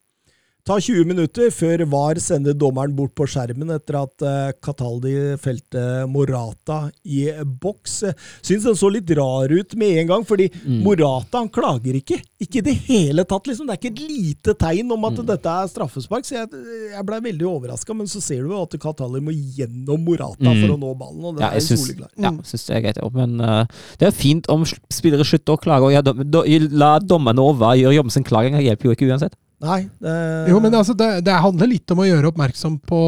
Ta 0.65 0.79
20 0.81 1.05
minutter 1.05 1.51
før 1.53 1.83
VAR 1.93 2.17
sender 2.25 2.55
dommeren 2.57 2.95
bort 2.97 3.13
på 3.13 3.27
skjermen 3.29 3.69
etter 3.75 3.99
at 4.01 4.23
uh, 4.25 4.53
Cataldi 4.65 5.13
felte 5.37 5.83
Morata 6.09 6.87
i 7.05 7.27
boks. 7.61 7.99
Syns 8.41 8.65
den 8.65 8.79
så 8.81 8.89
litt 8.89 9.13
rar 9.19 9.53
ut 9.53 9.75
med 9.77 9.99
en 10.01 10.09
gang, 10.09 10.25
fordi 10.25 10.47
Morata 10.81 11.43
han 11.43 11.51
klager 11.53 11.99
ikke. 12.01 12.17
Ikke 12.41 12.63
i 12.63 12.65
det 12.65 12.75
hele 12.87 13.27
tatt. 13.29 13.45
liksom. 13.51 13.69
Det 13.69 13.77
er 13.77 13.83
ikke 13.83 13.93
et 13.93 14.01
lite 14.09 14.57
tegn 14.65 14.97
om 14.97 15.05
at 15.11 15.21
dette 15.35 15.53
er 15.53 15.69
straffespark. 15.69 16.25
så 16.25 16.39
Jeg, 16.39 16.65
jeg 16.95 17.07
blei 17.13 17.21
veldig 17.29 17.51
overraska, 17.53 17.93
men 18.01 18.09
så 18.09 18.25
ser 18.25 18.49
du 18.49 18.57
jo 18.57 18.65
at 18.65 18.81
Cataldi 18.81 19.21
må 19.21 19.37
gjennom 19.37 20.01
Morata 20.09 20.49
for 20.49 20.79
å 20.79 20.81
nå 20.81 20.97
ballen. 20.97 21.29
og 21.29 21.37
det 21.37 21.45
Ja, 21.45 21.53
er 21.53 21.61
jeg 21.61 21.77
jo 21.77 21.83
soleklar. 21.85 22.13
ja, 22.17 22.33
jeg 22.41 22.55
syns 22.55 22.69
det 22.71 22.79
er 22.81 22.87
greit, 22.89 23.05
men 23.21 23.37
uh, 23.45 23.65
det 24.01 24.09
er 24.09 24.17
fint 24.17 24.49
om 24.49 24.65
spillere 24.65 25.29
slutter 25.29 25.59
å 25.59 25.61
klage. 25.61 25.93
Og 25.93 25.99
ja, 25.99 26.01
do, 26.01 26.17
do, 26.25 26.47
la 26.73 26.95
dommerne 27.05 27.45
over 27.53 27.77
gjøre 27.77 28.01
jobben 28.01 28.17
sin. 28.17 28.25
Klaging 28.25 28.57
hjelper 28.65 28.89
jo 28.89 28.97
ikke 28.97 29.13
uansett. 29.13 29.37
Nei, 29.63 29.89
det, 30.03 30.15
Jo, 30.51 30.59
men 30.61 30.75
altså, 30.75 30.95
det, 30.99 31.25
det 31.25 31.33
handler 31.41 31.67
litt 31.71 31.91
om 31.95 31.99
å 32.03 32.07
gjøre 32.09 32.31
oppmerksom 32.33 32.81
på, 32.85 33.01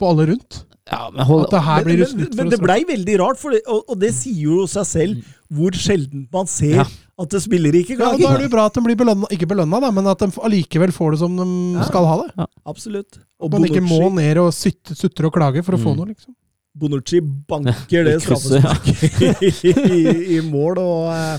på 0.00 0.08
alle 0.10 0.26
rundt. 0.32 0.64
Ja, 0.90 1.04
men 1.14 1.22
hold, 1.28 1.44
At 1.44 1.52
det 1.54 1.60
her 1.62 1.84
blir 1.86 1.98
men, 2.00 2.06
det 2.08 2.16
men, 2.18 2.36
men 2.40 2.48
det 2.50 2.58
blei 2.58 2.80
veldig 2.88 3.18
rart, 3.20 3.38
for 3.38 3.50
det, 3.54 3.60
og, 3.70 3.84
og 3.92 4.00
det 4.00 4.10
sier 4.16 4.40
jo 4.48 4.64
seg 4.66 4.86
selv 4.88 5.28
hvor 5.54 5.70
sjelden 5.78 6.24
man 6.32 6.48
ser 6.50 6.80
Ja. 6.80 6.86
at 7.20 7.30
det 7.30 7.42
spiller 7.44 7.76
ikke 7.78 7.94
Ja, 8.00 8.08
og 8.14 8.18
da 8.18 8.32
er 8.32 8.38
det 8.40 8.48
jo 8.48 8.54
bra 8.56 8.64
at 8.66 8.74
de 8.74 8.82
blir 8.88 8.98
belønna, 8.98 9.28
ikke 9.30 9.46
belønna, 9.52 9.78
da, 9.84 9.90
men 9.94 10.08
at 10.10 10.18
de 10.24 10.30
allikevel 10.48 10.90
får 10.96 11.14
det 11.14 11.20
som 11.22 11.36
de 11.38 11.46
Ja. 11.78 11.86
skal 11.86 12.08
ha 12.10 12.16
det. 12.24 12.46
Absolutt. 12.66 13.20
At 13.20 13.46
Og 13.46 13.52
man 13.54 13.68
ikke 13.68 13.84
må 13.84 14.08
ned 14.16 14.38
og 14.42 14.50
sutre 14.56 14.96
sutre 14.98 15.26
og 15.30 15.34
klage 15.36 15.62
for 15.62 15.78
å 15.78 15.82
få 15.84 15.92
Mm. 15.94 15.96
noe, 16.02 16.06
liksom. 16.10 16.34
Bonucci 16.80 17.20
banker 17.20 18.04
det 18.06 18.12
I 18.14 18.18
ja. 18.18 18.24
straffesparket 18.24 19.62
i, 19.70 20.36
i 20.38 20.40
mål, 20.46 20.78
og 20.78 21.12
eh, 21.14 21.38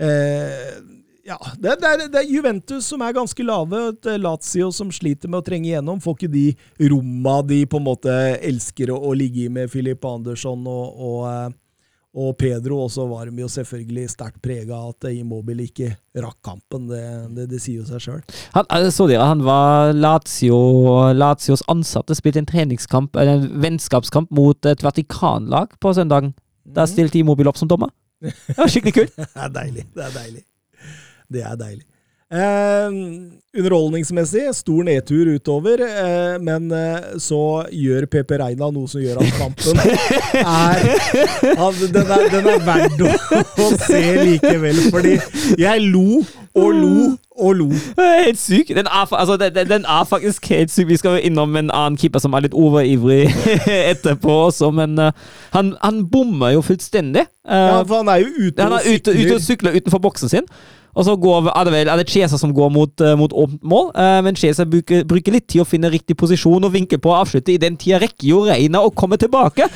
eh, 0.00 0.80
ja, 1.24 1.38
det, 1.58 1.76
det, 1.80 1.86
er, 1.88 2.04
det 2.08 2.20
er 2.22 2.28
Juventus 2.30 2.86
som 2.90 3.02
er 3.04 3.14
ganske 3.16 3.44
lave. 3.44 3.80
Lazio 4.20 4.70
som 4.74 4.90
sliter 4.94 5.30
med 5.30 5.42
å 5.42 5.46
trenge 5.46 5.68
igjennom. 5.70 6.00
Får 6.02 6.16
ikke 6.16 6.32
de 6.32 6.44
romma 6.90 7.40
de 7.46 7.64
på 7.68 7.80
en 7.80 7.88
måte 7.88 8.14
elsker 8.38 8.92
å, 8.94 9.00
å 9.10 9.16
ligge 9.16 9.44
i 9.46 9.50
med 9.52 9.70
Filip 9.72 10.04
Andersson 10.08 10.64
og, 10.70 10.96
og, 10.96 11.20
eh, 11.30 11.52
og 12.20 12.34
Pedro. 12.40 12.80
Og 12.86 12.92
så 12.94 13.06
var 13.10 13.28
de 13.28 13.44
jo 13.44 13.50
selvfølgelig 13.52 14.08
sterkt 14.14 14.40
prega 14.44 14.78
av 14.78 14.94
at 14.94 15.10
Immobile 15.12 15.68
ikke 15.68 15.92
rakk 16.24 16.40
kampen. 16.46 16.88
Det, 16.90 17.46
det, 17.52 17.60
sier 17.62 17.82
jo 17.82 17.88
seg 17.88 18.04
sjøl. 18.06 18.20
Eh, 18.56 18.90
så 18.94 19.08
dere, 19.10 19.28
han 19.28 19.44
var 19.46 19.94
Lazio, 19.96 20.60
Lazios 21.16 21.64
ansatte, 21.70 22.16
spilte 22.18 22.42
en 22.42 22.50
treningskamp, 22.50 23.16
eller 23.16 23.38
en 23.38 23.64
vennskapskamp 23.66 24.32
mot 24.34 24.72
et 24.72 24.84
Vatikanlag 24.86 25.76
på 25.80 25.96
søndagen. 25.96 26.32
Da 26.70 26.86
stilte 26.88 27.20
Immobile 27.20 27.52
opp 27.52 27.60
som 27.60 27.68
dommer. 27.68 27.92
Det 28.20 28.56
var 28.56 28.68
skikkelig 28.68 28.96
kult. 29.02 29.18
Det 29.34 29.44
er 29.46 29.52
deilig. 29.54 29.90
Det 29.96 30.06
er 30.06 30.16
deilig. 30.16 30.44
Det 31.30 31.44
er 31.46 31.56
deilig. 31.60 31.84
Eh, 32.30 32.92
underholdningsmessig, 33.58 34.44
stor 34.54 34.84
nedtur 34.86 35.32
utover, 35.34 35.80
eh, 35.82 36.36
men 36.46 36.68
eh, 36.70 37.16
så 37.18 37.40
gjør 37.74 38.06
Pepe 38.12 38.38
Reina 38.38 38.68
noe 38.70 38.86
som 38.90 39.02
gjør 39.02 39.18
at 39.18 39.32
kampen 39.34 39.80
er 39.82 40.84
at 41.66 41.80
den, 41.90 42.12
er 42.14 42.28
den 42.30 42.46
er 42.52 42.62
verdt 42.68 43.02
å, 43.02 43.10
å 43.66 43.66
se 43.82 44.02
likevel, 44.22 44.78
fordi 44.94 45.16
jeg 45.58 45.82
lo 45.90 46.20
og 46.54 46.70
lo 46.78 46.94
og 47.40 47.54
lo. 47.56 47.68
Helt 47.98 48.38
syk. 48.38 48.70
Den 48.76 48.86
er, 48.86 49.10
altså, 49.16 49.34
den, 49.40 49.54
den- 49.70 49.86
er 49.88 50.06
faktisk 50.06 50.46
helt 50.54 50.70
syk. 50.70 50.86
Vi 50.90 50.98
skal 51.00 51.16
jo 51.18 51.26
innom 51.30 51.54
en 51.56 51.70
annen 51.74 51.96
keeper 51.98 52.20
som 52.22 52.34
er 52.36 52.44
litt 52.46 52.54
overivrig 52.58 53.24
etterpå 53.94 54.34
også, 54.50 54.68
men 54.76 54.98
uh, 55.00 55.10
han, 55.54 55.72
han 55.82 56.02
bommer 56.12 56.54
jo 56.58 56.62
fullstendig. 56.66 57.26
Uh, 57.48 57.56
Ja, 57.56 57.78
for 57.82 58.02
han 58.04 58.12
er 58.12 58.22
jo 58.22 58.50
ute 58.50 58.66
han 58.66 58.76
er 58.78 58.86
ute, 58.86 59.14
ute 59.18 59.38
og 59.38 59.46
sykler 59.46 59.78
utenfor 59.80 60.02
boksen 60.04 60.30
sin. 60.30 60.46
Og 60.98 61.04
så 61.06 61.12
går, 61.22 61.46
er 61.54 61.64
det 61.68 61.72
vel 61.72 61.88
er 61.92 62.00
det 62.00 62.08
Chiesa 62.10 62.38
som 62.40 62.50
går 62.56 62.70
mot, 62.74 63.00
eh, 63.06 63.14
mot 63.18 63.30
åpent 63.32 63.62
mål, 63.62 63.90
eh, 63.94 64.16
men 64.26 64.34
Chiesa 64.34 64.64
bruker, 64.66 65.04
bruker 65.06 65.32
litt 65.36 65.46
tid 65.46 65.62
å 65.62 65.66
finne 65.68 65.90
riktig 65.92 66.16
posisjon 66.18 66.64
og 66.66 66.72
vinke 66.74 66.98
på 66.98 67.12
å 67.12 67.20
avslutte. 67.20 67.52
I 67.54 67.60
den 67.62 67.76
tida 67.78 68.00
rekker 68.02 68.26
jo 68.32 68.40
Reina 68.48 68.82
å 68.82 68.90
komme 68.90 69.16
tilbake. 69.20 69.68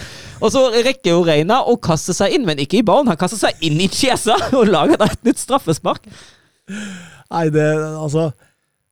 Og 0.43 0.51
så 0.51 0.65
rekker 0.75 1.13
jo 1.15 1.23
Reina 1.25 1.61
å 1.71 1.77
kaste 1.79 2.13
seg 2.19 2.35
inn, 2.35 2.45
men 2.49 2.59
ikke 2.59 2.81
i 2.81 2.87
ballen. 2.87 3.07
Han 3.13 3.21
kaster 3.21 3.39
seg 3.39 3.63
inn 3.63 3.79
i 3.81 3.87
Chiesa 3.89 4.35
og 4.59 4.67
lager 4.73 4.99
da 4.99 5.07
et 5.13 5.23
nytt 5.29 5.39
straffespark. 5.39 6.03
Nei, 7.31 7.47
det 7.53 7.65
Altså, 8.01 8.29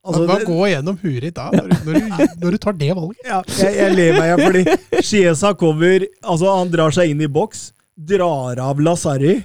altså 0.05 0.25
Hva 0.29 0.39
gå 0.45 0.57
gjennom 0.71 0.97
huet 1.03 1.21
ditt 1.27 1.35
da, 1.37 1.49
når, 1.53 1.69
du- 1.69 1.85
når, 1.87 1.93
du, 1.99 2.35
når 2.43 2.51
du 2.51 2.57
tar 2.61 2.75
det 2.79 2.91
valget? 2.95 3.23
Ja, 3.27 3.39
jeg, 3.59 3.75
jeg 3.79 3.95
ler 3.97 4.17
meg, 4.19 4.27
igjen, 4.29 4.43
fordi 4.47 5.01
Chiesa 5.07 5.53
kommer 5.59 6.05
Altså, 6.23 6.49
han 6.55 6.71
drar 6.73 6.93
seg 6.95 7.11
inn 7.13 7.23
i 7.23 7.29
boks, 7.31 7.71
drar 7.97 8.59
av 8.63 8.79
Lazari, 8.83 9.41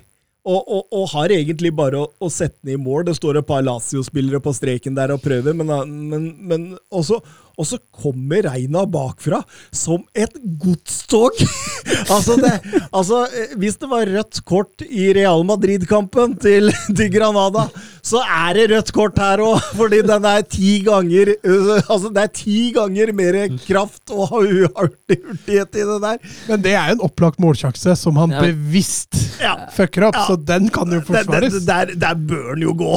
og, 0.48 0.62
og, 0.64 0.86
og 0.96 1.10
har 1.12 1.34
egentlig 1.34 1.72
bare 1.76 2.00
å, 2.00 2.08
å 2.24 2.30
sette 2.32 2.56
den 2.62 2.78
i 2.78 2.80
mål. 2.80 3.04
Det 3.08 3.18
står 3.18 3.40
et 3.40 3.48
par 3.48 3.64
Lazio-spillere 3.66 4.40
på 4.44 4.54
streken 4.56 4.96
der 4.96 5.12
og 5.14 5.20
prøver, 5.24 5.56
men, 5.56 5.72
men, 6.08 6.30
men 6.48 6.66
også, 6.88 7.20
og 7.58 7.66
så 7.66 7.78
kommer 8.02 8.44
Reina 8.46 8.84
bakfra 8.86 9.40
som 9.74 10.04
et 10.14 10.34
godstog! 10.62 11.34
altså, 12.14 12.36
det, 12.38 12.52
altså, 12.94 13.24
eh, 13.34 13.54
hvis 13.58 13.76
det 13.82 13.88
var 13.90 14.06
rødt 14.06 14.40
kort 14.46 14.84
i 14.86 15.08
Real 15.16 15.42
Madrid-kampen 15.48 16.36
til, 16.42 16.70
til 16.96 17.10
Granada, 17.14 17.66
så 18.08 18.22
er 18.22 18.54
det 18.60 18.68
rødt 18.70 18.92
kort 18.94 19.18
her 19.18 19.42
òg, 19.44 19.58
fordi 19.80 20.02
den 20.06 20.24
er 20.30 20.44
ti 20.46 20.78
ganger 20.86 21.34
øh, 21.42 21.74
Altså, 21.88 22.12
det 22.14 22.22
er 22.22 22.32
ti 22.38 22.58
ganger 22.76 23.12
mer 23.16 23.40
kraft 23.66 24.12
og 24.14 24.30
hurtig- 24.36 25.18
hurtighet 25.26 25.74
i 25.82 25.86
det 25.90 25.98
der. 26.06 26.22
Men 26.48 26.62
det 26.64 26.72
er 26.78 26.92
jo 26.92 26.98
en 27.00 27.04
opplagt 27.08 27.40
målsjanse 27.42 27.96
som 27.98 28.16
han 28.22 28.36
Ja. 28.38 28.44
bevisst 28.46 29.18
Ja. 29.42 29.54
fucker 29.74 30.08
opp, 30.08 30.16
Ja. 30.18 30.24
så 30.30 30.36
den 30.36 30.68
kan 30.74 30.90
jo 30.94 31.00
forsvares. 31.06 31.58
der, 31.66 31.90
der, 31.92 31.94
der 32.06 32.14
bør 32.14 32.54
den 32.54 32.62
jo 32.68 32.72
gå. 32.78 32.94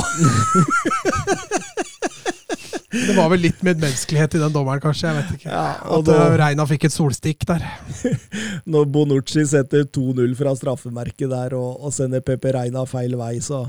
Det 2.91 3.13
var 3.15 3.29
vel 3.31 3.39
litt 3.45 3.61
medmenneskelighet 3.63 4.33
i 4.35 4.41
den 4.41 4.51
dommeren, 4.51 4.81
kanskje. 4.83 5.07
jeg 5.07 5.17
vet 5.21 5.35
ikke. 5.37 5.51
Ja, 5.53 5.67
At 5.97 6.05
da- 6.09 6.17
eh, 6.25 6.33
Reina 6.41 6.65
fikk 6.67 6.85
et 6.89 6.95
solstikk 6.95 7.45
der. 7.47 7.63
Når 8.73 8.89
Bonucci 8.91 9.45
setter 9.47 9.85
2-0 9.87 10.33
fra 10.35 10.51
straffemerket 10.59 11.29
der 11.31 11.55
og, 11.55 11.77
og 11.87 11.93
sender 11.95 12.19
Pepe 12.25 12.51
Reina 12.57 12.83
feil 12.89 13.15
vei, 13.19 13.37
så, 13.39 13.61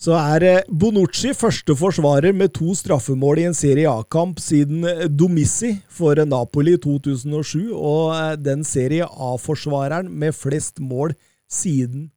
så 0.00 0.14
er 0.16 0.46
eh, 0.48 0.62
Bonucci 0.72 1.34
første 1.36 1.76
forsvarer 1.76 2.32
med 2.32 2.54
to 2.56 2.72
straffemål 2.78 3.42
i 3.42 3.44
en 3.50 3.58
Serie 3.58 3.90
A-kamp 3.92 4.40
siden 4.40 4.88
eh, 4.88 5.04
Domissi 5.12 5.74
for 5.92 6.16
Napoli 6.24 6.78
i 6.78 6.80
2007, 6.80 7.68
og 7.76 8.40
den 8.40 8.64
Serie 8.64 9.04
A-forsvareren 9.04 10.08
med 10.08 10.32
flest 10.38 10.80
mål 10.80 11.12
siden 11.50 12.08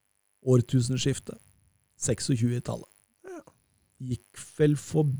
årtusenskiftet. 0.47 1.35
26-tallet. 2.03 2.87
Gikk 4.03 4.41
vel 4.59 4.73
forbi 4.79 5.19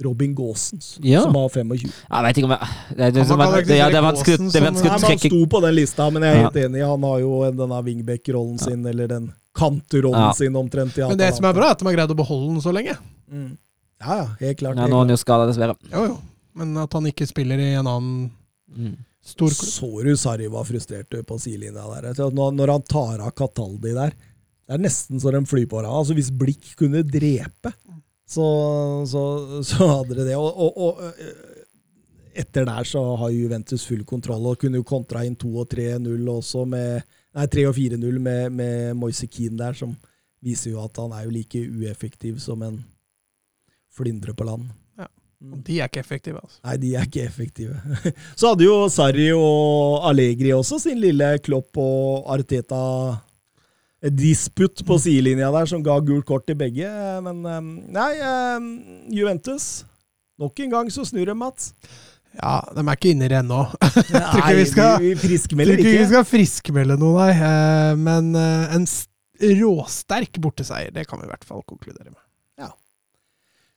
Robin 0.00 0.34
Gaasens, 0.34 0.98
Ja. 1.04 1.20
som 1.22 1.34
har 1.36 1.48
25. 1.48 1.92
Jeg 2.10 2.22
vet 2.24 2.36
ikke 2.40 2.44
om 2.48 2.50
jeg 2.56 2.68
Det, 2.96 2.96
det, 3.14 3.16
Han 3.20 3.26
som 3.28 3.38
kan 3.38 3.54
er- 3.54 3.64
det, 3.68 3.76
ja, 3.76 3.88
det 3.90 3.96
er 3.98 4.06
vanskelig 4.06 4.32
er 4.32 4.38
å 4.40 4.88
Han 4.88 5.18
sto 5.18 5.46
på 5.46 5.60
den 5.60 5.74
lista, 5.76 6.10
men 6.10 6.22
jeg 6.22 6.32
er 6.32 6.36
Ja. 6.40 6.42
helt 6.48 6.56
enig. 6.56 6.86
Han 6.88 7.02
har 7.02 7.18
jo 7.20 7.52
denne 7.52 7.84
wingback-rollen 7.84 8.58
sin, 8.58 8.86
eller 8.86 9.06
den 9.08 9.32
kantrollen 9.54 10.12
Ja. 10.28 10.32
sin 10.32 10.52
omtrent. 10.56 10.96
i 10.96 11.06
Men 11.06 11.18
det 11.18 11.34
som 11.34 11.44
er 11.44 11.52
bra, 11.52 11.66
er 11.66 11.70
at 11.72 11.78
de 11.78 11.84
har 11.84 11.92
greid 11.94 12.08
å 12.10 12.16
beholde 12.16 12.48
den 12.54 12.60
så 12.62 12.72
lenge. 12.72 12.96
Mm. 13.30 13.58
Ja, 14.00 14.16
ja, 14.16 14.26
helt 14.40 14.58
klart. 14.58 14.76
Ja, 14.76 14.86
nå 14.86 14.94
er 14.94 14.98
han 15.04 15.08
jo 15.08 15.16
skada, 15.16 15.46
dessverre. 15.52 15.76
Jo, 15.92 16.06
jo. 16.06 16.18
Men 16.54 16.76
at 16.78 16.92
han 16.92 17.04
ikke 17.04 17.26
spiller 17.28 17.58
i 17.58 17.74
en 17.74 17.86
annen 17.86 18.30
Mm. 18.74 18.96
stor 19.22 19.48
klubb. 19.48 19.68
Så 19.68 20.02
du 20.02 20.16
Sarri 20.16 20.48
var 20.48 20.64
frustrert 20.64 21.10
på 21.26 21.38
sidelinja 21.38 21.84
der. 22.00 22.14
Når, 22.30 22.54
når 22.56 22.68
han 22.72 22.82
tar 22.82 23.20
av 23.20 23.32
Cataldi 23.34 23.92
der, 23.92 24.12
det 24.66 24.74
er 24.74 24.78
nesten 24.78 25.20
så 25.20 25.30
de 25.30 25.40
flyr 25.44 25.66
på 25.66 25.76
hverandre. 25.76 25.92
Altså, 26.06 26.14
hvis 26.14 26.30
blikk 26.30 26.74
kunne 26.76 27.02
drepe, 27.04 27.74
så, 28.30 28.46
så, 29.10 29.22
så 29.66 29.88
hadde 29.96 30.20
det 30.20 30.28
det. 30.30 30.36
Og, 30.38 30.50
og, 30.50 30.76
og 30.78 31.02
øh, 31.02 31.60
etter 32.40 32.68
der 32.68 32.86
så 32.86 33.02
har 33.18 33.32
Juventus 33.34 33.86
full 33.88 34.04
kontroll, 34.06 34.46
og 34.46 34.60
kunne 34.60 34.80
jo 34.80 34.86
kontra 34.86 35.24
inn 35.26 35.38
2 35.38 35.50
og 35.64 35.74
3-0 35.74 36.30
også 36.36 36.66
med 36.68 37.00
Nei, 37.30 37.44
3 37.46 37.62
og 37.68 37.76
4-0 37.76 38.16
med, 38.18 38.54
med 38.58 38.96
Moise 38.98 39.28
Keane 39.30 39.54
der, 39.54 39.76
som 39.78 39.92
viser 40.42 40.72
jo 40.72 40.80
at 40.82 40.96
han 40.98 41.12
er 41.14 41.28
jo 41.28 41.34
like 41.34 41.60
ueffektiv 41.62 42.40
som 42.42 42.64
en 42.66 42.80
flyndre 43.94 44.34
på 44.34 44.46
land. 44.48 44.64
Ja. 44.98 45.06
Mm. 45.38 45.60
De 45.66 45.76
er 45.78 45.86
ikke 45.86 46.02
effektive, 46.02 46.40
altså. 46.42 46.58
Nei, 46.66 46.74
de 46.82 46.90
er 46.98 47.06
ikke 47.06 47.22
effektive. 47.22 47.78
Så 48.38 48.50
hadde 48.50 48.66
jo 48.66 48.88
Sarri 48.90 49.28
og 49.36 50.08
Allegri 50.10 50.50
også 50.56 50.80
sin 50.82 50.98
lille 50.98 51.36
Klopp 51.44 51.78
og 51.78 52.26
Arteta 52.34 52.82
disputt 54.00 54.80
på 54.88 54.96
sidelinja 55.02 55.50
der, 55.52 55.66
som 55.68 55.82
ga 55.84 55.98
gult 56.00 56.24
kort 56.28 56.46
til 56.48 56.56
begge. 56.56 56.88
Men 57.26 57.42
eh, 57.44 57.60
nei, 57.96 58.12
eh, 58.16 58.68
Juventus 59.20 59.84
Nok 60.40 60.56
en 60.64 60.70
gang 60.72 60.86
så 60.88 61.02
snur 61.04 61.26
de, 61.28 61.34
Mats. 61.36 61.74
Ja, 62.38 62.62
de 62.72 62.80
er 62.80 62.96
ikke 62.96 63.10
inne 63.12 63.26
i 63.26 63.28
det 63.28 63.36
ennå. 63.42 63.58
Nei, 64.14 64.38
ikke 64.38 64.54
vi 64.56 64.62
skal- 64.70 65.02
vi 65.02 65.10
tror 65.12 65.20
friskmelder 65.26 65.82
ikke 65.82 65.90
vi 65.98 66.06
skal 66.08 66.24
friskmelde 66.24 66.96
noe, 66.96 67.26
nei. 67.26 67.34
Eh, 67.36 67.98
Men 68.00 68.30
eh, 68.40 68.72
en 68.78 68.86
råsterk 69.60 70.40
borteseier, 70.40 70.94
det 70.96 71.04
kan 71.10 71.20
vi 71.20 71.26
i 71.28 71.30
hvert 71.34 71.44
fall 71.44 71.60
konkludere 71.68 72.08
med. 72.08 72.22
Ja. 72.62 72.70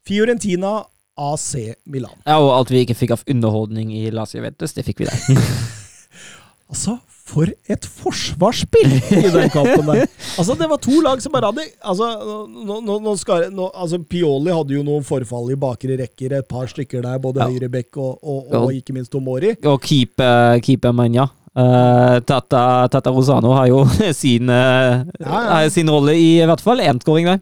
Fiorentina, 0.08 0.86
AC 1.20 1.76
Milan. 1.86 2.16
Ja, 2.24 2.40
og 2.40 2.54
alt 2.62 2.72
vi 2.72 2.86
ikke 2.86 2.96
fikk 2.98 3.12
av 3.18 3.28
underholdning 3.30 3.92
i 3.96 4.06
Lazio 4.16 4.40
Ventus, 4.46 4.72
det 4.78 4.86
fikk 4.88 5.04
vi 5.04 5.10
der. 5.12 5.20
Altså, 6.74 6.96
For 7.34 7.50
et 7.50 7.86
forsvarsspill 7.90 8.92
i 8.94 9.30
den 9.34 9.50
kampen 9.54 9.88
der! 9.90 10.04
Altså, 10.38 10.54
det 10.60 10.68
var 10.70 10.82
to 10.84 11.00
lag 11.02 11.22
som 11.24 11.34
bare 11.34 11.50
hadde 11.50 11.66
altså, 11.82 12.10
nå, 12.46 12.80
nå, 12.86 12.98
nå 13.02 13.14
skal, 13.18 13.48
nå, 13.54 13.70
altså, 13.74 13.98
Pioli 14.06 14.54
hadde 14.54 14.76
jo 14.78 14.84
noen 14.86 15.06
forfall 15.08 15.50
i 15.54 15.58
bakre 15.60 15.98
rekker, 16.04 16.36
et 16.40 16.50
par 16.50 16.70
stykker 16.70 17.02
der, 17.06 17.22
både 17.24 17.42
Ja. 17.42 17.50
høyrebekk 17.50 17.98
og, 17.98 18.12
og, 18.22 18.38
og, 18.52 18.60
og, 18.68 18.74
ikke 18.78 18.94
minst 18.96 19.12
Tomori. 19.14 19.56
Og 19.66 19.80
keeper, 19.82 20.60
keepermann, 20.64 21.18
ja. 21.18 21.26
Uh, 21.54 22.18
Tata, 22.26 22.88
Tata 22.90 23.12
Rosano 23.14 23.52
har 23.54 23.68
jo 23.70 23.84
sin, 24.22 24.50
uh, 24.50 25.02
Ja, 25.22 25.42
ja. 25.64 25.70
sin 25.74 25.90
rolle 25.94 26.16
i, 26.18 26.40
i 26.42 26.48
hvert 26.50 26.62
fall 26.66 26.82
én 26.86 27.02
skåring 27.02 27.30
der. 27.30 27.42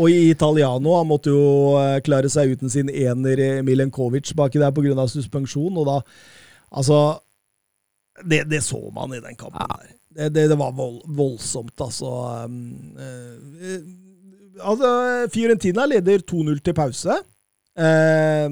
Og 0.00 0.08
i 0.08 0.30
Italiano 0.30 0.94
han 0.96 1.08
måtte 1.10 1.32
jo 1.32 1.74
eh, 1.76 1.98
klare 2.06 2.28
seg 2.32 2.54
uten 2.54 2.70
sin 2.72 2.88
ener 2.88 3.40
eh, 3.42 3.56
Milenkovic 3.66 4.30
baki 4.38 4.60
der 4.62 4.70
pga. 4.72 5.04
suspensjon, 5.10 5.76
og 5.76 5.88
da 5.88 5.96
Altså 6.70 7.18
det, 8.24 8.44
det 8.50 8.62
så 8.64 8.80
man 8.94 9.14
i 9.16 9.20
den 9.22 9.36
kampen 9.38 9.62
der. 9.62 9.90
Det, 10.10 10.28
det, 10.34 10.48
det 10.50 10.58
var 10.58 10.72
vold, 10.74 11.00
voldsomt, 11.06 11.74
altså. 11.80 12.10
Um, 12.44 12.96
eh, 12.98 13.80
altså. 14.60 14.90
Fiorentina 15.32 15.86
leder 15.86 16.24
2-0 16.26 16.58
til 16.66 16.74
pause. 16.74 17.20
Eh, 17.78 18.48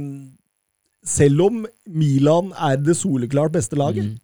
selv 1.09 1.43
om 1.49 1.65
Milan 1.87 2.53
er 2.53 2.77
det 2.77 2.97
soleklart 2.97 3.53
beste 3.53 3.77
laget. 3.77 4.05
Mm. 4.05 4.19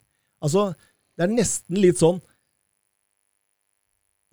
Altså, 0.44 0.68
det 1.16 1.26
er 1.26 1.34
nesten 1.34 1.80
litt 1.80 2.00
sånn 2.00 2.20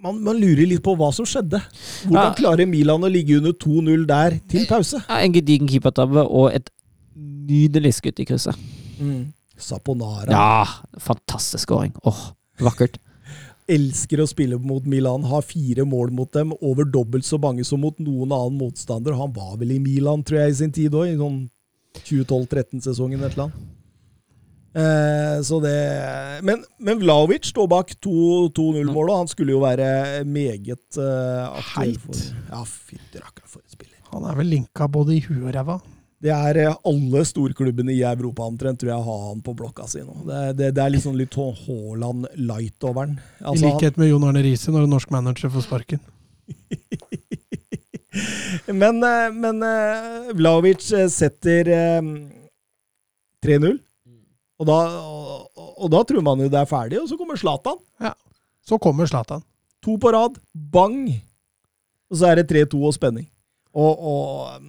man, 0.01 0.17
man 0.25 0.39
lurer 0.41 0.65
litt 0.65 0.81
på 0.81 0.95
hva 0.97 1.11
som 1.13 1.27
skjedde. 1.29 1.59
Hvordan 2.07 2.31
Ja. 2.31 2.33
klarer 2.37 2.65
Milan 2.65 3.03
å 3.05 3.11
ligge 3.11 3.37
under 3.37 3.53
2-0 3.53 4.07
der 4.09 4.39
til 4.49 4.65
pause? 4.65 4.97
Ja, 5.07 5.19
en 5.21 5.35
gedigen 5.35 5.69
keepertabbe 5.69 6.23
og 6.25 6.55
et 6.55 6.71
nydelig 7.15 7.93
skudd 7.99 8.19
i 8.19 8.25
krysset. 8.25 8.57
Saponara 9.61 10.33
Ja, 10.33 10.67
fantastisk 10.99 11.69
scoring. 11.69 11.95
Åh, 12.03 12.27
vakkert. 12.59 12.99
elsker 13.71 14.21
å 14.21 14.29
spille 14.29 14.59
mot 14.61 14.85
Milan, 14.89 15.25
har 15.29 15.45
fire 15.45 15.85
mål 15.87 16.13
mot 16.15 16.31
dem, 16.33 16.55
over 16.61 16.87
dobbelt 16.87 17.27
så 17.27 17.39
mange 17.41 17.65
som 17.67 17.81
mot 17.83 17.97
noen 18.01 18.33
annen 18.33 18.57
motstander. 18.59 19.17
Han 19.17 19.33
var 19.35 19.57
vel 19.61 19.75
i 19.75 19.81
Milan, 19.81 20.25
tror 20.27 20.43
jeg, 20.43 20.55
i 20.55 20.57
sin 20.63 20.73
tid 20.75 20.95
òg, 20.97 21.11
i 21.11 21.19
sånn 21.19 21.45
2012-13-sesongen 22.01 23.23
et 23.23 23.35
eller 23.35 23.49
annet. 23.49 23.69
Eh, 24.71 25.37
så 25.43 25.57
det 25.59 25.75
Men, 26.47 26.61
men 26.79 27.01
Vlaovic 27.01 27.49
står 27.49 27.65
bak 27.67 27.89
2-0-målet, 27.99 29.11
og 29.11 29.17
han 29.23 29.31
skulle 29.31 29.55
jo 29.57 29.63
være 29.63 30.23
meget 30.23 30.99
eh, 30.99 31.57
aktuell 31.59 31.97
for. 31.99 32.21
Ja, 32.51 32.61
fytti 32.63 33.23
rakkeren, 33.23 33.51
for 33.51 33.63
en 33.63 33.73
spiller. 33.73 33.99
Han 34.13 34.27
er 34.27 34.39
vel 34.39 34.51
linka 34.51 34.87
både 34.91 35.17
i 35.17 35.25
huet 35.25 35.43
og 35.43 35.55
ræva. 35.55 35.81
Det 36.21 36.29
er 36.33 36.59
eh, 36.61 36.75
alle 36.85 37.23
storklubbene 37.25 37.95
i 37.95 38.03
Europa 38.05 38.45
omtrent, 38.45 38.79
tror 38.81 38.91
jeg, 38.93 39.05
har 39.07 39.21
han 39.27 39.41
på 39.41 39.55
blokka 39.57 39.87
si 39.89 40.03
nå. 40.05 40.19
Det, 40.27 40.41
det, 40.59 40.71
det 40.77 40.83
er 40.85 41.01
sånn 41.01 41.17
litt 41.17 41.33
sånn 41.33 41.55
Haaland 41.63 42.29
light 42.37 42.85
over 42.85 43.09
den. 43.09 43.17
Altså, 43.41 43.65
I 43.65 43.71
likhet 43.71 43.97
med 43.97 44.11
Jon 44.11 44.27
Arne 44.29 44.43
Riise 44.45 44.73
når 44.73 44.85
en 44.85 44.93
norsk 44.97 45.13
manager 45.13 45.49
får 45.53 45.65
sparken. 45.65 46.03
Men, 48.67 49.03
eh, 49.03 49.31
men 49.33 49.63
eh, 49.63 50.33
Vlaovic 50.35 50.83
setter 51.11 51.69
eh, 51.71 52.01
3-0. 53.45 53.77
Og 54.61 54.69
og, 54.69 55.47
og 55.57 55.87
da 55.89 56.03
tror 56.05 56.21
man 56.25 56.43
jo 56.43 56.49
det 56.51 56.59
er 56.59 56.69
ferdig, 56.69 56.99
og 57.01 57.07
så 57.09 57.17
kommer 57.17 57.39
Zlatan. 57.39 57.79
Så 58.61 58.77
kommer 58.77 59.09
Zlatan. 59.09 59.41
To 59.81 59.95
på 59.97 60.11
rad. 60.13 60.35
Bang! 60.53 61.07
Og 62.11 62.19
så 62.19 62.29
er 62.29 62.41
det 62.41 62.51
3-2 62.51 62.77
og 62.85 62.93
spenning. 62.93 63.25
Og, 63.73 63.97
og 63.97 64.59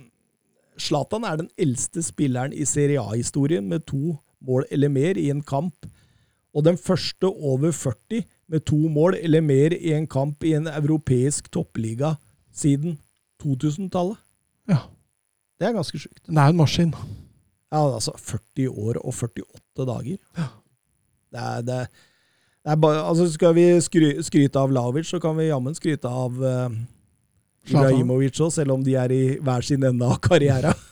Zlatan 0.83 1.27
er 1.29 1.39
den 1.41 1.51
eldste 1.61 2.03
spilleren 2.03 2.53
i 2.53 2.67
Serie 2.69 3.01
A-historien 3.01 3.69
med 3.71 3.87
to 3.87 4.17
mål 4.43 4.67
eller 4.75 4.91
mer 4.91 5.19
i 5.21 5.29
en 5.31 5.43
kamp. 5.47 5.87
Og 6.53 6.65
den 6.67 6.77
første 6.79 7.31
over 7.31 7.71
40 7.73 8.25
med 8.53 8.65
to 8.69 8.77
mål 8.93 9.17
eller 9.21 9.41
mer 9.41 9.73
i 9.79 9.95
en 9.97 10.07
kamp 10.11 10.45
i 10.45 10.53
en 10.59 10.67
europeisk 10.69 11.49
toppliga 11.53 12.15
siden 12.53 12.99
2000-tallet. 13.43 14.19
Ja. 14.69 14.83
Det 15.61 15.69
er 15.69 15.77
ganske 15.77 15.99
sjukt. 15.99 16.25
Det 16.27 16.39
er 16.39 16.51
en 16.51 16.59
maskin. 16.59 16.95
Ja, 17.73 17.87
altså 17.95 18.13
40 18.19 18.69
år 18.69 18.99
og 19.01 19.15
48 19.15 19.87
dager. 19.89 20.19
Det 21.33 21.41
er, 21.41 21.63
det, 21.65 21.79
det 22.65 22.73
er 22.75 22.77
bare, 22.77 23.05
altså 23.09 23.31
Skal 23.33 23.55
vi 23.57 23.65
skry, 23.81 24.11
skryte 24.21 24.61
av 24.61 24.73
Lavic, 24.73 25.07
så 25.09 25.21
kan 25.23 25.39
vi 25.39 25.49
jammen 25.49 25.75
skryte 25.75 26.09
av 26.09 26.37
uh. 26.37 26.75
Ibrahimovic 27.69 28.41
òg, 28.43 28.53
selv 28.55 28.75
om 28.75 28.83
de 28.85 28.95
er 28.99 29.13
i 29.15 29.23
hver 29.43 29.63
sin 29.67 29.85
ende 29.85 30.09
av 30.09 30.19
karrieren. 30.25 30.75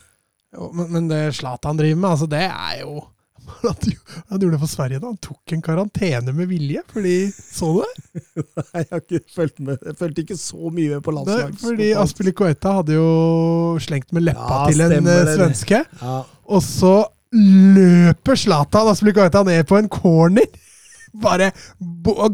Jo, 0.51 0.65
men, 0.75 0.89
men 0.91 1.05
det 1.07 1.17
Zlatan 1.37 1.77
driver 1.79 1.95
med, 2.01 2.09
altså 2.11 2.25
det 2.27 2.41
er 2.43 2.81
jo 2.81 2.97
Han 3.63 4.35
gjorde 4.41 4.49
det 4.51 4.59
for 4.59 4.67
Sverige 4.67 4.99
da. 4.99 5.07
Han 5.13 5.19
tok 5.23 5.53
en 5.55 5.61
karantene 5.63 6.33
med 6.35 6.49
vilje, 6.49 6.81
fordi 6.91 7.13
Så 7.31 7.69
du 7.71 7.79
det? 7.85 8.23
Nei, 8.59 8.81
jeg 8.81 8.89
har 8.91 8.99
ikke 9.05 9.21
fulgt 9.31 9.61
med. 9.63 9.79
Jeg 9.87 9.95
fulgte 10.01 10.25
ikke 10.25 10.37
så 10.41 10.73
mye 10.75 10.89
med 10.97 11.05
på 11.07 11.13
landslags. 11.15 11.63
fordi 11.63 11.87
Aspilicueta 12.03 12.73
hadde 12.81 12.97
jo 12.99 13.07
slengt 13.79 14.11
med 14.11 14.27
leppa 14.27 14.59
Ja, 14.59 14.67
til 14.73 14.83
en 14.83 14.91
stemmer 14.91 15.21
eh, 15.21 15.25
det. 15.31 15.37
svenske. 15.39 15.81
Ja, 16.03 16.17
Og 16.51 16.63
så 16.67 16.93
løper 17.31 18.35
Zlatan 18.43 18.91
Aspilicueta 18.91 19.43
ned 19.47 19.63
på 19.71 19.79
en 19.79 19.87
corner. 19.91 20.51
Bare 21.15 21.53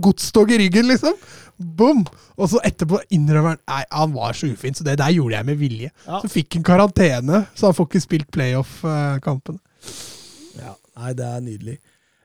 godstog 0.01 0.51
i 0.53 0.59
ryggen, 0.65 0.89
liksom. 0.89 1.13
Bom! 1.57 2.03
Og 2.37 2.51
så 2.51 2.61
etterpå 2.65 2.99
innrømmer 3.13 3.55
han 3.55 3.61
Nei, 3.65 3.83
han 3.91 4.13
var 4.13 4.37
så 4.37 4.49
ufin, 4.51 4.75
så 4.77 4.85
det 4.85 4.97
der 5.01 5.13
gjorde 5.15 5.39
jeg 5.39 5.49
med 5.49 5.61
vilje. 5.61 5.91
Ja. 6.05 6.21
Så 6.21 6.29
fikk 6.31 6.57
han 6.59 6.65
karantene, 6.67 7.43
så 7.57 7.69
han 7.69 7.77
får 7.77 7.89
ikke 7.89 8.03
spilt 8.03 8.33
playoff-kampene. 8.33 9.61
ja. 10.59 10.75
Nei, 10.97 11.13
det 11.13 11.25
er 11.29 11.41
nydelig. 11.45 11.77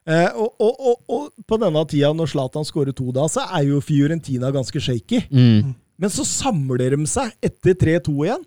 Eh, 0.09 0.31
og, 0.35 0.55
og, 0.59 0.79
og, 0.81 1.03
og 1.13 1.45
på 1.47 1.59
denne 1.61 1.83
tida, 1.91 2.11
når 2.17 2.31
Zlatan 2.33 2.67
skårer 2.67 2.95
to 2.97 3.13
da, 3.15 3.27
så 3.31 3.45
er 3.53 3.69
jo 3.69 3.83
Fiorentina 3.85 4.51
ganske 4.55 4.81
shaky. 4.83 5.21
Mm. 5.31 5.75
Men 6.03 6.11
så 6.11 6.25
samler 6.27 6.97
de 6.97 7.07
seg 7.11 7.31
etter 7.45 7.77
3-2 7.79 8.15
igjen, 8.27 8.47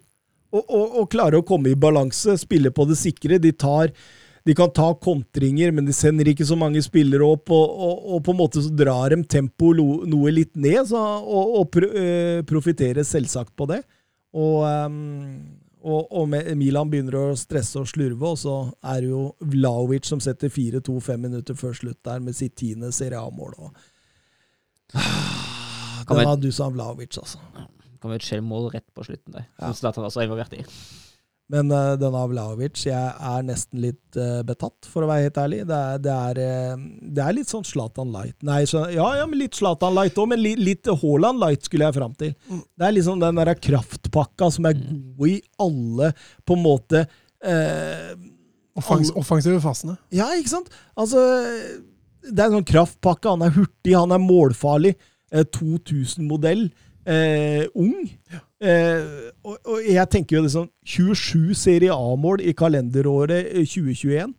og, 0.56 0.64
og, 0.66 0.98
og 1.02 1.10
klarer 1.12 1.40
å 1.40 1.46
komme 1.48 1.72
i 1.72 1.80
balanse, 1.80 2.36
spille 2.42 2.72
på 2.76 2.88
det 2.90 2.98
sikre. 3.00 3.40
De, 3.42 3.54
tar, 3.56 3.94
de 4.46 4.54
kan 4.54 4.70
ta 4.70 4.92
kontringer, 5.02 5.72
men 5.74 5.88
de 5.88 5.94
sender 5.96 6.28
ikke 6.30 6.46
så 6.46 6.56
mange 6.60 6.82
spillere 6.86 7.26
opp, 7.26 7.50
og, 7.50 7.66
og, 7.88 8.04
og 8.16 8.24
på 8.28 8.34
en 8.36 8.38
måte 8.44 8.62
så 8.62 8.70
drar 8.78 9.10
de 9.16 9.24
tempoet 9.26 9.80
noe 10.12 10.34
litt 10.34 10.54
ned, 10.56 10.84
så, 10.92 11.02
og, 11.26 11.56
og 11.62 11.70
pro, 11.74 11.90
eh, 11.98 12.42
profitterer 12.46 13.04
selvsagt 13.08 13.56
på 13.58 13.66
det. 13.74 13.80
Og, 14.36 14.60
ehm, 14.68 15.56
og, 15.86 16.12
og 16.18 16.30
Milan 16.58 16.90
begynner 16.92 17.18
å 17.20 17.26
stresse 17.38 17.80
og 17.82 17.90
slurve, 17.90 18.32
og 18.36 18.38
så 18.42 18.56
er 18.86 19.02
det 19.06 19.10
jo 19.14 19.24
Vlaovic 19.54 20.06
som 20.10 20.22
setter 20.22 20.50
4-2 20.54 20.96
fem 21.06 21.22
minutter 21.26 21.58
før 21.58 21.74
slutt 21.78 22.02
der 22.06 22.22
med 22.26 22.38
sitt 22.38 22.56
tiende 22.62 22.90
Serie 22.94 23.22
A-mål. 23.22 23.54
Det 24.94 26.14
Ah, 26.14 26.26
var 26.26 26.38
Dusan 26.38 26.74
Vlaovic, 26.76 27.18
altså. 27.18 27.40
Kom 28.02 28.14
et 28.14 28.22
skjellmål 28.26 28.68
rett 28.76 28.86
på 28.94 29.06
slutten 29.08 29.34
der, 29.34 29.48
Ja. 29.58 29.72
som 29.72 29.80
Zlatan 29.80 30.06
også 30.06 30.22
er 30.22 30.28
involvert 30.28 30.54
i. 30.54 30.62
Men 31.54 31.70
uh, 31.70 31.94
den 32.02 32.16
av 32.18 32.32
Vlaovic, 32.32 32.80
jeg 32.88 32.98
er 32.98 33.44
nesten 33.46 33.84
litt 33.84 34.18
uh, 34.18 34.40
betatt, 34.48 34.88
for 34.90 35.06
å 35.06 35.10
være 35.10 35.28
helt 35.28 35.36
ærlig. 35.38 35.60
Det 35.70 35.78
er, 35.78 36.00
det 36.02 36.14
er, 36.14 36.40
uh, 36.74 36.86
det 37.18 37.22
er 37.22 37.36
litt 37.38 37.52
sånn 37.52 37.68
Zlatan 37.68 38.10
light. 38.16 38.38
Nei, 38.46 38.64
så, 38.70 38.88
ja, 38.94 39.06
ja, 39.20 39.28
men 39.30 39.44
litt 39.44 39.58
Zlatan 39.60 39.94
light 39.94 40.18
òg, 40.18 40.32
men 40.32 40.42
li, 40.42 40.56
litt 40.58 40.90
Haaland 40.90 41.44
light 41.44 41.68
skulle 41.70 41.86
jeg 41.86 41.98
fram 42.00 42.16
til. 42.18 42.34
Det 42.50 42.88
er 42.88 42.96
liksom 42.96 43.22
den 43.22 43.42
der 43.42 43.54
kraftpakka 43.68 44.50
som 44.56 44.70
er 44.72 44.80
god 44.80 45.36
i 45.36 45.38
alle, 45.68 46.10
på 46.50 46.58
en 46.58 46.66
måte 46.66 47.04
eh, 47.06 48.16
Offens 48.76 49.12
alle- 49.12 49.22
offensive 49.22 49.62
fasene. 49.64 50.00
Ja, 50.12 50.32
ikke 50.36 50.56
sant? 50.56 50.74
Altså, 50.98 51.22
det 52.26 52.42
er 52.42 52.50
en 52.50 52.58
sånn 52.58 52.68
kraftpakke. 52.74 53.36
Han 53.38 53.46
er 53.46 53.54
hurtig, 53.56 53.94
han 53.94 54.18
er 54.18 54.24
målfarlig. 54.24 54.96
Eh, 55.30 55.46
2000-modell. 55.54 56.68
ung. 57.06 57.94
ung. 57.94 58.10
Eh, 58.64 59.32
og, 59.44 59.58
og 59.68 59.82
jeg 59.84 60.08
tenker 60.14 60.38
jo 60.40 60.48
sånn 60.50 60.70
27 60.88 61.54
Serie 61.60 61.92
A-mål 61.96 62.40
i 62.48 62.54
kalenderåret 62.56 63.50
eh, 63.52 63.66
2021. 63.68 64.32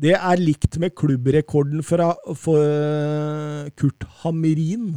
Det 0.00 0.14
er 0.16 0.40
likt 0.40 0.78
med 0.82 0.94
klubbrekorden 0.98 1.82
fra, 1.86 2.12
for 2.40 2.62
eh, 2.64 3.68
Kurt 3.78 4.06
Hamrin 4.22 4.94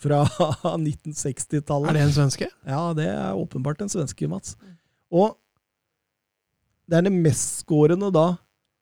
fra 0.00 0.22
1960-tallet. 0.76 1.90
Er 1.90 1.98
det 1.98 2.04
en 2.04 2.14
svenske? 2.14 2.50
Ja, 2.68 2.84
det 2.96 3.08
er 3.10 3.38
åpenbart 3.40 3.80
en 3.84 3.90
svenske, 3.92 4.28
Mats. 4.30 4.54
Og 5.10 5.34
det 6.90 7.00
er 7.00 7.08
det 7.08 7.14
mestskårende 7.16 8.10
da 8.14 8.28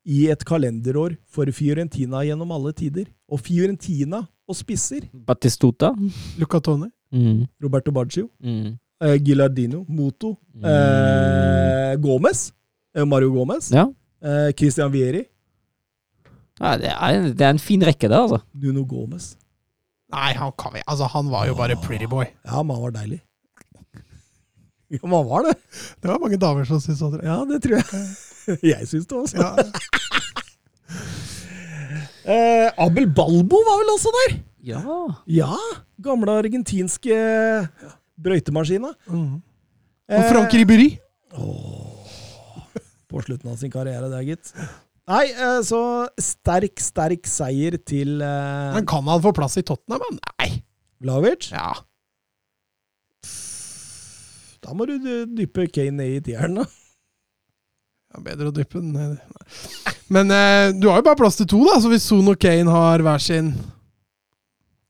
i 0.08 0.26
et 0.32 0.44
kalenderår 0.48 1.16
for 1.28 1.48
Fiorentina 1.52 2.22
gjennom 2.24 2.52
alle 2.56 2.72
tider. 2.76 3.08
Og 3.28 3.40
Fiorentina 3.44 4.22
og 4.48 4.56
spisser 4.56 5.04
Battistuta. 5.12 5.90
Lucatone. 6.40 6.90
Mm. 7.12 7.46
Roberto 7.64 7.92
Baggio, 7.92 8.28
Mm. 8.44 8.76
Eh, 9.02 9.16
Gilardino, 9.24 9.84
Moto, 9.88 10.36
eh, 10.62 11.96
Gomez, 12.02 12.52
eh, 12.96 13.04
Mario 13.04 13.30
Gomez, 13.32 13.70
Ja. 13.72 13.86
eh, 14.22 14.52
Christian 14.58 14.92
Vieri, 14.92 15.24
ja 16.60 16.72
det, 16.76 16.88
er, 16.90 17.28
det 17.38 17.44
er 17.46 17.50
en 17.54 17.58
fin 17.62 17.82
rekke 17.86 18.08
det, 18.10 18.16
altså. 18.18 18.40
Nuno 18.58 18.82
Gomez. 18.84 19.36
Nei, 20.10 20.32
han, 20.34 20.50
kan 20.58 20.72
vi. 20.74 20.80
Altså, 20.88 21.04
han 21.12 21.28
var 21.30 21.46
jo 21.46 21.54
bare 21.54 21.76
pretty 21.84 22.06
boy. 22.10 22.24
Ja, 22.48 22.62
men 22.62 22.74
han 22.74 22.82
var 22.88 22.94
deilig. 22.96 23.20
Ja, 24.90 24.98
men 25.04 25.12
han 25.18 25.26
var 25.28 25.42
det. 25.44 25.52
Det 26.00 26.08
var 26.08 26.18
mange 26.22 26.38
damer 26.40 26.64
som 26.64 26.80
syntes 26.80 27.02
det. 27.12 27.20
Ja, 27.28 27.44
det 27.44 27.58
tror 27.62 27.76
jeg. 27.76 28.58
Jeg 28.72 28.88
syns 28.88 29.06
det 29.06 29.18
også. 29.18 29.36
Ja. 29.36 29.52
Eh, 32.28 32.68
Abel 32.76 33.06
Balbo 33.08 33.56
var 33.64 33.78
vel 33.80 33.90
også 33.94 34.10
der? 34.16 34.34
Ja. 34.68 34.80
Ja. 35.32 35.54
Gamle 36.04 36.34
argentinske 36.42 37.14
brøytemaskina. 38.18 38.90
Mm. 39.10 39.38
Eh, 40.08 40.18
Og 40.18 40.28
Frank 40.32 40.54
Ribéry. 40.58 40.90
På 43.08 43.22
slutten 43.24 43.50
av 43.52 43.56
sin 43.60 43.72
karriere, 43.72 44.08
det, 44.12 44.22
gitt. 44.28 44.52
Nei, 45.08 45.24
eh, 45.32 45.60
så 45.64 45.80
sterk, 46.20 46.80
sterk 46.84 47.24
seier 47.30 47.78
til 47.80 48.18
eh, 48.20 48.74
Men 48.76 48.84
kan 48.88 49.06
han 49.08 49.22
få 49.24 49.32
plass 49.36 49.56
i 49.60 49.64
Tottenham? 49.64 50.18
Nei. 50.40 50.50
Vlavic. 51.00 51.48
Ja. 51.54 51.70
Da 54.64 54.74
må 54.76 54.84
du 54.88 54.96
dy- 55.00 55.24
dyppe 55.38 55.68
Kane 55.72 55.94
ned 56.00 56.16
i 56.18 56.20
tieren, 56.28 56.58
da. 56.60 56.66
Ja, 58.14 58.20
bedre 58.24 58.50
å 58.50 58.54
dyppe 58.56 58.80
den 58.82 58.92
ned. 58.96 59.16
Nei. 59.20 59.94
Men 60.12 60.32
eh, 60.34 60.70
du 60.76 60.88
har 60.90 61.00
jo 61.00 61.06
bare 61.08 61.20
plass 61.20 61.36
til 61.38 61.48
to, 61.48 61.60
da, 61.68 61.78
så 61.80 61.90
hvis 61.92 62.06
Son 62.08 62.28
og 62.32 62.38
Kane 62.40 62.68
har 62.72 63.04
hver 63.04 63.20
sin 63.22 63.52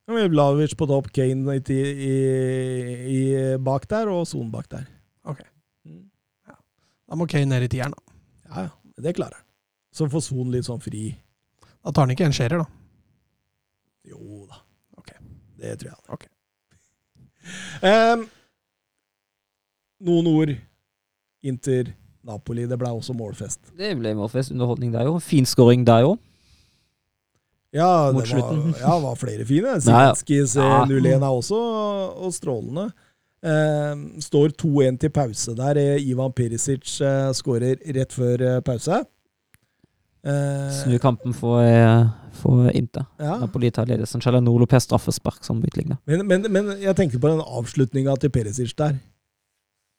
Ja, 0.08 0.68
på 0.80 0.86
topp, 0.88 1.10
Kane 1.12 1.56
i, 1.58 1.80
i, 2.08 2.12
i, 3.12 3.56
bak 3.60 3.84
der, 3.90 4.08
og 4.08 4.26
Son 4.26 4.50
bak 4.50 4.70
der. 4.72 4.86
Ok. 5.28 5.42
Da 7.08 7.16
må 7.16 7.26
Kane 7.28 7.50
ned 7.50 7.66
i 7.66 7.68
tieren, 7.72 7.92
da. 7.92 8.16
Ja, 8.48 8.62
ja. 8.68 8.70
Det 8.98 9.14
klarer 9.16 9.36
han. 9.36 9.44
Så 9.92 10.08
får 10.08 10.24
Son 10.24 10.50
litt 10.52 10.66
sånn 10.66 10.80
fri. 10.80 11.10
Da 11.84 11.92
tar 11.92 12.06
han 12.06 12.14
ikke 12.14 12.24
en 12.28 12.34
skjærer, 12.36 12.64
da. 12.64 12.66
Jo 14.08 14.46
da. 14.48 14.62
Ok. 14.96 15.12
Det 15.60 15.76
tror 15.82 15.92
jeg. 15.92 16.00
Ok. 16.16 16.26
um, 17.84 18.24
noen 20.08 20.32
ord. 20.32 20.54
Inter, 21.48 21.92
Napoli. 22.26 22.64
Det 22.68 22.80
ble 22.80 22.90
også 22.96 23.14
målfest. 23.16 23.74
Det 23.78 23.92
ble 24.00 24.16
målfest 24.18 24.52
underholdning 24.56 24.96
der 24.96 25.06
jo. 25.08 25.18
Fin 25.22 25.46
scoring 25.46 25.84
der 25.86 26.06
jo. 26.06 26.16
Ja, 27.76 28.10
Mot 28.16 28.24
det 28.24 28.38
var, 28.40 28.54
ja, 28.80 28.94
var 29.02 29.16
flere 29.20 29.44
fine. 29.44 29.74
Ja. 29.76 29.80
Silenskis 29.84 30.56
eh, 30.56 30.64
Ja. 30.64 30.84
0-1 30.88 31.18
er 31.18 31.28
også 31.28 31.58
og 32.24 32.32
strålende. 32.32 32.86
Eh, 33.44 34.00
står 34.24 34.54
2-1 34.58 34.96
til 35.04 35.12
pause 35.14 35.52
der. 35.58 35.76
Eh, 35.82 36.06
Ivan 36.08 36.32
Perisic 36.32 36.96
eh, 37.04 37.28
skårer 37.36 37.76
rett 37.98 38.16
før 38.16 38.40
eh, 38.54 38.60
pause. 38.66 39.02
Eh, 40.24 40.70
Snur 40.80 40.98
kampen 41.02 41.36
for, 41.36 41.60
for 42.40 42.70
Inter. 42.74 43.04
ja. 43.22 43.36
Napoli 43.42 43.70
tar 43.70 43.86
ledelsen. 43.86 44.20
Chalanolo 44.24 44.66
per 44.66 44.80
straffespark 44.82 45.44
som 45.46 45.60
utligner. 45.62 46.00
men, 46.08 46.24
men, 46.26 46.48
men 46.50 46.72
jeg 46.82 46.96
tenker 46.98 47.20
på 47.22 47.30
den 47.30 47.44
avslutninga 47.44 48.16
til 48.18 48.32
Perisic 48.34 48.74
der. 48.80 48.96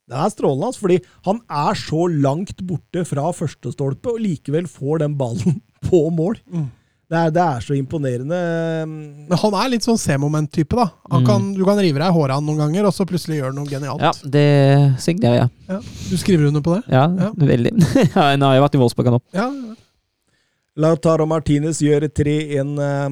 Det 0.09 0.17
er 0.17 0.29
strålende, 0.33 0.65
altså, 0.71 0.81
fordi 0.81 0.97
han 1.27 1.37
er 1.53 1.77
så 1.77 2.07
langt 2.09 2.63
borte 2.65 3.03
fra 3.05 3.27
første 3.37 3.71
stolpe, 3.75 4.09
og 4.09 4.23
likevel 4.25 4.65
får 4.67 5.03
den 5.05 5.15
ballen 5.21 5.59
på 5.87 6.07
mål. 6.09 6.39
Mm. 6.49 6.67
Det 7.09 7.17
er, 7.17 7.31
det 7.33 7.41
er 7.41 7.63
så 7.65 7.73
imponerende. 7.73 8.39
Men 8.85 9.37
han 9.41 9.55
er 9.57 9.69
litt 9.73 9.85
sånn 9.87 9.97
C-moment-type, 9.97 10.75
da. 10.77 10.91
Han 11.09 11.23
Mm. 11.25 11.55
du 11.57 11.63
kan 11.65 11.79
rive 11.81 11.97
deg 11.97 12.05
i 12.11 12.13
håret 12.13 12.29
av 12.35 12.37
han 12.37 12.45
noen 12.45 12.59
ganger, 12.61 12.85
og 12.85 12.93
så 12.93 13.05
plutselig 13.09 13.39
gjør 13.39 13.49
han 13.49 13.55
noe 13.57 13.65
genialt. 13.71 14.01
Ja, 14.05 14.11
det 14.29 15.01
signerer 15.01 15.39
jeg. 15.39 15.49
Ja. 15.71 15.79
Du 16.09 16.17
skriver 16.21 16.47
under 16.51 16.61
på 16.61 16.75
det? 16.77 16.83
Ja, 16.93 17.07
Ja. 17.09 17.31
veldig. 17.33 17.73
ja, 18.15 18.27
nå 18.37 18.45
har 18.45 18.53
jeg 18.59 18.63
vært 18.67 18.75
i 18.77 18.81
Wolfsburg 18.83 19.09
nå. 19.15 19.21
Ja. 19.33 19.49
Lautaro 20.79 21.25
Martinez 21.27 21.81
gjør 21.81 22.05
3-1 22.13 22.77
eh, 22.79 23.09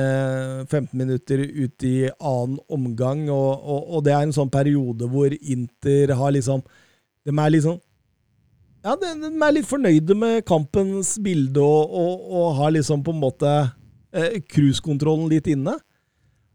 eh, 0.00 0.64
15 0.68 0.88
minutter 0.92 1.38
ut 1.40 1.82
i 1.88 1.96
annen 2.20 2.58
omgang, 2.68 3.24
og, 3.32 3.64
og, 3.64 3.88
og 3.96 4.04
det 4.04 4.12
er 4.12 4.22
en 4.28 4.36
sånn 4.36 4.52
periode 4.52 5.08
hvor 5.10 5.32
Inter 5.40 6.12
har 6.20 6.30
liksom 6.36 6.62
De 7.24 7.32
er 7.32 7.50
liksom 7.56 7.80
Ja, 8.80 8.96
de, 8.96 9.12
de 9.20 9.30
er 9.34 9.52
litt 9.52 9.68
fornøyde 9.68 10.16
med 10.16 10.40
kampens 10.48 11.16
bilde 11.22 11.60
og, 11.60 11.92
og, 11.92 12.26
og 12.32 12.58
har 12.60 12.74
liksom 12.76 13.02
på 13.04 13.12
en 13.12 13.22
måte 13.22 13.54
eh, 14.16 14.40
litt 15.30 15.50
inne. 15.52 15.76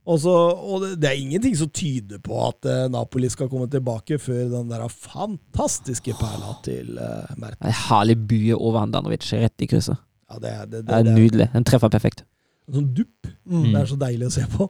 Også, 0.05 0.29
og 0.29 0.83
det, 0.83 0.89
det 1.01 1.09
er 1.09 1.17
ingenting 1.17 1.55
som 1.57 1.69
tyder 1.73 2.19
på 2.21 2.37
at 2.45 2.67
eh, 2.69 2.83
Napoli 2.93 3.29
skal 3.33 3.49
komme 3.49 3.65
tilbake 3.69 4.19
før 4.21 4.51
den 4.51 4.69
der 4.69 4.85
fantastiske 4.89 6.13
perla 6.19 6.53
til 6.65 6.99
eh, 7.01 7.31
Mertens. 7.41 7.65
En 7.65 7.79
herlig 7.89 8.17
bue 8.29 8.57
over 8.57 8.83
Handanovic 8.83 9.25
rett 9.33 9.65
i 9.65 9.69
krysset. 9.69 9.97
Ja, 10.29 10.41
det, 10.41 10.53
det, 10.71 10.83
Det 10.89 10.99
er 10.99 11.09
nydelig. 11.09 11.49
Den 11.53 11.65
treffer 11.65 11.93
perfekt. 11.93 12.25
En 12.69 12.79
sånn 12.79 12.91
dupp. 12.97 13.29
Mm. 13.45 13.71
Det 13.71 13.81
er 13.81 13.89
så 13.89 13.97
deilig 14.01 14.29
å 14.29 14.35
se 14.37 14.45
på. 14.49 14.69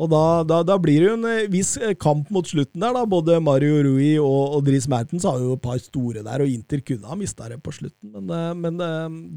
Og 0.00 0.08
da, 0.08 0.40
da, 0.48 0.62
da 0.64 0.78
blir 0.80 1.02
det 1.02 1.08
jo 1.10 1.16
en 1.18 1.26
eh, 1.28 1.50
viss 1.52 1.74
eh, 1.76 1.92
kamp 2.00 2.30
mot 2.32 2.46
slutten 2.48 2.80
der. 2.80 2.94
da. 2.96 3.04
Både 3.08 3.36
Mario 3.44 3.82
Rui 3.84 4.14
og, 4.20 4.56
og 4.56 4.64
Dries 4.66 4.88
Mertens 4.88 5.26
har 5.28 5.40
jo 5.42 5.56
et 5.56 5.64
par 5.64 5.76
store 5.82 6.24
der, 6.24 6.44
og 6.44 6.48
Inter 6.48 6.80
kunne 6.86 7.10
ha 7.10 7.18
mista 7.18 7.50
det 7.50 7.60
på 7.64 7.74
slutten. 7.76 8.14
Men, 8.14 8.32
eh, 8.32 8.54
men 8.56 8.80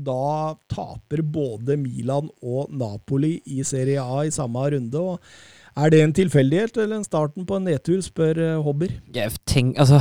da 0.06 0.56
taper 0.72 1.26
både 1.28 1.76
Milan 1.82 2.32
og 2.42 2.72
Napoli 2.72 3.38
i 3.52 3.66
Serie 3.68 4.04
A 4.04 4.24
i 4.24 4.32
samme 4.34 4.64
runde. 4.72 5.02
og 5.02 5.20
Er 5.76 5.92
det 5.92 6.02
en 6.06 6.16
tilfeldighet 6.16 6.80
eller 6.80 7.02
en 7.02 7.08
starten 7.08 7.46
på 7.46 7.60
en 7.60 7.68
nedtur, 7.68 8.00
spør 8.06 8.40
Hobber. 8.64 8.96
Jeg 9.14 9.36
tenker, 9.44 9.84
altså, 9.84 10.00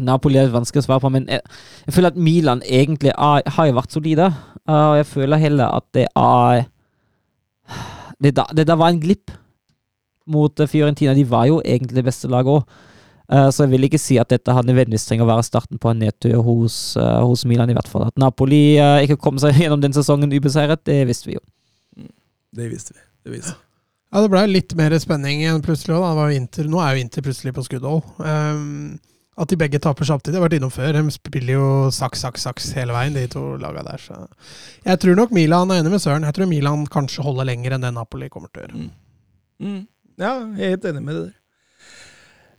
Napoli 0.00 0.40
er 0.40 0.54
vanskelig 0.54 0.86
å 0.86 0.88
svare 0.88 1.04
på, 1.04 1.12
men 1.12 1.28
jeg, 1.28 1.44
jeg 1.84 1.98
føler 1.98 2.14
at 2.14 2.24
Milan 2.30 2.64
egentlig 2.64 3.12
er, 3.12 3.44
har 3.58 3.76
vært 3.76 3.92
solide. 3.92 4.32
Og 4.72 4.96
jeg 5.02 5.10
føler 5.10 5.42
heller 5.42 5.76
at 5.76 5.88
det 5.92 6.08
er 6.16 6.68
Det, 8.22 8.36
da, 8.38 8.76
var 8.78 8.92
en 8.92 9.00
glipp 9.02 9.32
mot 10.26 10.60
eh, 10.60 10.70
Fiorentina. 10.70 11.14
De 11.14 11.24
var 11.28 11.48
jo 11.50 11.60
egentlig 11.64 11.98
det 11.98 12.06
beste 12.08 12.30
laget 12.30 12.58
òg. 12.58 12.80
så 13.32 13.64
jeg 13.64 13.70
vil 13.70 13.86
ikke 13.86 14.00
si 14.00 14.18
at 14.20 14.28
dette 14.28 14.52
hadde 14.52 14.68
nødvendigvis 14.68 15.06
trengt 15.08 15.24
å 15.24 15.28
være 15.28 15.44
starten 15.46 15.78
på 15.80 15.88
en 15.88 16.02
nedtur 16.02 16.42
hos, 16.44 16.96
eh, 17.00 17.20
hos 17.24 17.46
Milan, 17.48 17.70
i 17.70 17.76
hvert 17.76 17.88
fall. 17.88 18.04
At 18.10 18.18
Napoli 18.20 18.76
eh, 18.76 19.04
ikke 19.06 19.16
kom 19.16 19.38
seg 19.40 19.56
gjennom 19.62 19.80
den 19.80 19.94
sesongen 19.96 20.34
ubeseiret, 20.34 20.82
det 20.84 21.04
visste 21.08 21.30
vi 21.30 21.38
jo. 21.38 21.44
Det 22.52 22.68
visste 22.68 22.92
vi. 22.92 23.00
Det 23.24 23.36
visste. 23.38 23.56
Ja, 24.12 24.20
det 24.20 24.28
ble 24.28 24.42
litt 24.50 24.74
mer 24.76 24.92
spenning 25.00 25.40
igjen 25.40 25.62
plutselig 25.64 25.96
òg. 25.96 26.04
Nå 26.68 26.82
er 26.82 26.98
jo 26.98 27.00
Inter 27.06 27.24
plutselig 27.24 27.54
på 27.56 27.64
skuddhold. 27.64 28.02
Um, 28.20 28.98
at 29.40 29.48
de 29.48 29.56
begge 29.56 29.80
taper 29.80 30.04
samtidig, 30.04 30.36
har 30.36 30.44
vært 30.44 30.58
innom 30.58 30.72
før. 30.72 30.92
De 30.92 31.14
spiller 31.14 31.54
jo 31.54 31.68
saks, 31.94 32.20
saks, 32.26 32.44
saks 32.44 32.66
hele 32.76 32.92
veien, 32.92 33.16
de 33.16 33.24
to 33.32 33.54
laga 33.60 33.84
der. 33.86 34.02
Så. 34.02 34.18
Jeg 34.84 35.00
tror 35.00 35.16
nok 35.16 35.32
Milan 35.32 35.72
er 35.72 35.80
enig 35.80 35.94
med 35.94 36.02
Søren. 36.04 36.26
Jeg 36.28 36.36
tror 36.36 36.50
Milan 36.50 36.84
kanskje 36.92 37.24
holder 37.24 37.48
lenger 37.48 37.76
enn 37.76 37.86
det 37.86 37.94
Napoli 37.96 38.28
kommer 38.32 38.52
til 38.52 38.60
å 38.60 38.66
gjøre. 38.66 38.82
Mm. 39.62 39.80
Ja, 40.22 40.34
jeg 40.54 40.66
er 40.66 40.76
helt 40.76 40.90
enig 40.92 41.02
med 41.02 41.16
det 41.16 41.22
der. 41.28 41.38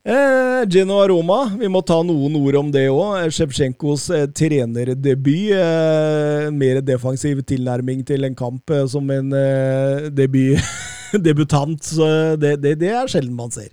Eh, 0.03 0.65
Genoa 0.67 1.05
Aroma, 1.05 1.37
vi 1.55 1.69
må 1.71 1.79
ta 1.87 2.01
noen 2.03 2.35
ord 2.35 2.57
om 2.59 2.71
det 2.75 2.89
òg. 2.91 3.29
Sjevtsjenkos 3.31 4.09
eh, 4.11 4.25
trenerdebut. 4.35 5.53
Eh, 5.55 6.49
mer 6.51 6.81
defensiv 6.83 7.39
tilnærming 7.47 8.03
til 8.07 8.27
en 8.27 8.35
kamp 8.35 8.73
eh, 8.75 8.83
som 8.91 9.07
en 9.15 9.31
eh, 9.39 10.09
debut, 10.11 10.59
debutant. 11.27 11.79
Så 11.79 12.35
det, 12.35 12.57
det, 12.65 12.75
det 12.83 12.91
er 12.91 13.07
sjelden 13.07 13.37
man 13.37 13.55
ser. 13.55 13.71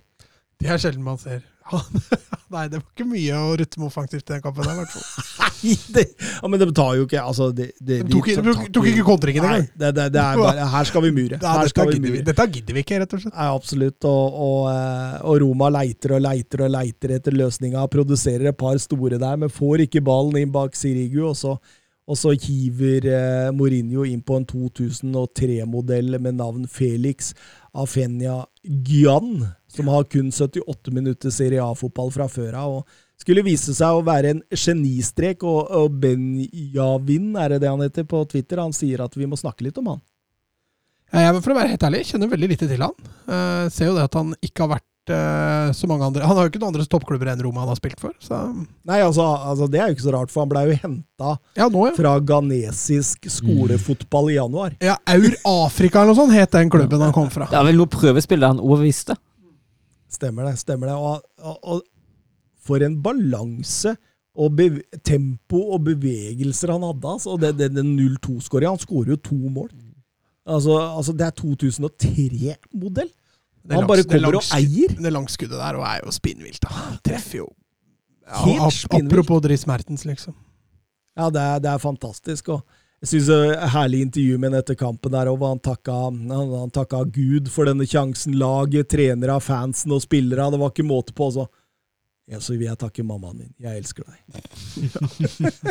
Det 0.60 0.70
er 0.70 0.78
sjelden 0.78 1.02
man 1.02 1.18
ser. 1.18 1.42
Nei, 2.50 2.64
det 2.66 2.80
var 2.80 2.86
ikke 2.88 3.06
mye 3.06 3.36
å 3.38 3.50
rutte 3.60 3.78
med 3.78 3.86
offensivt 3.86 4.24
i 4.24 4.32
den 4.32 4.42
kampen 4.42 4.66
der, 4.66 4.74
i 4.74 4.80
hvert 4.80 4.94
fall. 4.94 5.50
Nei, 5.60 5.74
det, 5.94 6.04
ja, 6.18 6.48
men 6.50 6.62
de 6.62 6.68
tar 6.74 6.96
jo 6.98 7.04
ikke 7.06 7.22
altså, 7.22 7.50
det, 7.54 7.68
det, 7.78 8.00
De 8.08 8.16
tok, 8.16 8.30
de, 8.32 8.54
tok, 8.74 8.88
ikke 8.90 9.04
kontringen 9.06 9.46
engang. 9.46 9.66
det, 9.70 9.90
det, 9.98 10.06
det 10.16 10.22
er 10.22 10.40
bare 10.40 10.68
Her 10.72 10.88
skal 10.88 11.04
vi 11.06 11.12
mure. 11.14 11.38
Ja, 11.44 11.52
Her 11.60 11.68
dette, 11.70 11.86
vi, 11.92 12.00
mure. 12.06 12.22
dette 12.26 12.46
gidder 12.56 12.78
vi 12.78 12.84
ikke, 12.84 13.00
rett 13.02 13.14
og 13.14 13.22
slett. 13.22 13.36
Nei, 13.36 13.48
absolutt. 13.60 14.08
Og, 14.10 14.40
og, 14.46 14.62
eh, 14.72 15.18
og 15.30 15.42
Roma 15.44 15.70
leiter 15.78 16.16
og 16.16 16.24
leiter 16.26 16.64
og 16.66 16.72
leiter 16.74 17.14
etter 17.18 17.36
løsninga. 17.38 17.84
Produserer 17.92 18.50
et 18.50 18.58
par 18.58 18.80
store 18.82 19.20
der, 19.20 19.38
men 19.44 19.52
får 19.52 19.86
ikke 19.86 20.02
ballen 20.10 20.40
inn 20.42 20.54
bak 20.54 20.74
Sirigu. 20.78 21.22
Og 21.30 21.38
så, 21.38 21.54
og 22.10 22.18
så 22.18 22.34
hiver 22.34 23.06
eh, 23.06 23.52
Mourinho 23.54 24.08
inn 24.08 24.24
på 24.26 24.40
en 24.40 24.48
2003-modell 24.50 26.18
med 26.18 26.40
navn 26.40 26.66
Felix 26.70 27.30
Afenia 27.70 28.40
Gyan, 28.64 29.44
som 29.70 29.88
har 29.92 30.04
kun 30.10 30.32
78 30.32 30.92
minutter 30.94 31.32
Serie 31.34 31.62
A-fotball 31.64 32.12
fra 32.14 32.26
før 32.30 32.56
av. 32.58 32.76
og 32.80 33.20
Skulle 33.20 33.44
vise 33.46 33.74
seg 33.76 33.96
å 33.96 34.04
være 34.06 34.34
en 34.34 34.44
genistrek, 34.50 35.44
og, 35.46 35.70
og 35.70 35.98
Benjavin, 36.02 37.32
er 37.36 37.54
det 37.54 37.62
det 37.64 37.72
han 37.72 37.82
heter 37.84 38.06
på 38.08 38.24
Twitter, 38.30 38.62
han 38.62 38.74
sier 38.76 39.04
at 39.04 39.16
vi 39.18 39.28
må 39.30 39.38
snakke 39.38 39.66
litt 39.66 39.78
om 39.80 39.94
han. 39.94 40.04
Ja, 41.10 41.26
jeg, 41.26 41.40
for 41.42 41.52
å 41.52 41.58
være 41.58 41.72
helt 41.72 41.84
ærlig, 41.86 42.04
jeg 42.04 42.14
kjenner 42.14 42.30
veldig 42.30 42.52
lite 42.52 42.70
til 42.70 42.86
han. 42.86 43.10
Uh, 43.26 43.66
ser 43.72 43.90
jo 43.90 43.96
det 43.98 44.06
at 44.06 44.16
han 44.18 44.30
ikke 44.46 44.64
har 44.64 44.76
vært 44.76 44.86
eh, 45.10 45.72
så 45.74 45.88
mange 45.90 46.06
andre 46.06 46.26
Han 46.28 46.36
har 46.36 46.46
jo 46.46 46.52
ikke 46.52 46.60
noen 46.62 46.74
andre 46.74 46.84
toppklubber 46.86 47.30
enn 47.32 47.40
Roma 47.42 47.64
han 47.64 47.72
har 47.72 47.78
spilt 47.80 47.98
for. 48.02 48.14
Så 48.22 48.36
Nei, 48.86 49.00
altså, 49.02 49.24
altså 49.26 49.66
Det 49.70 49.80
er 49.80 49.90
jo 49.90 49.96
ikke 49.96 50.06
så 50.06 50.14
rart, 50.14 50.30
for 50.30 50.44
han 50.44 50.52
ble 50.52 50.62
jo 50.68 50.76
henta 50.84 51.32
ja, 51.58 51.66
ja. 51.66 51.90
fra 51.96 52.12
ghanesisk 52.30 53.26
skolefotball 53.38 54.30
i 54.30 54.36
januar. 54.38 54.76
Ja, 54.84 55.00
Aur 55.10 55.34
Afrika 55.66 56.02
eller 56.02 56.14
noe 56.14 56.20
sånt 56.20 56.36
het 56.36 56.54
den 56.54 56.70
klubben 56.72 57.02
han 57.02 57.16
kom 57.16 57.30
fra. 57.32 57.50
Det 57.50 57.58
er 57.58 57.66
vel 57.72 57.80
noe 57.80 57.90
prøvespill 57.90 58.40
der 58.40 58.54
han 58.54 58.62
overbeviste. 58.62 59.18
Stemmer 60.10 60.48
det. 60.48 60.58
stemmer 60.58 60.90
det. 60.90 60.96
Og, 60.96 61.22
og, 61.38 61.58
og 61.62 61.82
for 62.60 62.82
en 62.84 62.98
balanse 63.02 63.94
og 64.40 64.60
tempo 65.06 65.60
og 65.74 65.84
bevegelser 65.88 66.72
han 66.74 66.84
hadde. 66.86 67.14
Altså. 67.14 67.34
Og 67.34 67.40
det, 67.42 67.54
det, 67.58 67.70
den 67.76 67.94
0-2-skåringa 67.98 68.74
Han 68.74 68.82
skårer 68.82 69.14
jo 69.14 69.20
to 69.30 69.38
mål. 69.38 69.70
Altså, 70.50 70.76
altså 70.96 71.14
Det 71.14 71.26
er 71.26 71.34
2003-modell. 71.40 73.10
Han 73.70 73.86
bare 73.86 74.04
kommer 74.08 74.40
og 74.40 74.52
eier. 74.56 74.94
Det 74.96 75.12
langskuddet 75.12 75.58
der 75.58 75.78
og 75.78 75.84
er 75.86 76.04
jo 76.04 76.14
spinnvilt. 76.14 76.64
Han 76.64 77.00
treffer 77.04 77.42
jo 77.42 77.48
ja, 78.24 78.44
Helt 78.46 78.76
spinnvilt. 78.76 79.12
Apropos 79.12 79.42
Dris 79.44 79.66
Mertens, 79.68 80.06
liksom. 80.08 80.34
Ja, 81.18 81.28
det 81.30 81.42
er, 81.42 81.58
det 81.58 81.70
er 81.70 81.82
fantastisk. 81.82 82.48
Og 82.54 82.62
Jeg 83.00 83.08
syns 83.14 83.30
herlig 83.72 84.02
intervju 84.04 84.36
med 84.36 84.50
han 84.52 84.60
etter 84.60 84.76
kampen 84.76 85.14
der, 85.14 85.30
hvor 85.32 85.54
han 85.54 85.62
takka, 85.64 85.94
han, 86.10 86.18
han 86.28 86.72
takka 86.74 87.00
Gud 87.08 87.48
for 87.48 87.64
denne 87.70 87.86
sjansen. 87.88 88.36
Laget, 88.36 88.90
trenere, 88.92 89.38
fansen 89.40 89.94
og 89.96 90.02
spillere. 90.04 90.50
Det 90.52 90.60
var 90.60 90.74
ikke 90.74 90.84
måte 90.84 91.16
på. 91.16 91.30
Så. 91.32 91.46
Ja, 92.30 92.38
så 92.44 92.54
vil 92.54 92.68
jeg 92.68 92.78
takke 92.78 93.02
mammaen 93.02 93.40
min. 93.40 93.54
Jeg 93.58 93.80
elsker 93.80 94.04
deg. 94.04 94.20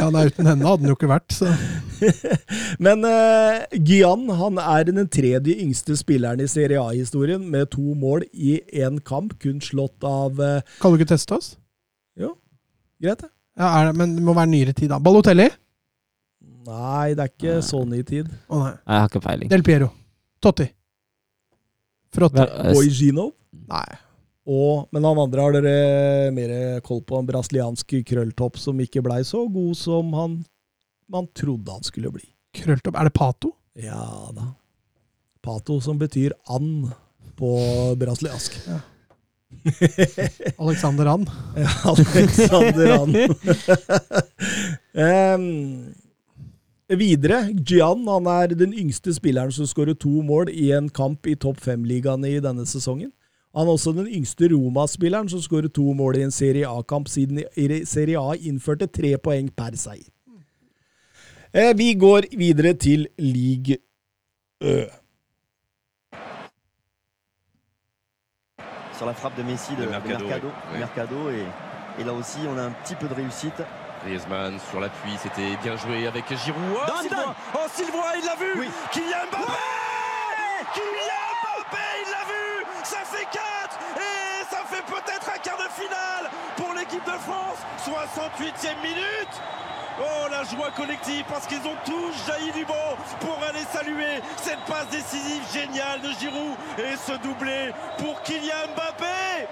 Ja, 0.00 0.06
nei, 0.08 0.22
Uten 0.30 0.46
henne 0.48 0.64
hadde 0.64 0.80
den 0.80 0.88
jo 0.88 0.94
ikke 0.96 1.10
vært, 1.10 1.34
så 1.34 1.50
Men 2.84 3.02
uh, 3.04 3.58
Gian 3.84 4.22
han 4.38 4.60
er 4.62 4.86
den 4.88 5.10
tredje 5.12 5.52
yngste 5.60 5.96
spilleren 5.98 6.40
i 6.40 6.46
Serie 6.48 6.80
A-historien 6.80 7.42
med 7.52 7.68
to 7.74 7.92
mål 7.98 8.24
i 8.32 8.54
én 8.72 8.96
kamp, 9.04 9.34
kun 9.42 9.58
slått 9.60 10.06
av 10.06 10.40
uh, 10.40 10.78
Kan 10.80 10.94
du 10.94 11.00
ikke 11.00 11.10
teste 11.12 11.36
oss? 11.36 11.50
Greit, 13.00 13.22
det. 13.22 13.30
Ja, 13.58 13.68
er 13.80 13.90
det, 13.90 13.96
Men 13.98 14.16
det 14.16 14.24
må 14.24 14.34
være 14.36 14.52
nyere 14.52 14.72
tid, 14.76 14.90
da. 14.92 15.00
Balotelli? 15.02 15.50
Nei, 16.66 17.14
det 17.16 17.24
er 17.24 17.32
ikke 17.32 17.56
så 17.64 17.80
ny 17.88 18.02
tid. 18.06 18.28
Å 18.50 18.60
nei. 18.60 18.74
Jeg 18.76 19.02
har 19.02 19.08
ikke 19.08 19.22
peiling. 19.24 19.50
Del 19.52 19.64
Piero. 19.66 19.88
Totti. 20.44 20.66
Frotti. 22.12 22.40
Vel, 22.40 22.54
eh, 22.66 22.72
Boigino. 22.76 23.26
Nei. 23.70 23.86
Og, 24.50 24.88
men 24.92 25.06
han 25.06 25.20
andre 25.22 25.44
har 25.44 25.56
dere 25.56 26.30
mer 26.34 26.52
koll 26.86 27.02
på. 27.06 27.20
En 27.20 27.28
brasiliansk 27.28 27.94
krølltopp 28.08 28.58
som 28.60 28.80
ikke 28.82 29.02
blei 29.06 29.20
så 29.26 29.44
god 29.52 29.76
som 29.78 30.12
han 30.16 30.40
man 31.10 31.26
trodde 31.34 31.72
han 31.74 31.82
skulle 31.86 32.12
bli. 32.14 32.24
Krølltopp. 32.54 32.96
Er 32.98 33.08
det 33.08 33.14
Pato? 33.16 33.54
Ja 33.78 34.30
da. 34.34 34.52
Pato, 35.42 35.80
som 35.80 35.98
betyr 35.98 36.34
and 36.52 36.90
på 37.40 37.50
brasiliansk. 37.98 38.58
Ja. 38.68 38.80
Alexander 40.58 41.06
And. 41.10 41.30
Ja, 41.56 41.70
Alexander 41.90 42.92
And. 43.00 43.16
Em, 44.94 45.94
videre, 46.98 47.52
Gian 47.54 48.06
han 48.08 48.26
er 48.26 48.54
den 48.54 48.74
yngste 48.74 49.14
spilleren 49.14 49.52
som 49.52 49.66
skårer 49.66 49.94
to 49.94 50.22
mål 50.26 50.50
i 50.50 50.70
en 50.74 50.88
kamp 50.88 51.26
i 51.26 51.36
topp 51.38 51.60
fem-ligaene 51.62 52.30
i 52.30 52.40
denne 52.42 52.66
sesongen. 52.66 53.12
Han 53.54 53.66
er 53.66 53.74
også 53.74 53.92
den 53.96 54.06
yngste 54.06 54.48
Roma-spilleren 54.52 55.28
som 55.30 55.42
skårer 55.42 55.70
to 55.74 55.92
mål 55.94 56.20
i 56.20 56.24
en 56.26 56.34
Serie 56.34 56.68
A-kamp 56.70 57.08
siden 57.10 57.42
Serie 57.86 58.18
A 58.18 58.36
innførte 58.38 58.86
tre 58.86 59.16
poeng 59.18 59.50
per 59.50 59.74
seier. 59.78 60.06
Eh, 61.52 61.74
vi 61.74 61.94
går 61.98 62.30
videre 62.38 62.74
til 62.78 63.08
league 63.18 63.76
Ø. 64.62 64.84
sur 69.00 69.06
la 69.06 69.14
frappe 69.14 69.40
de 69.40 69.44
Messi 69.44 69.72
de, 69.76 69.80
De 69.80 69.86
de 69.86 69.90
Mercado, 69.90 70.24
Mercado, 70.26 70.48
oui. 70.72 70.78
Mercado, 70.78 71.30
et, 71.30 71.46
et 72.00 72.04
là 72.04 72.12
aussi 72.12 72.38
on 72.46 72.58
a 72.58 72.64
un 72.64 72.74
petit 72.82 72.94
peu 72.94 73.08
de 73.08 73.14
réussite. 73.14 73.62
Griezmann 74.04 74.58
sur 74.70 74.80
l'appui, 74.80 75.12
c'était 75.22 75.56
bien 75.62 75.76
joué 75.76 76.06
avec 76.06 76.24
Giroud. 76.28 76.62
Oh, 76.74 77.02
Sylvain. 77.02 77.34
Oh, 77.54 77.66
Sylvain, 77.72 78.12
il 78.18 78.24
l'a 78.24 78.36
vu 78.36 78.52
Oui. 78.60 78.70
Kylian 78.92 79.26
Mbappé 79.30 79.52
Kylian 80.74 81.26
Mbappé, 81.42 81.86
il 82.04 82.10
l'a 82.10 82.24
vu 82.24 82.66
Ça 82.84 82.98
fait 83.04 83.24
4 83.24 83.38
Et 83.96 84.44
ça 84.50 84.58
fait 84.66 84.82
peut-être 84.84 85.30
un 85.34 85.38
quart 85.38 85.58
de 85.58 85.68
finale 85.72 86.30
pour 86.56 86.72
l'équipe 86.74 87.04
de 87.04 87.18
France 87.18 87.58
68e 87.84 88.82
minute 88.82 89.40
Oh, 90.02 90.28
la 90.30 90.44
joie 90.44 90.70
collective 90.70 91.24
parce 91.28 91.46
qu'ils 91.46 91.60
ont 91.66 91.76
tous 91.84 92.26
jailli 92.26 92.52
du 92.52 92.64
banc 92.64 92.96
pour 93.20 93.38
aller 93.46 93.64
saluer 93.70 94.22
cette 94.36 94.60
passe 94.60 94.88
décisive 94.88 95.42
géniale 95.52 96.00
de 96.00 96.08
Giroud 96.18 96.56
et 96.78 96.96
ce 96.96 97.12
doublé 97.22 97.72
pour 97.98 98.22
Kylian 98.22 98.72
Mbappé 98.74 99.46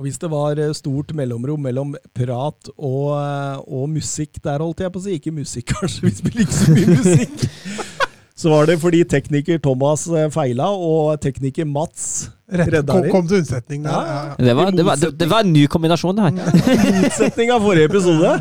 Og 0.00 0.06
hvis 0.06 0.18
det 0.18 0.30
var 0.32 0.56
eh, 0.56 0.72
stort 0.72 1.12
mellomrom 1.16 1.60
mellom 1.60 1.92
prat 2.16 2.70
og, 2.78 3.08
eh, 3.18 3.58
og 3.68 3.90
musikk 3.92 4.38
der, 4.40 4.62
holdt 4.64 4.80
jeg 4.80 4.92
på 4.94 5.02
å 5.02 5.04
si, 5.04 5.16
ikke 5.18 5.34
musikk 5.36 5.72
kanskje, 5.76 6.06
vi 6.06 6.12
spiller 6.16 6.46
ikke 6.46 6.56
så 6.56 6.76
mye 6.76 6.96
musikk, 6.96 7.44
så 8.42 8.54
var 8.54 8.70
det 8.70 8.78
fordi 8.80 9.02
tekniker 9.12 9.60
Thomas 9.62 10.06
eh, 10.08 10.30
feila, 10.32 10.70
og 10.72 11.20
tekniker 11.22 11.68
Mats 11.68 12.30
redda 12.48 12.88
kom, 12.88 13.10
kom 13.12 13.28
til 13.28 13.42
unnsetning 13.42 13.84
der. 13.84 14.08
Ja. 14.08 14.24
Det 14.40 14.56
var, 14.56 14.72
det, 14.72 14.88
var, 14.88 15.00
det, 15.04 15.12
det 15.20 15.30
var 15.30 15.44
en 15.44 15.52
ny 15.52 15.66
kombinasjon, 15.70 16.16
det 16.16 16.30
her. 16.30 16.40
Unnsetning 16.40 16.98
motsetning 17.04 17.52
av 17.52 17.68
forrige 17.68 17.92
episode. 17.92 18.34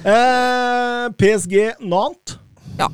Eh, 0.00 1.08
PSG 1.20 1.56
Nant. 1.86 2.38
Ja, 2.80 2.88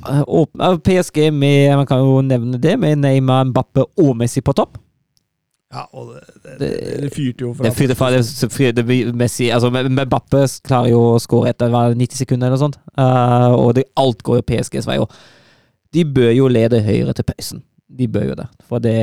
PSG 0.83 1.29
med 1.31 1.77
Man 1.79 1.87
kan 1.87 2.01
jo 2.03 2.19
nevne 2.25 2.59
det, 2.61 2.75
med 2.83 2.99
Neymar, 3.01 3.47
Mbappe 3.49 3.87
og 4.03 4.17
Messi 4.19 4.45
på 4.45 4.53
topp. 4.57 4.77
Ja, 5.75 5.83
og 5.99 6.13
det, 6.15 6.21
det, 6.45 6.57
det, 6.61 6.99
det 7.03 7.09
fyrte 7.11 7.43
jo 7.43 7.53
fra 7.57 7.67
Det 7.67 7.73
fyrte 7.75 7.97
fra 7.99 8.11
det, 8.15 8.23
fyrte, 8.55 8.85
Messi 9.19 9.49
Altså, 9.51 9.71
Mbappe 9.71 10.45
klarer 10.67 10.93
jo 10.93 11.01
å 11.17 11.23
skåre 11.23 11.51
etter 11.51 11.73
90 11.75 12.21
sekunder 12.23 12.47
eller 12.47 12.55
noe 12.55 12.65
sånt. 12.69 12.79
uh, 12.95 13.51
og 13.57 13.73
det, 13.79 13.89
alt 13.99 14.23
går 14.27 14.41
jo 14.41 14.47
PSGs 14.47 14.87
vei. 14.87 15.01
Og 15.03 15.11
de 15.95 16.05
bør 16.07 16.31
jo 16.37 16.47
lede 16.53 16.85
høyre 16.87 17.17
til 17.17 17.27
pausen. 17.27 17.65
De 17.99 18.07
bør 18.11 18.31
jo 18.31 18.39
det. 18.39 18.47
For 18.69 18.83
det, 18.83 18.97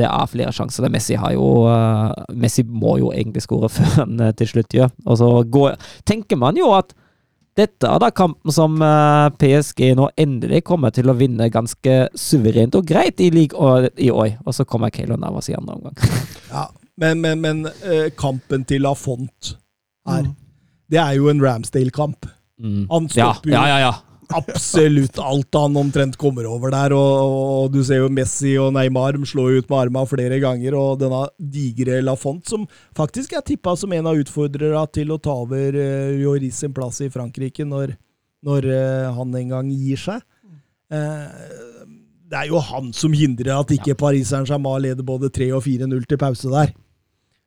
det 0.00 0.06
er 0.08 0.30
flere 0.32 0.52
sjanser. 0.52 0.88
Messi 0.92 1.16
har 1.20 1.32
jo 1.36 1.48
uh, 1.68 2.12
Messi 2.36 2.66
må 2.68 2.98
jo 3.00 3.14
egentlig 3.16 3.46
skåre 3.46 3.72
før 3.78 4.02
han 4.02 4.20
eh, 4.20 4.34
til 4.36 4.52
slutt 4.54 4.76
gjør. 4.76 4.92
Og 5.06 5.20
så 5.20 5.30
går, 5.56 5.78
tenker 6.08 6.40
man 6.40 6.58
jo 6.60 6.68
at 6.76 6.92
dette 7.58 7.88
er 7.88 7.98
da 8.02 8.10
kampen 8.14 8.52
som 8.54 8.76
eh, 8.82 9.28
PSG 9.40 9.90
nå 9.98 10.08
endelig 10.20 10.62
kommer 10.68 10.92
til 10.94 11.10
å 11.10 11.16
vinne 11.18 11.48
ganske 11.52 11.96
suverent 12.18 12.74
og 12.78 12.86
greit 12.88 13.20
i 13.20 13.30
league 13.34 13.90
i 13.98 14.10
år. 14.10 14.36
Og 14.46 14.54
så 14.56 14.64
kommer 14.64 14.92
Keylor 14.94 15.18
Navas 15.20 15.48
i 15.50 15.56
andre 15.58 15.74
omgang. 15.80 15.96
Ja, 16.50 16.66
men, 16.98 17.20
men, 17.22 17.40
men 17.40 17.66
eh, 17.86 18.08
kampen 18.18 18.64
til 18.66 18.82
Lafont 18.86 19.54
her, 20.08 20.22
Mm. 20.24 20.32
det 20.90 20.98
er 20.98 21.12
jo 21.18 21.28
en 21.30 21.40
Ramsdale-kamp. 21.42 22.26
Mm. 22.60 22.86
Han 22.90 23.06
Ja, 23.14 23.32
stopper 23.32 23.50
jo 23.52 23.54
ja, 23.54 23.78
ja. 23.84 23.92
Absolutt 24.36 25.18
alt 25.22 25.56
han 25.58 25.78
omtrent 25.80 26.18
kommer 26.20 26.46
over 26.48 26.72
der. 26.74 26.94
Og, 26.96 27.36
og 27.64 27.72
du 27.74 27.80
ser 27.86 28.02
jo 28.02 28.10
Messi 28.12 28.56
og 28.60 28.72
Neymar 28.76 29.18
slår 29.28 29.60
ut 29.60 29.70
med 29.70 29.78
armene 29.84 30.10
flere 30.10 30.40
ganger. 30.42 30.76
Og 30.78 31.00
denne 31.02 31.22
digre 31.38 32.00
Lafont, 32.04 32.44
som 32.48 32.66
faktisk 32.96 33.36
er 33.36 33.46
tippa 33.46 33.76
som 33.78 33.92
en 33.96 34.10
av 34.10 34.20
utfordrerne 34.20 34.84
til 34.94 35.14
å 35.14 35.20
ta 35.22 35.36
over 35.44 35.78
uh, 35.78 36.12
Joris 36.20 36.62
sin 36.62 36.74
plass 36.76 37.00
i 37.04 37.10
Frankrike 37.12 37.66
når, 37.68 37.96
når 38.46 38.70
uh, 38.70 39.08
han 39.18 39.40
en 39.42 39.56
gang 39.56 39.72
gir 39.74 40.00
seg. 40.00 40.22
Uh, 40.90 41.26
det 42.30 42.44
er 42.44 42.52
jo 42.52 42.62
han 42.62 42.92
som 42.94 43.14
hindrer 43.14 43.56
at 43.56 43.72
ikke 43.74 43.98
Paris 43.98 44.30
Saint-Germain 44.30 44.84
leder 44.84 45.06
både 45.06 45.32
3 45.34 45.50
og 45.56 45.64
4-0 45.66 46.06
til 46.06 46.20
pause 46.20 46.52
der. 46.52 46.70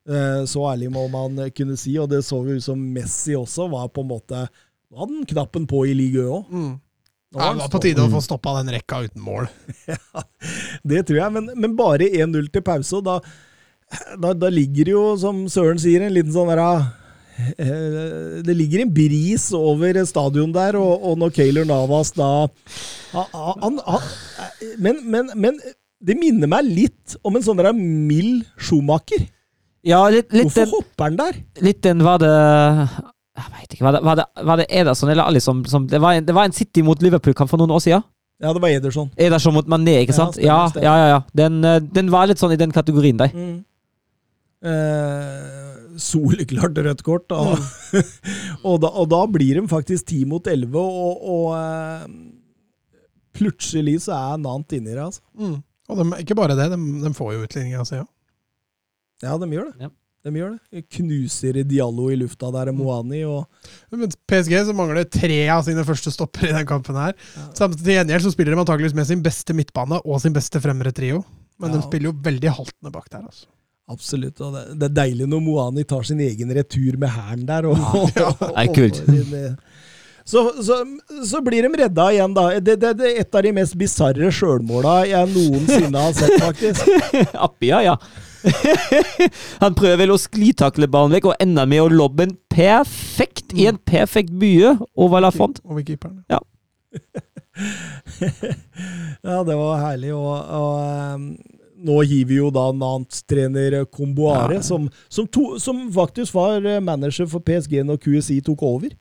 Eh, 0.03 0.45
Så 0.45 0.59
ærlig 0.67 0.91
må 0.91 1.05
man 1.07 1.39
kunne 1.55 1.77
si, 1.79 1.95
og 1.99 2.09
det 2.11 2.23
så 2.27 2.41
jo 2.43 2.57
ut 2.57 2.63
som 2.63 2.79
Messi 2.79 3.37
også 3.39 3.69
var 3.71 3.87
på 3.87 4.03
en 4.03 4.09
måte 4.11 4.47
Nå 4.93 5.01
hadde 5.01 5.15
han 5.17 5.29
knappen 5.29 5.63
på 5.69 5.79
i 5.89 5.93
ligaen 5.97 6.29
òg. 6.29 6.49
Mm. 6.53 6.73
Ja, 7.33 7.47
det 7.49 7.63
var 7.63 7.69
på 7.73 7.79
tide 7.81 8.03
å 8.03 8.11
få 8.13 8.19
stoppa 8.21 8.51
den 8.59 8.69
rekka 8.75 8.99
uten 9.07 9.23
mål. 9.25 9.47
ja, 9.89 10.21
Det 10.85 10.99
tror 11.07 11.17
jeg, 11.17 11.33
men, 11.33 11.47
men 11.57 11.77
bare 11.79 12.05
1-0 12.05 12.51
til 12.53 12.61
pause, 12.65 12.99
og 12.99 13.07
da, 13.07 13.15
da, 14.21 14.35
da 14.37 14.51
ligger 14.53 14.85
det 14.85 14.93
jo, 14.93 15.05
som 15.17 15.39
Søren 15.49 15.81
sier, 15.81 16.05
en 16.05 16.13
liten 16.13 16.33
sånn 16.35 16.51
derre 16.51 16.67
eh, 17.57 18.43
Det 18.45 18.53
ligger 18.53 18.83
en 18.83 18.93
bris 18.93 19.47
over 19.57 19.97
stadion 20.05 20.53
der, 20.53 20.77
og, 20.77 20.93
og 21.01 21.17
når 21.23 21.33
Caylor 21.39 21.65
Navas 21.65 22.13
da 22.13 22.29
han, 23.15 23.33
han, 23.33 23.81
han, 23.81 24.05
men, 24.77 25.01
men, 25.09 25.33
men 25.33 25.57
det 26.03 26.19
minner 26.19 26.53
meg 26.53 26.69
litt 26.69 27.17
om 27.25 27.39
en 27.39 27.45
sånn 27.45 27.57
der 27.57 27.73
mild 27.73 28.45
Schumacher. 28.61 29.25
Ja, 29.83 30.05
litt, 30.13 30.29
litt, 30.31 30.51
Hvorfor 30.51 30.67
den, 30.69 30.75
hopper 30.77 31.09
han 31.09 31.17
der? 31.19 31.41
litt 31.65 31.81
den 31.83 32.05
var 32.05 32.21
det 32.21 32.35
Jeg 33.33 33.49
veit 33.49 33.71
ikke. 33.71 33.85
Var 33.85 33.95
det, 33.95 34.01
var 34.05 34.17
det, 34.19 34.25
var 34.45 34.59
det 34.61 34.65
Ederson 34.69 35.09
eller 35.09 35.25
Ali 35.25 35.41
som, 35.41 35.63
som 35.65 35.87
det, 35.89 36.01
var 36.01 36.19
en, 36.19 36.25
det 36.25 36.35
var 36.37 36.45
en 36.45 36.53
City 36.53 36.83
mot 36.85 37.01
Liverpool-kamp 37.01 37.49
for 37.49 37.61
noen 37.61 37.73
år 37.73 37.81
siden. 37.81 38.03
Ja, 38.43 38.51
det 38.53 38.61
var 38.61 38.73
Ederson. 38.73 39.09
Ederson 39.17 39.55
mot 39.55 39.69
Mané, 39.69 40.01
ikke 40.03 40.15
sant? 40.15 40.37
Ja, 40.41 40.67
stemmer. 40.69 40.85
ja, 40.85 40.93
ja. 40.99 41.07
ja. 41.15 41.19
Den, 41.37 41.63
eh, 41.65 41.79
den 41.81 42.11
var 42.13 42.27
litt 42.29 42.41
sånn 42.41 42.53
i 42.53 42.59
den 42.59 42.73
kategorien 42.75 43.17
der. 43.21 43.33
Mm. 43.33 43.57
Eh, 44.69 45.97
soleklart 46.01 46.77
rødt 46.85 47.03
kort. 47.07 47.25
Da. 47.31 47.39
og, 48.67 48.77
da, 48.83 48.89
og 48.91 49.09
da 49.11 49.23
blir 49.31 49.61
de 49.61 49.65
faktisk 49.71 50.11
10 50.11 50.29
mot 50.29 50.49
11, 50.49 50.77
og, 50.77 51.25
og 51.35 51.47
eh, 51.57 52.07
plutselig 53.37 54.03
så 54.07 54.17
er 54.19 54.41
Nant 54.43 54.77
inni 54.77 54.93
det. 54.93 55.01
Altså. 55.07 55.23
Mm. 55.39 55.57
Og 55.89 55.99
de, 55.99 56.09
ikke 56.23 56.37
bare 56.37 56.57
det, 56.59 56.69
de, 56.73 56.79
de 57.03 57.13
får 57.17 57.35
jo 57.35 57.47
utligninga 57.47 57.85
si 57.87 57.99
òg. 58.01 58.09
Ja, 59.23 59.37
de 59.39 59.47
gjør 59.49 59.71
det. 59.71 59.87
Ja. 59.87 59.93
De 60.23 60.31
gjør 60.39 60.53
det. 60.55 60.83
Knuser 60.95 61.57
Diallo 61.67 62.05
i 62.13 62.15
lufta 62.15 62.47
der, 62.55 62.71
Moani, 62.75 63.25
og 63.27 63.43
Men 63.91 64.07
PSG 64.29 64.53
så 64.69 64.75
mangler 64.75 65.03
tre 65.11 65.41
av 65.51 65.65
sine 65.67 65.83
første 65.83 66.13
stopper 66.15 66.47
i 66.47 66.53
den 66.55 66.67
kampen 66.69 66.95
her. 66.95 67.15
Samtidig 67.57 67.83
til 67.83 67.97
gjengjeld 67.97 68.23
så 68.27 68.31
spiller 68.31 68.55
de 68.55 68.61
antakeligvis 68.63 68.95
med 68.95 69.09
sin 69.09 69.23
beste 69.25 69.55
midtbane 69.57 69.99
og 70.05 70.21
sin 70.23 70.35
beste 70.35 70.61
fremre 70.63 70.93
trio. 70.95 71.25
Men 71.59 71.71
Ja. 71.73 71.77
de 71.77 71.83
spiller 71.89 72.09
jo 72.11 72.15
veldig 72.23 72.49
haltende 72.55 72.91
bak 72.95 73.09
der. 73.11 73.25
altså. 73.27 73.45
absolutt. 73.91 74.39
Og 74.41 74.55
det, 74.55 74.63
det 74.79 74.87
er 74.89 74.95
deilig 75.03 75.27
når 75.27 75.43
Moani 75.43 75.83
tar 75.83 76.03
sin 76.07 76.19
egen 76.23 76.55
retur 76.55 76.95
med 76.97 77.09
hæren 77.11 77.45
der. 77.45 77.67
Og, 77.67 77.77
Det 78.15 78.53
er 78.55 78.73
kult. 78.73 79.03
Så, 80.25 80.39
så, 80.63 80.77
så 81.27 81.41
blir 81.43 81.65
de 81.67 81.83
redda 81.83 82.05
igjen, 82.15 82.33
da. 82.33 82.45
Det, 82.63 82.77
det, 82.79 82.93
det 82.95 83.09
er 83.11 83.17
et 83.25 83.35
av 83.35 83.43
de 83.43 83.51
mest 83.59 83.75
bisarre 83.75 84.29
sjølmåla 84.31 85.01
jeg 85.09 85.33
noensinne 85.35 85.99
har 85.99 86.13
sett, 86.15 86.37
faktisk. 86.39 86.87
Appia, 87.49 87.81
ja. 87.83 87.97
Han 89.63 89.75
prøver 89.77 89.97
vel 90.03 90.13
å 90.13 90.19
sklitakle 90.19 90.87
ballen 90.91 91.13
vekk, 91.15 91.25
og 91.31 91.39
ender 91.43 91.69
med 91.69 91.81
å 91.85 91.89
lobbe 91.91 92.27
en 92.27 92.35
perfekt 92.51 93.53
i 93.55 93.67
en 93.69 93.77
perfekt 93.77 94.33
bue 94.39 94.75
over 94.95 95.23
Lafont. 95.23 95.61
Over 95.65 95.81
keeperen. 95.87 96.23
ja, 99.23 99.43
det 99.43 99.55
var 99.57 99.81
herlig. 99.83 100.13
Og, 100.15 100.33
og 100.57 101.15
um, 101.15 101.27
nå 101.83 101.99
hiver 102.07 102.37
jo 102.41 102.49
da 102.53 102.67
Nantes-trener 102.75 103.83
Comboare, 103.91 104.59
Ja. 104.59 104.65
som, 104.65 104.89
som, 105.11 105.27
to, 105.27 105.57
som 105.59 105.85
faktisk 105.93 106.35
var 106.37 106.63
eh, 106.65 106.79
manager 106.83 107.27
for 107.29 107.43
PSG 107.43 107.81
når 107.87 107.99
QSI 108.03 108.39
tok 108.45 108.63
over. 108.67 108.93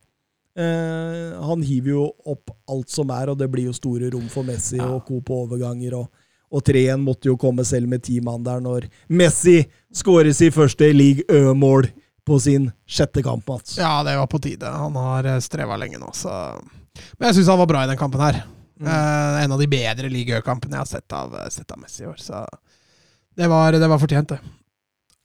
Uh, 0.52 1.38
han 1.48 1.62
hiver 1.64 1.94
jo 1.94 2.08
opp 2.28 2.50
alt 2.68 2.90
som 2.92 3.08
er, 3.14 3.30
og 3.32 3.38
det 3.40 3.48
blir 3.52 3.70
jo 3.70 3.76
store 3.76 4.10
rom 4.12 4.26
for 4.32 4.44
Messi 4.44 4.76
Ja. 4.80 4.90
og 4.92 5.06
co. 5.08 5.20
på 5.24 5.42
overganger. 5.46 5.96
Og, 6.02 6.10
og 6.52 6.64
3-1 6.68 7.00
måtte 7.00 7.30
jo 7.30 7.38
komme 7.40 7.64
selv 7.64 7.88
med 7.88 8.04
ti 8.04 8.18
mann 8.24 8.44
der 8.44 8.60
når 8.60 8.86
Messi 9.08 9.62
skårer 9.96 10.34
sitt 10.36 10.54
første 10.54 10.90
league 10.92 11.24
Ø-mål 11.32 11.88
på 12.28 12.38
sin 12.38 12.68
sjette 12.86 13.22
kamp, 13.24 13.48
Mats. 13.48 13.78
Ja, 13.80 14.02
det 14.06 14.14
var 14.20 14.28
på 14.30 14.38
tide. 14.42 14.68
Han 14.70 14.96
har 15.00 15.26
streva 15.42 15.78
lenge 15.80 15.98
nå, 15.98 16.12
så 16.14 16.30
Men 17.16 17.30
jeg 17.30 17.40
syns 17.40 17.48
han 17.48 17.62
var 17.62 17.70
bra 17.70 17.82
i 17.82 17.88
den 17.90 17.98
kampen 17.98 18.20
her. 18.20 18.42
Mm. 18.78 18.86
Eh, 18.86 19.44
en 19.44 19.54
av 19.54 19.62
de 19.62 19.68
bedre 19.70 20.10
ligakampene 20.12 20.76
jeg 20.76 20.84
har 20.84 20.90
sett 20.90 21.16
av, 21.16 21.34
sett 21.50 21.72
av 21.72 21.80
Messi 21.80 22.04
i 22.04 22.10
år. 22.10 22.20
Så 22.20 22.44
det 23.36 23.48
var, 23.48 23.72
det 23.72 23.88
var 23.88 24.00
fortjent, 24.02 24.34
det. 24.36 24.52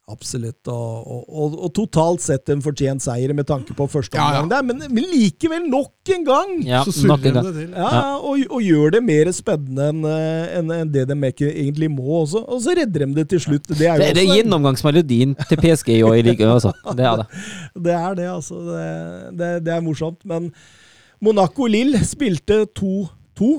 Absolutt. 0.07 0.67
Og, 0.71 1.07
og, 1.11 1.23
og, 1.27 1.55
og 1.67 1.71
totalt 1.75 2.21
sett 2.23 2.47
en 2.53 2.61
fortjent 2.63 3.03
seier 3.03 3.33
med 3.35 3.43
tanke 3.49 3.73
på 3.75 3.87
første 3.91 4.15
Ja, 4.15 4.37
ja. 4.37 4.43
der, 4.47 4.63
men, 4.63 4.79
men 4.95 5.03
likevel 5.11 5.65
nok 5.67 6.11
en 6.15 6.23
gang! 6.23 6.53
Ja, 6.63 6.79
så 6.87 6.93
surrer 6.95 7.19
de 7.25 7.33
det 7.35 7.51
til. 7.57 7.73
Ja, 7.75 8.13
Og, 8.15 8.39
og 8.47 8.63
gjør 8.63 8.95
det 8.95 9.01
mer 9.03 9.31
spennende 9.35 9.89
enn 9.91 9.99
en, 10.07 10.39
enn- 10.61 10.73
enn 10.77 10.93
det 10.95 11.03
de 11.11 11.17
egentlig 11.51 11.89
må 11.91 12.21
også. 12.21 12.39
Og 12.47 12.63
så 12.63 12.77
redder 12.79 13.03
de 13.03 13.09
det 13.19 13.27
til 13.35 13.43
slutt. 13.49 13.67
Det 13.67 13.83
er 13.83 13.97
jo 13.99 14.05
Det, 14.05 14.09
det 14.15 14.23
er 14.23 14.35
gjennomgangsmelodien 14.39 15.35
til 15.49 15.59
PSG 15.65 15.91
i 15.97 16.01
år 16.07 16.21
i 16.21 16.25
ligaen, 16.29 16.55
altså. 16.55 16.71
Det 16.95 17.03
er 17.11 17.23
det. 17.25 17.27
Det 17.87 17.93
er 17.99 18.15
det, 18.21 18.29
altså. 18.31 18.61
Det, 18.71 18.87
det, 19.43 19.51
det 19.67 19.73
er 19.75 19.83
morsomt. 19.85 20.23
Men 20.25 20.53
Monaco 21.19 21.67
Lill 21.67 21.97
spilte 22.07 22.63
2-2. 22.79 23.51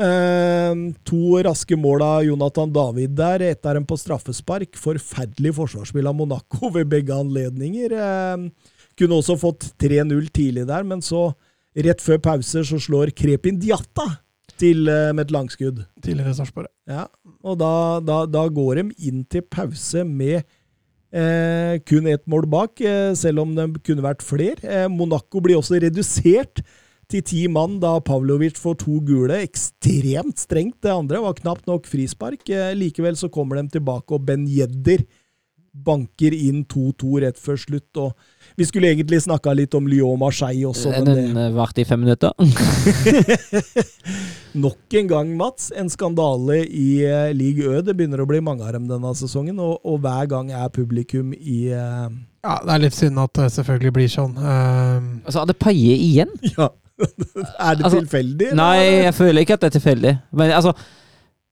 Eh, 0.00 0.74
to 1.04 1.42
raske 1.44 1.76
mål 1.76 2.02
av 2.06 2.24
Jonathan 2.24 2.72
David 2.72 3.18
der, 3.18 3.44
ett 3.50 3.66
av 3.66 3.76
dem 3.76 3.86
på 3.86 3.98
straffespark. 4.00 4.78
Forferdelig 4.80 5.52
forsvarsspill 5.58 6.08
av 6.08 6.16
Monaco 6.16 6.70
ved 6.72 6.88
begge 6.88 7.14
anledninger. 7.14 7.92
Eh, 7.92 8.48
kunne 8.96 9.20
også 9.20 9.36
fått 9.40 9.70
3-0 9.80 10.30
tidlig 10.32 10.66
der, 10.68 10.84
men 10.88 11.04
så, 11.04 11.30
rett 11.76 12.02
før 12.02 12.18
pause, 12.24 12.64
så 12.66 12.80
slår 12.80 13.12
Krepin 13.16 13.60
Diatta 13.60 14.08
til 14.60 14.88
eh, 14.90 15.10
med 15.14 15.26
et 15.26 15.34
langskudd. 15.34 15.84
Tidligere 16.04 16.36
Sarpsborg. 16.38 16.70
Ja, 16.90 17.06
og 17.44 17.60
da, 17.60 17.72
da, 18.04 18.22
da 18.28 18.46
går 18.52 18.80
de 18.80 18.86
inn 19.08 19.24
til 19.30 19.44
pause 19.46 20.04
med 20.06 20.40
eh, 20.40 21.76
kun 21.86 22.08
ett 22.10 22.26
mål 22.30 22.48
bak, 22.50 22.80
eh, 22.80 23.12
selv 23.18 23.44
om 23.44 23.54
det 23.56 23.68
kunne 23.86 24.04
vært 24.04 24.24
flere. 24.26 24.86
Monaco 24.92 25.42
blir 25.44 25.60
også 25.60 25.80
redusert 25.82 26.64
til 27.10 27.24
ti 27.26 27.46
mann 27.50 27.78
da 27.82 27.96
Pavlovic 28.04 28.58
får 28.60 28.80
to 28.84 29.00
gule. 29.06 29.40
Ekstremt 29.44 30.38
strengt. 30.42 30.78
Det 30.84 30.92
andre 30.92 31.22
var 31.24 31.38
knapt 31.38 31.66
nok 31.70 31.88
frispark. 31.90 32.46
Eh, 32.48 32.74
likevel 32.78 33.18
så 33.18 33.30
kommer 33.32 33.60
de 33.60 33.68
tilbake, 33.78 34.14
og 34.14 34.24
Ben 34.28 34.46
Jedder 34.50 35.04
banker 35.70 36.34
inn 36.34 36.64
2-2 36.66 37.20
rett 37.24 37.38
før 37.38 37.58
slutt. 37.60 38.00
og 38.00 38.58
Vi 38.58 38.66
skulle 38.66 38.90
egentlig 38.90 39.20
snakka 39.22 39.52
litt 39.54 39.74
om 39.78 39.86
Lyon-Marseille 39.88 40.66
også, 40.66 40.90
men 40.90 41.04
Den 41.06 41.36
eh, 41.38 41.52
varte 41.54 41.82
i 41.82 41.86
fem 41.86 42.02
minutter. 42.02 42.34
Nok 44.64 44.98
en 44.98 45.10
gang, 45.10 45.30
Mats, 45.38 45.70
en 45.78 45.90
skandale 45.92 46.64
i 46.66 47.04
uh, 47.06 47.30
League 47.36 47.62
Ø. 47.62 47.84
Det 47.86 47.94
begynner 47.94 48.24
å 48.24 48.26
bli 48.26 48.40
mange 48.42 48.66
av 48.66 48.74
dem 48.74 48.88
denne 48.90 49.14
sesongen, 49.14 49.60
og, 49.62 49.78
og 49.86 50.02
hver 50.02 50.26
gang 50.30 50.50
er 50.50 50.72
publikum 50.74 51.30
i 51.38 51.70
uh... 51.70 52.10
Ja, 52.40 52.56
det 52.64 52.74
er 52.74 52.82
litt 52.86 52.96
synd 52.96 53.20
at 53.20 53.34
det 53.36 53.50
selvfølgelig 53.54 53.94
blir 53.94 54.10
sånn. 54.10 54.34
Uh... 54.34 55.22
Altså, 55.22 55.44
hadde 55.44 55.58
Paille 55.60 55.94
igjen? 55.94 56.34
Ja. 56.56 56.72
er 57.66 57.78
det 57.78 57.84
Altså, 57.84 58.00
tilfeldig? 58.00 58.48
eller? 58.50 58.58
Nei, 58.60 58.88
jeg 59.06 59.14
føler 59.14 59.44
ikke 59.44 59.58
at 59.58 59.64
det 59.64 59.70
er 59.70 59.76
tilfeldig. 59.78 60.16
Men 60.40 60.52
altså 60.56 60.74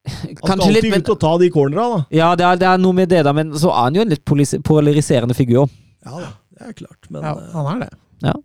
Han 0.09 0.37
skal 0.37 0.67
alltid 0.69 0.91
men 0.91 1.05
ut 1.05 1.15
og 1.15 1.21
ta 1.21 1.33
de 1.43 1.51
cornera, 1.53 1.87
da. 1.95 2.03
Ja, 2.15 2.29
det 2.39 2.47
er, 2.49 2.61
det 2.61 2.69
er 2.71 2.83
noe 2.83 2.97
med 2.97 3.11
det, 3.13 3.23
da, 3.27 3.35
men 3.37 3.51
så 3.61 3.73
er 3.75 3.89
han 3.89 3.99
jo 3.99 4.05
en 4.07 4.13
litt 4.15 4.25
polariserende 4.65 5.37
figur. 5.37 5.69
Ja 6.07 6.15
da, 6.23 6.31
det 6.57 6.71
er 6.71 6.79
klart, 6.85 7.11
men 7.11 7.27
ja, 7.27 7.35
eh, 7.35 7.57
han 7.57 7.73
er 7.75 7.83
det. 7.87 7.91
Ja. 8.29 8.37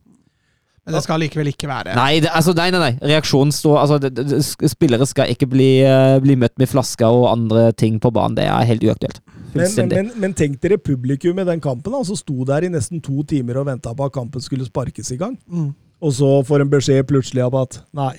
Men 0.83 0.97
det 0.97 1.03
skal 1.05 1.21
likevel 1.23 1.47
ikke 1.53 1.67
være 1.69 1.93
Nei, 1.95 2.17
det, 2.19 2.31
altså, 2.35 2.51
nei, 2.57 2.65
nei, 2.73 2.79
nei. 2.81 3.11
Reaksjonen 3.13 3.53
står 3.55 3.77
altså, 3.79 3.99
det, 4.03 4.11
det, 4.17 4.41
Spillere 4.73 5.07
skal 5.07 5.31
ikke 5.31 5.47
bli, 5.53 5.69
eh, 5.87 6.17
bli 6.23 6.35
møtt 6.39 6.57
med 6.59 6.67
flasker 6.71 7.07
og 7.07 7.29
andre 7.29 7.69
ting 7.79 8.01
på 8.03 8.11
banen. 8.11 8.35
Det 8.35 8.49
er 8.49 8.67
helt 8.67 8.83
uaktuelt. 8.83 9.21
men, 9.53 9.69
men, 9.77 9.93
men, 9.93 10.11
men 10.25 10.35
tenk 10.35 10.59
dere 10.63 10.79
publikum 10.81 11.39
i 11.39 11.47
den 11.47 11.63
kampen, 11.63 11.95
som 12.03 12.19
sto 12.19 12.43
der 12.49 12.67
i 12.67 12.71
nesten 12.73 12.99
to 13.03 13.23
timer 13.29 13.61
og 13.61 13.69
venta 13.69 13.93
på 13.95 14.09
at 14.09 14.15
kampen 14.15 14.43
skulle 14.43 14.67
sparkes 14.67 15.13
i 15.15 15.19
gang. 15.21 15.37
Mm. 15.47 15.71
Og 16.03 16.11
så 16.17 16.29
får 16.47 16.65
en 16.65 16.71
beskjed 16.73 17.05
plutselig 17.07 17.45
om 17.45 17.55
at 17.61 17.77
nei, 17.95 18.13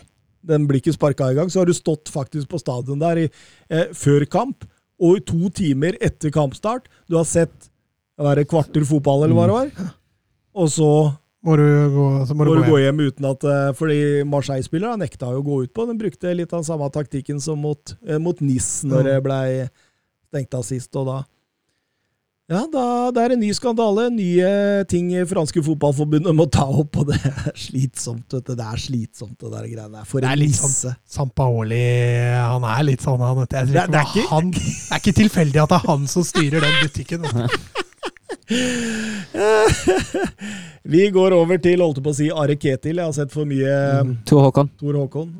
den 0.44 0.64
blir 0.68 0.80
ikke 0.80 0.94
sparka 0.96 1.30
i 1.32 1.36
gang. 1.36 1.50
Så 1.52 1.60
har 1.62 1.68
du 1.68 1.74
stått 1.76 2.08
faktisk 2.12 2.48
på 2.52 2.60
stadion 2.60 3.00
der 3.02 3.26
i, 3.26 3.28
eh, 3.68 3.90
før 3.96 4.24
kamp, 4.32 4.64
og 5.00 5.18
i 5.18 5.24
to 5.28 5.50
timer 5.52 5.96
etter 6.00 6.32
kampstart. 6.32 6.88
Du 7.10 7.18
har 7.18 7.26
sett 7.28 7.68
være 8.20 8.44
er 8.44 8.48
kvarter 8.48 8.84
fotball, 8.88 9.24
eller 9.26 9.34
hva 9.36 9.46
det 9.50 9.58
var. 9.58 9.92
Og 10.54 10.68
så 10.70 10.88
Må 11.44 11.56
du 11.60 11.64
gå, 11.92 12.04
så 12.24 12.32
må 12.32 12.46
må 12.46 12.54
du 12.54 12.62
du 12.62 12.70
gå 12.70 12.78
hjem. 12.80 12.96
hjem 12.96 13.10
uten 13.10 13.24
at 13.28 13.44
eh, 13.44 13.72
Fordi 13.76 13.96
Marseille-spillere 14.24 14.96
nekta 14.96 15.28
jo 15.34 15.42
å 15.42 15.44
gå 15.44 15.58
ut 15.64 15.74
på. 15.76 15.84
De 15.90 15.98
brukte 15.98 16.30
litt 16.34 16.52
av 16.54 16.62
den 16.62 16.68
samme 16.70 16.88
taktikken 16.94 17.40
som 17.42 17.58
mot, 17.60 17.96
eh, 18.06 18.16
mot 18.16 18.38
NIS 18.40 18.84
når 18.84 19.02
Mm. 19.02 19.04
det 19.10 19.22
blei 19.26 19.68
stengt 20.32 20.54
av 20.54 20.62
sist. 20.64 20.88
Og 20.96 21.04
da 21.06 21.18
Ja, 22.44 22.66
da 22.68 23.08
det 23.16 23.22
er 23.24 23.32
en 23.32 23.40
ny 23.40 23.48
skandale. 23.56 24.10
Nye 24.12 24.48
ting 24.90 25.06
franske 25.30 25.62
fotballforbundet 25.64 26.34
må 26.36 26.44
ta 26.52 26.66
opp, 26.68 26.92
og 27.00 27.06
det 27.08 27.16
er 27.24 27.54
slitsomt. 27.56 28.28
Vet 28.36 28.44
du. 28.50 28.52
Det 28.58 28.66
er 28.68 28.76
slitsomt, 28.82 29.38
det 29.40 29.48
der 29.54 29.64
greiene 29.70 29.94
der. 29.96 30.04
For 30.10 30.20
Det 30.20 30.28
er 30.28 30.32
en 30.36 30.42
litt 30.42 30.60
nisse. 30.60 30.92
Sampaoli 31.08 31.80
Han 32.36 32.64
er 32.68 32.82
litt 32.84 33.00
sånn, 33.06 33.16
han. 33.24 33.38
vet 33.40 33.48
du. 33.48 33.56
Det- 33.72 33.88
det 33.90 33.96
er 33.96 34.04
ikke- 34.10 34.28
han, 34.28 34.50
det 34.50 34.60
er 34.92 34.98
ikke 35.00 35.16
tilfeldig 35.22 35.56
at 35.62 35.68
det 35.72 35.78
er 35.80 35.86
han 35.88 36.04
som 36.06 36.22
styrer 36.22 36.60
den 36.60 36.74
butikken. 36.82 37.22
vet 37.22 37.34
du. 37.34 37.40
Vi 40.84 41.08
går 41.10 41.32
over 41.32 41.56
til 41.58 41.80
holdt 41.80 42.02
på 42.04 42.10
å 42.12 42.14
si 42.14 42.30
Are 42.30 42.56
Ketil. 42.56 42.96
Jeg 43.00 43.04
har 43.04 43.12
sett 43.12 43.32
for 43.32 43.44
mye 43.46 44.02
Mm. 44.04 44.18
Tor 44.26 44.42
Håkon. 44.50 44.68
Tor 44.78 44.92
Håkon. 44.92 45.32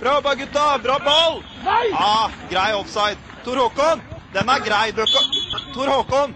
Bra 0.00 0.14
jobba, 0.16 0.34
gutta! 0.34 0.78
Bra 0.82 0.98
ball! 0.98 1.42
Nei! 1.62 1.92
Ah, 1.94 2.30
grei 2.50 2.72
offside. 2.74 3.16
Tor 3.44 3.54
Håkon, 3.56 4.00
den 4.34 4.48
er 4.48 4.58
grei. 4.66 4.90
Du 4.90 5.04
kan... 5.06 5.22
Tor 5.74 5.86
Håkon! 5.90 6.34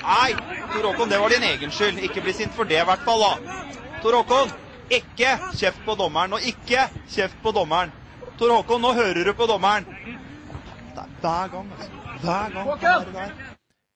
Nei, 0.00 0.30
Tor 0.72 0.86
Håkon, 0.90 1.08
det 1.12 1.18
var 1.20 1.32
din 1.32 1.46
egen 1.50 1.72
skyld. 1.74 2.00
Ikke 2.04 2.22
bli 2.24 2.34
sint 2.36 2.54
for 2.56 2.68
det, 2.68 2.80
i 2.82 2.86
hvert 2.88 3.04
fall. 3.06 3.22
da. 3.24 3.60
Tor 4.02 4.16
Håkon, 4.20 4.52
ikke 4.90 5.34
kjeft 5.56 5.80
på 5.86 5.94
dommeren, 5.98 6.34
og 6.36 6.46
ikke 6.46 6.86
kjeft 7.12 7.36
på 7.44 7.52
dommeren. 7.56 7.92
Tor 8.40 8.52
Håkon, 8.56 8.80
nå 8.82 8.92
hører 8.96 9.24
du 9.28 9.32
på 9.36 9.46
dommeren. 9.50 9.86
Det 10.94 11.04
er 11.04 11.14
hver 11.22 11.52
gang, 11.54 11.72
altså. 11.76 11.90
Hver 12.20 12.54
gang. 12.56 13.12
der. 13.14 13.32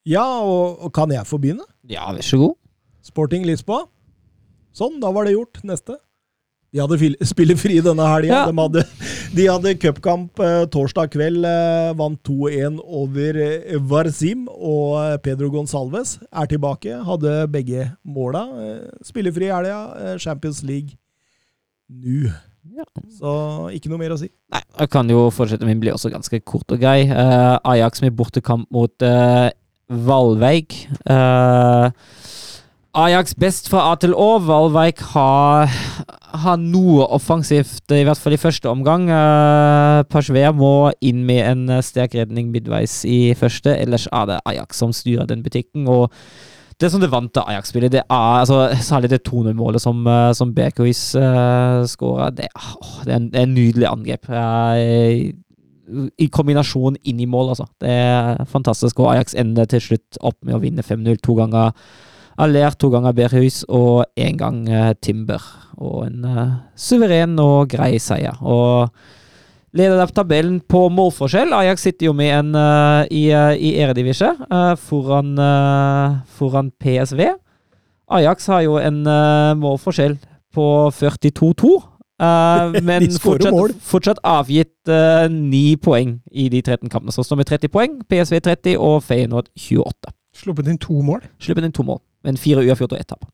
Ja, 0.09 0.25
og, 0.45 0.83
og 0.85 0.93
kan 0.93 1.13
jeg 1.13 1.27
få 1.27 1.39
begynne? 1.41 1.65
Ja, 1.89 2.11
vær 2.13 2.25
så 2.25 2.41
god. 2.41 2.57
Sporting 3.05 3.45
Lisboa. 3.49 3.87
Sånn, 4.77 4.99
da 5.01 5.11
var 5.15 5.25
det 5.29 5.35
gjort. 5.37 5.61
Neste. 5.65 5.97
De 6.75 6.81
hadde 6.83 6.99
spillefri 7.33 7.79
denne 7.85 8.07
helga. 8.11 8.43
Ja. 8.43 8.45
De 8.51 8.57
hadde, 8.61 8.85
de 9.35 9.47
hadde 9.51 9.75
cupkamp 9.83 10.39
eh, 10.39 10.65
torsdag 10.71 11.11
kveld. 11.11 11.45
Eh, 11.49 11.91
vant 11.99 12.19
2-1 12.29 12.81
over 12.85 13.39
Varzim. 13.91 14.47
Og 14.55 14.99
eh, 15.01 15.17
Pedro 15.25 15.51
Gonsalves 15.51 16.17
er 16.31 16.51
tilbake. 16.51 17.01
Hadde 17.09 17.37
begge 17.51 17.89
måla. 18.07 18.47
Spillefri 19.07 19.51
i 19.51 19.55
helga. 19.55 20.19
Champions 20.23 20.63
League 20.63 20.99
nå. 21.91 22.31
Ja. 22.75 22.87
Så 23.19 23.33
ikke 23.77 23.91
noe 23.93 24.01
mer 24.01 24.15
å 24.15 24.19
si. 24.19 24.31
Nei, 24.55 24.63
jeg 24.79 24.91
kan 24.95 25.11
jo 25.11 25.27
fortsette. 25.35 25.67
Min 25.69 25.83
blir 25.83 25.95
også 25.95 26.13
ganske 26.15 26.41
kort 26.47 26.71
og 26.73 26.81
grei. 26.81 27.05
Eh, 27.11 27.57
Ajax 27.75 28.03
med 28.05 28.17
bortekamp 28.17 28.71
mot 28.75 29.05
uh, 29.05 29.51
Valveig. 29.91 30.79
Eh, 31.05 31.91
Ajax 32.95 33.35
best 33.35 33.67
fra 33.67 33.81
A 33.91 33.95
til 33.99 34.13
Å. 34.15 34.37
Valveik 34.47 35.01
har, 35.17 35.67
har 36.45 36.59
noe 36.63 37.03
offensivt, 37.17 37.91
i 37.91 38.05
hvert 38.07 38.21
fall 38.23 38.37
i 38.37 38.39
første 38.39 38.71
omgang. 38.71 39.09
Uh, 39.11 40.05
Pashver 40.07 40.55
må 40.55 40.93
inn 41.03 41.25
med 41.27 41.41
en 41.43 41.65
eh, 41.75 41.83
sterk 41.83 42.15
redning 42.15 42.53
midtveis 42.55 43.01
i 43.11 43.33
første, 43.39 43.75
ellers 43.83 44.07
er 44.15 44.29
det 44.31 44.37
Ajax 44.47 44.79
som 44.79 44.95
styrer 44.95 45.27
den 45.27 45.43
butikken. 45.43 45.89
og 45.91 46.15
det 46.79 46.93
som 46.93 47.03
det 47.03 47.11
vante 47.11 47.43
Ajax-spillet, 47.43 47.93
det 47.97 48.05
er 48.05 48.39
altså, 48.45 48.61
særlig 48.83 49.11
det 49.11 49.25
2-0-målet 49.27 49.83
som, 49.83 50.07
uh, 50.07 50.31
som 50.35 50.55
Berkhuis 50.55 51.03
uh, 51.19 51.83
skåra. 51.91 52.31
Det, 52.31 52.47
er- 52.47 53.05
det 53.11 53.21
det 53.35 53.43
er 53.43 53.49
en 53.49 53.59
nydelig 53.59 53.91
angrep. 53.91 54.31
Uh, 54.31 56.09
I 56.15 56.31
kombinasjon 56.31 57.03
inn 57.03 57.27
i 57.27 57.27
mål, 57.31 57.57
altså. 57.57 57.67
Det 57.83 57.91
er 57.91 58.45
fantastisk. 58.47 59.03
Og 59.03 59.17
Ajax 59.17 59.35
ender 59.35 59.67
til 59.67 59.83
slutt 59.83 60.23
opp 60.23 60.39
med 60.47 60.55
å 60.55 60.63
vinne 60.63 60.87
5-0. 60.87 61.19
To 61.27 61.39
ganger 61.43 61.75
Aller, 62.41 62.75
to 62.75 62.91
ganger 62.91 63.15
Berhus 63.15 63.63
og 63.69 64.05
én 64.19 64.39
gang 64.39 64.65
eh, 64.69 64.95
Timber. 65.03 65.43
Og 65.79 66.07
en 66.09 66.25
eh, 66.27 66.57
suveren 66.77 67.39
og 67.43 67.71
grei 67.71 67.95
seier. 68.03 68.41
Og 68.43 68.91
leder 69.75 70.03
av 70.03 70.13
tabellen 70.15 70.61
på 70.61 70.87
målforskjell. 70.95 71.55
Ajax 71.55 71.87
sitter 71.87 72.09
jo 72.09 72.15
med 72.17 72.31
en 72.31 72.53
uh, 72.55 73.03
i, 73.11 73.27
uh, 73.35 73.55
i 73.59 73.75
Eredivisje 73.83 74.31
uh, 74.47 74.75
foran, 74.79 75.35
foran 76.37 76.71
PSV. 76.79 77.25
Ajax 78.15 78.47
har 78.53 78.63
jo 78.67 78.77
en 78.79 79.03
målforskjell 79.59 80.15
på 80.55 80.69
42-2. 80.95 81.75
Eh, 82.23 82.83
men 82.89 83.07
fortsatt, 83.19 83.79
fortsatt 83.83 84.21
avgitt 84.29 84.93
ni 85.33 85.75
poeng 85.83 86.19
i 86.31 86.49
de 86.53 86.63
13 86.63 86.91
kampene. 86.93 87.15
Så 87.15 87.25
står 87.27 87.43
med 87.43 87.51
30 87.51 87.73
poeng, 87.75 87.97
PSV 88.11 88.39
30 88.45 88.79
og 88.79 89.03
Feyenoord 89.07 89.51
28. 89.59 90.15
Sluppet 90.35 90.71
inn 90.71 90.79
to 90.83 91.01
mål. 91.03 91.25
Sluppet 91.43 91.67
inn 91.67 91.75
to 91.75 91.87
mål, 91.87 92.03
men 92.25 92.41
fire 92.41 92.65
uavgjort 92.65 92.97
og 92.97 93.01
ett 93.01 93.13
tap. 93.13 93.25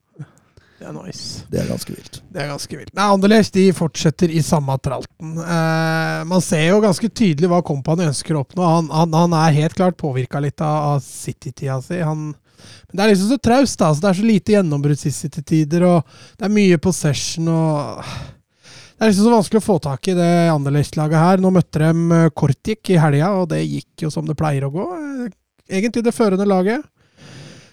Det 0.81 0.87
er 0.89 0.95
nice. 0.95 1.43
Det 1.51 1.59
er 1.61 1.67
ganske 1.69 1.93
vilt. 1.93 2.15
Det 2.33 2.41
er 2.41 2.47
ganske 2.49 2.77
vilt. 2.79 2.93
Nei, 2.97 3.05
Anderlecht 3.13 3.53
de 3.53 3.67
fortsetter 3.77 4.31
i 4.33 4.41
samme 4.41 4.73
tralten. 4.81 5.35
Eh, 5.37 6.21
man 6.25 6.41
ser 6.41 6.63
jo 6.71 6.79
ganske 6.81 7.05
tydelig 7.13 7.51
hva 7.51 7.59
Company 7.65 8.07
ønsker 8.09 8.33
å 8.33 8.41
oppnå. 8.41 8.65
Han, 8.65 8.87
han, 8.89 9.13
han 9.13 9.35
er 9.43 9.59
helt 9.59 9.77
klart 9.77 9.99
påvirka 10.01 10.41
litt 10.41 10.57
av, 10.65 10.95
av 10.95 11.03
City-tida 11.05 11.77
si. 11.85 11.99
Han, 12.01 12.31
men 12.33 12.97
det 12.97 13.03
er 13.05 13.11
liksom 13.13 13.29
så 13.29 13.37
traust. 13.37 13.77
da, 13.77 13.91
så 13.93 14.01
Det 14.01 14.09
er 14.09 14.19
så 14.23 14.25
lite 14.25 14.55
gjennombrudd 14.55 15.05
i 15.05 15.13
City-tider, 15.13 15.85
og 15.85 16.17
det 16.39 16.49
er 16.49 16.55
mye 16.57 16.81
possession 16.81 17.51
og 17.53 18.01
Det 18.01 19.05
er 19.05 19.11
liksom 19.13 19.25
så 19.29 19.35
vanskelig 19.35 19.61
å 19.61 19.65
få 19.67 19.77
tak 19.85 20.09
i 20.09 20.17
det 20.17 20.31
Anderlecht-laget 20.55 21.17
her. 21.27 21.45
Nå 21.45 21.53
møtte 21.53 21.85
de 21.85 22.17
eh, 22.17 22.31
Kortik 22.33 22.89
i 22.89 22.97
helga, 23.01 23.35
og 23.37 23.51
det 23.53 23.61
gikk 23.67 24.07
jo 24.07 24.11
som 24.13 24.25
det 24.25 24.37
pleier 24.41 24.65
å 24.65 24.73
gå. 24.73 24.89
Eh, 24.97 25.37
Egentlig 25.71 26.01
det 26.03 26.11
førende 26.17 26.43
laget. 26.49 26.81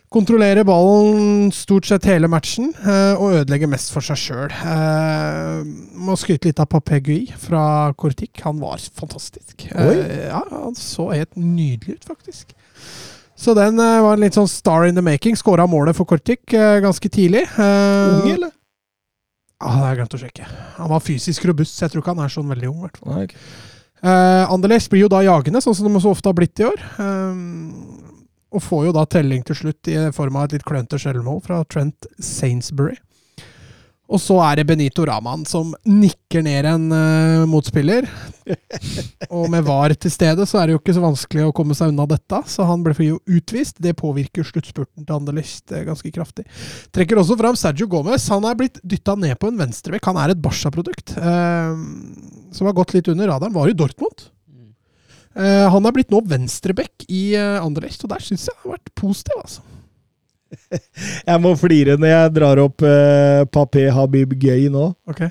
Kontrollerer 0.08 0.64
ballen 0.64 1.50
stort 1.52 1.84
sett 1.84 2.06
hele 2.08 2.30
matchen, 2.32 2.70
eh, 2.80 3.12
og 3.20 3.42
ødelegger 3.42 3.68
mest 3.68 3.90
for 3.92 4.04
seg 4.04 4.16
sjøl. 4.16 4.54
Eh, 4.56 5.66
må 6.00 6.16
skryte 6.16 6.48
litt 6.48 6.62
av 6.62 6.70
Papé 6.72 7.02
Gui 7.04 7.26
fra 7.36 7.92
Kortik. 7.92 8.40
Han 8.46 8.56
var 8.62 8.80
fantastisk. 8.80 9.66
Eh, 9.68 10.30
ja, 10.30 10.40
han 10.48 10.78
så 10.80 11.10
helt 11.12 11.36
nydelig 11.36 11.98
ut, 11.98 12.08
faktisk. 12.08 12.56
Så 13.38 13.52
den 13.54 13.76
var 13.76 14.14
en 14.14 14.24
litt 14.24 14.34
sånn 14.34 14.48
star 14.48 14.88
in 14.88 14.96
the 14.96 15.04
making. 15.04 15.36
Skåra 15.36 15.68
målet 15.68 15.94
for 15.94 16.08
Kortik 16.08 16.56
eh, 16.56 16.80
ganske 16.82 17.12
tidlig. 17.12 17.44
Ung, 17.60 18.32
eller? 18.32 18.54
Ja, 19.58 19.68
det 19.68 19.76
har 19.76 19.88
jeg 19.90 20.00
glemt 20.00 20.16
å 20.16 20.22
sjekke. 20.22 20.48
Han 20.78 20.92
var 20.94 21.04
fysisk 21.04 21.44
robust, 21.50 21.76
så 21.76 21.84
jeg 21.84 21.92
tror 21.92 22.04
ikke 22.04 22.16
han 22.16 22.24
er 22.24 22.32
sånn 22.32 22.48
veldig 22.48 22.72
ung. 22.72 22.88
Nei. 23.10 23.26
Uh, 23.98 24.46
Anderlecht 24.46 24.86
blir 24.92 25.02
jo 25.02 25.10
da 25.10 25.24
jagende, 25.26 25.58
sånn 25.62 25.74
som 25.74 25.88
de 25.88 26.00
så 26.00 26.12
ofte 26.14 26.30
har 26.30 26.36
blitt 26.38 26.60
i 26.62 26.68
år. 26.68 26.82
Um, 27.02 27.97
og 28.54 28.64
får 28.64 28.88
jo 28.88 28.94
da 28.96 29.04
telling 29.10 29.44
til 29.44 29.58
slutt 29.62 29.90
i 29.92 29.98
form 30.16 30.38
av 30.38 30.48
et 30.48 30.58
litt 30.58 30.66
klønete 30.68 31.00
selvmål 31.00 31.42
fra 31.44 31.60
Trent 31.68 32.08
Sainsbury. 32.16 32.96
Og 34.08 34.20
så 34.24 34.38
er 34.40 34.56
det 34.56 34.64
Benito 34.70 35.04
Raman 35.04 35.42
som 35.44 35.74
nikker 35.84 36.40
ned 36.46 36.64
en 36.70 36.84
uh, 36.94 37.44
motspiller. 37.48 38.06
og 39.36 39.50
med 39.52 39.66
VAR 39.66 39.92
til 40.00 40.12
stede 40.12 40.46
så 40.48 40.62
er 40.62 40.68
det 40.68 40.76
jo 40.76 40.80
ikke 40.80 40.94
så 40.96 41.02
vanskelig 41.04 41.44
å 41.44 41.52
komme 41.56 41.76
seg 41.76 41.92
unna 41.92 42.06
dette, 42.08 42.40
så 42.48 42.64
han 42.70 42.86
ble 42.86 42.94
jo 43.04 43.18
utvist. 43.28 43.76
Det 43.84 43.92
påvirker 44.00 44.48
sluttspurten 44.48 45.04
til 45.04 45.18
Anderlecht 45.18 45.76
eh, 45.76 45.84
ganske 45.84 46.12
kraftig. 46.14 46.46
Trekker 46.96 47.20
også 47.20 47.36
fram 47.36 47.58
Sergio 47.60 47.90
Gomez. 47.92 48.30
Han 48.32 48.48
er 48.48 48.56
blitt 48.56 48.80
dytta 48.80 49.12
ned 49.20 49.36
på 49.36 49.52
en 49.52 49.60
venstrebekk. 49.60 50.08
Han 50.08 50.22
er 50.24 50.32
et 50.32 50.40
Barca-produkt. 50.40 51.12
uh, 51.20 51.76
som 52.56 52.64
har 52.64 52.80
gått 52.80 52.96
litt 52.96 53.12
under 53.12 53.28
radaren. 53.28 53.52
Var 53.52 53.68
i 53.68 53.76
Dortmund. 53.76 54.30
Eh, 55.36 55.64
han 55.72 55.88
er 55.88 55.94
blitt 55.94 56.12
nå 56.12 56.22
venstrebekk 56.26 57.04
i 57.08 57.32
uh, 57.36 57.58
Anderlecht, 57.64 58.04
og 58.04 58.12
der 58.14 58.22
syns 58.24 58.46
jeg 58.48 58.56
han 58.56 58.70
har 58.70 58.78
vært 58.78 58.94
positiv, 58.98 59.42
altså. 59.42 59.66
Jeg 61.28 61.40
må 61.44 61.50
flire 61.60 61.98
når 62.00 62.08
jeg 62.08 62.30
drar 62.38 62.60
opp 62.62 62.80
uh, 62.80 63.44
Papé 63.52 63.82
Habib 63.92 64.32
Gay 64.40 64.70
nå. 64.72 64.86
Ok. 65.10 65.26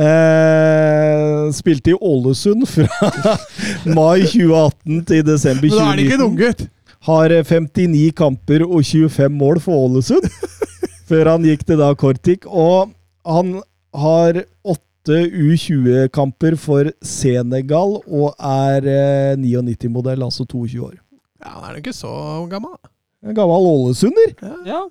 Eh, 0.00 1.52
spilte 1.52 1.90
i 1.92 1.94
Ålesund 1.94 2.62
fra 2.70 3.10
mai 3.96 4.22
2018 4.22 5.00
til 5.08 5.24
desember 5.26 5.66
Men 5.66 5.74
da 5.74 5.86
er 5.90 5.98
det 5.98 6.04
ikke 6.06 6.18
en 6.18 6.22
2019. 6.22 6.28
unggutt! 6.28 6.62
Har 7.08 7.34
eh, 7.34 7.42
59 7.46 8.04
kamper 8.18 8.64
og 8.66 8.84
25 8.86 9.34
mål 9.34 9.60
for 9.64 9.86
Ålesund. 9.88 10.28
før 11.10 11.32
han 11.32 11.46
gikk 11.46 11.66
til 11.66 11.80
da 11.80 11.90
Kortik. 11.98 12.46
Og 12.46 12.92
han 13.26 13.58
har 13.96 14.44
åtte 14.62 14.86
U20-kamper 15.08 16.56
for 16.60 16.90
Senegal 17.00 17.96
og 18.04 18.34
er 18.36 18.88
eh, 18.90 19.36
99-modell, 19.40 20.22
altså 20.26 20.44
22 20.44 20.82
år. 20.84 20.96
Ja, 21.40 21.54
han 21.56 21.70
er 21.70 21.78
jo 21.78 21.84
ikke 21.86 21.96
så 21.96 22.12
gammel. 22.50 22.76
En 23.24 23.36
gammel 23.36 23.68
ålesunder. 23.70 24.34
Ja. 24.68 24.82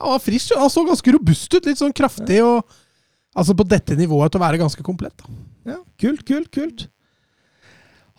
Han 0.00 0.14
var 0.14 0.22
frisk, 0.24 0.54
han 0.56 0.72
så 0.72 0.84
ganske 0.88 1.12
robust 1.12 1.52
ut. 1.52 1.66
Litt 1.68 1.80
sånn 1.80 1.92
kraftig 1.96 2.40
og 2.44 2.62
Altså 3.32 3.54
på 3.56 3.64
dette 3.64 3.96
nivået 3.96 4.28
til 4.32 4.40
å 4.40 4.44
være 4.44 4.60
ganske 4.60 4.82
komplett. 4.84 5.14
da. 5.16 5.72
Ja, 5.72 5.78
kult, 6.00 6.24
kult, 6.28 6.50
kult. 6.52 6.82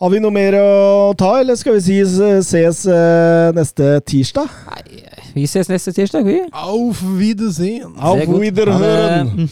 Har 0.01 0.09
vi 0.09 0.19
noe 0.23 0.33
mer 0.33 0.57
å 0.57 1.13
ta, 1.13 1.35
eller 1.39 1.55
skal 1.55 1.77
vi 1.77 1.83
si 1.85 1.99
ses 2.41 2.81
eh, 2.89 3.51
neste 3.53 3.99
tirsdag? 4.09 4.49
Nei, 4.73 5.05
vi 5.35 5.45
ses 5.47 5.69
neste 5.69 5.93
tirsdag, 5.93 6.25
vi. 6.25 6.39
Auf 6.49 7.03
Wiedersehen. 7.19 7.93
Auf 7.99 8.25
er. 8.25 8.39
Wiederhören! 8.41 9.49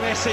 Messi 0.00 0.32